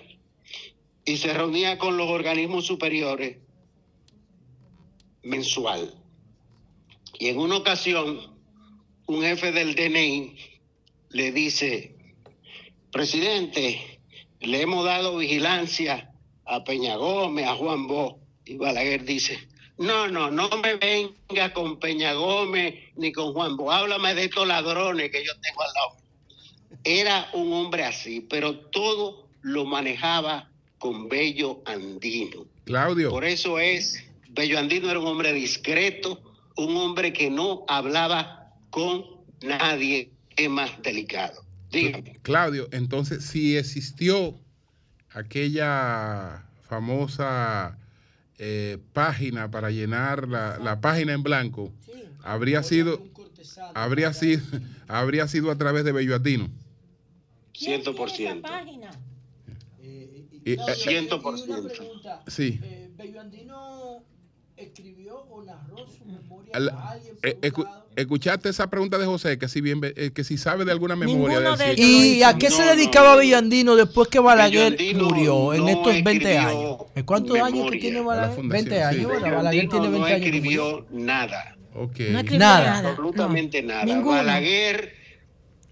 y 1.04 1.18
se 1.18 1.34
reunía 1.34 1.80
con 1.80 1.98
los 1.98 2.08
organismos 2.08 2.68
superiores 2.68 3.38
mensual. 5.24 5.96
Y 7.18 7.30
en 7.30 7.40
una 7.40 7.58
ocasión, 7.58 8.38
un 9.08 9.22
jefe 9.24 9.52
del 9.52 9.74
DNI 9.74 10.36
le 11.10 11.32
dice, 11.32 11.96
presidente, 12.92 14.00
le 14.40 14.62
hemos 14.62 14.86
dado 14.86 15.18
vigilancia 15.18 16.14
a 16.46 16.64
Peña 16.64 16.98
Gómez, 16.98 17.48
a 17.48 17.56
Juan 17.56 17.88
Bo. 17.88 18.20
Y 18.46 18.58
Balaguer 18.58 19.06
dice, 19.06 19.40
no, 19.80 20.08
no, 20.08 20.30
no 20.30 20.50
me 20.58 20.76
venga 20.76 21.52
con 21.52 21.80
Peña 21.80 22.14
Gómez 22.14 22.76
ni 22.96 23.12
con 23.12 23.34
Juan 23.34 23.58
Bo. 23.58 23.72
Háblame 23.72 24.14
de 24.14 24.26
estos 24.26 24.48
ladrones 24.48 25.10
que 25.10 25.26
yo 25.26 25.34
tengo 25.42 25.64
al 25.64 25.74
lado. 25.74 26.01
Era 26.84 27.30
un 27.34 27.54
hombre 27.54 27.84
así, 27.84 28.22
pero 28.22 28.58
todo 28.58 29.28
lo 29.42 29.66
manejaba 29.66 30.50
con 30.78 31.10
Bello 31.10 31.62
Andino. 31.66 32.46
Claudio. 32.66 33.10
Por 33.10 33.24
eso 33.24 33.60
es, 33.60 34.04
Bello 34.30 34.58
Andino 34.58 34.90
era 34.90 35.00
un 35.00 35.08
hombre 35.08 35.34
discreto, 35.34 36.22
un 36.58 36.76
hombre 36.78 37.14
que 37.14 37.30
no 37.30 37.66
hablaba 37.68 38.54
con 38.70 39.06
nadie 39.42 40.12
más 40.50 40.82
delicado. 40.82 41.44
Dígame. 41.72 42.18
Claudio, 42.22 42.68
entonces, 42.72 43.24
si 43.24 43.58
existió 43.58 44.36
aquella 45.12 46.44
famosa 46.68 47.78
eh, 48.38 48.78
página 48.94 49.52
para 49.52 49.70
llenar 49.72 50.28
la, 50.28 50.58
la 50.58 50.82
página 50.82 51.14
en 51.14 51.24
blanco, 51.24 51.72
habría 52.24 52.64
sido, 52.64 53.04
habría 53.74 54.14
sido, 54.14 54.42
habría 54.88 55.28
sido 55.28 55.52
a 55.52 55.58
través 55.58 55.86
de 55.86 55.92
Bello 55.92 56.16
Andino. 56.16 56.50
Ciento 57.54 57.96
por 57.96 58.10
ciento. 58.10 58.50
Y, 60.44 60.54
eh, 60.54 60.58
Ciento 60.76 61.22
por 61.22 61.38
Y 61.38 61.42
una 61.44 61.56
ciento. 61.58 61.74
pregunta, 61.74 62.24
Sí. 62.28 62.60
eh, 62.64 62.90
¿Bello 62.96 63.22
Andino 63.22 64.04
escribió 64.58 65.18
o 65.30 65.44
narró 65.44 65.88
su 65.88 66.06
memoria 66.06 66.52
Al- 66.54 66.70
a 66.70 66.90
alguien? 66.92 67.16
eh, 67.24 67.38
escu- 67.42 67.68
escuchaste 67.96 68.50
esa 68.50 68.70
pregunta 68.70 68.98
de 68.98 69.06
José, 69.06 69.38
que 69.38 69.48
si 69.48 69.62
bien 69.62 69.80
ve- 69.82 69.94
eh, 69.98 70.12
que 70.12 70.24
si 70.24 70.38
sabe 70.38 70.66
de 70.66 70.72
alguna 70.72 70.96
memoria 70.96 71.40
de. 71.56 71.76
¿Y 71.78 72.24
a 72.24 72.38
qué 72.38 72.50
se 72.50 72.64
dedicaba 72.64 73.16
Bellandino 73.16 73.76
después 73.76 74.08
que 74.08 74.20
Balaguer 74.20 74.72
Bellandino 74.78 75.10
murió 75.10 75.54
en 75.54 75.62
no 75.62 75.70
estos 75.70 75.94
20 76.04 76.12
escribió 76.12 76.40
años? 76.48 76.78
¿En 76.96 77.04
¿Cuántos 77.06 77.36
años 77.38 77.48
que 77.50 77.56
memoria. 77.58 77.80
tiene 77.82 78.00
la 78.00 78.06
Balaguer? 78.06 78.36
fundación, 78.36 78.50
20 78.70 78.84
años, 78.84 79.00
sí. 79.02 79.06
Balaguer 79.32 79.70
tiene 79.70 79.88
Bellondino 79.88 79.92
20 79.92 80.00
no 80.00 80.06
años. 80.06 80.26
escribió 80.26 80.86
nada. 80.92 81.58
Ok. 81.74 82.00
No 82.00 82.18
escribió 82.20 82.40
Nada. 82.40 82.66
nada. 82.72 82.90
Absolutamente 82.90 83.62
nada. 83.64 83.86
Ninguno. 83.86 84.18
Balaguer, 84.18 84.94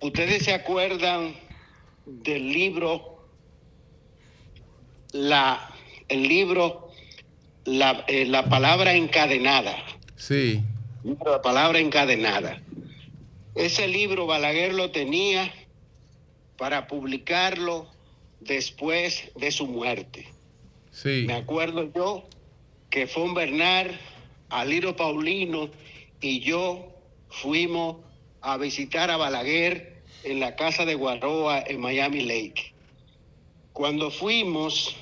ustedes 0.02 0.44
se 0.46 0.54
acuerdan 0.54 1.34
del 2.10 2.52
libro, 2.52 3.26
la, 5.12 5.74
el 6.08 6.24
libro 6.24 6.90
la, 7.66 8.04
eh, 8.08 8.26
la 8.26 8.50
palabra 8.50 8.94
encadenada. 8.94 9.76
Sí. 10.16 10.62
La 11.26 11.42
palabra 11.42 11.80
encadenada. 11.80 12.62
Ese 13.56 13.88
libro 13.88 14.26
Balaguer 14.26 14.74
lo 14.74 14.92
tenía 14.92 15.52
para 16.58 16.88
publicarlo 16.88 17.88
después 18.40 19.32
de 19.36 19.52
su 19.52 19.68
muerte. 19.68 20.28
Sí. 20.92 21.24
Me 21.26 21.34
acuerdo 21.34 21.92
yo 21.94 22.26
que 22.90 23.08
Fon 23.08 23.34
Bernard, 23.34 23.92
Aliro 24.50 24.96
Paulino 24.96 25.70
y 26.22 26.40
yo 26.42 26.92
fuimos 27.30 27.98
a 28.42 28.58
visitar 28.58 29.12
a 29.12 29.18
Balaguer 29.18 29.99
en 30.24 30.40
la 30.40 30.56
casa 30.56 30.86
de 30.86 30.96
Guarroa 30.96 31.64
en 31.66 31.80
Miami 31.80 32.22
Lake. 32.22 32.74
Cuando 33.74 34.12
fuimos, 34.12 34.96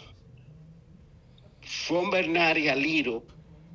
Fon 1.61 2.09
Bernard 2.09 2.57
y 2.57 2.69
Aliro 2.69 3.23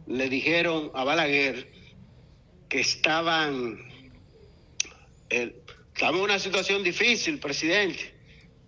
le 0.06 0.28
dijeron 0.28 0.90
a 0.94 1.04
Balaguer 1.04 1.70
que 2.68 2.80
estaban, 2.80 3.78
eh, 5.30 5.54
en 6.00 6.14
una 6.14 6.38
situación 6.38 6.82
difícil, 6.82 7.38
presidente. 7.38 8.14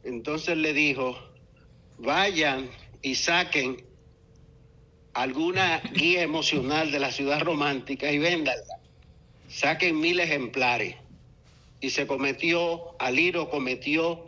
Entonces 0.04 0.56
le 0.56 0.72
dijo, 0.72 1.16
vayan 1.98 2.70
y 3.02 3.14
saquen 3.14 3.84
alguna 5.14 5.80
guía 5.92 6.22
emocional 6.22 6.90
de 6.90 6.98
la 6.98 7.10
ciudad 7.10 7.40
romántica 7.40 8.10
y 8.10 8.18
véndanla. 8.18 8.78
Saquen 9.48 10.00
mil 10.00 10.20
ejemplares. 10.20 10.96
Y 11.84 11.90
se 11.90 12.06
cometió, 12.06 12.98
Aliro 12.98 13.50
cometió 13.50 14.24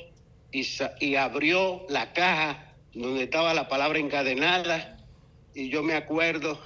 y, 0.52 0.66
y 1.00 1.14
abrió 1.14 1.86
la 1.88 2.12
caja 2.12 2.74
donde 2.92 3.22
estaba 3.22 3.54
la 3.54 3.66
palabra 3.66 3.98
encadenada. 3.98 4.98
Y 5.54 5.70
yo 5.70 5.82
me 5.82 5.94
acuerdo 5.94 6.60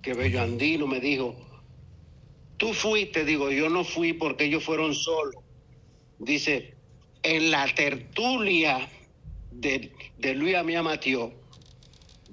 que 0.00 0.14
Bello 0.14 0.40
Andino 0.40 0.86
me 0.86 1.00
dijo, 1.00 1.36
tú 2.56 2.72
fuiste, 2.72 3.26
digo, 3.26 3.50
yo 3.50 3.68
no 3.68 3.84
fui 3.84 4.14
porque 4.14 4.44
ellos 4.44 4.64
fueron 4.64 4.94
solos. 4.94 5.34
Dice, 6.18 6.76
en 7.22 7.50
la 7.50 7.66
tertulia 7.74 8.88
de, 9.50 9.92
de 10.16 10.34
Luis 10.34 10.56
Amía 10.56 10.82
Matió, 10.82 11.30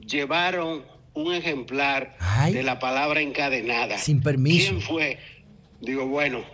llevaron 0.08 0.86
un 1.16 1.34
ejemplar 1.34 2.18
de 2.50 2.64
la 2.64 2.80
palabra 2.80 3.20
encadenada. 3.20 3.98
Sin 3.98 4.22
permiso. 4.22 4.70
¿Quién 4.70 4.82
fue? 4.82 5.20
Digo, 5.82 6.08
bueno, 6.08 6.46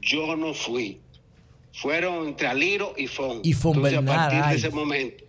yo 0.00 0.36
no 0.36 0.54
fui. 0.54 1.00
Fueron 1.72 2.28
entre 2.28 2.48
Aliro 2.48 2.94
y 2.96 3.06
Fon. 3.06 3.40
Y 3.44 3.52
Fon 3.52 3.76
Entonces, 3.76 3.98
Bernard, 3.98 4.18
a 4.18 4.22
partir 4.22 4.40
ay. 4.42 4.50
de 4.50 4.56
ese 4.56 4.70
momento, 4.70 5.24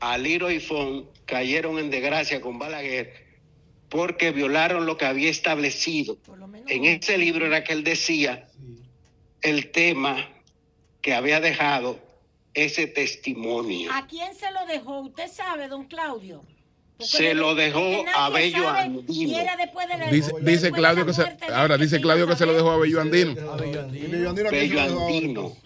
Aliro 0.00 0.50
y 0.50 0.60
Fon 0.60 1.08
cayeron 1.26 1.78
en 1.78 1.90
desgracia 1.90 2.40
con 2.40 2.58
Balaguer 2.58 3.26
porque 3.88 4.30
violaron 4.32 4.86
lo 4.86 4.96
que 4.96 5.06
había 5.06 5.30
establecido. 5.30 6.18
En 6.66 6.84
ese 6.84 7.18
libro 7.18 7.46
era 7.46 7.64
que 7.64 7.72
él 7.72 7.84
decía 7.84 8.48
el 9.42 9.70
tema 9.70 10.28
que 11.00 11.14
había 11.14 11.40
dejado 11.40 11.98
ese 12.54 12.86
testimonio. 12.86 13.90
¿A 13.92 14.06
quién 14.06 14.34
se 14.34 14.50
lo 14.50 14.66
dejó? 14.66 15.00
Usted 15.00 15.28
sabe, 15.28 15.68
don 15.68 15.86
Claudio. 15.86 16.44
Se 16.98 17.34
lo 17.34 17.54
dejó 17.54 18.04
a 18.16 18.28
Bello 18.30 18.68
Andino. 18.68 19.04
y 19.30 19.34
era 19.34 19.56
después 19.56 19.86
de 19.88 19.98
la- 19.98 20.10
Dice, 20.10 20.32
dice 20.42 20.72
Claudio 20.72 21.04
la 21.04 21.06
que 21.06 21.12
se, 21.14 21.52
ahora 21.54 21.76
dice 21.76 22.00
Claudio 22.00 22.26
que 22.26 22.36
se 22.36 22.44
lo 22.46 22.52
dejó 22.54 22.70
a 22.72 22.78
Bello 22.78 23.00
Andino. 23.00 23.34
Bello 24.50 24.80
Andino. 24.80 25.56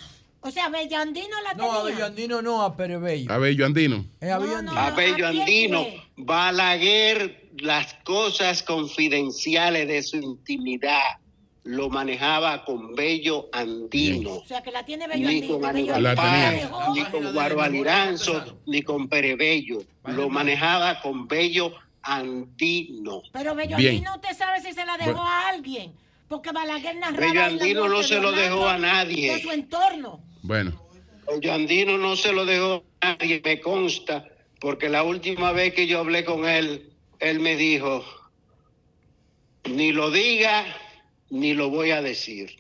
O 0.45 0.51
sea, 0.51 0.69
Bellandino 0.69 1.41
la 1.43 1.55
No, 1.55 1.73
a 1.73 1.77
tenía. 1.85 1.95
Bello 1.95 2.07
Andino 2.07 2.43
no, 2.43 2.63
a 2.63 2.77
Pere 2.77 2.99
Bello. 2.99 3.33
A 3.33 3.39
Bello 3.39 3.65
Andino. 3.65 4.05
Es 4.21 4.31
a 4.31 4.39
Bello 4.39 4.57
Andino. 4.57 4.79
a 4.81 4.91
Bello 4.91 5.29
Andino. 5.29 5.87
Balaguer, 6.17 7.49
las 7.59 7.95
cosas 8.05 8.63
confidenciales 8.63 9.87
de 9.87 10.03
su 10.03 10.17
intimidad 10.17 10.99
lo 11.65 11.89
manejaba 11.89 12.65
con 12.65 12.95
Bello 12.95 13.49
Andino. 13.53 14.35
O 14.35 14.45
sea, 14.47 14.63
que 14.63 14.73
la 14.73 14.85
tiene 14.85 15.07
Bello 15.07 15.29
Ni 15.29 15.37
Andino. 15.37 15.53
con 15.59 15.73
Bello 15.73 15.95
Aníbal 15.95 16.17
Paz, 16.17 16.71
ni 16.95 17.05
con 17.05 17.33
Guaro 17.33 17.63
Aliranzo, 17.63 18.59
ni 18.67 18.83
con 18.83 19.09
Perebello. 19.09 19.79
Lo 20.07 20.29
manejaba 20.29 21.01
con 21.01 21.29
Bello 21.29 21.73
Andino. 22.03 23.23
Pero 23.33 23.55
Bello 23.55 23.77
Bien. 23.77 23.95
Andino, 23.97 24.15
usted 24.17 24.37
sabe 24.37 24.61
si 24.61 24.73
se 24.73 24.85
la 24.85 24.97
dejó 24.97 25.13
Bueno. 25.13 25.29
a 25.29 25.49
alguien. 25.49 25.93
Porque 26.29 26.51
Balaguer 26.51 26.97
narraba. 26.97 27.27
Bello 27.27 27.45
Andino 27.45 27.89
no 27.89 28.03
se 28.03 28.19
lo 28.21 28.33
dejó 28.33 28.67
a 28.69 28.79
nadie. 28.79 29.35
De 29.35 29.43
su 29.43 29.51
entorno. 29.53 30.21
Bueno. 30.43 30.73
Bello 31.27 31.53
Andino 31.55 31.97
no 31.99 32.17
se 32.17 32.33
lo 32.33 32.45
dejó 32.45 32.83
a 33.01 33.15
nadie, 33.19 33.41
me 33.45 33.61
consta, 33.61 34.27
porque 34.61 34.89
la 34.89 35.05
última 35.05 35.53
vez 35.53 35.75
que 35.75 35.87
yo 35.87 36.01
hablé 36.01 36.25
con 36.25 36.49
él, 36.49 36.91
él 37.21 37.39
me 37.39 37.55
dijo, 37.55 38.05
ni 39.65 39.93
lo 39.93 40.11
diga, 40.11 40.65
ni 41.33 41.55
lo 41.55 41.71
voy 41.71 41.91
a 41.91 42.03
decir. 42.03 42.51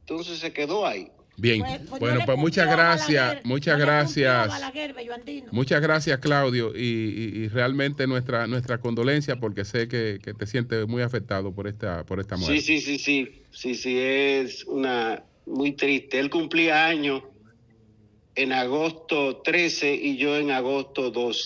Entonces 0.00 0.38
se 0.38 0.52
quedó 0.52 0.86
ahí. 0.86 1.08
Bien. 1.38 1.60
Pues- 1.60 1.78
pues 1.78 1.90
no 1.90 1.98
Bueno, 1.98 2.20
pues 2.26 2.38
muchas 2.38 2.66
gracias. 2.66 3.22
Balaguer, 3.26 3.46
Muchas 3.46 3.78
no 3.78 3.84
gracias. 3.86 4.48
Balaguer. 4.48 4.94
Muchas 5.50 5.80
gracias, 5.80 6.18
Claudio, 6.20 6.72
y, 6.76 6.80
y- 6.82 7.38
y 7.44 7.48
realmente 7.48 8.06
nuestra 8.06 8.46
nuestra 8.46 8.78
condolencia 8.78 9.36
porque 9.40 9.64
sé 9.64 9.88
que, 9.88 10.18
que 10.22 10.34
te 10.34 10.46
sientes 10.46 10.86
muy 10.86 11.00
afectado 11.02 11.54
por 11.54 11.66
esta 11.68 12.04
por 12.04 12.20
esta 12.20 12.36
muerte. 12.36 12.60
Sí, 12.60 12.80
sí, 12.80 12.80
sí, 12.80 12.98
sí, 12.98 13.42
sí, 13.50 13.74
sí, 13.74 13.98
es 13.98 14.64
una 14.66 15.24
muy 15.46 15.72
triste. 15.72 16.18
Él 16.20 16.28
cumplía 16.28 16.86
años 16.86 17.22
en 18.34 18.52
agosto 18.52 19.38
13 19.42 19.94
y 19.94 20.18
yo 20.18 20.36
en 20.36 20.50
agosto 20.50 21.10
12. 21.10 21.42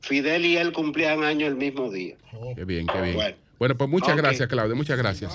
Fidel 0.00 0.46
y 0.46 0.56
él 0.56 0.72
cumplían 0.72 1.22
años 1.22 1.48
el 1.50 1.56
mismo 1.56 1.90
día. 1.90 2.16
Qué 2.56 2.64
bien, 2.64 2.86
qué 2.86 3.00
bien. 3.02 3.14
Bueno. 3.14 3.36
Bueno, 3.58 3.76
pues 3.76 3.90
muchas 3.90 4.16
gracias, 4.16 4.48
Claudio, 4.48 4.76
muchas 4.76 4.96
gracias. 4.96 5.32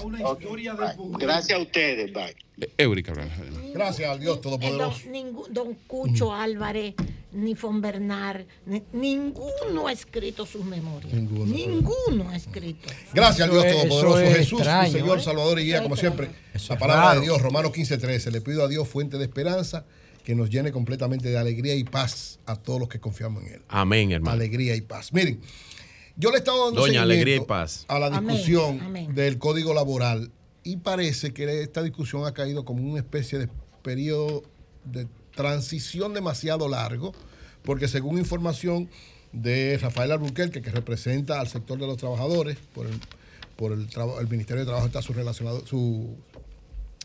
Gracias 1.20 1.60
a 1.60 1.62
ustedes, 1.62 2.14
bye. 2.14 2.36
Eh, 2.62 2.70
Eurica. 2.78 3.14
Gracias 3.74 4.10
al 4.10 4.20
Dios 4.20 4.38
Eh, 4.38 4.42
Todopoderoso. 4.42 5.00
don, 5.04 5.12
ningún- 5.12 5.54
don 5.54 5.74
Cucho 5.88 6.34
Álvarez, 6.34 6.94
ni 7.34 7.56
Fon 7.56 7.82
Bernard, 7.82 8.46
ni- 8.66 8.84
ninguno 8.94 9.88
ha 9.88 9.92
escrito 9.92 10.46
sus 10.46 10.64
memorias. 10.64 11.14
Ninguno. 11.14 11.46
Ninguno 11.54 12.30
ha 12.30 12.36
escrito. 12.36 12.88
Gracias 13.14 13.42
al 13.48 13.52
Dios 13.52 13.66
Eso 13.66 13.76
es- 13.76 13.82
Todopoderoso, 13.90 14.20
eso 14.20 14.30
es 14.32 14.38
Jesús, 14.38 14.60
extraño, 14.60 14.92
Señor, 14.94 15.18
¿eh? 15.18 15.22
Salvador 15.22 15.60
y 15.60 15.64
Guía, 15.66 15.84
como 15.84 15.96
siempre. 15.98 16.30
Eso 16.54 16.74
La 16.74 16.80
palabra 16.80 17.04
raro. 17.06 17.20
de 17.20 17.26
Dios, 17.26 17.42
Romanos 17.42 17.72
15:13. 17.74 18.32
Le 18.32 18.40
pido 18.42 18.64
a 18.64 18.68
Dios 18.68 18.88
fuente 18.88 19.18
de 19.18 19.24
esperanza 19.26 19.86
que 20.24 20.36
nos 20.36 20.50
llene 20.50 20.72
completamente 20.72 21.28
de 21.30 21.38
alegría 21.38 21.76
y 21.76 21.84
paz 21.84 22.40
a 22.46 22.56
todos 22.56 22.80
los 22.80 22.88
que 22.88 23.00
confiamos 23.00 23.44
en 23.44 23.56
Él. 23.56 23.62
Amén, 23.68 24.12
hermano. 24.14 24.32
Alegría 24.32 24.76
y 24.76 24.82
paz. 24.82 25.12
Miren, 25.12 25.42
yo 26.16 26.30
le 26.30 26.36
he 26.36 26.40
estado 26.40 26.66
dando 26.66 26.82
Doña 26.82 27.02
seguimiento 27.02 27.14
Alegría 27.14 27.36
y 27.38 27.46
Paz. 27.46 27.86
a 27.88 28.00
la 28.00 28.10
discusión 28.10 28.80
amén. 28.82 29.16
del 29.16 29.38
Código 29.38 29.74
Laboral 29.74 30.32
y 30.64 30.78
parece 30.78 31.34
que 31.34 31.62
esta 31.62 31.82
discusión 31.82 32.26
ha 32.26 32.34
caído 32.34 32.66
como 32.66 32.84
una 32.84 33.00
especie 33.00 33.38
de 33.40 33.50
periodo 33.82 34.44
de 34.86 35.08
transición 35.36 36.14
demasiado 36.14 36.70
largo, 36.70 37.14
porque 37.64 37.88
según 37.88 38.18
información 38.18 38.90
de 39.32 39.78
Rafael 39.82 40.12
Alburquerque, 40.12 40.62
que 40.62 40.72
representa 40.72 41.40
al 41.40 41.48
sector 41.48 41.80
de 41.80 41.88
los 41.88 41.98
trabajadores, 41.98 42.58
por 42.74 42.86
el, 42.86 43.00
por 43.56 43.72
el, 43.72 43.88
el 44.20 44.28
Ministerio 44.30 44.62
de 44.62 44.66
Trabajo 44.66 44.86
está 44.88 45.02
su 45.02 45.14
relacionado, 45.14 45.66
su 45.66 46.16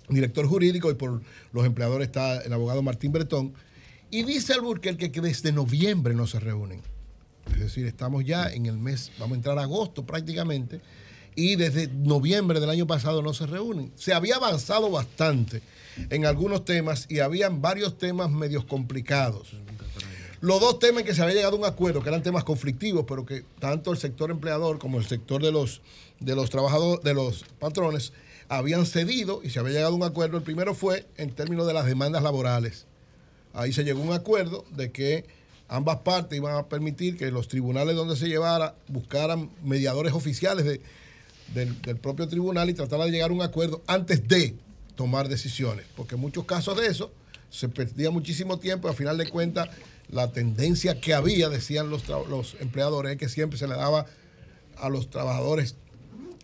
director 0.08 0.46
jurídico 0.46 0.90
y 0.90 0.94
por 0.94 1.22
los 1.52 1.66
empleadores 1.66 2.06
está 2.08 2.40
el 2.42 2.52
abogado 2.52 2.82
Martín 2.82 3.12
Bretón, 3.12 3.54
y 4.10 4.22
dice 4.22 4.54
Alburquerque 4.54 5.10
que 5.10 5.20
desde 5.20 5.52
noviembre 5.52 6.14
no 6.14 6.26
se 6.26 6.38
reúnen. 6.38 6.82
Es 7.52 7.60
decir, 7.60 7.86
estamos 7.86 8.24
ya 8.24 8.50
en 8.50 8.66
el 8.66 8.78
mes, 8.78 9.10
vamos 9.18 9.34
a 9.34 9.36
entrar 9.36 9.58
a 9.58 9.62
agosto 9.62 10.04
prácticamente, 10.04 10.80
y 11.34 11.56
desde 11.56 11.86
noviembre 11.88 12.60
del 12.60 12.70
año 12.70 12.86
pasado 12.86 13.22
no 13.22 13.32
se 13.32 13.46
reúnen. 13.46 13.92
Se 13.94 14.12
había 14.12 14.36
avanzado 14.36 14.90
bastante 14.90 15.62
en 16.10 16.26
algunos 16.26 16.64
temas 16.64 17.06
y 17.08 17.20
habían 17.20 17.62
varios 17.62 17.96
temas 17.96 18.30
medios 18.30 18.64
complicados. 18.64 19.52
Los 20.40 20.60
dos 20.60 20.78
temas 20.78 21.00
en 21.00 21.06
que 21.06 21.14
se 21.14 21.22
había 21.22 21.34
llegado 21.34 21.56
a 21.56 21.58
un 21.58 21.64
acuerdo, 21.64 22.02
que 22.02 22.08
eran 22.08 22.22
temas 22.22 22.44
conflictivos, 22.44 23.04
pero 23.08 23.26
que 23.26 23.44
tanto 23.58 23.90
el 23.90 23.98
sector 23.98 24.30
empleador 24.30 24.78
como 24.78 24.98
el 24.98 25.06
sector 25.06 25.42
de 25.42 25.50
los, 25.50 25.80
de 26.20 26.36
los 26.36 26.50
trabajadores, 26.50 27.02
de 27.04 27.14
los 27.14 27.44
patrones, 27.58 28.12
habían 28.48 28.86
cedido 28.86 29.40
y 29.42 29.50
se 29.50 29.58
había 29.58 29.74
llegado 29.74 29.94
a 29.94 29.96
un 29.96 30.04
acuerdo. 30.04 30.36
El 30.36 30.44
primero 30.44 30.74
fue 30.74 31.06
en 31.16 31.30
términos 31.30 31.66
de 31.66 31.74
las 31.74 31.86
demandas 31.86 32.22
laborales. 32.22 32.86
Ahí 33.52 33.72
se 33.72 33.82
llegó 33.82 34.00
a 34.02 34.06
un 34.06 34.12
acuerdo 34.12 34.64
de 34.70 34.92
que 34.92 35.26
ambas 35.68 35.98
partes 35.98 36.36
iban 36.36 36.56
a 36.56 36.66
permitir 36.66 37.16
que 37.16 37.30
los 37.30 37.48
tribunales 37.48 37.94
donde 37.94 38.16
se 38.16 38.26
llevara 38.28 38.74
buscaran 38.88 39.50
mediadores 39.62 40.12
oficiales 40.14 40.64
de- 40.64 40.80
del, 41.54 41.96
propio 41.96 42.28
tribunal 42.28 42.68
y 42.68 42.74
tratara 42.74 43.04
de 43.06 43.10
llegar 43.10 43.30
a 43.30 43.32
un 43.32 43.42
acuerdo 43.42 43.82
antes 43.86 44.26
de 44.28 44.54
tomar 44.96 45.28
decisiones, 45.28 45.86
porque 45.96 46.14
en 46.16 46.20
muchos 46.20 46.44
casos 46.44 46.76
de 46.76 46.86
eso 46.86 47.10
se 47.50 47.68
perdía 47.68 48.10
muchísimo 48.10 48.58
tiempo 48.58 48.88
y 48.88 48.90
al 48.90 48.96
final 48.96 49.16
de 49.16 49.28
cuentas 49.30 49.68
la 50.10 50.30
tendencia 50.32 51.00
que 51.00 51.14
había, 51.14 51.48
decían 51.48 51.88
los, 51.90 52.06
los 52.08 52.56
empleadores, 52.60 53.12
es 53.12 53.18
que 53.18 53.28
siempre 53.28 53.58
se 53.58 53.66
le 53.68 53.74
daba 53.76 54.06
a 54.76 54.88
los 54.88 55.08
trabajadores 55.10 55.76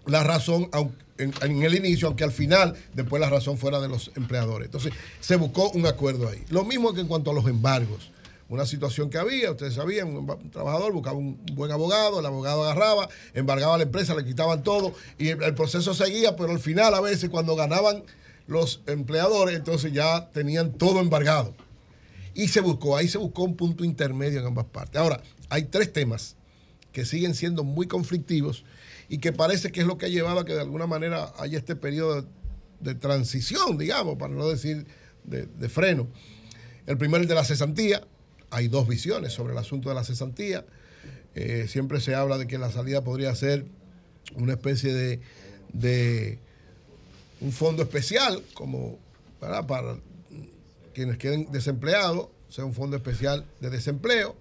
la 0.07 0.23
razón 0.23 0.71
en, 1.19 1.33
en 1.43 1.63
el 1.63 1.75
inicio, 1.75 2.09
aunque 2.09 2.25
al 2.25 2.33
final 2.33 2.75
después 2.95 3.21
la 3.21 3.31
razón 3.31 3.57
fuera 3.59 3.81
de 3.81 3.89
los 3.89 4.11
empleadores. 4.17 4.67
Entonces 4.67 4.93
se 5.21 5.37
buscó 5.37 5.71
un 5.71 5.87
acuerdo 5.87 6.29
ahí. 6.29 6.43
Lo 6.51 6.65
mismo 6.65 6.93
que 6.95 7.01
en 7.01 7.07
cuanto 7.09 7.31
a 7.31 7.35
los 7.35 7.47
embargos. 7.47 8.11
Una 8.55 8.67
situación 8.67 9.11
que 9.11 9.19
había, 9.19 9.51
ustedes 9.51 9.75
sabían, 9.75 10.17
un, 10.17 10.51
trabajador 10.51 10.93
buscaba 10.93 11.19
un 11.19 11.45
buen 11.55 11.73
abogado, 11.73 12.21
el 12.21 12.27
abogado 12.27 12.65
agarraba, 12.65 13.09
embargaba 13.35 13.75
a 13.75 13.79
la 13.79 13.83
empresa, 13.83 14.15
le 14.15 14.25
quitaban 14.25 14.63
todo 14.63 14.95
y 15.19 15.29
el, 15.29 15.55
proceso 15.55 15.93
seguía, 15.93 16.37
pero 16.37 16.53
al 16.53 16.61
final 16.61 16.95
a 16.95 17.01
veces 17.01 17.31
cuando 17.31 17.57
ganaban 17.57 18.05
los 18.47 18.83
empleadores, 18.87 19.57
entonces 19.57 19.93
ya 19.93 20.31
tenían 20.31 20.73
todo 20.73 21.01
embargado. 21.01 21.55
Y 22.35 22.49
se 22.49 22.61
buscó, 22.61 22.97
ahí 22.97 23.09
se 23.09 23.19
buscó 23.19 23.43
un 23.43 23.57
punto 23.57 23.85
intermedio 23.85 24.41
en 24.41 24.47
ambas 24.47 24.67
partes. 24.67 25.01
Ahora, 25.01 25.21
hay 25.49 25.65
tres 25.65 25.93
temas 25.93 26.37
que 26.93 27.05
siguen 27.05 27.35
siendo 27.35 27.65
muy 27.65 27.87
conflictivos 27.87 28.65
y 29.09 29.19
que 29.19 29.33
parece 29.33 29.73
que 29.73 29.81
es 29.81 29.87
lo 29.87 29.99
que 29.99 30.07
ha 30.07 30.09
llevado 30.09 30.41
a 30.41 30.45
que 30.45 30.55
de 30.55 30.61
alguna 30.61 30.87
manera 30.87 31.33
haya 31.39 31.59
este 31.59 31.77
periodo 31.77 32.23
de, 32.23 32.29
de 32.81 32.95
transición, 32.95 33.79
digamos, 33.79 34.17
para 34.17 34.33
no 34.33 34.49
decir 34.49 34.87
de, 35.25 35.47
de 35.47 35.69
freno. 35.69 36.09
El 36.87 36.99
primero 36.99 37.23
es 37.23 37.29
de 37.29 37.35
la 37.35 37.45
cesantía. 37.45 38.07
Hay 38.55 38.69
dos 38.69 38.87
visiones 38.87 39.33
sobre 39.33 39.53
el 39.53 39.59
asunto 39.59 39.89
de 39.89 39.97
la 39.97 40.05
cesantía. 40.05 40.65
Eh, 41.35 41.67
siempre 41.69 42.01
se 42.01 42.15
habla 42.15 42.39
de 42.39 42.47
que 42.47 42.57
la 42.57 42.71
salida 42.71 43.03
podría 43.03 43.35
ser 43.35 43.67
una 44.37 44.53
especie 44.53 45.21
de, 45.73 46.39
un 47.41 47.53
fondo 47.53 47.83
especial, 47.83 48.43
como 48.55 48.99
para 49.41 49.67
quienes 50.95 51.19
queden 51.19 51.51
desempleados, 51.51 52.29
sea 52.49 52.65
un 52.65 52.73
fondo 52.73 52.97
especial 52.97 53.45
de 53.61 53.71
desempleo, 53.71 54.37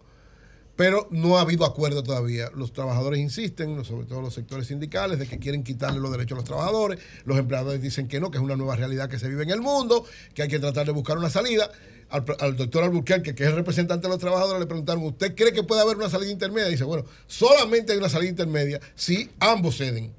pero 0.76 1.08
no 1.12 1.38
ha 1.38 1.42
habido 1.42 1.66
acuerdo 1.66 2.04
todavía. 2.04 2.50
Los 2.56 2.72
trabajadores 2.72 3.20
insisten, 3.20 3.84
sobre 3.84 4.06
todo 4.06 4.22
los 4.22 4.34
sectores 4.34 4.68
sindicales, 4.68 5.20
de 5.20 5.28
que 5.28 5.40
quieren 5.40 5.64
quitarle 5.64 6.00
los 6.00 6.12
derechos 6.12 6.36
a 6.36 6.40
los 6.42 6.46
trabajadores. 6.46 7.00
Los 7.26 7.38
empleadores 7.38 7.82
dicen 7.82 8.08
que 8.08 8.20
no, 8.20 8.32
que 8.32 8.38
es 8.38 8.44
una 8.44 8.56
nueva 8.56 8.76
realidad 8.76 9.10
que 9.10 9.20
se 9.20 9.28
vive 9.28 9.44
en 9.44 9.50
el 9.50 9.62
mundo, 9.62 10.06
que 10.34 10.44
hay 10.44 10.48
que 10.48 10.60
tratar 10.60 10.86
de 10.86 10.92
buscar 10.92 11.18
una 11.18 11.30
salida. 11.30 11.72
Al, 12.14 12.24
al 12.40 12.56
doctor 12.56 12.84
Alburquerque, 12.84 13.34
que 13.34 13.44
es 13.44 13.50
el 13.50 13.56
representante 13.56 14.08
de 14.08 14.14
los 14.14 14.20
trabajadores, 14.20 14.60
le 14.60 14.68
preguntaron, 14.68 15.04
¿usted 15.04 15.34
cree 15.34 15.52
que 15.52 15.64
puede 15.64 15.82
haber 15.82 15.98
una 15.98 16.12
salida 16.12 16.30
intermedia? 16.32 16.70
dice, 16.70 16.84
bueno, 16.84 17.06
solamente 17.26 17.92
hay 17.92 17.98
una 17.98 18.08
salida 18.08 18.30
intermedia 18.30 18.80
si 18.94 19.32
ambos 19.40 19.78
ceden. 19.78 20.14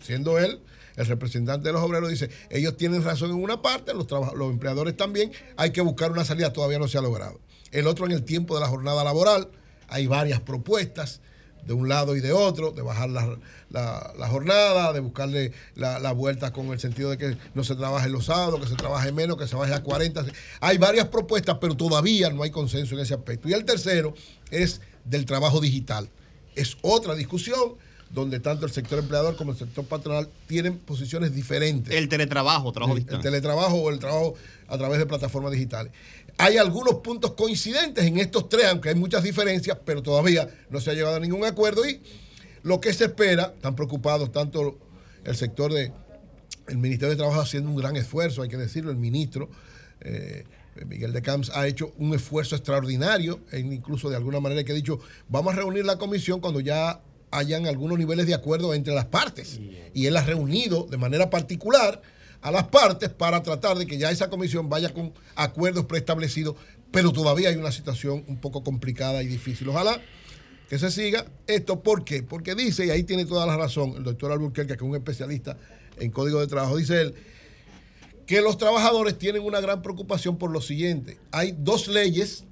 Siendo 0.00 0.38
él 0.38 0.60
el 0.96 1.06
representante 1.06 1.68
de 1.68 1.74
los 1.74 1.82
obreros 1.82 2.08
dice, 2.08 2.30
ellos 2.48 2.76
tienen 2.76 3.04
razón 3.04 3.30
en 3.30 3.36
una 3.36 3.60
parte, 3.60 3.92
los, 3.92 4.06
los 4.10 4.50
empleadores 4.50 4.96
también, 4.96 5.30
hay 5.56 5.72
que 5.72 5.82
buscar 5.82 6.10
una 6.10 6.24
salida, 6.24 6.52
todavía 6.52 6.78
no 6.78 6.88
se 6.88 6.96
ha 6.96 7.02
logrado. 7.02 7.38
El 7.70 7.86
otro 7.86 8.06
en 8.06 8.12
el 8.12 8.24
tiempo 8.24 8.54
de 8.54 8.62
la 8.62 8.68
jornada 8.68 9.04
laboral, 9.04 9.48
hay 9.88 10.06
varias 10.06 10.40
propuestas 10.40 11.20
de 11.66 11.72
un 11.74 11.88
lado 11.88 12.16
y 12.16 12.20
de 12.20 12.32
otro, 12.32 12.70
de 12.72 12.82
bajar 12.82 13.10
la, 13.10 13.36
la- 13.70 14.12
la 14.18 14.28
jornada, 14.28 14.92
de 14.92 15.00
buscarle 15.00 15.52
la, 15.74 15.98
la 15.98 16.12
vuelta 16.12 16.52
con 16.52 16.66
el 16.68 16.80
sentido 16.80 17.10
de 17.10 17.18
que 17.18 17.36
no 17.54 17.62
se 17.64 17.76
trabaje 17.76 18.08
los 18.08 18.26
sábados, 18.26 18.60
que 18.60 18.66
se 18.66 18.74
trabaje 18.76 19.12
menos, 19.12 19.36
que 19.36 19.46
se 19.46 19.56
baje 19.56 19.74
a 19.74 19.82
40. 19.82 20.24
Hay 20.60 20.78
varias 20.78 21.08
propuestas, 21.08 21.58
pero 21.60 21.76
todavía 21.76 22.30
no 22.30 22.42
hay 22.42 22.50
consenso 22.50 22.94
en 22.94 23.00
ese 23.02 23.14
aspecto. 23.14 23.48
Y 23.48 23.52
el 23.52 23.64
tercero 23.64 24.14
es 24.50 24.80
del 25.04 25.26
trabajo 25.26 25.60
digital. 25.60 26.08
Es 26.54 26.76
otra 26.82 27.14
discusión 27.14 27.74
donde 28.10 28.40
tanto 28.40 28.64
el 28.64 28.72
sector 28.72 28.98
empleador 28.98 29.36
como 29.36 29.52
el 29.52 29.58
sector 29.58 29.84
patronal 29.84 30.30
tienen 30.46 30.78
posiciones 30.78 31.34
diferentes. 31.34 31.94
El 31.94 32.08
teletrabajo, 32.08 32.72
trabajo 32.72 32.94
El, 32.94 33.00
digital. 33.00 33.16
el 33.16 33.22
teletrabajo 33.22 33.74
o 33.76 33.90
el 33.90 33.98
trabajo 33.98 34.34
a 34.66 34.78
través 34.78 34.98
de 34.98 35.04
plataformas 35.04 35.52
digitales. 35.52 35.92
Hay 36.38 36.56
algunos 36.56 36.94
puntos 36.96 37.32
coincidentes 37.32 38.04
en 38.04 38.18
estos 38.18 38.48
tres, 38.48 38.66
aunque 38.66 38.90
hay 38.90 38.94
muchas 38.94 39.22
diferencias, 39.24 39.76
pero 39.84 40.02
todavía 40.02 40.48
no 40.70 40.80
se 40.80 40.90
ha 40.90 40.94
llegado 40.94 41.16
a 41.16 41.20
ningún 41.20 41.44
acuerdo 41.44 41.86
y 41.88 42.00
lo 42.62 42.80
que 42.80 42.92
se 42.92 43.06
espera, 43.06 43.52
están 43.56 43.74
preocupados 43.74 44.30
tanto 44.30 44.78
el 45.24 45.36
sector 45.36 45.72
de 45.72 45.92
el 46.68 46.78
Ministerio 46.78 47.10
de 47.10 47.16
Trabajo 47.16 47.40
haciendo 47.40 47.70
un 47.70 47.76
gran 47.76 47.96
esfuerzo, 47.96 48.42
hay 48.42 48.48
que 48.48 48.56
decirlo, 48.56 48.90
el 48.90 48.98
ministro 48.98 49.48
eh, 50.00 50.44
Miguel 50.86 51.12
de 51.12 51.22
Camps 51.22 51.50
ha 51.54 51.66
hecho 51.66 51.92
un 51.98 52.14
esfuerzo 52.14 52.54
extraordinario, 52.54 53.40
e 53.50 53.58
incluso 53.58 54.08
de 54.08 54.16
alguna 54.16 54.38
manera 54.38 54.62
que 54.64 54.72
ha 54.72 54.74
dicho, 54.74 55.00
vamos 55.28 55.54
a 55.54 55.56
reunir 55.56 55.84
la 55.84 55.98
comisión 55.98 56.40
cuando 56.40 56.60
ya 56.60 57.00
hayan 57.30 57.66
algunos 57.66 57.98
niveles 57.98 58.26
de 58.26 58.34
acuerdo 58.34 58.74
entre 58.74 58.94
las 58.94 59.06
partes. 59.06 59.60
Y 59.92 60.06
él 60.06 60.16
ha 60.16 60.22
reunido 60.22 60.86
de 60.88 60.96
manera 60.96 61.30
particular 61.30 62.00
a 62.42 62.50
las 62.50 62.64
partes 62.64 63.08
para 63.10 63.42
tratar 63.42 63.76
de 63.78 63.86
que 63.86 63.98
ya 63.98 64.10
esa 64.10 64.30
comisión 64.30 64.68
vaya 64.68 64.92
con 64.92 65.12
acuerdos 65.34 65.86
preestablecidos, 65.86 66.54
pero 66.90 67.12
todavía 67.12 67.48
hay 67.48 67.56
una 67.56 67.72
situación 67.72 68.24
un 68.28 68.38
poco 68.38 68.62
complicada 68.62 69.22
y 69.22 69.26
difícil. 69.26 69.68
Ojalá 69.68 70.00
que 70.68 70.78
se 70.78 70.90
siga 70.90 71.26
esto. 71.46 71.82
¿Por 71.82 72.04
qué? 72.04 72.22
Porque 72.22 72.54
dice, 72.54 72.86
y 72.86 72.90
ahí 72.90 73.02
tiene 73.02 73.24
toda 73.24 73.46
la 73.46 73.56
razón, 73.56 73.94
el 73.96 74.04
doctor 74.04 74.32
Alburquerque, 74.32 74.76
que 74.76 74.84
es 74.84 74.88
un 74.88 74.94
especialista 74.94 75.56
en 75.98 76.10
código 76.10 76.40
de 76.40 76.46
trabajo, 76.46 76.76
dice 76.76 77.00
él, 77.00 77.14
que 78.26 78.42
los 78.42 78.58
trabajadores 78.58 79.16
tienen 79.16 79.42
una 79.42 79.60
gran 79.60 79.80
preocupación 79.80 80.36
por 80.36 80.50
lo 80.50 80.60
siguiente. 80.60 81.18
Hay 81.32 81.56
dos 81.58 81.88
leyes 81.88 82.44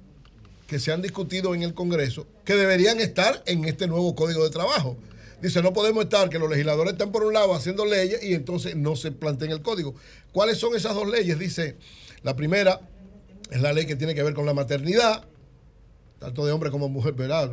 que 0.67 0.79
se 0.79 0.91
han 0.91 1.01
discutido 1.01 1.53
en 1.53 1.63
el 1.63 1.73
Congreso 1.73 2.27
que 2.43 2.55
deberían 2.55 2.99
estar 2.99 3.43
en 3.45 3.65
este 3.65 3.87
nuevo 3.87 4.15
código 4.15 4.43
de 4.43 4.49
trabajo. 4.49 4.97
Dice, 5.41 5.61
no 5.61 5.71
podemos 5.71 6.03
estar 6.03 6.29
que 6.29 6.39
los 6.39 6.49
legisladores 6.49 6.93
estén 6.93 7.11
por 7.11 7.23
un 7.23 7.33
lado 7.33 7.53
haciendo 7.53 7.85
leyes 7.85 8.23
y 8.23 8.33
entonces 8.33 8.75
no 8.75 8.95
se 8.95 9.11
planteen 9.11 9.51
el 9.51 9.61
código. 9.61 9.93
¿Cuáles 10.31 10.57
son 10.57 10.75
esas 10.75 10.95
dos 10.95 11.07
leyes? 11.07 11.37
Dice, 11.37 11.77
la 12.23 12.35
primera 12.35 12.81
es 13.51 13.61
la 13.61 13.71
ley 13.71 13.85
que 13.85 13.95
tiene 13.95 14.15
que 14.15 14.23
ver 14.23 14.33
con 14.33 14.45
la 14.47 14.53
maternidad, 14.53 15.25
tanto 16.19 16.45
de 16.45 16.51
hombre 16.51 16.71
como 16.71 16.89
mujer, 16.89 17.13
¿verdad? 17.13 17.51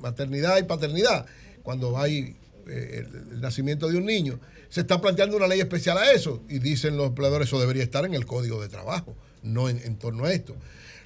Maternidad 0.00 0.58
y 0.58 0.62
paternidad, 0.62 1.26
cuando 1.62 1.98
hay 1.98 2.36
eh, 2.68 3.04
el, 3.06 3.32
el 3.34 3.40
nacimiento 3.40 3.88
de 3.88 3.98
un 3.98 4.06
niño. 4.06 4.40
Se 4.70 4.80
está 4.80 5.00
planteando 5.00 5.36
una 5.36 5.46
ley 5.46 5.60
especial 5.60 5.98
a 5.98 6.12
eso 6.12 6.42
y 6.48 6.58
dicen 6.58 6.96
los 6.96 7.08
empleadores 7.08 7.48
eso 7.48 7.60
debería 7.60 7.82
estar 7.82 8.04
en 8.06 8.14
el 8.14 8.24
código 8.24 8.62
de 8.62 8.68
trabajo, 8.68 9.14
no 9.42 9.68
en, 9.68 9.78
en 9.78 9.98
torno 9.98 10.24
a 10.24 10.32
esto. 10.32 10.56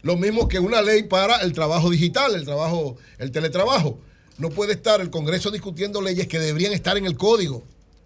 Lo 0.03 0.17
mismo 0.17 0.49
que 0.49 0.61
una 0.61 0.81
ley 0.81 1.05
para 1.05 1.39
el 1.39 1.53
trabajo 1.55 1.91
digital, 1.91 2.35
el 2.35 2.45
trabajo, 2.45 2.97
el 3.19 3.33
teletrabajo. 3.33 3.99
No 4.39 4.51
puede 4.51 4.73
estar 4.73 5.01
el 5.01 5.11
Congreso 5.11 5.51
discutiendo 5.51 6.03
leyes 6.03 6.27
que 6.27 6.39
deberían 6.39 6.73
estar 6.73 6.97
en 6.97 7.07
el 7.07 7.17
código, 7.17 7.63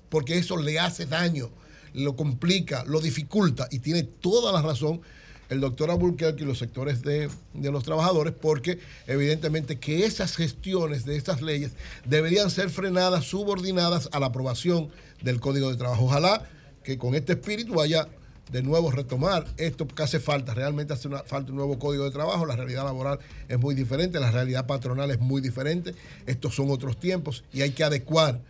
porque 0.08 0.38
eso 0.38 0.56
le 0.56 0.78
hace 0.78 1.06
daño, 1.06 1.50
lo 1.94 2.16
complica, 2.16 2.84
lo 2.86 3.00
dificulta 3.00 3.68
y 3.70 3.78
tiene 3.78 4.02
toda 4.02 4.52
la 4.52 4.62
razón 4.62 5.00
el 5.48 5.60
doctor 5.60 5.90
Alburquerque 5.90 6.42
y 6.42 6.46
los 6.46 6.58
sectores 6.58 7.02
de, 7.02 7.30
de 7.54 7.70
los 7.70 7.82
trabajadores, 7.82 8.34
porque 8.38 8.78
evidentemente 9.06 9.78
que 9.78 10.04
esas 10.04 10.36
gestiones 10.36 11.06
de 11.06 11.16
estas 11.16 11.40
leyes 11.40 11.72
deberían 12.04 12.50
ser 12.50 12.68
frenadas, 12.68 13.24
subordinadas 13.24 14.10
a 14.12 14.20
la 14.20 14.26
aprobación 14.26 14.90
del 15.22 15.40
Código 15.40 15.70
de 15.70 15.76
Trabajo. 15.76 16.04
Ojalá 16.04 16.46
que 16.84 16.98
con 16.98 17.14
este 17.14 17.32
espíritu 17.32 17.80
haya 17.80 18.08
de 18.50 18.62
nuevo 18.62 18.90
retomar 18.90 19.46
esto 19.56 19.86
que 19.86 20.02
hace 20.02 20.20
falta. 20.20 20.54
Realmente 20.54 20.92
hace 20.92 21.08
falta 21.26 21.50
un 21.50 21.56
nuevo 21.56 21.78
código 21.78 22.04
de 22.04 22.10
trabajo. 22.10 22.46
La 22.46 22.56
realidad 22.56 22.84
laboral 22.84 23.18
es 23.48 23.58
muy 23.58 23.74
diferente, 23.74 24.20
la 24.20 24.30
realidad 24.30 24.66
patronal 24.66 25.10
es 25.10 25.20
muy 25.20 25.40
diferente. 25.40 25.94
Estos 26.26 26.54
son 26.54 26.70
otros 26.70 26.98
tiempos 26.98 27.44
y 27.52 27.62
hay 27.62 27.70
que 27.70 27.84
adecuar 27.84 28.40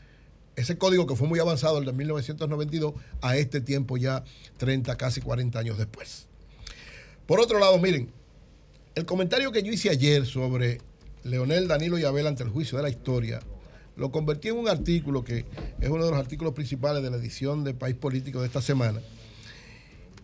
ese 0.56 0.76
código 0.76 1.06
que 1.06 1.14
fue 1.14 1.28
muy 1.28 1.38
avanzado, 1.38 1.78
el 1.78 1.84
de 1.84 1.92
1992, 1.92 2.94
a 3.20 3.36
este 3.36 3.60
tiempo 3.60 3.96
ya 3.96 4.24
30, 4.56 4.96
casi 4.96 5.20
40 5.20 5.56
años 5.56 5.78
después. 5.78 6.26
Por 7.26 7.38
otro 7.38 7.60
lado, 7.60 7.78
miren, 7.78 8.10
el 8.96 9.04
comentario 9.04 9.52
que 9.52 9.62
yo 9.62 9.70
hice 9.70 9.88
ayer 9.88 10.26
sobre 10.26 10.80
Leonel, 11.22 11.68
Danilo 11.68 11.96
y 11.96 12.04
Abel 12.04 12.26
ante 12.26 12.42
el 12.42 12.48
juicio 12.48 12.76
de 12.76 12.82
la 12.82 12.90
historia, 12.90 13.38
lo 13.96 14.10
convertí 14.10 14.48
en 14.48 14.56
un 14.56 14.68
artículo 14.68 15.22
que 15.22 15.44
es 15.80 15.88
uno 15.88 16.04
de 16.04 16.10
los 16.10 16.18
artículos 16.18 16.54
principales 16.54 17.02
de 17.04 17.10
la 17.10 17.16
edición 17.18 17.62
de 17.62 17.74
País 17.74 17.94
Político 17.94 18.40
de 18.40 18.46
esta 18.46 18.60
semana. 18.60 19.00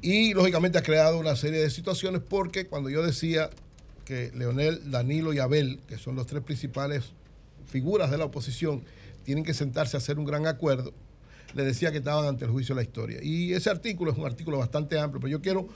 Y 0.05 0.34
lógicamente 0.34 0.76
ha 0.76 0.83
creado 0.83 1.18
una 1.18 1.34
serie 1.34 1.60
de 1.60 1.70
situaciones 1.70 2.20
porque 2.20 2.66
cuando 2.66 2.91
yo 2.91 3.02
decía 3.02 3.49
que 4.05 4.31
Leonel, 4.34 4.91
Danilo 4.91 5.33
y 5.33 5.39
Abel, 5.39 5.81
que 5.89 5.97
son 5.97 6.15
los 6.15 6.26
tres 6.26 6.42
principales 6.42 7.05
figuras 7.66 8.10
de 8.10 8.18
la 8.18 8.26
oposición, 8.26 8.84
tienen 9.24 9.44
que 9.44 9.55
sentarse 9.55 9.97
a 9.97 10.00
hacer 10.00 10.18
un 10.18 10.26
gran 10.26 10.47
acuerdo, 10.47 10.92
le 11.55 11.65
decía 11.65 11.91
que 11.91 11.99
estaban 11.99 12.26
ante 12.26 12.44
el 12.44 12.50
juicio 12.50 12.74
de 12.74 12.83
la 12.83 12.86
historia. 12.86 13.20
Y 13.23 13.55
ese 13.55 13.70
artículo 13.70 14.12
es 14.12 14.18
un 14.18 14.26
artículo 14.26 14.58
bastante 14.58 14.99
amplio, 14.99 15.23
pero 15.23 15.31
yo 15.31 15.41
quiero 15.41 15.68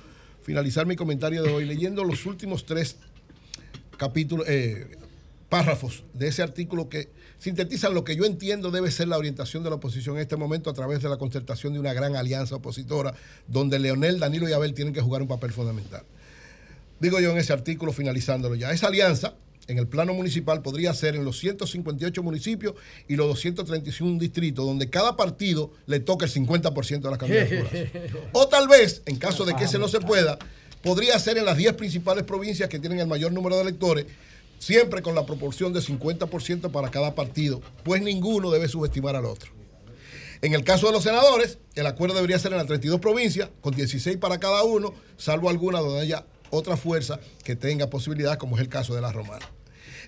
finalizar 0.43 0.85
mi 0.85 0.95
comentario 0.95 1.43
de 1.43 1.51
hoy 1.51 1.65
leyendo 1.65 2.05
los 2.05 2.27
últimos 2.27 2.67
tres 2.67 2.97
capítulos, 3.97 4.47
eh, 4.47 4.89
párrafos 5.49 6.05
de 6.13 6.29
ese 6.29 6.43
artículo 6.43 6.91
que 6.91 7.09
sintetizan 7.39 7.95
lo 7.95 8.05
que 8.05 8.17
yo 8.17 8.25
entiendo 8.25 8.71
debe 8.71 8.91
ser 8.91 9.09
la 9.09 9.19
orientación 9.19 9.63
de 9.63 9.71
la 9.71 9.77
oposición 9.77 10.17
en 10.17 10.23
este 10.23 10.37
momento 10.37 10.71
a 10.71 10.75
través 10.75 11.03
de 11.03 11.09
la 11.09 11.17
concertación 11.17 11.73
de 11.73 11.79
una 11.79 11.93
gran 11.93 12.17
alianza 12.17 12.57
opositora 12.57 13.15
donde 13.47 13.79
Leonel, 13.79 14.19
Danilo 14.19 14.49
y 14.49 14.53
Abel 14.53 14.75
tienen 14.75 14.95
que 14.95 15.01
jugar 15.01 15.23
un 15.23 15.29
papel 15.29 15.53
fundamental. 15.53 16.03
Digo 17.01 17.21
yo 17.21 17.31
en 17.31 17.39
ese 17.39 17.53
artículo 17.53 17.93
finalizándolo 17.93 18.55
ya, 18.55 18.73
esa 18.73 18.89
alianza 18.89 19.35
en 19.69 19.79
el 19.79 19.87
plano 19.87 20.15
municipal 20.15 20.63
podría 20.63 20.93
ser 20.95 21.15
en 21.15 21.25
los 21.25 21.39
158 21.39 22.23
municipios 22.23 22.75
y 23.07 23.17
los 23.17 23.29
231 23.29 24.19
distritos 24.19 24.65
donde 24.65 24.89
cada 24.89 25.15
partido 25.15 25.71
le 25.87 26.01
toca 26.01 26.25
el 26.25 26.33
50% 26.33 27.01
de 27.03 27.11
las 27.11 27.19
candidaturas. 27.19 27.73
O 28.33 28.49
tal 28.49 28.67
vez, 28.67 29.03
en 29.05 29.17
caso 29.17 29.45
de 29.45 29.55
que 29.55 29.65
ese 29.65 29.79
no 29.79 29.89
se 29.89 30.01
pueda, 30.01 30.39
podría 30.83 31.19
ser 31.19 31.37
en 31.37 31.45
las 31.45 31.57
10 31.57 31.75
principales 31.75 32.25
provincias 32.25 32.69
que 32.69 32.79
tienen 32.79 32.99
el 32.99 33.07
mayor 33.07 33.33
número 33.33 33.57
de 33.57 33.63
electores, 33.63 34.07
siempre 34.59 35.03
con 35.03 35.15
la 35.15 35.27
proporción 35.27 35.73
de 35.73 35.81
50% 35.81 36.71
para 36.71 36.91
cada 36.91 37.15
partido, 37.15 37.61
pues 37.85 38.03
ninguno 38.03 38.51
debe 38.51 38.69
subestimar 38.69 39.17
al 39.17 39.25
otro. 39.25 39.53
En 40.41 40.55
el 40.55 40.63
caso 40.63 40.87
de 40.87 40.93
los 40.93 41.03
senadores, 41.03 41.59
el 41.75 41.87
acuerdo 41.87 42.15
debería 42.15 42.39
ser 42.39 42.53
en 42.53 42.59
las 42.59 42.67
32 42.67 43.01
provincias, 43.01 43.51
con 43.61 43.75
16 43.75 44.19
para 44.19 44.39
cada 44.39 44.63
uno, 44.63 44.95
salvo 45.17 45.51
alguna 45.51 45.81
donde 45.81 46.01
haya 46.01 46.27
otra 46.51 46.77
fuerza 46.77 47.19
que 47.45 47.57
tenga 47.57 47.91
posibilidad, 47.91 48.39
como 48.39 48.57
es 48.57 48.63
el 48.63 48.69
caso 48.69 48.95
de 48.95 49.01
la 49.01 49.13
romana. 49.13 49.47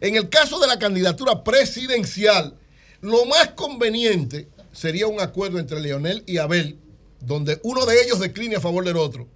En 0.00 0.16
el 0.16 0.28
caso 0.28 0.58
de 0.60 0.68
la 0.68 0.78
candidatura 0.78 1.42
presidencial, 1.42 2.56
lo 3.00 3.26
más 3.26 3.50
conveniente 3.50 4.48
sería 4.72 5.08
un 5.08 5.20
acuerdo 5.20 5.58
entre 5.58 5.80
Leonel 5.80 6.22
y 6.26 6.38
Abel, 6.38 6.78
donde 7.20 7.58
uno 7.64 7.84
de 7.84 8.02
ellos 8.02 8.20
decline 8.20 8.56
a 8.56 8.60
favor 8.60 8.84
del 8.84 8.96
otro, 8.96 9.26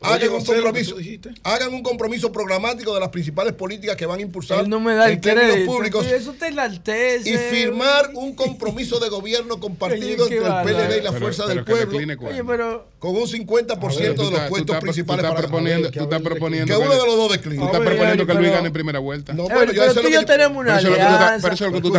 hagan 0.00 1.74
un 1.74 1.82
compromiso, 1.82 2.32
programático 2.32 2.94
de 2.94 3.00
las 3.00 3.08
principales 3.08 3.52
políticas 3.52 3.96
que 3.96 4.06
van 4.06 4.18
a 4.18 4.22
impulsar 4.22 4.68
no 4.68 4.80
me 4.80 4.94
públicos 5.66 6.06
y 7.24 7.36
firmar 7.36 8.10
un 8.14 8.34
compromiso 8.34 8.98
de 8.98 9.08
gobierno 9.08 9.58
compartido 9.58 10.28
entre 10.28 10.38
el 10.38 10.64
PLD 10.64 10.98
y 10.98 11.02
la 11.02 11.12
fuerza 11.12 11.46
del 11.46 11.64
pueblo 11.64 11.98
con 12.98 13.14
un 13.14 13.26
50% 13.26 13.98
de 13.98 14.30
los 14.30 14.40
puestos 14.48 14.76
principales 14.78 15.24
para 15.24 15.42
que, 15.42 15.96
uno 16.76 16.94
de 16.94 17.06
los 17.06 17.16
dos 17.16 17.32
decline. 17.32 17.60
Tú 17.60 17.66
estás 17.66 17.80
proponiendo 17.80 18.26
que 18.26 18.34
Luis 18.34 18.50
gane 18.50 18.66
en 18.66 18.72
primera 18.72 18.98
vuelta. 18.98 19.34
Yo 19.34 20.24
tenemos 20.24 20.58
una 20.58 20.80
tú 21.80 21.92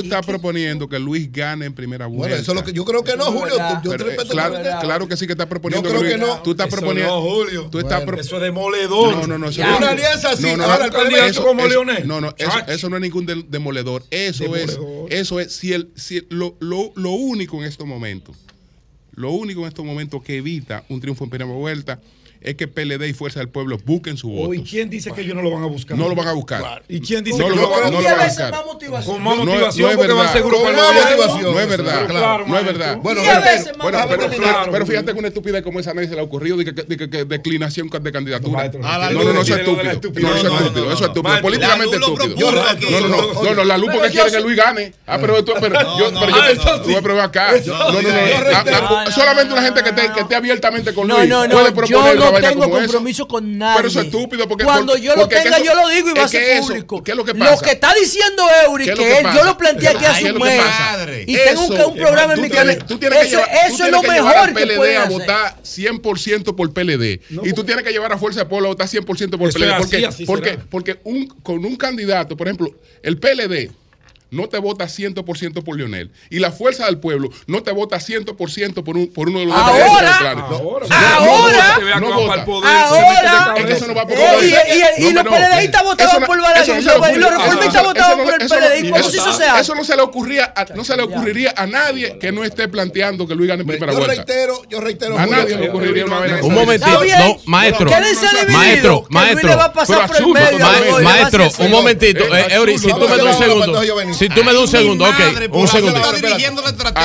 estás 0.00 0.26
proponiendo. 0.26 0.88
Que 0.88 0.98
Luis 0.98 1.30
gane 1.30 1.66
en 1.66 1.74
primera 1.74 2.06
vuelta. 2.06 2.42
Yo 2.72 2.84
creo 2.84 3.04
que 3.04 3.16
no, 3.16 3.26
Julio. 3.26 3.56
Claro 4.80 5.08
que 5.08 5.16
sí 5.16 5.26
que 5.26 5.32
estás 5.32 5.46
proponiendo 5.46 5.77
yo 5.82 5.90
creo 5.90 6.02
que 6.02 6.18
no. 6.18 6.42
Tú 6.42 6.52
estás 6.52 6.68
eso 6.68 6.76
proponiendo. 6.76 8.18
Eso 8.18 8.36
es 8.36 8.42
demoledor. 8.42 9.16
No, 9.16 9.26
no, 9.26 9.38
no. 9.38 9.48
Eso 9.48 9.62
una 9.76 9.90
alianza 9.90 10.30
así. 10.30 10.48
Ahora 10.48 10.86
el 10.86 10.92
candidato 10.92 11.42
como 11.42 11.66
Leonel. 11.66 12.06
No, 12.06 12.20
no. 12.20 12.34
Eso, 12.66 12.88
no 12.88 12.96
es 12.96 13.02
ningún 13.02 13.26
demoledor. 13.48 14.04
Eso 14.10 14.56
es. 14.56 14.78
Eso 15.10 15.40
es. 15.40 15.52
Si 15.52 15.72
el, 15.72 15.90
si 15.94 16.26
lo, 16.30 16.56
lo, 16.60 16.92
lo 16.94 17.10
único 17.10 17.58
en 17.58 17.64
estos 17.64 17.86
momentos. 17.86 18.36
Lo 19.12 19.32
único 19.32 19.62
en 19.62 19.68
estos 19.68 19.84
momentos 19.84 20.22
que 20.22 20.36
evita 20.36 20.84
un 20.88 21.00
triunfo 21.00 21.24
en 21.24 21.30
primera 21.30 21.50
vuelta 21.50 22.00
es 22.40 22.54
que 22.54 22.68
PLD 22.68 23.08
y 23.08 23.12
Fuerza 23.12 23.40
del 23.40 23.48
Pueblo 23.48 23.78
busquen 23.84 24.16
su 24.16 24.30
voto. 24.30 24.54
¿Y 24.54 24.62
quién 24.62 24.88
dice 24.88 25.10
que 25.12 25.22
ellos 25.22 25.34
no 25.34 25.42
lo 25.42 25.50
van 25.50 25.64
a 25.64 25.66
buscar? 25.66 25.96
No 25.98 26.08
lo 26.08 26.14
van 26.14 26.28
a 26.28 26.32
buscar. 26.32 26.82
¿Y 26.88 27.00
quién 27.00 27.24
dice 27.24 27.38
no 27.38 27.44
que 27.44 27.50
lo 27.50 27.56
no 27.56 27.62
lo 27.62 27.70
van 27.70 27.82
a 27.82 28.26
buscar? 28.26 28.54
Con 29.04 29.22
más 29.22 29.36
motivación, 29.38 29.86
no, 29.86 29.90
es 29.90 31.68
verdad. 31.68 32.44
No 32.46 32.58
es 32.58 32.64
verdad. 32.64 32.98
Bueno, 33.02 33.20
pero, 34.70 34.86
fíjate 34.86 35.12
que 35.12 35.18
una 35.18 35.28
estupidez 35.28 35.62
como 35.62 35.80
esa 35.80 35.90
a 35.90 35.94
nadie 35.94 36.08
se 36.08 36.14
le 36.14 36.20
ha 36.20 36.24
ocurrido 36.24 36.56
de 36.56 37.24
declinación 37.26 37.88
de 37.88 38.12
candidatura. 38.12 38.70
No, 38.78 39.24
no, 39.24 39.32
no, 39.32 39.42
eso 39.42 39.54
es 39.56 39.60
estúpido. 39.92 40.28
No, 40.28 40.36
eso 40.36 40.46
es 40.46 40.60
estúpido. 40.60 40.92
Eso 40.92 41.04
es 41.04 41.08
estúpido. 41.08 41.40
Políticamente 41.40 41.96
estúpido. 41.96 42.36
No, 42.38 42.52
no, 42.52 43.08
no. 43.08 43.54
No, 43.54 43.64
la 43.64 43.78
luz 43.78 43.90
porque 43.92 44.10
quiere 44.10 44.30
que 44.30 44.40
Luis 44.40 44.56
gane. 44.56 44.92
Ah, 45.06 45.18
pero 45.20 45.44
yo 45.44 45.54
pero 47.02 47.22
acá. 47.22 47.52
No, 47.66 47.92
no, 47.92 48.02
no. 48.02 49.10
Solamente 49.10 49.52
una 49.52 49.62
gente 49.62 49.82
que 49.82 50.20
esté 50.20 50.34
abiertamente 50.34 50.94
con 50.94 51.08
Luis 51.08 51.28
puede 51.50 51.72
proponer 51.72 52.27
no 52.32 52.40
tengo 52.40 52.70
compromiso 52.70 53.28
con 53.28 53.58
nadie. 53.58 53.76
Pero 53.76 53.88
eso 53.88 54.00
es 54.00 54.06
estúpido 54.06 54.46
cuando 54.48 54.96
yo 54.96 55.16
lo 55.16 55.28
tenga 55.28 55.58
yo 55.58 55.74
lo 55.74 55.88
digo 55.88 56.10
y 56.10 56.12
va 56.12 56.24
a 56.24 56.28
ser 56.28 56.60
público. 56.60 57.02
¿qué 57.02 57.12
es 57.12 57.16
lo, 57.16 57.24
que 57.24 57.34
pasa? 57.34 57.52
lo 57.52 57.60
que 57.60 57.70
está 57.70 57.94
diciendo 57.94 58.42
Eury 58.66 58.84
que, 58.86 59.22
yo 59.34 59.44
lo 59.44 59.56
planteé 59.56 59.88
aquí 59.88 60.04
hace 60.04 60.32
un 60.32 60.38
mes 60.38 60.62
y 61.26 61.34
tengo 61.34 61.66
un, 61.66 61.96
programa 61.96 62.34
en 62.34 62.42
mi 62.42 62.50
canal. 62.50 62.78
Eso 62.78 63.84
es 63.84 63.90
lo 63.90 64.02
mejor 64.02 64.54
que 64.54 64.66
puede 64.66 64.96
a 64.96 65.04
votar 65.06 65.56
100% 65.62 66.54
por 66.54 66.72
PLD 66.72 67.20
y 67.44 67.52
tú 67.52 67.64
tienes 67.64 67.84
que 67.84 67.90
llevar 67.90 68.12
a 68.12 68.18
Fuerza 68.18 68.40
de 68.40 68.46
Pueblo 68.46 68.68
a 68.68 68.70
votar 68.72 68.88
100% 68.88 69.38
por 69.38 69.52
PLD 69.52 70.24
porque 70.26 70.58
porque 70.70 70.98
con 71.42 71.64
un 71.64 71.76
candidato, 71.76 72.36
por 72.36 72.46
ejemplo, 72.46 72.74
el 73.02 73.18
PLD 73.18 73.70
no 74.30 74.48
te 74.48 74.58
vota 74.58 74.86
100% 74.86 75.62
por 75.62 75.76
Lionel. 75.76 76.10
Y 76.30 76.38
la 76.38 76.52
fuerza 76.52 76.86
del 76.86 76.98
pueblo 76.98 77.30
no 77.46 77.62
te 77.62 77.72
vota 77.72 77.98
100% 77.98 78.82
por, 78.84 78.96
un, 78.96 79.08
por 79.08 79.28
uno 79.28 79.40
de 79.40 79.46
los 79.46 79.54
ahora, 79.54 80.46
dos. 80.48 80.90
Ahora, 80.90 82.00
no, 82.00 82.12
ahora, 82.12 82.46
eh, 84.52 84.94
Y 84.98 85.12
los 85.12 85.24
PLDistas 85.24 85.84
votaban 85.84 86.22
por 86.24 86.40
Balaguer. 86.40 86.80
Y 86.80 87.18
los 87.18 87.30
reformistas 87.30 87.84
votaban 87.84 88.24
por 88.24 88.42
el 88.42 88.48
PLD. 88.48 88.90
¿Cómo 88.90 89.02
pues, 89.02 89.06
se 89.06 89.16
hizo 89.16 89.58
Eso 89.58 89.74
no 89.74 89.84
se 89.84 89.96
le 89.96 90.02
ocurría 90.02 90.54
no 90.74 90.84
se 90.84 90.96
le 90.96 91.02
ocurriría 91.02 91.54
a 91.56 91.66
nadie 91.66 92.18
que 92.18 92.32
no 92.32 92.44
esté 92.44 92.68
planteando 92.68 93.26
que 93.26 93.34
Luis 93.34 93.48
gane 93.48 93.62
en 93.62 93.68
primera 93.68 93.92
yo 93.92 93.98
vuelta. 93.98 94.14
Reitero, 94.14 94.62
yo 94.68 94.80
reitero, 94.80 95.18
a 95.18 95.26
nadie 95.26 95.56
le 95.56 95.68
ocurriría 95.68 96.04
una 96.04 96.20
vez. 96.20 96.42
Un 96.42 96.54
momentito, 96.54 97.00
no, 97.18 97.38
maestro. 97.46 97.90
Maestro, 98.48 99.06
maestro. 99.10 99.58
Maestro, 101.02 101.48
un 101.58 101.70
momentito. 101.70 102.24
Eh, 102.36 102.46
Eury, 102.50 102.78
si 102.78 102.88
tú 102.88 103.08
me 103.08 103.16
das 103.16 103.22
un 103.22 103.38
segundo. 103.38 103.82
Si 104.18 104.28
tú 104.28 104.42
me 104.44 104.52
das 104.52 104.62
un 104.62 104.68
segundo, 104.68 105.04
ok. 105.04 105.52
Un 105.52 105.68
segundo. 105.68 106.00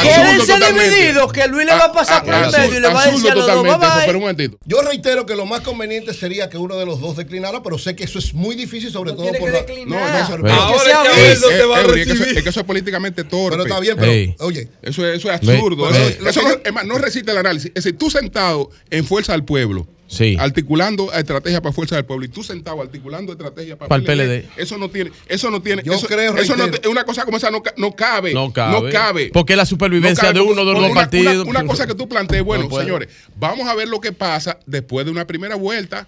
Quédense 0.01 0.53
divididos 0.59 1.31
que 1.31 1.47
Luis 1.47 1.65
le 1.65 1.73
va 1.73 1.79
a 1.79 1.85
ah, 1.85 1.91
pasar 1.91 2.21
ah, 2.21 2.25
por 2.25 2.33
el 2.33 2.51
medio 2.51 2.77
y 2.77 2.81
le 2.81 2.87
va 2.87 3.03
a 3.03 3.11
decir 3.11 3.31
a 3.31 3.35
los 3.35 3.45
dos, 3.45 3.65
Pero 4.05 4.17
un 4.17 4.23
momentito. 4.23 4.57
Yo 4.65 4.81
reitero 4.81 5.25
que 5.25 5.35
lo 5.35 5.45
más 5.45 5.61
conveniente 5.61 6.13
sería 6.13 6.49
que 6.49 6.57
uno 6.57 6.77
de 6.77 6.85
los 6.85 6.99
dos 6.99 7.17
declinara, 7.17 7.61
pero 7.61 7.77
sé 7.77 7.95
que 7.95 8.03
eso 8.03 8.19
es 8.19 8.33
muy 8.33 8.55
difícil, 8.55 8.91
sobre 8.91 9.13
todo 9.13 9.31
por 9.33 9.51
la. 9.51 9.63
No, 9.85 10.39
no, 10.39 10.53
Ahora 10.53 11.95
es 11.95 12.43
que 12.43 12.49
eso 12.49 12.59
es 12.59 12.65
políticamente 12.65 13.23
torpe. 13.23 13.57
Pero 13.57 13.63
está 13.63 13.79
bien, 13.79 13.97
pero. 13.99 14.45
Oye. 14.45 14.69
Eso 14.81 15.05
es 15.07 15.25
absurdo. 15.25 15.89
Eso 15.89 16.41
no 16.85 16.97
resiste 16.97 17.31
el 17.31 17.37
análisis. 17.37 17.71
Es 17.75 17.83
decir, 17.83 17.97
tú 17.97 18.09
sentado 18.09 18.69
en 18.89 19.05
fuerza 19.05 19.33
al 19.33 19.45
pueblo 19.45 19.87
sí. 20.13 20.37
articulando 20.39 21.11
estrategia 21.13 21.61
para 21.61 21.73
Fuerza 21.73 21.95
del 21.95 22.05
Pueblo 22.05 22.25
y 22.25 22.29
tú 22.29 22.43
sentado 22.43 22.81
articulando 22.81 23.31
estrategia 23.31 23.77
para, 23.77 23.89
para 23.89 23.99
el 23.99 24.05
PLD. 24.05 24.61
Eso 24.61 24.77
no 24.77 24.89
tiene, 24.89 25.11
eso 25.27 25.49
no 25.51 25.61
tiene, 25.61 25.83
yo 25.83 25.93
eso, 25.93 26.07
creo, 26.07 26.35
eso 26.37 26.55
no, 26.55 26.65
una 26.89 27.03
cosa 27.03 27.25
como 27.25 27.37
esa 27.37 27.51
no, 27.51 27.61
no, 27.77 27.95
cabe, 27.95 28.33
no 28.33 28.53
cabe, 28.53 28.81
no 28.81 28.91
cabe, 28.91 29.29
porque 29.33 29.55
la 29.55 29.65
supervivencia 29.65 30.31
de 30.31 30.41
uno 30.41 30.65
de 30.65 30.73
los 30.73 30.91
partidos. 30.91 31.47
Una, 31.47 31.61
una, 31.61 31.65
cosa 31.65 31.87
que 31.87 31.95
tú 31.95 32.07
planteas, 32.07 32.43
bueno, 32.43 32.69
señores, 32.69 33.09
vamos 33.37 33.67
a 33.67 33.75
ver 33.75 33.87
lo 33.87 33.99
que 33.99 34.11
pasa 34.11 34.59
después 34.65 35.05
de 35.05 35.11
una 35.11 35.25
primera 35.25 35.55
vuelta 35.55 36.07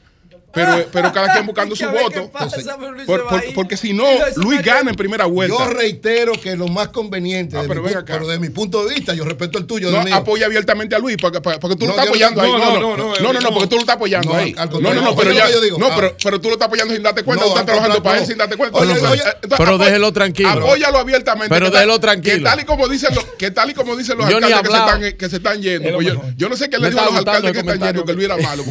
pero, 0.55 0.85
pero 0.91 1.13
cada 1.13 1.33
quien 1.33 1.45
buscando 1.45 1.75
su 1.75 1.85
voto. 1.87 2.31
Pasa, 2.31 2.57
porque 3.53 3.77
si 3.77 3.93
no, 3.93 4.05
Luis 4.37 4.61
gana 4.63 4.89
en 4.89 4.95
primera 4.95 5.25
vuelta. 5.25 5.55
Yo 5.57 5.69
reitero 5.69 6.33
que 6.41 6.55
lo 6.55 6.67
más 6.67 6.87
conveniente, 6.89 7.57
ah, 7.57 7.63
pero, 7.67 8.27
de 8.27 8.39
mi, 8.39 8.49
punto 8.49 8.85
de 8.85 8.95
vista, 8.95 9.13
yo 9.13 9.25
respeto 9.25 9.57
el 9.59 9.65
tuyo. 9.65 9.91
No, 9.91 10.15
apoya 10.15 10.45
abiertamente 10.45 10.95
a 10.95 10.99
Luis, 10.99 11.17
porque, 11.19 11.41
porque 11.41 11.75
tú 11.75 11.85
lo 11.85 11.91
estás 11.91 12.07
apoyando 12.07 12.41
no, 12.41 12.55
ahí. 12.55 12.61
No, 12.61 12.79
no, 12.79 12.97
no, 12.97 13.33
no, 13.33 13.39
no, 13.39 13.49
porque 13.49 13.67
tú 13.67 13.75
lo 13.75 13.81
estás 13.81 13.97
apoyando 13.97 14.33
ahí. 14.33 14.53
No, 14.53 14.93
no, 14.93 15.01
no, 15.01 15.15
pero 15.15 15.31
ya, 15.31 15.47
no, 15.77 15.89
pero, 15.95 16.07
ah. 16.07 16.17
pero 16.23 16.41
tú 16.41 16.47
lo 16.47 16.53
estás 16.53 16.67
apoyando 16.67 16.93
sin 16.93 17.03
darte 17.03 17.23
cuenta, 17.23 17.45
estás 17.45 17.99
para 18.01 18.19
él 18.19 18.25
sin 18.25 18.37
darte 18.37 18.55
cuenta. 18.55 18.79
Eh, 18.83 19.19
pero 19.57 19.77
déjelo 19.77 20.13
tranquilo. 20.13 20.49
Apóyalo 20.49 20.99
abiertamente. 20.99 21.49
Pero 21.49 21.69
déjelo 21.69 21.99
tranquilo. 21.99 22.35
Que 22.37 22.43
tal 22.43 22.59
y 22.59 22.65
como 22.65 22.87
dicen 22.87 23.13
los, 23.13 23.25
que 23.37 23.51
tal 23.51 23.69
y 23.69 23.73
como 23.73 23.95
dicen 23.95 24.17
los 24.17 24.27
alcaldes 24.27 25.15
que 25.15 25.29
se 25.29 25.37
están 25.37 25.61
yendo. 25.61 25.95
Pues 25.95 26.07
yo 26.37 26.49
no 26.49 26.55
sé 26.55 26.69
qué 26.69 26.77
le 26.77 26.89
dijo 26.89 27.01
a 27.01 27.05
los 27.05 27.15
alcaldes 27.15 27.51
que 27.51 27.59
están 27.59 27.79
yendo, 27.79 28.05
que 28.05 28.13
Luis 28.13 28.25
era 28.25 28.37
malo. 28.37 28.63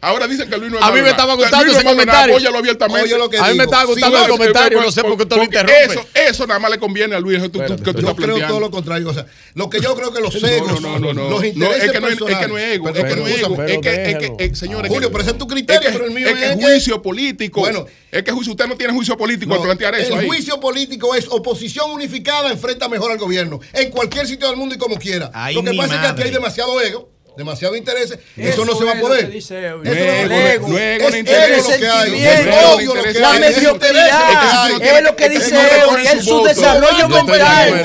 Ahora 0.00 0.26
dicen 0.26 0.48
que 0.48 0.56
Luis 0.56 0.72
no 0.72 0.78
es 0.78 0.82
malo 0.82 1.19
estaba 1.20 1.34
gustando 1.34 1.72
ese 1.72 1.84
comentario. 1.84 2.34
Apóyalo 2.34 2.58
abiertamente. 2.58 3.02
Oye, 3.02 3.18
lo 3.18 3.30
que 3.30 3.38
a 3.38 3.48
mí 3.48 3.56
me 3.56 3.64
estaba 3.64 3.84
gustando 3.84 4.16
sí, 4.18 4.24
el 4.24 4.30
comentario, 4.30 4.78
por, 4.78 4.86
no 4.86 4.92
sé 4.92 5.02
por 5.02 5.16
qué 5.16 5.22
usted 5.22 5.36
lo 5.36 5.44
interrumpe. 5.44 5.84
Eso, 5.84 6.06
eso 6.14 6.46
nada 6.46 6.60
más 6.60 6.70
le 6.70 6.78
conviene 6.78 7.14
a 7.14 7.20
Luis. 7.20 7.38
Tú, 7.40 7.60
Espérate, 7.60 7.76
tú, 7.76 7.82
que 7.82 7.94
tú 7.94 8.06
yo 8.06 8.16
creo 8.16 8.46
todo 8.46 8.60
lo 8.60 8.70
contrario. 8.70 9.08
O 9.08 9.14
sea, 9.14 9.26
lo 9.54 9.70
que 9.70 9.80
yo 9.80 9.94
creo 9.94 10.12
que 10.12 10.20
los 10.20 10.34
egos, 10.42 10.80
no, 10.80 10.98
no, 10.98 11.12
no, 11.12 11.30
los 11.30 11.44
intereses 11.44 11.84
es 11.84 11.92
que 11.92 12.00
no, 12.00 12.08
es, 12.08 12.20
es 12.20 12.36
que 12.36 12.48
no 12.48 12.58
es 12.58 12.74
ego, 12.74 12.84
pero, 12.92 12.98
es 12.98 13.14
que 13.14 13.20
no 13.20 13.26
es 13.26 13.38
ego. 13.38 13.62
Es 13.62 13.78
que, 13.78 14.10
es 14.10 14.18
que, 14.18 14.44
eh, 14.44 14.54
señores, 14.54 14.90
Julio, 14.90 15.10
pero 15.10 15.22
ese 15.22 15.32
es 15.32 15.38
tu 15.38 15.46
criterio, 15.46 15.90
pero 15.92 16.04
el 16.06 16.12
mío 16.12 16.28
es 16.28 16.34
que 16.34 16.62
juicio 16.62 17.02
político. 17.02 17.60
Bueno, 17.60 17.86
es 18.10 18.22
que 18.22 18.32
usted 18.32 18.66
no 18.66 18.76
tiene 18.76 18.92
juicio 18.92 19.16
político 19.16 19.54
al 19.54 19.62
plantear 19.62 19.94
eso. 19.94 20.18
El 20.18 20.26
juicio 20.26 20.58
político 20.60 21.14
es 21.14 21.26
oposición 21.28 21.90
unificada 21.90 22.50
enfrenta 22.50 22.88
mejor 22.88 23.12
al 23.12 23.18
gobierno 23.18 23.60
en 23.72 23.90
cualquier 23.90 24.26
sitio 24.26 24.48
del 24.48 24.56
mundo 24.56 24.74
y 24.74 24.78
como 24.78 24.96
quiera. 24.96 25.30
Lo 25.52 25.62
que 25.62 25.74
pasa 25.74 25.94
es 25.94 26.00
que 26.00 26.06
aquí 26.06 26.22
hay 26.22 26.30
demasiado 26.30 26.80
ego 26.80 27.10
demasiado 27.40 27.74
interés, 27.74 28.16
eso, 28.36 28.64
no 28.64 28.76
se 28.76 28.84
va 28.84 28.92
a 28.92 29.00
poder. 29.00 29.34
Eso 29.34 29.54
no 29.54 29.92
es 29.92 31.62
lo 31.62 31.78
que 31.78 31.88
hay. 31.88 33.14
La 33.14 33.32
mediocridad 33.38 34.70
es 34.80 35.02
lo 35.02 35.16
que 35.16 35.28
dice 35.30 35.54
Eury, 35.80 36.06
es 36.06 36.24
su 36.24 36.42
desarrollo 36.44 37.08
mental. 37.08 37.84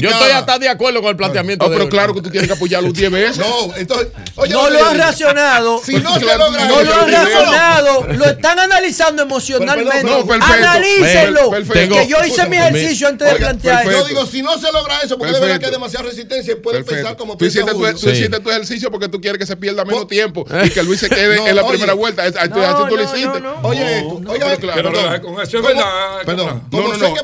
Yo 0.00 0.10
estoy 0.10 0.30
hasta 0.30 0.58
de 0.58 0.68
acuerdo 0.68 1.00
con 1.00 1.10
el 1.10 1.16
planteamiento. 1.16 1.68
Pero 1.68 1.88
claro 1.88 2.14
que 2.14 2.22
tú 2.22 2.30
tienes 2.30 2.48
que 2.48 2.54
apoyarlo 2.54 2.92
10 2.92 3.10
veces. 3.10 3.38
No, 3.38 3.74
entonces. 3.76 4.08
No 4.50 4.70
lo 4.70 4.84
han 4.86 4.98
racionado. 4.98 5.80
Si 5.94 5.96
no 5.96 6.14
se 6.14 6.24
logra. 6.24 6.64
No 6.66 6.82
lo 6.82 6.94
han 6.94 7.12
racionado. 7.12 8.06
Lo 8.14 8.24
están 8.24 8.58
analizando 8.58 9.22
emocionalmente. 9.22 10.12
Analícenlo. 10.40 11.50
Que 11.50 12.06
yo 12.08 12.24
hice 12.24 12.46
mi 12.48 12.56
ejercicio 12.56 13.08
antes 13.08 13.30
de 13.30 13.36
plantear. 13.36 13.90
Yo 13.90 14.04
digo, 14.04 14.26
si 14.26 14.42
no 14.42 14.58
se 14.58 14.70
logra 14.72 15.00
eso, 15.02 15.18
porque 15.18 15.34
de 15.34 15.40
verdad 15.40 15.58
que 15.58 15.66
hay 15.66 15.72
demasiada 15.72 16.06
resistencia, 16.06 16.56
pueden 16.62 16.84
pensar 16.84 17.16
como 17.16 17.36
piensa 17.36 17.64
tú 18.04 18.10
sí. 18.10 18.16
hiciste 18.16 18.40
tu 18.40 18.50
ejercicio 18.50 18.90
porque 18.90 19.08
tú 19.08 19.20
quieres 19.20 19.38
que 19.38 19.46
se 19.46 19.56
pierda 19.56 19.84
menos 19.84 20.06
tiempo 20.06 20.44
y 20.64 20.70
que 20.70 20.82
Luis 20.82 21.00
se 21.00 21.08
quede 21.08 21.48
en 21.48 21.56
la 21.56 21.66
primera 21.66 21.94
vuelta. 21.94 22.30
Tú. 22.48 22.60
Oye, 23.62 24.04
oye, 24.26 24.56
claro, 24.58 24.92
con 25.22 25.40
eso 25.40 25.58
es 25.58 25.64
verdad. 25.64 26.22
No, 26.26 26.34
no, 26.70 26.96
no. 26.96 27.14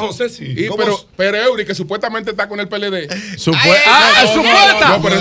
José 0.00 0.28
sí. 0.28 0.68
Pero 1.16 1.36
Eury, 1.36 1.64
que 1.64 1.74
supuestamente 1.74 2.30
está 2.30 2.48
con 2.48 2.60
el 2.60 2.68
PLD. 2.68 3.08
Ah. 3.86 4.24
No, 4.92 5.02
pero 5.02 5.16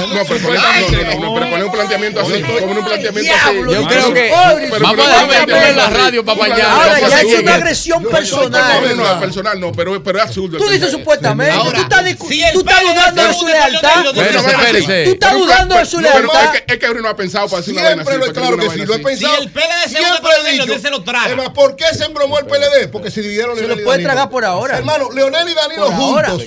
no, 1.57 1.65
un 1.65 1.71
planteamiento 1.71 2.21
así. 2.21 2.41
Con 2.41 2.77
un 2.77 2.85
planteamiento 2.85 3.33
así. 3.33 3.57
Yo 3.57 3.87
creo 3.87 4.13
que. 4.13 4.31
Vamos 4.79 5.07
a 5.07 5.25
meterlo 5.25 5.75
la 5.75 5.89
radio 5.89 6.25
para. 6.25 6.41
Ahora, 6.41 6.99
ya 6.99 7.21
es 7.21 7.39
una 7.39 7.55
agresión 7.55 8.03
personal. 8.03 8.97
No, 8.97 9.19
personal 9.19 9.59
no, 9.59 9.71
pero 9.71 9.95
es 9.95 10.21
absurdo. 10.21 10.57
Tú 10.57 10.67
dices 10.69 10.91
supuestamente. 10.91 11.55
Tú 12.53 12.59
estás 12.59 12.81
dudando 12.81 13.27
de 13.27 13.33
su 13.33 13.47
lealtad. 13.47 14.05
Tú 15.05 15.11
estás 15.11 15.33
dudando 15.33 15.75
de 15.75 15.85
su 15.85 15.99
lealtad. 15.99 16.55
Es 16.67 16.77
que 16.77 16.89
uno 16.89 17.09
ha 17.09 17.15
pensado 17.15 17.47
para 17.47 17.61
decir 17.61 17.73
una 17.73 17.83
vaina 17.83 18.05
Siempre, 18.05 18.33
claro 18.33 18.57
que 18.57 18.69
sí, 18.69 18.85
lo 18.85 18.95
he 18.95 18.99
pensado. 18.99 19.37
Si 19.37 19.43
el 19.43 19.51
PLD 19.51 20.49
siempre 20.55 20.79
se 20.79 20.89
lo 20.89 21.03
traga. 21.03 21.53
¿Por 21.53 21.75
qué 21.75 21.85
se 21.93 22.05
embromó 22.05 22.39
el 22.39 22.45
PLD? 22.45 22.89
Porque 22.91 23.11
se 23.11 23.21
dividieron 23.21 23.55
Leonel 23.55 23.71
y 23.71 23.73
Se 23.75 23.81
lo 23.81 23.85
puede 23.85 24.03
tragar 24.03 24.29
por 24.29 24.45
ahora. 24.45 24.77
Hermano, 24.77 25.11
Leonel 25.11 25.49
y 25.49 25.53
Danilo 25.53 25.91
juntos. 25.91 26.43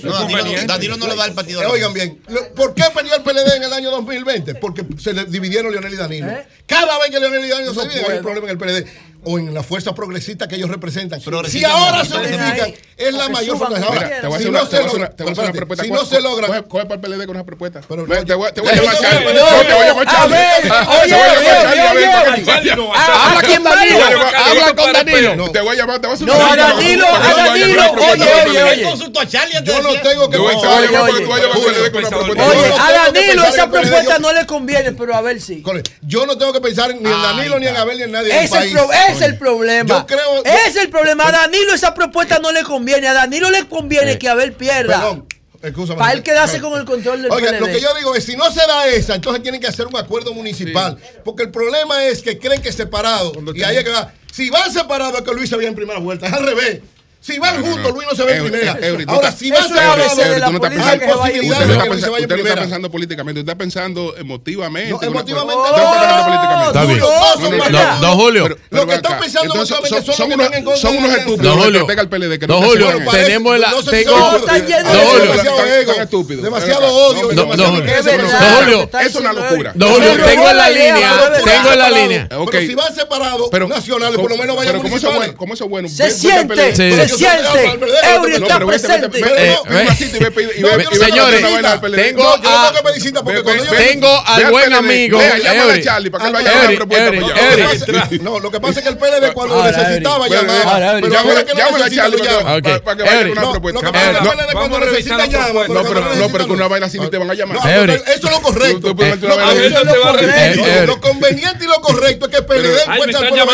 Danilo 0.66 0.96
no 0.96 1.06
le 1.06 1.16
da 1.16 1.26
el 1.26 1.32
partido. 1.32 1.62
Eh, 1.62 1.66
oigan 1.66 1.92
bien, 1.92 2.20
¿por 2.54 2.74
qué 2.74 2.84
perdió 2.94 3.14
el 3.14 3.22
PLD 3.22 3.56
en 3.56 3.62
el 3.62 3.72
año 3.72 3.90
2020? 3.90 4.54
Porque 4.56 4.84
se 4.98 5.12
dividieron 5.26 5.72
Leonel 5.72 5.92
y 5.92 5.96
Danilo. 5.96 6.28
¿Eh? 6.28 6.46
Cada 6.66 6.98
vez 6.98 7.10
que 7.10 7.20
Leonel 7.20 7.44
y 7.44 7.48
Danilo 7.48 7.74
se 7.74 7.82
dividen 7.82 8.10
hay 8.10 8.16
un 8.18 8.22
problema 8.22 8.46
en 8.46 8.50
el 8.52 8.58
PLD 8.58 9.13
o 9.24 9.38
en 9.38 9.54
la 9.54 9.62
fuerza 9.62 9.94
progresista 9.94 10.48
que 10.48 10.56
ellos 10.56 10.70
representan. 10.70 11.20
Si 11.20 11.64
ahora 11.64 12.04
se 12.04 12.14
unifican, 12.16 12.74
es 12.96 13.14
la 13.14 13.28
mayor 13.28 13.58
fuerza. 13.58 13.86
Ahora, 13.86 14.38
si 14.38 14.50
no 14.50 14.66
se 14.66 14.82
logra, 14.82 15.12
si 15.82 15.90
no 15.90 16.04
se 16.04 16.20
logra, 16.20 16.62
coge 16.62 16.86
para 16.86 16.94
el 16.94 17.00
PLD 17.00 17.26
con 17.26 17.36
una 17.36 17.44
propuesta. 17.44 17.80
Te 17.80 17.94
voy 17.96 18.16
a 18.16 18.22
llevar 18.22 18.50
a 18.50 18.54
Te 18.54 18.60
voy 18.60 18.70
a 18.70 18.74
Habla 22.94 23.42
con 23.42 23.64
Danilo. 23.64 24.04
Habla 24.36 24.74
con 24.74 24.92
Danilo. 24.92 25.50
Te 25.50 25.60
voy 25.60 25.76
a 25.76 25.78
llamar, 25.78 26.00
te 26.00 26.06
voy 26.08 26.16
a 26.16 26.20
No, 26.24 26.34
a 26.34 26.56
Danilo, 26.56 27.06
a 27.06 27.34
Danilo. 27.34 27.92
Oye, 27.92 28.28
oye, 28.46 28.62
oye. 28.62 28.82
Yo 29.64 29.82
no 29.82 30.00
tengo 30.02 30.30
que 30.30 30.38
Oye, 30.38 30.66
a 32.78 32.92
Danilo 32.92 33.44
esa 33.44 33.70
propuesta 33.70 34.18
no 34.18 34.32
le 34.32 34.46
conviene, 34.46 34.92
pero 34.92 35.14
a 35.14 35.20
ver 35.20 35.40
si. 35.40 35.62
Yo 36.02 36.26
no 36.26 36.36
tengo 36.38 36.52
que 36.52 36.60
pensar 36.60 36.94
ni 36.94 37.10
en 37.10 37.22
Danilo, 37.22 37.58
ni 37.58 37.66
en 37.66 37.76
Abel, 37.76 37.98
ni 37.98 38.04
en 38.04 38.12
nadie. 38.12 38.44
Ese 38.44 38.58
es 38.58 39.13
es 39.14 39.22
el 39.22 39.38
problema. 39.38 40.06
Yo 40.08 40.42
es 40.44 40.76
el 40.76 40.90
problema. 40.90 41.28
A 41.28 41.32
Danilo 41.32 41.74
esa 41.74 41.94
propuesta 41.94 42.38
no 42.38 42.52
le 42.52 42.62
conviene. 42.62 43.08
A 43.08 43.14
Danilo 43.14 43.50
le 43.50 43.66
conviene 43.68 44.12
eh, 44.12 44.18
que 44.18 44.28
Abel 44.28 44.52
pierda. 44.52 45.00
Perdón. 45.00 45.26
Para 45.96 46.12
él 46.12 46.22
quedarse 46.22 46.60
con 46.60 46.78
el 46.78 46.84
control 46.84 47.22
del 47.22 47.32
Oiga, 47.32 47.58
lo 47.58 47.66
que 47.66 47.80
yo 47.80 47.94
digo 47.94 48.14
es, 48.14 48.24
si 48.24 48.36
no 48.36 48.50
será 48.52 48.86
esa, 48.88 49.14
entonces 49.14 49.42
tienen 49.42 49.62
que 49.62 49.66
hacer 49.66 49.86
un 49.86 49.96
acuerdo 49.96 50.34
municipal. 50.34 50.98
Porque 51.24 51.44
el 51.44 51.50
problema 51.50 52.04
es 52.04 52.20
que 52.20 52.38
creen 52.38 52.60
que 52.60 52.70
separado. 52.70 53.32
Cuando 53.32 53.52
y 53.52 53.54
tiene... 53.54 53.70
ahí 53.70 53.76
es 53.78 53.84
que 53.84 53.90
va. 53.90 54.12
Si 54.30 54.50
van 54.50 54.70
separados, 54.70 55.20
es 55.20 55.22
que 55.22 55.32
Luis 55.32 55.48
se 55.48 55.56
en 55.56 55.74
primera 55.74 56.00
vuelta. 56.00 56.26
Es 56.26 56.32
al 56.34 56.44
revés. 56.44 56.80
Si 57.24 57.38
van 57.38 57.58
no, 57.58 57.66
juntos, 57.66 57.92
Luis 57.94 58.06
no 58.06 58.14
se 58.14 58.22
va 58.22 58.32
en 58.32 58.50
primera. 58.50 58.78
Ahora, 59.06 59.32
si 59.32 59.50
van 59.50 59.62
separados, 59.66 60.12
se. 60.14 60.20
Usted 60.20 61.66
no 61.66 61.76
está 61.78 62.54
pensando 62.54 62.90
políticamente, 62.90 63.40
usted 63.40 63.50
está 63.50 63.58
pensando 63.58 64.14
emotivamente. 64.18 65.06
emotivamente 65.06 65.62
no. 67.70 68.00
Don 68.00 68.18
Julio. 68.18 68.58
Los 68.68 68.86
que 68.86 68.94
están 68.94 69.18
pensando 69.18 69.64
son 69.64 69.84
Son 70.76 70.96
unos 70.98 71.16
estúpidos. 71.16 71.72
que 71.72 71.84
pega 71.84 72.02
el 72.02 72.08
Julio, 72.62 72.88
tenemos 73.10 73.56
Demasiado 76.42 76.94
odio. 76.94 77.28
Don 77.28 77.50
Julio. 77.50 78.90
Es 79.00 79.14
una 79.14 79.32
locura. 79.32 79.72
Don 79.74 79.92
Julio, 79.94 80.24
tengo 80.26 80.50
en 80.50 80.56
la 80.58 80.68
línea. 80.68 81.32
Tengo 81.42 81.72
en 81.72 81.78
la 81.78 81.90
línea. 81.90 82.28
Pero 82.28 82.50
si 82.60 82.74
van 82.74 82.94
separados, 82.94 83.50
nacionales, 83.66 84.18
por 84.18 84.30
lo 84.30 84.36
menos 84.36 84.56
vayan 84.56 84.76
municipales. 84.76 85.32
¿Cómo 85.38 85.54
eso 85.54 85.64
es 85.64 85.70
bueno? 85.70 85.88
Se 85.88 86.10
siente. 86.10 86.74
Siente, 87.16 87.78
Eury 88.14 88.40
presente. 88.66 89.20
Señores, 90.92 91.42
tengo 91.94 92.40
tengo 93.76 94.22
al 94.26 94.50
buen 94.50 94.72
amigo. 94.72 95.18
No, 98.20 98.38
lo 98.40 98.50
que 98.50 98.60
pasa 98.60 98.80
es 98.80 98.84
que 98.84 98.90
el 98.90 98.98
PLD 98.98 99.32
cuando 99.32 99.64
necesitaba 99.64 100.28
llamar. 100.28 101.00
Llámale 101.02 101.84
a 101.84 101.90
Charlie 101.90 102.18
para 102.82 102.96
que 102.96 103.02
vaya 103.02 103.32
una 103.32 103.50
propuesta. 103.52 103.80
Cuando 104.52 104.80
necesita 104.80 105.26
llamar. 105.26 105.70
No, 105.70 106.28
pero 106.30 106.46
con 106.46 106.56
una 106.56 106.68
vaina 106.68 106.86
así 106.86 106.98
te 106.98 107.18
van 107.18 107.30
a 107.30 107.34
llamar. 107.34 107.58
Eso 107.90 108.04
es 108.06 108.22
lo 108.22 108.40
correcto. 108.40 108.94
Lo 110.86 111.00
conveniente 111.00 111.64
y 111.64 111.68
lo 111.68 111.80
correcto 111.80 112.26
es 112.26 112.30
que 112.30 112.38
el 112.38 112.44
PLD 112.44 112.80
encuentra 112.86 113.28
por 113.28 113.38
la 113.38 113.44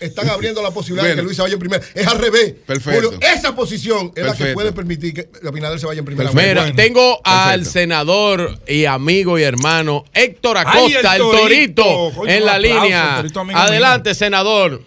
Están 0.00 0.28
abriendo 0.30 0.62
la 0.62 0.70
posibilidad 0.70 1.11
que 1.14 1.22
Luisa 1.22 1.42
vaya 1.42 1.54
en 1.54 1.60
primera. 1.60 1.84
Es 1.94 2.06
al 2.06 2.18
revés. 2.18 2.54
Perfecto. 2.66 3.14
Esa 3.20 3.54
posición 3.54 4.12
es 4.14 4.24
Perfecto. 4.24 4.44
la 4.44 4.48
que 4.48 4.54
puede 4.54 4.72
permitir 4.72 5.14
que 5.14 5.30
la 5.42 5.50
Abinader 5.50 5.78
se 5.78 5.86
vaya 5.86 6.00
en 6.00 6.04
primera. 6.04 6.30
Mira, 6.32 6.72
tengo 6.74 7.20
al 7.24 7.64
senador 7.66 8.58
y 8.66 8.84
amigo 8.84 9.38
y 9.38 9.42
hermano 9.42 10.04
Héctor 10.12 10.58
Acosta, 10.58 11.16
el, 11.16 11.22
torito, 11.22 12.12
en 12.26 12.44
la 12.44 12.58
línea. 12.58 13.24
Adelante, 13.54 14.14
senador. 14.14 14.82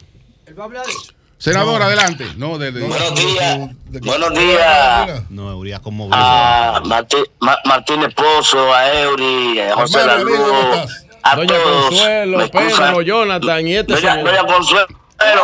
Él 0.46 0.60
va 0.60 0.64
a 0.64 0.66
hablar. 0.66 0.86
Senador, 1.38 1.82
adelante. 1.82 2.26
No, 2.38 2.58
de, 2.58 2.72
buenos 2.72 3.16
días. 3.16 3.60
Buenos 4.02 4.34
días. 4.34 5.24
No, 5.30 5.52
Euría, 5.52 5.80
como 5.80 6.10
A 6.12 6.82
Martín, 7.66 8.04
Esposo, 8.04 8.74
a 8.74 9.02
Eury, 9.02 9.60
a 9.60 9.76
José 9.76 10.06
Lalu, 10.06 10.34
a 11.22 11.36
Doña. 11.36 11.56
Consuelo, 11.62 12.52
Pedro, 12.52 13.02
Jonathan 13.02 13.68
y 13.68 13.76
este 13.76 13.94
Doña. 13.94 14.24
Doña 14.24 14.46
Consuelo. 14.46 15.05
Pero 15.18 15.42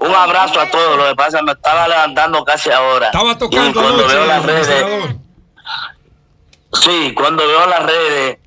un 0.00 0.14
abrazo 0.14 0.60
a 0.60 0.70
todos. 0.70 0.96
Lo 0.96 1.08
que 1.08 1.14
pasa, 1.14 1.28
es 1.28 1.34
que 1.36 1.42
me 1.42 1.52
estaba 1.52 1.88
levantando 1.88 2.44
casi 2.44 2.70
ahora. 2.70 3.06
Estaba 3.06 3.36
tocando. 3.38 3.70
Y 3.70 3.72
cuando 3.72 4.02
noche, 4.02 4.14
veo 4.14 4.26
las 4.26 4.44
redes. 4.44 4.84
Sí, 6.82 7.14
cuando 7.14 7.46
veo 7.46 7.66
las 7.66 7.86
redes, 7.86 8.38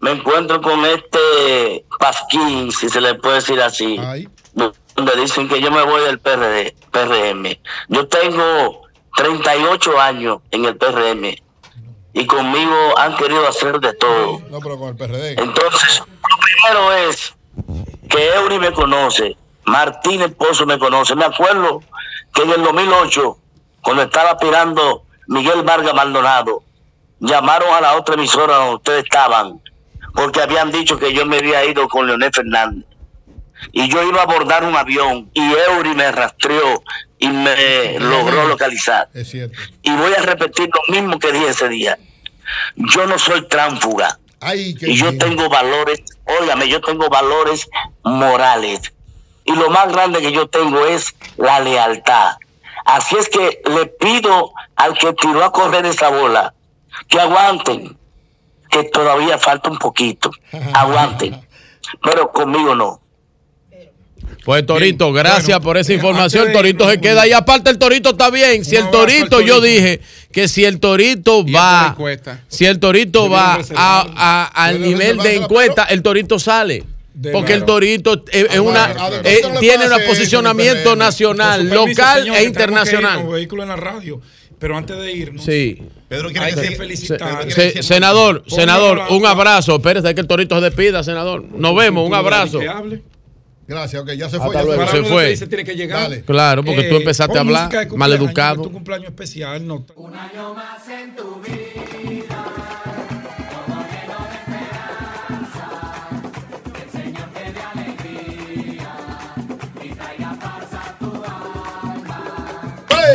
me 0.00 0.12
encuentro 0.12 0.62
con 0.62 0.84
este 0.84 1.84
Pasquín, 1.98 2.70
si 2.70 2.88
se 2.88 3.00
le 3.00 3.14
puede 3.14 3.36
decir 3.36 3.60
así. 3.60 4.00
Donde 4.54 5.16
dicen 5.16 5.48
que 5.48 5.60
yo 5.60 5.70
me 5.70 5.82
voy 5.82 6.02
del 6.02 6.18
PRD, 6.18 6.74
PRM. 6.90 7.56
Yo 7.88 8.06
tengo 8.08 8.82
38 9.16 10.00
años 10.00 10.38
en 10.50 10.64
el 10.64 10.76
PRM. 10.76 11.36
Y 12.14 12.26
conmigo 12.26 12.98
han 12.98 13.16
querido 13.16 13.46
hacer 13.46 13.78
de 13.78 13.92
todo. 13.94 14.40
No, 14.50 14.58
pero 14.60 14.78
con 14.78 14.88
el 14.88 14.96
PRD. 14.96 15.40
Entonces, 15.40 16.00
lo 16.00 16.38
primero 16.38 16.92
es 16.92 17.34
que 18.08 18.34
Eury 18.34 18.58
me 18.58 18.72
conoce 18.72 19.36
Martínez 19.68 20.32
Pozo 20.34 20.66
me 20.66 20.78
conoce. 20.78 21.14
Me 21.14 21.24
acuerdo 21.24 21.82
que 22.34 22.42
en 22.42 22.50
el 22.50 22.62
2008, 22.62 23.38
cuando 23.82 24.02
estaba 24.02 24.30
aspirando 24.32 25.04
Miguel 25.28 25.62
Vargas 25.62 25.94
Maldonado, 25.94 26.62
llamaron 27.20 27.74
a 27.74 27.80
la 27.80 27.96
otra 27.96 28.14
emisora 28.14 28.56
donde 28.56 28.74
ustedes 28.76 29.04
estaban, 29.04 29.60
porque 30.14 30.40
habían 30.40 30.70
dicho 30.70 30.98
que 30.98 31.12
yo 31.12 31.26
me 31.26 31.38
había 31.38 31.64
ido 31.64 31.88
con 31.88 32.06
Leonel 32.06 32.32
Fernández. 32.32 32.84
Y 33.72 33.88
yo 33.88 34.02
iba 34.04 34.20
a 34.20 34.22
abordar 34.22 34.64
un 34.64 34.76
avión 34.76 35.30
y 35.34 35.42
Eury 35.42 35.94
me 35.94 36.12
rastreó 36.12 36.82
y 37.18 37.28
me 37.28 37.98
logró 37.98 38.46
localizar. 38.46 39.08
Y 39.82 39.90
voy 39.96 40.12
a 40.14 40.22
repetir 40.22 40.70
lo 40.72 40.92
mismo 40.92 41.18
que 41.18 41.32
dije 41.32 41.48
ese 41.48 41.68
día. 41.68 41.98
Yo 42.76 43.06
no 43.06 43.18
soy 43.18 43.46
tránfuga. 43.48 44.18
Y 44.80 44.94
yo 44.94 45.18
tengo 45.18 45.48
valores, 45.48 46.00
óigame, 46.40 46.68
yo 46.68 46.80
tengo 46.80 47.08
valores 47.08 47.68
morales 48.04 48.92
y 49.48 49.52
lo 49.52 49.70
más 49.70 49.90
grande 49.90 50.20
que 50.20 50.30
yo 50.30 50.46
tengo 50.46 50.84
es 50.84 51.14
la 51.38 51.60
lealtad. 51.60 52.36
Así 52.84 53.16
es 53.16 53.28
que 53.28 53.62
le 53.70 53.86
pido 53.86 54.52
al 54.76 54.96
que 54.96 55.12
tiró 55.14 55.42
a 55.42 55.52
correr 55.52 55.86
esa 55.86 56.10
bola 56.10 56.54
que 57.08 57.18
aguanten, 57.18 57.96
que 58.70 58.84
todavía 58.84 59.38
falta 59.38 59.70
un 59.70 59.78
poquito, 59.78 60.30
aguanten, 60.74 61.40
pero 62.02 62.30
conmigo 62.30 62.74
no. 62.74 63.00
Pues 64.44 64.64
Torito, 64.64 65.12
gracias 65.12 65.58
por 65.60 65.76
esa 65.76 65.92
información. 65.92 66.52
Torito 66.52 66.88
se 66.88 67.00
queda 67.00 67.26
y 67.26 67.32
aparte 67.32 67.70
el 67.70 67.78
Torito 67.78 68.10
está 68.10 68.30
bien. 68.30 68.64
Si 68.64 68.76
el 68.76 68.90
Torito, 68.90 69.40
yo 69.40 69.60
dije 69.60 70.00
que 70.32 70.48
si 70.48 70.64
el 70.64 70.80
Torito 70.80 71.44
va, 71.44 71.96
si 72.48 72.66
el 72.66 72.78
Torito 72.78 73.28
va 73.28 73.58
a, 73.74 74.50
al 74.54 74.80
nivel 74.80 75.18
de 75.18 75.36
encuesta, 75.36 75.84
el 75.84 76.02
Torito 76.02 76.38
sale 76.38 76.84
porque 77.32 77.54
el 77.54 77.64
Torito 77.64 78.24
es, 78.30 78.58
una, 78.58 78.94
eh, 79.24 79.42
tiene 79.60 79.86
un 79.86 80.02
posicionamiento 80.06 80.94
nacional, 80.96 81.68
local 81.68 82.28
e 82.28 82.44
internacional. 82.44 83.26
Vehículo 83.26 83.62
en 83.62 83.68
la 83.68 83.76
radio. 83.76 84.20
Pero 84.58 84.76
antes 84.76 84.96
de 84.98 85.12
irnos, 85.12 85.44
sí. 85.44 85.80
Pedro 86.08 86.30
quiere 86.30 86.46
hay 86.46 86.54
que, 86.54 86.76
felicitar. 86.76 87.50
Se, 87.50 87.70
se, 87.70 87.82
senador, 87.82 88.42
senador, 88.48 89.02
un 89.10 89.24
abrazo. 89.24 89.76
Espérese 89.76 90.14
que 90.14 90.20
el 90.20 90.26
torito 90.26 90.56
se 90.56 90.62
despida, 90.62 91.04
senador. 91.04 91.44
Nos 91.44 91.76
vemos, 91.76 92.06
un 92.06 92.14
abrazo. 92.14 92.58
Gracias, 93.68 94.02
ok, 94.02 94.12
ya 94.12 94.30
se 94.30 94.38
fue. 94.38 94.54
Ya. 94.54 94.86
Se, 94.88 95.04
fue. 95.04 95.28
Dice, 95.28 95.46
tiene 95.46 95.62
que 95.62 95.74
llegar. 95.76 96.04
Dale. 96.04 96.22
Claro, 96.22 96.64
porque 96.64 96.84
tú 96.84 96.96
empezaste 96.96 97.36
a 97.36 97.42
hablar 97.42 97.88
maleducado. 97.94 98.62
Un 98.62 98.76
Un 98.76 100.14
año 100.16 100.54
más 100.54 100.88
en 100.88 101.14
tu 101.14 101.40
vida. 101.42 102.47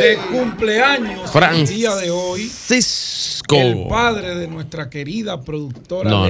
De 0.00 0.16
cumpleaños 0.30 1.30
el 1.34 1.66
día 1.66 1.94
de 1.96 2.10
hoy. 2.10 2.48
Francisco. 2.48 3.56
El 3.56 3.86
padre 3.88 4.34
de 4.34 4.48
nuestra 4.48 4.88
querida 4.88 5.40
productora 5.42 6.10
No, 6.10 6.26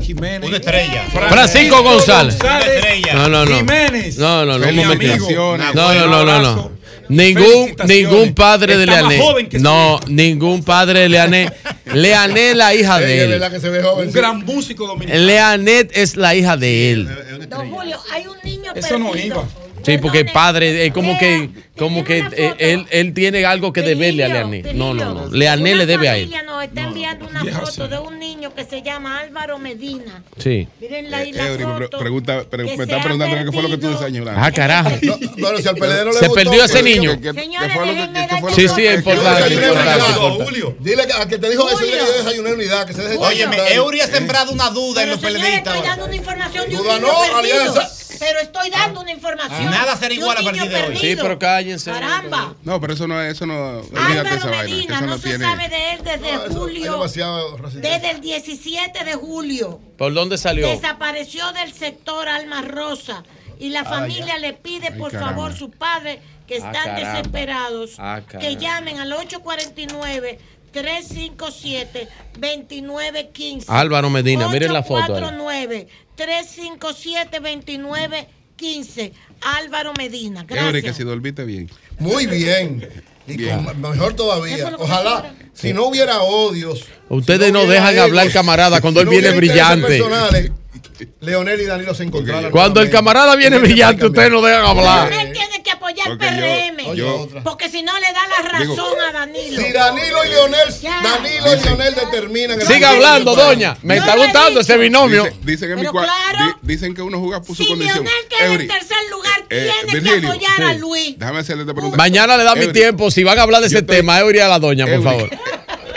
Jiménez. 0.00 0.48
Una 0.48 0.56
estrella. 0.58 1.04
Francisco 1.10 1.82
González. 1.82 2.38
Una 2.40 2.58
estrella. 2.58 3.14
No, 3.14 3.28
no, 3.28 3.44
no. 3.44 3.56
Jiménez. 3.56 4.18
No, 4.18 4.44
no, 4.44 4.58
no. 4.58 4.66
un. 4.66 5.58
No, 5.74 5.94
no, 5.94 6.06
no, 6.06 6.24
no, 6.24 6.40
no. 6.40 6.80
Ningún, 7.08 7.74
ningún 7.86 8.34
padre 8.34 8.76
de 8.76 8.86
Leané. 8.86 9.20
No, 9.60 9.98
ningún 10.06 10.62
padre 10.62 11.00
de 11.00 11.08
Leané. 11.08 11.52
Leané 11.92 12.50
es 12.50 12.56
la 12.56 12.74
hija 12.74 13.00
de 13.00 13.24
él. 13.24 13.42
Un 13.96 14.12
gran 14.12 14.44
músico 14.44 14.86
dominicano. 14.86 15.24
Leanet 15.24 15.90
es 15.92 16.16
la 16.16 16.34
hija 16.36 16.56
de 16.56 16.92
él. 16.92 17.08
Don 17.48 17.68
Julio, 17.70 17.98
hay 18.12 18.26
un 18.28 18.36
niño 18.44 18.72
Eso 18.76 18.98
no 18.98 19.16
iba. 19.16 19.44
Sí, 19.84 19.98
porque 19.98 20.20
el 20.20 20.32
padre 20.32 20.86
es 20.86 20.92
como 20.92 21.18
que, 21.18 21.50
como 21.76 22.04
que 22.04 22.18
eh, 22.32 22.54
él, 22.58 22.86
él 22.90 23.14
tiene 23.14 23.44
algo 23.44 23.72
que 23.72 23.82
deberle 23.82 24.24
a 24.24 24.28
Leané. 24.28 24.62
No, 24.74 24.94
no, 24.94 25.14
no. 25.14 25.28
Leané 25.28 25.74
le 25.74 25.86
debe 25.86 26.08
a 26.08 26.16
él. 26.16 26.30
nos 26.46 26.64
está 26.64 26.82
enviando 26.82 27.26
una 27.26 27.44
foto 27.44 27.88
de 27.88 27.98
un 27.98 28.18
niño 28.18 28.54
que 28.54 28.64
se 28.64 28.82
llama 28.82 29.20
Álvaro 29.20 29.58
Medina. 29.58 30.22
Sí. 30.38 30.68
Miren 30.80 31.10
la, 31.10 31.22
Eh, 31.22 31.32
la 31.32 31.46
Eury, 31.48 31.64
me 31.66 31.74
pre- 31.76 31.84
foto 31.86 31.98
pregunta, 31.98 32.32
me 32.34 32.40
ha 32.40 33.00
preguntando 33.02 33.36
qué 33.44 33.52
fue 33.52 33.62
lo 33.62 33.68
que 33.70 33.78
tú 33.78 33.88
desayunaste. 33.90 34.40
Ah, 34.42 34.50
carajo. 34.52 34.90
No, 35.02 35.16
bueno, 35.38 35.58
si 35.58 35.68
al 35.68 35.74
PLD 35.76 35.98
no 36.04 36.04
le 36.06 36.12
Se 36.18 36.26
gustó, 36.28 36.34
perdió 36.34 36.64
ese 36.64 36.82
niño. 36.82 37.12
¿Qué- 37.20 37.32
qué- 37.32 37.40
Señores, 37.40 37.68
qué 37.68 37.74
fue 37.74 37.86
lo 37.86 37.92
que- 37.92 37.98
déjenme 37.98 38.20
qué- 38.20 38.26
qué 38.26 38.32
dar 38.32 38.40
fue 38.40 38.50
lo 38.50 38.56
Sí, 38.56 38.68
sí, 38.68 38.86
es 38.86 38.96
importante. 38.98 40.44
Julio. 40.44 40.76
Dile 40.80 41.06
que- 41.06 41.12
a 41.12 41.26
que 41.26 41.38
te 41.38 41.50
dijo 41.50 41.68
eso, 41.68 41.78
dile 41.78 41.98
que 41.98 42.12
desayuné 42.24 42.52
unidad, 42.52 42.86
que 42.86 42.92
se 42.92 43.02
deje 43.02 43.12
de 43.14 43.18
Óyeme, 43.18 43.56
insultar. 43.56 43.72
Eury 43.76 44.00
ha 44.00 44.06
sembrado 44.06 44.52
una 44.52 44.70
duda 44.70 45.02
en 45.02 45.10
los 45.10 45.18
pelelistas. 45.20 45.74
estoy 45.76 45.88
dando 45.88 46.04
una 46.06 46.16
información 46.16 46.68
de 46.68 46.76
un 46.76 46.82
Duda 46.82 46.94
niño 46.98 47.06
no, 47.08 47.18
perdido. 47.20 47.38
alianza. 47.38 47.90
Pero 48.20 48.38
estoy 48.40 48.70
dando 48.70 49.00
una 49.00 49.10
información. 49.10 49.64
Nada 49.70 49.96
será 49.96 50.14
igual 50.14 50.36
a 50.38 50.42
partir 50.42 50.62
de 50.68 50.74
hoy. 50.76 50.80
perdido. 50.82 51.00
Sí, 51.00 51.16
pero 51.20 51.38
cállense. 51.38 51.90
Caramba. 51.90 52.54
No, 52.62 52.80
pero 52.80 52.92
eso 52.92 53.08
no 53.08 53.20
es, 53.20 53.32
eso 53.32 53.46
no, 53.46 53.78
olvídate 53.78 53.98
Álvaro 54.18 54.36
esa 54.36 54.50
vaina, 54.50 54.62
que 54.64 54.70
Medina, 54.70 54.94
eso 54.96 55.06
no, 55.06 55.10
no 55.12 55.18
se 55.18 55.28
tiene. 55.28 55.44
sabe 55.44 55.68
de 55.68 55.92
él 55.92 56.00
desde 56.04 56.32
No, 56.32 56.54
julio. 56.60 56.98
Desde 57.74 58.10
el 58.10 58.20
17 58.20 59.04
de 59.04 59.14
julio. 59.14 59.80
¿Por 59.98 60.14
dónde 60.14 60.38
salió? 60.38 60.68
Desapareció 60.68 61.50
del 61.52 61.72
sector 61.72 62.28
Alma 62.28 62.62
Rosa. 62.62 63.24
Y 63.58 63.70
la 63.70 63.84
familia 63.84 64.38
le 64.38 64.52
pide, 64.54 64.92
por 64.92 65.10
caramba. 65.12 65.32
favor, 65.34 65.52
sus 65.56 65.74
padres 65.74 66.20
que 66.46 66.60
Ah, 66.62 66.70
están 66.72 66.96
desesperados, 66.96 67.94
Ah, 67.98 68.20
que 68.40 68.56
llamen 68.56 68.98
al 69.00 69.12
849 69.12 70.38
357 70.72 72.08
2915. 72.38 73.66
Álvaro 73.68 74.08
Medina, 74.10 74.48
miren 74.48 74.72
la 74.72 74.82
foto 74.82 75.14
ahí. 75.14 75.22
849 75.22 75.88
357 76.20 77.40
2915. 77.40 79.12
Álvaro 79.40 79.92
Medina. 79.96 80.40
Eury, 80.40 80.48
que 80.48 80.54
Gracias. 80.54 80.96
si 80.96 81.04
dormiste 81.04 81.44
bien. 81.44 81.70
Muy 81.98 82.26
bien. 82.26 82.86
Y 83.26 83.36
Bien. 83.36 83.64
con- 83.64 83.80
mejor 83.80 84.14
todavía. 84.14 84.74
Ojalá, 84.78 85.32
si 85.54 85.72
no 85.72 85.84
hubiera 85.86 86.20
odios. 86.20 86.84
Ustedes 87.08 87.46
si 87.46 87.52
no 87.52 87.60
hubiera 87.62 87.86
dejan 87.90 87.98
hablar, 88.04 88.30
camarada, 88.32 88.80
cuando 88.82 89.00
si 89.00 89.02
él 89.02 89.06
no 89.06 89.10
viene 89.12 89.30
brillante. 89.36 90.02
Leonel 91.20 91.60
y 91.60 91.64
Danilo 91.66 91.94
se 91.94 92.02
encontraron. 92.04 92.50
Cuando 92.50 92.80
el 92.80 92.90
camarada 92.90 93.36
viene 93.36 93.56
que 93.56 93.62
brillante, 93.62 94.06
ustedes 94.06 94.30
no 94.30 94.40
dejan 94.42 94.64
hablar. 94.64 95.12
Él 95.12 95.32
tiene 95.32 95.62
que 95.62 95.70
apoyar 95.70 96.16
PRM. 96.18 96.94
Yo-. 96.94 97.28
Porque 97.44 97.68
si 97.68 97.82
no 97.82 97.92
le 97.98 98.06
da 98.12 98.42
la 98.42 98.48
razón 98.48 98.68
Digo- 98.76 99.00
a 99.08 99.12
Danilo. 99.12 99.62
Si 99.62 99.72
Danilo 99.72 100.24
y 100.24 100.28
Leonel, 100.28 100.68
Ya. 100.80 101.00
Danilo 101.02 101.54
y 101.56 101.64
Leonel 101.64 101.94
determinan. 101.94 102.60
Siga 102.60 102.90
hablando, 102.90 103.34
doña. 103.34 103.76
Me 103.82 103.96
está 103.96 104.16
gustando 104.16 104.60
ese 104.60 104.76
binomio. 104.76 105.24
Dice- 105.24 105.36
dicen, 105.44 105.70
en 105.72 105.80
mi 105.80 105.86
claro. 105.86 106.06
di- 106.62 106.72
dicen 106.72 106.94
que 106.94 107.02
uno 107.02 107.18
juega 107.20 107.40
por 107.42 107.56
su 107.56 107.62
Si 107.62 107.68
condición. 107.68 108.04
Lionel 108.04 108.28
queda 108.28 108.52
en 108.54 108.68
tercer 108.68 108.96
lugar, 109.10 109.44
eh, 109.50 109.70
tiene 109.90 110.20
que 110.20 110.26
apoyar 110.26 110.62
a. 110.62 110.74
Luis. 110.74 111.18
déjame 111.18 111.38
hacerle 111.40 111.62
esta 111.62 111.72
pregunta. 111.74 111.96
Mañana 111.96 112.36
le 112.36 112.44
da 112.44 112.54
mi 112.54 112.68
tiempo. 112.68 113.10
Si 113.10 113.22
van 113.24 113.38
a 113.38 113.42
hablar 113.42 113.60
de 113.62 113.68
Yo 113.68 113.76
ese 113.76 113.84
estoy- 113.84 113.96
tema, 113.96 114.18
Eury 114.20 114.38
a 114.40 114.48
la 114.48 114.58
doña, 114.58 114.84
por 114.86 114.94
Eury, 114.94 115.04
favor. 115.04 115.30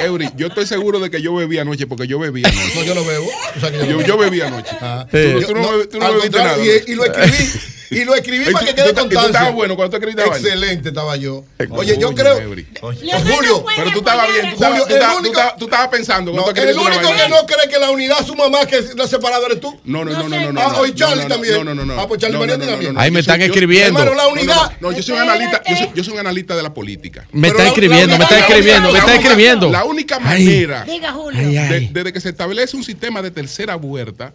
Eury, 0.05 0.29
yo 0.35 0.47
estoy 0.47 0.65
seguro 0.65 0.99
de 0.99 1.09
que 1.09 1.21
yo 1.21 1.33
bebí 1.35 1.57
anoche 1.57 1.87
porque 1.87 2.07
yo 2.07 2.19
bebí 2.19 2.43
anoche. 2.45 2.75
No, 2.75 2.83
yo 2.83 2.95
lo 2.95 3.05
bebo. 3.05 3.27
O 3.55 3.59
sea 3.59 3.71
que 3.71 3.77
yo, 3.79 3.85
Yo, 3.85 4.01
yo 4.01 4.17
bebí 4.17 4.41
anoche. 4.41 4.75
Ah. 4.81 5.05
Sí. 5.11 5.33
Tú, 5.33 5.47
tú 5.47 5.53
no, 5.55 5.61
No, 5.61 6.07
no 6.07 6.13
bebiste 6.15 6.37
nada. 6.37 6.57
y, 6.63 6.91
y 6.91 6.95
lo 6.95 7.05
escribí. 7.05 7.51
Y 7.89 8.05
lo 8.05 8.15
escribí 8.15 8.51
para 8.51 8.65
que 8.65 8.75
quede 8.75 8.93
constancia. 8.93 9.27
estabas 9.27 9.53
bueno 9.53 9.75
cuando 9.75 9.97
tú 9.97 10.05
escribiste. 10.05 10.29
Excelente 10.29 10.89
estaba 10.89 11.15
yo. 11.15 11.43
Oye, 11.71 11.97
yo 11.97 12.13
creo. 12.13 12.35
Julio, 12.39 13.65
Pero 13.75 13.91
tú 13.91 13.99
estabas 13.99 14.27
bien, 14.27 14.55
tú 14.55 14.63
apoyar 14.63 14.91
estabas, 14.91 15.15
Julio, 15.17 15.31
tú 15.57 15.65
estabas- 15.65 15.87
pensando 15.89 16.31
el 16.31 16.77
único 16.77 17.15
que 17.15 17.29
no 17.29 17.45
cree 17.45 17.69
que 17.69 17.79
la 17.79 17.91
unidad 17.91 18.25
suma 18.25 18.49
más 18.49 18.65
que 18.65 18.81
la 18.95 19.07
separada 19.07 19.45
eres 19.45 19.59
tú. 19.59 19.79
No, 19.83 20.03
no, 20.05 20.11
no, 20.11 20.29
no, 20.29 20.51
no. 20.51 20.61
Ah, 20.61 20.79
hoy 20.79 20.93
Charlie 20.93 21.25
también. 21.25 21.63
No, 21.65 21.75
no, 21.75 21.85
no. 21.85 21.99
Ah, 21.99 22.07
pues 22.07 22.21
Charlie 22.21 22.37
No, 22.37 22.45
no, 22.45 22.53
Mariano 22.53 22.65
no, 22.65 22.71
no, 22.71 22.71
también. 22.71 22.97
Ahí 22.97 23.11
me 23.11 23.19
están 23.19 23.41
escribiendo. 23.41 23.99
Hermano, 23.99 24.15
la 24.15 24.27
unidad. 24.27 24.71
no, 24.79 24.91
yo 24.91 25.03
soy 25.03 25.15
un 25.15 25.21
analista, 25.21 25.61
yo 25.93 26.03
soy, 26.03 26.13
un 26.13 26.19
analista 26.19 26.55
de 26.55 26.63
la 26.63 26.73
política. 26.73 27.25
Me 27.31 27.49
está 27.49 27.67
escribiendo, 27.67 28.17
me 28.17 28.23
está 28.23 28.39
escribiendo, 28.39 28.91
me 28.91 28.99
está 28.99 29.15
escribiendo. 29.15 29.69
La 29.71 29.83
única 29.85 30.19
manera, 30.19 30.85
desde 30.85 32.13
que 32.13 32.21
se 32.21 32.29
establece 32.29 32.75
un 32.77 32.83
sistema 32.83 33.21
de 33.21 33.31
tercera 33.31 33.75
vuelta, 33.75 34.33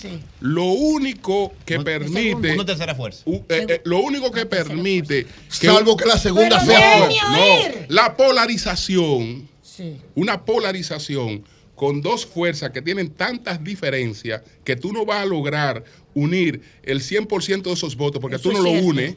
Sí. 0.00 0.20
lo 0.40 0.64
único 0.64 1.52
que 1.66 1.80
permite, 1.80 2.52
Una 2.54 2.64
tercera 2.64 2.94
fuerza. 2.94 3.22
u- 3.26 3.42
eh, 3.48 3.66
eh, 3.68 3.80
lo 3.84 3.98
único 3.98 4.30
que 4.30 4.46
permite, 4.46 5.24
que 5.60 5.66
Salvo 5.66 5.96
que 5.96 6.04
la 6.04 6.18
segunda 6.18 6.60
sea. 6.60 7.00
no, 7.00 7.06
oír. 7.06 7.86
la 7.88 8.16
polarización, 8.16 9.48
Sí. 9.62 9.96
una 10.14 10.44
polarización 10.44 11.44
con 11.74 12.00
dos 12.02 12.26
fuerzas 12.26 12.70
que 12.70 12.82
tienen 12.82 13.10
tantas 13.10 13.62
diferencias 13.62 14.42
que 14.64 14.76
tú 14.76 14.92
no 14.92 15.04
vas 15.04 15.22
a 15.22 15.26
lograr 15.26 15.84
unir 16.14 16.60
el 16.82 17.00
100% 17.00 17.70
de 17.70 17.74
esos 17.74 17.96
votos 17.96 18.20
porque 18.20 18.36
Eso 18.36 18.50
tú 18.50 18.52
no 18.52 18.62
lo 18.62 18.70
unes, 18.70 19.14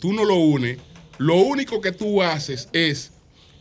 tú 0.00 0.12
no 0.12 0.24
lo 0.24 0.34
unes, 0.36 0.78
lo 1.18 1.36
único 1.36 1.80
que 1.80 1.92
tú 1.92 2.22
haces 2.22 2.68
es 2.72 3.12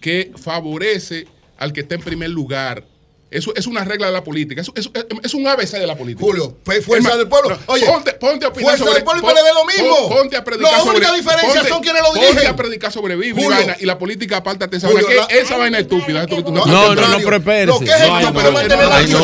que 0.01 0.31
favorece 0.35 1.27
al 1.57 1.73
que 1.73 1.81
está 1.81 1.95
en 1.95 2.01
primer 2.01 2.29
lugar. 2.29 2.85
Eso 3.31 3.53
es 3.55 3.67
una 3.67 3.83
regla 3.83 4.07
de 4.07 4.13
la 4.13 4.23
política. 4.23 4.61
Eso, 4.61 4.71
eso- 4.75 4.91
es 5.23 5.33
un 5.35 5.47
ABC 5.47 5.77
de 5.77 5.85
la 5.85 5.95
política. 5.95 6.25
Julio, 6.25 6.57
fuerza 6.63 7.15
del 7.15 7.27
pueblo. 7.27 7.49
no, 7.51 7.57
Oye, 7.67 7.85
ponte, 7.85 8.13
ponte 8.13 8.45
a 8.45 8.49
opinar 8.49 8.71
fuerza 8.71 8.83
sobre 8.85 8.95
del 8.95 9.03
pueblo 9.03 9.21
y 9.21 9.25
PLD 9.33 9.53
lo 9.53 9.65
mismo. 9.65 10.07
pon- 10.07 10.17
Ponte 10.19 10.35
a 10.37 10.43
predicar 10.43 10.71
La 10.71 10.79
sobre 10.79 10.97
única 10.97 11.13
diferencia 11.13 11.53
ponte- 11.53 11.69
son 11.69 11.81
quienes 11.83 12.01
lo 12.01 12.07
Ponte 12.09 12.25
dirigen. 12.27 12.47
a 12.47 12.55
predicar 12.55 12.91
sobre 12.91 13.15
Biblia 13.15 13.45
y 13.45 13.49
vaina, 13.49 13.77
y 13.79 13.85
la 13.85 13.97
política 13.99 14.37
apártate 14.37 14.77
esa 14.77 14.87
Julio, 14.87 15.05
vaina. 15.05 15.21
la- 15.21 15.27
que 15.27 15.39
esa 15.39 15.57
vaina 15.57 15.77
es 15.77 15.83
estúpida. 15.83 16.25
No, 16.25 16.37
No, 16.65 16.95
no, 16.95 17.07
no, 17.07 17.17
pero 17.23 17.35
espérese. 17.37 17.65
Lo 17.67 17.79
que 17.79 17.85
es 17.85 17.91
estúpido 18.01 18.47
es 18.47 18.53
mantener 18.53 18.85
la 18.87 19.01
eso 19.01 19.17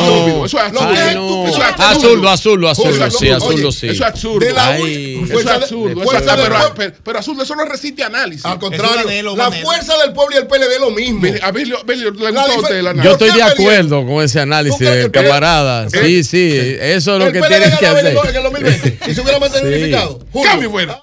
es 0.46 0.52
eso 0.52 0.58
absurdo. 0.60 1.46
Eso 1.46 1.56
es 1.58 1.80
Azul, 1.80 2.28
azul, 2.28 2.64
azul, 2.66 2.84
Julio, 2.92 3.10
sí, 3.10 3.30
azul, 3.30 3.72
sí. 3.72 3.88
Eso 3.88 3.92
es 3.92 4.00
absurdo. 4.02 4.52
La 4.52 4.76
Eso 4.76 5.32
fuerza 5.32 5.56
es 5.56 5.62
absurdo. 5.62 6.02
pero, 7.02 7.18
absurdo, 7.18 7.42
eso 7.42 7.56
no 7.56 7.64
resiste 7.64 8.04
análisis. 8.04 8.44
Al 8.44 8.58
contrario, 8.58 9.34
la 9.34 9.50
fuerza 9.50 9.96
del 9.98 10.12
pueblo 10.12 10.36
y 10.36 10.38
el 10.38 10.46
PLD 10.46 10.78
lo 10.78 10.90
mismo. 10.90 11.22
A 11.42 11.50
Billy, 11.50 11.74
Billy, 11.86 12.04
le 12.04 12.30
La 12.32 12.42
gustó 12.42 12.52
a 12.52 12.58
usted 12.60 12.76
el 12.76 13.02
Yo 13.02 13.10
estoy 13.12 13.30
de 13.30 13.42
¿Qué 13.56 13.95
acuerdo 13.98 14.14
con 14.16 14.24
ese 14.24 14.40
análisis, 14.40 14.78
¿Tú 14.78 14.84
crees 14.84 14.96
que 14.98 15.04
el 15.06 15.10
camarada. 15.26 15.88
Sí, 15.90 16.24
sí, 16.24 16.76
eso 16.80 17.14
es 17.16 17.24
lo 17.24 17.32
que 17.32 17.40
PLD 17.40 17.48
tienen 17.48 17.78
que 17.78 17.86
hacer. 17.86 18.06
el- 18.06 18.16
en 18.16 18.36
el 18.36 18.42
2020 18.42 18.98
y 19.10 19.14
se 19.14 19.20
hubiera 19.20 19.38
mantenido 19.38 19.76
unificado. 19.76 20.18
Cambio 20.44 20.70
fuera. 20.70 21.02